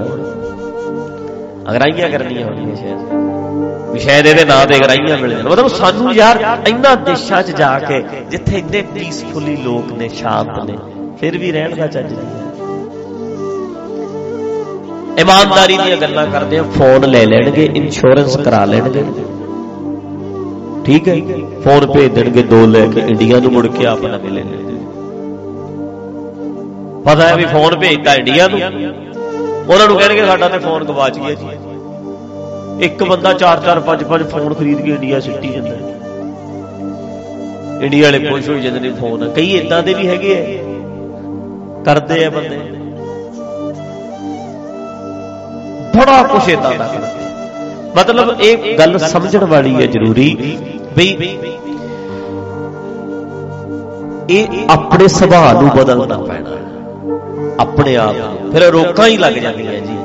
ਅਗਰਾਈਆਂ 1.71 2.09
ਕਰਨੀਆਂ 2.09 2.47
ਹੋਣਗੀਆਂ 2.47 2.77
ਸ਼ਾਇਦ। 2.77 3.93
ਵੀ 3.93 3.99
ਸ਼ਾਇਦ 3.99 4.27
ਇਹਦੇ 4.27 4.45
ਨਾਂ 4.45 4.67
ਤੇ 4.67 4.77
ਅਗਰਾਈਆਂ 4.77 5.19
ਮਿਲ 5.19 5.31
ਜਾਣ। 5.31 5.49
ਮਤਲਬ 5.49 5.69
ਸਾਨੂੰ 5.69 6.15
ਯਾਰ 6.15 6.59
ਇੰਨਾ 6.69 6.95
ਦੇਸ਼ਾਂ 6.95 7.43
'ਚ 7.43 7.51
ਜਾ 7.51 7.79
ਕੇ, 7.79 8.03
ਜਿੱਥੇ 8.31 8.59
ਇੰਨੇ 8.59 8.83
ਪੀਸਫੁਲੀ 8.95 9.57
ਲੋਕ 9.57 9.93
ਨੇ, 9.93 10.09
ਸ਼ਾਂਤ 10.09 10.71
ਨੇ, 10.71 10.77
ਫਿਰ 11.21 11.39
ਵੀ 11.39 11.53
ਰਹਿਣ 11.53 11.77
ਦਾ 11.77 11.87
ਚੱਜ 11.87 12.13
ਨਹੀਂ 12.13 12.45
ਇਮਾਨਦਾਰੀ 15.19 15.77
ਦੀਆਂ 15.77 15.97
ਗੱਲਾਂ 15.97 16.27
ਕਰਦੇ 16.27 16.59
ਆ 16.59 16.63
ਫੋਨ 16.63 17.05
ਲੈ 17.05 17.27
ਲੈਣਗੇ 17.27 17.71
ਇੰਸ਼ੋਰੈਂਸ 17.75 18.37
ਕਰਾ 18.37 18.65
ਲੈਣਗੇ। 18.65 19.05
ਠੀਕ 20.87 21.09
ਹੈ? 21.09 21.15
ਫੋਨ 21.65 21.87
ਭੇਜ 21.93 22.13
ਦੇਣਗੇ 22.15 22.43
ਦੋ 22.43 22.65
ਲੈ 22.67 22.87
ਕੇ, 22.87 23.01
ਇੰਡੀਆ 23.01 23.39
ਨੂੰ 23.41 23.53
ਮੁੜ 23.53 23.67
ਕੇ 23.67 23.87
ਆਪ 23.87 24.05
ਨਵੇਂ 24.05 24.31
ਲੈ 24.31 24.43
ਲੈਣਗੇ 24.43 24.75
ਪਤਾ 27.05 27.27
ਹੈ 27.29 27.35
ਵੀ 27.37 27.45
ਫੋਨ 27.45 27.77
ਭੇਜਤਾ 27.79 28.15
ਇੰਡੀਆ 28.15 28.47
ਨੂੰ। 28.49 28.61
ਉਹਨਾਂ 29.69 29.87
ਨੂੰ 29.89 29.97
ਕਹਿਣਗੇ 29.99 30.25
ਸਾਡਾ 30.27 30.49
ਤੇ 30.49 30.59
ਫੋਨ 30.59 30.85
ਗਵਾਚ 30.85 31.19
ਗਿਆ 31.19 31.35
ਜੀ। 31.35 32.85
ਇੱਕ 32.87 33.03
ਬੰਦਾ 33.05 33.33
4-4 33.33 33.81
5-5 33.81 34.25
ਫੋਨ 34.31 34.55
ਖਰੀਦ 34.55 34.81
ਕੇ 34.81 34.91
ਇੰਡੀਆ 34.91 35.21
ਸਿੱਟੀ 35.21 35.49
ਜਾਂਦਾ 35.49 35.75
ਇੰਡੀਆ 37.85 38.05
ਵਾਲੇ 38.05 38.19
ਖੁਸ਼ 38.19 38.49
ਹੋਈ 38.49 38.61
ਜਾਂਦੇ 38.61 38.81
ਨੇ 38.81 38.91
ਫੋਨ 39.01 39.29
ਕਈ 39.31 39.51
ਇਦਾਂ 39.57 39.83
ਦੇ 39.83 39.95
ਵੀ 39.95 40.09
ਹੈਗੇ 40.09 40.35
ਆ। 40.35 40.45
ਕਰਦੇ 41.85 42.25
ਆ 42.25 42.31
ਬੰਦੇ। 42.31 42.59
ਬੜਾ 45.97 46.23
ਕੁਛ 46.23 46.49
ਇਦਾਂ 46.49 46.75
ਦਾ। 46.75 46.87
ਕਰਦੇ 46.87 47.15
ਮਤਲਬ 47.97 48.41
ਇਹ 48.41 48.79
ਗੱਲ 48.79 48.99
ਸਮਝਣ 48.99 49.45
ਵਾਲੀ 49.45 49.75
ਹੈ 49.75 49.87
ਜ਼ਰੂਰੀ 49.87 50.29
ਬਈ 50.97 51.09
ਇਹ 54.31 54.47
ਆਪਣੇ 54.71 55.09
ਸੁਭਾਅ 55.09 55.53
ਨੂੰ 55.53 55.71
ਬਦਲਣਾ 55.71 56.17
ਪੈਣਾ 56.19 56.51
ਆਪਣੇ 57.61 57.97
ਆਪ 57.97 58.15
ਨੂੰ। 58.17 58.53
ਫਿਰ 58.53 58.63
ਰੋਕਾਂ 58.71 59.07
ਹੀ 59.09 59.17
ਲੱਗ 59.17 59.33
ਜਾਂਦੀਆਂ 59.33 59.73
ਜੀ। 59.73 59.97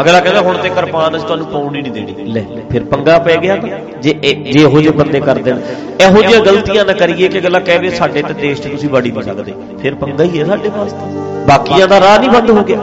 ਅਗਲਾ 0.00 0.20
ਕਹਿੰਦਾ, 0.20 0.40
ਹੁਣ 0.40 0.56
ਤੇ 0.56 0.68
ਕਿਰਪਾਨ 0.68 1.16
ਅਸੀਂ 1.16 1.26
ਤੁਹਾਨੂੰ 1.26 1.46
ਪਾਉਣ 1.46 1.74
ਹੀ 1.74 1.82
ਨਹੀਂ 1.82 1.92
ਦੇਣੀ। 1.92 2.32
ਲੈ, 2.32 2.42
ਫਿਰ 2.70 2.84
ਪੰਗਾ 2.84 3.18
ਪੈ 3.18 3.36
ਗਿਆ 3.36 3.56
ਜੇ 4.02 4.12
ਜੇ 4.22 4.60
ਇਹੋ 4.60 4.80
ਜਿਹੇ 4.80 4.92
ਬੰਦੇ 4.92 5.20
ਕਰਦੇ 5.20 5.52
ਨੇ 5.52 5.60
ਇਹੋ 6.00 6.22
ਜਿਹੀਆਂ 6.22 6.40
ਗਲਤੀਆਂ 6.40 6.84
ਨਾ 6.84 6.92
ਕਰੀਏ 6.92 7.28
ਕਿ 7.28 7.38
ਅਗਲਾ 7.38 7.60
ਕਹੇ 7.60 7.90
ਸਾਡੇ 7.90 8.22
ਤੇ 8.22 8.34
ਦੇਸ਼ 8.34 8.60
'ਚ 8.60 8.66
ਤੁਸੀਂ 8.66 8.88
ਵੜੀ 8.88 9.10
ਨਹੀਂ 9.10 9.22
ਸਕਦੇ। 9.22 9.54
ਫਿਰ 9.82 9.94
ਪੰਗਾ 9.94 10.24
ਹੀ 10.24 10.40
ਹੈ 10.40 10.44
ਸਾਡੇ 10.44 10.68
ਵਾਸਤੇ। 10.68 11.18
ਬਾਕੀਆਂ 11.48 11.88
ਦਾ 11.88 12.00
ਰਾਹ 12.00 12.18
ਨਹੀਂ 12.18 12.30
ਬੰਦ 12.30 12.50
ਹੋ 12.50 12.64
ਗਿਆ। 12.64 12.78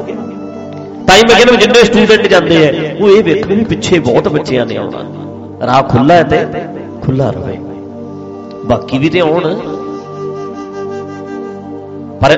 ਤਾਂ 1.08 1.16
ਹੀ 1.16 1.22
ਮੈਂ 1.22 1.36
ਕਹਿੰਦਾ 1.36 1.56
ਜਿੰਨੇ 1.56 1.84
ਸਟੂਡੈਂਟ 1.84 2.28
ਜਾਂਦੇ 2.28 2.58
ਆ, 2.68 2.72
ਉਹ 3.02 3.10
ਇਹ 3.10 3.24
ਵੇਖਣ 3.24 3.56
ਵੀ 3.56 3.64
ਪਿੱਛੇ 3.66 4.00
ਬਹੁਤ 4.00 4.28
ਬੱਚਿਆਂ 4.28 4.66
ਨੇ 4.66 4.78
ਆਉਣਾ। 4.78 5.66
ਰਾਹ 5.68 5.84
ਖੁੱਲਾ 5.84 6.14
ਹੈ 6.14 6.24
ਤੇ। 6.24 6.46
ਖੁੱਲਾ 7.08 7.30
ਰਹੇ 7.32 7.58
ਬਾਕੀ 8.66 8.98
ਵੀ 8.98 9.10
ਤੇ 9.10 9.20
ਆਉਣ। 9.20 9.44
ਪਰ 12.22 12.32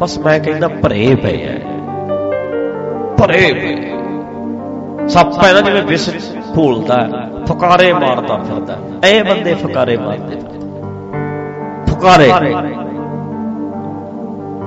ਬਸ 0.00 0.18
ਮੈਂ 0.18 0.38
ਕਹਿੰਦਾ 0.40 0.68
ਭਰੇ 0.82 1.14
ਪਏ 1.14 1.40
ਆ 1.46 1.56
ਭਰੇ 3.18 3.52
ਪਏ। 3.52 5.08
ਸੱਪ 5.08 5.32
ਹੈ 5.44 5.52
ਨਾ 5.52 5.60
ਜਿਵੇਂ 5.60 5.82
ਵਿਸ 5.82 6.08
ਫੂਲਦਾ 6.54 6.96
ਫਕਾਰੇ 7.48 7.92
ਮਾਰਦਾ 7.92 8.36
ਫਿਰਦਾ। 8.38 8.78
ਇਹ 9.08 9.24
ਬੰਦੇ 9.24 9.54
ਫਕਾਰੇ 9.54 9.96
ਮਾਰਦੇ 9.96 10.36
ਫਕਾਰੇ। 11.90 12.30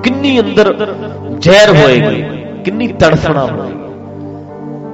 ਕਿੰਨੀ 0.04 0.40
ਅੰਦਰ 0.40 0.74
ਜ਼ਹਿਰ 1.40 1.70
ਹੋਏਗੀ, 1.76 2.24
ਕਿੰਨੀ 2.64 2.88
ਤੜਫਣਾ 3.00 3.46
ਹੋਏਗੀ। 3.46 3.78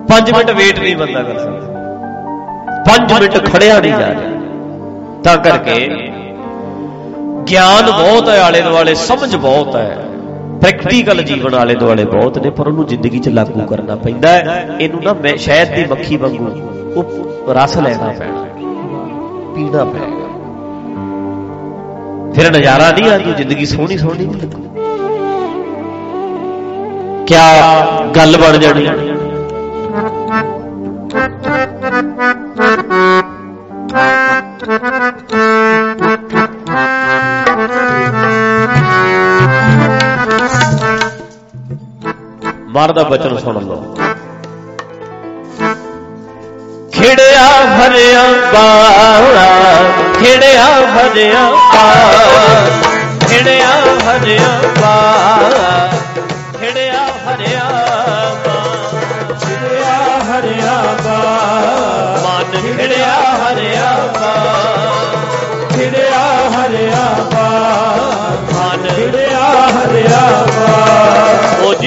5 0.08 0.32
ਮਿੰਟ 0.38 0.52
ਵੇਟ 0.52 0.80
ਨਹੀਂ 0.80 0.96
ਬੰਦਾ 0.98 1.24
ਕਰ 1.24 1.38
ਸਕਦਾ। 1.40 1.71
5 2.86 3.20
ਮਿੰਟ 3.20 3.38
ਖੜਿਆ 3.46 3.80
ਨਹੀਂ 3.80 3.92
ਜਾ 3.92 4.08
ਰਿਹਾ। 4.10 4.30
ਤਾਂ 5.24 5.38
ਕਰਕੇ 5.38 5.88
ਗਿਆਨ 7.50 7.86
ਬਹੁਤ 7.86 8.30
ਹੈ 8.30 8.42
ਆਲੇ 8.42 8.62
ਦੁਆਲੇ 8.62 8.96
ਸਮਝ 8.96 9.36
ਬਹੁਤ 9.36 9.76
ਹੈ। 9.76 10.06
ਪ੍ਰੈਕਟੀਕਲ 10.62 11.22
ਜੀਵਨ 11.24 11.56
ਵਾਲੇ 11.56 11.76
ਦੁਆਲੇ 11.76 12.06
ਬਹੁਤ 12.06 12.38
ਨੇ 12.38 12.50
ਪਰ 12.50 12.68
ਉਹਨੂੰ 12.68 12.86
ਜ਼ਿੰਦਗੀ 12.86 13.20
'ਚ 13.20 13.30
ਲਾਗੂ 13.30 13.66
ਕਰਨਾ 13.66 13.96
ਪੈਂਦਾ 13.96 14.30
ਹੈ। 14.30 14.70
ਇਹਨੂੰ 14.80 15.04
ਨਾ 15.04 15.14
ਮੈਂ 15.14 15.38
ਸ਼ਾਇਦ 15.38 15.74
ਦੀ 15.76 15.86
ਮੱਖੀ 15.86 16.18
ਵਾਂਗੂ 16.18 16.48
ਉਹ 16.96 17.54
ਰਸ 17.54 17.78
ਲੈਣਾ 17.78 18.14
ਪੈਣਾ। 18.20 18.46
ਪੀਣਾ 19.56 19.84
ਪੈਣਾ। 19.86 20.20
ਫਿਰ 22.34 22.52
ਨਜ਼ਾਰਾ 22.52 22.92
ਨਹੀਂ 22.92 23.12
ਆਉਂਦੀ 23.12 23.34
ਜ਼ਿੰਦਗੀ 23.38 23.66
ਸੋਹਣੀ 23.66 23.98
ਸੋਹਣੀ। 23.98 24.26
ਲੱਗੂ 24.26 24.68
ਕਿਆ 27.28 27.42
ਗੱਲ 28.16 28.38
ਬਣ 28.38 28.58
ਜਾਣੀ? 28.58 29.11
ਮਰ 42.82 42.92
ਦਾ 42.92 43.04
ਬਚਨ 43.04 43.38
ਸੁਣ 43.38 43.60
ਲਓ। 43.62 43.96
ਖਿੜਿਆ 46.94 47.48
ਭਰਿਆ 47.78 48.24
ਬਾੜਾ 48.54 49.76
ਖਿੜਿਆ 50.20 50.66
ਭਰਿਆ 50.96 51.44
ਬਾੜਾ 51.74 52.91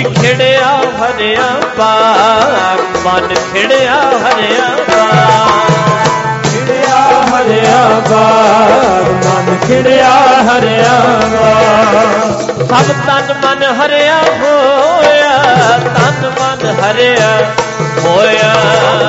ਖਿੜਿਆ 0.03 0.69
ਹਰਿਆ 1.01 1.61
ਬਾ 1.79 1.95
ਮਨ 3.05 3.35
ਖਿੜਿਆ 3.35 3.95
ਹਰਿਆ 3.95 4.69
ਬਾ 4.91 5.05
ਖਿੜਿਆ 6.45 6.97
ਹਰਿਆ 7.33 8.01
ਬਾ 8.11 8.23
ਮਨ 9.25 9.57
ਖਿੜਿਆ 9.67 10.13
ਹਰਿਆ 10.43 11.01
ਬਾ 11.27 11.53
ਸਭ 12.59 12.93
ਤਨ 13.07 13.35
ਮਨ 13.45 13.63
ਹਰਿਆ 13.63 14.17
ਹੋਇਆ 14.17 15.39
ਤਨ 15.79 16.31
ਮਨ 16.41 16.67
ਹਰਿਆ 16.81 17.39
ਹੋਇਆ। 18.05 18.53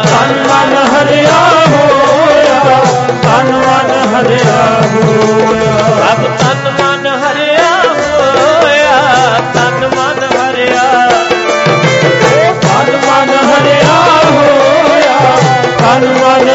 ਤਨ 0.04 0.34
ਮਨ 0.50 0.76
ਹਰਿਆ 0.94 1.40
ਹੋਇਆ 1.68 2.82
ਤਨ 3.24 3.52
ਮਨ 3.52 3.92
ਹਰਿਆ 4.16 4.82
ਹੋਇਆ। 4.94 5.74
ਸਭ 6.00 6.22
ਤਨ 6.40 6.72
ਮਨ 6.80 6.95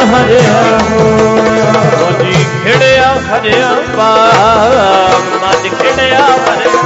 ਹਰਿਆ 0.04 0.62
ਹੋਇਆ 0.80 1.72
ਉਹ 2.00 2.12
ਜੀ 2.22 2.32
ਖਿੜਿਆ 2.64 3.12
ਹਰਿਆ 3.28 3.74
ਪਾ 3.96 4.08
ਮਨ 5.42 5.68
ਖਿੜਿਆ 5.68 6.24
ਹਰਿਆ 6.46 6.82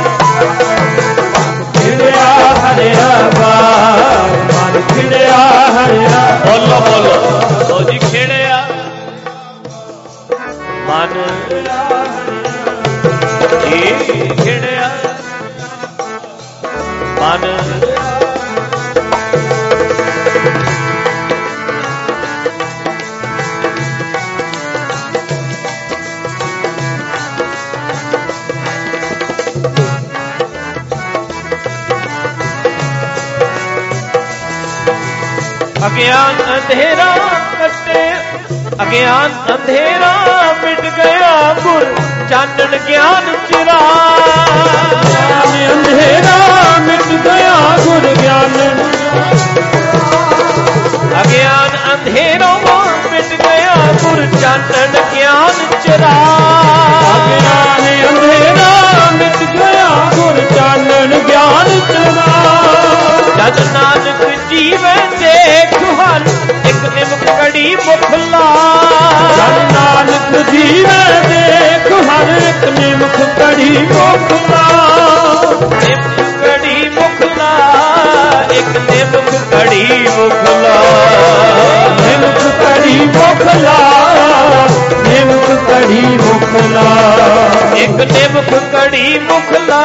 ਖਿੜਿਆ 1.74 2.27
ਹਰਿਆ 2.62 3.31
ਬਾ 3.41 3.53
ਮਨ 4.55 4.81
ਖਿੜਿਆ 4.81 5.39
ਹਰਿਆ 5.77 6.39
ਬੋਲੋ 6.47 6.81
ਬੋਲੋ। 6.81 7.74
ਉਹ 7.74 7.91
ਜੀ 7.91 7.99
ਖਿੜਿਆ 7.99 8.65
ਮਨ 10.89 11.15
ਜੀ 13.62 13.81
ਖਿੜਿਆ। 14.45 14.91
ਮਨ 17.20 17.45
ਅਗਿਆਨ 35.86 36.36
ਅੰਧੇਰਾ 36.52 37.06
ਕੱਟੇ 37.61 38.02
ਅਗਿਆਨ 38.82 39.32
ਅੰਧੇਰਾ 39.55 40.12
ਮਿਟ 40.62 40.81
ਗਿਆ 40.81 41.55
ਗੁਰ, 41.62 41.85
ਚਾਨਣ 42.31 42.77
ਗਿਆਨ 42.89 43.27
ਚਿਰਾ। 43.48 43.78
ਅੰਧੇਰਾ 45.73 46.39
ਮਿਟ 46.81 47.06
ਗਿਆ 47.24 47.56
ਗੁਰ, 47.85 48.06
ਗਿਆਨ 48.23 48.56
ਅਗਿਆਨ 51.20 51.77
ਅੰਧੇਰਾ 51.93 52.52
ਮਿਟ 53.11 53.35
ਗਿਆ 53.43 53.74
ਗੁਰ, 54.02 54.27
ਚਾਨਣ 54.40 55.01
ਗਿਆਨ 55.15 55.66
ਚਿਰਾ। 55.82 56.15
ਅਗਿਆਨ 57.15 57.85
ਅੰਧੇਰਾ 58.09 59.11
ਮਿਟ 59.12 59.39
ਗਿਆ 59.52 59.89
ਗੁਰ, 60.15 60.40
ਚਾਨਣ 60.55 61.19
ਗਿਆਨ 61.20 61.81
ਚਰਾ। 61.89 62.32
ਜਦ 63.39 63.61
ਨਾਨਕ 63.73 64.20
ਜੀਵੇ 64.51 64.94
ਦੇਖ 65.45 65.73
ਹਰ 65.99 66.23
ਇੱਕ 66.69 66.85
ਨਿਮਕ 66.95 67.25
ਕੜੀ 67.31 67.75
ਮੁਖ 67.77 68.11
ਲਾ 68.31 68.45
ਜਨ 69.37 69.73
ਨਾਨਕ 69.73 70.51
ਜੀਵੇ 70.51 71.03
ਦੇਖ 71.29 71.93
ਹਰ 72.09 72.31
ਇੱਕ 72.39 72.65
ਨਿਮਖ 72.79 73.16
ਕੜੀ 73.39 73.69
ਮੁਖਲਾ 73.79 74.62
ਨਿਮਕ 75.81 76.21
ਕੜੀ 76.21 76.27
ਮੁਖ 76.31 76.41
ਲਾ 76.41 76.53
ਇੱਕ 78.55 78.76
ਨਿਮਕ 78.90 79.31
ਕੜੀ 79.51 80.09
ਮੁਖ 80.16 80.51
ਲਾ 80.62 80.74
ਨਿਮਖ 82.01 82.43
ਕੜੀ 82.62 82.98
ਮੁਖਲਾ 83.06 83.78
ਨਿਮਖ 85.09 85.48
ਕੜੀ 85.70 86.18
ਮੁਖਲਾ। 86.20 86.85
ਇੱਕ 87.76 88.12
ਨਿਮਕ 88.12 88.52
ਕੜੀ 88.72 89.18
ਮੁਖ 89.18 89.52
ਲਾ 89.68 89.81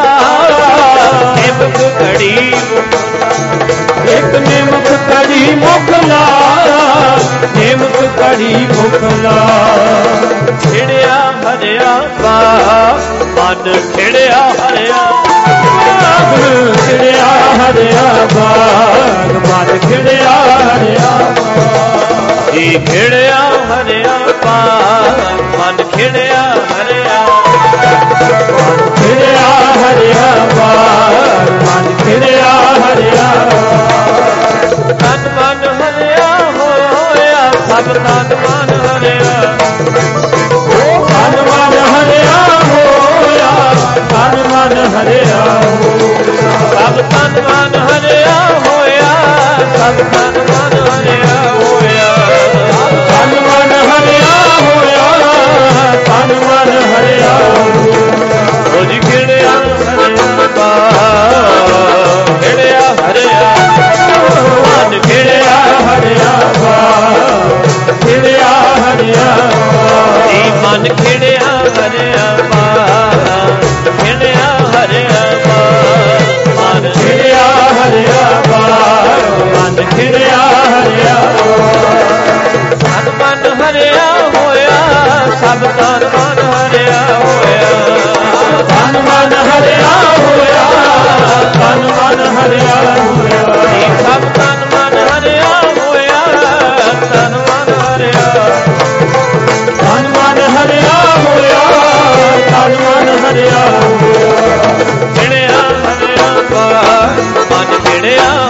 ਨਿਮਕ 1.36 1.78
ਮੁਖ 1.78 2.02
ਇੱਕ 4.10 4.36
ਨਿਮਖ 4.36 4.88
ਕੜੀ 5.10 5.56
ਮੁਖਲਾ 5.56 6.22
ਨਿਮਖ 7.56 7.98
ਕੜੀ 8.20 8.68
ਮੁਖਲਾ। 8.78 9.38
ਖਿੜਿਆ 10.64 11.34
ਹਰਿਆ 11.44 12.02
ਬਾ 12.22 12.38
ਮਨ 13.36 13.74
ਖਿੜਿਆ 13.96 14.42
ਹਰਿਆ 14.50 15.02
ਬਾਗ 15.86 16.78
ਖਿੜਿਆ 16.80 17.26
ਹਰਿਆ 17.60 18.28
ਬਾਗ 18.36 19.36
ਮਨ 19.46 19.78
ਖਿੜਿਆ 19.80 20.32
ਹਰਿਆ 20.60 21.10
ਬਾਗ 21.48 22.54
ਜੀ 22.54 22.80
ਖਿੜਿਆ 22.88 23.40
ਹਰਿਆ 23.70 24.18
ਬਾ 24.46 24.58
ਮਨ 25.58 25.84
ਖਿੜਿਆ 25.96 26.42
ਹਰਿਆ 26.72 27.26
ਖਿੜਿਆ 28.96 29.48
ਹਰਿਆ 29.76 30.34
ਬਾਗ 30.56 31.52
ਮਨ 31.64 31.94
ਖਿੜਿਆ 32.04 32.52
ਹਰਿਆ 32.80 33.32
ਤਨ 35.00 35.30
ਮਨ 35.36 35.66
ਹਰਿਆ 35.82 36.30
ਹੋਇਆ 36.58 37.52
ਸਭ 37.70 37.94
ਤਨ 37.94 38.36
ਮਨ 38.36 38.74
ਹਰਿਆ 38.86 39.58
ਮਨ 47.42 47.76
ਹਰਿਆ 47.84 48.36
ਹੋਇਆ 48.66 49.12
ਸਭ 49.76 49.98
ਤਨ 50.14 50.38
ਮਨ 50.50 50.78
ਹਰਿਆ 50.88 51.42
ਹੋਇਆ। 51.54 52.14
ਤਨ 53.10 53.36
ਮਨ 53.42 53.74
ਹਰਿਆ 53.84 54.34
ਹੋਇਆ 54.62 55.06
ਤਨ 56.06 56.34
ਮਨ 56.42 56.72
ਹਰਿਆ 56.86 57.38
ਉਹ 58.72 58.86
ਜੀ 58.86 59.00
ਖਿੜਿਆ 59.00 59.52
ਹਰਿਆ 59.90 60.48
ਬਾ 60.58 60.70
ਖਿੜਿਆ 62.42 62.82
ਹਰਿਆ 63.02 63.56
ਮਨ 64.68 65.00
ਖਿੜਿਆ 65.02 65.58
ਹਰਿਆ 65.88 66.34
ਬਾ 66.60 66.78
ਖਿੜਿਆ 68.06 68.48
ਹਰਿਆ 68.82 69.28
ਜੀ 70.30 70.52
ਮਨ 70.64 70.88
ਖਿੜਿਆ 70.96 71.58
ਹਰਿਆ 71.78 72.36
ਬਾ 72.52 72.66
ਖਿੜਿਆ 74.00 74.59
ਮਨ 79.80 79.90
ਖਿੜਿਆ 79.90 80.38
ਹਰਿਆ। 80.72 81.14
ਤਨ 82.80 83.10
ਮਨ 83.20 83.46
ਹਰਿਆ 83.60 84.08
ਹੋਇਆ, 84.34 84.80
ਸਭ 85.42 85.62
ਤਨ 85.78 86.04
ਮਨ 86.16 86.40
ਹਰਿਆ 86.54 87.02
ਹੋਇਆ। 87.14 87.70
ਤਨ 88.70 88.98
ਮਨ 89.02 89.34
ਹਰਿਆ 89.50 89.94
ਹੋਇਆ 90.18 90.66
ਤਨ 91.54 91.86
ਮਨ 91.92 92.20
ਹਰਿਆ 92.38 92.76
ਹੋਇਆ। 92.98 93.68
ਜੀ 93.68 93.86
ਸਭ 94.04 94.28
ਤਨ 94.36 94.66
ਮਨ 94.74 94.98
ਹਰਿਆ 95.08 95.48
ਹੋਇਆ 95.78 96.22
ਤਨ 97.14 97.38
ਮਨ 97.38 97.74
ਹਰਿਆ। 97.86 98.28
ਤਨ 99.80 100.08
ਮਨ 100.08 100.42
ਹਰਿਆ 100.58 101.00
ਹੋਇਆ 101.26 101.64
ਤਨ 102.52 102.76
ਮਨ 102.84 103.26
ਹਰਿਆ 103.26 103.66
ਖਿੜਿਆ 105.16 105.58
ਹਰਿਆ 105.86 106.42
ਬਾ 106.52 106.68
ਮਨ 107.52 107.78
ਖਿੜਿਆ 107.86 108.50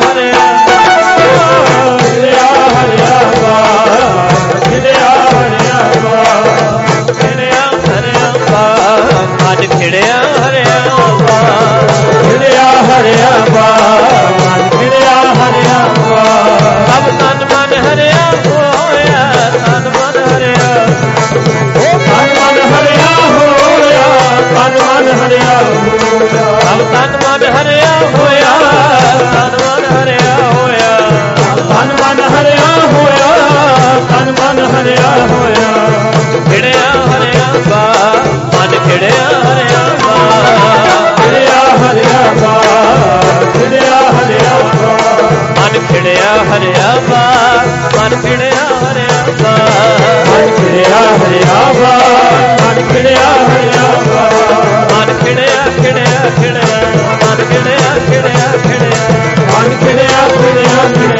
ਹਰਿਆ 34.80 35.28
ਹੋਇਆ 35.28 35.72
ਖਿੜਿਆ 36.50 36.92
ਹਰਿਆ 37.06 37.48
ਬਾ 37.70 37.94
ਮਨ 38.54 38.78
ਖਿੜਿਆ 38.80 39.28
ਹਰਿਆ 39.40 39.82
ਬਾ। 40.06 40.14
ਖਿੜਿਆ 41.16 41.60
ਹਰਿਆ 41.82 42.34
ਬਾ 42.42 42.54
ਖਿੜਿਆ 43.54 43.98
ਹਰਿਆ 44.12 44.54
ਬਾ। 44.82 44.98
ਮਨ 45.60 45.80
ਖਿੜਿਆ 45.88 46.32
ਹਰਿਆ 46.44 46.96
ਬਾ 47.10 47.24
ਮਨ 47.98 48.22
ਖਿੜਿਆ 48.22 48.64
ਹਰਿਆ 48.84 49.26
ਬਾ। 49.44 49.52
ਮਨ 50.30 50.52
ਖਿੜਿਆ 50.56 51.02
ਹਰਿਆ 51.18 51.74
ਬਾ 51.74 51.98
ਮਨ 52.62 52.82
ਖਿੜਿਆ 52.94 53.28
ਹਰਿਆ 53.44 54.02
ਬਾ। 54.08 54.30
ਮਨ 54.96 55.14
ਖਿੜਿਆ 55.18 55.64
ਖਿੜਿਆ 55.82 56.30
ਖਿੜਿਆ 56.42 56.82
ਮਨ 57.26 57.46
ਖਿੜਿਆ 57.46 57.96
ਖਿੜਿਆ 58.10 58.52
ਖਿੜਿਆ। 58.64 59.08
ਮਨ 59.46 59.78
ਖਿੜਿਆ 59.78 60.28
ਖਿੜਿਆ 60.28 60.92
ਖਿੜਿਆ। 60.94 61.19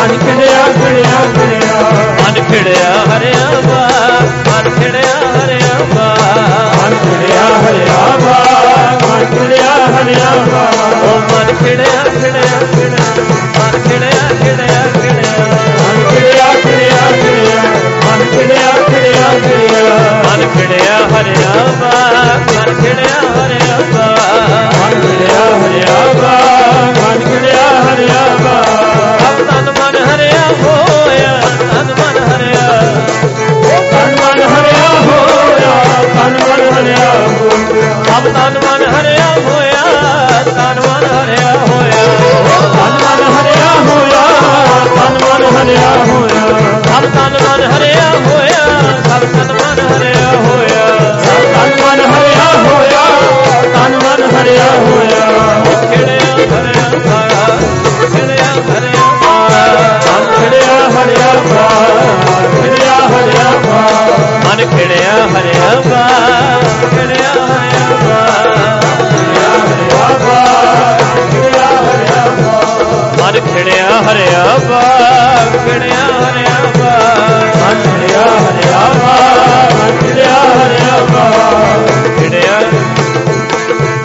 ਮਨ 0.00 0.16
ਖਿੜਿਆ 0.18 0.60
ਖਿੜਿਆ 0.74 1.16
ਖਿੜਿਆ 1.34 1.80
ਮਨ 2.18 2.36
ਖਿੜਿਆ 2.44 2.92
ਹਰਿਆ 3.08 3.60
ਬਾ 3.66 3.80
ਮਨ 4.46 4.68
ਖਿੜਿਆ 4.70 5.18
ਹਰਿਆ 5.34 5.74
ਬਾ 5.94 6.06
ਮਨ 6.76 6.94
ਖਿੜਿਆ 6.94 7.42
ਹਰਿਆ 7.58 8.16
ਬਾ 8.20 8.36
ਮਨ 9.02 9.24
ਖਿੜਿਆ 9.26 9.74
ਹਰਿਆ 9.94 10.30
ਬਾ 10.46 10.62
ਓ 11.02 11.18
ਮਨ 11.26 11.52
ਖਿੜਿਆ 11.54 12.04
ਖਿੜਿਆ 12.14 12.60
ਖਿੜਿਆ 12.72 13.10
ਮਨ 13.58 13.78
ਖਿੜਿਆ 13.80 14.28
ਖਿੜਿਆ 14.40 14.86
ਖਿੜਿਆ 14.94 15.44
ਮਨ 15.80 16.02
ਖਿੜਿਆ 16.08 16.48
ਖਿੜਿਆ 16.62 17.02
ਖਿੜਿਆ 17.12 17.60
ਮਨ 18.06 18.24
ਖਿੜਿਆ 18.32 18.72
ਖਿੜਿਆ 18.88 19.28
ਖਿੜਿਆ 19.40 19.84
ਮਨ 20.24 20.48
ਖਿੜਿਆ 20.54 20.96
ਹਰਿਆ 21.12 21.66
ਬਾ 21.80 21.92
ਮਨ 22.48 22.74
ਖਿੜਿਆ 22.74 23.20
ਹਰਿਆ 23.36 23.78
ਬਾ 23.92 24.06
ਮਨ 24.74 25.00
ਖਿੜਿਆ 25.00 25.44
ਹਰਿਆ 25.56 26.12
ਬਾ 26.14 26.99
ਤਨ 38.32 38.54
ਮਨ 38.64 38.82
ਹਰਿਆ 38.94 39.28
ਹੋਇਆ, 39.44 39.82
ਤਨ 40.44 40.80
ਮਨ 40.80 41.04
ਹਰਿਆ 41.04 41.52
ਹੋਇਆ। 41.52 42.02
ਤਨ 42.72 42.94
ਮਨ 43.04 43.22
ਹਰਿਆ 43.34 43.72
ਹੋਇਆ, 43.88 44.22
ਤਨ 44.96 45.14
ਮਨ 45.24 45.44
ਹਰਿਆ 45.56 45.90
ਹੋਇਆ। 46.08 46.44
ਸਭ 46.84 47.02
ਤਨ 47.02 47.34
ਮਨ 47.44 47.62
ਹਰਿਆ 47.72 48.10
ਹੋਇਆ, 48.26 48.66
ਸਭ 49.08 49.20
ਤਨ 49.20 49.52
ਮਨ 49.52 49.80
ਹਰਿਆ 49.92 50.30
ਹੋਇਆ। 50.36 50.84
ਤਨ 51.54 51.70
ਮਨ 51.82 52.00
ਹਰਿਆ 52.00 52.48
ਹੋਇਆ, 52.64 53.04
ਤਨ 53.74 53.96
ਮਨ 53.96 54.36
ਹਰਿਆ 54.36 54.70
ਹੋਇਆ। 54.80 55.09
ਖਿੜਿਆ 64.76 65.14
ਹਰਿਆ 65.26 65.80
ਬਾ 65.80 66.06
ਖਿੜਿਆ 66.90 67.32
ਹਰਿਆ 67.32 67.96
ਬਾ 68.02 68.20
ਹਰਿਆ 69.36 70.08
ਬਾ 70.18 70.98
ਖਿੜਿਆ 71.32 71.68
ਹਰਿਆ 71.80 72.24
ਬਾ 72.38 72.60
ਮਨ 73.18 73.40
ਖਿੜਿਆ 73.40 73.88
ਹਰਿਆ 74.08 74.44
ਬਾਗ 74.68 75.56
ਖਿੜਿਆ 75.66 76.04
ਹਰਿਆ 76.18 76.56
ਬਾਗ 76.78 77.56
ਮਨ 77.56 77.82
ਖਿੜਿਆ 77.82 78.24
ਹਰਿਆ 78.38 78.80
ਬਾਗ 78.94 79.72
ਮਨ 79.74 79.98
ਖਿੜਿਆ 79.98 80.34
ਹਰਿਆ 80.34 80.96
ਬਾਗ 81.12 81.86
ਖਿੜਿਆ, 82.18 82.60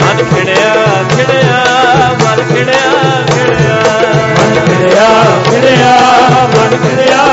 ਮਨ 0.01 0.23
ਖਿੜਿਆ 0.23 0.73
ਖਿੜਿਆ, 1.15 1.63
ਮਨ 2.23 2.43
ਖਿੜਿਆ 2.53 2.91
ਖਿੜਿਆ। 3.27 3.77
ਮਨ 4.39 4.65
ਖਿੜਿਆ 4.65 5.09
ਖਿੜਿਆ, 5.49 5.89
ਮਨ 6.55 6.77
ਖਿੜਿਆ 6.77 6.95
ਖਿੜਿਆ 6.95 7.24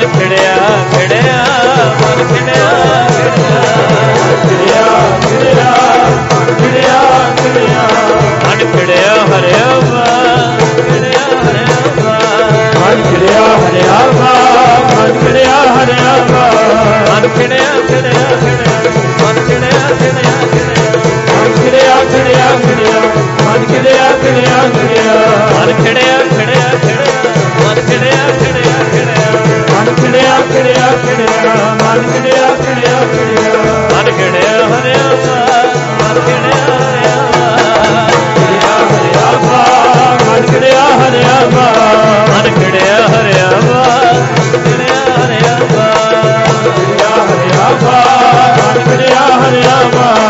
ਮਨ 0.00 0.08
ਫਿੜਿਆ 0.10 0.52
ਫਿੜਿਆ 0.92 1.40
ਮਨ 2.00 2.20
ਫਿੜਿਆ 2.28 2.68
ਫਿੜਿਆ 4.44 4.84
ਫਿੜਿਆ 5.24 5.64
ਫਿੜਿਆ 6.52 7.00
ਫਿੜਿਆ 7.36 7.82
ਮਨ 8.44 8.64
ਫਿੜਿਆ 8.72 9.16
ਹਰਿਆ 9.24 9.74
ਵਾ 9.82 10.04
ਫਿੜਿਆ 10.78 11.26
ਹਰਿਆ 11.42 11.74
ਵਾ 11.98 12.16
ਮਨ 12.76 13.02
ਫਿੜਿਆ 13.02 13.44
ਹਰਿਆ 13.58 13.98
ਵਾ 14.14 14.32
ਮਨ 14.94 15.18
ਫਿੜਿਆ 15.18 15.58
ਹਰਿਆ 15.74 16.16
ਵਾ 16.30 16.48
ਮਨ 17.08 17.28
ਫਿੜਿਆ 17.28 17.68
ਫਿੜਿਆ 17.88 18.24
ਮਨ 19.20 19.42
ਫਿੜਿਆ 19.44 19.82
ਫਿੜਿਆ 20.00 20.32
ਮਨ 21.28 21.52
ਫਿੜਿਆ 21.54 21.96
ਫਿੜਿਆ 22.06 22.48
ਫਿੜਿਆ 22.64 23.00
ਮਨ 23.44 23.66
ਫਿੜਿਆ 23.66 24.08
ਫਿੜਿਆ 24.22 24.62
ਫਿੜਿਆ 24.72 25.12
ਮਨ 25.52 25.74
ਫਿੜਿਆ 25.82 26.18
ਫਿੜਿਆ 26.30 26.68
ਫਿੜਿਆ 26.78 27.08
ਮਨ 27.60 27.80
ਫਿੜਿਆ 27.82 28.26
ਫਿੜਿਆ 28.38 28.84
ਫਿੜਿਆ 28.92 29.39
ਮਨ 29.80 29.94
ਖਿੜਿਆ 29.94 30.32
ਖਿੜਿਆ 30.48 30.88
ਖਿੜਿਆ 31.02 31.52
ਮਨ 31.74 32.02
ਖਿੜਿਆ 32.02 32.48
ਖਿੜਿਆ 32.56 32.98
ਖਿੜਿਆ 33.12 33.52
ਮਨ 33.92 34.10
ਖਿੜਿਆ 34.10 34.66
ਹਰਿਆ 34.66 35.06
ਬਾਗ 35.22 35.76
ਮਨ 36.00 36.20
ਖਿੜਿਆ 36.20 36.66
ਹਰਿਆ 36.72 37.14
ਬਾਗ 39.42 40.22
ਮਨ 40.22 40.46
ਖਿੜਿਆ 40.46 40.84
ਹਰਿਆ 40.98 41.38
ਬਾਗ 41.46 42.28
ਮਨ 42.30 42.50
ਖਿੜਿਆ 42.54 42.98
ਹਰਿਆ 43.06 43.48
ਬਾਗ 43.62 44.18
ਖਿੜਿਆ 44.64 45.00
ਹਰਿਆ 45.16 45.56
ਬਾਗ 45.72 46.68
ਖਿੜਿਆ 46.76 47.14
ਹਰਿਆ 47.22 47.70
ਬਾਗ 47.82 48.58
ਮਨ 48.58 48.84
ਖਿੜਿਆ 48.84 49.24
ਹਰਿਆ 49.38 49.82
ਬਾਗ 49.94 50.29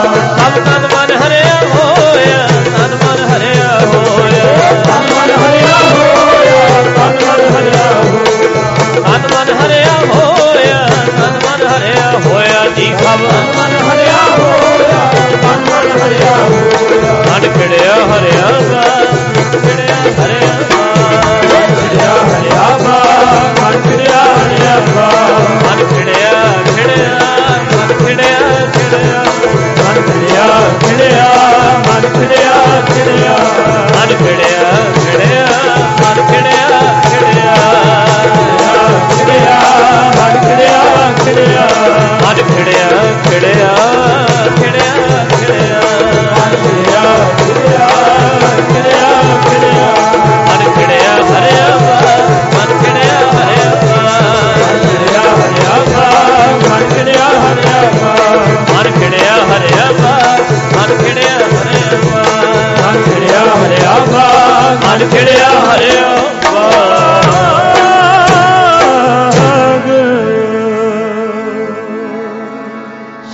ਮਨ 65.01 65.09
ਖਿੜਿਆ 65.09 65.49
ਹਰਿਆ 65.65 66.09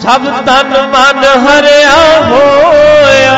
ਸਭ 0.03 0.27
ਤਨ 0.47 0.71
ਮਨ 0.93 1.25
ਹਰਿਆ 1.45 1.97
ਹੋਇਆ 2.29 3.35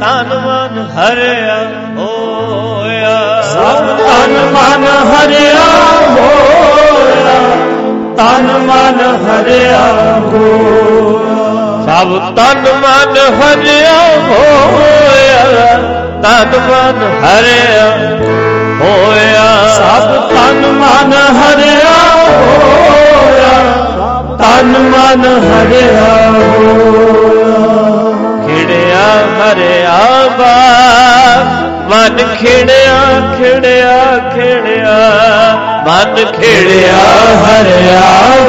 ਤਨ 0.00 0.32
ਮਨ 0.44 0.78
ਹਰਿਆ 0.94 1.58
ਹੋਇਆ। 1.96 3.18
ਸਭ 3.50 3.86
ਤਨ 4.00 4.36
ਮਨ 4.54 4.86
ਹਰਿਆ 5.10 5.66
ਹੋਇਆ 6.16 7.38
ਤਨ 8.16 8.50
ਮਨ 8.66 9.00
ਹਰਿਆ 9.26 9.84
ਹੋਇਆ। 10.24 11.38
ਸਭ 11.86 12.18
ਤਨ 12.36 12.72
ਮਨ 12.82 13.18
ਹਰਿਆ 13.40 13.98
ਹੋਇਆ 14.28 15.99
ਤਨ 16.22 16.54
ਹਰਿਆ 17.24 17.86
ਹੋਇਆ। 18.80 19.68
ਸਭ 19.76 20.28
ਤਨ 20.30 20.66
ਮਨ 20.66 21.12
ਹਰਿਆ 21.12 21.94
ਹੋਇਆ। 22.22 23.74
ਤਨ 24.38 24.78
ਮਨ 24.78 25.24
ਹਰਿਆ 25.24 26.30
ਹੋਇਆ। 26.30 27.56
ਖਿੜਿਆ 28.46 29.06
ਹਰਿਆ 29.36 29.98
ਬਾਗ 30.38 31.68
ਮਨ 31.92 32.16
ਖਿੜਿਆ 32.34 33.00
ਖਿੜਿਆ 33.38 34.18
ਖਿੜਿਆ। 34.34 34.98
ਮਨ 35.86 36.14
ਖਿੜਿਆ 36.14 36.98
ਹਰਿਆ 37.44 38.00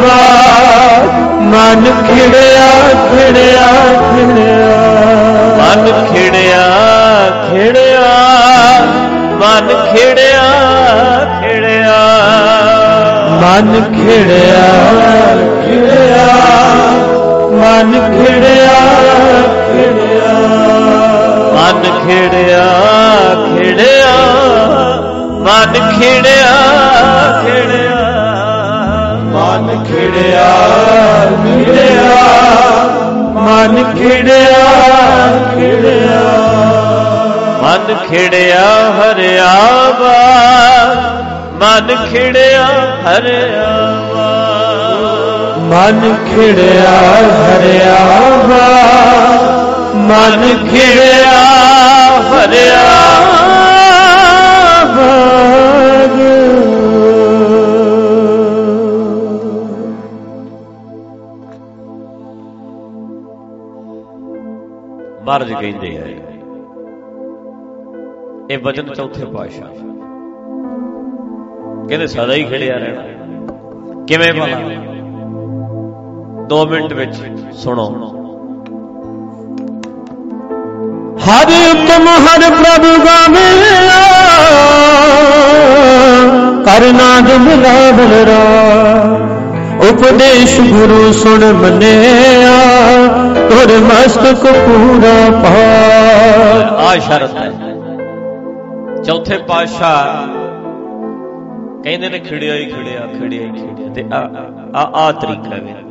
ਬਾਗ 0.02 1.06
ਮਨ 1.42 2.04
ਖਿੜਿਆ 2.08 2.70
ਖਿੜਿਆ 3.12 3.68
ਖਿੜਿਆ। 4.12 4.92
ਮਨ 5.58 6.06
ਖਿੜਿਆ 6.14 6.64
ਖਿੜਿਆ 7.52 8.08
ਮਨ 9.34 9.68
ਖਿੜਿਆ 9.68 10.44
ਖਿੜਿਆ। 11.42 11.98
ਮਨ 13.42 13.84
ਖਿੜਿਆ 13.84 14.64
ਖਿੜਿਆ। 15.66 16.26
ਮਨ 17.52 17.92
ਖਿੜਿਆ 17.92 18.74
ਖਿੜਿਆ। 19.68 20.34
ਮਨ 21.54 21.84
ਖਿੜਿਆ 22.06 22.66
ਖਿੜਿਆ। 23.58 24.16
ਮਨ 25.44 26.00
ਖਿੜਿਆ 26.00 26.56
ਖਿੜਿਆ। 27.44 28.06
ਮਨ 29.24 29.84
ਖਿੜਿਆ 29.84 30.50
ਖਿੜਿਆ। 31.44 32.16
ਮਨ 33.34 33.94
ਖਿੜਿਆ 33.98 34.66
ਖਿੜਿਆ। 35.56 36.71
ਮਨ 37.62 37.94
ਖਿੜਿਆ 38.08 38.66
ਹਰਿਆ 38.92 39.50
ਬਾਗ 40.00 40.98
ਮਨ 41.62 41.96
ਖਿੜਿਆ 42.06 42.66
ਹਰਿਆ 43.06 43.68
ਬਾਗ 44.14 45.60
ਮਨ 45.72 46.02
ਖਿੜਿਆ 46.26 46.96
ਹਰਿਆ 47.42 47.98
ਬਾਗ 48.48 49.96
ਮਨ 50.10 50.42
ਖਿੜਿਆ 50.70 51.38
ਹਰਿਆ 52.30 52.82
ਬਾਗ 54.96 56.20
ਮਹਾਰਾਜ 65.22 65.52
ਕਹਿੰਦੇ 65.52 65.90
ਆ 65.90 65.91
ਇਹ 68.52 68.58
ਵਚਨ 68.58 68.94
ਚੌਥੇ 68.94 69.26
ਪਾਤਸ਼ਾਹ। 69.26 69.68
ਕਹਿੰਦੇ 71.88 72.08
ਸਦਾ 72.08 72.34
ਹੀ 72.34 72.44
ਖੜਿਆ 72.44 72.78
ਰਹਿਣਾ। 72.78 73.04
ਕਿਵੇਂ 74.08 74.32
ਭਲਾ? 74.34 74.58
2 76.46 76.66
ਮਿੰਟ 76.66 76.94
ਵਿੱਚ 76.94 77.16
ਸੁਣੋ। 77.54 77.86
ਹਰਿ 81.18 81.60
ਉਤਮ 81.70 82.08
ਹਰ 82.08 82.50
ਪ੍ਰਭ 82.50 82.86
ਗਾਵਿਆ 83.06 83.98
ਕਰਨਾਦ 86.66 87.32
ਮਿਲਾ 87.42 87.92
ਬਲਰਾ 87.92 88.42
ਉਪਦੇਸ਼ 89.90 90.60
ਗੁਰੂ 90.62 91.12
ਸੁਣ 91.14 91.52
ਮੰਨਿਆ। 91.54 92.58
ਤੁਰ 93.50 93.80
ਮਸਤਕ 93.80 94.52
ਪੂਰਾ 94.52 95.42
ਪਾ। 95.44 95.58
ਆ 96.84 96.98
ਸ਼ਰਤ 97.00 97.36
ਹੈ। 97.36 97.52
ਚੌਥੇ 99.04 99.38
ਪਾਤਸ਼ਾਹ 99.38 100.28
ਕਹਿੰਦੇ 101.84 102.10
ਨੇ, 102.10 102.20
ਖਿੜਿਆ 102.20 102.56
ਹੀ 102.56 102.66
ਖਿੜਿਆ 102.66 103.08
ਖਿੜਿਆ 103.08 103.42
ਹੀ 103.42 103.52
ਖਿੜਿਆ। 103.52 103.88
ਤੇ 103.94 104.04
ਆ 104.14 104.20
ਆ 104.76 104.84
ਆ 104.98 105.12
ਤਰੀਕਾ 105.12 105.56
ਹੈ 105.56 105.82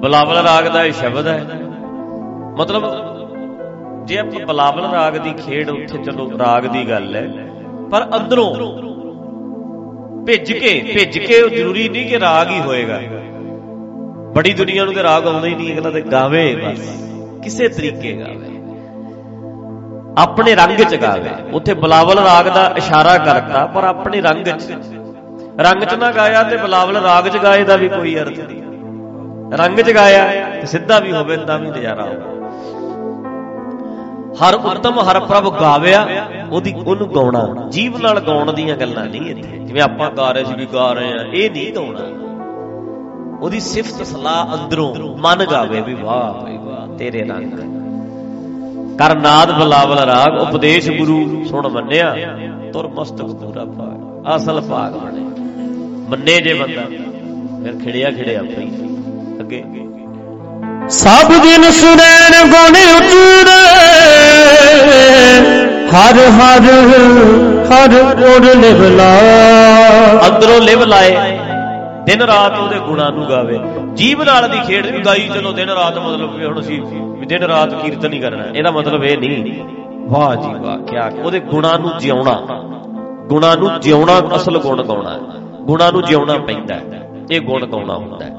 ਬਲਾਵਲ 0.00 0.36
ਰਾਗ 0.36 0.68
ਦਾ 0.68 0.84
ਇਹ 0.84 0.92
ਸ਼ਬਦ 0.92 1.26
ਹੈ। 1.26 1.44
ਮਤਲਬ, 2.58 2.82
ਜੇ 4.04 4.18
ਆਪਾਂ 4.18 4.46
ਬਲਾਵਲ 4.46 4.90
ਰਾਗ 4.90 5.16
ਦੀ 5.16 5.32
ਖੇਡ 5.32 5.70
ਉੱਥੇ, 5.70 5.98
ਚਲੋ 5.98 6.30
ਰਾਗ 6.38 6.66
ਦੀ 6.66 6.88
ਗੱਲ 6.90 7.16
ਹੈ, 7.16 7.28
ਪਰ 7.90 8.06
ਅੰਦਰੋਂ 8.16 8.54
ਭਿੱਜ 10.26 10.52
ਕੇ 10.52 10.92
ਭਿੱਜ 10.94 11.18
ਕੇ 11.18 11.42
ਉਹ 11.42 11.48
ਜ਼ਰੂਰੀ 11.48 11.88
ਨਹੀਂ 11.88 12.06
ਕਿ 12.06 12.20
ਰਾਗ 12.20 12.50
ਹੀ 12.50 12.60
ਹੋਏਗਾ। 12.60 13.00
ਬੜੀ 14.34 14.52
ਦੁਨੀਆ 14.52 14.84
ਨੂੰ 14.84 14.94
ਤੇ 14.94 15.02
ਰਾਗ 15.02 15.26
ਆਉਂਦਾ 15.26 15.46
ਹੀ 15.46 15.54
ਨਹੀਂ, 15.54 15.74
ਅਗਲਾ 15.74 15.90
ਤੇ 15.90 16.00
ਗਾਵੇ 16.00 16.54
ਬਸ। 16.56 17.02
ਕਿਸੇ 17.42 17.68
ਤਰੀਕੇ 17.68 18.12
ਗਾਵੇ। 18.12 18.55
ਆਪਣੇ 20.18 20.54
ਰੰਗ 20.54 20.78
ਚ 20.78 20.94
ਗਾਵੇ 20.94 21.30
ਉੱਥੇ 21.52 21.74
ਬਲਾਵਲ 21.74 22.18
ਰਾਗ 22.18 22.48
ਦਾ 22.48 22.74
ਇਸ਼ਾਰਾ 22.76 23.18
ਕਰਤਾ, 23.18 23.66
ਪਰ 23.66 23.84
ਆਪਣੇ 23.84 24.20
ਰੰਗ 24.20 24.44
ਚ। 24.44 24.72
ਰੰਗ 25.60 25.82
ਚ 25.82 25.94
ਨਾ 25.94 26.12
ਗਾਇਆ 26.12 26.42
ਤੇ 26.42 26.56
ਬਲਾਵਲ 26.56 26.96
ਰਾਗ 26.96 27.28
ਚ 27.28 27.36
ਗਾਏ 27.36 27.64
ਦਾ 27.64 27.76
ਵੀ 27.76 27.88
ਕੋਈ 27.88 28.16
ਅਰਥ 28.16 28.38
ਨਹੀਂ। 28.38 28.62
ਰੰਗ 29.52 29.80
ਚ 29.80 29.94
ਗਾਇਆ 29.94 30.50
ਤੇ 30.60 30.66
ਸਿੱਧਾ 30.66 30.98
ਵੀ 30.98 31.12
ਹੋਵੇ, 31.12 31.36
ਤਾਂ 31.36 31.58
ਵੀ 31.58 31.70
ਨਜ਼ਾਰਾ 31.70 32.02
ਹੋਵੇ। 32.02 32.34
ਹਰ 34.34 34.54
ਉਤਮ, 34.54 34.98
ਹਰ 35.00 35.20
ਪ੍ਰਭ 35.20 35.60
ਗਾਵਿਆ, 35.60 36.06
ਉਹਦੀ 36.50 36.74
ਉਹਨੂੰ 36.86 37.14
ਗਾਉਣਾ। 37.14 37.68
ਜੀਵ 37.68 37.98
ਨਾਲ 37.98 38.20
ਗਾਉਣ 38.20 38.52
ਦੀਆਂ 38.52 38.76
ਗੱਲਾਂ 38.76 39.06
ਨਹੀਂ 39.06 39.30
ਇੱਥੇ। 39.30 39.58
ਜਿਵੇਂ 39.58 39.82
ਆਪਾਂ 39.82 40.10
ਗਾ 40.10 40.32
ਰਹੇ 40.32 40.44
ਸੀ 40.44 40.54
ਵੀ 40.54 40.66
ਗਾ 40.66 40.92
ਰਹੇ 40.92 41.12
ਆ 41.12 41.24
ਇਹ 41.32 41.50
ਨਹੀਂ 41.50 41.72
ਗਾਉਣਾ। 41.72 42.04
ਉਹਦੀ 43.40 43.60
ਸਿਫਤ 43.60 44.06
ਸਲਾਹ 44.06 44.54
ਅੰਦਰੋਂ, 44.54 44.94
ਮਨ 45.18 45.46
ਗਾਵੇ 45.50 45.80
ਵੀ 45.80 45.94
ਵਾਹ 45.94 46.44
ਬਈ 46.44 46.56
ਵਾਹ, 46.56 46.96
ਤੇਰੇ 46.96 47.24
ਰੰਗ। 47.24 47.85
ਕਰ 48.98 49.14
ਨਾਦ 49.14 49.50
ਬਲਾਵਲ 49.52 49.98
ਰਾਗ 50.06 50.40
ਉਪਦੇਸ਼ 50.40 50.90
ਗੁਰੂ 50.90 51.44
ਸੁਣ 51.44 51.68
ਮੰਨਿਆ 51.68 52.14
ਤੁਰ 52.72 52.86
ਮਸਤਕ 52.88 53.32
ਪੂਰਾ 53.40 53.64
ਭਾਗ 53.64 54.36
ਅਸਲ 54.36 54.60
ਭਾਗ 54.60 54.92
ਬਣੇ। 54.92 55.24
ਮੰਨੇ 56.10 56.40
ਜੇ 56.40 56.54
ਬੰਦਾ 56.54 56.82
ਫਿਰ 57.62 57.74
ਖਿੜਿਆ 57.84 58.10
ਖਿੜਿਆ 58.10 58.42
ਪਈ 58.42 58.68
ਅੱਗੇ। 59.40 59.62
ਸਭ 60.90 61.32
ਦਿਨ 61.42 61.70
ਸੁਣੈਣ 61.72 62.32
ਗੁਣ 62.46 62.76
ਉਤਰੇ 62.96 63.60
ਹਰ 65.92 66.18
ਹਰ 66.38 66.68
ਹਰ 67.70 67.94
ਗੁਰ 68.14 68.54
ਲਿਵਲਾ 68.56 69.10
ਅੰਦਰੋਂ 70.26 70.60
ਲਿਵ 70.60 70.84
ਲਾਏ 70.84 71.16
ਦਿਨ 72.06 72.22
ਰਾਤ 72.22 72.58
ਉਹਦੇ 72.58 72.78
ਗੁਣਾਂ 72.78 73.10
ਨੂੰ 73.12 73.28
ਗਾਵੇ। 73.28 73.58
ਜੀਵ 73.94 74.22
ਨਾਲ 74.22 74.48
ਦੀ 74.48 74.58
ਖੇਡ 74.66 74.86
ਵੀ 74.86 74.98
ਗਾਈ 75.04 75.28
ਚਲੋ 75.34 75.52
ਦਿਨ 75.52 75.70
ਰਾਤ 75.70 75.98
ਮਤਲਬ 75.98 76.34
ਵੀ 76.36 76.44
ਹੁਣ 76.44 76.60
ਅਸੀਂ 76.60 76.80
ਦਿਨ 77.26 77.42
ਰਾਤ 77.42 77.74
ਕੀਰਤਨ 77.74 78.12
ਹੀ 78.12 78.18
ਕਰਨਾ 78.18 78.44
ਇਹਦਾ 78.54 78.70
ਮਤਲਬ 78.70 79.04
ਇਹ 79.04 79.18
ਨਹੀਂ। 79.18 79.64
ਵਾਹ 80.08 80.36
ਜੀ 80.36 80.48
ਵਾਹ 80.58 80.78
ਕਿਆ 80.78 81.10
ਉਹਦੇ 81.24 81.40
ਗੁਣਾਂ 81.40 81.78
ਨੂੰ 81.78 81.90
ਜਿਉਣਾ। 81.98 82.46
ਗੁਣਾਂ 83.28 83.56
ਨੂੰ 83.56 83.80
ਜਿਉਣਾ 83.80 84.36
ਅਸਲ 84.36 84.58
ਗੁਣ 84.58 84.82
ਗਾਉਣਾ 84.82 85.10
ਹੈ। 85.10 85.18
ਗੁਣਾਂ 85.62 85.92
ਨੂੰ 85.92 86.02
ਜਿਉਣਾ 86.02 86.38
ਪੈਂਦਾ 86.38 86.74
ਹੈ। 86.74 87.10
ਇਹ 87.30 87.40
ਗੁਣ 87.40 87.66
ਗਾਉਣਾ 87.66 87.96
ਹੁੰਦਾ 87.96 88.24
ਹੈ? 88.26 88.30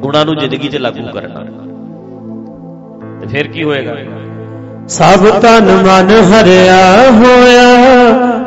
ਗੁਣਾਂ 0.00 0.24
ਨੂੰ 0.24 0.36
ਜ਼ਿੰਦਗੀ 0.36 0.68
'ਚ 0.68 0.76
ਲਾਗੂ 0.76 1.08
ਕਰਨਾ। 1.14 1.40
ਤੇ 3.20 3.26
ਫਿਰ 3.26 3.48
ਕੀ 3.48 3.64
ਹੋਏਗਾ? 3.64 3.94
ਸਭ 4.88 5.40
ਤਨ 5.40 5.64
ਮਨ 5.64 6.10
ਹਰਿਆ 6.10 7.10
ਹੋਇਆ 7.10 7.88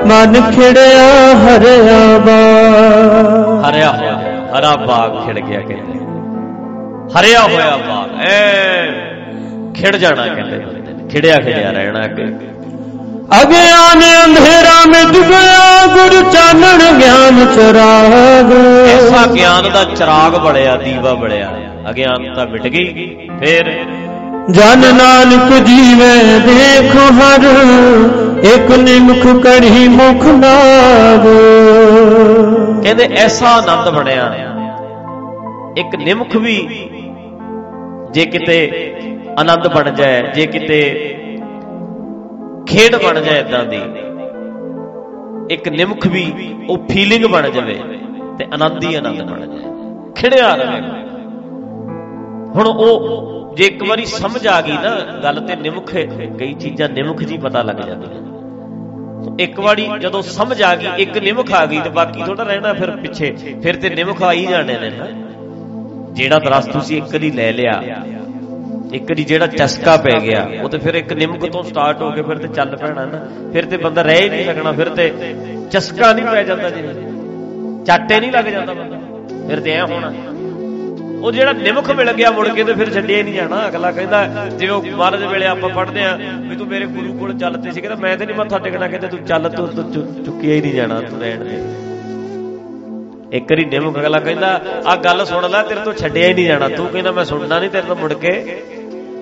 ਮਨ 0.05 0.33
ਖਿੜਿਆ 0.51 1.35
ਹਰਿਆ 1.37 2.19
ਬਾ 2.19 3.69
ਹਰਿਆ 3.69 3.91
ਹੋਇਆ 3.91 4.15
ਹਰਾ 4.59 4.75
ਬਾਗ 4.75 5.25
ਖਿੜ 5.25 5.39
ਗਿਆ 5.39 5.61
ਕਹਿੰਦੇ। 5.61 6.10
ਹਰਿਆ 7.19 7.41
ਹੋਇਆ 7.41 7.77
ਬਾਗ। 7.77 8.09
ਐ, 8.21 8.85
ਖਿੜ 9.73 9.95
ਜਾਣਾ 9.95 10.25
ਕਹਿੰਦੇ 10.27 10.57
ਬੰਦੇ 10.57 10.93
ਨੇ, 10.93 11.07
ਖਿੜਿਆ 11.09 11.37
ਖਿੜਿਆ 11.37 11.71
ਰਹਿਣਾ 11.71 12.03
ਅੱਗੇ। 12.05 12.23
ਅਗਿਆਨ 13.41 14.01
ਅੰਧੇਰਾ 14.25 14.77
ਮਿਟ 14.87 15.17
ਗਿਆ 15.23 15.87
ਗੁਰ 15.87 16.31
ਚਾਨਣ 16.31 16.99
ਗਿਆਨ 16.99 17.45
ਚਰਾਗ। 17.55 18.51
ਐਸਾ 18.89 19.25
ਗਿਆਨ 19.25 19.71
ਦਾ 19.73 19.83
ਚਿਰਾਗ 19.83 20.35
ਬਲਿਆ 20.37 20.75
ਦੀਵਾ 20.75 21.13
ਬਲਿਆ 21.13 21.49
ਅਗਿਆਨਤਾ 21.89 22.45
ਮਿਟ 22.45 22.67
ਗਈ, 22.67 23.29
ਫਿਰ 23.39 23.71
ਜਨ 24.51 24.95
ਨਾਨਕ 24.95 25.53
ਜੀਵੇ 25.65 26.39
ਦੇਖ 26.39 26.95
ਹਰ, 26.95 27.43
ਇੱਕ 28.43 28.71
ਨਿਮਖ 28.77 29.43
ਕੜੀ 29.43 29.87
ਮੁਖ 29.87 30.25
ਨਾਗ। 30.25 31.27
ਕਹਿੰਦੇ 32.83 33.09
ਐਸਾ 33.15 33.49
ਆਨੰਦ 33.49 33.89
ਬਣਿਆ। 33.89 34.33
ਇੱਕ 35.77 35.95
ਨਿਮਖ 35.95 36.35
ਵੀ 36.35 36.89
ਜੇ 38.13 38.25
ਕਿਤੇ 38.25 38.57
ਆਨੰਦ 39.39 39.67
ਬਣ 39.67 39.89
ਜਾਏ, 39.91 40.21
ਜੇ 40.35 40.45
ਕਿਤੇ 40.47 40.79
ਖੇਡ 42.67 42.95
ਬਣ 43.03 43.19
ਜਾਏ 43.21 43.39
ਇਦਾਂ 43.39 43.63
ਦੀ, 43.65 43.81
ਇੱਕ 45.49 45.67
ਨਿਮਖ 45.69 46.07
ਵੀ, 46.07 46.25
ਉਹ 46.69 46.77
ਫੀਲਿੰਗ 46.91 47.25
ਬਣ 47.25 47.49
ਜਾਵੇ 47.49 47.79
ਤੇ 48.37 48.47
ਆਨੰਦ 48.53 48.83
ਹੀ 48.83 48.95
ਆਨੰਦ 48.95 49.21
ਬਣ 49.21 49.45
ਜਾਏ। 49.47 49.69
ਖਿੜਿਆ 50.15 50.55
ਰਹੇ 50.55 50.81
ਹੁਣ 52.55 52.67
ਉਹ 52.67 53.55
ਜੇ 53.57 53.65
ਇੱਕ 53.65 53.83
ਵਾਰੀ 53.83 54.05
ਸਮਝ 54.05 54.45
ਆ 54.47 54.61
ਗਈ 54.61 54.77
ਨਾ, 54.83 54.95
ਗੱਲ 55.23 55.39
ਤੇ 55.47 55.55
ਨਿਮਖ, 55.55 55.91
ਕਈ 56.39 56.53
ਚੀਜ਼ਾਂ 56.53 56.89
ਨਿਮਖ 56.89 57.23
ਜੀ 57.23 57.37
ਪਤਾ 57.37 57.61
ਲੱਗ 57.61 57.79
ਜਾਂਦੀਆਂ। 57.87 58.29
ਇੱਕ 59.39 59.59
ਵਾਰੀ 59.59 59.87
ਜਦੋਂ 60.01 60.21
ਸਮਝ 60.21 60.61
ਆ 60.61 60.75
ਗਈ, 60.75 60.87
ਇੱਕ 60.97 61.17
ਨਿਮਖ 61.17 61.51
ਆ 61.53 61.65
ਗਈ 61.65 61.79
ਤੇ 61.79 61.89
ਬਾਕੀ 61.89 62.23
ਥੋੜਾ 62.23 62.43
ਰਹਿਣਾ 62.43 62.73
ਫਿਰ 62.73 62.91
ਪਿੱਛੇ, 62.97 63.33
ਫਿਰ 63.63 63.75
ਤੇ 63.75 63.89
ਨਿਮਖ 63.89 64.23
ਆ 64.23 64.31
ਹੀ 64.31 64.45
ਜਾਣੇ 64.45 64.77
ਨੇ 64.79 64.89
ਨਾ। 64.89 65.05
ਜਿਹੜਾ 66.13 66.39
ਦਰਸ 66.39 66.65
ਤੁਸੀਂ 66.65 66.97
ਇੱਕ 66.97 67.05
ਵਾਰੀ 67.05 67.31
ਲੈ 67.31 67.51
ਲਿਆ, 67.51 67.83
ਇੱਕ 68.93 69.03
ਵਾਰੀ 69.03 69.23
ਜਿਹੜਾ 69.23 69.47
ਚਸਕਾ 69.47 69.97
ਪੈ 69.97 70.19
ਗਿਆ, 70.21 70.47
ਉਹ 70.61 70.69
ਤੇ 70.69 70.77
ਫਿਰ 70.77 70.93
ਇੱਕ 70.93 71.13
ਨਿਮਕ 71.13 71.45
ਤੋਂ 71.45 71.63
ਸਟਾਰਟ 71.63 72.01
ਹੋ 72.01 72.11
ਕੇ 72.11 72.21
ਫਿਰ 72.21 72.37
ਤੇ 72.37 72.47
ਚੱਲ 72.47 72.77
ਪੈਣਾ 72.77 73.05
ਨਾ। 73.05 73.51
ਫਿਰ 73.53 73.65
ਤੇ 73.65 73.77
ਬੰਦਾ 73.77 74.01
ਰਹਿ 74.01 74.21
ਹੀ 74.21 74.29
ਨਹੀਂ 74.29 74.45
ਸਕਣਾ, 74.45 74.71
ਫਿਰ 74.71 74.89
ਤੇ 74.89 75.13
ਚਸਕਾ 75.71 76.13
ਨਹੀਂ 76.13 76.25
ਪੈ 76.25 76.43
ਜਾਂਦਾ 76.43 76.69
ਜੀ। 76.69 76.81
ਚਾਟੇ 77.85 78.19
ਨਹੀਂ 78.19 78.31
ਲੱਗ 78.31 78.45
ਜਾਂਦਾ 78.45 78.73
ਬੰਦਾ। 78.73 78.97
ਫਿਰ 79.47 79.59
ਤੇ 79.59 79.71
ਐ 79.71 79.81
ਹੋਣਾ। 79.81 80.13
ਉਹ 81.21 81.31
ਜਿਹੜਾ 81.31 81.53
ਨਿਮਖ 81.53 81.91
ਮਿਲ 81.91 82.13
ਗਿਆ 82.13 82.31
ਮੁੜ 82.31 82.49
ਕੇ 82.49 82.63
ਤੇ 82.63 82.73
ਫਿਰ 82.73 82.93
ਛੱਡਿਆ 82.93 83.17
ਹੀ 83.17 83.23
ਨਹੀਂ 83.23 83.33
ਜਾਣਾ। 83.33 83.67
ਅਗਲਾ 83.67 83.91
ਕਹਿੰਦਾ 83.91 84.45
ਜਿਵੇਂ 84.45 84.73
ਉਹ 84.73 84.83
ਮਹਾਰਾਜ 84.83 85.23
ਵੇਲੇ 85.23 85.45
ਆਪਾਂ 85.45 85.69
ਪੜ੍ਹਦੇ 85.69 86.03
ਆ 86.03 86.19
ਵੀ 86.41 86.55
ਤੂੰ 86.55 86.67
ਮੇਰੇ 86.67 86.85
ਗੁਰੂ 86.85 87.13
ਕੋਲ 87.13 87.37
ਚੱਲ 87.37 87.53
ਤੇ 87.53 87.71
ਸੀ, 87.71 87.81
ਕਹਿੰਦਾ 87.81 88.01
ਮੈਂ 88.01 88.17
ਤੇ 88.17 88.25
ਨਹੀਂ 88.25 88.35
ਮੱਥਾ 88.35 88.59
ਟੇਕਣਾ, 88.59 88.87
ਕਹਿੰਦਾ 88.87 89.07
ਤੂੰ 89.07 89.19
ਚੱਲ, 89.19 89.49
ਤੂੰ 89.49 89.67
ਤੂੰ 89.67 89.91
ਚੁ- 89.91 90.25
ਚੁੱਕਿਆ 90.25 90.55
ਹੀ 90.55 90.61
ਨਹੀਂ 90.61 90.73
ਜਾਣਾ 90.73 91.01
ਤੂੰ 91.01 91.19
ਰਹਿਣ 91.19 91.43
ਦੇ। 91.43 91.63
ਇੱਕ 93.31 93.51
ਵਾਰੀ 93.51 93.65
ਨਿਮਖ 93.65 93.97
ਅਗਲਾ 93.99 94.19
ਕਹਿੰਦਾ 94.19 94.47
ਆ 94.85 94.95
ਗੱਲ 94.95 95.25
ਸੁਣ 95.25 95.49
ਲੈ, 95.49 95.61
ਤੇਰੇ 95.63 95.79
ਤੋਂ 95.79 95.93
ਛੱਡਿਆ 95.93 96.27
ਹੀ 96.27 96.33
ਨਹੀਂ 96.33 96.45
ਜਾਣਾ। 96.45 96.67
ਤੂੰ 96.67 96.87
ਕਹਿੰਦਾ, 96.87 97.11
ਮੈਂ 97.11 97.23
ਸੁਣਨਾ 97.25 97.59
ਨਹੀਂ 97.59 97.69
ਤੇਰੇ 97.69 97.87
ਤੋਂ 97.87 97.95
ਮੁੜ 97.95 98.13
ਕੇ, 98.13 98.31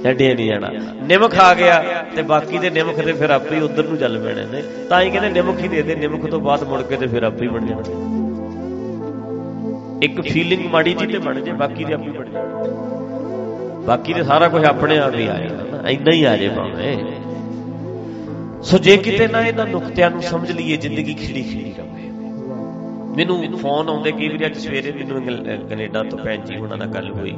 ਛੱਡਿਆ 0.03 0.34
ਨਹੀਂ 0.34 0.48
ਜਾਣਾ। 0.48 0.69
ਨਿਮਖ 1.07 1.36
ਆ 1.40 1.53
ਗਿਆ 1.53 2.06
ਤੇ 2.15 2.22
ਬਾਕੀ 2.22 2.57
ਦੇ 2.57 2.69
ਨਿਮਖ 2.69 2.99
ਤੇ 2.99 3.14
ਫਿਰ 3.14 3.30
ਆਪੇ 3.30 3.56
ਹੀ 3.56 3.61
ਉਧਰ 3.61 3.84
ਨੂੰ 3.84 3.98
ਚੱਲ 3.98 4.18
ਪੈਣੇ 4.19 4.45
ਨੇ। 4.45 4.61
ਤਾਂ 4.90 5.02
ਹੀ 5.02 5.10
ਕਹਿੰਦੇ 5.10 5.30
ਨਿਮਖ 5.31 5.60
ਹੀ 5.60 5.68
ਦੇ 5.68 5.81
ਦੇ 5.81 5.95
ਨਿਮਖ 5.95 6.26
ਤੋਂ 6.26 6.40
ਬਾਅਦ 6.40 6.64
ਮੁੜ 6.64 6.81
ਕੇ 6.81 6.98
ਤੇ 6.98 7.07
ਫਿਰ 7.07 7.23
ਆਪੇ 7.23 7.45
ਹੀ 7.45 7.48
ਬਣ 7.48 7.65
ਜਾਣਾ। 7.65 7.84
ਇੱਕ 10.03 10.22
ਫੀਲਿੰਗ 10.22 10.65
ਮਾੜੀ 10.72 10.94
ਜੀ 10.94 11.06
ਤੇ 11.06 11.18
ਬਣ 11.18 11.40
ਜੇ, 11.41 11.52
ਬਾਕੀ 11.53 11.84
ਦੇ 11.84 11.94
ਆਪੇ 11.94 12.10
ਬਣ 12.10 12.30
ਜਾਣ। 12.30 12.48
ਬਾਕੀ 13.86 14.14
ਤੇ 14.14 14.23
ਸਾਰਾ 14.23 14.48
ਕੁਝ 14.48 14.64
ਆਪਣੇ 14.65 14.98
ਆਪ 14.98 15.15
ਹੀ 15.15 15.27
ਆ 15.27 15.38
ਜਾਣਾ 15.38 15.64
ਨਾ 15.73 15.90
ਇੰਨਾ 15.90 16.11
ਹੀ 16.11 16.23
ਆ 16.23 16.38
ਜੇ 16.38 16.49
ਭਾਵੇਂ। 16.49 16.98
ਸੋ 18.64 18.77
ਜੇ 18.77 18.98
ਕਿਤੇ 18.98 19.27
ਨਾ 19.27 19.41
ਇਹਨਾਂ 19.41 19.65
ਨੁਕਤਿਆਂ 19.68 20.10
ਨੂੰ 20.11 20.22
ਸਮਝ 20.22 20.52
ਲਈਏ, 20.52 20.77
ਜ਼ਿੰਦਗੀ 20.77 21.14
ਖਿੜੀ 21.14 21.44
ਖਿੜੀ 21.44 21.73
ਰਵੇ 21.80 21.89
ਮੈਨੂੰ 23.18 23.57
ਫੋਨ 23.57 23.90
ਆਉਂਦੇ 23.90 24.11
ਕਈ 24.11 24.27
ਵਾਰੀ 24.27 24.45
ਅੱਜ 24.45 24.57
ਸਵੇਰੇ 24.57 24.91
ਮੈਨੂੰ 24.91 25.18
ਇੰਗਲ- 25.18 25.68
ਕੈਨੇਡਾ 25.69 26.03
ਤੋਂ 26.03 26.19
ਭੈਣ 26.19 26.41
ਜੀ 26.41 26.56
ਉਹਨਾਂ 26.56 26.77
ਨਾਲ 26.77 26.88
ਗੱਲ 26.88 27.11
ਹੋਈ। 27.11 27.31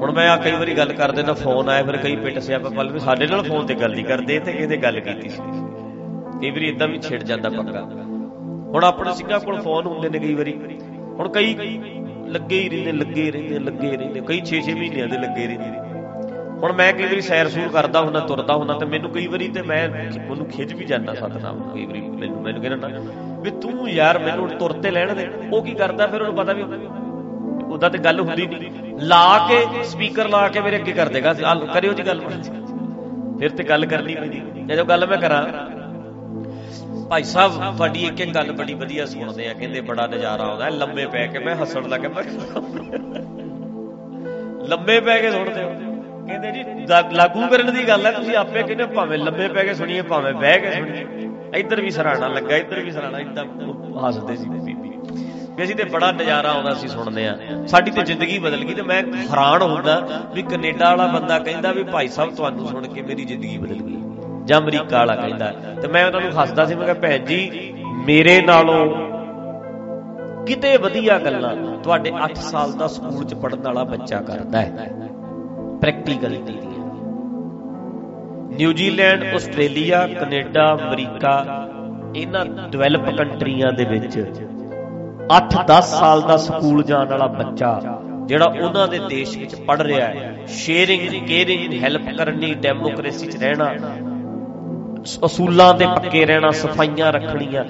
ਹੁਣ 0.00 0.12
ਮੈਂ 0.12 0.30
ਆ 0.30 0.36
ਕਈ 0.36 0.52
ਵਾਰੀ 0.52 0.74
ਗੱਲ 0.74 0.92
ਕਰਦੇ 0.92 1.22
ਨਾ 1.22 1.32
ਫੋਨ 1.32 1.68
ਆਇਆ, 1.68 1.82
ਫਿਰ 1.82 1.96
ਕਈ 1.96 2.16
ਪਿੱਟ 2.16 2.38
ਸਿਆਪਾ 2.38 2.68
ਪਲ 2.68 2.92
ਵੀ 2.92 2.98
ਸਾਡੇ 2.98 3.26
ਨਾਲ 3.26 3.42
ਫੋਨ 3.42 3.66
ਤੇ 3.66 3.74
ਗੱਲ 3.74 3.92
ਨਹੀਂ 3.92 4.04
ਕਰਦੇ 4.04 4.38
ਤੇ 4.38 4.52
ਕਿਹਦੇ 4.52 4.76
ਗੱਲ 4.76 5.00
ਕੀਤੀ 5.00 5.28
ਸੀ? 5.28 5.42
ਕਈ 6.40 6.50
ਵਾਰੀ 6.50 6.68
ਇਦਾਂ 6.68 6.88
ਵੀ 6.88 6.98
ਛਿੜ 6.98 7.22
ਜਾਂਦਾ 7.22 7.48
ਪੰਗਾ 7.48 7.80
ਹੁਣ 8.74 8.84
ਆਪਣੇ 8.84 9.12
ਸਿੰਘਾਂ 9.12 9.40
ਕੋਲ 9.40 9.60
ਫੋਨ 9.60 9.86
ਹੁੰਦੇ 9.86 10.08
ਨੇ 10.08 10.18
ਕਈ 10.18 10.34
ਵਾਰੀ। 10.34 10.52
ਹੁਣ 11.18 11.28
ਕਈ 11.28 11.54
ਲੱਗੇ 12.26 12.60
ਹੀ 12.60 12.68
ਰਹਿੰਦੇ, 12.68 12.92
ਲੱਗੇ 12.92 13.30
ਰਹਿੰਦੇ 13.30 13.58
ਲੱਗੇ 13.58 13.96
ਰਹਿੰਦੇ। 13.96 14.20
ਕਈ 14.20 14.40
6-6 14.40 14.74
ਮਹੀਨਿਆਂ 14.74 15.08
ਦੇ 15.08 15.18
ਲੱਗੇ 15.18 15.46
ਰਹਿੰਦੇ 15.46 15.85
ਹੁਣ 16.62 16.72
ਮੈਂ 16.72 16.92
ਕਈ 16.92 17.04
ਵਾਰੀ 17.04 17.20
ਸੈਰ 17.20 17.48
ਸੂਰ 17.48 17.68
ਕਰਦਾ 17.68 18.00
ਹੁੰਦਾ, 18.00 18.20
ਤੁਰਦਾ 18.20 18.54
ਹੁੰਦਾ 18.54 18.74
ਤੇ 18.74 18.86
ਮੈਨੂੰ 18.86 19.10
ਕਈ 19.10 19.26
ਵਾਰੀ 19.26 19.48
ਤੇ 19.48 19.62
ਮੈਂ 19.62 19.88
ਉਹਨੂੰ 20.20 20.46
ਖਿੱਚ 20.48 20.72
ਵੀ 20.74 20.84
ਜਾਂਦਾ 20.84 21.14
ਸਤਨਾਮ 21.14 21.56
ਨੂੰ, 21.56 21.72
ਕਈ 21.72 21.84
ਵਾਰੀ 21.86 22.00
ਮੈਨੂੰ 22.00 22.42
ਮੈਨੂੰ 22.42 22.62
ਕਹਿੰਦਾ 22.62 22.88
ਵੀ 23.42 23.50
ਤੂੰ 23.62 23.88
ਯਾਰ 23.90 24.18
ਮੈਨੂੰ 24.18 24.48
ਤੁਰ 24.50 24.72
ਤੇ 24.72 24.90
ਲੈਣ 24.90 25.14
ਦੇ, 25.14 25.26
ਉਹ 25.52 25.62
ਕੀ 25.62 25.74
ਕਰਦਾ 25.74 26.06
ਫਿਰ 26.06 26.22
ਉਹਨੂੰ 26.22 26.36
ਪਤਾ 26.36 26.52
ਵੀ 26.52 26.62
ਉਹਦਾ 27.64 27.88
ਤੇ 27.88 27.98
ਗੱਲ 27.98 28.20
ਹੁੰਦੀ 28.20 28.46
ਨਹੀਂ। 28.46 28.94
ਲਾ 29.02 29.46
ਕੇ, 29.48 29.64
ਸਪੀਕਰ 29.84 30.28
ਲਾ 30.28 30.46
ਕੇ 30.48 30.60
ਮੇਰੇ 30.60 30.76
ਅੱਗੇ 30.76 30.92
ਕਰ 30.92 31.08
ਦੇਗਾ, 31.08 31.34
ਆਹ 31.44 31.66
ਕਰਿਓ 31.66 31.92
ਜੀ 31.92 32.02
ਗੱਲ। 32.02 32.20
ਫਿਰ 33.40 33.50
ਤੇ 33.50 33.64
ਗੱਲ 33.64 33.86
ਕਰਨੀ 33.86 34.14
ਪੈਂਦੀ। 34.14 34.42
ਜਦੋਂ 34.66 34.84
ਗੱਲ 34.84 35.06
ਮੈਂ 35.06 35.18
ਕਰਾਂ, 35.18 35.42
ਭਾਈ 37.10 37.22
ਸਾਹਿਬ, 37.24 37.76
ਤੁਹਾਡੀ 37.76 38.06
ਇੱਕ 38.06 38.20
ਇੱਕ 38.20 38.34
ਗੱਲ 38.34 38.52
ਬੜੀ 38.52 38.74
ਵਧੀਆ 38.74 39.06
ਸੁਣਦੇ 39.06 39.48
ਆ, 39.48 39.52
ਕਹਿੰਦੇ 39.52 39.80
ਬੜਾ 39.82 40.06
ਨਜ਼ਾਰਾ 40.06 40.44
ਆਉਂਦਾ, 40.44 40.68
ਲੰਮੇ 40.68 41.06
ਪੈ 41.06 41.26
ਕੇ 41.26 41.38
ਮੈਂ 41.38 41.56
ਹੱਸਣ 41.56 41.88
ਲੱਗਾ, 41.88 42.08
ਮੈਂ 42.08 42.24
ਲੰਮੇ 44.68 45.00
ਪੈ 45.00 45.20
ਕੇ 45.20 45.30
ਸੁਣਦੇ 45.30 45.62
ਹੋ। 45.62 45.85
ਕਹਿੰਦੇ 46.26 46.52
ਜੀ, 46.52 46.64
ਲਾ- 46.88 47.12
ਲਾਗੂ 47.12 47.46
ਕਰਨ 47.46 47.74
ਦੀ 47.74 47.88
ਗੱਲ 47.88 48.06
ਹੈ 48.06 48.12
ਤੁਸੀਂ 48.12 48.36
ਆਪੇ 48.36 48.62
ਕਹਿੰਦੇ 48.62 48.86
ਭਾਵੇਂ 48.86 49.18
ਲੰਮੇ 49.18 49.48
ਪੈ 49.48 49.64
ਕੇ 49.64 49.74
ਸੁਣੀਏ, 49.74 50.02
ਭਾਵੇਂ 50.02 50.32
ਬਹਿ 50.32 50.60
ਕੇ 50.60 50.70
ਸੁਣੀਏ। 50.70 51.06
ਇੱਧਰ 51.54 51.80
ਵੀ 51.80 51.90
ਸਰਾਣਾ 51.90 52.28
ਲੱਗਾ, 52.28 52.56
ਇੱਧਰ 52.56 52.80
ਵੀ 52.80 52.90
ਸਰਾਣਾ, 52.90 53.18
ਇਦਾਂ 53.20 53.44
ਹੱਸਦੇ 54.08 54.36
ਸੀ 54.36 54.48
ਬੀਬੀ। 54.48 54.74
ਵੀ 55.56 55.64
ਅਸੀਂ 55.64 55.76
ਤੇ 55.76 55.84
ਬੜਾ 55.84 56.12
ਨਜ਼ਾਰਾ 56.12 56.48
ਆਉਂਦਾ 56.50 56.74
ਸੀ 56.74 56.88
ਸੁਣਦੇ 56.88 57.28
ਆ। 57.28 57.38
ਸਾਡੀ 57.66 57.90
ਤੇ 57.90 58.02
ਜ਼ਿੰਦਗੀ 58.02 58.38
ਬਦਲ 58.38 58.64
ਗਈ 58.64 58.74
ਤੇ 58.74 58.82
ਮੈਂ 58.82 59.02
ਹੈਰਾਨ 59.02 59.62
ਹੁੰਦਾ 59.62 60.08
ਵੀ 60.34 60.42
ਕੈਨੇਡਾ 60.42 60.94
ਵਾਲਾ 60.94 61.12
ਬੰਦਾ 61.12 61.38
ਕਹਿੰਦਾ 61.38 61.72
ਵੀ 61.72 61.84
ਭਾਈ 61.84 62.08
ਸਾਹਿਬ, 62.08 62.34
ਤੁਹਾਨੂੰ 62.34 62.66
ਸੁਣ 62.66 62.86
ਕੇ 62.86 63.02
ਮੇਰੀ 63.02 63.24
ਜ਼ਿੰਦਗੀ 63.24 63.58
ਬਦਲ 63.58 63.74
ਗਈ। 63.74 63.96
ਜਾਂ 64.44 64.60
ਅਮਰੀਕਾ 64.60 64.98
ਵਾਲਾ 64.98 65.16
ਕਹਿੰਦਾ। 65.16 65.52
ਤੇ 65.82 65.88
ਮੈਂ 65.88 66.06
ਉਹਨਾਂ 66.06 66.20
ਨੂੰ 66.20 66.42
ਹੱਸਦਾ 66.42 66.66
ਸੀ, 66.66 66.74
ਮੈਂ 66.74 66.84
ਕਿਹਾ, 66.84 66.94
ਭੈਣ 66.94 67.24
ਜੀ, 67.24 67.74
ਮੇਰੇ 68.06 68.42
ਨਾਲੋਂ 68.42 69.06
ਕਿਤੇ 70.44 70.76
ਵਧੀਆ 70.76 71.18
ਗੱਲਾਂ 71.18 71.56
ਤੁਹਾਡੇ 71.78 72.12
8 72.24 72.36
ਸਾਲ 72.36 72.72
ਦਾ 72.72 72.86
ਸਕੂਲ 72.86 73.24
'ਚ 73.24 73.34
ਪੜਨ 73.34 73.60
ਵਾਲਾ 73.62 73.84
ਬੱਚਾ 73.84 74.20
ਕਰਦਾ 74.20 74.60
ਹੈ। 74.60 74.90
ਪ੍ਰੈਕਟੀਕਲਿਟੀ 75.80 76.52
ਦੀਆਂ 76.52 76.84
ਨਿਊਜ਼ੀਲੈਂਡ 78.58 79.24
ਆਸਟ੍ਰੇਲੀਆ 79.34 80.06
ਕੈਨੇਡਾ 80.08 80.72
ਅਮਰੀਕਾ 80.74 81.34
ਇਹਨਾਂ 82.16 82.44
ਡਿਵੈਲਪ 82.70 83.10
ਕੰਟਰੀਆਂ 83.16 83.72
ਦੇ 83.72 83.84
ਵਿੱਚ 83.84 84.18
8-10 85.34 85.90
ਸਾਲ 85.90 86.22
ਦਾ 86.22 86.36
ਸਕੂਲ 86.36 86.82
ਜਾਣ 86.82 87.08
ਵਾਲਾ 87.08 87.26
ਬੱਚਾ 87.26 87.80
ਜਿਹੜਾ 88.26 88.46
ਉਹਨਾਂ 88.60 88.86
ਦੇ 88.88 88.98
ਦੇਸ਼ 89.08 89.36
ਵਿੱਚ 89.38 89.54
ਪੜ 89.66 89.80
ਰਿਹਾ 89.82 90.06
ਹੈ 90.06 90.46
ਸ਼ੇਅਰਿੰਗ 90.54 91.26
ਕੇਅਰਿੰਗ 91.26 91.74
ਹੈਲਪ 91.82 92.08
ਕਰਨੀ 92.18 92.54
ਡੈਮੋਕ੍ਰੇਸੀ 92.62 93.26
'ਚ 93.26 93.36
ਰਹਿਣਾ, 93.36 93.68
ਅਸੂਲਾਂ 95.26 95.72
ਤੇ 95.74 95.86
ਪੱਕੇ 95.86 96.24
ਰਹਿਣਾ, 96.26 96.50
ਸਫਾਈਆਂ 96.52 97.12
ਰੱਖਣੀਆਂ, 97.12 97.64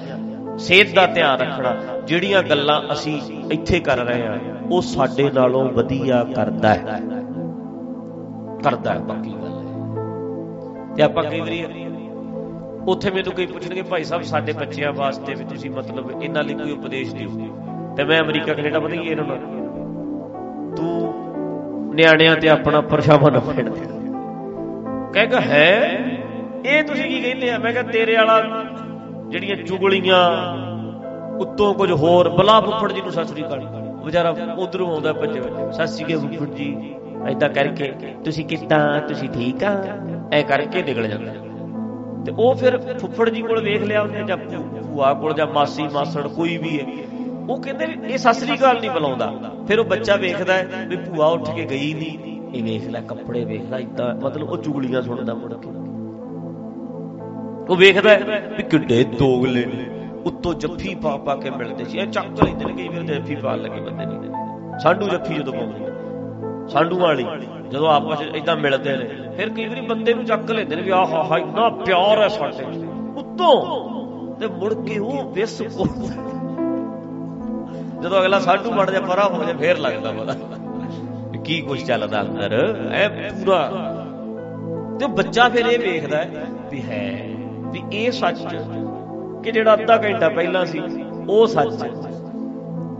ਸਿਹਤ 0.58 0.94
ਦਾ 0.94 1.06
ਧਿਆਨ 1.06 1.38
ਰੱਖਣਾ, 1.40 1.74
ਜਿਹੜੀਆਂ 2.06 2.42
ਗੱਲਾਂ 2.42 2.80
ਅਸੀਂ 2.92 3.20
ਇੱਥੇ 3.52 3.80
ਕਰ 3.80 3.98
ਰਹੇ 3.98 4.26
ਹਾਂ, 4.26 4.38
ਉਹ 4.70 4.82
ਸਾਡੇ 4.84 5.30
ਨਾਲੋਂ 5.34 5.64
ਵਧੀਆ 5.72 6.22
ਕਰਦਾ 6.34 6.74
ਹੈ। 6.74 7.00
ਕਰਦਾ 8.64 8.94
ਹੈ 8.94 8.98
ਪੱਕੀ 8.98 9.32
ਗੱਲ 9.32 9.58
ਹੈ। 9.58 10.94
ਤੇ 10.94 11.02
ਆਪਾਂ 11.02 11.24
ਕਈ 11.24 11.40
ਵਾਰੀ 11.40 11.64
ਉੱਥੇ 12.88 13.10
ਮੈਨੂੰ 13.10 13.32
ਕੋਈ 13.32 13.46
ਪੁੱਛਣਗੇ, 13.46 13.82
ਭਾਈ 13.82 14.04
ਸਾਹਿਬ, 14.04 14.22
ਸਾਡੇ 14.22 14.52
ਬੱਚਿਆਂ 14.52 14.92
ਵਾਸਤੇ 14.92 15.34
ਵੀ 15.34 15.44
ਤੁਸੀਂ 15.44 15.70
ਮਤਲਬ 15.70 16.22
ਇਹਨਾਂ 16.22 16.42
ਲਈ 16.42 16.54
ਕੋਈ 16.54 16.72
ਉਪਦੇਸ਼ 16.72 17.14
ਦਿਓ। 17.14 17.28
ਤੇ 17.96 18.04
ਮੈਂ 18.04 18.20
ਅਮਰੀਕਾ, 18.22 18.54
ਕੈਨੇਡਾ 18.54 18.80
ਪਤਾ 18.80 18.96
ਕੀ 18.96 19.08
ਇਹਨਾਂ 19.08 19.24
ਨੂੰ? 19.24 20.74
ਤੂੰ 20.76 21.94
ਨਿਆਣਿਆਂ 21.94 22.36
ਤੇ 22.36 22.48
ਆਪਣਾ 22.48 22.80
ਪਰਛਾਵਾਂ 22.80 23.30
ਨਾ 23.30 23.38
ਫੇੜ 23.40 23.68
ਕਹੇਗਾ, 25.12 25.40
ਹੈ? 25.40 25.70
ਇਹ 26.66 26.82
ਤੁਸੀਂ 26.82 27.04
ਕੀ 27.04 27.20
ਕਹਿੰਦੇ 27.22 27.50
ਆ? 27.50 27.58
ਮੈਂ 27.58 27.72
ਕਿਹਾ, 27.72 27.82
ਤੇਰੇ 27.82 28.16
ਵਾਲਾ 28.16 28.42
ਜਿਹੜੀਆਂ 29.28 29.56
ਚੁਗਲੀਆਂ 29.56 30.20
ਉੱਤੋਂ 31.38 31.74
ਕੁਝ 31.74 31.90
ਹੋਰ, 31.92 32.28
ਬਲਾ 32.28 32.60
ਫੁੱਫੜ 32.60 32.92
ਜੀ 32.92 33.00
ਨੂੰ 33.00 33.12
ਸਤਿ 33.12 33.24
ਸ੍ਰੀ 33.24 33.42
ਅਕਾਲ। 33.42 33.66
ਵਿਚਾਰਾ 34.04 34.34
ਉਧਰੋਂ 34.58 34.90
ਆਉਂਦਾ 34.92 35.12
ਭੱਜੇ 35.12 35.42
ਸਤਿ 35.72 35.86
ਸ੍ਰੀ 35.86 36.04
ਅਕਾਲ 36.06 36.28
ਫੁੱਫੜ 36.28 36.54
ਜੀ। 36.54 36.94
ਐਦਾਂ 37.24 37.48
ਕਰਕੇ 37.48 37.92
ਤੁਸੀਂ 38.24 38.44
ਕਿੱਦਾਂ, 38.44 39.00
ਤੁਸੀਂ 39.00 39.28
ਠੀਕ 39.28 39.64
ਆ? 39.64 39.72
ਐ 40.32 40.42
ਕਰਕੇ 40.42 40.82
ਨਿਕਲ 40.82 41.08
ਜਾਂਦਾ। 41.08 41.32
ਤੇ 42.26 42.32
ਉਹ 42.38 42.54
ਫਿਰ 42.54 42.76
ਫੁੱਫੜ 42.98 43.28
ਜੀ 43.30 43.42
ਕੋਲ 43.42 43.62
ਵੇਖ 43.64 43.82
ਲਿਆ 43.82 44.02
ਉਹਨੇ 44.02 44.22
ਜਾਂ 44.24 44.36
ਭੂਆ 44.36 45.12
ਕੋਲ 45.14 45.34
ਜਾਂ 45.34 45.46
ਮਾਸੀ 45.46 45.88
ਮਾਸੜ 45.88 46.26
ਕੋਈ 46.28 46.56
ਵੀ 46.56 46.78
ਹੈ 46.80 46.86
ਉਹ 47.50 47.60
ਕਹਿੰਦੇ 47.62 47.86
ਵੀ 47.86 48.12
ਇਹ 48.12 48.18
ਸਤਿ 48.18 48.34
ਸ੍ਰੀ 48.34 48.54
ਅਕਾਲ 48.54 48.80
ਨਹੀਂ 48.80 48.90
ਬੁਲਾਉਂਦਾ। 48.90 49.32
ਫਿਰ 49.68 49.78
ਉਹ 49.78 49.84
ਬੱਚਾ 49.84 50.16
ਵੇਖਦਾ 50.16 50.54
ਹੈ 50.54 50.86
ਵੀ 50.88 50.96
ਭੂਆ 50.96 51.26
ਉੱਠ 51.26 51.50
ਕੇ 51.50 51.64
ਗਈ 51.64 51.92
ਨਹੀਂ। 51.94 52.16
ਇਹ 52.54 52.62
ਵੇਖ 52.64 52.88
ਲੈ, 52.88 53.00
ਕੱਪੜੇ 53.00 53.44
ਵੇਖ 53.44 53.70
ਲੈ 53.70 53.78
ਇਦਾਂ 53.78 54.14
ਮਤਲਬ 54.14 54.50
ਉਹ 54.50 54.56
ਚੁਗਲੀਆਂ 54.56 55.02
ਸੁਣਦਾ 55.02 55.34
ਮੁੜ 55.34 55.52
ਕੇ। 55.54 55.68
ਉਹ 57.68 57.76
ਵੇਖਦਾ 57.76 58.16
ਵੀ 58.56 58.62
ਕਿੱਡੇ 58.62 59.02
ਦੋਗਲੇ 59.18 59.64
ਨੇ, 59.66 59.86
ਉੱਤੋਂ 60.26 60.54
ਜੱਫੀ 60.54 60.94
ਪਾ 60.94 61.16
ਪਾ 61.16 61.36
ਕੇ 61.36 61.50
ਮਿਲਦੇ 61.50 61.84
ਸੀ। 61.84 61.98
ਇਹ 61.98 62.06
ਚੱਕ 62.06 62.44
ਲੈਂਦੇ 62.44 62.64
ਨੇ 62.64 62.72
ਕਈ 62.72 62.88
ਵਾਰ 62.88 63.02
ਜੱਫੀ 63.04 63.34
ਪਾਣ 63.36 63.58
ਲੱਗੇ 63.58 63.80
ਬੰਦੇ 63.80 64.06
ਨਹੀਂ 64.06 64.78
ਸਾਡੂ 64.78 65.08
ਜੱਫੀ 65.08 65.34
ਜਦੋਂ 65.34 65.52
ਪਾਉਂਦੇ 65.52 65.90
ਸਾਡੂ 66.68 66.98
ਵਾਲੀ, 66.98 67.26
ਜਦੋਂ 67.70 67.88
ਆਪਸ 67.88 68.20
ਵਿੱਚ 68.20 68.36
ਇਦਾਂ 68.36 68.56
ਮਿਲਦੇ 68.56 68.96
ਨੇ, 68.96 69.04
ਫਿਰ 69.36 69.48
ਕਈ 69.48 69.66
ਵਾਰੀ 69.66 69.80
ਬੰਦੇ 69.80 70.14
ਨੂੰ 70.14 70.24
ਚੱਕ 70.24 70.50
ਲੈਂਦੇ 70.50 70.76
ਨੇ 70.76 70.82
ਵੀ 70.82 70.90
ਆਹ 70.90 71.06
ਹਾ 71.06 71.38
ਇੰਨਾ 71.38 71.68
ਪਿਆਰ 71.84 72.22
ਹੈ 72.22 72.28
ਸਾਡੇ 72.28 72.64
ਉੱਤੋਂ 73.16 73.54
ਤੇ 74.40 74.46
ਮੁੜ 74.46 74.72
ਕੇ 74.74 74.98
ਉਹ 74.98 75.32
ਵਿਸ 75.32 75.62
ਜਦੋਂ 78.02 78.20
ਅਗਲਾ 78.20 78.38
ਸਾਡੂ 78.38 78.70
ਮੜ 78.72 78.90
ਜਾ 78.90 79.00
ਪਰਾ 79.00 79.24
ਹੋ 79.24 79.44
ਜਾ 79.44 79.52
ਫੇਰ 79.52 79.78
ਲੱਗਦਾ 79.78 80.12
ਪਤਾ 80.12 80.34
ਕੀ 81.44 81.60
ਕੁਝ 81.60 81.82
ਚੱਲਦਾ 81.82 82.20
ਅੰਦਰ। 82.20 82.52
ਐ 82.92 83.08
ਪੂਰਾ। 83.08 83.58
ਤੇ 85.00 85.06
ਬੱਚਾ 85.06 85.48
ਫਿਰ 85.48 85.66
ਇਹ 85.66 85.78
ਵੇਖਦਾ 85.78 86.24
ਵੀ 86.70 86.82
ਹੈ, 86.82 87.22
ਵੀ 87.72 87.82
ਇਹ 87.92 88.10
ਸੱਚ 88.10 88.40
ਕਿ 89.44 89.52
ਜਿਹੜਾ 89.52 89.74
ਅੱਧਾ 89.74 89.96
ਘੰਟਾ 89.96 90.28
ਪਹਿਲਾਂ 90.28 90.64
ਸੀ, 90.66 90.80
ਉਹ 91.28 91.46
ਸੱਚ 91.46 91.72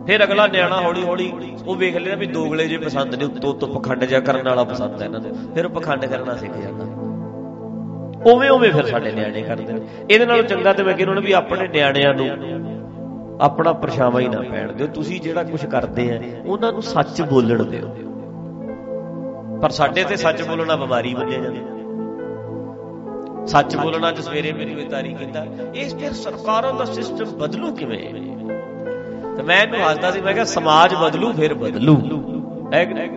ਫਿਰ 0.07 0.25
ਅਗਲਾ 0.25 0.47
ਨਿਆਣਾ 0.47 0.81
ਹੌਲੀ 0.81 1.03
ਹੌਲੀ 1.05 1.57
ਉਹ 1.67 1.77
ਵੇਖ 1.77 1.97
ਲੈਣਾ 1.97 2.17
ਵੀ 2.17 2.27
ਦੋਗਲੇ 2.27 2.69
ਜੇ 2.69 2.79
ਪਸੰਦ 2.79 3.15
ਨੇ, 3.15 3.25
ਉੱਤੋਂ 3.25 3.51
ਉੱਤੋਂ 3.51 3.69
ਪਖੰਡ 3.69 4.05
ਜਾ 4.05 4.21
ਕਰਨ 4.21 4.49
ਵਾਲਾ 4.49 4.65
ਪਸੰਦ 4.65 5.03
ਹੈ 5.03 5.07
ਇਹਨਾਂ 5.07 5.21
ਨੂੰ 5.21 5.55
ਫਿਰ 5.55 5.67
ਉਹ 5.67 5.71
ਪਖੰਡ 5.71 6.07
ਕਰਨਾ 6.07 6.37
ਸਿੱਖ 6.37 6.53
ਜਾਂਦਾ। 6.53 6.85
ਉਵੇਂ 8.33 8.51
ਉਵੇਂ 8.51 8.73
ਫਿਰ 8.73 8.87
ਸਾਡੇ 8.87 9.13
ਨਿਆਣੇ 9.13 9.43
ਕਰਦੇ 9.43 9.73
ਨੇ। 9.73 9.81
ਇਹਦੇ 10.11 10.27
ਨਾਲੋਂ 10.27 10.45
ਚੰਗਾ 10.45 10.73
ਤੇ 10.73 10.83
ਮੈਂ 10.83 10.95
ਕਹਿੰਦਾ 10.95 11.21
ਵੀ 11.21 11.33
ਆਪਣੇ 11.33 11.69
ਨਿਆਣਿਆਂ 11.69 12.15
ਨੂੰ 12.15 12.57
ਆਪਣਾ 13.41 13.73
ਪਰਛਾਵਾਂ 13.73 14.21
ਹੀ 14.21 14.29
ਨਾ 14.29 14.41
ਪੈਣ 14.41 14.73
ਦਿਓ। 14.73 14.87
ਤੁਸੀਂ 14.87 15.21
ਜਿਹੜਾ 15.21 15.43
ਕੁਝ 15.43 15.67
ਕਰਦੇ 15.67 16.17
ਆ, 16.17 16.21
ਉਹਨਾਂ 16.47 16.73
ਨੂੰ 16.73 16.83
ਸੱਚ 16.83 17.23
ਬੋਲਣ 17.23 17.65
ਦਿਓ। 17.65 17.97
ਪਰ 19.63 19.71
ਸਾਡੇ 19.71 20.05
ਤੇ 20.05 20.17
ਸੱਚ 20.17 20.43
ਬੋਲਣਾ 20.43 20.77
ਬਿਮਾਰੀ 20.77 21.15
ਮੰਨਿਆ 21.15 21.39
ਜਾਂਦਾ। 21.39 21.77
ਸੱਚ 23.47 23.77
ਬੋਲਣਾ 23.77 24.13
ਜਿਸ 24.13 24.25
ਸਵੇਰੇ 24.25 24.53
ਮੇਰੀ 24.53 24.75
ਵਿਤਾਰੀ 24.75 25.15
ਕੀਤਾ। 25.15 25.47
ਇਸ 25.75 25.95
ਫਿਰ 25.95 26.13
ਸਰਕਾਰਾਂ 26.13 26.75
ਦਾ 26.75 26.85
ਸਿਸਟਮ 26.85 27.25
ਬਦਲੂ 27.25 27.73
ਕਿਵੇਂ? 27.73 28.36
ਤੇ 29.37 29.43
ਮੈਂ 29.43 29.63
ਇਹਨੂੰ 29.63 29.81
ਹੱਸਦਾ 29.91 30.11
ਸੀ, 30.11 30.21
ਮੈਂ 30.21 30.33
ਕਿਹਾ 30.33 30.45
ਸਮਾਜ 30.45 30.95
ਬਦਲੂ, 30.95 31.33
ਫਿਰ 31.33 31.55
ਬਦਲੂ। 31.55 31.97
ਹੈ 32.75 32.85
ਕਿ 32.85 32.95
ਨਹੀਂ? 32.95 33.11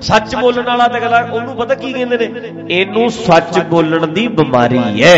ਸੱਚ 0.00 0.34
ਬੋਲਣ 0.36 0.62
ਵਾਲਾ 0.62 0.88
ਤਾਂ 0.88 0.98
ਅਗਲਾ, 0.98 1.20
ਉਹਨੂੰ 1.32 1.56
ਪਤਾ 1.56 1.74
ਕੀ 1.74 1.92
ਕਹਿੰਦੇ 1.92 2.18
ਨੇ? 2.18 2.28
ਇਹਨੂੰ 2.70 3.10
ਸੱਚ 3.10 3.58
ਬੋਲਣ 3.58 4.06
ਦੀ 4.06 4.28
ਬਿਮਾਰੀ 4.28 5.02
ਹੈ। 5.02 5.16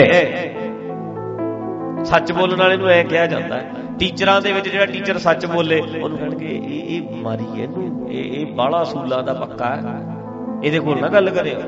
ਸੱਚ 2.05 2.33
ਬੋਲਣ 2.33 2.59
ਵਾਲੇ 2.59 2.77
ਨੂੰ 2.77 2.89
ਐ 2.89 3.03
ਕਿਹਾ 3.03 3.27
ਜਾਂਦਾ 3.27 3.57
ਹੈ। 3.57 3.71
ਟੀਚਰਾਂ 3.99 4.41
ਦੇ 4.41 4.53
ਵਿੱਚ 4.53 4.69
ਜਿਹੜਾ 4.69 4.87
ਟੀਚਰ 4.87 5.19
ਸੱਚ 5.19 5.47
ਬੋਲੇ, 5.47 5.81
ਉਹਨੂੰ 5.81 6.19
ਕਹਿਣਗੇ 6.19 6.47
ਇਹ 6.47 6.97
ਇਹ 6.97 7.03
ਬਿਮਾਰੀ 7.03 7.47
ਹੈ 7.59 7.63
ਇਹਨੂੰ, 7.65 8.09
ਇਹ 8.11 8.41
ਇਹ 8.41 8.47
ਬਾਲਾ 8.47 8.85
ਸੂਲਾਂ 8.85 9.23
ਦਾ 9.23 9.33
ਪੱਕਾ 9.33 9.77
ਹੈ। 9.77 10.17
ਇਹਦੇ 10.65 10.81
ਕੋਲ 10.81 11.01
ਨਾ 11.01 11.09
ਗੱਲ 11.09 11.31
ਕਰਿਓ। 11.31 11.61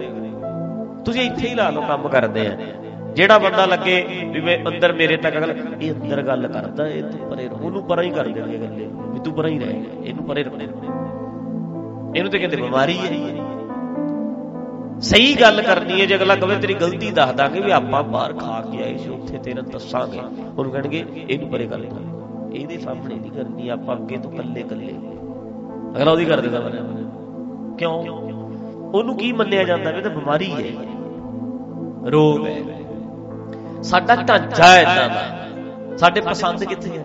ਤੁਸੀਂ 1.05 1.23
ਇੱਥੇ 1.23 1.49
ਹੀ 1.49 1.55
ਲਾ 1.55 1.71
ਲਓ, 1.71 1.81
ਕੰਮ 1.81 2.09
ਕਰਦੇ 2.09 2.47
ਆ। 2.47 2.59
ਜਿਹੜਾ 3.15 3.39
ਬੰਦਾ 3.39 3.67
ਲੱਗੇ 3.67 3.97
ਵੀ 4.33 4.41
ਮੈਂ 4.41 4.57
ਅੰਦਰ 4.69 4.93
ਮੇਰੇ 4.93 5.17
ਤੱਕ 5.17 5.35
ਗੱਲ 5.35 5.55
ਇਹ 5.83 5.93
ਅੰਦਰ 5.93 6.23
ਗੱਲ 6.23 6.47
ਕਰਦਾ 6.49 6.87
ਇਹ 6.87 7.03
ਤੂੰ 7.03 7.29
ਪਰੇ 7.31 7.49
ਰਹੋ। 7.49 7.65
ਉਹਨੂੰ 7.65 7.83
ਪਰਾਂ 7.83 8.05
ਹੀ 8.05 8.11
ਕਰ 8.11 8.27
ਦੇਣਗੇ 8.27 8.59
ਗੱਲੇ। 8.59 8.89
ਵੀ 9.13 9.21
ਤੂੰ 9.25 9.35
ਪਰਾਂ 9.35 9.51
ਹੀ 9.51 9.59
ਰਹਿ। 9.59 9.83
ਇਹਨੂੰ 10.05 10.25
ਪਰੇ 10.25 10.43
ਰੱਖਣੇ 10.43 10.65
ਇਹਨੂੰ 12.17 12.31
ਤੇ 12.33 12.39
ਕਹਿੰਦੇ 12.39 12.57
ਬਿਮਾਰੀ 12.57 12.99
ਹੈ। 12.99 13.45
ਸਹੀ 15.01 15.35
ਗੱਲ 15.35 15.63
ਕਰਨੀ 15.63 16.01
ਹੈ 16.01 16.07
ਜੇ 16.07 16.15
ਅਗਲਾ 16.17 16.35
ਕਵੇ, 16.37 16.57
ਤੇਰੀ 16.57 16.75
ਗਲਤੀ 16.75 17.11
ਦੱਸ 17.11 17.33
ਦਾਂਗੇ 17.33 17.61
ਵੀ 17.61 17.71
ਆਪਾਂ 17.71 18.03
ਬਾਹਰ 18.03 18.33
ਖਾ 18.33 18.61
ਕੇ 18.63 18.83
ਆਏ 18.83 18.97
ਸੀ, 18.97 19.09
ਉੱਥੇ 19.11 19.39
ਤੈਨੂੰ 19.39 19.65
ਦੱਸਾਂਗੇ। 19.65 20.21
ਉਹਨੂੰ 20.59 20.73
ਕਹਿਣਗੇ, 20.73 21.05
ਇਹਨੂੰ 21.31 21.49
ਪਰੇ 21.51 21.67
ਕਰ 21.67 21.79
ਦੋ 21.79 22.51
ਇਹਦੇ 22.55 22.79
ਸਾਹਮਣੇ 22.79 23.15
ਨਹੀਂ 23.15 23.31
ਕਰਨੀ, 23.31 23.69
ਆਪਾਂ 23.69 23.97
ਅੱਗੇ 23.97 24.17
ਤੋਂ 24.17 24.31
ਕੱਲੇ 24.31 24.63
ਕੱਲੇ 24.63 24.93
ਅਗਲਾ 25.97 26.11
ਉਹਦੀ 26.11 26.25
ਕਰ 26.25 26.41
ਦੇਗਾ 26.41 26.61
ਕਿਉਂ? 27.79 27.95
ਉਹਨੂੰ 28.95 29.17
ਕੀ 29.17 29.33
ਮੰਨਿਆ 29.33 29.65
ਜਾਂਦਾ 29.65 29.91
ਵੀ 29.91 29.99
ਇਹ 29.99 30.03
ਤਾਂ 30.03 30.11
ਬਿਮਾਰੀ 30.11 30.51
ਹੈ। 30.53 30.71
ਰੋਗ 32.11 32.47
ਹੈ। 32.47 32.61
ਸਾਡਾ 33.85 34.15
ਢਾਂਚਾ 34.17 34.67
ਹੈ 34.67 34.81
ਇਦਾਂ 34.83 35.09
ਦਾ। 35.09 35.97
ਸਾਡੇ 35.97 36.21
ਪਸੰਦ 36.21 36.65
ਕਿੱਥੇ 36.65 36.91
ਹੈ? 36.91 37.05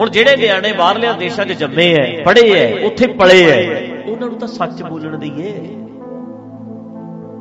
ਹੁਣ 0.00 0.10
ਜਿਹੜੇ 0.10 0.36
ਨਿਆਣੇ 0.36 0.72
ਬਾਹਰਲੇ 0.72 1.12
ਦੇਸ਼ਾਂ 1.12 1.44
'ਚ 1.44 1.52
ਜੰਮੇ 1.52 1.92
ਐ, 1.94 2.22
ਪੜ੍ਹੇ 2.22 2.50
ਐ, 2.50 2.86
ਉੱਥੇ 2.86 3.06
ਪਲੇ 3.06 3.42
ਐ, 3.50 3.60
ਉਹਨਾਂ 4.02 4.28
ਨੂੰ 4.28 4.38
ਤਾਂ 4.38 4.48
ਸੱਚ 4.48 4.82
ਬੋਲਣ 4.82 5.18
ਦੀ 5.18 5.32
ਏ 5.38 5.52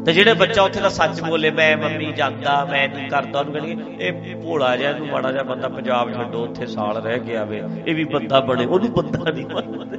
ਤੇ 0.05 0.13
ਜਿਹੜੇ 0.13 0.33
ਬੱਚਾ 0.33 0.61
ਉੱਥੇ 0.61 0.81
ਦਾ 0.81 0.89
ਸੱਚ 0.89 1.21
ਬੋਲੇ, 1.21 1.51
ਮੈਂ 1.51 1.77
ਮੰਮੀ 1.77 2.11
ਜਾਂਦਾ, 2.11 2.67
ਮੈਂ 2.71 2.87
ਨਹੀਂ 2.89 3.09
ਕਰਦਾ, 3.09 3.39
ਉਹਨੂੰ 3.39 3.53
ਕਹਿੰਦੇ 3.53 4.07
ਇਹ 4.07 4.35
ਭੋਲਾ 4.35 4.75
ਜਿਹਾ, 4.77 4.91
ਇਹਨੂੰ 4.91 5.07
ਮਾੜਾ 5.07 5.31
ਜਿਹਾ 5.31 5.43
ਬੰਦਾ 5.43 5.69
ਪੰਜਾਬ 5.69 6.13
ਛੱਡੋ, 6.13 6.43
ਉੱਥੇ 6.43 6.65
ਸਾਲ 6.65 7.01
ਰਹਿ 7.01 7.19
ਗਿਆ 7.19 7.43
ਵੇ 7.43 7.61
ਇਹ 7.87 7.95
ਵੀ 7.95 8.03
ਬੰਦਾ 8.03 8.39
ਬਣੇ 8.39 8.65
ਉਹਨੂੰ 8.65 8.91
ਬੰਦਾ 8.91 9.31
ਨਹੀਂ 9.31 9.45
ਮੰਨਦੇ। 9.45 9.97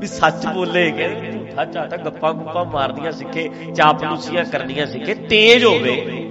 ਵੀ 0.00 0.06
ਸੱਚ 0.06 0.46
ਬੋਲੇ 0.46 0.90
ਕਹਿੰਦੇ 0.90 1.32
ਝੂਠਾ 1.32 1.64
ਝਾਟਾ, 1.64 1.96
ਗੱਪਾਂ 1.96 2.32
ਗੁੱਪਾਂ 2.34 2.64
ਮਾਰਦੀਆਂ 2.64 3.12
ਸਿੱਖੇ, 3.12 3.48
ਚਾਪਲੂਸੀਆਂ 3.76 4.44
ਕਰਨੀਆਂ 4.44 4.86
ਸਿੱਖੇ, 4.86 5.14
ਤੇਜ਼ 5.14 5.64
ਹੋਵੇ। 5.64 6.28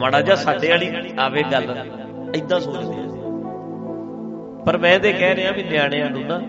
ਮਾੜਾ 0.00 0.20
ਜਿਹਾ 0.20 0.36
ਸਾਡੇ 0.36 0.70
ਵਾਲੀ 0.70 0.92
ਆਵੇ 1.18 1.42
ਗੱਲ 1.52 1.90
ਐਦਾਂ 2.36 2.60
ਸੋਚਦੇ 2.60 2.94
ਆ। 2.94 3.04
ਪਰ 4.66 4.78
ਮੈਂ 4.78 4.98
ਤੇ 4.98 5.12
ਕਹਿ 5.12 5.34
ਰਿਹਾ 5.34 5.52
ਵੀ 5.52 5.62
ਨਿਆਣਿਆਂ 5.62 6.10
ਨੂੰ 6.10 6.22
ਨਾ 6.22 6.42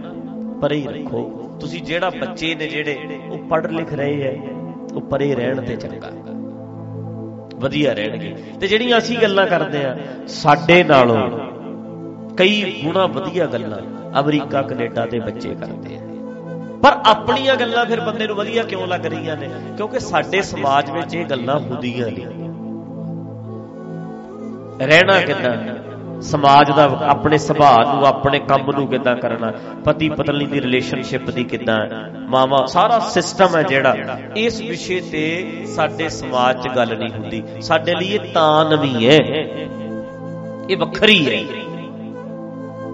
ਪਰੇ 0.61 0.75
ਹੀ 0.75 0.87
ਰੱਖੋ। 0.87 1.51
ਤੁਸੀਂ 1.59 1.83
ਜਿਹੜਾ 1.83 2.09
ਬੱਚੇ 2.09 2.55
ਨੇ 2.55 2.67
ਜਿਹੜੇ, 2.67 2.97
ਉਹ 3.31 3.37
ਪੜ੍ਹ 3.37 3.67
ਲਿਖ 3.67 3.93
ਰਹੇ 3.93 4.21
ਐ 4.21 4.49
ਉਹ 4.95 5.01
ਪਰੇ 5.01 5.35
ਰਹਿਣ 5.35 5.61
ਤੇ 5.61 5.75
ਚੰਗਾ। 5.75 6.11
ਵਧੀਆ 7.55 7.93
ਰਹਿਣਗੇ। 7.93 8.35
ਤੇ 8.61 8.67
ਜਿਹੜੀਆਂ 8.67 8.97
ਅਸੀਂ 8.97 9.17
ਗੱਲਾਂ 9.21 9.47
ਕਰਦੇ 9.47 9.85
ਆ, 9.85 9.97
ਸਾਡੇ 10.27 10.83
ਨਾਲੋਂ 10.83 11.39
ਕਈ 12.37 12.81
ਗੁਣਾ 12.83 13.05
ਵਧੀਆ 13.05 13.45
ਗੱਲਾਂ 13.45 13.79
ਅਮਰੀਕਾ, 14.19 14.61
ਕੈਨੇਡਾ 14.61 15.05
ਦੇ 15.05 15.19
ਬੱਚੇ 15.19 15.55
ਕਰਦੇ 15.55 15.97
ਆ। 15.97 16.01
ਪਰ 16.83 16.91
ਆਪਣੀਆਂ 17.05 17.55
ਗੱਲਾਂ 17.55 17.85
ਫਿਰ 17.85 17.99
ਬੰਦੇ 17.99 18.27
ਨੂੰ 18.27 18.35
ਵਧੀਆ 18.35 18.63
ਕਿਉਂ 18.63 18.87
ਲੱਗ 18.87 19.05
ਰਹੀਆਂ 19.05 19.37
ਨੇ? 19.37 19.49
ਕਿਉਂਕਿ 19.77 19.99
ਸਾਡੇ 19.99 20.41
ਸਮਾਜ 20.41 20.91
ਵਿੱਚ 20.91 21.15
ਇਹ 21.15 21.25
ਗੱਲਾਂ 21.25 21.59
ਹੁੰਦੀਆਂ 21.59 22.07
ਨਹੀਂ। 22.07 22.54
ਰਹਿਣਾ 24.81 25.21
ਕਿੱਦਾਂ? 25.21 25.75
ਸਮਾਜ 26.21 26.71
ਦਾ 26.71 26.99
ਆਪਣੇ 27.07 27.37
ਸੁਭਾਅ 27.37 27.95
ਨੂੰ, 27.95 28.05
ਆਪਣੇ 28.05 28.39
ਕੰਮ 28.39 28.71
ਨੂੰ 28.71 28.87
ਕਿੱਦਾਂ 28.87 29.15
ਕਰਨਾ? 29.15 29.53
ਪਤੀ 29.85 30.09
ਪਤਨੀ 30.09 30.45
ਦੀ 30.45 30.61
ਰਿਲੇਸ਼ਨਸ਼ਿਪ 30.61 31.29
ਦੀ 31.29 31.43
ਕਿੱਦਾਂ? 31.43 31.87
ਮਾਵਾ, 32.29 32.65
ਸਾਰਾ 32.65 32.99
ਸਿਸਟਮ 32.99 33.55
ਹੈ 33.55 33.63
ਜਿਹੜਾ। 33.63 33.95
ਇਸ 34.35 34.61
ਵਿਸ਼ੇ 34.61 35.01
ਤੇ 35.11 35.51
ਸਾਡੇ 35.75 36.09
ਸਮਾਜ 36.09 36.63
'ਚ 36.63 36.67
ਗੱਲ 36.67 36.97
ਨਹੀਂ 36.97 37.09
ਹੁੰਦੀ। 37.09 37.43
ਸਾਡੇ 37.61 37.95
ਲਈ 37.95 38.07
ਇਹ 38.07 38.19
ਤਾਂ 38.33 38.65
ਨਵੀਂ 38.65 39.09
ਹੈ। 39.09 39.17
ਇਹ 40.69 40.77
ਵੱਖਰੀ 40.77 41.35
ਹੈ। 41.35 41.43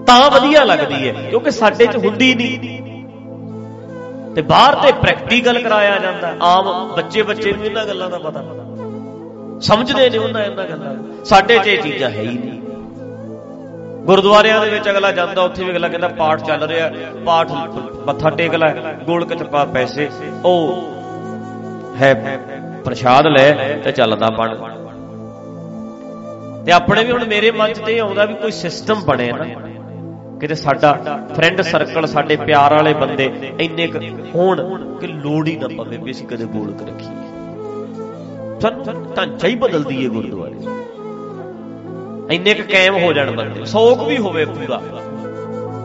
ਤਾਂ 0.06 0.30
ਵਧੀਆ 0.30 0.64
ਲੱਗਦੀ 0.64 1.08
ਹੈ, 1.08 1.12
ਕਿਉਂਕਿ 1.12 1.50
ਸਾਡੇ 1.50 1.86
'ਚ 1.86 1.96
ਹੁੰਦੀ 1.96 2.34
ਨਹੀਂ। 2.34 2.82
ਤੇ 4.34 4.42
ਬਾਹਰ 4.42 4.74
ਤੇ 4.74 4.92
ਪ੍ਰੈਕਟੀਕਲ 4.92 5.62
ਕਰਾਇਆ 5.62 5.98
ਜਾਂਦਾ। 5.98 6.34
ਆਮ 6.42 6.92
ਬੱਚੇ 6.96 7.22
ਬੱਚੇ 7.22 7.52
ਨੂੰ 7.52 7.64
ਇਹਨਾਂ 7.64 7.86
ਗੱਲਾਂ 7.86 8.10
ਦਾ 8.10 8.18
ਪਤਾ। 8.18 8.61
ਸਮਝਦੇ 9.62 10.08
ਨੇ 10.10 10.18
ਉਹਨਾਂ 10.18 10.44
ਇਹਨਾਂ 10.44 10.64
ਗੱਲਾਂ 10.66 10.94
ਸਾਡੇ 11.24 11.58
'ਚ 11.58 11.66
ਇਹ 11.66 11.82
ਚੀਜ਼ਾਂ 11.82 12.10
ਹੈ 12.10 12.22
ਹੀ 12.22 12.38
ਨਹੀਂ। 12.38 12.60
ਗੁਰਦੁਆਰਿਆਂ 14.06 14.60
ਦੇ 14.60 14.70
ਵਿੱਚ 14.70 14.88
ਅਗਲਾ 14.90 15.10
ਜਾਂਦਾ, 15.12 15.42
ਉੱਥੇ 15.42 15.64
ਵੀ 15.64 15.70
ਅਗਲਾ 15.70 15.88
ਕਹਿੰਦਾ 15.88 16.08
ਪਾਠ 16.18 16.42
ਚੱਲ 16.46 16.66
ਰਿਹਾ, 16.68 16.90
ਪਾਠ 17.26 17.50
ਮੱਥਾ 18.06 18.30
ਟੇਕ 18.30 18.54
ਲੈ 18.54 18.72
ਗੋਲਕ 19.06 19.34
ਚ 19.34 19.42
ਪਾ 19.42 19.64
ਪੈਸੇ, 19.74 20.08
ਉਹ 20.44 21.94
ਹੈ 22.00 22.14
ਪ੍ਰਸ਼ਾਦ 22.84 23.26
ਲੈ 23.26 23.50
ਤੇ 23.84 23.92
ਚੱਲਦਾ 23.92 24.30
ਬਣ 24.38 24.54
ਤੇ 26.66 26.72
ਆਪਣੇ 26.72 27.04
ਵੀ 27.04 27.12
ਹੁਣ 27.12 27.24
ਮੇਰੇ 27.26 27.50
ਮਨ 27.50 27.72
'ਚ 27.72 27.80
ਤੇ 27.86 27.98
ਆਉਂਦਾ 27.98 28.24
ਵੀ 28.24 28.34
ਕੋਈ 28.34 28.50
ਸਿਸਟਮ 28.52 29.00
ਬਣੇ 29.04 29.30
ਨਾ। 29.32 29.44
ਕਿਤੇ 30.40 30.54
ਸਾਡਾ 30.54 30.92
ਫਰੈਂਡ 31.34 31.60
ਸਰਕਲ 31.62 32.06
ਸਾਡੇ 32.06 32.36
ਪਿਆਰ 32.36 32.74
ਵਾਲੇ 32.74 32.92
ਬੰਦੇ 32.94 33.30
ਇੰਨੇ 33.60 33.86
ਕੁ 33.86 33.98
ਹੋਣ 34.34 34.56
ਕਿ 35.00 35.06
ਲੋੜ 35.06 35.46
ਹੀ 35.48 35.56
ਨਾ 35.56 35.68
ਪਵੇ 35.76 35.96
ਵੀ 35.96 36.10
ਅਸੀਂ 36.10 36.26
ਕਦੇ 36.26 36.44
ਗੋਲਕ 36.54 36.82
ਰੱਖੀਏ। 36.82 37.16
ਸਾਨੂੰ 38.62 39.14
ਢਾਂਚਾ 39.16 39.48
ਹੀ 39.48 39.54
ਬਦਲ 39.54 39.84
ਦਈਏ 39.84 40.08
ਗੁਰਦੁਆਰੇ। 40.08 40.54
ਇੰਨੇ 42.34 42.54
ਕੁ 42.54 42.62
ਕਾਇਮ 42.72 43.04
ਹੋ 43.04 43.12
ਜਾਣ 43.12 43.30
ਬੰਦੇ। 43.30 43.64
ਸੌਕ 43.64 44.02
ਵੀ 44.02 44.18
ਹੋਵੇ 44.18 44.44
ਪੂਰਾ। 44.44 44.82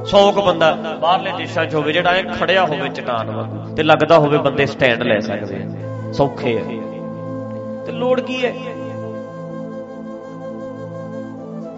ਸੌਕ 0.05 0.39
ਬੰਦਾ 0.39 0.97
ਬਾਹਰਲੇ 1.01 1.31
ਦੇਸ਼ਾਂ 1.37 1.65
'ਚ 1.65 1.75
ਹੋਵੇ, 1.75 1.93
ਜਿਹੜਾ 1.93 2.17
ਇਹ 2.17 2.23
ਖੜਿਆ 2.23 2.65
ਹੋਵੇ 2.65 2.89
ਚਟਾਨ 2.89 3.31
ਵਾਂਗੂ, 3.31 3.75
ਤੇ 3.75 3.83
ਲੱਗਦਾ 3.83 4.19
ਹੋਵੇ 4.19 4.37
ਬੰਦੇ 4.37 4.65
ਸਟੈਂਡ 4.65 5.03
ਲੈ 5.03 5.19
ਸਕਦੇ 5.19 5.55
ਆ। 5.55 6.11
ਸੌਖੇ 6.13 6.59
ਆ। 6.59 6.63
ਤੇ 7.85 7.91
ਲੋੜ 7.91 8.21
ਕੀ 8.21 8.45
ਹੈ 8.45 8.53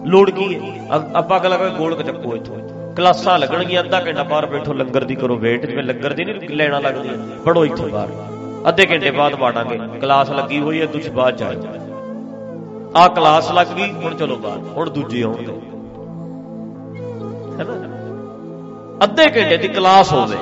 ਲੋੜ 0.06 0.30
ਕੀ 0.30 0.56
ਹੈ 0.56 0.88
ਅ- 0.98 1.16
ਆਪਾਂ 1.16 1.40
ਗੱਲ 1.40 1.58
ਕਰਾਂਗੇ 1.58 1.78
ਗੋਲਕ 1.78 2.02
ਚੱਕੋ 2.02 2.36
ਇੱਥੋਂ। 2.36 2.70
ਕਲਾਸਾਂ 2.96 3.40
ਲੱਗਣਗੀਆਂ, 3.40 3.84
ਅੱਧਾ 3.84 4.06
ਘੰਟਾ 4.08 4.24
ਬਾਹਰ 4.24 4.46
ਬੈਠੋ, 4.46 4.74
ਲੰਗਰ 4.74 5.04
ਦੀ 5.04 5.16
ਕਰੋ 5.16 5.36
ਵੇਟ, 5.36 5.66
ਜਿਵੇਂ 5.66 5.84
ਲੰਗਰ 5.84 6.14
ਦੀ 6.14 6.26
ਨਹੀਂ 6.26 6.50
ਲੈਣਾ 6.50 6.80
ਲੱਗਦੀ 6.80 7.10
ਪੜੋ 7.46 7.66
ਇੱਥੇ 7.66 7.86
ਬਾਹਰ। 7.86 8.10
ਅੱਧੇ 8.68 8.86
ਘੰਟੇ 8.86 9.12
ਬਾਅਦ 9.12 9.36
ਬਾੜਾਂਗੇ 9.36 9.78
ਕਲਾਸ 10.02 10.30
ਲੱਗੀ 10.30 10.60
ਹੋਈ 10.60 10.82
ਹੈ, 10.82 10.86
ਤੁਸੀਂ 10.86 11.12
ਬਾਅਦ 11.12 11.38
ਜਾਓ 11.38 11.52
ਆ 12.96 13.08
ਕਲਾਸ 13.08 13.52
ਲੱਗ 13.52 13.68
ਗਈ, 13.78 13.92
ਹੁਣ 13.94 14.16
ਚਲੋ 14.16 14.36
ਬਾਹਰ 14.36 14.60
ਹੁਣ 14.78 14.90
ਦੂਜੀ 14.90 15.22
ਆਉਣਗੇ 15.22 15.54
ਹੈਨਾ? 17.60 17.74
ਅੱਧੇ 19.04 19.26
ਘੰਟੇ 19.26 19.58
ਦੀ 19.58 19.68
ਕਲਾਸ 19.68 20.12
ਹੋਵੇ। 20.14 20.38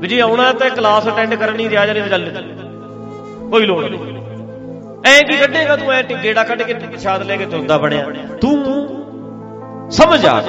ਵੀ 0.00 0.08
ਜੇ 0.08 0.20
ਆਉਣਾ 0.20 0.52
ਤਾਂ 0.52 0.70
ਕਲਾਸ 0.70 1.08
ਅਟੈਂਡ 1.08 1.34
ਕਰਨੀ 1.34 1.68
ਰਿਆ 1.70 1.86
ਜਾਨੀ 1.86 2.08
ਚੱਲ 2.10 2.30
ਕੋਈ 3.50 3.66
ਲੋੜ 3.66 3.84
ਨਹੀਂ। 3.84 4.16
ਐ 5.06 5.20
ਕੀ 5.22 5.36
ਕੱਢੇਗਾ 5.36 5.76
ਤੂੰ? 5.76 5.92
ਐ 5.92 6.02
ਟਿੱਗੇੜਾ 6.02 6.42
ਕੱਢ 6.44 6.62
ਕੇ 6.62 6.74
ਪ੍ਰਸ਼ਾਦ 6.74 7.22
ਲੈ 7.22 7.36
ਕੇ 7.36 7.46
ਤੁਰਦਾ 7.46 7.78
ਬਣਿਆ। 7.78 8.06
ਤੂੰ 8.40 8.54
ਸਮਝ 9.90 10.24
ਆ 10.26 10.40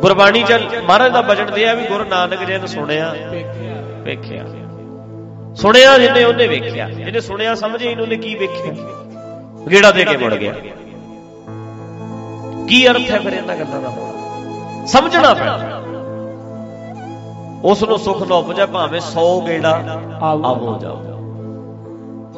ਗੁਰਬਾਣੀ 0.00 0.42
ਚ 0.42 0.52
ਮਹਾਰਾਜ 0.84 1.12
ਦਾ 1.12 1.20
ਬਚਨ 1.22 1.46
ਤੇ 1.46 1.68
ਆ 1.68 1.74
ਵੀ 1.74 1.84
ਗੁਰੂ 1.88 2.04
ਨਾਨਕ 2.04 2.44
ਜੀ 2.44 2.58
ਨੇ 2.58 2.66
ਸੁਣਿਆ, 2.66 3.14
ਵੇਖਿਆ। 4.04 4.44
ਸੁਣਿਆ 5.56 5.98
ਜਿਹਨੇ 5.98 6.24
ਉਹਨੇ 6.24 6.46
ਵੇਖਿਆ, 6.46 6.88
ਜਿਹਨੇ 6.88 7.20
ਸੁਣਿਆ 7.20 7.54
ਸਮਝੇ 7.54 7.90
ਇਹਨੂੰ 7.90 8.08
ਨੇ 8.08 8.16
ਕੀ 8.16 8.34
ਵੇਖਿਆ? 8.34 8.72
ਗੇੜਾ 9.70 9.90
ਦੇ 9.90 10.04
ਕੇ 10.04 10.16
ਮੁੜ 10.16 10.34
ਗਿਆ। 10.34 10.54
ਕੀ 12.68 12.88
ਅਰਥ 12.88 13.10
ਹੈ 13.10 13.18
ਫਿਰ 13.18 13.32
ਇਹਨਾਂ 13.32 13.56
ਗੱਲਾਂ 13.56 13.80
ਦਾ? 13.80 13.92
ਸਮਝਣਾ 14.86 15.34
ਪੈਣਾ। 15.34 15.82
ਉਸ 17.64 17.82
ਨੂੰ 17.82 17.98
ਸੁਖ 17.98 18.22
ਨਾ 18.22 18.34
ਉਪਜੇ, 18.34 18.66
ਭਾਵੇਂ 18.66 19.00
100 19.00 19.40
ਗੇੜਾ 19.40 20.00
ਆਵੋ 20.22 20.78
ਜਾਓ। 20.78 21.02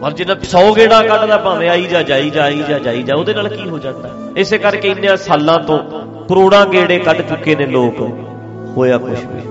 ਪਰ 0.00 0.12
ਜਿਹਦਾ 0.12 0.34
100 0.34 0.74
ਗੇੜਾ 0.74 1.02
ਕੱਢਦਾ, 1.02 1.36
ਭਾਵੇਂ 1.36 1.70
ਆਈ 1.70 1.82
ਜਾ, 1.82 2.02
ਜਾਈ 2.02 2.30
ਜਾ, 2.30 2.44
ਆਈ 2.44 2.62
ਜਾ, 2.68 2.78
ਜਾਈ 2.78 3.02
ਜਾ, 3.02 3.14
ਉਹਦੇ 3.16 3.34
ਨਾਲ 3.34 3.48
ਕੀ 3.48 3.68
ਹੋ 3.68 3.78
ਜਾਂਦਾ? 3.78 4.10
ਇਸੇ 4.36 4.58
ਕਰਕੇ 4.58 4.88
ਇੰਨੇ 4.88 5.16
ਸਾਲਾਂ 5.16 5.58
ਤੋਂ 5.58 5.78
ਕਰੋੜਾਂ 6.28 6.66
ਗੇੜੇ 6.66 6.98
ਕੱਢ 6.98 7.16
ਚੁੱਕੇ 7.16 7.56
ਨੇ 7.56 7.66
ਲੋਕ। 7.66 8.00
ਹੋਇਆ 8.76 8.98
ਕੁਝ 8.98 9.24
ਵੀ 9.24 9.34
ਨਹੀਂ। 9.34 9.46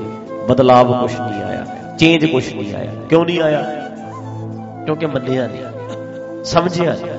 ਬਦਲਾਵ 0.49 1.01
ਕੁਝ 1.01 1.19
ਨਹੀਂ 1.19 1.43
ਆਇਆ। 1.43 1.65
ਚੇਂਜ 2.03 2.25
ਕੁਝ 2.25 2.53
ਨਹੀਂ 2.53 2.73
ਆਇਆ। 2.75 2.91
ਕਿਉਂ 3.09 3.25
ਨਹੀਂ 3.25 3.41
ਆਇਆ? 3.41 3.61
ਕਿਉਂਕਿ 4.85 5.05
ਮੰਨਿਆ 5.05 5.47
ਨਹੀਂ, 5.47 6.43
ਸਮਝਿਆ 6.43 6.93
ਨਹੀਂ, 6.93 7.11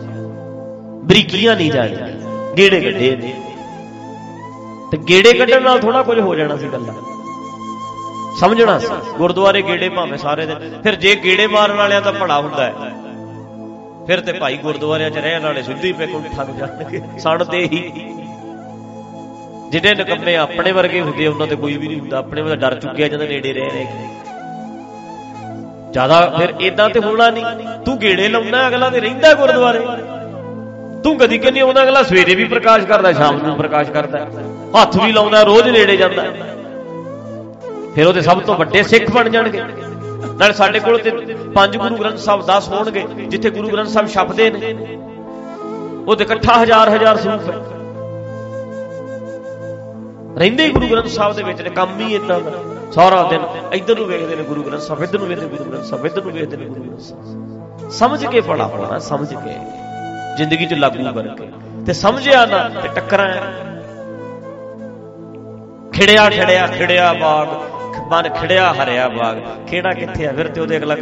ਬਰੀਕੀਆਂ 1.04 1.54
ਨਹੀਂ 1.56 1.70
ਜਾਣੀਆਂ, 1.72 2.08
ਗੇੜੇ 2.56 2.80
ਕੱਢੇ 2.80 3.16
ਨੇ। 3.16 3.32
ਤੇ 4.92 4.98
ਗੇੜੇ 5.08 5.32
ਕੱਢਣ 5.32 5.62
ਨਾਲ 5.62 5.78
ਥੋੜਾ 5.78 6.02
ਕੁਝ 6.02 6.18
ਹੋ 6.20 6.34
ਜਾਣਾ 6.34 6.56
ਸੀ 6.56 6.68
ਗੱਲਾਂ। 6.68 6.94
ਸਮਝਣਾ 8.40 8.78
ਸੀ, 8.78 8.86
ਗੁਰਦੁਆਰੇ 9.18 9.62
ਗੇੜੇ 9.62 9.88
ਭਾਵੇਂ 9.88 10.18
ਸਾਰੇ 10.18 10.46
ਦੇ। 10.46 10.54
ਫਿਰ 10.82 10.94
ਜੇ 10.94 11.14
ਗੇੜੇ 11.14 11.46
ਮਾਰਨ 11.46 11.76
ਵਾਲਿਆਂ 11.76 12.02
ਦਾ 12.02 12.12
ਭੜਾ 12.12 12.40
ਹੁੰਦਾ 12.40 12.64
ਹੈ, 12.64 12.72
ਫਿਰ 14.06 14.20
ਤੇ 14.20 14.32
ਭਾਈ 14.32 14.56
ਗੁਰਦੁਆਰਿਆਂ 14.56 15.10
'ਚ 15.10 15.18
ਰਹਿਣ 15.18 15.42
ਵਾਲੇ 15.42 15.62
ਸਿੱਧੀ 15.62 15.92
ਪੇ 15.92 16.06
ਕੋਈ 16.06 16.28
ਠੱਗ 16.36 16.48
ਜਾਣਗੇ 16.58 17.00
ਸਣਦੇ 17.18 17.58
ਹੀ। 17.58 17.82
ਜਿਹੜੇ 19.70 19.94
ਨਕੰਮੇ 19.94 20.36
ਆਪਣੇ 20.36 20.72
ਵਰਗੇ 20.72 21.00
ਹੁੰਦੇ 21.00 21.26
ਉਹਨਾਂ 21.26 21.46
ਤੇ 21.46 21.56
ਕੋਈ 21.56 21.76
ਵੀ 21.76 21.88
ਨਹੀਂ 21.88 22.00
ਹੁੰਦਾ। 22.00 22.18
ਆਪਣੇ 22.18 22.42
ਵੱਲ 22.42 22.56
ਡਰ 22.56 22.80
ਚੁੱਕਿਆ 22.80 23.08
ਜਾਂਦਾ 23.08 23.26
ਨੇੜੇ 23.26 23.52
ਰਹਿ 23.52 23.70
ਰਹਿ। 23.70 23.84
ਕੇ 23.84 24.23
ਜ਼ਿਆਦਾ 25.94 26.34
ਫਿਰ 26.38 26.54
ਇਦਾਂ 26.60 26.90
ਤੇ 26.90 27.00
ਹੋਣਾ 27.00 27.30
ਨਹੀਂ। 27.30 27.44
ਤੂੰ 27.86 27.98
ਗੇੜੇ 27.98 28.28
ਲਾਉਣਾ, 28.28 28.68
ਅਗਲਾ 28.68 28.90
ਤੇ 28.90 29.00
ਰਹਿੰਦਾ 29.00 29.34
ਗੁਰਦੁਆਰੇ। 29.34 29.80
ਤੂੰ 31.04 31.18
ਕਦੀ 31.18 31.38
ਕਿ 31.38 31.50
ਨਹੀਂ 31.50 31.62
ਆਉਂਦਾ, 31.62 31.82
ਅਗਲਾ 31.82 32.02
ਸਵੇਰੇ 32.02 32.34
ਵੀ 32.34 32.44
ਪ੍ਰਕਾਸ਼ 32.44 32.84
ਕਰਦਾ, 32.84 33.12
ਸ਼ਾਮ 33.12 33.46
ਨੂੰ 33.46 33.56
ਪ੍ਰਕਾਸ਼ 33.56 33.90
ਕਰਦਾ। 33.90 34.26
ਹੱਥ 34.82 34.96
ਵੀ 34.96 35.12
ਲਾਉਂਦਾ, 35.12 35.42
ਰੋਜ਼ 35.42 35.68
ਨੇੜੇ 35.68 35.96
ਜਾਂਦਾ। 35.96 36.24
ਫਿਰ 37.94 38.06
ਉਹਦੇ 38.06 38.20
ਸਭ 38.20 38.40
ਤੋਂ 38.40 38.54
ਵੱਡੇ 38.54 38.82
ਸਿੱਖ 38.82 39.10
ਬਣ 39.10 39.28
ਜਾਣਗੇ। 39.28 39.62
ਨਾਲ 40.38 40.52
ਸਾਡੇ 40.52 40.80
ਕੋਲ 40.80 40.98
ਤੇ 40.98 41.10
ਪੰਜ 41.54 41.76
ਗੁਰੂ 41.76 41.96
ਗ੍ਰੰਥ 41.96 42.18
ਸਾਹਿਬ 42.18 42.46
10 42.46 42.68
ਹੋਣਗੇ, 42.68 43.04
ਜਿੱਥੇ 43.26 43.50
ਗੁਰੂ 43.50 43.68
ਗ੍ਰੰਥ 43.68 43.88
ਸਾਹਿਬ 43.88 44.06
ਛਪਦੇ 44.08 44.50
ਨੇ। 44.50 44.98
ਉਹ 46.08 46.16
ਤੇ 46.16 46.24
ਇਕੱਠਾ 46.24 46.62
ਹਜ਼ਾਰ 46.62 46.88
ਹਜ਼ਾਰ 46.88 47.16
ਸਰੂਪ 47.16 47.50
ਹੈ। 47.50 47.73
ਰਹਿੰਦੇ 50.38 50.64
ਹੀ 50.64 50.72
ਗੁਰੂ 50.72 50.86
ਗ੍ਰੰਥ 50.88 51.06
ਸਾਹਿਬ 51.06 51.34
ਦੇ 51.36 51.42
ਵਿੱਚ 51.42 51.60
ਨੇ, 51.62 51.70
ਕੰਮ 51.70 51.98
ਹੀ 52.00 52.14
ਇਦਾਂ 52.14 52.40
ਦਾ। 52.40 52.52
ਸਾਰਾ 52.92 53.22
ਦਿਨ 53.22 53.42
ਇੱਧਰ 53.72 53.98
ਨੂੰ 53.98 54.06
ਵੇਖਦੇ 54.06 54.36
ਨੇ 54.36 54.42
ਗੁਰੂ 54.42 54.62
ਗ੍ਰੰਥ 54.62 54.80
ਸਾਹਿਬ, 54.80 55.02
ਇੱਧਰ 55.02 55.18
ਨੂੰ 55.18 55.28
ਵੇਖਦੇ 55.28 55.46
ਗੁਰੂ 55.46 55.64
ਗ੍ਰੰਥ 55.64 55.84
ਸਾਹਿਬ, 55.84 56.06
ਇੱਧਰ 56.06 56.22
ਨੂੰ 56.24 56.32
ਵੇਖਦੇ 56.32 56.56
ਨੇ 56.56 56.64
ਗੁਰੂ 56.64 56.82
ਗ੍ਰੰਥ 56.82 57.00
ਸਾਹਿਬ। 57.00 57.90
ਸਮਝ 57.90 58.24
ਕੇ 58.26 58.40
ਪੜਾ 58.40 58.66
ਹੋਣਾ 58.66 58.98
ਸਮਝ 58.98 59.28
ਕੇ। 59.34 59.56
ਜ਼ਿੰਦਗੀ 60.36 60.66
'ਚ 60.66 60.74
ਲਾਗੂ 60.74 61.12
ਕਰਕੇ 61.12 61.48
ਤੇ 61.86 61.92
ਸਮਝਿਆ 61.92 62.44
ਨਾ 62.46 62.68
ਤੇ 62.82 62.88
ਟੱਕਰਾਂ 62.94 63.28
ਖਿੜਿਆ 65.92 66.28
ਖਿੜਿਆ 66.30 66.66
ਖਿੜਿਆ 66.66 67.12
ਬਾਗ, 67.12 67.48
ਮਨ 68.12 68.28
ਖਿੜਿਆ, 68.30 68.72
ਹਰਿਆ 68.72 69.08
ਬਾਗ। 69.08 69.36
ਖੇੜਾ 69.68 69.92
ਕਿੱਥੇ 69.92 70.26
ਆ 70.26 70.32
ਫਿਰ 70.32 70.48
ਤੇ 70.48 70.60
ਉਹਦੇ 70.60 70.76
ਅਗਲਾ 70.76 70.94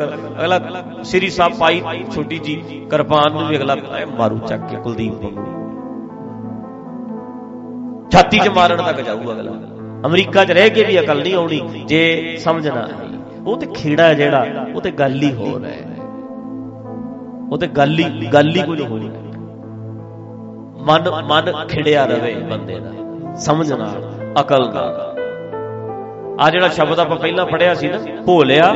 ਅਗਲਾ 0.45 0.83
ਸ੍ਰੀ 1.03 1.31
ਸਾਹਿਬ 1.31 1.59
ਪਾਈ 1.59 2.05
ਛੋਟੀ 2.15 2.39
ਜੀ 2.39 2.55
ਕਿਰਪਾਨ 2.91 3.33
ਨੂੰ 3.33 3.47
ਵੀ 3.49 3.57
ਅਗਲਾ 3.57 3.77
ਐ 3.97 4.05
ਮਾਰੂ 4.19 4.39
ਚੱਕ 4.39 4.69
ਕੇ 4.71 4.77
ਕੁਲਦੀਪ 4.77 5.15
ਵਾਂਗੂ 5.15 5.62
ਛਾਤੀ 8.13 8.39
'ਚ 8.39 8.49
ਮਾਰਨ 8.49 8.77
ਤੱਕ 8.79 9.01
ਜਾਊ 9.01 9.33
ਅਗਲਾ। 9.33 9.53
ਅਮਰੀਕਾ 10.07 10.45
'ਚ 10.45 10.51
ਰਹਿ 10.51 10.71
ਕੇ 10.71 10.85
ਵੀ 10.85 10.99
ਅਕਲ 11.01 11.23
ਨਹੀਂ 11.23 11.35
ਆਉਣੀ, 11.35 11.61
ਜੇ 11.87 12.37
ਸਮਝਣਾ 12.37 12.81
ਹੈ 12.83 13.11
ਉਹ 13.47 13.57
ਤੇ 13.59 13.67
ਖੇੜਾ 13.75 14.13
ਜਿਹੜਾ, 14.15 14.67
ਉਹ 14.75 14.81
ਤੇ 14.81 14.91
ਗੱਲ 14.91 15.23
ਹੀ 15.23 15.33
ਹੋ 15.33 15.59
ਰਿਹਾ 15.61 15.71
ਹੈ। 15.71 15.97
ਉਹ 17.51 17.59
ਤੇ 17.59 17.67
ਗੱਲ 17.69 17.99
ਹੀ 17.99 18.27
ਗੱਲ 18.33 18.49
ਹੀ 18.49 18.63
ਕੁਝ 18.63 18.81
ਹੋਣੀ 18.81 19.11
ਮਨ 20.87 21.09
ਮਨ 21.29 21.53
ਖਿੜਿਆ 21.69 22.05
ਰਵੇ 22.07 22.35
ਬੰਦੇ 22.51 22.79
ਦਾ। 22.81 23.35
ਸਮਝ 23.37 23.73
ਨਾਲ 23.73 24.11
ਅਕਲ 24.41 24.69
ਨਾਲ 24.75 24.93
ਆ 26.41 26.51
ਜਿਹੜਾ 26.51 26.69
ਸ਼ਬਦ 26.69 26.99
ਆਪਾਂ 27.01 27.17
ਪਹਿਲਾਂ 27.17 27.47
ਪੜਿਆ 27.47 27.75
ਸੀ 27.75 27.89
ਨਾ, 27.89 27.99
ਭੋਲਿਆ, 28.27 28.75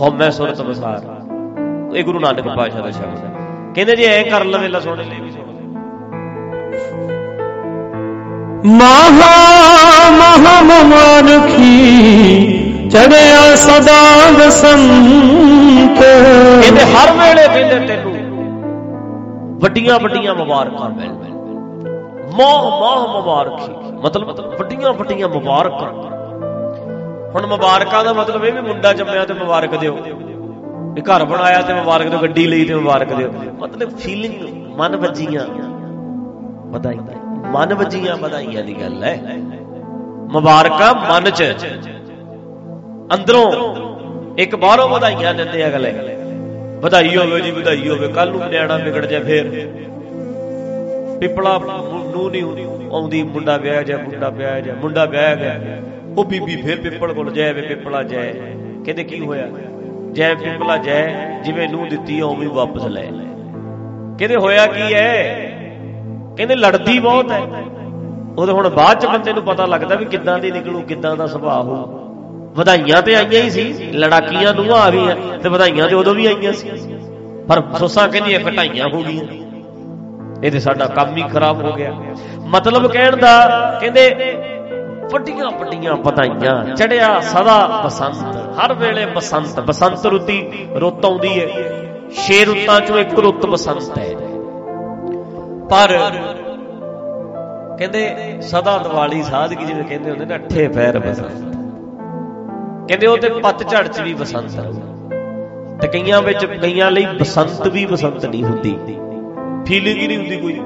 ਹਉਮੈ 0.00 0.30
ਸੁਰਤ 0.30 0.60
ਵਿਸਾਰ। 0.60 1.00
ਇਹ 1.96 2.04
ਗੁਰੂ 2.04 2.20
ਨਾਨਕ 2.20 2.46
ਪਾਤਸ਼ਾਹ 2.46 2.82
ਦਾ 2.82 2.90
ਸ਼ਬਦ 2.90 3.24
ਹੈ। 3.24 3.32
ਕਹਿੰਦੇ 3.74 3.96
ਜੇ 3.96 4.06
ਐ 4.06 4.22
ਕਰ 4.30 4.44
ਲਵੇ 4.44 4.68
ਲਾ 4.68 4.80
ਸੁਣ 4.80 4.96
ਲੈ 4.98 5.20
ਵੀ 5.22 5.30
ਸੁਣ 5.30 5.42
ਮਹਾ 8.66 10.10
ਮਹਾ 10.10 10.60
ਮਮਾਨਖੀ 10.62 11.68
ਚੜਿਆ 12.90 13.54
ਸਦਾ 13.54 14.30
ਬਸੰਤ 14.38 15.98
ਕਹਿੰਦੇ 16.62 16.84
ਹਰ 16.84 17.12
ਵੇਲੇ 17.12 17.48
ਕਹਿੰਦੇ 17.48 17.86
ਤੈਨੂੰ 17.86 18.14
ਵੱਡੀਆਂ 19.60 19.98
ਵੱਡੀਆਂ 20.00 20.34
ਮੁਬਾਰਕਾਂ 20.34 20.90
ਮਿਲ 20.90 21.12
ਮੋਹ 22.34 22.70
ਮੋਹ 22.70 23.08
ਮੁਬਾਰਕੀ, 23.12 23.72
ਮਤਲਬ 24.04 24.56
ਵੱਡੀਆਂ 24.58 24.92
ਵੱਡੀਆਂ 24.92 25.28
ਮੁਬਾਰਕਾਂ। 25.28 25.92
ਹੁਣ 27.30 27.46
ਮੁਬਾਰਕਾਂ 27.46 28.04
ਦਾ 28.04 28.12
ਮਤਲਬ 28.12 28.44
ਇਹ 28.44 28.52
ਵੀ 28.52 28.60
ਮੁੰਡਾ 28.60 28.92
ਜੰਮਿਆ 28.92 29.24
ਤੇ 29.24 29.34
ਮੁਬਾਰਕ 29.34 29.76
ਦਿਓ। 29.76 29.98
ਵੀ 30.94 31.02
ਘਰ 31.02 31.24
ਬਣਾਇਆ 31.24 31.62
ਤੇ 31.62 31.74
ਮੁਬਾਰਕ 31.74 32.08
ਦਿਓ, 32.08 32.18
ਗੱਡੀ 32.18 32.46
ਲਈ 32.46 32.64
ਤੇ 32.64 32.74
ਮੁਬਾਰਕ 32.74 33.12
ਦਿਓ। 33.12 33.32
ਮਤਲਬ 33.58 33.98
ਫੀਲਿੰਗ 33.98 34.34
ਮਨ 34.78 34.96
ਵੱਜੀਆਂ। 34.96 35.46
ਵਧਾਈਆਂ। 36.70 37.23
ਮਨ 37.44 37.74
ਵੱਜੀਆਂ 37.74 38.16
ਵਧਾਈਆਂ 38.16 38.62
ਦੀ 38.64 38.74
ਗੱਲ 38.80 39.04
ਹੈ 39.04 39.20
ਮੁਬਾਰਕਾਂ 40.32 40.94
ਮਨ 40.94 41.30
'ਚ। 41.30 41.44
ਅੰਦਰੋਂ 43.14 43.48
ਇੱਕ 44.38 44.56
ਬਾਹਰੋਂ 44.56 44.88
ਵਧਾਈਆਂ 44.88 45.34
ਦਿੰਦੇ 45.34 45.66
ਅਗਲੇ। 45.66 45.92
ਵਧਾਈ 46.80 47.16
ਹੋਵੇ 47.16 47.40
ਜੀ, 47.40 47.50
ਵਧਾਈ 47.50 47.88
ਹੋਵੇ 47.88 48.08
ਕੱਲ 48.08 48.30
ਨੂੰ 48.30 48.48
ਨਿਆਣਾ 48.50 48.76
ਵਿਗੜ 48.76 49.06
ਜਾ 49.06 49.20
ਫੇਰ। 49.20 49.48
ਪਿਪਲਾ 51.20 51.58
ਨੂੰ 52.16 52.30
ਨਹੀਂ 52.30 52.42
ਆਉਂਦੀ, 52.92 53.22
ਮੁੰਡਾ 53.22 53.56
ਵਿਆਹ 53.56 53.82
ਜਾ 53.82 53.96
ਮੁੰਡਾ 53.96 54.28
ਵਿਆਹ 54.28 54.60
ਜਾ 54.60 54.74
ਮੁੰਡਾ 54.74 55.04
ਵਿਆਹ 55.04 55.36
ਗਿਆ। 55.36 55.60
ਉਹ 56.16 56.24
ਬੀਬੀ 56.24 56.56
ਫੇਰ 56.56 56.80
ਪਿੱਪਲ 56.80 57.12
ਕੋਲ 57.12 57.32
ਜਾਏ, 57.32 57.52
ਵੇ 57.52 57.62
ਪਿੱਪਲਾ 57.62 58.02
ਜਾਏ। 58.02 58.34
ਕਹਿੰਦੇ 58.84 59.04
ਕੀ 59.04 59.20
ਹੋਇਆ? 59.20 59.48
ਜੈ 60.12 60.34
ਪਿੱਪਲਾ 60.34 60.76
ਜਾਏ, 60.76 61.14
ਜਿਵੇਂ 61.44 61.68
ਨੂੰ 61.68 61.88
ਦਿੱਤੀ 61.88 62.20
ਉਵੇਂ 62.20 62.48
ਵਾਪਸ 62.48 62.86
ਲੈ। 62.86 63.06
ਕਹਿੰਦੇ 64.18 64.36
ਹੋਇਆ 64.36 64.66
ਕੀ 64.66 64.94
ਹੈ 64.94 65.50
ਕਹਿੰਦੇ 66.36 66.54
ਲੜਦੀ 66.56 66.98
ਬਹੁਤ 66.98 67.30
ਹੈ। 67.30 67.40
ਉਹਦੇ 68.38 68.52
ਹੁਣ 68.52 68.68
ਬਾਅਦ 68.68 69.00
ਚ 69.00 69.06
ਬੰਦੇ 69.06 69.32
ਨੂੰ 69.32 69.42
ਪਤਾ 69.42 69.66
ਲੱਗਦਾ 69.66 69.94
ਵੀ 69.94 70.04
ਕਿੱਦਾਂ 70.04 70.38
ਦੀ 70.38 70.50
ਨਿਕਲੂ, 70.50 70.80
ਕਿੱਦਾਂ 70.80 71.16
ਦਾ 71.16 71.26
ਸੁਭਾਅ 71.26 71.62
ਹੋਊ। 71.62 72.04
ਵਧਾਈਆਂ 72.54 73.02
ਤੇ 73.02 73.14
ਆਈਆਂ 73.16 73.42
ਹੀ 73.42 73.50
ਸੀ, 73.50 73.72
ਲੜਾਕੀਆਂ 73.92 74.54
ਨੂੰ 74.54 74.74
ਆ 74.74 74.90
ਗਈਆਂ 74.90 75.38
ਤੇ 75.38 75.48
ਵਧਾਈਆਂ 75.48 75.88
ਤੇ 75.88 75.94
ਉਦੋਂ 75.94 76.14
ਵੀ 76.14 76.26
ਆਈਆਂ 76.26 76.52
ਸੀ। 76.52 76.70
ਪਰ 77.48 77.62
ਸੋਸਾਂ 77.78 78.08
ਕਹਿੰਦੀਆਂ 78.08 78.40
ਘਟਾਈਆਂ 78.40 78.88
ਹੋ 78.94 79.02
ਗਈਆਂ। 79.02 79.24
ਇਹ 80.44 80.52
ਤੇ 80.52 80.60
ਸਾਡਾ 80.60 80.86
ਕੰਮ 80.86 81.16
ਹੀ 81.16 81.22
ਖਰਾਬ 81.22 81.64
ਹੋ 81.64 81.72
ਗਿਆ। 81.72 81.92
ਮਤਲਬ 82.46 82.86
ਕਹਿਣ 82.86 83.16
ਦਾ, 83.16 83.36
ਕਹਿੰਦੇ 83.80 84.08
ਵੱਡੀਆਂ 85.12 85.50
ਵੱਡੀਆਂ 85.50 85.96
ਵਧਾਈਆਂ, 85.96 86.74
ਚੜਿਆ 86.74 87.20
ਸਦਾ 87.20 87.82
ਬਸੰਤ, 87.84 88.36
ਹਰ 88.58 88.74
ਵੇਲੇ 88.74 89.06
ਬਸੰਤ 89.06 89.60
ਬਸੰਤ 89.60 90.06
ਰੁੱਤੀ 90.06 90.68
ਰੁੱਤ 90.74 91.04
ਆਉਂਦੀ 91.04 91.40
ਹੈ 91.40 91.46
ਛੇ 92.16 92.44
ਰੁੱਤਾਂ 92.44 92.80
ਚੋਂ 92.80 92.98
ਇੱਕ 92.98 93.18
ਰੁੱਤ 93.18 93.46
ਬਸੰਤ 93.46 93.98
ਹੈ। 93.98 94.14
ਪਰ 95.74 95.88
ਕਹਿੰਦੇ 97.78 98.00
ਸਦਾ 98.40 98.76
ਦੀਵਾਲੀ 98.78 99.22
ਸਾਧਗੀ 99.22 99.64
ਜਿਵੇਂ 99.64 99.84
ਕਹਿੰਦੇ 99.84 100.10
ਹੁੰਦੇ 100.10 100.24
ਨੇ 100.24 100.34
ਅੱਠੇ 100.34 100.66
ਪੈਰ 100.68 100.98
ਬਸੰਤ। 100.98 101.40
ਕਹਿੰਦੇ 102.88 103.06
ਉਹ 103.06 103.16
ਤੇ 103.18 103.28
ਪਤਝੜ 103.28 103.88
ਚ 103.88 104.00
ਵੀ 104.00 104.14
ਬਸੰਤ 104.14 104.58
ਰਹੂ 104.58 105.08
ਤੇ 105.80 105.88
ਕਈਆਂ 105.88 106.20
ਵਿੱਚ, 106.22 106.44
ਕਈਆਂ 106.44 106.90
ਲਈ 106.90 107.06
ਬਸੰਤ 107.20 107.66
ਵੀ 107.68 107.86
ਬਸੰਤ 107.86 108.26
ਨਹੀਂ 108.26 108.44
ਹੁੰਦੀ। 108.44 108.76
ਫੀਲਿੰਗ 109.66 109.98
ਹੀ 109.98 110.06
ਨਹੀਂ 110.06 110.18
ਹੁੰਦੀ 110.18 110.36
ਕੋਈ। 110.36 110.60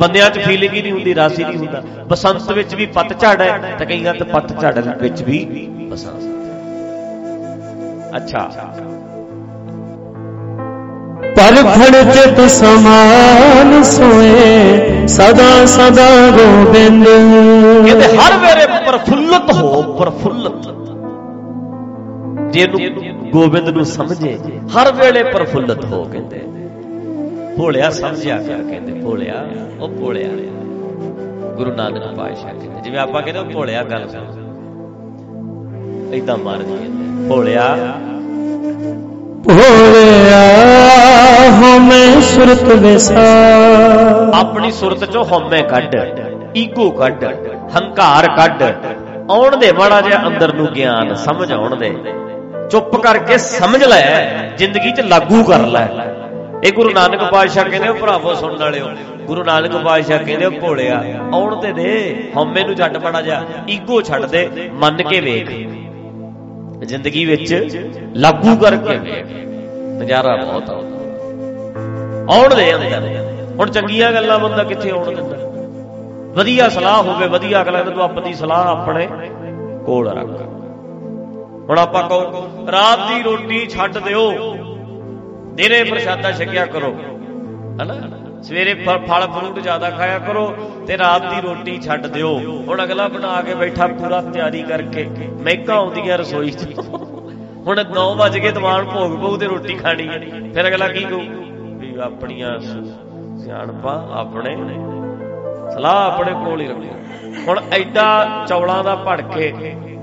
ਬੰਦਿਆਂ 0.00 0.30
'ਚ 0.30 0.38
ਫੀਲਿੰਗ 0.38 0.74
ਹੀ 0.74 0.82
ਨਹੀਂ 0.82 0.92
ਹੁੰਦੀ 0.92 1.14
ਰਸ 1.14 1.38
ਹੀ 1.38 1.44
ਨਹੀਂ 1.44 1.58
ਹੁੰਦਾ। 1.58 1.82
ਬਸੰਤ 2.06 2.50
ਵਿੱਚ 2.52 2.74
ਵੀ 2.74 2.86
ਪਤਝੜ 2.86 3.40
ਹੈ, 3.40 3.76
ਤੇ 3.78 3.86
ਕਈਆਂ 3.86 4.14
ਤੇ 4.14 4.24
ਪਤਝੜ 4.24 4.78
ਵਿੱਚ 4.96 5.22
ਵੀ 5.22 5.44
ਬਸੰਤ। 5.90 6.22
ਅੱਛਾ। 8.16 8.50
ਪਰ 11.36 11.54
ਖੜ 11.64 11.94
ਚਿਤ 12.12 12.40
ਸਮਾਨ 12.50 13.82
ਸੋਏ, 13.82 15.06
ਸਦਾ 15.06 15.64
ਸਦਾ 15.66 16.08
ਗੋਬਿੰਦ 16.30 17.04
ਕਹਿੰਦੇ 17.86 18.06
ਹਰ 18.18 18.36
ਵੇਲੇ 18.38 18.66
ਪ੍ਰਫੁੱਲਤ 18.86 19.52
ਹੋ, 19.52 19.82
ਪ੍ਰਫੁੱਲਤ। 19.98 20.68
ਜੇ 22.52 22.60
ਇਹਨੂੰ 22.60 22.80
ਗੋਬਿੰਦ 23.30 23.68
ਨੂੰ 23.68 23.84
ਸਮਝੇ, 23.84 24.36
ਹਰ 24.76 24.92
ਵੇਲੇ 24.92 25.22
ਪ੍ਰਫੁੱਲਤ 25.22 25.84
ਹੋ 25.84 26.02
ਕਹਿੰਦੇ। 26.04 26.40
ਭੋਲਿਆ 27.56 27.90
ਸਮਝਿਆ 27.90 28.36
ਕਰ 28.38 28.62
ਕਹਿੰਦੇ, 28.70 28.92
ਭੋਲਿਆ, 29.00 29.44
ਉਹ 29.80 29.88
ਭੋਲਿਆ। 29.90 30.28
ਗੁਰੂ 31.56 31.72
ਨਾਨਕ 31.72 32.16
ਪਾਤਸ਼ਾਹ 32.16 32.52
ਕਹਿੰਦੇ, 32.52 32.80
ਜਿਵੇਂ 32.84 32.98
ਆਪਾਂ 32.98 33.22
ਕਹਿੰਦੇ 33.22 33.40
ਉਹ 33.40 33.52
ਭੋਲਿਆ 33.52 33.82
ਗੱਲ 33.84 34.08
ਸਮਝ 34.08 34.42
ਇਦਾਂ 36.14 36.36
ਮਹਾਰਾਜ 36.36 36.66
ਕਹਿੰਦੇ 36.68 37.28
ਭੋਲਿਆ 37.28 37.64
ਭੋਲਿਆ 39.46 40.38
ਹਮੇ 41.54 42.20
ਸੁਰਤ 42.20 42.62
ਵਿਸਾ 42.74 43.24
ਆਪਣੀ 44.34 44.70
ਸੁਰਤ 44.70 45.04
ਚੋਂ 45.04 45.24
ਹਉਮੈ 45.24 45.60
ਕੱਢ, 45.62 45.96
ਈਗੋ 46.56 46.90
ਕੱਢ, 46.90 47.24
ਹੰਕਾਰ 47.76 48.28
ਕੱਢ, 48.36 48.62
ਆਉਣ 49.30 49.56
ਦੇ 49.56 49.72
ਮਾੜਾ 49.72 50.00
ਜਿਹਾ 50.00 50.26
ਅੰਦਰ 50.26 50.54
ਨੂੰ 50.54 50.66
ਗਿਆਨ 50.66 51.14
ਸਮਝ 51.14 51.50
ਆਉਣ 51.52 51.76
ਦੇ। 51.76 51.94
ਚੁੱਪ 52.70 52.96
ਕਰਕੇ 52.96 53.38
ਸਮਝ 53.38 53.82
ਲੈ, 53.84 54.02
ਜ਼ਿੰਦਗੀ 54.58 54.90
'ਚ 54.90 55.00
ਲਾਗੂ 55.00 55.42
ਕਰ 55.44 55.66
ਲੈ। 55.66 55.86
ਇਹ 56.64 56.72
ਗੁਰੂ 56.72 56.90
ਨਾਨਕ 56.90 57.24
ਪਾਤਸ਼ਾਹ 57.24 57.64
ਕਹਿੰਦੇ 57.64 57.88
ਉਹ 57.88 57.94
ਭਰਾਵੋ 57.94 58.34
ਸੁਣਨ 58.34 58.58
ਵਾਲਿਓ, 58.58 58.88
ਗੁਰੂ 59.26 59.44
ਨਾਨਕ 59.44 59.76
ਪਾਤਸ਼ਾਹ 59.76 60.18
ਕਹਿੰਦੇ 60.18 60.46
ਉਹ 60.46 60.60
ਭੋਲਿਆ, 60.60 61.02
ਆਉਣ 61.32 61.60
ਤੇ 61.60 61.72
ਦੇ, 61.72 62.32
ਹਉਮੈ 62.36 62.64
ਨੂੰ 62.64 62.76
ਛੱਡ 62.76 62.96
ਮਾੜਾ 62.96 63.22
ਜਿਹਾ, 63.22 63.44
ਈਗੋ 63.70 64.02
ਛੱਡ 64.02 64.26
ਦੇ, 64.26 64.48
ਮੰਨ 64.74 65.02
ਕੇ 65.02 65.20
ਵੇਖ। 65.20 65.50
ਜ਼ਿੰਦਗੀ 66.84 67.24
ਵਿੱਚ 67.24 67.76
ਲਾਗੂ 68.14 68.56
ਕਰਕੇ 68.56 68.98
ਵੇਖ 68.98 69.26
ਨਜ਼ਾਰਾ 70.02 70.36
ਬਹੁਤ 70.36 70.70
ਆਉਂਦਾ। 70.70 70.94
ਆਉਣ 72.34 72.54
ਦੇ 72.54 72.74
ਅੰਦਰ। 72.74 73.24
ਹੁਣ 73.58 73.70
ਚੰਗੀਆਂ 73.70 74.12
ਗੱਲਾਂ 74.12 74.38
ਬੰਦਾ 74.38 74.64
ਕਿੱਥੇ 74.64 74.90
ਆਉਣ 74.90 75.14
ਦਿੰਦਾ? 75.14 75.36
ਵਧੀਆ 76.42 76.68
ਸਲਾਹ 76.68 77.02
ਹੋਵੇ, 77.02 77.26
ਵਧੀਆ 77.26 77.62
ਅਗਲਾ 77.62 77.82
ਤੂੰ 77.82 78.02
ਆਪਣੀ 78.02 78.34
ਸਲਾਹ 78.34 78.64
ਆਪਣੇ 78.64 79.08
ਕੋਲ 79.86 80.08
ਰੱਖ। 80.08 80.42
ਹੁਣ 81.68 81.78
ਆਪਾਂ 81.78 82.08
ਕਹੋ, 82.08 82.48
ਰਾਤ 82.72 82.98
ਦੀ 82.98 83.22
ਰੋਟੀ 83.22 83.66
ਛੱਡ 83.66 83.98
ਦਿਓ। 83.98 84.32
ਦਿਨੇ 85.54 85.84
ਪ੍ਰਸ਼ਾਦਾ 85.84 86.32
ਛਕਿਆ 86.32 86.66
ਕਰੋ। 86.66 86.96
ਹਨਾ? 87.82 87.94
ਸਵੇਰੇ 88.44 88.74
ਫਲ 88.74 89.26
ਫਰੂਟ 89.26 89.58
ਜ਼ਿਆਦਾ 89.58 89.90
ਖਾਇਆ 89.90 90.18
ਕਰੋ 90.18 90.46
ਤੇ 90.86 90.98
ਰਾਤ 90.98 91.34
ਦੀ 91.34 91.40
ਰੋਟੀ 91.40 91.80
ਛੱਡ 91.80 92.06
ਦਿਓ। 92.06 92.38
ਹੁਣ 92.38 92.82
ਅਗਲਾ 92.84 93.08
ਬਣਾ 93.08 93.40
ਕੇ 93.42 93.54
ਬੈਠਾ 93.54 93.86
ਪੂਰਾ 93.86 94.20
ਤਿਆਰੀ 94.22 94.62
ਕਰਕੇ। 94.62 95.06
ਮਹਿਕਾਂ 95.42 95.76
ਆਉਂਦੀਆਂ 95.76 96.18
ਰਸੋਈ 96.18 96.50
'ਚ। 96.50 96.78
ਹੁਣ 97.66 97.84
9 97.94 98.04
ਵਜ 98.16 98.38
ਕੇ 98.38 98.50
ਦੀਵਾਨ 98.50 98.84
ਭੋਗ 98.84 99.18
ਪਊ 99.20 99.36
ਤੇ 99.36 99.46
ਰੋਟੀ 99.46 99.74
ਖਾਣੀ 99.74 100.08
ਹੈ। 100.08 100.18
ਫਿਰ 100.54 100.68
ਅਗਲਾ 100.68 100.88
ਕੀ 100.88 101.04
ਕਹੂ? 101.04 101.20
ਵੀ 101.78 101.94
ਆਪਣੀਆਂ 102.00 102.58
ਸਿਆਣਪਾਂ 103.38 103.96
ਆਪਣੇ 104.20 104.56
ਸਲਾਹ 105.74 106.12
ਆਪਣੇ 106.12 106.32
ਕੋਲ 106.32 106.60
ਹੀ 106.60 106.66
ਰੱਖੋ 106.66 107.42
ਹੁਣ 107.48 107.60
ਐਡਾ 107.72 108.44
ਚੌਲਾਂ 108.48 108.82
ਦਾ 108.84 108.94
ਭੜ 108.96 109.20
ਕੇ 109.20 109.52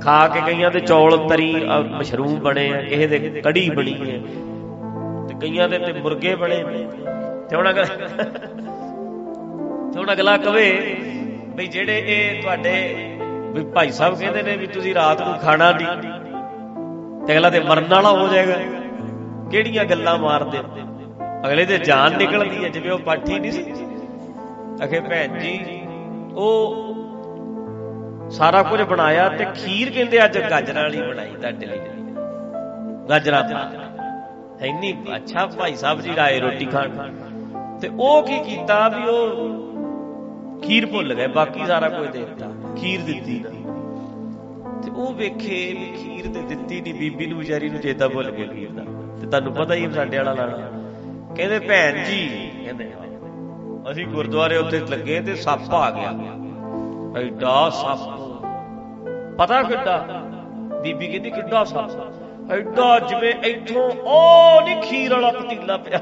ਖਾ 0.02 0.28
ਕੇ 0.28 0.42
ਗਈਆਂ 0.48 0.72
ਤੇ 0.72 0.80
ਚੌਲ 0.80 1.18
ਤਰੀ 1.30 1.53
ਮਸ਼ਰੂਮ 1.92 2.40
ਬਣੇ 2.40 2.74
ਆ। 2.74 2.82
ਕਿਸੇ 2.82 3.08
ਦੇ 3.08 3.42
ਕੜੀ 3.45 3.70
ਬਣੀ 3.70 3.94
ਹੈ। 3.94 4.20
ਤੇ 5.28 5.36
ਕਈਆਂ 5.42 5.70
ਦੇ 5.70 5.80
ਤੇ 5.80 5.94
ਮੁਰਗੇ 5.94 6.36
ਬਣੇ। 6.36 6.64
ਨੇ 6.64 6.88
ਤੇ 7.51 7.57
ਹੁਣ 7.57 7.69
ਅਗਲਾ 7.69 7.85
ਤੇ 7.85 7.93
ਹੁਣ 9.99 10.13
ਅਗਲਾ 10.13 10.38
ਕਵੇ 10.38 10.97
ਵੀ 11.55 11.67
ਜਿਹੜੇ 11.67 12.03
ਇਹ 12.07 12.41
ਤੁਹਾਡੇ 12.41 13.07
ਵੀ 13.53 13.65
ਭਾਈ 13.65 13.91
ਸਾਹਿਬ 13.91 14.19
ਕਹਿੰਦੇ 14.19 14.43
ਨੇ 14.43 14.57
ਵੀ 14.57 14.67
ਤੁਸੀਂ 14.67 14.95
ਰਾਤ 14.95 15.21
ਨੂੰ 15.21 15.38
ਖਾਣਾ 15.38 15.71
ਨਹੀਂ। 15.71 15.88
ਤੇ 17.27 17.33
ਅਗਲਾ 17.33 17.49
ਤੇ 17.49 17.59
ਮਰਨ 17.59 17.85
ਵਾਲਾ 17.85 18.11
ਹੋ 18.11 18.27
ਜਾਏਗਾ। 18.27 18.57
ਕਿਹੜੀਆਂ 19.51 19.85
ਗੱਲਾਂ 19.85 20.17
ਮਾਰਦੇ 20.17 20.57
ਅਗਲੇ 21.47 21.65
ਤੇ 21.65 21.77
ਜਾਨ 21.77 22.17
ਨਿਕਲਦੀ 22.17 22.63
ਹੈ, 22.63 22.69
ਜਿਵੇਂ 22.69 22.91
ਉਹ 22.91 22.99
ਪਾਠੀ 22.99 23.39
ਨਹੀਂ 23.39 23.51
ਸੀ। 23.51 23.73
ਅਖੇ 24.85 24.99
ਭੈਣ 24.99 25.39
ਜੀ, 25.39 25.81
ਉਹ 26.35 26.75
ਸਾਰਾ 28.31 28.63
ਕੁਝ 28.63 28.81
ਬਣਾਇਆ 28.81 29.30
ਤੇ 29.30 29.45
ਖੀਰ 29.55 29.89
ਕਹਿੰਦੇ 29.89 30.25
ਅੱਜ 30.25 30.38
ਗਾਜਰਾਂ 30.51 30.83
ਵਾਲੀ 30.83 31.01
ਬਣਾਈ 31.01 31.31
ਤੁਹਾਡੇ 31.31 31.65
ਲਈ। 31.65 31.80
ਗਾਜਰਾਂ 33.09 33.43
ਪਾ 33.43 33.71
ਇੰਨੀ 34.65 34.97
ਅੱਛਾ, 35.15 35.47
ਭਾਈ 35.47 35.75
ਸਾਹਿਬ 35.75 36.01
ਜੀ 36.01 36.11
ਆਏ 36.19 36.39
ਰੋਟੀ 36.39 36.65
ਖਾਣ। 36.65 36.89
ਤੇ 37.82 37.90
ਉਹ 38.00 38.24
ਕੀ 38.24 38.40
ਕੀਤਾ 38.40 38.90
ਵੀ 38.90 39.03
ਉਹ 39.10 40.61
ਖੀਰ 40.61 40.85
ਭੁੱਲ 40.85 41.14
ਗਏ 41.14 41.27
ਬਾਕੀ 41.27 41.66
ਸਾਰਾ 41.66 41.90
ਕੁਝ 41.90 42.10
ਦੇ 42.10 42.19
ਦਿੱਤਾ, 42.19 42.51
ਖੀਰ 42.76 43.01
ਦਿੱਤੀ 43.01 43.40
ਨਾ। 43.40 44.82
ਤੇ 44.82 44.92
ਉਹ 44.92 45.14
ਵੇਖੇ 45.14 45.74
ਵੀ 45.74 45.92
ਖੀਰ 45.98 46.34
ਤੇ 46.34 46.42
ਦਿੱਤੀ 46.42 46.82
ਨਹੀਂ 46.82 46.93
ਬੀਬੀ 46.93 47.26
ਨੂੰ, 47.26 47.40
ਵਿਚਾਰੀ 47.40 47.69
ਨੂੰ 47.69 47.80
ਚੇਤਾ 47.80 48.08
ਭੁੱਲ 48.08 48.32
ਗਿਆ 48.32 48.48
ਖੀਰ 48.48 48.72
ਦਾ। 48.72 48.84
ਤੇ 49.22 49.27
ਤੁਹਾਨੂੰ 49.27 49.53
ਪਤਾ 49.53 49.74
ਹੀ 49.74 49.92
ਸਾਡੇ 49.92 50.18
ਵਾਲਾ 50.18 50.34
ਲਾਣਾ 50.34 50.58
ਕਹਿੰਦੇ, 51.35 51.60
ਭੈਣ 51.60 52.03
ਜੀ, 52.03 52.51
ਕਹਿੰਦੇ, 52.64 52.92
ਅਸੀਂ 53.92 54.08
ਗੁਰਦੁਆਰੇ 54.08 54.58
ਉੱਤੇ 54.58 54.80
ਲੱਗੇ 54.80 55.22
ਤੇ 55.22 55.35
ਸੱਪ 55.35 55.74
ਆ 55.74 55.92
ਗਿਆ। 55.92 56.10
ਐਡਾ 57.22 57.69
ਸੱਪ। 57.69 58.00
ਪਤਾ 59.38 59.64
ਕਿੱਡਾ? 59.64 60.08
ਬੀਬੀ 60.82 61.08
ਕਹਿੰਦੀ, 61.08 61.30
ਕਿੱਡਾ 61.30 61.64
ਸੱਪ? 61.64 62.51
ਐਡਾ 62.51 63.00
ਜਿਵੇਂ 63.00 63.34
ਇੱਥੋਂ 63.34 63.92
ਉਹ 63.92 64.61
ਨਹੀਂ 64.61 64.82
ਖੀਰ 64.82 65.14
ਵਾਲਾ 65.14 65.32
ਪਤੀਲਾ 65.32 65.77
ਪਿਆ। 65.77 66.00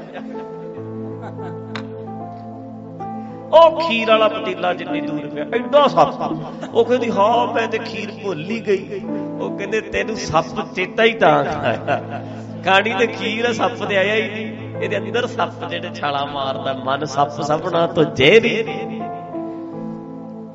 ਉਹ 3.52 3.80
ਖੀਰ 3.80 4.08
ਵਾਲਾ 4.08 4.28
ਪਤੀਲਾ 4.28 4.74
ਜਿੰਨੀ 4.74 5.00
ਦੂਰ 5.00 5.26
ਪਿਆ, 5.26 5.44
ਐਡਾ 5.44 5.88
ਸੱਪ। 5.88 6.74
ਉਹ 6.74 6.84
ਕਹਿੰਦੀ, 6.84 7.10
ਹਾਂ, 7.10 7.54
ਮੈਂ 7.54 7.68
ਤੇ 7.68 7.78
ਖੀਰ 7.78 8.10
ਭੁੱਲ 8.22 8.50
ਹੀ 8.50 8.60
ਗਈ। 8.66 9.00
ਉਹ 9.40 9.58
ਕਹਿੰਦੇ, 9.58 9.80
ਤੈਨੂੰ 9.80 10.16
ਸੱਪ 10.16 10.74
ਚੇਤਾ 10.74 11.04
ਹੀ 11.04 11.12
ਤਾਂ 11.12 11.44
ਆਇਆ 11.44 12.24
ਕਾਣੀ 12.64 12.94
ਤੇ 12.98 13.06
ਖੀਰ, 13.06 13.52
ਸੱਪ 13.52 13.84
ਤੇ 13.84 13.96
ਆਇਆ 13.96 14.14
ਹੀ 14.14 14.28
ਨਹੀਂ। 14.28 14.74
ਇਹਦੇ 14.82 14.98
ਅੰਦਰ 14.98 15.26
ਸੱਪ 15.26 15.68
ਜਿਹੜੇ 15.70 15.88
ਛਾਲਾ 15.94 16.24
ਮਾਰਦਾ, 16.24 16.72
ਮਨ 16.84 17.04
ਸੱਪ 17.04 17.30
ਸਭਨਾ 17.30 17.86
ਤੋਂ 17.86 18.04
ਜ਼ਹਿਰੀ 18.04 18.54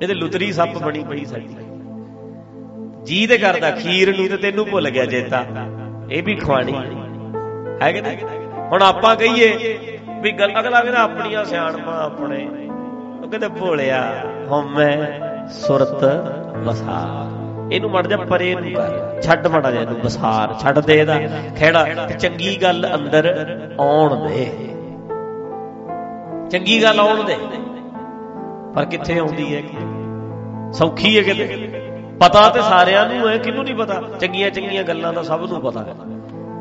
ਇਹਦੇ 0.01 0.13
ਲੁਤਰੀ 0.13 0.51
ਸੱਪ 0.51 0.77
ਬਣੀ 0.77 1.03
ਪਈ 1.03 1.25
ਸਾਡੀ। 1.25 1.55
ਜੀ 3.03 3.27
ਤੇ 3.27 3.37
ਕਰਦਾ, 3.37 3.71
ਖੀਰ 3.71 4.17
ਨੂੰ 4.17 4.27
ਤੇ 4.27 4.37
ਤੈਨੂੰ 4.37 4.67
ਭੁੱਲ 4.67 4.89
ਗਿਆ 4.89 5.05
ਚੇਤਾ। 5.05 5.45
ਇਹ 6.11 6.23
ਵੀ 6.23 6.35
ਖਵਾਣੀ। 6.35 6.73
ਹੈ 7.81 7.91
ਕਿ 7.91 8.01
ਨਹੀਂ? 8.01 8.17
ਹੁਣ 8.57 8.81
ਆਪਾਂ 8.81 9.15
ਕਹੀਏ 9.15 9.77
ਵੀ 10.21 10.31
ਗੱਲ, 10.31 10.59
ਅਗਲਾ 10.59 10.81
ਕਹਿੰਦਾ, 10.81 11.01
ਆਪਣੀਆਂ 11.01 11.45
ਸਿਆਣਪਾਂ 11.45 12.05
ਆਪਣੇ। 12.05 12.47
ਉਹ 13.25 13.29
ਕਹਿੰਦੇ 13.29 13.47
ਭੋਲਿਆ 13.47 14.23
ਹਉਮੈ 14.51 15.19
ਸੁਰਤ 15.49 16.03
ਵਸਾਰ 16.57 17.73
ਇਹਨੂੰ 17.73 17.91
ਮੜ 17.91 18.07
ਜਾ 18.07 18.17
ਪਰੇ 18.17 18.55
ਨੂੰ 18.55 18.71
ਕਰ। 18.71 19.21
ਛੱਡ 19.21 19.47
ਮੜਾ 19.47 19.71
ਜਾ 19.71 19.81
ਇਹਨੂੰ 19.81 19.99
ਵਸਾਰ 19.99 20.53
ਛੱਡ 20.59 20.79
ਦੇ 20.79 20.99
ਇਹਦਾ। 20.99 21.19
ਖੇੜਾ 21.57 21.83
ਤੇ 21.83 22.13
ਚੰਗੀ 22.13 22.61
ਗੱਲ 22.61 22.89
ਅੰਦਰ 22.95 23.47
ਆਉਣ 23.79 24.27
ਦੇ। 24.27 24.45
ਚੰਗੀ 26.51 26.83
ਗੱਲ 26.83 26.99
ਆਉਣ 26.99 27.23
ਦੇ। 27.23 27.35
ਪਰ 28.75 28.85
ਕਿੱਥੇ 28.85 29.19
ਆਉਂਦੀ 29.19 29.55
ਹੈ 29.55 29.61
ਸੌਖੀ 30.73 31.17
ਹੈ 31.17 31.23
ਕਿਤੇ। 31.23 31.69
ਪਤਾ 32.19 32.49
ਤੇ 32.49 32.61
ਸਾਰਿਆਂ 32.61 33.05
ਨੂੰ 33.05 33.29
ਹੈ, 33.29 33.37
ਕਿਹਨੂੰ 33.37 33.63
ਨਹੀਂ 33.63 33.75
ਪਤਾ? 33.75 34.01
ਚੰਗੀਆਂ 34.19 34.51
ਚੰਗੀਆਂ 34.51 34.83
ਗੱਲਾਂ 34.83 35.13
ਦਾ 35.13 35.23
ਸਭ 35.23 35.47
ਨੂੰ 35.51 35.61
ਪਤਾ। 35.61 35.83
ਹੈ 35.83 35.95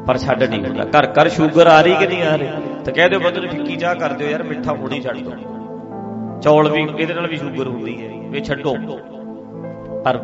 ਪਰ 0.06 0.18
ਛੱਡ 0.18 0.42
ਨਹੀਂ 0.42 0.64
ਹੁੰਦਾ। 0.64 0.84
ਘਰ 0.84 1.06
ਘਰ 1.06 1.28
ਸ਼ੂਗਰ 1.28 1.66
ਆ 1.66 1.80
ਰਹੀ 1.80 1.94
ਕਿ 1.94 2.06
ਨਹੀਂ 2.06 2.22
ਆ 2.22 2.36
ਰਹੀ? 2.36 2.48
ਤੇ 2.84 2.92
ਕਹਿ 2.92 3.08
ਦਿਓ 3.08 3.20
ਬੰਦੇ 3.20 3.40
ਨੂੰ 3.40 3.50
ਫਿੱਕੀ 3.50 3.76
ਚਾਹ 3.76 3.94
ਕਰ 3.94 4.12
ਦਿਓ 4.12 4.28
ਯਾਰ, 4.28 4.42
ਮਿੱਠਾ 4.42 4.72
ਹੁਣੀ 4.72 5.00
ਛੱਡ 5.00 5.16
ਦਿਓ। 5.16 5.32
ਚੌਲ 6.44 6.68
ਵੀ 6.72 6.86
ਇਹਦੇ 6.98 7.14
ਨਾਲ 7.14 7.26
ਵੀ 7.26 7.36
ਸ਼ੂਗਰ 7.36 7.66
ਹੁੰਦੀ 7.66 7.92
ਹੈ। 8.02 8.08
ਵੀ 8.30 8.40
ਛੱਡੋ। 8.40 8.74
ਪਰ 10.04 10.18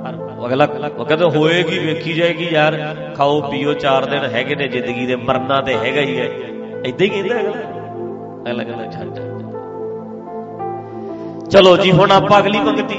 ਅਗਲਾ 0.46 0.68
ਉਹ 0.98 1.04
ਕਹਿੰਦਾ 1.04 1.28
ਹੋਏਗੀ 1.28 1.78
ਵੇਖੀ 1.78 2.12
ਜਾਏਗੀ 2.12 2.48
ਯਾਰ 2.52 2.96
ਖਾਓ 3.16 3.40
ਪੀਓ 3.40 3.74
ਚਾਰ 3.74 4.04
ਦਿਨ 4.04 4.24
ਹੈਗੇ 4.24 4.54
ਨੇ 4.54 4.68
ਜ਼ਿੰਦਗੀ 4.68 5.06
ਦੇ 5.06 5.16
ਮਰਨਾ 5.16 5.60
ਤੇ 5.60 5.74
ਹੈਗਾ 5.74 6.00
ਹੀ 6.00 6.18
ਹੈ। 6.18 6.26
ਇਦਾਂ 6.86 7.06
ਹੀ 7.06 7.08
ਕਹਿੰਦਾ 7.08 7.40
ਅਗਲਾ। 7.40 7.52
ਅਗਲਾ 8.50 8.64
ਕਹਿੰਦਾ 8.64 8.90
ਛੱਡ। 8.90 9.18
ਚਲੋ 11.48 11.76
ਜੀ 11.76 11.92
ਹੁਣ 11.92 12.12
ਆਪਾਂ 12.12 12.38
ਅਗਲੀ 12.38 12.58
ਪੰਕਤੀ। 12.58 12.98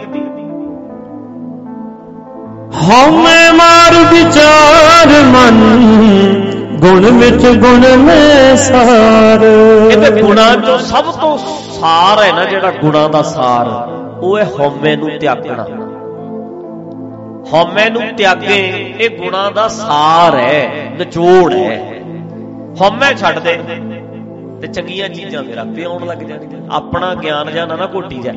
ਹਉਮੈ 2.82 3.52
ਮਾਰ 3.52 3.94
ਵਿਚਾਰ 4.14 5.08
ਮਨ 5.24 5.62
ਗੁਣ 6.80 7.06
ਵਿੱਚ 7.12 7.48
ਗੁਣ 7.58 7.98
ਮੈਂ 7.98 8.56
ਸਾਰ। 8.56 9.40
ਕਹਿੰਦੇ 9.90 10.22
ਗੁਣਾਂ 10.22 10.56
ਚੋਂ 10.58 10.78
ਸਭ 10.78 11.12
ਤੋਂ 11.12 11.38
ਸਾਰ 11.82 12.24
ਹੈ 12.24 12.32
ਨਾ 12.32 12.44
ਜਿਹੜਾ 12.46 12.72
ਗੁਣਾਂ 12.72 13.08
ਦਾ 13.10 13.22
ਸਾਰ, 13.22 13.68
ਉਹ 14.22 14.38
ਹੈ 14.38 14.44
ਹਉਮੈ 14.60 14.96
ਨੂੰ 14.96 15.10
ਤਿਆਗਣਾ। 15.20 15.64
ਹਉਮੈ 17.54 17.90
ਨੂੰ 17.90 18.02
ਤਿਆਗੇ, 18.18 18.60
ਇਹ 19.00 19.10
ਗੁਣਾ 19.18 19.50
ਦਾ 19.50 19.68
ਸਾਰ 19.68 20.36
ਹੈ, 20.36 20.92
ਨਿਚੋੜ 20.98 21.54
ਹੈ। 21.54 21.78
ਹਉਮੈ 22.82 23.12
ਛੱਡ 23.14 23.40
ਦੇ 23.40 23.58
ਤੇ 24.62 24.68
ਚੰਗੀਆਂ 24.68 25.10
ਚੀਜ਼ਾਂ 25.10 25.44
ਫਿਰ 25.44 25.58
ਆਪੇ 25.58 25.84
ਆਉਣ 25.84 26.06
ਲੱਗ 26.06 26.18
ਜਾਣਗੀਆਂ 26.18 26.62
ਆਪਣਾ 26.72 27.14
ਗਿਆਨ 27.16 27.52
ਜਾਂ 27.52 27.68
ਨਾ 27.68 27.88
ਘੋਟੀ 27.96 28.20
ਜਾ। 28.20 28.32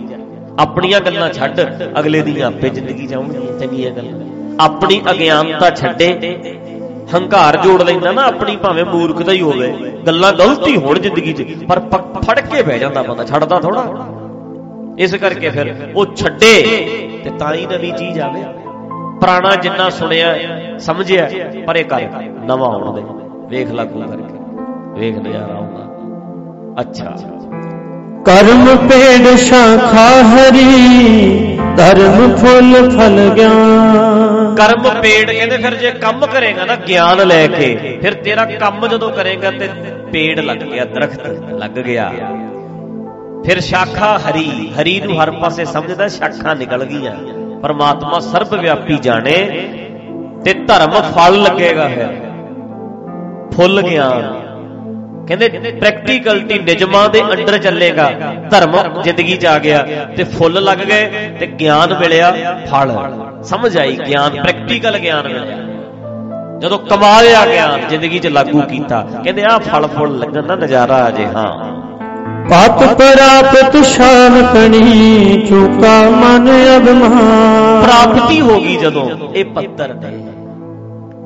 ਆਪਣੀਆਂ 0.59 1.01
ਗੱਲਾਂ 1.01 1.31
ਛੱਡ, 1.31 1.61
ਅਗਲੇ 1.99 2.23
ਦੀਆਂ 2.23 2.47
ਆਪੇ 2.47 2.69
ਜ਼ਿੰਦਗੀ 2.69 3.07
ਜਾਉਣਗੀਆਂ, 3.07 3.59
ਚੰਗੀਆਂ 3.59 3.91
ਗੱਲਾਂ। 3.91 4.21
ਆਪਣੀ 4.61 5.01
ਅਗਿਆਨਤਾ 5.11 5.71
ਛੱਡੇ 5.71 6.09
ਹੰਕਾਰ 7.09 7.57
ਜੋੜ 7.57 7.83
ਲੈਂਦਾ 7.83 8.13
ਨਾ 8.13 8.23
ਆਪਣੀ, 8.25 8.57
ਭਾਵੇਂ 8.57 8.85
ਮੂਰਖਤਾ 8.85 9.33
ਹੀ 9.33 9.41
ਹੋਵੇ। 9.43 9.73
ਗੱਲਾਂ 10.07 10.33
ਗਲਤੀ 10.33 10.77
ਹੋਣ 10.77 10.99
ਜ਼ਿੰਦਗੀ 10.99 11.33
'ਚ, 11.33 11.43
ਪਰ 11.65 11.81
ਫੜ 12.19 12.39
ਕੇ 12.41 12.63
ਬਹਿ 12.63 12.79
ਜਾਂਦਾ 12.79 13.03
ਬੰਦਾ, 13.03 13.25
ਛੱਡਦਾ 13.25 13.61
ਥੋੜਾ 13.61 13.85
ਇਸ 14.99 15.15
ਕਰਕੇ 15.15 15.51
ਫਿਰ 15.51 15.75
ਉਹ 15.97 16.15
ਛੱਡੇ 16.17 16.55
ਤੇ 17.25 17.31
ਤਾਂ 17.39 17.53
ਹੀ 17.55 17.67
ਨਵੀਂ 17.67 17.93
ਚੀਜ਼ 17.93 18.21
ਆਵੇ। 18.21 18.43
ਪੁਰਾਣਾ 19.21 19.55
ਜਿੰਨਾ 19.57 19.89
ਸੁਣਿਆ, 19.91 20.35
ਸਮਝਿਆ, 20.79 21.29
ਪਰੇ 21.67 21.83
ਕਰ, 21.85 22.03
ਨਵਾਂ 22.45 22.69
ਆਉਣ 22.69 22.95
ਦੇ। 22.95 23.03
ਵੇਖ 23.49 23.71
ਲੱਗੂ 23.73 24.01
ਕਰਕੇ, 24.01 24.39
ਵੇਖ 24.95 25.17
ਨਜ਼ਾਰਾ 25.19 25.55
ਆਉਂਦਾ 25.55 26.81
ਅੱਛਾ। 26.81 27.17
ਕਰਮ 28.27 28.65
ਪੇੜ 28.89 29.35
ਸ਼ਾਖਾ 29.39 30.07
ਹਰੀ, 30.25 31.59
ਧਰਮ 31.77 32.35
ਫੁੱਲ 32.37 32.91
ਫਲ 32.91 33.19
ਗਿਆਨ। 33.37 34.24
ਕਰਮ 34.57 34.83
ਪੇੜ, 35.03 35.31
ਕਹਿੰਦੇ 35.31 35.57
ਫਿਰ 35.59 35.75
ਜੇ 35.75 35.91
ਕੰਮ 35.91 36.27
ਕਰੇਗਾ 36.27 36.65
ਨਾ 36.65 36.77
ਗਿਆਨ 36.89 37.27
ਲੈ 37.27 37.47
ਕੇ, 37.47 37.99
ਫਿਰ 38.03 38.15
ਤੇਰਾ 38.15 38.45
ਕੰਮ 38.45 38.87
ਜਦੋਂ 38.87 39.11
ਕਰੇਗਾ 39.11 39.51
ਤੇ 39.51 39.69
ਪੇੜ 40.13 40.39
ਲੱਗ 40.41 40.57
ਗਿਆ, 40.57 40.85
ਦਰਖਤ 40.85 41.27
ਲੱਗ 41.53 41.79
ਗਿਆ। 41.79 42.11
ਫਿਰ 43.45 43.61
ਸ਼ਾਖਾ 43.61 44.19
ਹਰੀ 44.19 44.49
ਹਰੀ 44.75 45.01
ਨੂੰ 45.01 45.23
ਹਰ 45.23 45.31
ਪਾਸੇ 45.31 45.65
ਸਮਝਦਾ 45.65 46.09
ਸ਼ਾਖਾ 46.09 46.55
ਨਿਕਲ 46.55 46.85
ਗਈਆਂ, 46.85 47.17
ਪਰਮਾਤਮਾ 47.63 48.21
ਸਰਬ 48.21 48.55
ਵਿਆਪੀ 48.55 48.97
ਜਾਣੇ 48.97 49.37
ਤੇ 50.45 50.55
ਧਰਮ 50.55 51.01
ਫਲ 51.13 51.43
ਲੱਗੇਗਾ 51.43 51.89
ਫਿਰ। 51.89 52.09
ਫੁੱਲ 53.53 53.83
ਗਿਆਨ। 53.83 54.44
ਕਹਿੰਦੇ 55.29 55.49
ਪ੍ਰੈਕਟੀਕਲਟੀ 55.81 56.59
ਨਿਜਮਾਂ 56.59 57.09
ਦੇ 57.09 57.21
ਅੰਡਰ 57.23 57.59
ਚੱਲੇਗਾ 57.59 58.11
ਧਰਮ 58.51 58.77
ਜ਼ਿੰਦਗੀ 59.03 59.37
'ਚ 59.37 59.47
ਆ 59.47 59.59
ਗਿਆ 59.59 59.85
ਤੇ 60.17 60.25
ਫੁੱਲ 60.25 60.63
ਲੱਗ 60.65 60.79
ਗਏ 60.79 61.29
ਤੇ 61.41 61.47
ਗਿਆਨ 61.61 61.95
ਮਿਲਿਆ 62.01 62.33
ਫਲ। 62.67 62.93
ਸਮਝ 63.43 63.77
ਆਈ 63.77 63.97
ਗਿਆਨ 64.09 64.43
ਪ੍ਰੈਕਟੀਕਲ 64.43 64.99
ਗਿਆਨ 64.99 65.29
ਮਿਲਿਆ। 65.29 65.57
ਜਦੋਂ 66.61 66.79
ਕਮਾ 66.81 67.21
ਲਿਆ 67.23 67.45
ਗਿਆਨ 67.47 67.89
ਜ਼ਿੰਦਗੀ 67.89 68.19
'ਚ 68.19 68.27
ਲਾਗੂ 68.27 68.61
ਕੀਤਾ 68.61 69.01
ਕਹਿੰਦੇ 69.25 69.43
ਆਹ 69.45 69.59
ਫਲ 69.61 69.87
ਫੁੱਲ 69.87 70.19
ਲੱਗਣ 70.19 70.43
ਦਾ 70.43 70.57
ਨਜ਼ਾਰਾ 70.57 70.97
ਆ 71.05 71.11
ਜੇ 71.11 71.27
ਹਾਂ। 71.27 71.49
ਪਤ 72.51 72.83
ਪ੍ਰਾਪਤ 72.95 73.77
ਸ਼ਾਨ 73.85 74.43
ਕਣੀ 74.55 75.41
ਚੁਕਾ 75.49 75.99
ਮਨ 76.11 76.49
ਅਭਿਮਾਨ। 76.77 77.83
ਪ੍ਰਾਪਤੀ 77.83 78.41
ਹੋ 78.41 78.61
ਗਈ 78.61 78.77
ਜਦੋਂ 78.77 79.09
ਇਹ 79.35 79.45
ਪੱਤਰ 79.45 79.95
ਨੇ 79.95 80.13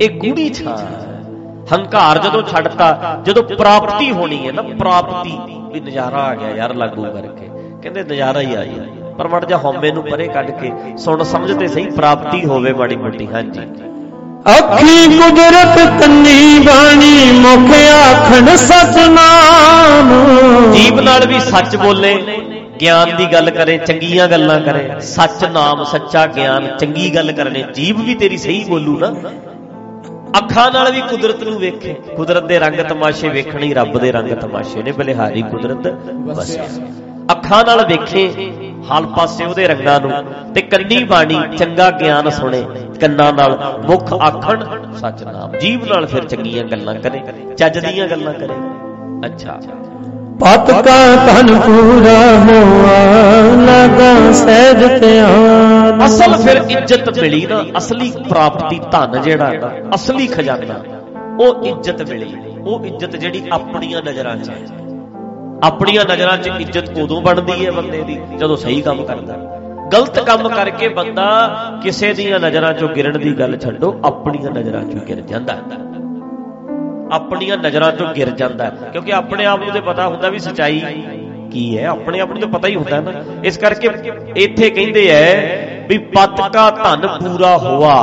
ਇਹ 0.01 0.19
ਗੂੜੀ 0.19 0.49
ਛਾਂ 0.49 0.77
ਹੰਕਾਰ 1.73 2.19
ਜਦੋਂ 2.19 2.43
ਛੱਡਤਾ 2.43 3.21
ਜਦੋਂ 3.25 3.43
ਪ੍ਰਾਪਤੀ 3.43 4.11
ਹੋਣੀ 4.13 4.47
ਹੈ 4.47 4.53
ਨਾ 4.53 4.63
ਪ੍ਰਾਪਤੀ 4.63 5.39
ਵੀ 5.73 5.81
ਨਜ਼ਾਰਾ 5.81 6.17
ਆ 6.17 6.35
ਗਿਆ 6.35 6.57
ਯਾਰ 6.57 6.75
ਲਾਗੂ 6.75 7.03
ਕਰਕੇ। 7.03 7.51
ਕਹਿੰਦੇ 7.83 8.03
ਨਜ਼ਾਰਾ 8.03 8.41
ਹੀ 8.41 8.55
ਆ 8.55 8.65
ਗਿਆ। 8.65 9.11
ਪਰ 9.19 9.29
ਮੜ 9.29 9.45
ਜਾ 9.45 9.57
ਹਉਮੈ 9.57 9.93
ਨੂੰ 9.93 10.03
ਪਰੇ 10.03 10.29
ਕੱਢ 10.29 10.51
ਕੇ 10.51 10.73
ਸੁਣ 10.97 11.23
ਸਮਝ 11.23 11.53
ਤੇ 11.53 11.69
ਸਹੀ 11.69 11.91
ਪ੍ਰਾਪਤੀ 11.91 12.45
ਹੋਵੇ 12.45 12.73
ਮਾੜੀ 12.73 12.97
ਮੋਟੀ 12.97 13.27
ਹਾਂਜੀ। 13.27 13.61
ਅੱਖੀ 14.59 15.19
ਕੁਦਰਤ 15.19 16.03
ਤੰਨੀ 16.03 16.59
ਬਾਣੀ 16.59 17.31
ਮੁਖ 17.33 17.71
ਆਖਣ 17.93 18.57
ਸਤਨਾਮ। 18.57 20.13
ਜੀਬ 20.73 21.01
ਨਾਲ 21.01 21.27
ਵੀ 21.27 21.41
ਸੱਚ 21.41 21.77
ਬੋਲੇ 21.77 22.15
ਗਿਆਨ 22.81 23.17
ਦੀ 23.17 23.27
ਗੱਲ 23.27 23.51
ਕਰੇ 23.51 23.79
ਚੰਗੀਆਂ 23.79 24.29
ਗੱਲਾਂ 24.29 24.61
ਕਰੇ। 24.61 25.01
ਸੱਚ 25.01 25.45
ਨਾਮ 25.45 25.85
ਸੱਚਾ 25.85 26.27
ਗਿਆਨ 26.27 26.77
ਚੰਗੀ 26.77 27.15
ਗੱਲ 27.15 27.33
ਕਰਨੇ। 27.33 27.65
ਜੀਬ 27.75 28.01
ਵੀ 28.01 28.15
ਤੇਰੀ 28.15 28.37
ਸਹੀ 28.37 28.65
ਬੋਲੂ 28.65 28.99
ਨਾ। 28.99 29.13
ਅੱਖਾਂ 30.37 30.71
ਨਾਲ 30.73 30.91
ਵੀ 30.93 31.01
ਕੁਦਰਤ 31.01 31.43
ਨੂੰ 31.43 31.59
ਵੇਖੇ। 31.59 31.93
ਕੁਦਰਤ 32.17 32.45
ਦੇ 32.45 32.59
ਰੰਗ 32.59 32.81
ਤਮਾਸ਼ੇ 32.81 33.29
ਵੇਖਣੀ 33.29 33.73
ਰੱਬ 33.75 33.99
ਦੇ 33.99 34.13
ਰੰਗ 34.13 34.33
ਤਮਾਸ਼ੇ 34.33 34.83
ਨੇ 34.83 34.93
ਬਲਿਹਾਰੀ 34.93 35.43
ਕੁਦਰਤ 35.43 35.89
ਬਸਿਆ 36.29 36.65
ਅੱਖਾਂ 37.33 37.65
ਨਾਲ 37.65 37.85
ਵੇਖੇ, 37.87 38.25
ਹਾਲ 38.91 39.07
ਪਾਸੇ 39.07 39.45
ਉਹਦੇ 39.45 39.67
ਰੰਗਾਂ 39.69 40.01
ਨੂੰ 40.01 40.11
ਤੇ 40.55 40.61
ਕੰਨੀ 40.63 41.03
ਬਾਣੀ 41.05 41.41
ਚੰਗਾ 41.59 41.91
ਗਿਆਨ 41.91 42.31
ਸੁਣੇ, 42.31 42.63
ਕੰਨਾਂ 43.01 43.33
ਨਾਲ 43.33 43.83
ਮੁਖ 43.87 44.13
ਆਖਣ 44.13 44.65
ਸੱਚ 44.93 45.23
ਨਾਮ 45.25 45.59
ਜੀਵ 45.59 45.85
ਨਾਲ 45.85 46.07
ਫਿਰ 46.07 46.25
ਚੰਗੀਆਂ 46.25 46.65
ਗੱਲਾਂ 46.65 46.95
ਕਰੇ, 46.95 47.21
ਚੱਜ 47.59 47.79
ਦੀਆਂ 47.79 48.09
ਗੱਲਾਂ 48.09 48.35
ਕਰੇ। 48.35 48.55
ਅੱਛਾ। 49.27 49.61
ਪਤ 50.41 50.71
ਕਾ 50.71 50.99
ਧਨ 51.27 51.59
ਪੂਰਾ 51.59 52.19
ਹੋਆ 52.39 52.99
ਲਗਾ 53.63 54.33
ਸਹਿਜ 54.33 55.01
ਧਿਆਨ। 55.01 55.78
ਅਸਲ 56.05 56.37
ਫਿਰ 56.37 56.57
ਇੱਜ਼ਤ 56.71 57.19
ਮਿਲੀ 57.19 57.47
ਨਾ, 57.47 57.65
ਅਸਲੀ 57.79 58.13
ਪ੍ਰਾਪਤੀ 58.29 58.81
ਧਨ 58.93 59.23
ਜਿਹੜਾ 59.23 59.53
ਨਾ 59.53 59.71
ਅਸਲੀ 59.95 60.27
ਖਜ਼ਾਨਾ, 60.27 60.75
ਉਹ 61.41 61.65
ਇੱਜ਼ਤ 61.65 62.03
ਮਿਲੀ। 62.09 62.35
ਉਹ 62.67 62.85
ਇੱਜ਼ਤ 62.87 63.17
ਜਿਹੜੀ 63.17 63.43
ਆਪਣੀਆਂ 63.53 64.03
ਨਜ਼ਰਾਂ 64.03 64.37
'ਚ 64.37 64.49
ਹੈ 64.49 64.57
ਆਪਣੀਆਂ 65.65 66.05
ਨਜ਼ਰਾਂ 66.05 66.37
'ਚ 66.39 66.51
ਇੱਜ਼ਤ 66.61 66.99
ਉਦੋਂ 66.99 67.21
ਬਣਦੀ 67.23 67.67
ਹੈ 67.67 67.71
ਬੰਦੇ 67.71 68.03
ਦੀ, 68.03 68.19
ਜਦੋਂ 68.39 68.57
ਸਹੀ 68.57 68.81
ਕੰਮ 68.83 69.05
ਕਰਦਾ। 69.05 69.37
ਗਲਤ 69.93 70.19
ਕੰਮ 70.19 70.49
ਕਰਕੇ 70.49 70.89
ਬੰਦਾ 70.89 71.29
ਕਿਸੇ 71.83 72.13
ਦੀਆਂ 72.15 72.41
ਨਜ਼ਰਾਂ 72.41 72.73
'ਚੋਂ 72.75 72.89
ਗਿਰਨ 72.89 73.19
ਦੀ 73.19 73.33
ਗੱਲ 73.39 73.57
ਛੱਡੋ, 73.57 74.01
ਆਪਣੀਆਂ 74.05 74.51
ਨਜ਼ਰਾਂ 74.51 74.83
'ਚੋਂ 74.83 75.01
ਗਿਰ 75.01 75.21
ਜਾਂਦਾ। 75.21 75.59
ਆਪਣੀਆਂ 77.13 77.57
ਨਜ਼ਰਾਂ 77.57 77.93
'ਚੋਂ 77.93 78.07
ਗਿਰ 78.15 78.31
ਜਾਂਦਾ। 78.31 78.71
ਕਿਉਂਕਿ 78.93 79.13
ਆਪਣੇ 79.13 79.45
ਆਪ 79.45 79.59
ਨੂੰ 79.59 79.73
ਤੇ 79.73 79.81
ਪਤਾ 79.81 80.09
ਹੁੰਦਾ 80.09 80.29
ਵੀ 80.29 80.39
ਸਚਾਈ 80.39 80.83
ਕੀ 81.53 81.79
ਹੈ, 81.79 81.87
ਆਪਣੇ 81.87 82.21
ਆਪ 82.21 82.31
ਨੂੰ 82.31 82.41
ਤਾਂ 82.41 82.49
ਪਤਾ 82.49 82.69
ਹੀ 82.69 82.75
ਹੁੰਦਾ 82.75 83.01
ਨਾ। 83.01 83.13
ਇਸ 83.45 83.57
ਕਰਕੇ 83.57 83.89
ਇੱਥੇ 84.37 84.71
ਕਹਿੰਦੇ 84.71 85.09
ਐ 85.09 85.78
ਵੀ 85.89 85.99
ਪਤ 85.99 86.41
ਕਾ 86.53 86.71
ਧਨ 86.71 87.07
ਪੂਰਾ 87.19 87.57
ਹੋਆ। 87.59 87.95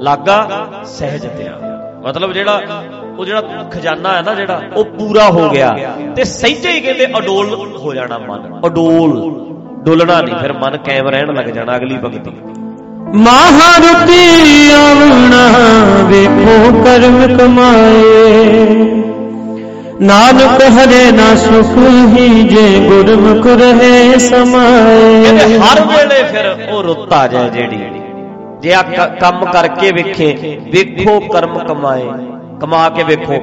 ਲਾਗਾ, 0.00 0.66
ਸਹਿਜ 0.84 1.26
ਤਿਆ 1.26 1.58
ਮਤਲਬ 2.06 2.32
ਜਿਹੜਾ, 2.32 2.60
ਉਹ 3.18 3.24
ਜਿਹੜਾ 3.24 3.40
ਖਜ਼ਾਨਾ 3.70 4.12
ਹੈ 4.12 4.22
ਨਾ 4.22 4.34
ਜਿਹੜਾ, 4.34 4.60
ਉਹ 4.76 4.84
ਪੂਰਾ 4.84 5.28
ਹੋ 5.30 5.48
ਗਿਆ। 5.50 5.76
ਤੇ 6.16 6.24
ਸਹਿਜੇ 6.24 6.70
ਹੀ 6.70 6.80
ਕਹਿੰਦੇ 6.80 7.06
ਅਡੋਲ 7.18 7.54
ਹੋ 7.76 7.94
ਜਾਣਾ 7.94 8.18
ਮਨ। 8.18 8.60
ਅਡੋਲ, 8.66 9.12
ਡੋਲਣਾ 9.84 10.20
ਨਹੀਂ, 10.22 10.34
ਫਿਰ 10.36 10.52
ਮਨ 10.52 10.76
ਕਾਇਮ 10.76 11.08
ਰਹਿਣ 11.08 11.34
ਲੱਗ 11.34 11.46
ਜਾਣਾ 11.46 11.76
ਅਗਲੀ 11.76 11.98
ਭਗਤੀ 11.98 12.30
ਮਹਾਰਤੀ 13.14 14.72
ਆਵਣਾ, 14.72 15.46
ਵੇਖੋ 16.02 16.82
ਕਰਮ 16.84 17.36
ਕਮਾਏ। 17.36 18.99
ਨਾਨਕ 20.00 20.62
ਹਰੇ 20.62 21.10
ਨਾ 21.12 21.34
ਸੁਖ 21.36 21.76
ਹੀ 22.12 22.42
ਜੇ 22.42 22.68
ਗੁਰਮੁਖ 22.80 23.46
ਰਹੇ 23.46 24.18
ਸਮਾਏ। 24.18 25.22
ਕਹਿੰਦੇ 25.22 25.58
ਹਰ 25.58 25.80
ਵੇਲੇ 25.86 26.22
ਫਿਰ 26.22 26.70
ਉਹ 26.72 26.82
ਰੁੱਤ 26.82 27.12
ਆ 27.12 27.26
ਜਾਏ 27.26 27.48
ਜਿਹੜੀ। 27.48 27.80
ਜੇ 28.60 28.72
ਆ 28.74 28.82
ਕੰਮ 29.20 29.44
ਕਰਕੇ 29.44 29.90
ਵੇਖੇ, 29.92 30.58
ਵੇਖੋ 30.64 31.18
ਕਰਮ 31.20 31.58
ਕਮਾਏ। 31.58 32.08
ਕਮਾ 32.60 32.88
ਕੇ 32.88 33.02
ਵੇਖੋ। 33.02 33.42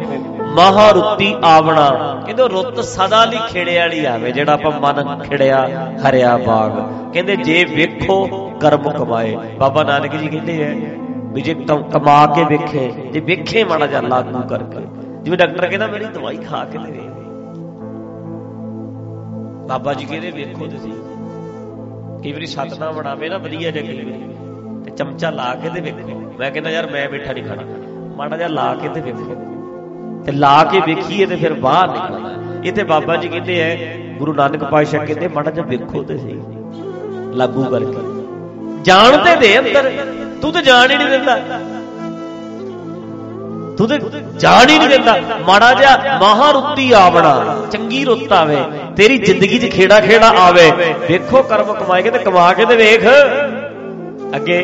ਮਹਾਰੁੱਤੀ 0.55 1.33
ਆਵਣਾ। 1.43 1.89
ਕਹਿੰਦੇ 2.25 2.47
ਰੁੱਤ 2.47 2.83
ਸਦਾ 2.85 3.23
ਲਈ 3.25 3.37
ਖੇੜੇ 3.49 3.77
ਵਾਲੀ 3.79 4.05
ਆਵੇ, 4.05 4.31
ਜਿਹੜਾ 4.31 4.53
ਆਪਾਂ 4.53 4.71
ਮਨ 4.81 5.17
ਖਿੜਿਆ 5.19 5.67
ਹਰਿਆ 6.09 6.37
ਬਾਗ। 6.37 6.71
ਕਹਿੰਦੇ 7.13 7.35
ਜੇ 7.35 7.63
ਵੇਖੋ 7.65 8.25
ਕਰਮ 8.61 8.89
ਕਮਾਏ। 8.89 9.35
ਬਾਬਾ 9.59 9.83
ਨਾਨਕ 9.83 10.15
ਜੀ 10.15 10.27
ਕਹਿੰਦੇ 10.27 10.61
ਐ 10.63 10.73
ਵੀ 11.33 11.41
ਜੇ 11.41 11.53
ਕਮਾ 11.93 12.25
ਕੇ 12.25 12.43
ਵੇਖੇ, 12.43 12.91
ਜੇ 13.11 13.19
ਵੇਖੇ 13.19 13.63
ਮਾੜਾ 13.63 13.87
ਜਿਹਾ 13.87 14.01
ਲਾਗੂ 14.01 14.47
ਕਰਕੇ। 14.49 14.96
ਜਿਵੇਂ 15.27 15.37
ਡਾਕਟਰ 15.37 15.67
ਕਹਿੰਦਾ 15.67 15.87
ਮੇਰੀ 15.87 16.05
ਦਵਾਈ 16.05 16.37
ਖਾ 16.37 16.65
ਕੇ 16.65 16.77
ਤੇ 16.77 16.91
ਵੇਖ। 16.91 17.01
ਬਾਬਾ 19.69 19.93
ਜੀ 19.93 20.05
ਕਹਿੰਦੇ 20.05 20.31
ਵੇਖੋ 20.31 20.65
ਤੁਸੀਂ। 20.65 20.93
ਕਈ 22.23 22.31
ਵਾਰੀ 22.31 22.45
ਸਤਨਾ 22.45 22.91
ਬਣਾਵੇ 22.91 23.29
ਨਾ 23.29 23.37
ਵਧੀਆ 23.37 23.71
ਜਿਹਾ 23.71 23.85
ਕਈ 23.85 24.05
ਵਾਰੀ 24.05 24.23
ਤੇ 24.85 24.91
ਚਮਚਾ 24.91 25.29
ਲਾ 25.29 25.55
ਕੇ 25.55 25.69
ਤੇ 25.69 25.81
ਵੇਖੋ। 25.81 26.35
ਮੈਂ 26.39 26.51
ਕਹਿੰਦਾ 26.51 26.69
ਯਾਰ 26.69 26.91
ਮੈਂ 26.91 27.09
ਮਿੱਠਾ 27.09 27.33
ਨਹੀਂ 27.33 27.43
ਖਾਣਾ। 27.43 27.61
ਮਾੜਾ 28.15 28.37
ਜਿਹਾ 28.37 28.47
ਲਾ 28.47 28.75
ਕੇ 28.75 28.89
ਤੇ 28.89 29.01
ਵੇਖੋ। 29.01 29.35
ਤੇ 30.25 30.31
ਲਾ 30.31 30.63
ਕੇ 30.63 30.79
ਵੇਖੀਏ 30.79 31.25
ਤੇ 31.25 31.35
ਫਿਰ 31.35 31.53
ਬਾਹਰ 31.53 31.87
ਨਿਕਲਦਾ 31.87 32.59
ਇੱਥੇ 32.63 32.83
ਬਾਬਾ 32.83 33.15
ਜੀ 33.15 33.27
ਕਹਿੰਦੇ 33.27 33.59
ਐ, 33.59 33.97
ਗੁਰੂ 34.17 34.33
ਨਾਨਕ 34.33 34.63
ਪਾਤਸ਼ਾਹ 34.63 35.05
ਕਹਿੰਦੇ, 35.05 35.27
ਮਾੜਾ 35.27 35.51
ਜਿਹਾ 35.51 35.65
ਵੇਖੋ 35.65 36.03
ਤੇ 36.03 36.17
ਸਹੀ। 36.17 36.41
ਲਾਗੂ 37.33 37.63
ਕਰਕੇ। 37.63 38.23
ਜਾਣਦੇ 38.83 39.35
ਦੇ 39.35 39.59
ਅੰਦਰ। 39.59 40.13
ਤੂੰ 40.41 40.53
ਤਾਂ 40.53 40.61
ਜਾਣ 40.61 40.91
ਹੀ 40.91 40.97
ਨਹੀਂ 40.97 41.07
ਦਿੰਦਾ। 41.07 41.39
ਤੂੰ 43.77 43.87
ਤੇ 43.87 43.97
ਜਾਣ 44.39 44.69
ਹੀ 44.69 44.77
ਨਹੀਂ 44.77 44.89
ਦਿੰਦਾ। 44.89 45.17
ਮਾੜਾ 45.47 45.73
ਜਿਹਾ 45.73 46.17
ਮਹਾਰੁੱਤੀ 46.21 46.91
ਆਵਣਾ 46.91 47.33
ਚੰਗੀ 47.71 48.03
ਰੁੱਤ 48.05 48.31
ਆਵੇ 48.33 48.57
ਤੇਰੀ 48.97 49.17
ਜ਼ਿੰਦਗੀ 49.17 49.59
'ਚ 49.59 49.71
ਖੇੜਾ 49.71 49.99
ਖੇੜਾ 49.99 50.29
ਆਵੇ। 50.39 50.71
ਵੇਖੋ 51.09 51.41
ਕਰਮ 51.43 51.73
ਕਮਾਏਗੇ 51.73 52.11
ਤੇ 52.11 52.19
ਕਮਾ 52.19 52.51
ਕੇ 52.53 52.65
ਤੇ 52.65 52.75
ਵੇਖ। 52.75 53.05
ਅੱਗੇ। 54.35 54.59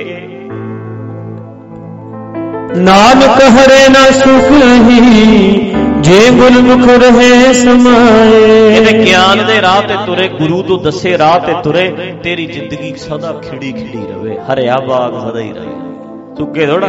ਨਾਨਕ 2.78 3.42
ਹਰੇ 3.56 3.88
ਨਾ 3.90 4.04
ਸੁਖ 4.12 4.52
ਹੀ 4.90 5.74
ਜੇ 6.00 6.30
ਗੁਰਮੁਖ 6.30 6.88
ਰਹੇ 6.90 7.54
ਸਮਾਏ। 7.54 8.76
ਇਹਦੇ 8.76 9.06
ਗਿਆਨ 9.06 9.46
ਦੇ 9.46 9.62
ਰਾਹ 9.62 9.82
ਤੇ 9.82 9.96
ਤੁਰੇ 10.06 10.28
ਗੁਰੂ 10.30 10.62
ਤੋਂ 10.64 10.80
ਦੱਸੇ 10.80 11.18
ਰਾਹ 11.18 11.40
ਤੇ 11.40 11.54
ਤੁਰੇ 11.64 12.14
ਤੇਰੀ 12.24 12.46
ਜ਼ਿੰਦਗੀ 12.46 12.94
ਸਦਾ 12.98 13.32
ਖਿੜੀ 13.34 13.72
ਖਿੜੀ 13.72 14.06
ਰਵੇ। 14.12 14.38
ਹਰਿਆ 14.54 14.78
ਬਾਗ 14.78 15.20
ਸਦਾ 15.20 15.40
ਹੀ 15.40 15.54
ਰਹੇ। 15.54 15.74
ਸੁੱਕੇ 16.38 16.66
ਥੋੜਾ 16.68 16.88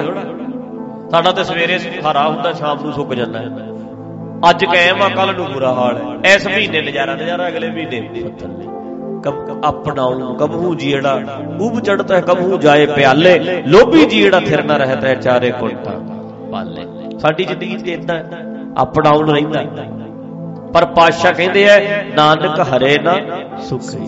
ਸਾਡਾ 1.11 1.33
ਤੇ 1.33 1.45
ਸਵੇਰੇ 1.45 1.79
ਹਰਾ 2.03 2.29
ਹੁੰਦਾ, 2.29 2.53
ਸ਼ਾਮ 2.53 2.79
ਨੂੰ 2.83 2.93
ਸੁੱਕ 2.93 3.15
ਜਾਂਦਾ। 3.15 3.39
ਹੈ 3.39 3.49
ਅੱਜ 4.51 4.65
ਕਾਇਮ 4.65 5.03
ਆ 5.03 5.09
ਕੱਲ 5.09 5.35
ਨੂੰ 5.35 5.47
ਬੁਰਾ 5.53 5.73
ਹਾਲ 5.75 5.97
ਹੈ। 5.97 6.35
ਇਸ 6.35 6.47
ਮਹੀਨੇ 6.47 6.81
ਨਜ਼ਾਰਾ 6.83 7.15
ਨਜ਼ਾਰਾ 7.15 7.49
ਅਗਲੇ 7.49 7.71
ਮਹੀਨੇ। 7.71 8.23
ਅਪਣਾਉ 9.69 10.35
ਕਬਹੂ 10.35 10.75
ਜੀੜਾ, 10.75 11.13
ਉਬ 11.61 11.81
ਚੜਤਾ 11.81 12.17
ਹੈ 12.17 12.21
ਕਬਹੂ 12.21 12.59
ਜਾਏ 12.59 12.87
ਪਿਆਲੇ। 12.87 13.39
ਲੋਭੀ 13.67 14.05
ਜੀੜਾ 14.07 14.41
ਥਿਰ 14.41 14.65
ਨਾ 14.65 14.77
ਰਹਤਾ 14.77 15.09
ਹੈ 15.09 15.15
ਚਾਰੇ 15.17 15.51
ਕੁੰਟਾ 15.51 15.93
ਪਾਲੇ। 16.53 16.85
ਸਾਡੀ 17.19 17.45
ਜ਼ਿੰਦਗੀ 17.45 17.77
'ਚ 17.77 17.89
ਇਦਾਂ 17.89 18.19
ਅਪਣਾਉਣ 18.83 19.31
ਰਹਿੰਦਾ 19.31 19.63
ਪਰ 20.75 20.85
ਪਾਤਸ਼ਾਹ 20.87 21.33
ਕਹਿੰਦੇ 21.33 21.65
ਐ 21.65 22.03
ਨਾਨਕ 22.15 22.61
ਹਰੇ 22.61 22.99
ਨਾ 22.99 23.17
ਸੁਖੀ 23.61 24.07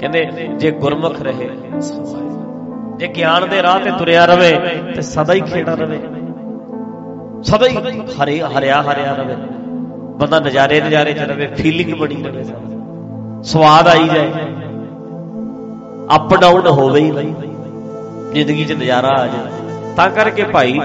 ਕਹਿੰਦੇ, 0.00 0.24
ਜੇ 0.56 0.70
ਗੁਰਮੁਖ 0.72 1.20
ਰਹੇ 1.22 1.48
ਜੇ 2.96 3.06
ਗਿਆਨ 3.06 3.48
ਦੇ 3.48 3.62
ਰਾਹ 3.62 3.78
ਤੇ 3.80 3.90
ਤੁਰਿਆ 3.90 4.24
ਰਵੇ, 4.24 4.52
ਤੇ 4.94 5.02
ਸਦਾ 5.02 5.32
ਹੀ 5.32 5.40
ਖੇੜਾ 5.42 5.74
ਰਵੇ। 5.74 6.00
ਸਦਾ 7.46 7.66
ਹੀ 7.66 7.76
ਹਰੇ 8.22 8.40
ਹਰਿਆ 8.42 8.82
ਹਰਿਆ 8.82 9.14
ਰਵੇ। 9.14 9.34
ਬੰਦਾ 10.16 10.38
ਨਜ਼ਾਰੇ 10.40 10.80
ਨਜ਼ਾਰੇ 10.80 11.12
ਚ 11.12 11.18
ਰਵੇ 11.18 11.46
ਫੀਲਿੰਗ 11.46 11.94
ਬਣੀ 11.94 12.22
ਰਵੇ 12.22 12.44
ਸਵਾਦ 13.42 13.88
ਆਈ 13.88 14.08
ਜਾਏ। 14.08 14.30
ਅਪ 16.16 16.34
ਡਾਊਨ 16.40 16.66
ਹੋਵੇ 16.66 17.00
ਹੀ 17.00 17.10
ਨਹੀਂ। 17.10 17.34
ਜ਼ਿੰਦਗੀ 18.32 18.64
'ਚ 18.64 18.72
ਨਜ਼ਾਰਾ 18.72 19.08
ਆ 19.08 19.26
ਜਾਏ। 19.26 19.94
ਤਾਂ 19.96 20.10
ਕਰਕੇ 20.10 20.44
ਭਾਈ, 20.44 20.80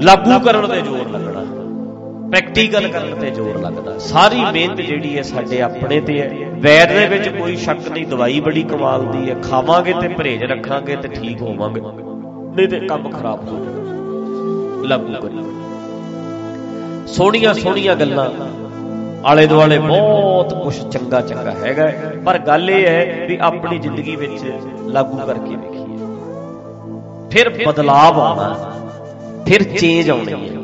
ਲਾਗੂ 0.00 0.38
ਕਰਨ 0.40 0.66
ਤੇ 0.68 0.80
ਜ਼ੋਰ 0.80 1.08
ਲੱਗਣਾ। 1.10 1.40
ਪ੍ਰੈਕਟੀਕਲ 2.28 2.88
ਕਰਨ 2.88 3.14
ਤੇ 3.14 3.30
ਜ਼ੋਰ 3.30 3.58
ਲੱਗਦਾ। 3.60 3.98
ਸਾਰੀ 3.98 4.44
ਮਿਹਨਤ 4.52 4.80
ਜਿਹੜੀ 4.80 5.16
ਹੈ 5.16 5.22
ਸਾਡੇ 5.22 5.60
ਆਪਣੇ 5.62 6.00
ਤੇ 6.00 6.20
ਹੈ। 6.20 6.28
ਵੈਦ 6.54 6.88
ਦੇ 6.88 7.06
ਵਿੱਚ 7.06 7.28
ਕੋਈ 7.28 7.56
ਸ਼ੱਕ 7.56 7.88
ਨਹੀਂ, 7.88 8.06
ਦਵਾਈ 8.06 8.40
ਬੜੀ 8.40 8.62
ਕਮਾਲ 8.62 9.06
ਦੀ 9.06 9.30
ਹੈ। 9.30 9.34
ਖਾਵਾਂਗੇ 9.34 9.94
ਤੇ 10.00 10.08
ਪਰਹੇਜ 10.08 10.44
ਰੱਖਾਂਗੇ 10.44 10.96
ਤੇ 10.96 11.08
ਠੀਕ 11.08 11.42
ਹੋਵਾਂਗੇ। 11.42 11.80
ਨਹੀਂ 12.56 12.68
ਤੇ 12.68 12.80
ਕੰਮ 12.80 13.10
ਖਰਾਬ 13.10 13.48
ਹੋ 13.48 13.58
ਜਾਣਾ 13.58 14.01
ਲਾਗੂ 14.86 15.12
ਕਰੀ। 15.22 15.44
ਸੋਹਣੀਆਂ 17.06 17.54
ਸੋਹਣੀਆਂ 17.54 17.94
ਗੱਲਾਂ। 17.96 18.28
ਆਲੇ 19.24 19.46
ਦੁਆਲੇ 19.46 19.78
ਬਹੁਤ 19.78 20.54
ਕੁਝ 20.54 20.74
ਚੰਗਾ 20.88 21.20
ਚੰਗਾ 21.20 21.50
ਹੈਗਾ 21.52 21.90
ਪਰ 22.24 22.38
ਗੱਲ 22.38 22.70
ਇਹ 22.70 22.86
ਹੈ 22.86 23.26
ਵੀ 23.28 23.36
ਆਪਣੀ 23.42 23.78
ਜ਼ਿੰਦਗੀ 23.78 24.16
ਵਿੱਚ 24.16 24.44
ਲਾਗੂ 24.86 25.16
ਕਰਕੇ 25.18 25.56
ਵੇਖੀਏ। 25.56 25.86
ਫਿਰ 27.30 27.48
ਬਦਲਾਵ 27.66 28.20
ਆਉਣਾ 28.20 28.48
ਫਿਰ 29.46 29.62
ਚੇਂਜ 29.78 30.10
ਆਉਣੀ 30.10 30.32
ਹੈ। 30.32 30.60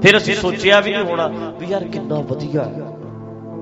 ਫਿਰ 0.00 0.16
ਅਸੀਂ 0.16 0.34
ਸੋਚਿਆ 0.34 0.80
ਵੀ 0.80 0.92
ਨਹੀਂ 0.92 1.04
ਹੋਣਾ 1.04 1.26
ਵੀ 1.58 1.66
ਯਾਰ 1.66 1.84
ਕਿੰਨਾ 1.84 2.16
ਵਧੀਆ 2.30 2.64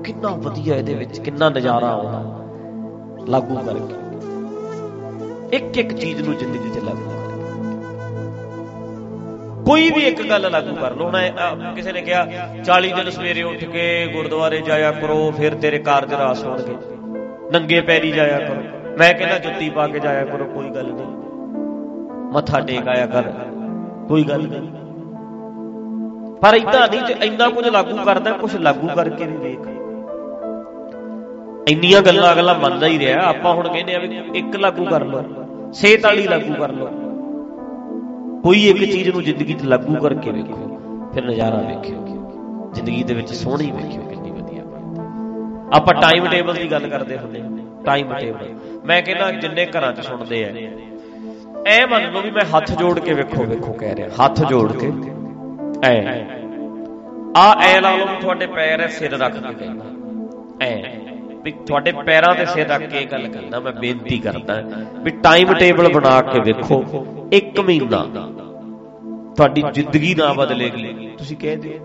ਕਿੰਨਾ 0.03 0.29
ਵਧੀਆ 0.39 0.75
ਇਹਦੇ 0.75 0.93
ਵਿੱਚ 0.93 1.19
ਕਿੰਨਾ 1.19 1.49
ਨਜ਼ਾਰਾ 1.49 1.89
ਆਉਣਾ। 1.89 2.19
ਲਾਗੂ 3.27 3.55
ਕਰਕੇ। 3.57 3.95
ਇੱਕ 5.57 5.77
ਇੱਕ 5.77 5.93
ਚੀਜ਼ 5.93 6.21
ਨੂੰ 6.21 6.35
ਜ਼ਿੰਦਗੀ 6.37 6.69
'ਚ 6.69 6.77
ਲਾਗੂ 6.77 7.09
ਕਰਕੇ 7.09 7.24
ਕੋਈ 9.65 9.89
ਵੀ 9.91 10.01
ਇੱਕ 10.01 10.21
ਗੱਲ 10.29 10.51
ਲਾਗੂ 10.51 10.75
ਕਰ 10.75 10.95
ਲਓ। 10.95 11.05
ਹੁਣ 11.05 11.73
ਕਿਸੇ 11.75 11.91
ਨੇ 11.91 12.01
ਕਿਹਾ 12.01 12.25
40 12.65 12.91
ਦਿਨ 12.93 13.09
ਸਵੇਰੇ 13.09 13.43
ਉੱਠ 13.43 13.63
ਕੇ 13.65 13.85
ਗੁਰਦੁਆਰੇ 14.07 14.59
ਜਾਇਆ 14.61 14.91
ਕਰੋ, 14.91 15.31
ਫਿਰ 15.31 15.55
ਤੇਰੇ 15.55 15.79
ਕਾਰਜ 15.79 16.13
ਰਾਸ 16.13 16.43
ਹੋਣਗੇ। 16.43 16.75
ਨੰਗੇ 17.51 17.81
ਪੈਰੀ 17.81 18.11
ਜਾਇਆ 18.11 18.39
ਕਰੋ। 18.39 18.61
ਮੈਂ 18.97 19.13
ਕਹਿੰਦਾ, 19.13 19.37
ਜੁੱਤੀ 19.39 19.69
ਪਾ 19.69 19.87
ਕੇ 19.87 19.99
ਜਾਇਆ 19.99 20.25
ਕਰੋ, 20.25 20.45
ਕੋਈ 20.45 20.69
ਗੱਲ 20.69 20.91
ਨਹੀਂ। 20.91 21.07
ਮੱਥਾ 22.33 22.59
ਟੇਕ 22.59 22.87
ਆਇਆ 22.87 23.05
ਕਰ, 23.05 23.23
ਕੋਈ 24.07 24.23
ਗੱਲ 24.23 24.43
ਨਹੀਂ। 24.43 24.69
ਪਰ 26.37 26.53
ਇਦਾਂ 26.53 26.87
ਨਹੀਂ 26.87 27.01
ਤੇ 27.03 27.25
ਇੰਨਾ 27.25 27.49
ਕੁਝ 27.49 27.67
ਲਾਗੂ 27.67 27.97
ਕਰਦਾ, 28.05 28.31
ਕੁਝ 28.33 28.55
ਲਾਗੂ 28.57 28.87
ਕਰਕੇ 28.95 29.25
ਵੀ 29.25 29.37
ਵੇਖ। 29.37 29.63
ਇੰਨੀਆਂ 31.67 32.01
ਗੱਲਾਂ 32.01 32.31
ਅਗਲਾ 32.33 32.53
ਮੰਨਦਾ 32.53 32.87
ਹੀ 32.87 32.99
ਰਿਹਾ। 32.99 33.21
ਆਪਾਂ 33.25 33.53
ਹੁਣ 33.53 33.67
ਕਹਿੰਦੇ 33.67 33.95
ਆ 33.95 33.99
ਵੀ 33.99 34.21
ਇੱਕ 34.35 34.55
ਲਾਗੂ 34.55 34.85
ਕਰ 34.85 35.05
ਲਓ 35.05 35.23
ਸੇਤ 35.73 36.05
ਵਾਲੀ 36.05 36.27
ਲਾਗੂ 36.27 36.53
ਕਰ 36.53 36.71
ਲਓ। 36.71 36.89
ਕੋਈ 38.45 38.59
ਇੱਕ 38.67 38.79
ਚੀਜ਼ 38.91 39.09
ਨੂੰ 39.09 39.21
ਜ਼ਿੰਦਗੀ 39.23 39.53
'ਚ 39.53 39.63
ਲਾਗੂ 39.63 39.95
ਕਰਕੇ 39.95 40.31
ਵੇਖੋ, 40.31 40.67
ਫਿਰ 41.13 41.23
ਨਜ਼ਾਰਾ 41.25 41.61
ਵੇਖਿਓ। 41.61 42.01
ਜ਼ਿੰਦਗੀ 42.73 43.03
ਦੇ 43.03 43.13
ਵਿੱਚ 43.13 43.33
ਸੋਹਣੀ 43.33 43.69
ਵੇਖਿਓ 43.71 44.01
ਕਿੰਨੀ 44.01 44.31
ਵਧੀਆ 44.31 44.61
ਆਪਾਂ 45.73 45.93
ਟਾਈਮ 46.01 46.27
ਟੇਬਲ 46.27 46.53
ਦੀ 46.53 46.69
ਗੱਲ 46.71 46.87
ਕਰਦੇ 46.89 47.17
ਹੁੰਦੇ 47.17 47.41
ਟਾਈਮ 47.85 48.13
ਟੇਬਲ 48.13 48.53
ਮੈਂ 48.85 49.01
ਕਹਿੰਦਾ 49.01 49.31
ਜਿੰਨੇ 49.31 49.65
ਘਰਾਂ 49.65 49.91
'ਚ 49.93 50.01
ਸੁਣਦੇ 50.01 50.43
ਆ 50.45 50.51
ਐ 51.67 51.85
ਮੰਨ 51.85 52.11
ਲਓ 52.11 52.21
ਵੀ 52.21 52.31
ਮੈਂ 52.31 52.45
ਹੱਥ 52.45 52.71
ਜੋੜ 52.71 52.99
ਕੇ 52.99 53.13
ਵੇਖੋ 53.13 53.43
ਵੇਖੋ 53.43 53.73
ਕਹਿ 53.73 53.95
ਰਿਹਾ, 53.95 54.09
ਹੱਥ 54.25 54.43
ਜੋੜ 54.43 54.71
ਕੇ। 54.73 54.91
ਐ। 55.83 55.95
ਆ 57.37 57.51
ਐ 57.61 57.79
ਲਾ 57.81 57.95
ਲਓ 57.95 58.05
ਤੁਹਾਡੇ 58.21 58.47
ਪੈਰ 58.47 58.81
ਐ 58.81 58.87
ਸਿਰ 58.87 59.17
ਰੱਖ 59.17 59.37
ਕੇ 59.37 59.53
ਕਹਿੰਦਾ 59.53 59.85
ਐ। 60.61 61.04
ਵੀ 61.45 61.51
ਤੁਹਾਡੇ 61.67 61.91
ਪੈਰਾਂ 62.05 62.33
ਤੇ 62.35 62.45
ਸਿਰ 62.45 62.67
ਰੱਖ 62.67 62.81
ਕੇ 62.81 62.97
ਇਹ 62.97 63.07
ਗੱਲ 63.07 63.27
ਕਰਦਾ 63.27 63.59
ਮੈਂ 63.59 63.71
ਬੇਨਤੀ 63.71 64.17
ਕਰਦਾ 64.19 64.61
ਵੀ 65.03 65.11
ਟਾਈਮ 65.23 65.53
ਟੇਬਲ 65.53 65.91
ਬਣਾ 65.93 66.21
ਕੇ 66.21 66.39
ਵੇਖੋ, 66.39 66.83
ਇੱਕ 67.33 67.59
ਮਹੀਨਾ 67.59 68.05
ਤੁਹਾਡੀ 69.37 69.63
ਜ਼ਿੰਦਗੀ 69.73 70.13
ਨਾ 70.15 70.31
ਬਦਲੇਗੀ 70.33 71.09
ਤੁਸੀਂ 71.17 71.37
ਕਹਿ 71.37 71.55
ਦਿਓ। 71.55 71.79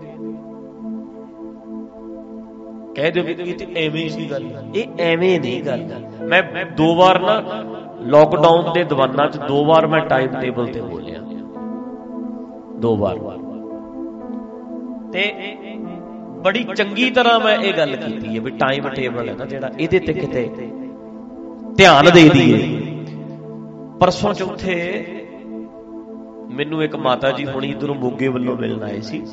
ਕਹਿ 2.95 3.11
ਦਿਓ 3.11 3.23
ਵੀ 3.23 3.35
ਇਹ 3.39 3.53
ਤੇ 3.57 3.67
ਐਵੇਂ 3.77 4.03
ਹੀ 4.03 4.09
ਸੀ 4.09 4.29
ਗੱਲ 4.31 4.45
ਇਹ 4.75 4.87
ਐਵੇਂ 4.99 5.39
ਨਹੀਂ 5.39 5.61
ਗੱਲ 5.63 5.85
ਮੈਂ 6.27 6.65
ਦੋ 6.77 6.93
ਵਾਰ 6.95 7.19
ਨਾ 7.19 7.39
ਲੋਕਡਾਊਨ 8.05 8.71
ਦੇ 8.73 8.83
ਦੀਵਾਨਾਂ 8.83 9.27
'ਚ 9.29 9.37
ਦੋ 9.47 9.63
ਵਾਰ 9.65 9.87
ਮੈਂ 9.87 9.99
ਟਾਈਮ 10.05 10.39
ਟੇਬਲ 10.41 10.67
ਤੇ 10.67 10.81
ਬੋਲਿਆ। 10.81 11.19
ਦੋ 12.79 12.95
ਵਾਰ। 12.97 13.17
ਤੇ 15.13 15.21
ਬੜੀ 16.41 16.63
ਚੰਗੀ 16.63 17.09
ਤਰ੍ਹਾਂ 17.09 17.39
ਮੈਂ 17.39 17.57
ਇਹ 17.57 17.73
ਗੱਲ 17.73 17.95
ਕੀਤੀ 17.95 18.35
ਹੈ 18.35 18.41
ਵੀ 18.41 18.51
ਟਾਈਮ 18.51 18.89
ਟੇਬਲ 18.89 19.29
ਹੈ 19.29 19.33
ਨਾ 19.33 19.45
ਜਿਹੜਾ 19.45 19.71
ਇਹਦੇ 19.79 19.99
ਤੇ 19.99 20.13
ਕਿਤੇ 20.13 20.49
ਧਿਆਨ 21.77 22.05
ਦੇ 22.13 22.29
ਦਈਏ। 22.29 22.77
ਪਰਸੋਂ 23.99 24.33
ਚੌਥੇ 24.33 25.05
ਮੈਨੂੰ 26.51 26.83
ਇੱਕ 26.83 26.95
ਮਾਤਾ 26.95 27.31
ਜੀ 27.31 27.45
ਹੁਣੀ 27.45 27.71
ਇਧਰੋਂ 27.71 27.95
ਮੋਗੇ 27.95 28.27
ਵੱਲੋਂ 28.27 28.57
ਮਿਲਣ 28.57 28.83
ਆਏ 28.83 29.01
ਸੀ। 29.01 29.23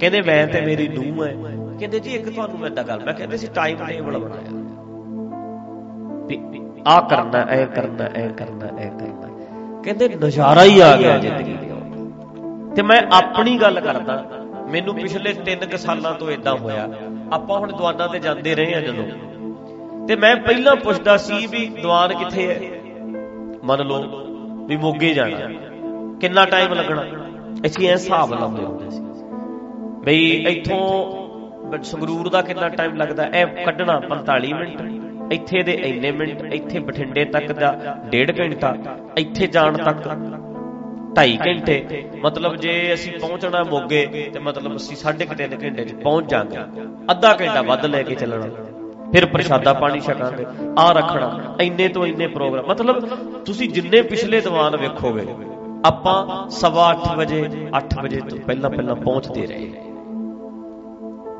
ਕਹਿੰਦੇ 0.00 0.22
ਮੈਂ 0.22 0.46
ਤੇ 0.46 0.60
ਮੇਰੀ 0.60 0.88
ਨੂੰਹ 0.88 1.26
ਹੈ। 1.26 1.34
ਕਹਿੰਦੇ 1.78 2.00
ਜੀ 2.00 2.10
ਇੱਕ 2.10 2.30
ਤੁਹਾਨੂੰ 2.30 2.58
ਮੈਂ 2.58 2.70
ਇਦਾਂ 2.70 2.84
ਗੱਲ 2.84 3.04
ਮੈਂ 3.04 3.14
ਕਹਿੰਦੇ 3.14 3.36
ਸੀ 3.36 3.46
ਟਾਈਮ 3.54 3.78
ਟੇਬਲ 3.88 4.18
ਬਣਾਇਆ 4.18 4.50
ਵੀ 6.26 6.40
ਆ 6.86 7.00
ਕਰਨਾ 7.00 7.38
ਐ 7.38 7.64
ਕਰਨਾ 7.64 8.04
ਐ 8.04 8.28
ਕਰਨਾ 8.28 8.66
ਐ 8.78 8.88
ਕਰਨਾ। 8.88 9.82
ਕਹਿੰਦੇ 9.82 10.08
ਨਜ਼ਾਰਾ 10.08 10.64
ਹੀ 10.64 10.80
ਆ 10.80 10.96
ਗਿਆ 10.96 11.18
ਜ਼ਿੰਦਗੀ 11.18 11.52
ਦਾ। 11.52 11.74
ਤੇ 12.74 12.82
ਮੈਂ 12.82 13.02
ਆਪਣੀ 13.12 13.58
ਗੱਲ 13.58 13.80
ਕਰਦਾ। 13.80 14.43
ਮੈਨੂੰ 14.70 14.94
ਪਿਛਲੇ 14.94 15.34
3 15.34 15.66
ਕੁ 15.66 15.76
ਸਾਲਾਂ 15.76 16.14
ਤੋਂ 16.14 16.30
ਇਦਾਂ 16.30 16.56
ਹੋਇਆ। 16.56 16.88
ਆਪਾਂ 17.32 17.58
ਹੁਣ 17.58 17.72
ਦੁਆਨਾਂ 17.72 18.08
ਤੇ 18.08 18.18
ਜਾਂਦੇ 18.18 18.54
ਰਹੇ 18.54 18.74
ਆ 18.74 18.80
ਜਦੋਂ। 18.80 19.04
ਤੇ 20.08 20.16
ਮੈਂ 20.16 20.36
ਪਹਿਲਾਂ 20.36 20.76
ਪੁੱਛਦਾ 20.76 21.16
ਸੀ 21.16 21.46
ਵੀ 21.46 21.66
ਦੁਆਨ 21.66 22.14
ਕਿੱਥੇ 22.14 22.48
ਹੈ? 22.48 22.60
ਮੰਨ 23.64 23.86
ਲਓ 23.86 24.02
ਵੀ 24.66 24.76
ਮੋਗੇ 24.76 25.14
ਜਾਣਾ। 25.14 25.38
ਕਿੰਨਾ 26.20 26.46
ਟਾਈਮ 26.46 26.72
ਲੱਗਣਾ? 26.72 27.04
ਅਸੀਂ 27.66 27.86
ਇਹ 27.86 27.92
ਹਿਸਾਬ 27.92 28.34
ਲਾਉਂਦੇ 28.34 28.64
ਹੁੰਦੇ 28.64 28.90
ਸੀ। 28.90 29.02
ਬਈ 30.04 30.46
ਇੱਥੋਂ 30.48 30.82
ਸੰਗਰੂਰ 31.82 32.28
ਦਾ 32.28 32.42
ਕਿੰਨਾ 32.42 32.68
ਟਾਈਮ 32.68 32.96
ਲੱਗਦਾ? 32.96 33.26
ਇਹ 33.26 33.46
ਕੱਢਣਾ 33.46 34.00
45 34.00 34.52
ਮਿੰਟ। 34.52 35.32
ਇੱਥੇ 35.32 35.62
ਦੇ 35.62 35.72
ਇੰਨੇ 35.72 36.10
ਮਿੰਟ, 36.12 36.54
ਇੱਥੇ 36.54 36.78
ਬਠਿੰਡੇ 36.78 37.24
ਤੱਕ 37.24 37.52
ਦਾ 37.52 37.96
ਡੇਢ 38.04 38.40
ਘੰਟਾ। 38.40 38.76
ਇੱਥੇ 39.18 39.46
ਜਾਣ 39.46 39.76
ਤੱਕ। 39.76 40.08
2.5 41.16 41.36
ਘੰਟੇ, 41.38 42.04
ਮਤਲਬ 42.24 42.56
ਜੇ 42.56 42.72
ਅਸੀਂ 42.94 43.12
ਪਹੁੰਚਣਾ 43.20 43.62
ਮੋਗੇ, 43.64 44.04
ਤੇ 44.34 44.38
ਮਤਲਬ 44.40 44.76
ਅਸੀਂ 44.76 44.96
3.5 44.98 45.56
ਘੰਟੇ 45.62 45.84
'ਚ 45.84 45.94
ਪਹੁੰਚ 45.94 46.30
ਜਾਾਂਗੇ। 46.30 46.58
ਅੱਧਾ 47.10 47.36
ਘੰਟਾ 47.40 47.62
ਵੱਧ 47.62 47.86
ਲੈ 47.86 48.02
ਕੇ 48.02 48.14
ਚੱਲਣਾ। 48.14 48.46
ਫਿਰ 49.12 49.26
ਪ੍ਰਸ਼ਾਦਾ 49.26 49.72
ਪਾਣੀ 49.74 50.00
ਛਕਾਂਗੇ 50.00 50.44
ਆ 50.78 50.90
ਰੱਖਣਾ, 50.92 51.56
ਇੰਨੇ 51.60 51.88
ਤੋਂ 51.88 52.06
ਇੰਨੇ 52.06 52.26
ਪ੍ਰੋਗਰਾਮ। 52.28 52.66
ਮਤਲਬ 52.66 52.96
ਤੁਸੀਂ 53.46 53.68
ਜਿੰਨੇ 53.68 54.02
ਪਿਛਲੇ 54.04 54.40
ਦੀਵਾਨ 54.40 54.76
ਵੇਖੋਗੇ, 54.76 55.26
ਆਪਾਂ 55.84 56.16
8:30 56.52 57.16
ਵਜੇ 57.16 57.42
8 57.74 58.02
ਵਜੇ 58.02 58.20
ਤੋਂ 58.20 58.38
ਪਹਿਲਾਂ 58.38 58.70
ਪਹਿਲਾਂ 58.70 58.96
ਪਹੁੰਚਦੇ 58.96 59.46
ਰਹੇ 59.46 59.72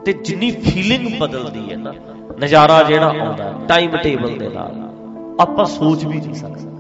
ਤੇ 0.07 0.12
ਜਿੰਨੀ 0.25 0.51
ਫੀਲਿੰਗ 0.62 1.09
ਬਦਲਦੀ 1.20 1.70
ਹੈ 1.70 1.77
ਨਾ, 1.78 1.93
ਨਜ਼ਾਰਾ 2.41 2.83
ਜਿਹੜਾ 2.83 3.07
ਆਉਂਦਾ 3.20 3.53
ਟਾਈਮ 3.69 3.97
ਟੇਬਲ 3.97 4.39
ਦੇ 4.39 4.49
ਨਾਲ, 4.49 4.73
ਆਪਾਂ 5.41 5.65
ਸੋਚ 5.67 6.05
ਵੀ 6.05 6.17
ਨਹੀਂ 6.17 6.35
ਸਕਦੇ। 6.35 6.73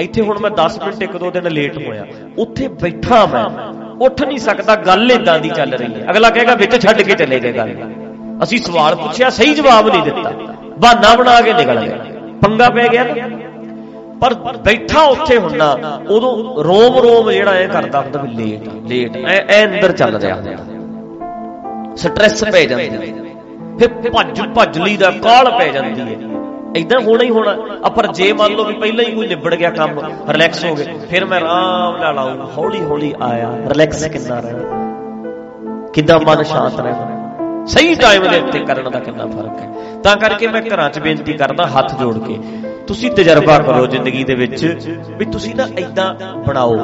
ਇੱਥੇ 0.00 0.22
ਹੁਣ 0.22 0.38
ਮੈਂ 0.38 0.50
10 0.50 0.78
ਮਿੰਟ, 0.84 1.02
ਇੱਕ 1.02 1.16
ਦੋ 1.16 1.30
ਦਿਨ 1.30 1.50
ਲੇਟ 1.50 1.76
ਹੋਇਆ। 1.76 2.06
ਉੱਥੇ 2.38 2.68
ਬੈਠਾ 2.68 3.26
ਮੈਂ, 3.26 3.44
ਉੱਠ 4.04 4.22
ਨਹੀਂ 4.22 4.38
ਸਕਦਾ, 4.38 4.74
ਗੱਲ 4.76 5.12
ਇਦਾਂ 5.12 5.38
ਦੀ 5.38 5.48
ਚੱਲ 5.48 5.74
ਰਹੀ 5.74 5.94
ਹੈ। 5.94 6.10
ਅਗਲਾ 6.10 6.30
ਕਹੇਗਾ, 6.30 6.54
ਵਿੱਚ 6.54 6.86
ਛੱਡ 6.86 7.02
ਕੇ 7.02 7.14
ਚਲੇ 7.14 7.40
ਗਏ 7.40 7.52
ਗੱਲ। 7.52 7.74
ਅਸੀਂ 8.42 8.58
ਸਵਾਲ 8.58 8.94
ਪੁੱਛਿਆ, 8.94 9.30
ਸਹੀ 9.30 9.54
ਜਵਾਬ 9.54 9.88
ਨਹੀਂ 9.88 10.02
ਦਿੱਤਾ। 10.02 10.30
ਬਹਾਨਾ 10.78 11.16
ਬਣਾ 11.16 11.40
ਕੇ 11.40 11.52
ਨਿਕਲ 11.52 11.80
ਗਏ। 11.80 11.88
ਪੰਗਾ 12.42 12.70
ਪੈ 12.70 12.88
ਗਿਆ 12.88 13.04
ਨਾ। 13.04 13.14
ਪਰ 14.20 14.34
ਬੈਠਾ 14.34 15.02
ਉੱਥੇ 15.02 15.38
ਹੁੰਦਾ 15.38 16.00
ਉਦੋਂ 16.08 16.64
ਰੋਮ 16.64 16.98
ਰੋਮ 16.98 17.30
ਜਿਹੜਾ 17.30 17.58
ਇਹ 17.58 17.68
ਕਰਦਾ 17.68 18.00
ਹੁੰਦਾ 18.00 18.22
ਵੀ 18.22 18.28
ਲੇਟ 18.28 18.68
ਲੇਟ 18.88 19.16
ਐ 19.16 19.40
ਐ 19.48 19.66
ਅੰਦਰ 19.66 19.92
ਚੱਲ 19.92 20.16
ਰਿਹਾ 20.16 20.34
ਹੁੰਦਾ। 20.34 21.96
ਸਟ੍ਰੈਸ 21.96 22.44
ਪੈ 22.44 22.64
ਜਾਂਦੀ 22.64 22.88
ਫਿਰ 23.78 23.88
ਭੱਜ 23.88 24.40
ਭੱਜ 24.54 24.78
ਲਈ 24.78 24.96
ਦਾ 24.96 25.10
ਕਾਲ 25.10 25.50
ਪੈ 25.58 25.68
ਜਾਂਦੀ 25.68 26.00
ਹੈ। 26.00 26.16
ਇਦਾਂ 26.74 27.00
ਹੋਣਾ 27.00 27.24
ਹੀ 27.24 27.30
ਹੋਣਾ। 27.30 27.56
ਆ 27.84 27.88
ਪਰ 27.88 28.06
ਜੇ 28.06 28.32
ਮੰਨ 28.32 28.52
ਲਓ 28.52 28.64
ਵੀ 28.64 28.74
ਪਹਿਲਾਂ 28.74 29.04
ਹੀ 29.04 29.12
ਕੋਈ 29.12 29.26
ਨਿਬੜ 29.26 29.54
ਗਿਆ 29.54 29.70
ਕੰਮ 29.70 30.00
ਰਿਲੈਕਸ 30.30 30.64
ਹੋ 30.64 30.74
ਗਏ, 30.74 30.84
ਫਿਰ 31.10 31.24
ਮੈਂ 31.24 31.40
ਆਰਾਮ 31.40 31.96
ਨਾਲ 31.96 32.18
ਆਉਂ 32.18 32.48
ਹੌਲੀ 32.56 32.82
ਹੌਲੀ 32.84 33.12
ਆਇਆ 33.22 33.52
ਰਿਲੈਕਸ 33.66 34.04
ਕਿੰਨਾ 34.04 34.38
ਰਹਿਣਾ। 34.40 34.84
ਕਿੱਦਾਂ 35.94 36.18
ਮਨ 36.20 36.42
ਸ਼ਾਂਤ 36.42 36.80
ਰਹਿਣਾ। 36.80 37.64
ਸਹੀ 37.66 37.94
ਟਾਈਮ 37.94 38.28
ਦੇ 38.28 38.38
ਉੱਤੇ 38.38 38.58
ਕਰਨ 38.58 38.90
ਦਾ 38.90 38.98
ਕਿੰਨਾ 38.98 39.26
ਫ਼ਰਕ 39.26 39.60
ਹੈ। 39.60 39.70
ਤਾਂ 40.02 40.16
ਕਰਕੇ 40.16 40.46
ਮੈਂ 40.46 40.62
ਘਰਾਂ 40.62 40.88
'ਚ 40.90 40.98
ਬੇਨਤੀ 40.98 41.32
ਕਰਦਾ, 41.32 41.66
ਹੱਥ 41.66 41.94
ਜੋੜ 41.94 42.18
ਕੇ, 42.18 42.38
ਤੁਸੀਂ 42.86 43.10
ਤਜਰਬਾ 43.10 43.58
ਕਰੋ 43.58 43.86
ਜ਼ਿੰਦਗੀ 43.86 44.24
ਦੇ 44.24 44.34
ਵਿੱਚ 44.34 44.64
ਵੀ 45.16 45.24
ਤੁਸੀਂ 45.24 45.54
ਨਾ 45.54 45.66
ਇਦਾਂ 45.78 46.14
ਬਣਾਓ। 46.46 46.76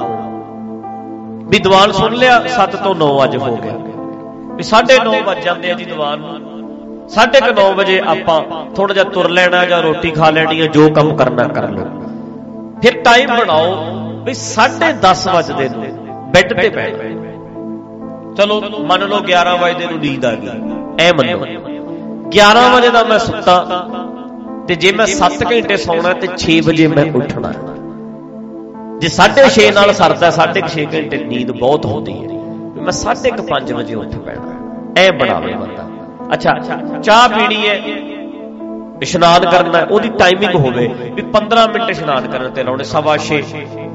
ਵੀ 1.48 1.58
ਦੀਵਾਨ 1.58 1.92
ਸੁਣ 1.92 2.14
ਲਿਆ 2.14 2.42
7 2.48 2.76
ਤੋਂ 2.76 2.94
9 2.94 3.12
ਅੱਜ 3.24 3.36
ਹੋ 3.36 3.56
ਗਿਆ। 3.56 3.72
ਵੀ 4.56 4.62
9:30 4.62 5.20
ਵੱਜ 5.22 5.44
ਜਾਂਦੇ 5.44 5.70
ਆ 5.70 5.74
ਜੀ 5.74 5.84
ਦੀਵਾਨ 5.84 6.18
ਨੂੰ। 6.18 6.51
9:30 7.14 7.72
ਵਜੇ 7.74 7.98
ਆਪਾਂ 8.06 8.40
ਥੋੜਾ 8.74 8.94
ਜਿਹਾ 8.94 9.04
ਤੁਰ 9.04 9.28
ਲੈਣਾ 9.30 9.64
ਜਾਂ 9.64 9.82
ਰੋਟੀ 9.82 10.10
ਖਾ 10.10 10.30
ਲੈਣੀ 10.30 10.60
ਹੈ, 10.60 10.66
ਜੋ 10.66 10.88
ਕੰਮ 10.90 11.14
ਕਰਨਾ 11.16 11.46
ਕਰ 11.48 11.68
ਲਓ। 11.70 11.84
ਫਿਰ 12.82 13.00
ਟਾਈਮ 13.02 13.36
ਬਣਾਓ 13.36 13.74
ਵੀ 14.24 14.34
10:30 14.34 15.26
ਵਜੇ 15.28 15.68
ਨੂੰ 15.68 15.84
ਬੈੱਡ 16.32 16.52
ਤੇ 16.52 16.68
ਬੈਠ 16.68 16.94
ਚਲੋ, 18.36 18.60
ਮੰਨ 18.88 19.02
ਲਓ 19.08 19.18
11 19.20 19.56
ਵਜੇ 19.56 19.86
ਨੂੰ 19.86 19.98
ਨੀਂਦ 19.98 20.24
ਆ 20.24 20.34
ਗਈ। 20.34 20.48
ਐ 21.00 21.12
ਮੰਨੋ 21.12 21.38
11 22.32 22.68
ਵਜੇ 22.76 22.90
ਦਾ 22.90 23.02
ਮੈਂ 23.04 23.18
ਸੁੱਤਾ 23.18 23.56
ਤੇ 24.68 24.74
ਜੇ 24.74 24.92
ਮੈਂ 24.92 25.06
7 25.08 25.44
ਘੰਟੇ 25.52 25.76
ਸੌਣਾ 25.76 26.12
ਤੇ 26.14 26.28
6 26.38 26.58
ਵਜੇ 26.66 26.86
ਮੈਂ 26.86 27.06
ਉੱਠਣਾ। 27.14 27.52
ਜੇ 29.00 29.08
6:30 29.10 29.70
ਨਾਲ 29.72 29.92
ਸਰਦਾ 29.92 30.30
6.5 30.30 30.86
ਘੰਟੇ 30.94 31.24
ਨੀਂਦ 31.24 31.50
ਬਹੁਤ 31.60 31.86
ਹੁੰਦੀ 31.86 32.14
ਹੈ। 32.14 32.42
ਮੈਂ 32.82 32.94
5:30 32.98 33.72
ਵਜੇ 33.72 33.94
ਉੱਠ 33.94 34.14
ਪੈਣਾ। 34.26 34.52
ਐ 34.98 35.10
ਬਣਾਵੇ 35.20 35.52
ਬੰਦਾ। 35.54 35.91
ਅੱਛਾ, 36.32 36.54
ਚਾਹ 37.02 37.28
ਪੀਣੀ 37.28 37.68
ਹੈ, 37.68 37.74
ਇਸ਼ਨਾਨ 39.02 39.44
ਕਰਨਾ 39.50 39.78
ਉਹਦੀ 39.90 40.08
ਟਾਈਮਿੰਗ 40.18 40.54
ਹੋਵੇ 40.54 40.86
ਵੀ 41.14 41.22
15 41.32 41.66
ਮਿੰਟ 41.68 41.90
ਇਸ਼ਨਾਨ 41.90 42.26
ਕਰਨ 42.26 42.50
ਤੇ 42.50 42.62
ਲਾਉਣੇ, 42.62 42.84
ਸਵਾ 42.84 43.16
6 43.16 43.40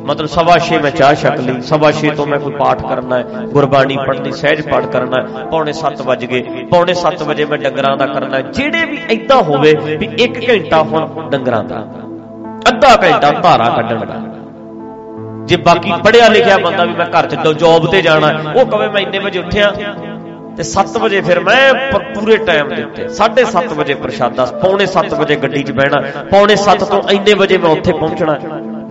ਮਤਲਬ 0.06 0.28
ਸਵਾ 0.28 0.58
6 0.66 0.80
ਮੈਂ 0.84 0.92
ਚਾਹ 0.92 1.14
ਛਕ 1.14 1.40
ਲਈ, 1.40 1.62
ਸਵਾ 1.62 1.92
6 1.92 2.12
ਤੋਂ 2.16 2.26
ਮੈਂ 2.26 2.40
ਕੋਈ 2.40 2.54
ਪਾਠ 2.54 2.82
ਕਰਨਾ 2.82 3.18
ਹੈ, 3.18 3.46
ਗੁਰਬਾਣੀ 3.54 3.98
ਪੜ੍ਹਨੀ, 3.98 4.32
ਸਹਿਜ 4.32 4.62
ਪਾਠ 4.70 4.86
ਕਰਨਾ 4.86 5.22
ਹੈ, 5.22 5.46
ਪੌਣੇ 5.52 5.74
7 5.74 6.02
ਵਜ 6.02 6.26
ਗਏ, 6.26 6.42
ਪੌਣੇ 6.72 6.94
7 6.94 7.24
ਵਜੇ 7.24 7.46
ਮੈਂ 7.46 7.58
ਡੰਗਰਾਂ 7.58 7.96
ਦਾ 7.98 8.06
ਕਰਨਾ 8.06 8.42
ਜਿਹੜੇ 8.52 8.86
ਵੀ 8.86 8.98
ਐਦਾਂ 9.12 9.42
ਹੋਵੇ 9.44 9.74
ਵੀ 9.98 10.10
1 10.20 10.40
ਘੰਟਾ 10.50 10.82
ਹੁਣ 10.84 11.30
ਡੰਗਰਾਂ 11.30 11.64
ਦਾ। 11.64 11.86
ਅੱਧਾ 12.70 12.96
ਘੰਟਾ 13.04 13.32
ਧਾਰਾ 13.42 13.70
ਕੱਢਣ 13.70 14.06
ਦਾ। 14.06 14.22
ਜੇ 15.46 15.58
ਬਾਕੀ 15.58 15.92
ਪੜਿਆ 16.04 16.28
ਲਿਖਿਆ 16.28 16.58
ਬੰਦਾ 16.58 16.86
ਵੀ 16.86 16.94
ਮੈਂ 16.94 17.06
ਘਰ 17.06 17.28
ਚ 17.28 17.54
ਜੌਬ 17.60 17.86
ਤੇ 17.92 18.02
ਜਾਣਾ 18.02 18.32
ਉਹ 18.56 18.66
ਕਵੇ 18.66 18.88
ਮੈਂ 18.88 19.02
ਇੰਨੇ 19.02 19.20
ਵਜੇ 19.20 19.40
ਉੱਠਿਆ 19.40 19.72
ਤੇ 20.58 20.64
7 20.64 20.98
ਵਜੇ 21.00 21.20
ਫਿਰ 21.22 21.40
ਮੈਂ 21.40 21.74
ਪੂਰੇ 22.14 22.38
ਟਾਈਮ 22.46 22.70
ਦੇ 22.70 22.84
ਉੱਤੇ 22.84 23.08
7:30 23.18 23.74
ਵਜੇ 23.76 23.94
ਪ੍ਰਸ਼ਾਦਾ, 23.96 24.46
ਪੌਣੇ 24.62 24.86
7 24.88 25.14
ਵਜੇ 25.14 25.36
ਗੱਡੀ 25.36 25.62
'ਚ 25.64 25.72
ਬਹਿਣਾ, 25.72 26.02
ਪੌਣੇ 26.32 26.56
7 26.58 26.84
ਤੋਂ 26.86 27.02
ਇੰਨੇ 27.12 27.34
ਵਜੇ 27.34 27.58
ਮੈਂ 27.58 27.70
ਉੱਥੇ 27.72 27.92
ਪਹੁੰਚਣਾ। 27.94 28.38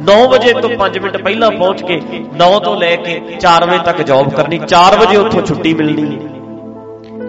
9 0.06 0.16
ਵਜੇ 0.28 0.52
ਤੋਂ 0.52 0.70
5 0.78 0.98
ਮਿੰਟ 0.98 1.16
ਪਹਿਲਾਂ 1.16 1.50
ਪਹੁੰਚ 1.52 1.82
ਕੇ 1.82 2.00
9 2.36 2.58
ਤੋਂ 2.60 2.76
ਲੈ 2.76 2.94
ਕੇ 2.96 3.20
4 3.40 3.66
ਵਜੇ 3.66 3.78
ਤੱਕ 3.84 4.02
ਜੌਬ 4.02 4.32
ਕਰਨੀ 4.34 4.58
4 4.66 4.96
ਵਜੇ 4.96 5.16
ਉੱਥੋਂ 5.16 5.42
ਛੁੱਟੀ 5.42 5.74
ਮਿਲਣੀ। 5.74 6.18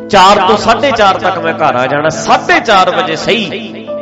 4 0.09 0.48
ਤੋਂ 0.48 0.57
4:30 0.57 1.19
ਤੱਕ 1.19 1.38
ਮੈਂ 1.40 1.53
ਘਰ 1.56 1.75
ਆ 1.75 1.85
ਜਾਣਾ 1.88 2.09
4:30 2.17 2.91
ਵਜੇ 2.98 3.16
ਸਹੀ। 3.16 3.45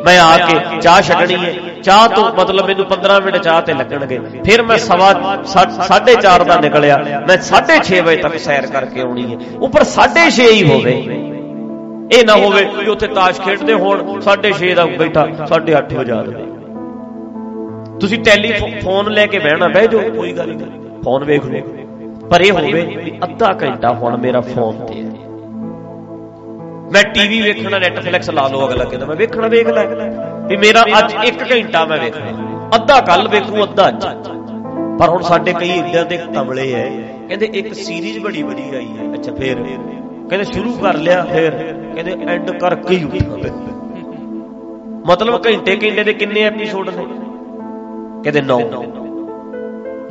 ਮੈਂ 0.05 0.19
ਆ 0.19 0.37
ਕੇ 0.37 0.79
ਚਾਹ 0.81 1.01
ਛਕਣੀ 1.01 1.35
ਹੈ। 1.35 1.51
ਚਾਹ 1.83 2.07
ਤੋਂ 2.07 2.23
ਮਤਲਬ 2.35 2.65
ਮੈਨੂੰ 2.67 2.85
15 2.85 3.19
ਮਿੰਟ 3.19 3.37
ਚਾਹ 3.37 3.61
ਤੇ 3.61 3.73
ਲੱਗਣਗੇ। 3.73 4.19
ਫਿਰ 4.45 4.61
ਮੈਂ 4.63 4.77
ਸਵਾ 4.77 5.11
4:30 5.45 6.43
ਦਾ 6.43 6.59
ਨਿਕਲਿਆ। 6.59 6.97
ਮੈਂ 7.27 7.37
6:30 7.43 8.01
ਵਜੇ 8.01 8.21
ਤੱਕ 8.21 8.37
ਸੈਰ 8.39 8.67
ਕਰਕੇ 8.67 9.01
ਆਉਣੀ 9.01 9.25
ਹੈ। 9.31 9.37
ਉੱਪਰ 9.59 9.83
6:30 9.93 10.49
ਹੀ 10.51 10.63
ਹੋਵੇ। 10.69 10.95
ਇਹ 12.13 12.25
ਨਾ 12.25 12.35
ਹੋਵੇ 12.35 12.63
ਕਿ 12.75 12.89
ਉੱਥੇ 12.89 13.07
ਤਾਸ਼ 13.09 13.41
ਖੇਡਦੇ 13.41 13.73
ਹੋਣ 13.73 14.03
6:30 14.21 14.73
ਦਾ 14.73 14.85
ਬੈਠਾ 14.97 15.25
8:30 15.47 15.95
ਵਜਾ 15.95 16.21
ਦੇਵੇ 16.23 16.43
ਤੁਸੀਂ 17.99 18.17
ਟੈਲੀਫੋਨ 18.19 19.11
ਲੈ 19.11 19.25
ਕੇ 19.25 19.39
ਬਹਿਣਾ, 19.39 19.67
ਬਹਿ 19.67 19.87
ਜਾਓ, 19.87 20.01
ਕੋਈ 20.11 20.31
ਗੱਲ 20.33 20.49
ਨਹੀਂ। 20.49 21.01
ਫੋਨ 21.03 21.23
ਵੇਖ 21.23 21.45
ਲਓ। 21.45 22.27
ਪਰ 22.29 22.41
ਇਹ 22.41 22.51
ਹੋਵੇ 22.51 22.81
ਵੀ 22.95 23.11
ਅੱਧਾ 23.23 23.53
ਘੰਟਾ 23.63 23.93
ਹੁਣ 23.93 24.17
ਮੇਰਾ 24.17 24.41
ਫੋਨ 24.41 24.85
ਤੇ 24.85 25.01
ਹੈ। 25.01 25.24
ਮੈਂ 26.95 27.03
ਟੀਵੀ 27.03 27.41
ਵੇਖਣਾ 27.41 27.79
ਨੈਟਫਲਿਕਸ 27.79 28.29
ਲਾ 28.29 28.47
ਲਓ 28.47 28.67
ਅਗਲਾ 28.67 28.85
ਕਹਿੰਦਾ, 28.85 29.05
ਮੈਂ 29.05 29.15
ਵੇਖਣਾ, 29.15 29.47
ਵੇਖ 29.47 29.67
ਲੈ। 29.67 29.85
ਵੀ 30.47 30.57
ਮੇਰਾ 30.57 30.85
ਅੱਜ 30.99 31.15
1 31.25 31.51
ਘੰਟਾ 31.51 31.85
ਮੈਂ 31.85 31.97
ਵੇਖਣਾ। 31.97 32.69
ਅੱਧਾ 32.75 33.01
ਕੱਲ 33.01 33.27
ਵੇਖੂ, 33.27 33.63
ਅੱਧਾ 33.63 33.89
ਅੱਜ। 33.89 34.05
ਪਰ 34.99 35.09
ਹੁਣ 35.09 35.21
ਸਾਡੇ 35.21 35.53
ਕਈ 35.53 35.69
ਇਦਾਂ 35.69 36.05
ਦੇ 36.05 36.17
ਤਬਲੇ 36.17 36.73
ਐ। 36.73 36.89
ਕਹਿੰਦੇ 37.27 37.45
ਇੱਕ 37.45 37.73
ਸੀਰੀਜ਼ 37.73 38.19
ਬੜੀ 38.19 38.43
ਵਧੀਆ 38.43 38.77
ਆਈ 38.77 38.87
ਹੈ। 38.97 39.13
ਅੱਛਾ, 39.13 39.33
ਫੇਰ। 39.33 39.55
ਕਹਿੰਦੇ 40.29 40.43
ਸ਼ੁਰੂ 40.43 40.73
ਕਰ 40.73 40.93
ਲਿਆ, 40.93 41.25
ਫੇਰ। 41.25 41.51
ਕਹਿੰਦੇ 41.95 42.25
ਐਂਡ 42.27 42.51
ਕਰਕੇ 42.51 42.95
ਹੀ 42.95 43.03
ਉੱਠਾ 43.03 43.49
ਮਤਲਬ 45.05 45.33
ਘੰਟੇ 45.33 45.75
ਘੰਟੇ 45.75 46.03
ਦੇ 46.03 46.13
ਕਿੰਨੇ 46.13 46.41
ਐਪੀਸੋਡ 46.41 46.89
ਨੇ? 46.89 47.05
ਕਹਿੰਦੇ 48.23 48.41
9 48.41 48.59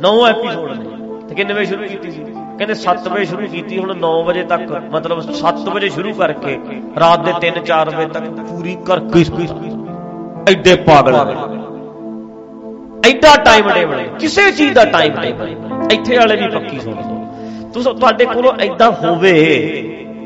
9 0.01 0.25
ਐਪੀਸੋਡ 0.27 0.71
ਨੇ। 0.71 0.85
ਤੇ 1.29 1.35
ਕਿੰਨੇ 1.35 1.53
ਵਜੇ 1.53 1.65
ਸ਼ੁਰੂ 1.65 1.87
ਕੀਤੀ 1.87 2.11
ਸੀ? 2.11 2.25
ਕਹਿੰਦੇ 2.57 2.73
7 2.75 3.07
ਵਜੇ 3.09 3.25
ਸ਼ੁਰੂ 3.25 3.47
ਕੀਤੀ, 3.47 3.77
ਹੁਣ 3.77 3.93
9 3.99 4.11
ਵਜੇ 4.25 4.43
ਤੱਕ, 4.43 4.71
ਮਤਲਬ 4.91 5.21
7 5.33 5.69
ਵਜੇ 5.69 5.89
ਸ਼ੁਰੂ 5.89 6.13
ਕਰਕੇ, 6.13 6.57
ਰਾਤ 6.99 7.25
ਦੇ 7.25 7.33
3-4 7.41 7.89
ਵਜੇ 7.89 8.07
ਤੱਕ 8.13 8.25
ਪੂਰੀ 8.41 8.75
ਕਰਕੇ 8.85 9.23
ਐਡੇ 10.49 10.75
ਪਾਗਲ 10.85 11.15
ਐਡਾ 13.05 13.35
ਟਾਈਮ 13.45 13.69
ਟੇਬਲ 13.69 14.07
ਕਿਸੇ 14.19 14.51
ਚੀਜ਼ 14.51 14.73
ਦਾ 14.73 14.83
ਟਾਈਮ 14.91 15.13
ਟੇਬਲ 15.15 15.49
ਇੱਥੇ 15.91 16.17
ਵਾਲੇ 16.17 16.35
ਵੀ 16.35 16.47
ਪੱਕੀ 16.49 16.79
ਸੁਣ 16.79 16.95
ਲਓ। 16.95 17.17
ਤੁਸੀਂ, 17.73 17.93
ਤੁਹਾਡੇ 17.93 18.25
ਕੋਲੋਂ 18.25 18.53
ਐਦਾਂ 18.61 18.91
ਹੋਵੇ 18.93 19.33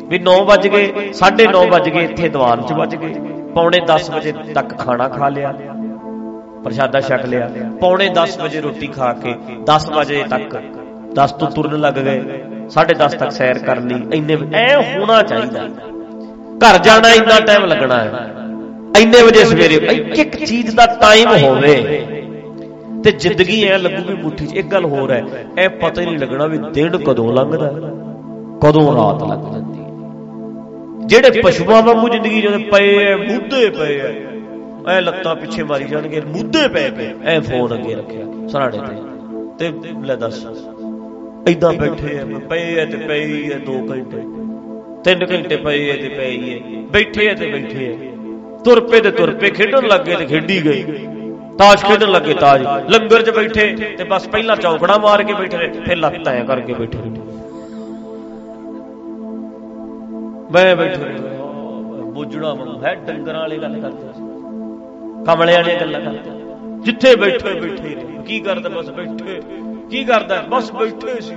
ਵੀ 0.09 0.19
9 0.19 0.35
ਵਜ 0.45 0.67
ਗਏ 0.67 1.11
9:30 1.13 1.65
ਵਜ 1.71 1.89
ਗਏ, 1.89 2.03
ਇੱਥੇ 2.03 2.29
ਦੀਵਾਨ 2.29 2.61
'ਚ 2.61 2.73
ਵਜ 2.73 2.95
ਗਏ। 2.95 3.13
ਪੌਣੇ 3.55 3.79
10 3.87 4.09
ਵਜੇ 4.11 4.31
ਤੱਕ 4.55 4.77
ਖਾਣਾ 4.79 5.07
ਖਾ 5.09 5.29
ਲਿਆ, 5.29 5.53
ਪ੍ਰਸ਼ਾਦਾ 6.63 6.99
ਛਕ 7.01 7.25
ਲਿਆ। 7.25 7.49
ਪੌਣੇ 7.81 8.07
10 8.15 8.37
ਵਜੇ 8.39 8.61
ਰੋਟੀ 8.61 8.87
ਖਾ 8.89 9.11
ਕੇ 9.23 9.35
10 9.65 9.89
ਵਜੇ 9.91 10.23
ਤੱਕ 10.29 10.55
10 11.15 11.31
ਤੋਂ 11.39 11.49
ਤੁਰਨ 11.51 11.79
ਲੱਗ 11.79 11.93
ਗਏ 11.93 12.19
10:30 12.69 13.15
ਤੱਕ 13.19 13.31
ਸੈਰ 13.31 13.59
ਕਰ 13.59 13.79
ਲਈ 13.81 14.01
ਇੰਨੇ 14.13 14.37
ਐ 14.55 14.75
ਹੋਣਾ 14.77 15.21
ਚਾਹੀਦਾ। 15.23 15.67
ਘਰ 16.61 16.77
ਜਾਣਾ 16.77 17.09
ਇੰਨਾ 17.13 17.39
ਟਾਈਮ 17.39 17.65
ਲੱਗਣਾ 17.65 17.97
ਹੈ। 17.97 18.27
ਇੰਨੇ 18.99 19.21
ਵਜੇ 19.23 19.43
ਸਵੇਰੇ 19.45 19.75
ਇੱਕ 19.91 20.19
ਇੱਕ 20.19 20.35
ਚੀਜ਼ 20.45 20.75
ਦਾ 20.75 20.85
ਟਾਈਮ 21.01 21.29
ਹੋਵੇ 21.43 21.75
ਤੇ 23.03 23.11
ਜ਼ਿੰਦਗੀ 23.11 23.61
ਐ 23.63 23.77
ਲੱਗੂ 23.77 24.01
ਵੀ 24.07 24.15
ਮੁੱਠੀ 24.23 24.45
'ਚ। 24.47 24.53
ਇੱਕ 24.53 24.67
ਗੱਲ 24.67 24.85
ਹੋਰ 24.85 25.11
ਹੈ 25.11 25.21
ਐ 25.57 25.67
ਪਤਾ 25.81 26.01
ਹੀ 26.01 26.05
ਨਹੀਂ 26.05 26.17
ਲੱਗਣਾ 26.17 26.45
ਵੀ 26.45 26.57
ਦਿਨ 26.73 26.97
ਕਦੋਂ 26.97 27.31
ਲੰਘਦਾ 27.33 27.69
ਕਦੋਂ 28.63 28.85
ਰਾਤ 28.95 29.23
ਲੱਗ 29.23 29.51
ਜਾਂਦੀ 29.51 29.79
ਹੈ। 29.79 29.87
ਜਿਹੜੇ 31.07 31.41
ਪਸ਼ੂਆਂ 31.41 31.81
ਵਾਂਗੂ 31.81 32.09
ਜ਼ਿੰਦਗੀ 32.09 32.41
ਜਦੋਂ 32.41 32.59
ਪਏ 32.71 32.95
ਐ 33.05 33.15
ਮੁੱਦੇ 33.17 33.69
ਪਏ 33.69 33.99
ਐ 33.99 34.11
ਐ। 34.87 34.99
ਲੱਤਾਂ 35.01 35.35
ਪਿੱਛੇ 35.35 35.63
ਮਾਰੀ 35.63 35.83
ਜਾਣਗੇ 35.83 36.21
ਮੁੱਦੇ 36.27 36.67
ਪਏ 36.67 36.89
ਪਏ 36.91 37.13
ਐ 37.25 37.39
ਫੋਨ 37.39 37.73
ਅੱਗੇ 37.73 37.95
ਰੱਖਿਆ 37.95 38.47
ਸਰਾੜੇ 38.47 38.77
ਤੇ। 39.59 39.71
ਤੇ 39.71 39.93
ਲੈ 40.03 40.15
ਦੱਸ। 40.15 40.45
ਐਦਾਂ 41.47 41.71
ਬੈਠੇ 41.73 42.17
ਐ 42.17 42.23
ਪਏ 42.49 42.75
ਐ 42.79 42.85
ਤੇ 42.85 42.97
ਪਈ 43.07 43.49
ਐ 43.51 43.57
2 43.65 43.75
ਘੰਟੇ। 43.89 44.21
3 45.05 45.25
ਘੰਟੇ 45.31 45.55
ਪਏ 45.55 45.89
ਐ 45.89 45.95
ਤੇ 45.97 46.09
ਪਈ 46.09 46.53
ਐ 46.53 46.81
ਬੈਠੇ 46.91 47.27
ਐ 47.27 47.33
ਤੇ 47.33 47.51
ਬੈਠੇ 47.51 47.87
ਐ 47.87 47.95
ਤੁਰ 48.63 48.79
ਪਏ 48.81 48.99
ਤੇ 49.01 49.11
ਤੁਰ 49.11 49.31
ਪਏ 49.35 49.49
ਖੇਡਣ 49.49 49.87
ਲੱਗੇ 49.87 50.15
ਤੇ 50.15 50.25
ਖੇਡੀ 50.25 50.59
ਗਈ 50.65 50.83
ਤਾਸ਼ 51.59 51.85
ਖੇਡਣ 51.85 52.11
ਲੱਗੇ 52.11 52.33
ਤਾਜ 52.33 52.61
ਲੰਗਰ 52.89 53.21
'ਚ 53.21 53.29
ਬੈਠੇ 53.29 53.65
ਤੇ 53.97 54.03
ਬਸ 54.03 54.27
ਪਹਿਲਾਂ 54.27 54.55
ਚੌਕੜਾ 54.57 54.97
ਮਾਰ 54.97 55.23
ਕੇ 55.23 55.33
ਬੈਠੇ 55.33 55.57
ਰਹੇ 55.57 55.81
ਫਿਰ 55.85 55.97
ਲੱਤਾਂ 55.97 56.33
ਐ 56.33 56.43
ਕਰਕੇ 56.43 56.73
ਬੈਠੇ 56.73 56.97
ਰਹੇ। 56.97 57.27
ਮੈਂ 60.51 60.75
ਬੈਠੇ 60.75 61.17
ਬੁੱਝੜਾ 62.13 62.53
ਮਨ 62.53 62.83
ਹੈ 62.83 62.93
ਡੰਗਰਾਂ 63.07 63.39
ਵਾਲੀ 63.39 63.57
ਗੱਲ 63.57 63.79
ਕਰਦੇ 63.79 64.27
ਕਮਲੇ 65.25 65.53
ਵਾਲੀਆਂ 65.53 65.79
ਗੱਲਾਂ 65.79 65.99
ਕਰਦੇ। 66.01 66.37
ਜਿੱਥੇ 66.83 67.15
ਬੈਠੇ 67.15 67.53
ਬੈਠੇ 67.59 67.95
ਕੀ 68.27 68.39
ਕਰਦਾ 68.39 68.69
ਬਸ 68.69 68.89
ਬੈਠੇ। 68.91 69.39
ਕੀ 69.89 70.03
ਕਰਦਾ? 70.03 70.45
ਬਸ 70.49 70.71
ਬੈਠੇ 70.71 71.21
ਸੀ। 71.21 71.35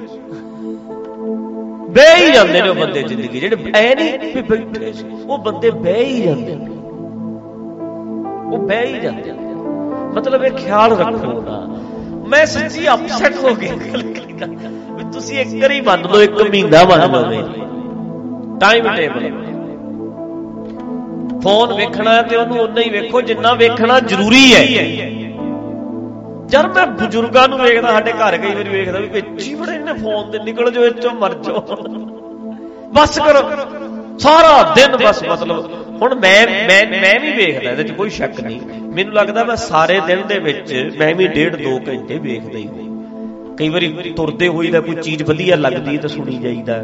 ਬਹਿ 1.90 2.26
ਹੀ 2.26 2.32
ਜਾਂਦੇ 2.32 2.62
ਨੇ 2.62 2.68
ਉਹ 2.68 2.74
ਬੰਦੇ 2.74 3.02
ਜ਼ਿੰਦਗੀ 3.02 3.40
ਜਿਹੜੇ 3.40 3.56
ਐ 3.74 3.94
ਨਹੀਂ 3.94 4.34
ਵੀ 4.34 4.42
ਬੈਠੇ 4.42 4.92
ਸੀ, 4.92 5.04
ਉਹ 5.28 5.38
ਬੰਦੇ 5.38 5.70
ਬਹਿ 5.70 6.04
ਹੀ 6.04 6.22
ਜਾਂਦੇ 6.22 6.56
ਨੇ। 6.56 6.66
ਉਹ 8.52 8.58
ਬਹਿ 8.58 8.86
ਹੀ 8.86 9.00
ਜਾਂਦੇ 9.00 9.32
ਨੇ। 9.32 9.54
ਮਤਲਬ 10.14 10.44
ਇਹ 10.44 10.50
ਖਿਆਲ 10.50 10.92
ਰੱਖੋ 10.92 11.40
ਨਾ। 11.40 11.78
ਮੈਂ 12.28 12.46
ਸੱਚੀ 12.46 12.88
ਅਪਸੈਟ 12.88 13.36
ਹੋ 13.36 13.54
ਗਿਆ। 13.54 13.74
ਵੀ 14.96 15.04
ਤੁਸੀਂ 15.12 15.38
ਇੱਕ 15.38 15.62
ਵਾਰੀ 15.62 15.80
ਮੰਨ 15.80 16.02
ਲਓ, 16.02 16.20
ਇੱਕ 16.20 16.42
ਮਹੀਨਾ 16.42 16.84
ਮੰਨ 16.84 17.10
ਲਓ 17.10 17.48
ਟਾਈਮ 18.58 18.94
ਟੇਬਲ 18.94 19.42
ਫੋਨ 21.40 21.72
ਵੇਖਣਾ 21.72 22.22
ਤੇ 22.22 22.36
ਉਹਨੂੰ 22.36 22.58
ਉਨਾ 22.58 22.80
ਹੀ 22.80 22.90
ਵੇਖੋ 22.90 23.20
ਜਿੰਨਾ 23.20 23.54
ਵੇਖਣਾ 23.54 24.00
ਜ਼ਰੂਰੀ 24.00 24.54
ਹੈ। 24.54 25.11
ਜਦ 26.52 26.66
ਮੈਂ 26.76 26.86
ਬਜ਼ੁਰਗਾਂ 26.86 27.48
ਨੂੰ 27.48 27.58
ਵੇਖਦਾ, 27.58 27.92
ਸਾਡੇ 27.92 28.12
ਘਰ 28.12 28.36
ਕਈ 28.38 28.54
ਵਾਰੀ 28.54 28.68
ਵੇਖਦਾ 28.68 28.98
ਵੀ 28.98 29.08
ਵਿੱਚ 29.08 29.42
ਹੀ 29.42 29.54
ਬੜੇ 29.54 29.78
ਨੇ 29.78 29.92
ਫੋਨ 29.92 30.30
ਤੇ, 30.30 30.38
ਨਿਕਲ 30.38 30.70
ਜਾਓ 30.70 30.84
ਇੱਥੋਂ 30.84 31.10
ਮਰ 31.10 31.34
ਜਾਓ। 31.44 31.60
ਬਸ 32.94 33.18
ਕਰੋ। 33.18 33.42
ਸਾਰਾ 34.18 34.62
ਦਿਨ 34.74 34.96
ਬਸ 34.96 35.22
ਮਤਲਬ, 35.24 35.70
ਹੁਣ 36.02 36.14
ਮੈਂ 36.14 36.46
ਮੈਂ 36.68 36.84
ਮੈਂ 36.90 37.18
ਵੀ 37.20 37.32
ਵੇਖਦਾ, 37.32 37.70
ਇਹਦੇ 37.70 37.84
'ਚ 37.84 37.92
ਕੋਈ 37.92 38.10
ਸ਼ੱਕ 38.10 38.40
ਨਹੀਂ। 38.40 38.60
ਮੈਨੂੰ 38.94 39.14
ਲੱਗਦਾ 39.14 39.44
ਮੈਂ 39.44 39.56
ਸਾਰੇ 39.56 40.00
ਦਿਨ 40.06 40.26
ਦੇ 40.28 40.38
ਵਿੱਚ, 40.38 40.72
ਮੈਂ 40.98 41.14
ਵੀ 41.14 41.26
ਡੇਢ 41.28 41.56
2 41.56 41.78
ਘੰਟੇ 41.88 42.18
ਵੇਖਦਾ 42.18 42.58
ਹੀ 42.58 42.68
ਕਈ 43.58 43.68
ਵਾਰੀ 43.68 44.12
ਤੁਰਦੇ 44.16 44.48
ਹੋਈ 44.48 44.70
ਦਾ 44.70 44.80
ਕੋਈ 44.80 44.94
ਚੀਜ਼ 44.94 45.22
ਵਧੀਆ 45.22 45.56
ਲੱਗਦੀ 45.56 45.96
ਤਾਂ 45.98 46.08
ਸੁਣੀ 46.08 46.36
ਜਾਈਦਾ। 46.38 46.76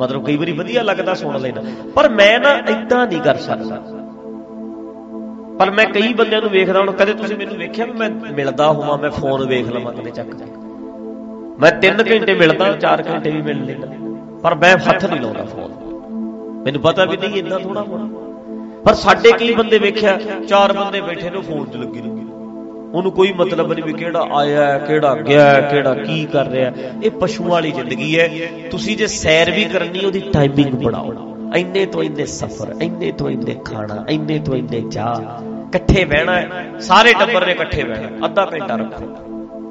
ਮਤਲਬ 0.00 0.24
ਕਈ 0.24 0.36
ਵਾਰੀ 0.36 0.52
ਵਧੀਆ 0.52 0.82
ਲੱਗਦਾ, 0.82 1.14
ਸੁਣ 1.14 1.40
ਲੈਣਾ 1.40 1.62
ਪਰ 1.94 2.08
ਮੈਂ 2.08 2.38
ਨਾ 2.40 2.54
ਇਦਾਂ 2.68 3.06
ਨਹੀਂ 3.06 3.20
ਕਰ 3.20 3.36
ਸਕਦਾ। 3.46 3.82
ਪਰ 5.58 5.70
ਮੈਂ 5.70 5.84
ਕਈ 5.84 6.12
ਬੰਦਿਆਂ 6.14 6.40
ਨੂੰ 6.42 6.50
ਵੇਖਦਾ 6.50 6.80
ਹੁਣ, 6.80 6.90
ਕਦੇ 6.92 7.12
ਤੁਸੀਂ 7.12 7.36
ਮੈਨੂੰ 7.36 7.56
ਵੇਖਿਆ 7.56 7.84
ਵੀ 7.84 7.92
ਮੈਂ 7.92 8.08
ਮਿਲਦਾ 8.10 8.66
ਹੋਵਾਂ, 8.68 8.98
ਮੈਂ 8.98 9.10
ਫੋਨ 9.10 9.46
ਵੇਖ 9.48 9.68
ਲਵਾਂ 9.68 9.92
ਕਦੇ 9.92 10.10
ਚੱਕ? 10.10 10.34
ਚੱਕ 10.34 10.48
ਮੈਂ 11.60 11.70
3 11.82 12.02
ਘੰਟੇ 12.10 12.34
ਮਿਲਦਾ 12.34 12.72
4 12.72 13.02
ਘੰਟੇ 13.02 13.30
ਵੀ 13.30 13.42
ਮਿਲ 13.42 13.64
ਲੈਂਦਾ। 13.64 13.86
ਪਰ 14.42 14.54
ਮੈਂ 14.54 14.76
ਹੱਥ 14.78 15.04
ਨਹੀਂ 15.04 15.20
ਲਾਉਂਦਾ 15.20 15.44
ਫੋਨ 15.44 15.72
ਮੈਨੂੰ 16.64 16.80
ਪਤਾ 16.80 17.04
ਵੀ 17.04 17.16
ਨਹੀਂ 17.16 17.38
ਇੰਨਾ 17.38 17.58
ਥੋੜਾ 17.58 17.82
ਹੋਣਾ। 17.82 18.08
ਪਰ 18.84 18.94
ਸਾਡੇ 18.94 19.32
ਕਈ 19.32 19.54
ਬੰਦੇ 19.54 19.78
ਵੇਖਿਆ, 19.78 20.18
ਚਾਰ 20.48 20.72
ਬੰਦੇ 20.72 21.00
ਬੈਠੇ 21.00 21.30
ਨੇ 21.30 21.40
ਫੋਨ 21.40 21.66
'ਚ 21.66 21.76
ਲੱਗੇ 21.76 22.00
ਨੇ। 22.00 22.10
ਉਹਨੂੰ 22.94 23.12
ਕੋਈ 23.12 23.32
ਮਤਲਬ 23.32 23.72
ਨਹੀਂ 23.72 23.84
ਵੀ 23.84 23.92
ਕਿਹੜਾ 23.92 24.26
ਆਇਆ, 24.32 24.78
ਕਿਹੜਾ 24.78 25.14
ਗਿਆ, 25.14 25.60
ਕਿਹੜਾ 25.60 25.94
ਕੀ 25.94 26.24
ਕਰ 26.32 26.46
ਰਿਹਾ। 26.46 26.72
ਇਹ 27.02 27.10
ਪਸ਼ੂ 27.10 27.44
ਵਾਲੀ 27.44 27.70
ਜ਼ਿੰਦਗੀ 27.70 28.18
ਹੈ। 28.18 28.28
ਤੁਸੀਂ 28.70 28.96
ਜੇ 28.96 29.06
ਸੈਰ 29.06 29.50
ਵੀ 29.50 29.64
ਕਰਨੀ, 29.64 30.04
ਉਹਦੀ 30.06 30.20
ਟਾਈਮਿੰਗ 30.32 30.74
ਬਣਾਓ। 30.74 31.35
ਇੰਨੇ 31.54 31.84
ਤੋਂ 31.86 32.02
ਇੰਨੇ 32.02 32.24
ਸਫ਼ਰ 32.26 32.74
ਇੰਨੇ 32.82 33.10
ਤੋਂ 33.12 33.28
ਇੰਨੇ 33.30 33.54
ਖਾਣਾ 33.64 34.04
ਇੰਨੇ 34.08 34.38
ਤੋਂ 34.38 34.54
ਇੰਨੇ 34.54 34.80
ਚਾਹ 34.90 35.20
ਇਕੱਠੇ 35.68 36.04
ਬਹਿਣਾ 36.04 36.78
ਸਾਰੇ 36.80 37.12
ਟੱਬਰ 37.12 37.46
ਨੇ 37.46 37.52
ਇਕੱਠੇ 37.52 37.84
ਬਹਿਣਾ 37.84 38.26
ਅੱਧਾ 38.26 38.44
ਘੰਟਾ 38.52 38.76
ਰੱਖੋ। 38.76 39.06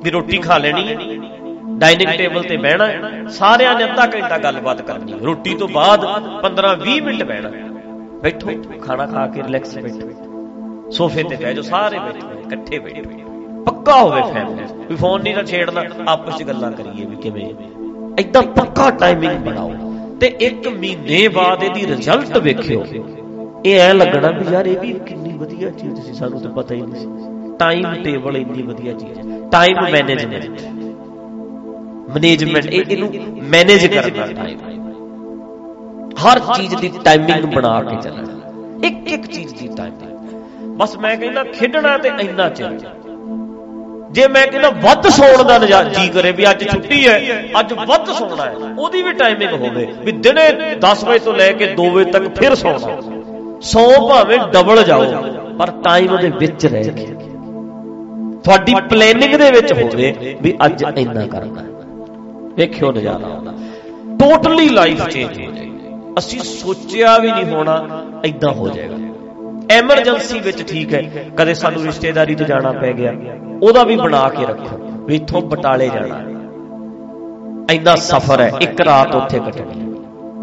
ਵੀ 0.04 0.12
ਰੋਟੀ 0.12 0.38
ਖਾ 0.38 0.58
ਲੈਣੀ 0.58 0.88
ਹੈ 0.88 0.96
ਡਾਈਨਿੰਗ 1.78 2.10
ਟੇਬਲ 2.18 2.44
ਤੇ 2.44 2.58
ਬਹਿਣਾ 2.58 2.88
ਸਾਰਿਆਂ 3.30 3.76
ਨੇ 3.76 3.84
ਅੱਧਾ 3.86 4.06
ਘੰਟਾ 4.06 4.38
ਗੱਲਬਾਤ 4.38 4.82
ਕਰਨੀ 4.82 5.14
ਰੋਟੀ 5.22 5.56
ਤੋਂ 5.56 5.68
ਬਾਅਦ 5.68 6.06
15-20 6.44 7.00
ਮਿੰਟ 7.02 7.24
ਬਹਿਣਾ 7.24 7.50
ਬੈਠੋ 8.24 8.52
ਖਾਣਾ 8.82 9.06
ਖਾ 9.06 9.26
ਕੇ 9.28 9.44
ਰਿਲੈਕਸ 9.44 9.78
ਬੈਠੋ। 9.78 10.92
ਸੋਫੇ 10.92 11.24
ਤੇ 11.24 11.36
ਬਹਿ 11.36 11.54
ਜਾਓ 11.54 11.64
ਸਾਰੇ 11.64 12.00
ਬੈਠੋ 12.00 12.40
ਇਕੱਠੇ 12.40 12.80
ਬੈਠੋ। 12.80 13.64
ਪੱਕਾ 13.66 14.00
ਹੋਵੇ 14.02 14.22
ਫੈਮਿਲੀ 14.34 14.86
ਵੀ 14.90 14.96
ਫੋਨ 14.96 15.22
ਨਹੀਂ 15.22 15.36
ਨਾ 15.36 15.44
ਛੇੜਨਾ 15.44 15.84
ਆਪਸ 16.08 16.34
ਵਿੱਚ 16.34 16.48
ਗੱਲਾਂ 16.50 16.72
ਕਰੀਏ 16.72 17.06
ਵੀ 17.06 17.16
ਕਿਵੇਂ। 17.16 17.50
ਇਦਾਂ 18.20 18.42
ਪੱਕਾ 18.56 18.90
ਟਾਈਮਿੰਗ 19.00 19.38
ਬਣਾਓ। 19.46 19.72
ਤੇ 20.22 20.28
ਇੱਕ 20.40 20.68
ਮਹੀਨੇ 20.68 21.28
ਬਾਅਦ 21.30 21.64
ਇਹਦੀ 21.64 21.86
ਰਿਜ਼ਲਟ 21.88 22.38
ਵੇਖਿਓ। 22.38 22.84
ਇਹ 23.66 23.80
ਐ 23.80 23.94
ਲੱਗਣਾ 23.94 24.30
ਵੀ 24.32 24.54
ਯਾਰ 24.54 24.66
ਇਹ 24.66 24.78
ਵੀ 24.80 24.94
ਕਿੰਨੀ 25.08 25.34
ਵਧੀਆ 25.38 25.70
ਚੀਜ਼ 25.72 26.00
ਸੀ, 26.02 26.14
ਸਾਨੂੰ 26.14 26.42
ਤਾਂ 26.42 26.52
ਪਤਾ 26.52 26.76
ਹੀ 26.76 26.82
ਨਹੀਂ 26.82 27.02
ਸੀ। 27.02 27.58
ਟਾਈਮ 27.60 27.94
ਟੇਬਲ 28.04 28.38
ਇੰਨੀ 28.38 28.62
ਵਧੀਆ 28.64 28.94
ਚੀਜ਼ 28.94 29.18
ਹੈ। 29.20 29.40
ਟਾਈਮ 29.52 29.82
ਮੈਨੇਜਮੈਂਟ 29.92 30.62
ਮੈਨੇਜਮੈਂਟ 32.10 32.66
ਇਹ 32.66 32.84
ਇਹਨੂੰ 32.90 33.10
ਮੈਨੇਜ 33.50 33.86
ਕਰਨਾ 33.88 34.26
ਟਾਈਮ 34.34 34.60
ਹਰ 36.18 36.40
ਚੀਜ਼ 36.56 36.76
ਦੀ 36.76 36.92
ਟਾਈਮਿੰਗ 37.06 37.46
ਬਣਾ 37.56 37.82
ਕੇ 37.84 37.96
ਚੱਲਣਾ। 38.02 38.88
ਇੱਕ 38.88 39.08
ਇੱਕ 39.08 39.26
ਚੀਜ਼ 39.28 39.54
ਦੀ 39.56 39.68
ਟਾਈਮਿੰਗ 39.78 40.76
ਬਸ 40.78 40.98
ਮੈਂ 40.98 41.16
ਕਹਿੰਦਾ 41.18 41.44
ਖੇਡਣਾ 41.52 41.98
ਤੇ 41.98 42.10
ਇੰਨਾ 42.22 42.50
ਚਿਰ। 42.50 42.80
ਜੇ 44.16 44.28
ਮੈਂ 44.28 44.46
ਕਹਿੰਦਾ 44.48 44.70
ਵੱਧ 44.82 45.08
ਸੌਣ 45.10 45.44
ਦਾ 45.44 45.58
ਜੀ 45.84 46.08
ਕਰੇ 46.10 46.32
ਵੀ 46.32 46.50
ਅੱਜ 46.50 46.64
ਛੁੱਟੀ 46.68 47.08
ਹੈ, 47.08 47.16
ਅੱਜ 47.60 47.74
ਵੱਧ 47.88 48.12
ਸੌਣਾ 48.12 48.44
ਹੈ, 48.44 48.54
ਉਹਦੀ 48.80 49.02
ਵੀ 49.02 49.12
ਟਾਈਮਿੰਗ 49.14 49.54
ਹੋਵੇ 49.62 49.88
ਵੀ 50.06 50.12
ਦਿਨੇ 50.24 50.46
10 50.82 51.04
ਵਜੇ 51.06 51.20
ਤੋਂ 51.20 51.34
ਲੈ 51.34 51.52
ਕੇ 51.54 51.68
2 51.76 51.90
ਵਜੇ 51.94 52.12
ਤੱਕ 52.12 52.28
ਫਿਰ 52.36 52.56
ਸੌਣਾ। 52.56 52.96
ਸੌ 53.64 53.86
ਭਾਵੇਂ 54.10 54.38
ਡਬਲ 54.54 54.84
ਜਾਓ, 54.84 55.06
ਪਰ 55.60 55.72
ਟਾਈਮ 55.84 56.16
ਦੇ 56.18 56.30
ਵਿੱਚ 56.40 56.66
ਰਹਿ 56.66 56.90
ਕੇ 56.92 57.06
ਤੁਹਾਡੀ 58.46 58.74
ਪਲੈਨਿੰਗ 58.90 59.36
ਦੇ 59.36 59.50
ਵਿੱਚ 59.52 59.74
ਹੋਵੇ 59.74 60.36
ਵੀ 60.42 60.54
ਅੱਜ 60.66 60.84
ਇੰਨਾ 60.98 61.26
ਕਰਨਾ 61.28 61.64
ਵੇਖਿਓ 62.58 62.92
ਨਜ਼ਾਰਾ 62.92 63.28
ਆਉਂਦਾ। 63.28 63.54
ਟੋਟਲੀ 64.20 64.68
ਲਾਈਫ 64.70 65.08
ਚੇਂਜ 65.08 65.40
ਹੋ 65.40 65.52
ਜਾਏਗੀ। 65.52 65.72
ਅਸੀਂ 66.20 66.40
ਸੋਚਿਆ 66.42 67.18
ਵੀ 67.18 67.32
ਨਹੀਂ 67.32 67.46
ਹੋਣਾ 67.46 67.76
ਐਦਾਂ 68.26 68.52
ਹੋ 68.52 68.70
ਜਾਏਗਾ। 68.70 68.98
ਐਮਰਜੈਂਸੀ 69.72 70.40
ਵਿੱਚ 70.40 70.62
ਠੀਕ 70.64 70.94
ਹੈ। 70.94 71.02
ਕਦੇ 71.38 71.54
ਸਾਨੂੰ 71.54 71.84
ਰਿਸ਼ਤੇਦਾਰੀ 71.84 72.36
ਤੇ 72.36 72.46
ਜਾਣਾ 72.46 72.72
ਪੈ 72.72 72.92
ਗਿਆ। 72.94 73.14
ਉਹਦਾ 73.64 73.84
ਵੀ 73.84 73.96
ਬਣਾ 73.96 74.28
ਕੇ 74.30 74.46
ਰੱਖੋ 74.46 74.78
ਵੀ 75.08 75.16
ਇੱਥੋਂ 75.16 75.42
ਬਟਾਲੇ 75.42 75.90
ਜਾਣਾ। 75.90 76.16
ਐਨਾ 77.72 77.96
ਸਫ਼ਰ 77.96 78.42
ਹੈ, 78.42 78.52
ਇੱਕ 78.62 78.82
ਰਾਤ 78.82 79.16
ਉੱਥੇ 79.16 79.40
ਕੱਟਣੀ 79.40 79.94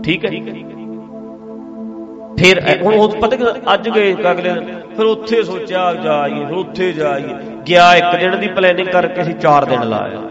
ਠੀਕ 0.05 0.25
ਹੈ? 0.25 0.31
ਫਿਰ 2.39 2.61
ਹੁਣ 2.83 2.95
ਉਹ 2.95 3.09
ਪਤਾ 3.21 3.37
ਕਿ 3.37 3.45
ਅੱਜ 3.75 3.89
ਗਏ 3.89 4.15
ਅਗਲੇ 4.31 4.53
ਫਿਰ 4.97 5.07
ਉੱਥੇ 5.07 5.43
ਸੋਚਿਆ 5.43 5.93
ਜਾਈਏ, 5.95 6.45
ਫਿਰ 6.45 6.55
ਉੱਥੇ 6.55 6.93
ਜਾਈਏ। 6.93 7.35
ਗਿਆ 7.67 7.95
ਇੱਕ 7.95 8.17
ਦਿਨ 8.21 8.39
ਦੀ 8.41 8.49
ਪਲੈਨਿੰਗ 8.49 8.89
ਕਰਕੇ 8.89 9.23
ਅਸੀਂ 9.23 9.35
4 9.35 9.65
ਦਿਨ 9.65 9.89
ਲਾਇਆ 9.89 10.23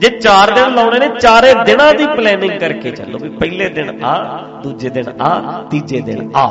ਜੇ 0.00 0.08
4 0.18 0.50
ਦਿਨ 0.50 0.74
ਲਾਉਣੇ 0.74 0.98
ਨੇ, 0.98 1.08
ਚਾਰੇ 1.20 1.52
ਦਿਨਾਂ 1.66 1.92
ਦੀ 1.94 2.06
ਪਲੈਨਿੰਗ 2.06 2.58
ਕਰਕੇ 2.60 2.90
ਚੱਲੋ 2.90 3.18
ਵੀ 3.18 3.28
ਪਹਿਲੇ 3.30 3.68
ਦਿਨ 3.68 4.04
ਆ, 4.04 4.14
ਦੂਜੇ 4.62 4.88
ਦਿਨ 4.88 5.08
ਆ, 5.20 5.62
ਤੀਜੇ 5.70 6.00
ਦਿਨ 6.00 6.30
ਆ। 6.36 6.46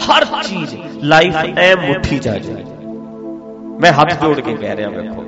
ਹਰ 0.00 0.24
ਚੀਜ਼ 0.44 0.74
ਲਾਈਫ 1.04 1.36
ਐ 1.58 1.74
ਮੁੱਠੀ 1.76 2.18
ਜਾ 2.18 2.36
ਜਾਏ। 2.38 2.64
ਮੈਂ 3.80 3.92
ਹੱਥ 3.92 4.20
ਜੋੜ 4.22 4.38
ਕੇ 4.40 4.54
ਕਹਿ 4.54 4.76
ਰਿਹਾ, 4.76 4.88
ਵੇਖੋ। 4.90 5.24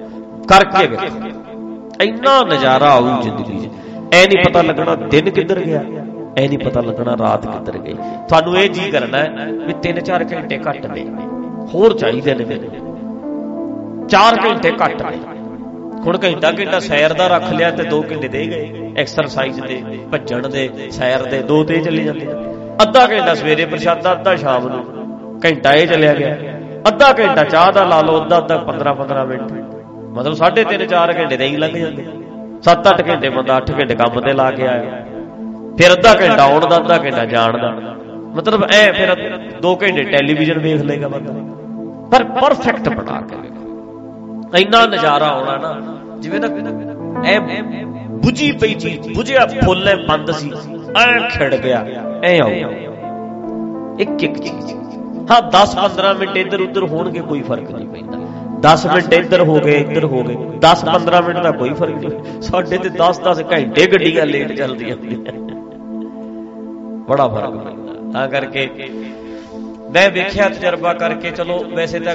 ਕਰਕੇ 0.49 0.87
ਵੇਖੋ। 0.87 2.03
ਇੰਨਾ 2.03 2.41
ਨਜ਼ਾਰਾ 2.47 2.91
ਆਉ 2.91 3.21
ਜ਼ਿੰਦਗੀ 3.23 3.59
'ਚ। 3.59 3.71
ਐ 4.15 4.27
ਨਹੀਂ 4.27 4.45
ਪਤਾ 4.45 4.63
ਲੱਗਣਾ 4.63 4.95
ਦਿਨ 4.95 5.31
ਕਿੱਧਰ 5.31 5.61
ਗਿਆ, 5.61 5.81
ਐ 6.39 6.47
ਨਹੀਂ 6.49 6.59
ਪਤਾ 6.59 6.81
ਲੱਗਣਾ 6.81 7.17
ਰਾਤ 7.19 7.47
ਕਿੱਧਰ 7.47 7.79
ਗਈ। 7.79 7.95
ਤੁਹਾਨੂੰ 8.29 8.57
ਇਹ 8.59 8.69
ਜੀ 8.71 8.91
ਕਰਨਾ 8.91 9.19
ਹੈ 9.19 9.47
ਵੀ 9.67 9.75
3-4 9.83 10.25
ਘੰਟੇ 10.33 10.59
ਘੱਟ 10.59 10.87
ਨੇ। 10.87 11.05
ਹੋਰ 11.75 11.93
ਚਾਹੀਦੇ 11.99 12.35
ਨੇ 12.35 12.45
ਮੈਨੂੰ। 12.45 14.07
4 14.09 14.39
ਘੰਟੇ 14.45 14.73
ਘੱਟ 14.85 15.03
ਨੇ। 15.03 15.19
ਹੁਣ 16.07 16.19
ਘੰਟਾ 16.25 16.51
ਘੰਟਾ 16.51 16.79
ਸੈਰ 16.81 17.13
ਦਾ 17.13 17.27
ਰੱਖ 17.27 17.53
ਲਿਆ 17.53 17.71
ਤੇ 17.71 17.83
2 17.85 18.01
ਘੰਟੇ 18.03 18.29
ਦੇ 18.29 18.47
ਗਏ। 18.47 18.93
ਐਕਸਰਸਾਈਜ਼ 18.97 19.61
ਦੇ, 19.61 19.83
ਭੱਜਣ 20.13 20.49
ਦੇ, 20.49 20.69
ਸੈਰ 20.91 21.23
ਦੇ, 21.23 21.43
ਦੋ 21.43 21.63
ਤੇ 21.65 21.81
ਚੱਲੇ 21.81 22.05
ਜਾਂਦੇ 22.05 22.27
ਅੱਧਾ 22.83 23.07
ਘੰਟਾ 23.07 23.35
ਸਵੇਰੇ 23.35 23.65
ਪ੍ਰਸ਼ਾਦਾ, 23.65 24.13
ਅੱਧਾ 24.13 24.35
ਸ਼ਾਮ 24.37 24.69
ਨੂੰ। 24.69 25.41
ਘੰਟਾ 25.45 25.73
ਇਹ 25.73 25.87
ਚੱਲਿਆ 25.89 26.15
ਗਿਆ। 26.15 26.37
ਅੱਧਾ 26.89 27.13
ਘੰਟਾ 27.19 27.45
ਚਾਹ 27.45 27.73
ਦਾ 27.73 27.85
ਲਾ 27.85 28.01
ਲਓ, 28.01 28.23
ਅੱਧਾ 28.23 28.39
ਅੱਧਾ 28.39 28.57
15 28.59 28.93
15 28.95 29.25
ਮਿੰਟ। 29.25 29.53
ਮਤਲਬ 30.13 30.35
3.5 30.35 30.87
4 30.87 31.13
ਘੰਟੇ 31.13 31.37
ਦੇ 31.37 31.47
ਹੀ 31.47 31.57
ਲੰਘ 31.57 31.77
ਜਾਂਦੇ। 31.77 32.05
7-8 32.63 33.03
ਘੰਟੇ 33.09 33.29
ਬੰਦਾ 33.29 33.57
8 33.57 33.73
ਘੰਟੇ 33.73 33.95
ਕੰਮ 33.95 34.21
ਤੇ 34.21 34.33
ਲਾ 34.33 34.51
ਕੇ 34.51 34.67
ਆਇਆ। 34.67 35.01
ਫਿਰ 35.79 35.93
ਅੱਧਾ 35.93 36.15
ਘੰਟਾ 36.15 36.43
ਆਉਣ 36.43 36.67
ਦਾ, 36.69 36.77
ਅੱਧਾ 36.77 36.99
ਘੰਟਾ 36.99 37.25
ਜਾਣ 37.25 37.59
ਦਾ। 37.59 37.71
ਮਤਲਬ 38.35 38.65
ਐ 38.75 38.91
ਫਿਰ 38.93 39.15
2 39.63 39.75
ਘੰਟੇ 39.83 40.03
ਟੈਲੀਵਿਜ਼ਨ 40.03 40.59
ਵੇਖ 40.59 40.83
ਲੇਗਾ 40.83 41.09
ਬੰਦਾ। 41.09 41.33
ਪਰ 42.11 42.25
ਪਰਫੈਕਟ 42.41 42.89
ਬਣਾ 42.89 43.21
ਕੇ 43.21 43.37
ਵੇਖੋ। 43.37 44.59
ਇੰਨਾ 44.59 44.85
ਨਜ਼ਾਰਾ 44.87 45.27
ਆਉਣਾ 45.27 45.57
ਨਾ, 45.57 45.77
ਜਿਵੇਂ 46.21 46.41
ਨਾ 46.41 46.49
ਐ 47.27 47.39
부ਜੀ 48.25 48.51
ਪਈ 48.53 48.75
ਚੀਜ਼ 48.75 49.09
부ਝਿਆ 49.09 49.47
ਫੁੱਲ 49.65 49.89
ਐ, 49.89 49.95
ਬੰਦ 50.09 50.31
ਸੀ। 50.31 50.53
ਐ 50.99 51.29
ਖਿੜ 51.29 51.55
ਗਿਆ। 51.55 51.85
ਐ 52.25 52.39
ਆਉ 52.39 52.51
ਇੱਕ 54.01 54.23
ਇੱਕ 54.25 54.37
ਚੀਜ਼। 54.39 54.73
ਹਾਂ 55.31 55.41
10 55.53 55.75
15 55.77 56.13
ਮਿੰਟ 56.19 56.37
ਇੱਧਰ 56.37 56.61
ਉੱਧਰ 56.61 56.85
ਹੋਣਗੇ 56.89 57.21
ਕੋਈ 57.23 57.43
ਫ਼ਰਕ 57.43 57.71
ਨਹੀਂ 57.71 57.87
ਪੈਂਦਾ। 57.87 58.19
10 58.65 58.87
ਮਿੰਟ 58.87 59.13
ਇੱਧਰ 59.13 59.43
ਹੋ 59.43 59.59
ਗਏ 59.61 59.79
ਇੱਧਰ 59.79 60.05
ਹੋ 60.05 60.23
ਗਏ। 60.23 60.37
10 60.61 60.85
15 60.87 61.21
ਮਿੰਟ 61.23 61.39
ਦਾ 61.43 61.51
ਕੋਈ 61.53 61.73
ਫ਼ਰਕ 61.73 61.95
ਨਹੀਂ। 61.97 62.41
ਸਾਡੇ 62.43 62.79
ਤੇ 62.79 62.89
10 62.99 63.21
10 63.25 63.43
ਘੰਟੇ 63.53 63.87
ਗੱਡੀਆਂ 63.87 64.27
ਲੇਟ 64.27 64.53
ਚੱਲਦੀਆਂ 64.53 64.97
ਬੜਾ 67.09 67.29
ਫ਼ਰਕ 67.29 67.57
ਪੈਂਦਾ 67.57 67.93
ਤਾਂ 68.13 68.29
ਕਰਕੇ 68.29 68.69
ਮੈਂ 69.93 70.09
ਵੇਖਿਆ 70.11 70.49
ਤਜਰਬਾ 70.49 70.93
ਕਰਕੇ 70.95 71.31
ਚਲੋ 71.31 71.59
ਵੈਸੇ 71.75 71.99
ਤਾਂ 72.01 72.15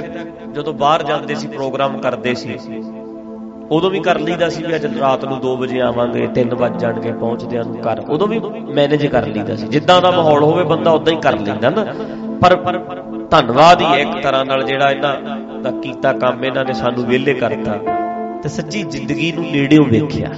ਜਦੋਂ 0.54 0.72
ਬਾਹਰ 0.74 1.02
ਜਾਂਦੇ 1.02 1.34
ਸੀ 1.34 1.46
ਪ੍ਰੋਗਰਾਮ 1.48 1.98
ਕਰਦੇ 2.00 2.34
ਸੀ 2.34 2.56
ਉਦੋਂ 3.70 3.90
ਵੀ 3.90 4.00
ਕਰ 4.00 4.18
ਲਈਦਾ 4.18 4.48
ਸੀ 4.48 4.62
ਵੀ 4.62 4.74
ਅੱਜ 4.74 4.86
ਰਾਤ 4.98 5.24
ਨੂੰ 5.24 5.38
2 5.40 5.56
ਵਜੇ 5.56 5.80
ਆਵਾਂਗੇ 5.80 6.26
3 6.34 6.54
ਵਜੇ 6.54 6.78
ਜਾਣਗੇ 6.78 7.12
ਪਹੁੰਚਦਿਆਂ 7.12 7.64
ਨੂੰ 7.64 7.76
ਘਰ। 7.82 8.00
ਉਦੋਂ 8.08 8.26
ਵੀ 8.28 8.38
ਮੈਨੇਜ 8.74 9.06
ਕਰ 9.06 9.26
ਲਈਦਾ 9.26 9.56
ਸੀ। 9.56 9.66
ਜਿੱਦਾਂ 9.66 10.00
ਦਾ 10.02 10.10
ਮਾਹੌਲ 10.10 10.42
ਹੋਵੇ, 10.42 10.64
ਬੰਦਾ 10.64 10.90
ਉਦਾਂ 10.90 11.12
ਹੀ 11.12 11.18
ਕਰ 11.20 11.38
ਲੈਂਦਾ 11.38 11.70
ਨਾ। 11.70 11.84
ਪਰ 12.42 12.56
ਧੰਨਵਾਦ 13.30 13.80
ਹੀ 13.80 14.00
ਇੱਕ 14.00 14.22
ਤਰ੍ਹਾਂ 14.22 14.44
ਨਾਲ 14.44 14.62
ਜਿਹੜਾ 14.62 14.90
ਇਹਨਾਂ 14.90 15.14
ਦਾ 15.60 15.70
ਕੀਤਾ 15.80 16.12
ਕੰਮ, 16.12 16.44
ਇਹਨਾਂ 16.44 16.64
ਨੇ 16.64 16.72
ਸਾਨੂੰ 16.72 17.04
ਵਿਹਲੇ 17.04 17.34
ਕਰਤਾ। 17.34 17.78
ਤੇ 18.42 18.48
ਸੱਚੀ 18.48 18.82
ਜ਼ਿੰਦਗੀ 18.82 19.32
ਨੂੰ 19.32 19.44
ਨੇੜਿਓਂ 19.44 19.84
ਵੇਖਿਆ। 19.84 20.30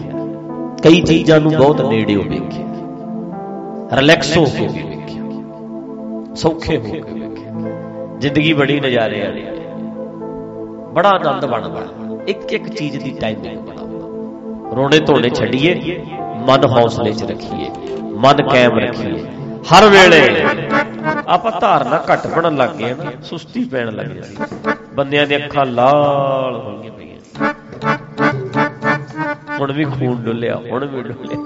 ਕਈ 0.84 1.00
ਚੀਜ਼ਾਂ 1.00 1.40
ਨੂੰ 1.40 1.52
ਬਹੁਤ 1.52 1.80
ਨੇੜਿਓਂ 1.82 2.22
ਵੇਖਿਆ। 2.22 3.96
ਰਿਲੈਕਸ 3.96 4.36
ਹੋ 4.36 4.44
ਕੇ 4.44 4.66
ਵੇਖਿਆ। 4.66 5.22
ਸੌਖੇ 6.34 6.76
ਹੋ 6.78 6.82
ਕੇ 6.82 7.00
ਵੇਖਿਆ। 7.12 7.52
ਜ਼ਿੰਦਗੀ 8.18 8.52
ਬੜੀ 8.52 8.80
ਨਜ਼ਾਰੇ 8.80 9.20
ਵਾਲੀ। 9.20 9.46
ਬੜਾ 10.92 11.08
ਆਨੰਦ 11.08 11.46
ਬਣਦਾ 11.46 11.82
ਇੱਕ 12.28 12.52
ਇੱਕ 12.52 12.68
ਚੀਜ਼ 12.68 12.96
ਦੀ 13.04 13.10
ਟਾਈਮਿੰਗ 13.20 13.58
ਬਣਾਓ 13.58 14.74
ਰੋਣੇ 14.76 14.98
ਧੋਣੇ 15.00 15.30
ਛੱਡੀਏ 15.30 15.98
ਮਨ 16.48 16.64
ਹੌਸਲੇ 16.70 17.12
'ਚ 17.12 17.30
ਰੱਖੀਏ 17.30 17.70
ਮਨ 18.16 18.42
ਕਾਇਮ 18.48 18.78
ਰੱਖੀਏ। 18.78 19.24
ਹਰ 19.66 19.88
ਵੇਲੇ 19.88 20.20
ਆਪਾਂ 21.28 21.52
ਧਾਰਨਾ 21.60 22.02
ਘੱਟ 22.12 22.26
ਬਣਨ 22.26 22.56
ਲੱਗ 22.56 22.70
ਗਏ 22.78 22.94
ਨਾ 22.94 23.10
ਸੁਸਤੀ 23.22 23.64
ਪੈਣ 23.64 23.90
ਲੱਗ 23.96 24.06
ਜਾਂਦੀ 24.06 24.36
ਬੰਦਿਆਂ 24.94 25.26
ਦੀਆਂ 25.26 25.38
ਅੱਖਾਂ 25.38 25.64
ਲਾਲ 25.66 26.54
ਹੋ 26.56 26.78
ਗਈਆਂ 26.78 26.92
ਪਈਆਂ। 26.92 27.18
ਹੁਣ 29.60 29.72
ਵੀ 29.72 29.84
ਖੂਨ 29.86 30.22
ਡੁੱਲਿਆ 30.24 30.56
ਹੁਣ 30.70 30.86
ਵੀ 30.86 31.02
ਡੁੱਲਿਆ। 31.02 31.36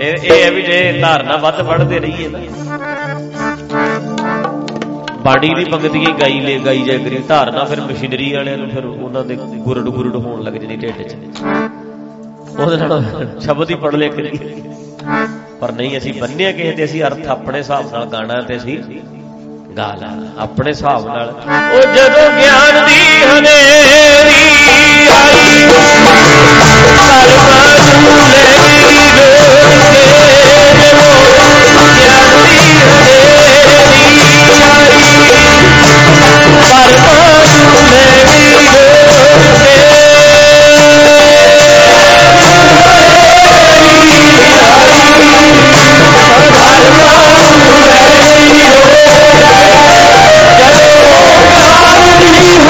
ਇਹ 0.00 0.32
ਇਹ 0.32 0.50
ਵੀ 0.52 0.62
ਜੇ 0.62 0.98
ਧਾਰਨਾ 1.00 1.36
ਵੱਧ 1.36 1.60
ਵੱਧਦੇ 1.60 1.98
ਰਹੀਏ 1.98 2.28
ਨਾ 2.28 2.38
ਬਾਣੀ 5.26 5.48
ਦੀ 5.54 5.64
ਪੰਕਤੀ 5.64 5.98
ਹੀ, 5.98 6.12
ਗਾਈ 6.20 6.40
ਲੈ, 6.40 6.56
ਗਾਈ 6.64 6.82
ਜਾਏ 6.84 6.98
ਕਰੀ 6.98 7.18
ਧਾਰਨਾ 7.28 7.64
ਫਿਰ 7.64 7.80
ਮਸ਼ੀਨਰੀ 7.80 8.32
ਵਾਲਿਆਂ 8.32 8.56
ਨੂੰ 8.58 8.68
ਫਿਰ 8.70 8.84
ਉਹਨਾਂ 8.84 9.22
ਦੇ 9.24 9.36
ਗੁਰੜ 9.36 9.88
ਗੁਰੜ 9.88 10.14
ਹੋਣ 10.16 10.42
ਲੱਗ 10.42 10.52
ਜਾਂਦੀ 10.54 10.76
ਢਿੱਡ 10.76 11.02
'ਚ। 11.02 11.16
ਉਹਦੇ 12.58 12.76
ਨਾਲ 12.76 13.02
ਸ਼ਬਦ 13.44 13.70
ਹੀ 13.70 13.74
ਪੜ 13.76 13.94
ਲਿਆ 13.94 14.10
ਕਰੀ 14.10 14.38
ਪਰ 15.60 15.72
ਨਹੀਂ, 15.72 15.96
ਅਸੀਂ 15.98 16.12
ਬੰਨਿਆ 16.20 16.52
ਕਿਸੇ 16.52 16.72
ਤੇ, 16.72 16.84
ਅਸੀਂ 16.84 17.02
ਅਰਥ 17.04 17.26
ਆਪਣੇ 17.28 17.58
ਹਿਸਾਬ 17.58 17.92
ਨਾਲ 17.92 18.04
ਗਾਣਾ 18.06 18.40
ਤੇ 18.42 18.56
ਅਸੀਂ 18.56 18.78
ਗਾ 19.76 19.92
ਲੈਣਾ 20.00 20.28
ਆਪਣੇ 20.38 20.70
ਹਿਸਾਬ 20.70 21.06
ਨਾਲ। 21.06 21.28
ਉਹ 21.74 21.82
ਜਦੋਂ 21.94 22.30
ਗਿਆਨ 22.38 22.84
ਦੀ 22.86 23.00
ਹਨੇਰੀ 23.24 24.42
ਆਈ 25.12 25.66
ਕਲਮਾ 25.66 26.16
ਝੂਲੇ 27.82 28.55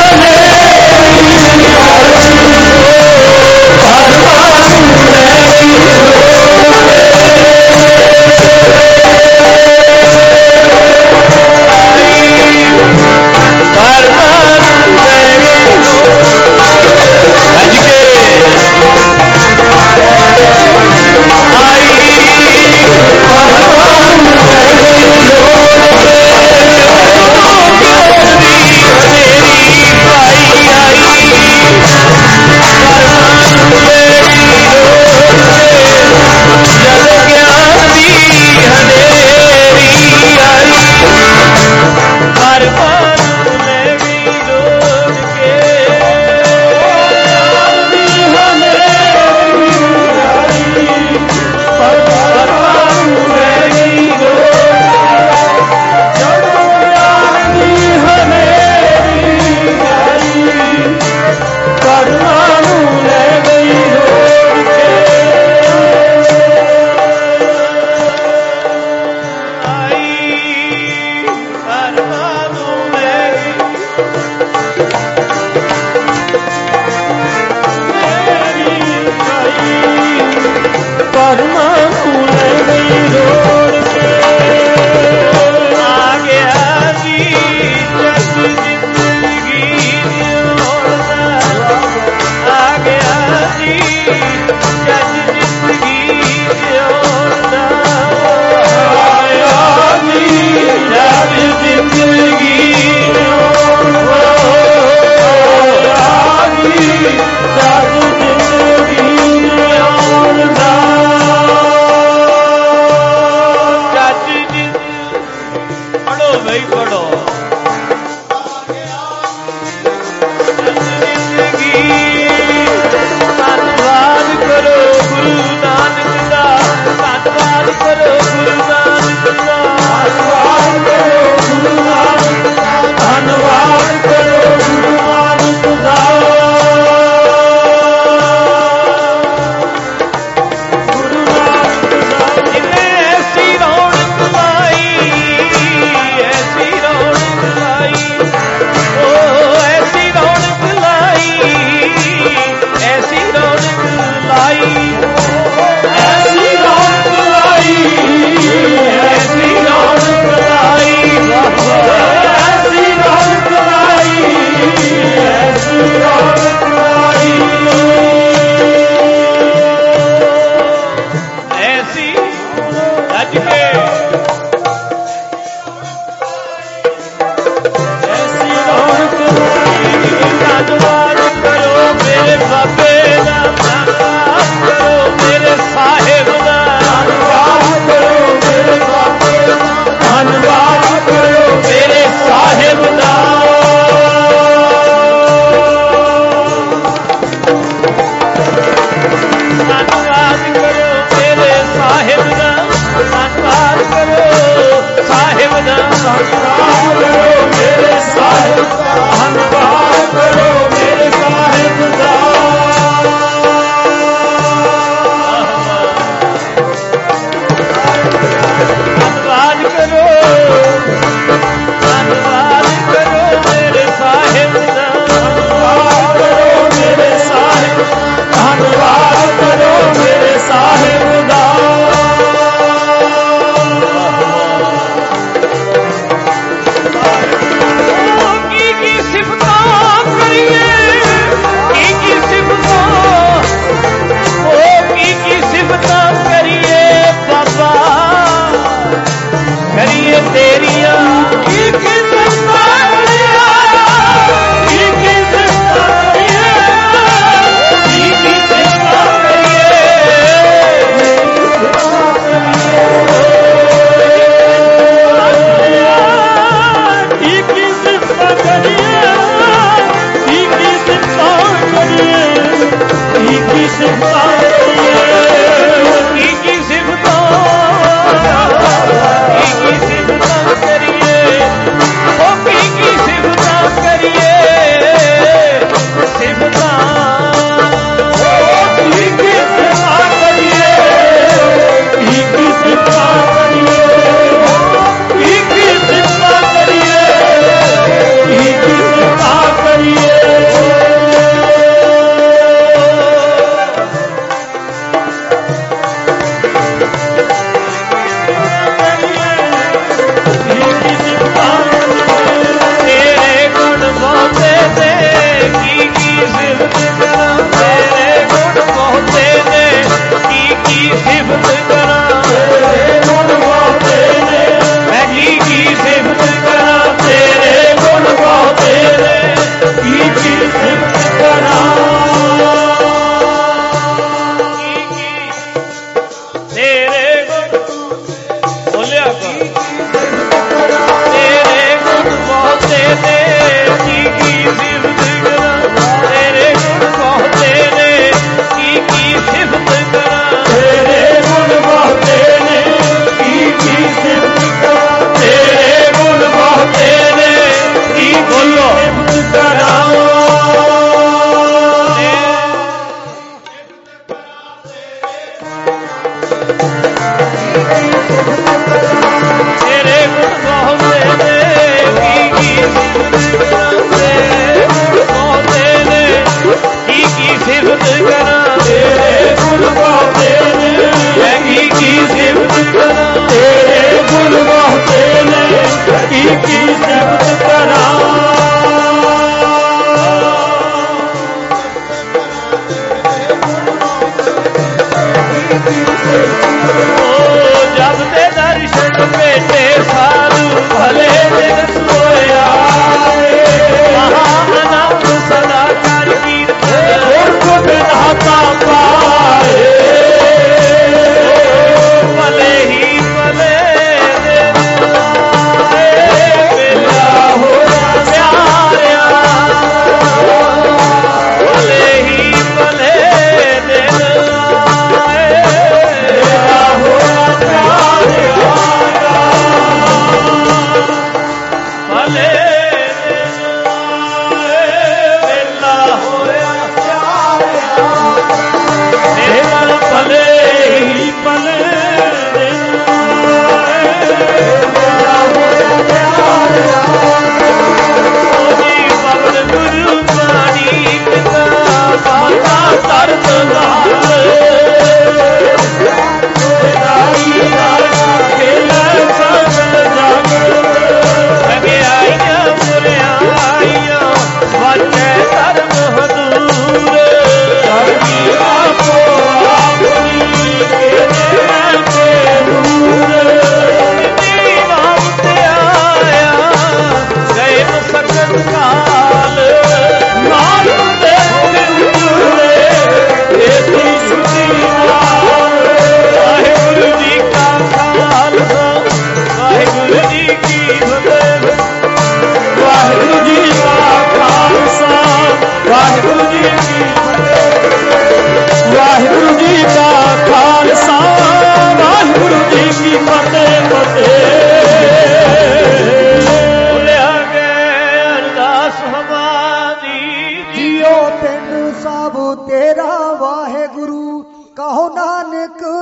Amen. 0.08 0.45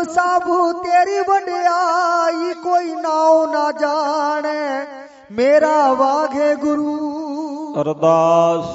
ਨਾਨਕ 0.05 0.13
ਸਭ 0.13 0.83
ਤੇਰੀ 0.83 1.21
ਵਡਿਆਈ 1.21 2.55
ਕੋਈ 2.63 2.95
ਨਾਉ 2.95 3.47
ਨਾ 3.47 3.73
ਜਾਣੈ। 3.73 4.87
ਮੇਰਾ 5.33 5.93
ਵਾਹਿਗੁਰੂ 5.93 7.75
ਅਰਦਾਸ, 7.81 8.67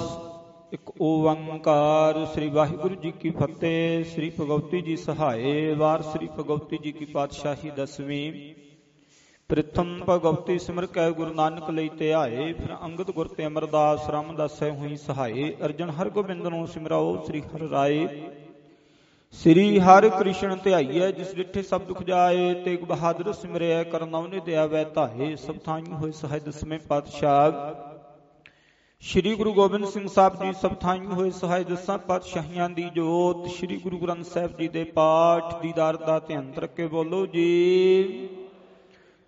ਇੱਕ 0.74 0.92
ਓੰਕਾਰ 1.02 2.26
ਸ੍ਰੀ 2.26 2.50
ਵਾਹਿਗੁਰੂ 2.50 2.96
ਜੀ 2.96 3.12
ਕੀ 3.12 3.30
ਫਤਿਹ, 3.30 4.04
ਸ੍ਰੀ 4.04 4.32
ਭਗਵਤੀ 4.40 4.82
ਜੀ 4.82 4.96
ਸਹਾਏ, 4.96 5.74
ਵਾਰ 5.74 6.02
ਸ੍ਰੀ 6.02 6.30
ਭਗਵਤੀ 6.40 6.78
ਜੀ 6.78 6.92
ਕੀ 6.92 7.06
ਪਾਤਸ਼ਾਹੀ 7.06 7.70
ਦਸਵੀਂ। 7.70 8.56
ਪ੍ਰਥਮ 9.50 10.00
ਭਗਵਤੀ 10.10 10.60
ਸਿਮਰ 10.60 10.86
ਕੈ 10.86 11.10
ਗੁਰੂ 11.12 11.34
ਨਾਨਕ 11.34 11.70
ਲਈ 11.70 11.90
ਧਿਆਏ 11.90 12.54
ਫਿਰ 12.54 12.76
ਅੰਗਦ 12.84 13.12
ਗੁਰ 13.12 13.28
ਤੇ 13.28 13.46
ਅਮਰਦਾਸ 13.46 14.10
ਰਾਮਦਾਸੈ 14.10 14.70
ਹੋਈ 14.70 14.98
ਸਹਾਏ, 14.98 15.56
ਅਰਜਨ 15.66 15.90
ਹਰ 15.90 16.10
ਗੋਬਿੰਦ 16.10 16.48
ਨੂੰ 16.48 16.68
ਸਿਮਰਾਓ 16.68 17.26
ਸ੍ਰੀ 17.26 17.42
ਹਰਿ 17.42 17.70
ਰਾਏ। 17.70 18.08
ਸ੍ਰੀ 19.34 19.80
ਹਰਿ 19.80 20.10
ਕ੍ਰਿਸ਼ਨ 20.10 20.56
ਧਿਆਈਐ, 20.64 21.12
ਜਿਸ 21.12 21.34
ਡਿਠੇ 21.36 21.62
ਸਭ 21.62 21.82
ਦੁਖ 21.82 22.02
ਜਾਏ 22.04 22.54
ਤੇਗ 22.54 22.80
ਬਹਾਦਰ 22.80 23.32
ਸਿਮਰਿਐ 23.34 23.84
ਕਰਨਉ 23.84 24.28
ਨੇ 24.28 24.40
ਦਿਆਵੈ 24.40 24.84
ਧਾਏ 24.84 25.36
ਸਭ 25.36 25.58
ਥਾਈਂ 25.66 25.94
ਹੋਏ 25.94 26.12
ਸਹਾਇ 26.12 26.40
ਦਸਵੇਂ 26.40 26.80
ਪਾਤਸ਼ਾਹ। 26.80 27.52
ਸ਼੍ਰੀ 29.00 29.36
ਗੁਰੂ 29.36 29.54
ਗੋਬਿੰਦ 29.54 29.86
ਸਿੰਘ 29.86 30.08
ਸਾਹਿਬ 30.08 30.44
ਜੀ, 30.44 30.52
ਸਭ 30.54 30.74
ਥਾਈਂ 30.74 31.06
ਹੋਏ 31.06 31.30
ਸਹਾਇ 31.32 31.64
ਦਸਾਂ 31.64 31.98
ਪਾਤਸ਼ਾਹੀਆਂ 31.98 32.70
ਦੀ 32.70 32.90
ਜੋਤ। 32.96 33.48
ਸ਼੍ਰੀ 33.48 33.78
ਗੁਰੂ 33.78 33.98
ਗ੍ਰੰਥ 33.98 34.26
ਸਾਹਿਬ 34.26 34.58
ਜੀ 34.58 34.68
ਦੇ 34.68 34.84
ਪਾਠ 34.84 35.62
ਦੀਦਾਰ 35.62 35.98
ਦਾ 35.98 36.20
ਧਿਆਨ 36.20 36.54
ਰੱਖ 36.58 36.76
ਕੇ 36.76 36.88
ਬੋਲੋ 36.88 37.26
ਜੀ। 37.26 38.30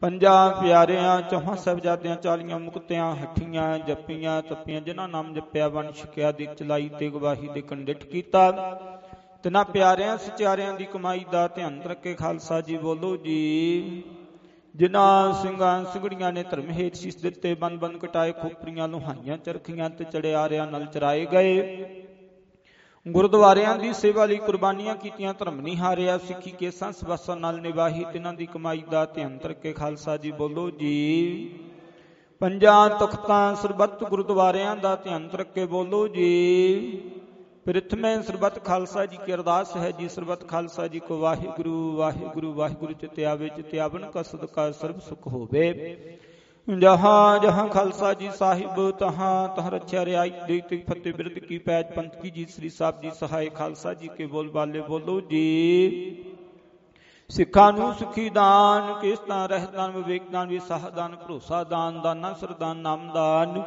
ਪੰਜਾਂ 0.02 0.62
ਪਿਆਰਿਆਂ, 0.62 1.22
ਚੌਹਾਂ 1.22 1.56
ਸਾਹਿਬਜ਼ਾਦਿਆਂ, 1.56 2.16
ਚਾਲੀਆਂ 2.16 2.60
ਮੁਕਤਿਆਂ, 2.60 3.16
ਹੱਠੀਆਂ, 3.16 3.78
ਜੱਪੀਆਂ, 3.80 4.42
ਤੱਪੀਆਂ, 4.42 4.82
ਜਿਨ੍ਹਾਂ 4.82 5.08
ਨਾਮ 5.08 5.34
ਜਪਿਆ 5.34 5.68
ਵੰਡ 5.68 5.94
ਛਕਿਆ 5.94 6.32
ਦੀ 6.32 6.48
ਚਲਾਈ 6.60 6.90
ਤੇ 7.00 7.10
ਗਵਾਹੀ 7.10 7.48
ਦੇ 7.48 7.62
ਕੰਡਿਟ 7.62 8.04
ਕੀਤਾ। 8.04 8.52
ਤਿਨਾਂ 9.44 9.66
ਪਿਆਰਿਆਂ 9.66 10.18
ਸਚਿਆਰਿਆਂ 10.18 10.74
ਦੀ 10.74 10.86
ਕਮਾਈ 10.86 11.26
ਦਾ 11.32 11.48
ਧਿਆਨ 11.48 11.82
ਰੱਖੇ 11.84 12.14
ਖਾਲਸਾ 12.14 12.61
ਜੀ 12.61 12.78
ਬੋਲੋ 12.78 13.18
ਜੀ। 13.18 14.03
ਜਿਨ੍ਹਾਂ 14.76 15.34
ਸਿੰਘਾਂ 15.34 15.86
ਸਿੰਘੜੀਆਂ 15.86 16.34
ਨੇ 16.34 16.44
ਧਰਮ 16.44 16.70
ਹੇਤ 16.70 16.95
ਸੀਸ 16.95 17.16
ਦਿੱਤੇ 17.16 17.53
ਬੰਦ 17.53 17.80
ਬੰਦ 17.80 17.98
ਕਟਾਏ 17.98 18.32
ਖੋਪਰੀਆਂ, 18.32 18.88
ਲੋਹਾਈਆਂ 18.88 19.38
ਚਰਖੀਆਂ 19.38 19.90
ਤੇ 19.90 20.03
ਚੜਿਆਰਿਆਂ 20.03 20.68
ਨਾਲ 20.68 20.86
ਚਰਾਏ 20.86 21.26
ਗਏ। 21.26 21.86
ਗੁਰਦੁਆਰਿਆਂ 23.08 23.76
ਦੀ 23.76 23.94
ਸੇਵਾ 23.94 24.26
ਲਈ 24.26 24.36
ਕੁਰਬਾਨੀਆਂ 24.36 24.95
ਕੀਤੀਆਂ, 24.95 25.34
ਧਰਮ 25.34 25.61
ਨਹੀਂ 25.61 25.78
ਹਾਰਿਆ, 25.78 26.18
ਸਿੱਖੀ 26.18 26.52
ਕੇਸਾਂ 26.52 26.92
ਸਵਾਸਾਂ 26.92 27.38
ਨਾਲ 27.38 27.61
ਨਿਵਾਹੀ 27.61 28.06
ਤਿਨਾਂ 28.14 28.34
ਦੀ 28.34 28.45
ਕਮਾਈ 28.45 28.84
ਦਾ 28.92 29.06
ਧਿਆਨ 29.06 29.40
ਰੱਖੇ 29.45 29.74
ਖਾਲਸਾ 29.74 30.18
ਜੀ 30.18 30.32
ਬੋਲੋ 30.32 30.70
ਜੀ। 30.70 31.50
ਪੰਜਾਂ 32.40 32.90
ਤਖਤਾਂ 32.90 33.56
ਸਰਬੱਤ 33.56 34.03
ਗੁਰਦੁਆਰਿਆਂ 34.03 34.76
ਦਾ 34.76 34.95
ਧਿਆਨ 34.95 35.30
ਰੱਖੇ 35.34 35.66
ਬੋਲੋ 35.66 36.08
ਜੀ। 36.08 37.02
ਪ੍ਰਥਮੇ 37.65 38.22
ਸਰਬੱਤ 38.22 38.64
ਖਾਲਸਾ 38.65 39.06
ਜੀ 39.06 39.17
ਕੀ 39.25 39.33
ਅਰਦਾਸ 39.33 39.75
ਹੈ 39.77 39.90
ਜੀ 39.91 40.07
ਸਰਬੱਤ 40.09 40.48
ਖਾਲਸਾ 40.48 40.88
ਜੀ 40.88 40.99
ਕੋ 40.99 41.17
ਵਾਹਿਗੁਰੂ 41.19 41.95
ਵਾਹਿਗੁਰੂ 41.95 42.53
ਵਾਹਿਗੁਰੂ 42.53 42.93
ਚਿਤੇ 42.93 43.25
ਆਵੇ 43.25 43.49
ਚਿਤੇ 43.49 43.80
ਆਵਨ 43.80 44.06
ਕਾ 44.11 44.23
ਸਦਕਾ 44.23 44.72
ਸਰਬ 44.72 44.99
ਸੁਖ 44.99 45.27
ਹੋਵੇ। 45.27 45.98
ਜਹਾਂ 46.67 47.40
ਜਹਾਂ 47.40 47.67
ਖਾਲਸਾ 47.67 48.14
ਜੀ 48.14 48.30
ਸਾਹਿਬ, 48.31 48.91
ਤਹਾਂ, 48.91 49.48
ਤਹ 49.48 49.69
ਰਛਿਆ 49.69 50.06
ਰਿਆਈ 50.06 50.31
ਦੇ 50.48 50.59
ਤੇ 50.69 50.83
ਫਤਿਹ 50.90 51.14
ਬਿਰਦ 51.14 51.40
ਕੀ 51.40 51.57
ਪੈਜ 51.57 51.93
ਪੰਥ 51.95 52.15
ਕੀ 52.15 52.30
ਜੀ, 52.30 52.45
ਸ੍ਰੀ 52.45 52.69
ਸਾਹਿਬ 52.69 53.01
ਜੀ 53.01 53.11
ਸਹਾਇ 53.11 53.49
ਖਾਲਸਾ 53.49 53.93
ਜੀ 53.93 54.07
ਕੇ 54.07 54.25
ਬੋਲ 54.25 54.49
ਬਾਲੇ 54.49 54.81
ਬੋਲੋ 54.81 55.22
ਜੀ। 55.22 56.25
ਸਿੱਖਾਂ 57.30 57.72
ਨੂੰ 57.73 57.93
ਸੁਖੀ 57.93 58.30
ਦਾਨ, 58.30 58.93
ਕਿਸਤਾਂ 59.01 59.48
ਰਹਿਤਾਨ 59.49 59.91
ਵਿਵੇਕ 59.91 60.30
ਦਾਨ, 60.31 60.48
ਵਿਸਾਹ 60.48 60.90
ਦਾਨ, 60.90 61.15
ਭਰੋਸਾ 61.15 61.64
ਦਾਨ, 61.64 62.01
ਦਾਨਾ, 62.01 62.33
ਸਰਦਾਨ 62.33 62.77
ਨਾਮਦਾਨ 62.77 63.64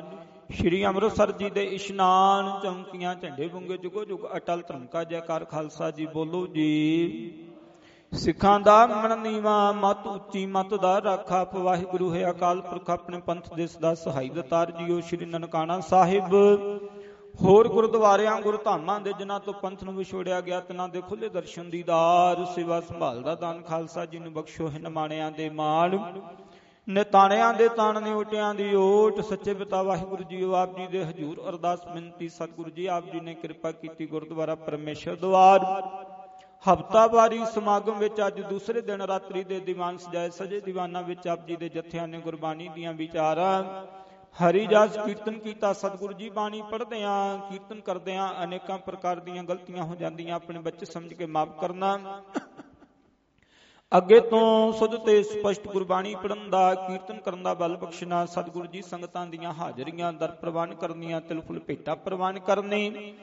ਸ਼੍ਰੀ 0.50 0.84
ਅੰਮ੍ਰਿਤਸਰ 0.86 1.30
ਜੀ 1.32 1.48
ਦੇ 1.50 1.62
ਇਸ਼ਨਾਨ 1.64 2.48
ਚੌਂਕੀਆਂ, 2.62 3.14
ਝੰਡੇ 3.14 3.46
ਬੁੰਗੇ, 3.48 3.76
ਜੁਗੋ 3.76 4.04
ਜੁਗ 4.04 4.26
ਅਟਲ 4.36 4.62
ਧਰਮ 4.68 4.86
ਕਾ 4.86 5.04
ਜੈਕਾਰ 5.04 5.44
ਖਾਲਸਾ 5.44 5.90
ਜੀ 5.90 6.06
ਬੋਲੋ 6.06 6.46
ਜੀ। 6.46 7.48
ਸਿੱਖਾਂ 8.12 8.58
ਦਾ 8.60 8.86
ਮਨ 8.86 9.18
ਨੀਵਾ, 9.20 9.72
ਮਤ 9.72 10.06
ਉੱਚੀ, 10.06 10.44
ਮਤ 10.46 10.74
ਦਾ 10.74 11.00
ਰਾਖਾ 11.02 11.44
ਵਾਹਿਗੁਰੂ 11.54 12.14
ਹੈ 12.14 12.30
ਅਕਾਲ 12.30 12.60
ਪੁਰਖ, 12.60 12.90
ਆਪਣੇ 12.90 13.20
ਪੰਥ 13.20 13.52
ਦੇ 13.54 13.66
ਸਦਾ 13.66 13.94
ਸਹਾਈ 13.94 14.28
ਦਤਾਰ 14.28 14.70
ਜੀਓ 14.70 15.00
ਸ਼੍ਰੀ 15.00 15.24
ਨਨਕਾਣਾ 15.24 15.80
ਸਾਹਿਬ। 15.80 16.34
ਹੋਰ 17.42 17.68
ਗੁਰਦੁਆਰਿਆਂ 17.68 18.40
ਗੁਰਧਾਮਾਂ 18.40 19.00
ਦੇ 19.00 19.12
ਜਿਨ੍ਹਾਂ 19.12 19.40
ਤੋਂ 19.40 19.52
ਪੰਥ 19.52 19.82
ਨੂੰ 19.84 19.94
ਵਿਛੋੜਿਆ 19.94 20.40
ਗਿਆ, 20.40 20.60
ਤਿਨਾਂ 20.60 20.88
ਦੇ 20.88 21.00
ਖੁੱਲੇ 21.00 21.28
ਦਰਸ਼ਨ 21.28 21.70
ਦੀਦਾਰ, 21.70 22.44
ਸੇਵਾ 22.44 22.80
ਸੰਭਾਲ 22.80 23.22
ਦਾ 23.22 23.34
ਦਾਨ 23.34 23.62
ਖਾਲਸਾ 23.62 24.06
ਜੀ 24.06 24.18
ਨੂੰ 24.18 24.32
ਬਖਸ਼ੋ 24.32 24.68
ਹੈ 24.68 24.78
ਨਮਾਣਿਆਂ 24.78 25.30
ਦੇ 25.30 25.48
ਮਾਣ 25.50 25.98
ਨਿਤਾਣਿਆਂ 26.88 27.52
ਦੇ 27.54 27.68
ਤਾਣ 27.68 28.00
ਨੇ 28.02 28.12
ਓਟਿਆਂ 28.12 28.54
ਦੀ 28.54 28.74
ਓਟ, 28.74 29.20
ਸੱਚੇ 29.20 29.54
ਪਿਤਾ 29.54 29.82
ਵਾਹਿਗੁਰੂ 29.82 30.22
ਜੀ 30.22 30.42
ਆਪ 30.54 30.76
ਜੀ 30.76 30.86
ਦੇ 30.86 31.04
ਹਜੂਰ 31.04 31.40
ਅਰਦਾਸ 31.48 31.86
ਬੇਨਤੀ 31.86 32.28
ਸਤਿਗੁਰੂ 32.28 32.70
ਜੀ 32.70 32.86
ਆਪ 32.86 33.04
ਜੀ 33.12 33.20
ਨੇ 33.20 33.34
ਕਿਰਪਾ 33.34 33.72
ਕੀਤੀ 33.72 34.06
ਗੁਰਦੁਆਰਾ 34.06 34.54
ਪਰਮੇਸ਼ਰ 34.54 35.16
ਦਵਾਰ 35.16 35.64
ਹਫਤਾਵਾਰੀ 36.64 37.44
ਸਮਾਗਮ 37.54 37.98
ਵਿੱਚ 37.98 38.20
ਅੱਜ 38.26 38.40
ਦੂਸਰੇ 38.40 38.80
ਦਿਨ 38.80 39.02
ਰਾਤਰੀ 39.02 39.44
ਦੇ 39.44 39.60
ਦੀਵਾਨ 39.60 39.96
ਸਜਾਏ 39.98 40.30
ਸਜੇ 40.30 40.60
ਦੀਵਾਨਾਂ 40.60 41.02
ਵਿੱਚ 41.02 41.26
ਆਪ 41.28 41.46
ਜੀ 41.46 41.56
ਦੇ 41.56 41.68
ਜਥਿਆਂ 41.68 42.06
ਨੇ 42.08 42.20
ਗੁਰਬਾਣੀ 42.20 42.68
ਦੀਆਂ 42.74 42.92
ਵਿਚਾਰਾਂ, 42.92 43.62
ਹਰੀ 44.36 44.66
ਜਸ 44.66 44.96
ਕੀਰਤਨ 44.98 45.38
ਕੀਤਾ, 45.38 45.72
ਸਤਿਗੁਰੂ 45.72 46.12
ਜੀ 46.12 46.30
ਬਾਣੀ 46.30 46.62
ਪੜ੍ਹਦਿਆਂ 46.70 47.38
ਕੀਰਤਨ 47.50 47.80
ਕਰਦਿਆਂ 47.80 48.32
ਅਨੇਕਾਂ 48.44 48.78
ਪ੍ਰਕਾਰ 48.78 49.20
ਦੀਆਂ 49.20 49.44
ਗਲਤੀਆਂ 49.44 49.84
ਹੋ 49.84 49.94
ਜਾਂਦੀਆਂ, 49.94 50.36
ਆਪਣੇ 50.36 50.58
ਬੱਚੇ 50.60 50.86
ਸਮਝ 50.86 51.12
ਕੇ 51.12 51.26
ਮਾਫ 51.26 51.60
ਕਰਨਾ। 51.60 51.98
ਅੱਗੇ 53.92 54.20
ਤੋਂ 54.20 54.72
ਸੁਧ 54.72 54.96
ਤੇ 54.96 55.22
ਸਪਸ਼ਟ 55.22 55.68
ਗੁਰਬਾਣੀ 55.68 56.14
ਪੜਨ 56.14 56.50
ਦਾ, 56.50 56.74
ਕੀਰਤਨ 56.74 57.18
ਕਰਨ 57.18 57.42
ਦਾ 57.42 57.54
ਬਲ 57.54 57.76
ਬਖਸ਼ਣਾ, 57.76 58.24
ਸਤਿਗੁਰੂ 58.26 58.66
ਜੀ 58.66 58.82
ਸੰਗਤਾਂ 58.82 59.26
ਦੀਆਂ 59.26 59.52
ਹਾਜ਼ਰੀਆਂ 59.52 60.12
ਦਰ 60.12 60.30
ਪ੍ਰਵਾਨ 60.30 60.74
ਕਰਨੀਆਂ 60.74 61.20
ਤਿਲ 61.20 61.40
ਫੁੱਲ 61.40 61.58
ਭੇਟਾ 61.58 61.94
ਪ੍ਰਵਾਨ 61.94 62.38
ਕਰਨੇ। 62.38 63.14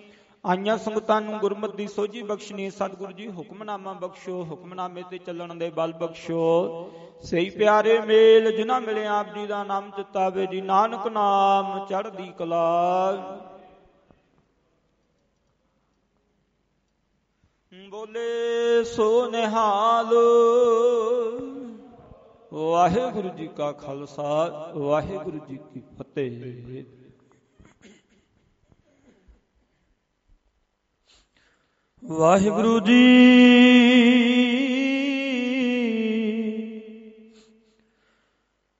ਆਈਆਂ 0.45 0.77
ਸੰਗਤਾਂ 0.77 1.21
ਨੂੰ 1.21 1.39
ਗੁਰਮਤਿ 1.39 1.77
ਦੀ 1.77 1.87
ਸੋਝੀ 1.87 2.21
ਬਖਸ਼ਣੀ, 2.21 2.69
ਸਤਿਗੁਰੂ 2.69 3.11
ਜੀ 3.11 3.27
ਹੁਕਮਨਾਮਾ 3.31 3.93
ਬਖਸ਼ੋ, 3.93 4.43
ਹੁਕਮਨਾਮੇ 4.43 5.03
ਤੇ 5.09 5.17
ਚੱਲਣ 5.17 5.55
ਦੇ 5.55 5.69
ਬਲ 5.69 5.93
ਬਖਸ਼ੋ। 5.93 6.91
ਸਹੀ 7.23 7.49
ਪਿਆਰੇ 7.49 7.99
ਮੇਲ 7.99 8.51
ਜਿਨ੍ਹਾਂ 8.57 8.81
ਮਿਲੇ 8.81 9.05
ਆਪ 9.07 9.33
ਜੀ 9.33 9.45
ਦਾ 9.47 9.63
ਨਾਮ 9.63 9.91
ਚਿਤਾਵੇ 9.97 10.45
ਜੀ, 10.45 10.61
ਨਾਨਕ 10.61 11.07
ਨਾਮ 11.07 11.85
ਚੜ੍ਹਦੀ 11.85 12.31
ਕਲਾ। 12.37 13.50
ਬੋਲੇ 17.71 18.83
ਸੋ 18.83 19.31
ਨਿਹਾਲ 19.31 20.07
ਵਾਹਿਗੁਰੂ 22.53 23.29
ਜੀ 23.29 23.49
ਕਾ 23.57 23.71
ਖਾਲਸਾ 23.71 24.71
ਵਾਹਿਗੁਰੂ 24.75 25.39
ਜੀ 25.49 25.59
ਕੀ 25.73 25.81
ਫਤਿਹ 25.97 26.83
ਵਾਹਿਗੁਰੂ 32.03 32.79
ਜੀ 32.79 33.03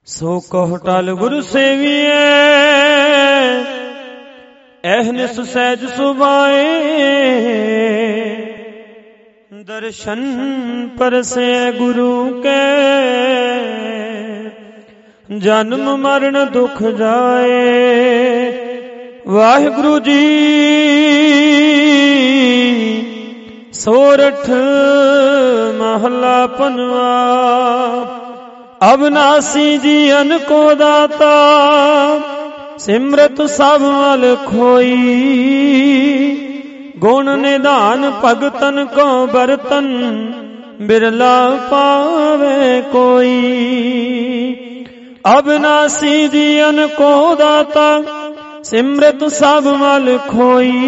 ਸੋ 0.06 0.42
ਕਹੁ 0.50 0.76
ਟਲ 0.76 1.14
ਗੁਰ 1.14 1.42
ਸੇਵੀਐ 1.42 2.10
ਐਹਨਿਸ 4.84 5.40
ਸਹਿਜ 5.40 5.86
ਸੁਭਾਏ 5.86 7.91
ਦਰਸ਼ਨ 9.66 10.22
ਪਰਸੇ 10.98 11.72
ਗੁਰੂ 11.72 12.42
ਕੇ। 12.42 12.50
ਜਨਮ 15.38 15.96
ਮਰਨ 15.96 16.46
ਦੁਖ 16.52 16.82
ਜਾਏ। 16.82 17.60
ਵਾਹਿਗੁਰੂ 19.28 19.98
ਜੀ 19.98 20.26
ਸੋਰਠ 23.72 24.50
ਮਹਲਾ 25.74 26.46
ਪਨਵਾ 26.46 27.10
ਅਬਨਾਸੀ 28.94 29.78
ਜੀਨ 29.78 30.38
ਕੋ 30.38 30.74
ਦਾਤਾ, 30.74 31.36
ਸਿਮਰਤ 32.78 33.42
ਸਭ 33.50 33.80
ਮਲ 33.82 34.36
ਖੋਈ। 34.46 35.18
ਗੁਣ 37.02 37.38
ਨਿਧਾਨ 37.38 38.12
ਭਗਤਨ 38.24 38.84
ਕੋ 38.84 39.26
ਬਰਤਨ 39.26 39.86
ਬਿਰਲਾ 40.80 41.58
ਪਾਵੇ 41.70 42.82
ਕੋਈ। 42.92 43.34
ਅਬਨਾਸੀ 45.38 46.28
ਜੀਨ 46.28 46.86
ਕੋ 46.86 47.34
ਦਾਤਾ, 47.34 48.02
ਸਿਮਰਤ 48.64 49.24
ਸਭ 49.24 49.64
ਮਲ 49.66 50.18
ਖੋਈ। 50.28 50.78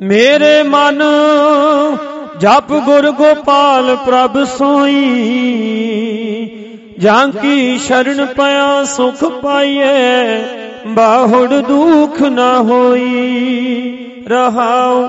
ਮੇਰੇ 0.00 0.62
ਮਨ 0.62 1.02
ਜਪ 2.40 2.72
ਗੁਰ 2.72 3.10
ਗੋਪਾਲ 3.10 3.96
ਪ੍ਰਭ 3.96 4.44
ਸੋਈ, 4.44 4.94
ਜਾਂ 6.98 7.28
ਕੀ 7.28 7.78
ਸ਼ਰਨ 7.78 8.26
ਪਿਆ 8.26 8.84
ਸੁਖ 8.84 9.24
ਪਾਈਏ, 9.24 10.44
ਬਾਹੁੜ 10.86 11.48
ਦੁਖ 11.48 12.22
ਨਾ 12.22 12.58
ਹੋਈ, 12.58 13.94
ਰਹਾਉ। 14.28 15.08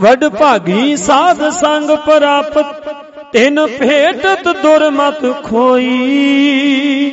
ਵਡ 0.00 0.24
ਭਾਗੀ 0.28 0.96
ਸਾਧ 0.96 1.48
ਸੰਗ 1.48 1.90
ਪ੍ਰਾਪਤ, 1.90 2.94
ਤਿਨ 3.32 3.66
ਭੇਟਤ 3.66 4.48
ਦੁਰਮਤ 4.48 5.44
ਖੋਈ। 5.44 7.10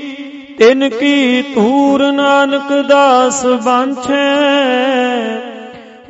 ਤਿਨ 0.57 0.89
ਕੀ 0.89 1.41
ਤੂਰ 1.41 2.11
ਨਾਨਕ 2.11 2.73
ਦਾਸ 2.87 3.45
ਬਾਂਛੈ 3.45 4.25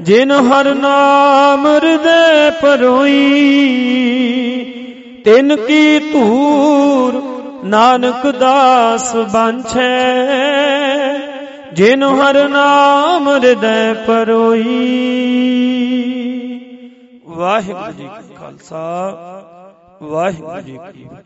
ਜਿਨ 0.01 0.32
ਹਰ 0.32 0.74
ਨਾਮ 0.75 1.67
ਹਿਰਦੇ 1.67 2.51
ਪਰੋਈ 2.61 3.22
ਤਿਨ 5.25 5.56
ਕੀ 5.56 5.99
ਧੂਰ 5.99 7.14
ਨਾਨਕ 7.65 8.27
ਦਾਸ 8.27 9.15
ਬਾਂਛੈ। 9.15 9.90
ਜਿਨ 11.74 12.03
ਹਰ 12.03 12.49
ਨਾਮ 12.49 13.30
ਹਿਰਦੈ 13.30 13.93
ਪਰੋਈ 13.93 14.64
ਵਾਹਿਗੁਰੂ 17.27 17.91
ਜੀ 17.91 18.03
ਕਾ 18.03 18.22
ਖਾਲਸਾ, 18.35 18.83
ਵਾਹਿਗੁਰੂ 20.03 20.61
ਜੀ 20.61 20.77
ਕੀ 20.93 21.03
ਫਤਿਹ। 21.03 21.24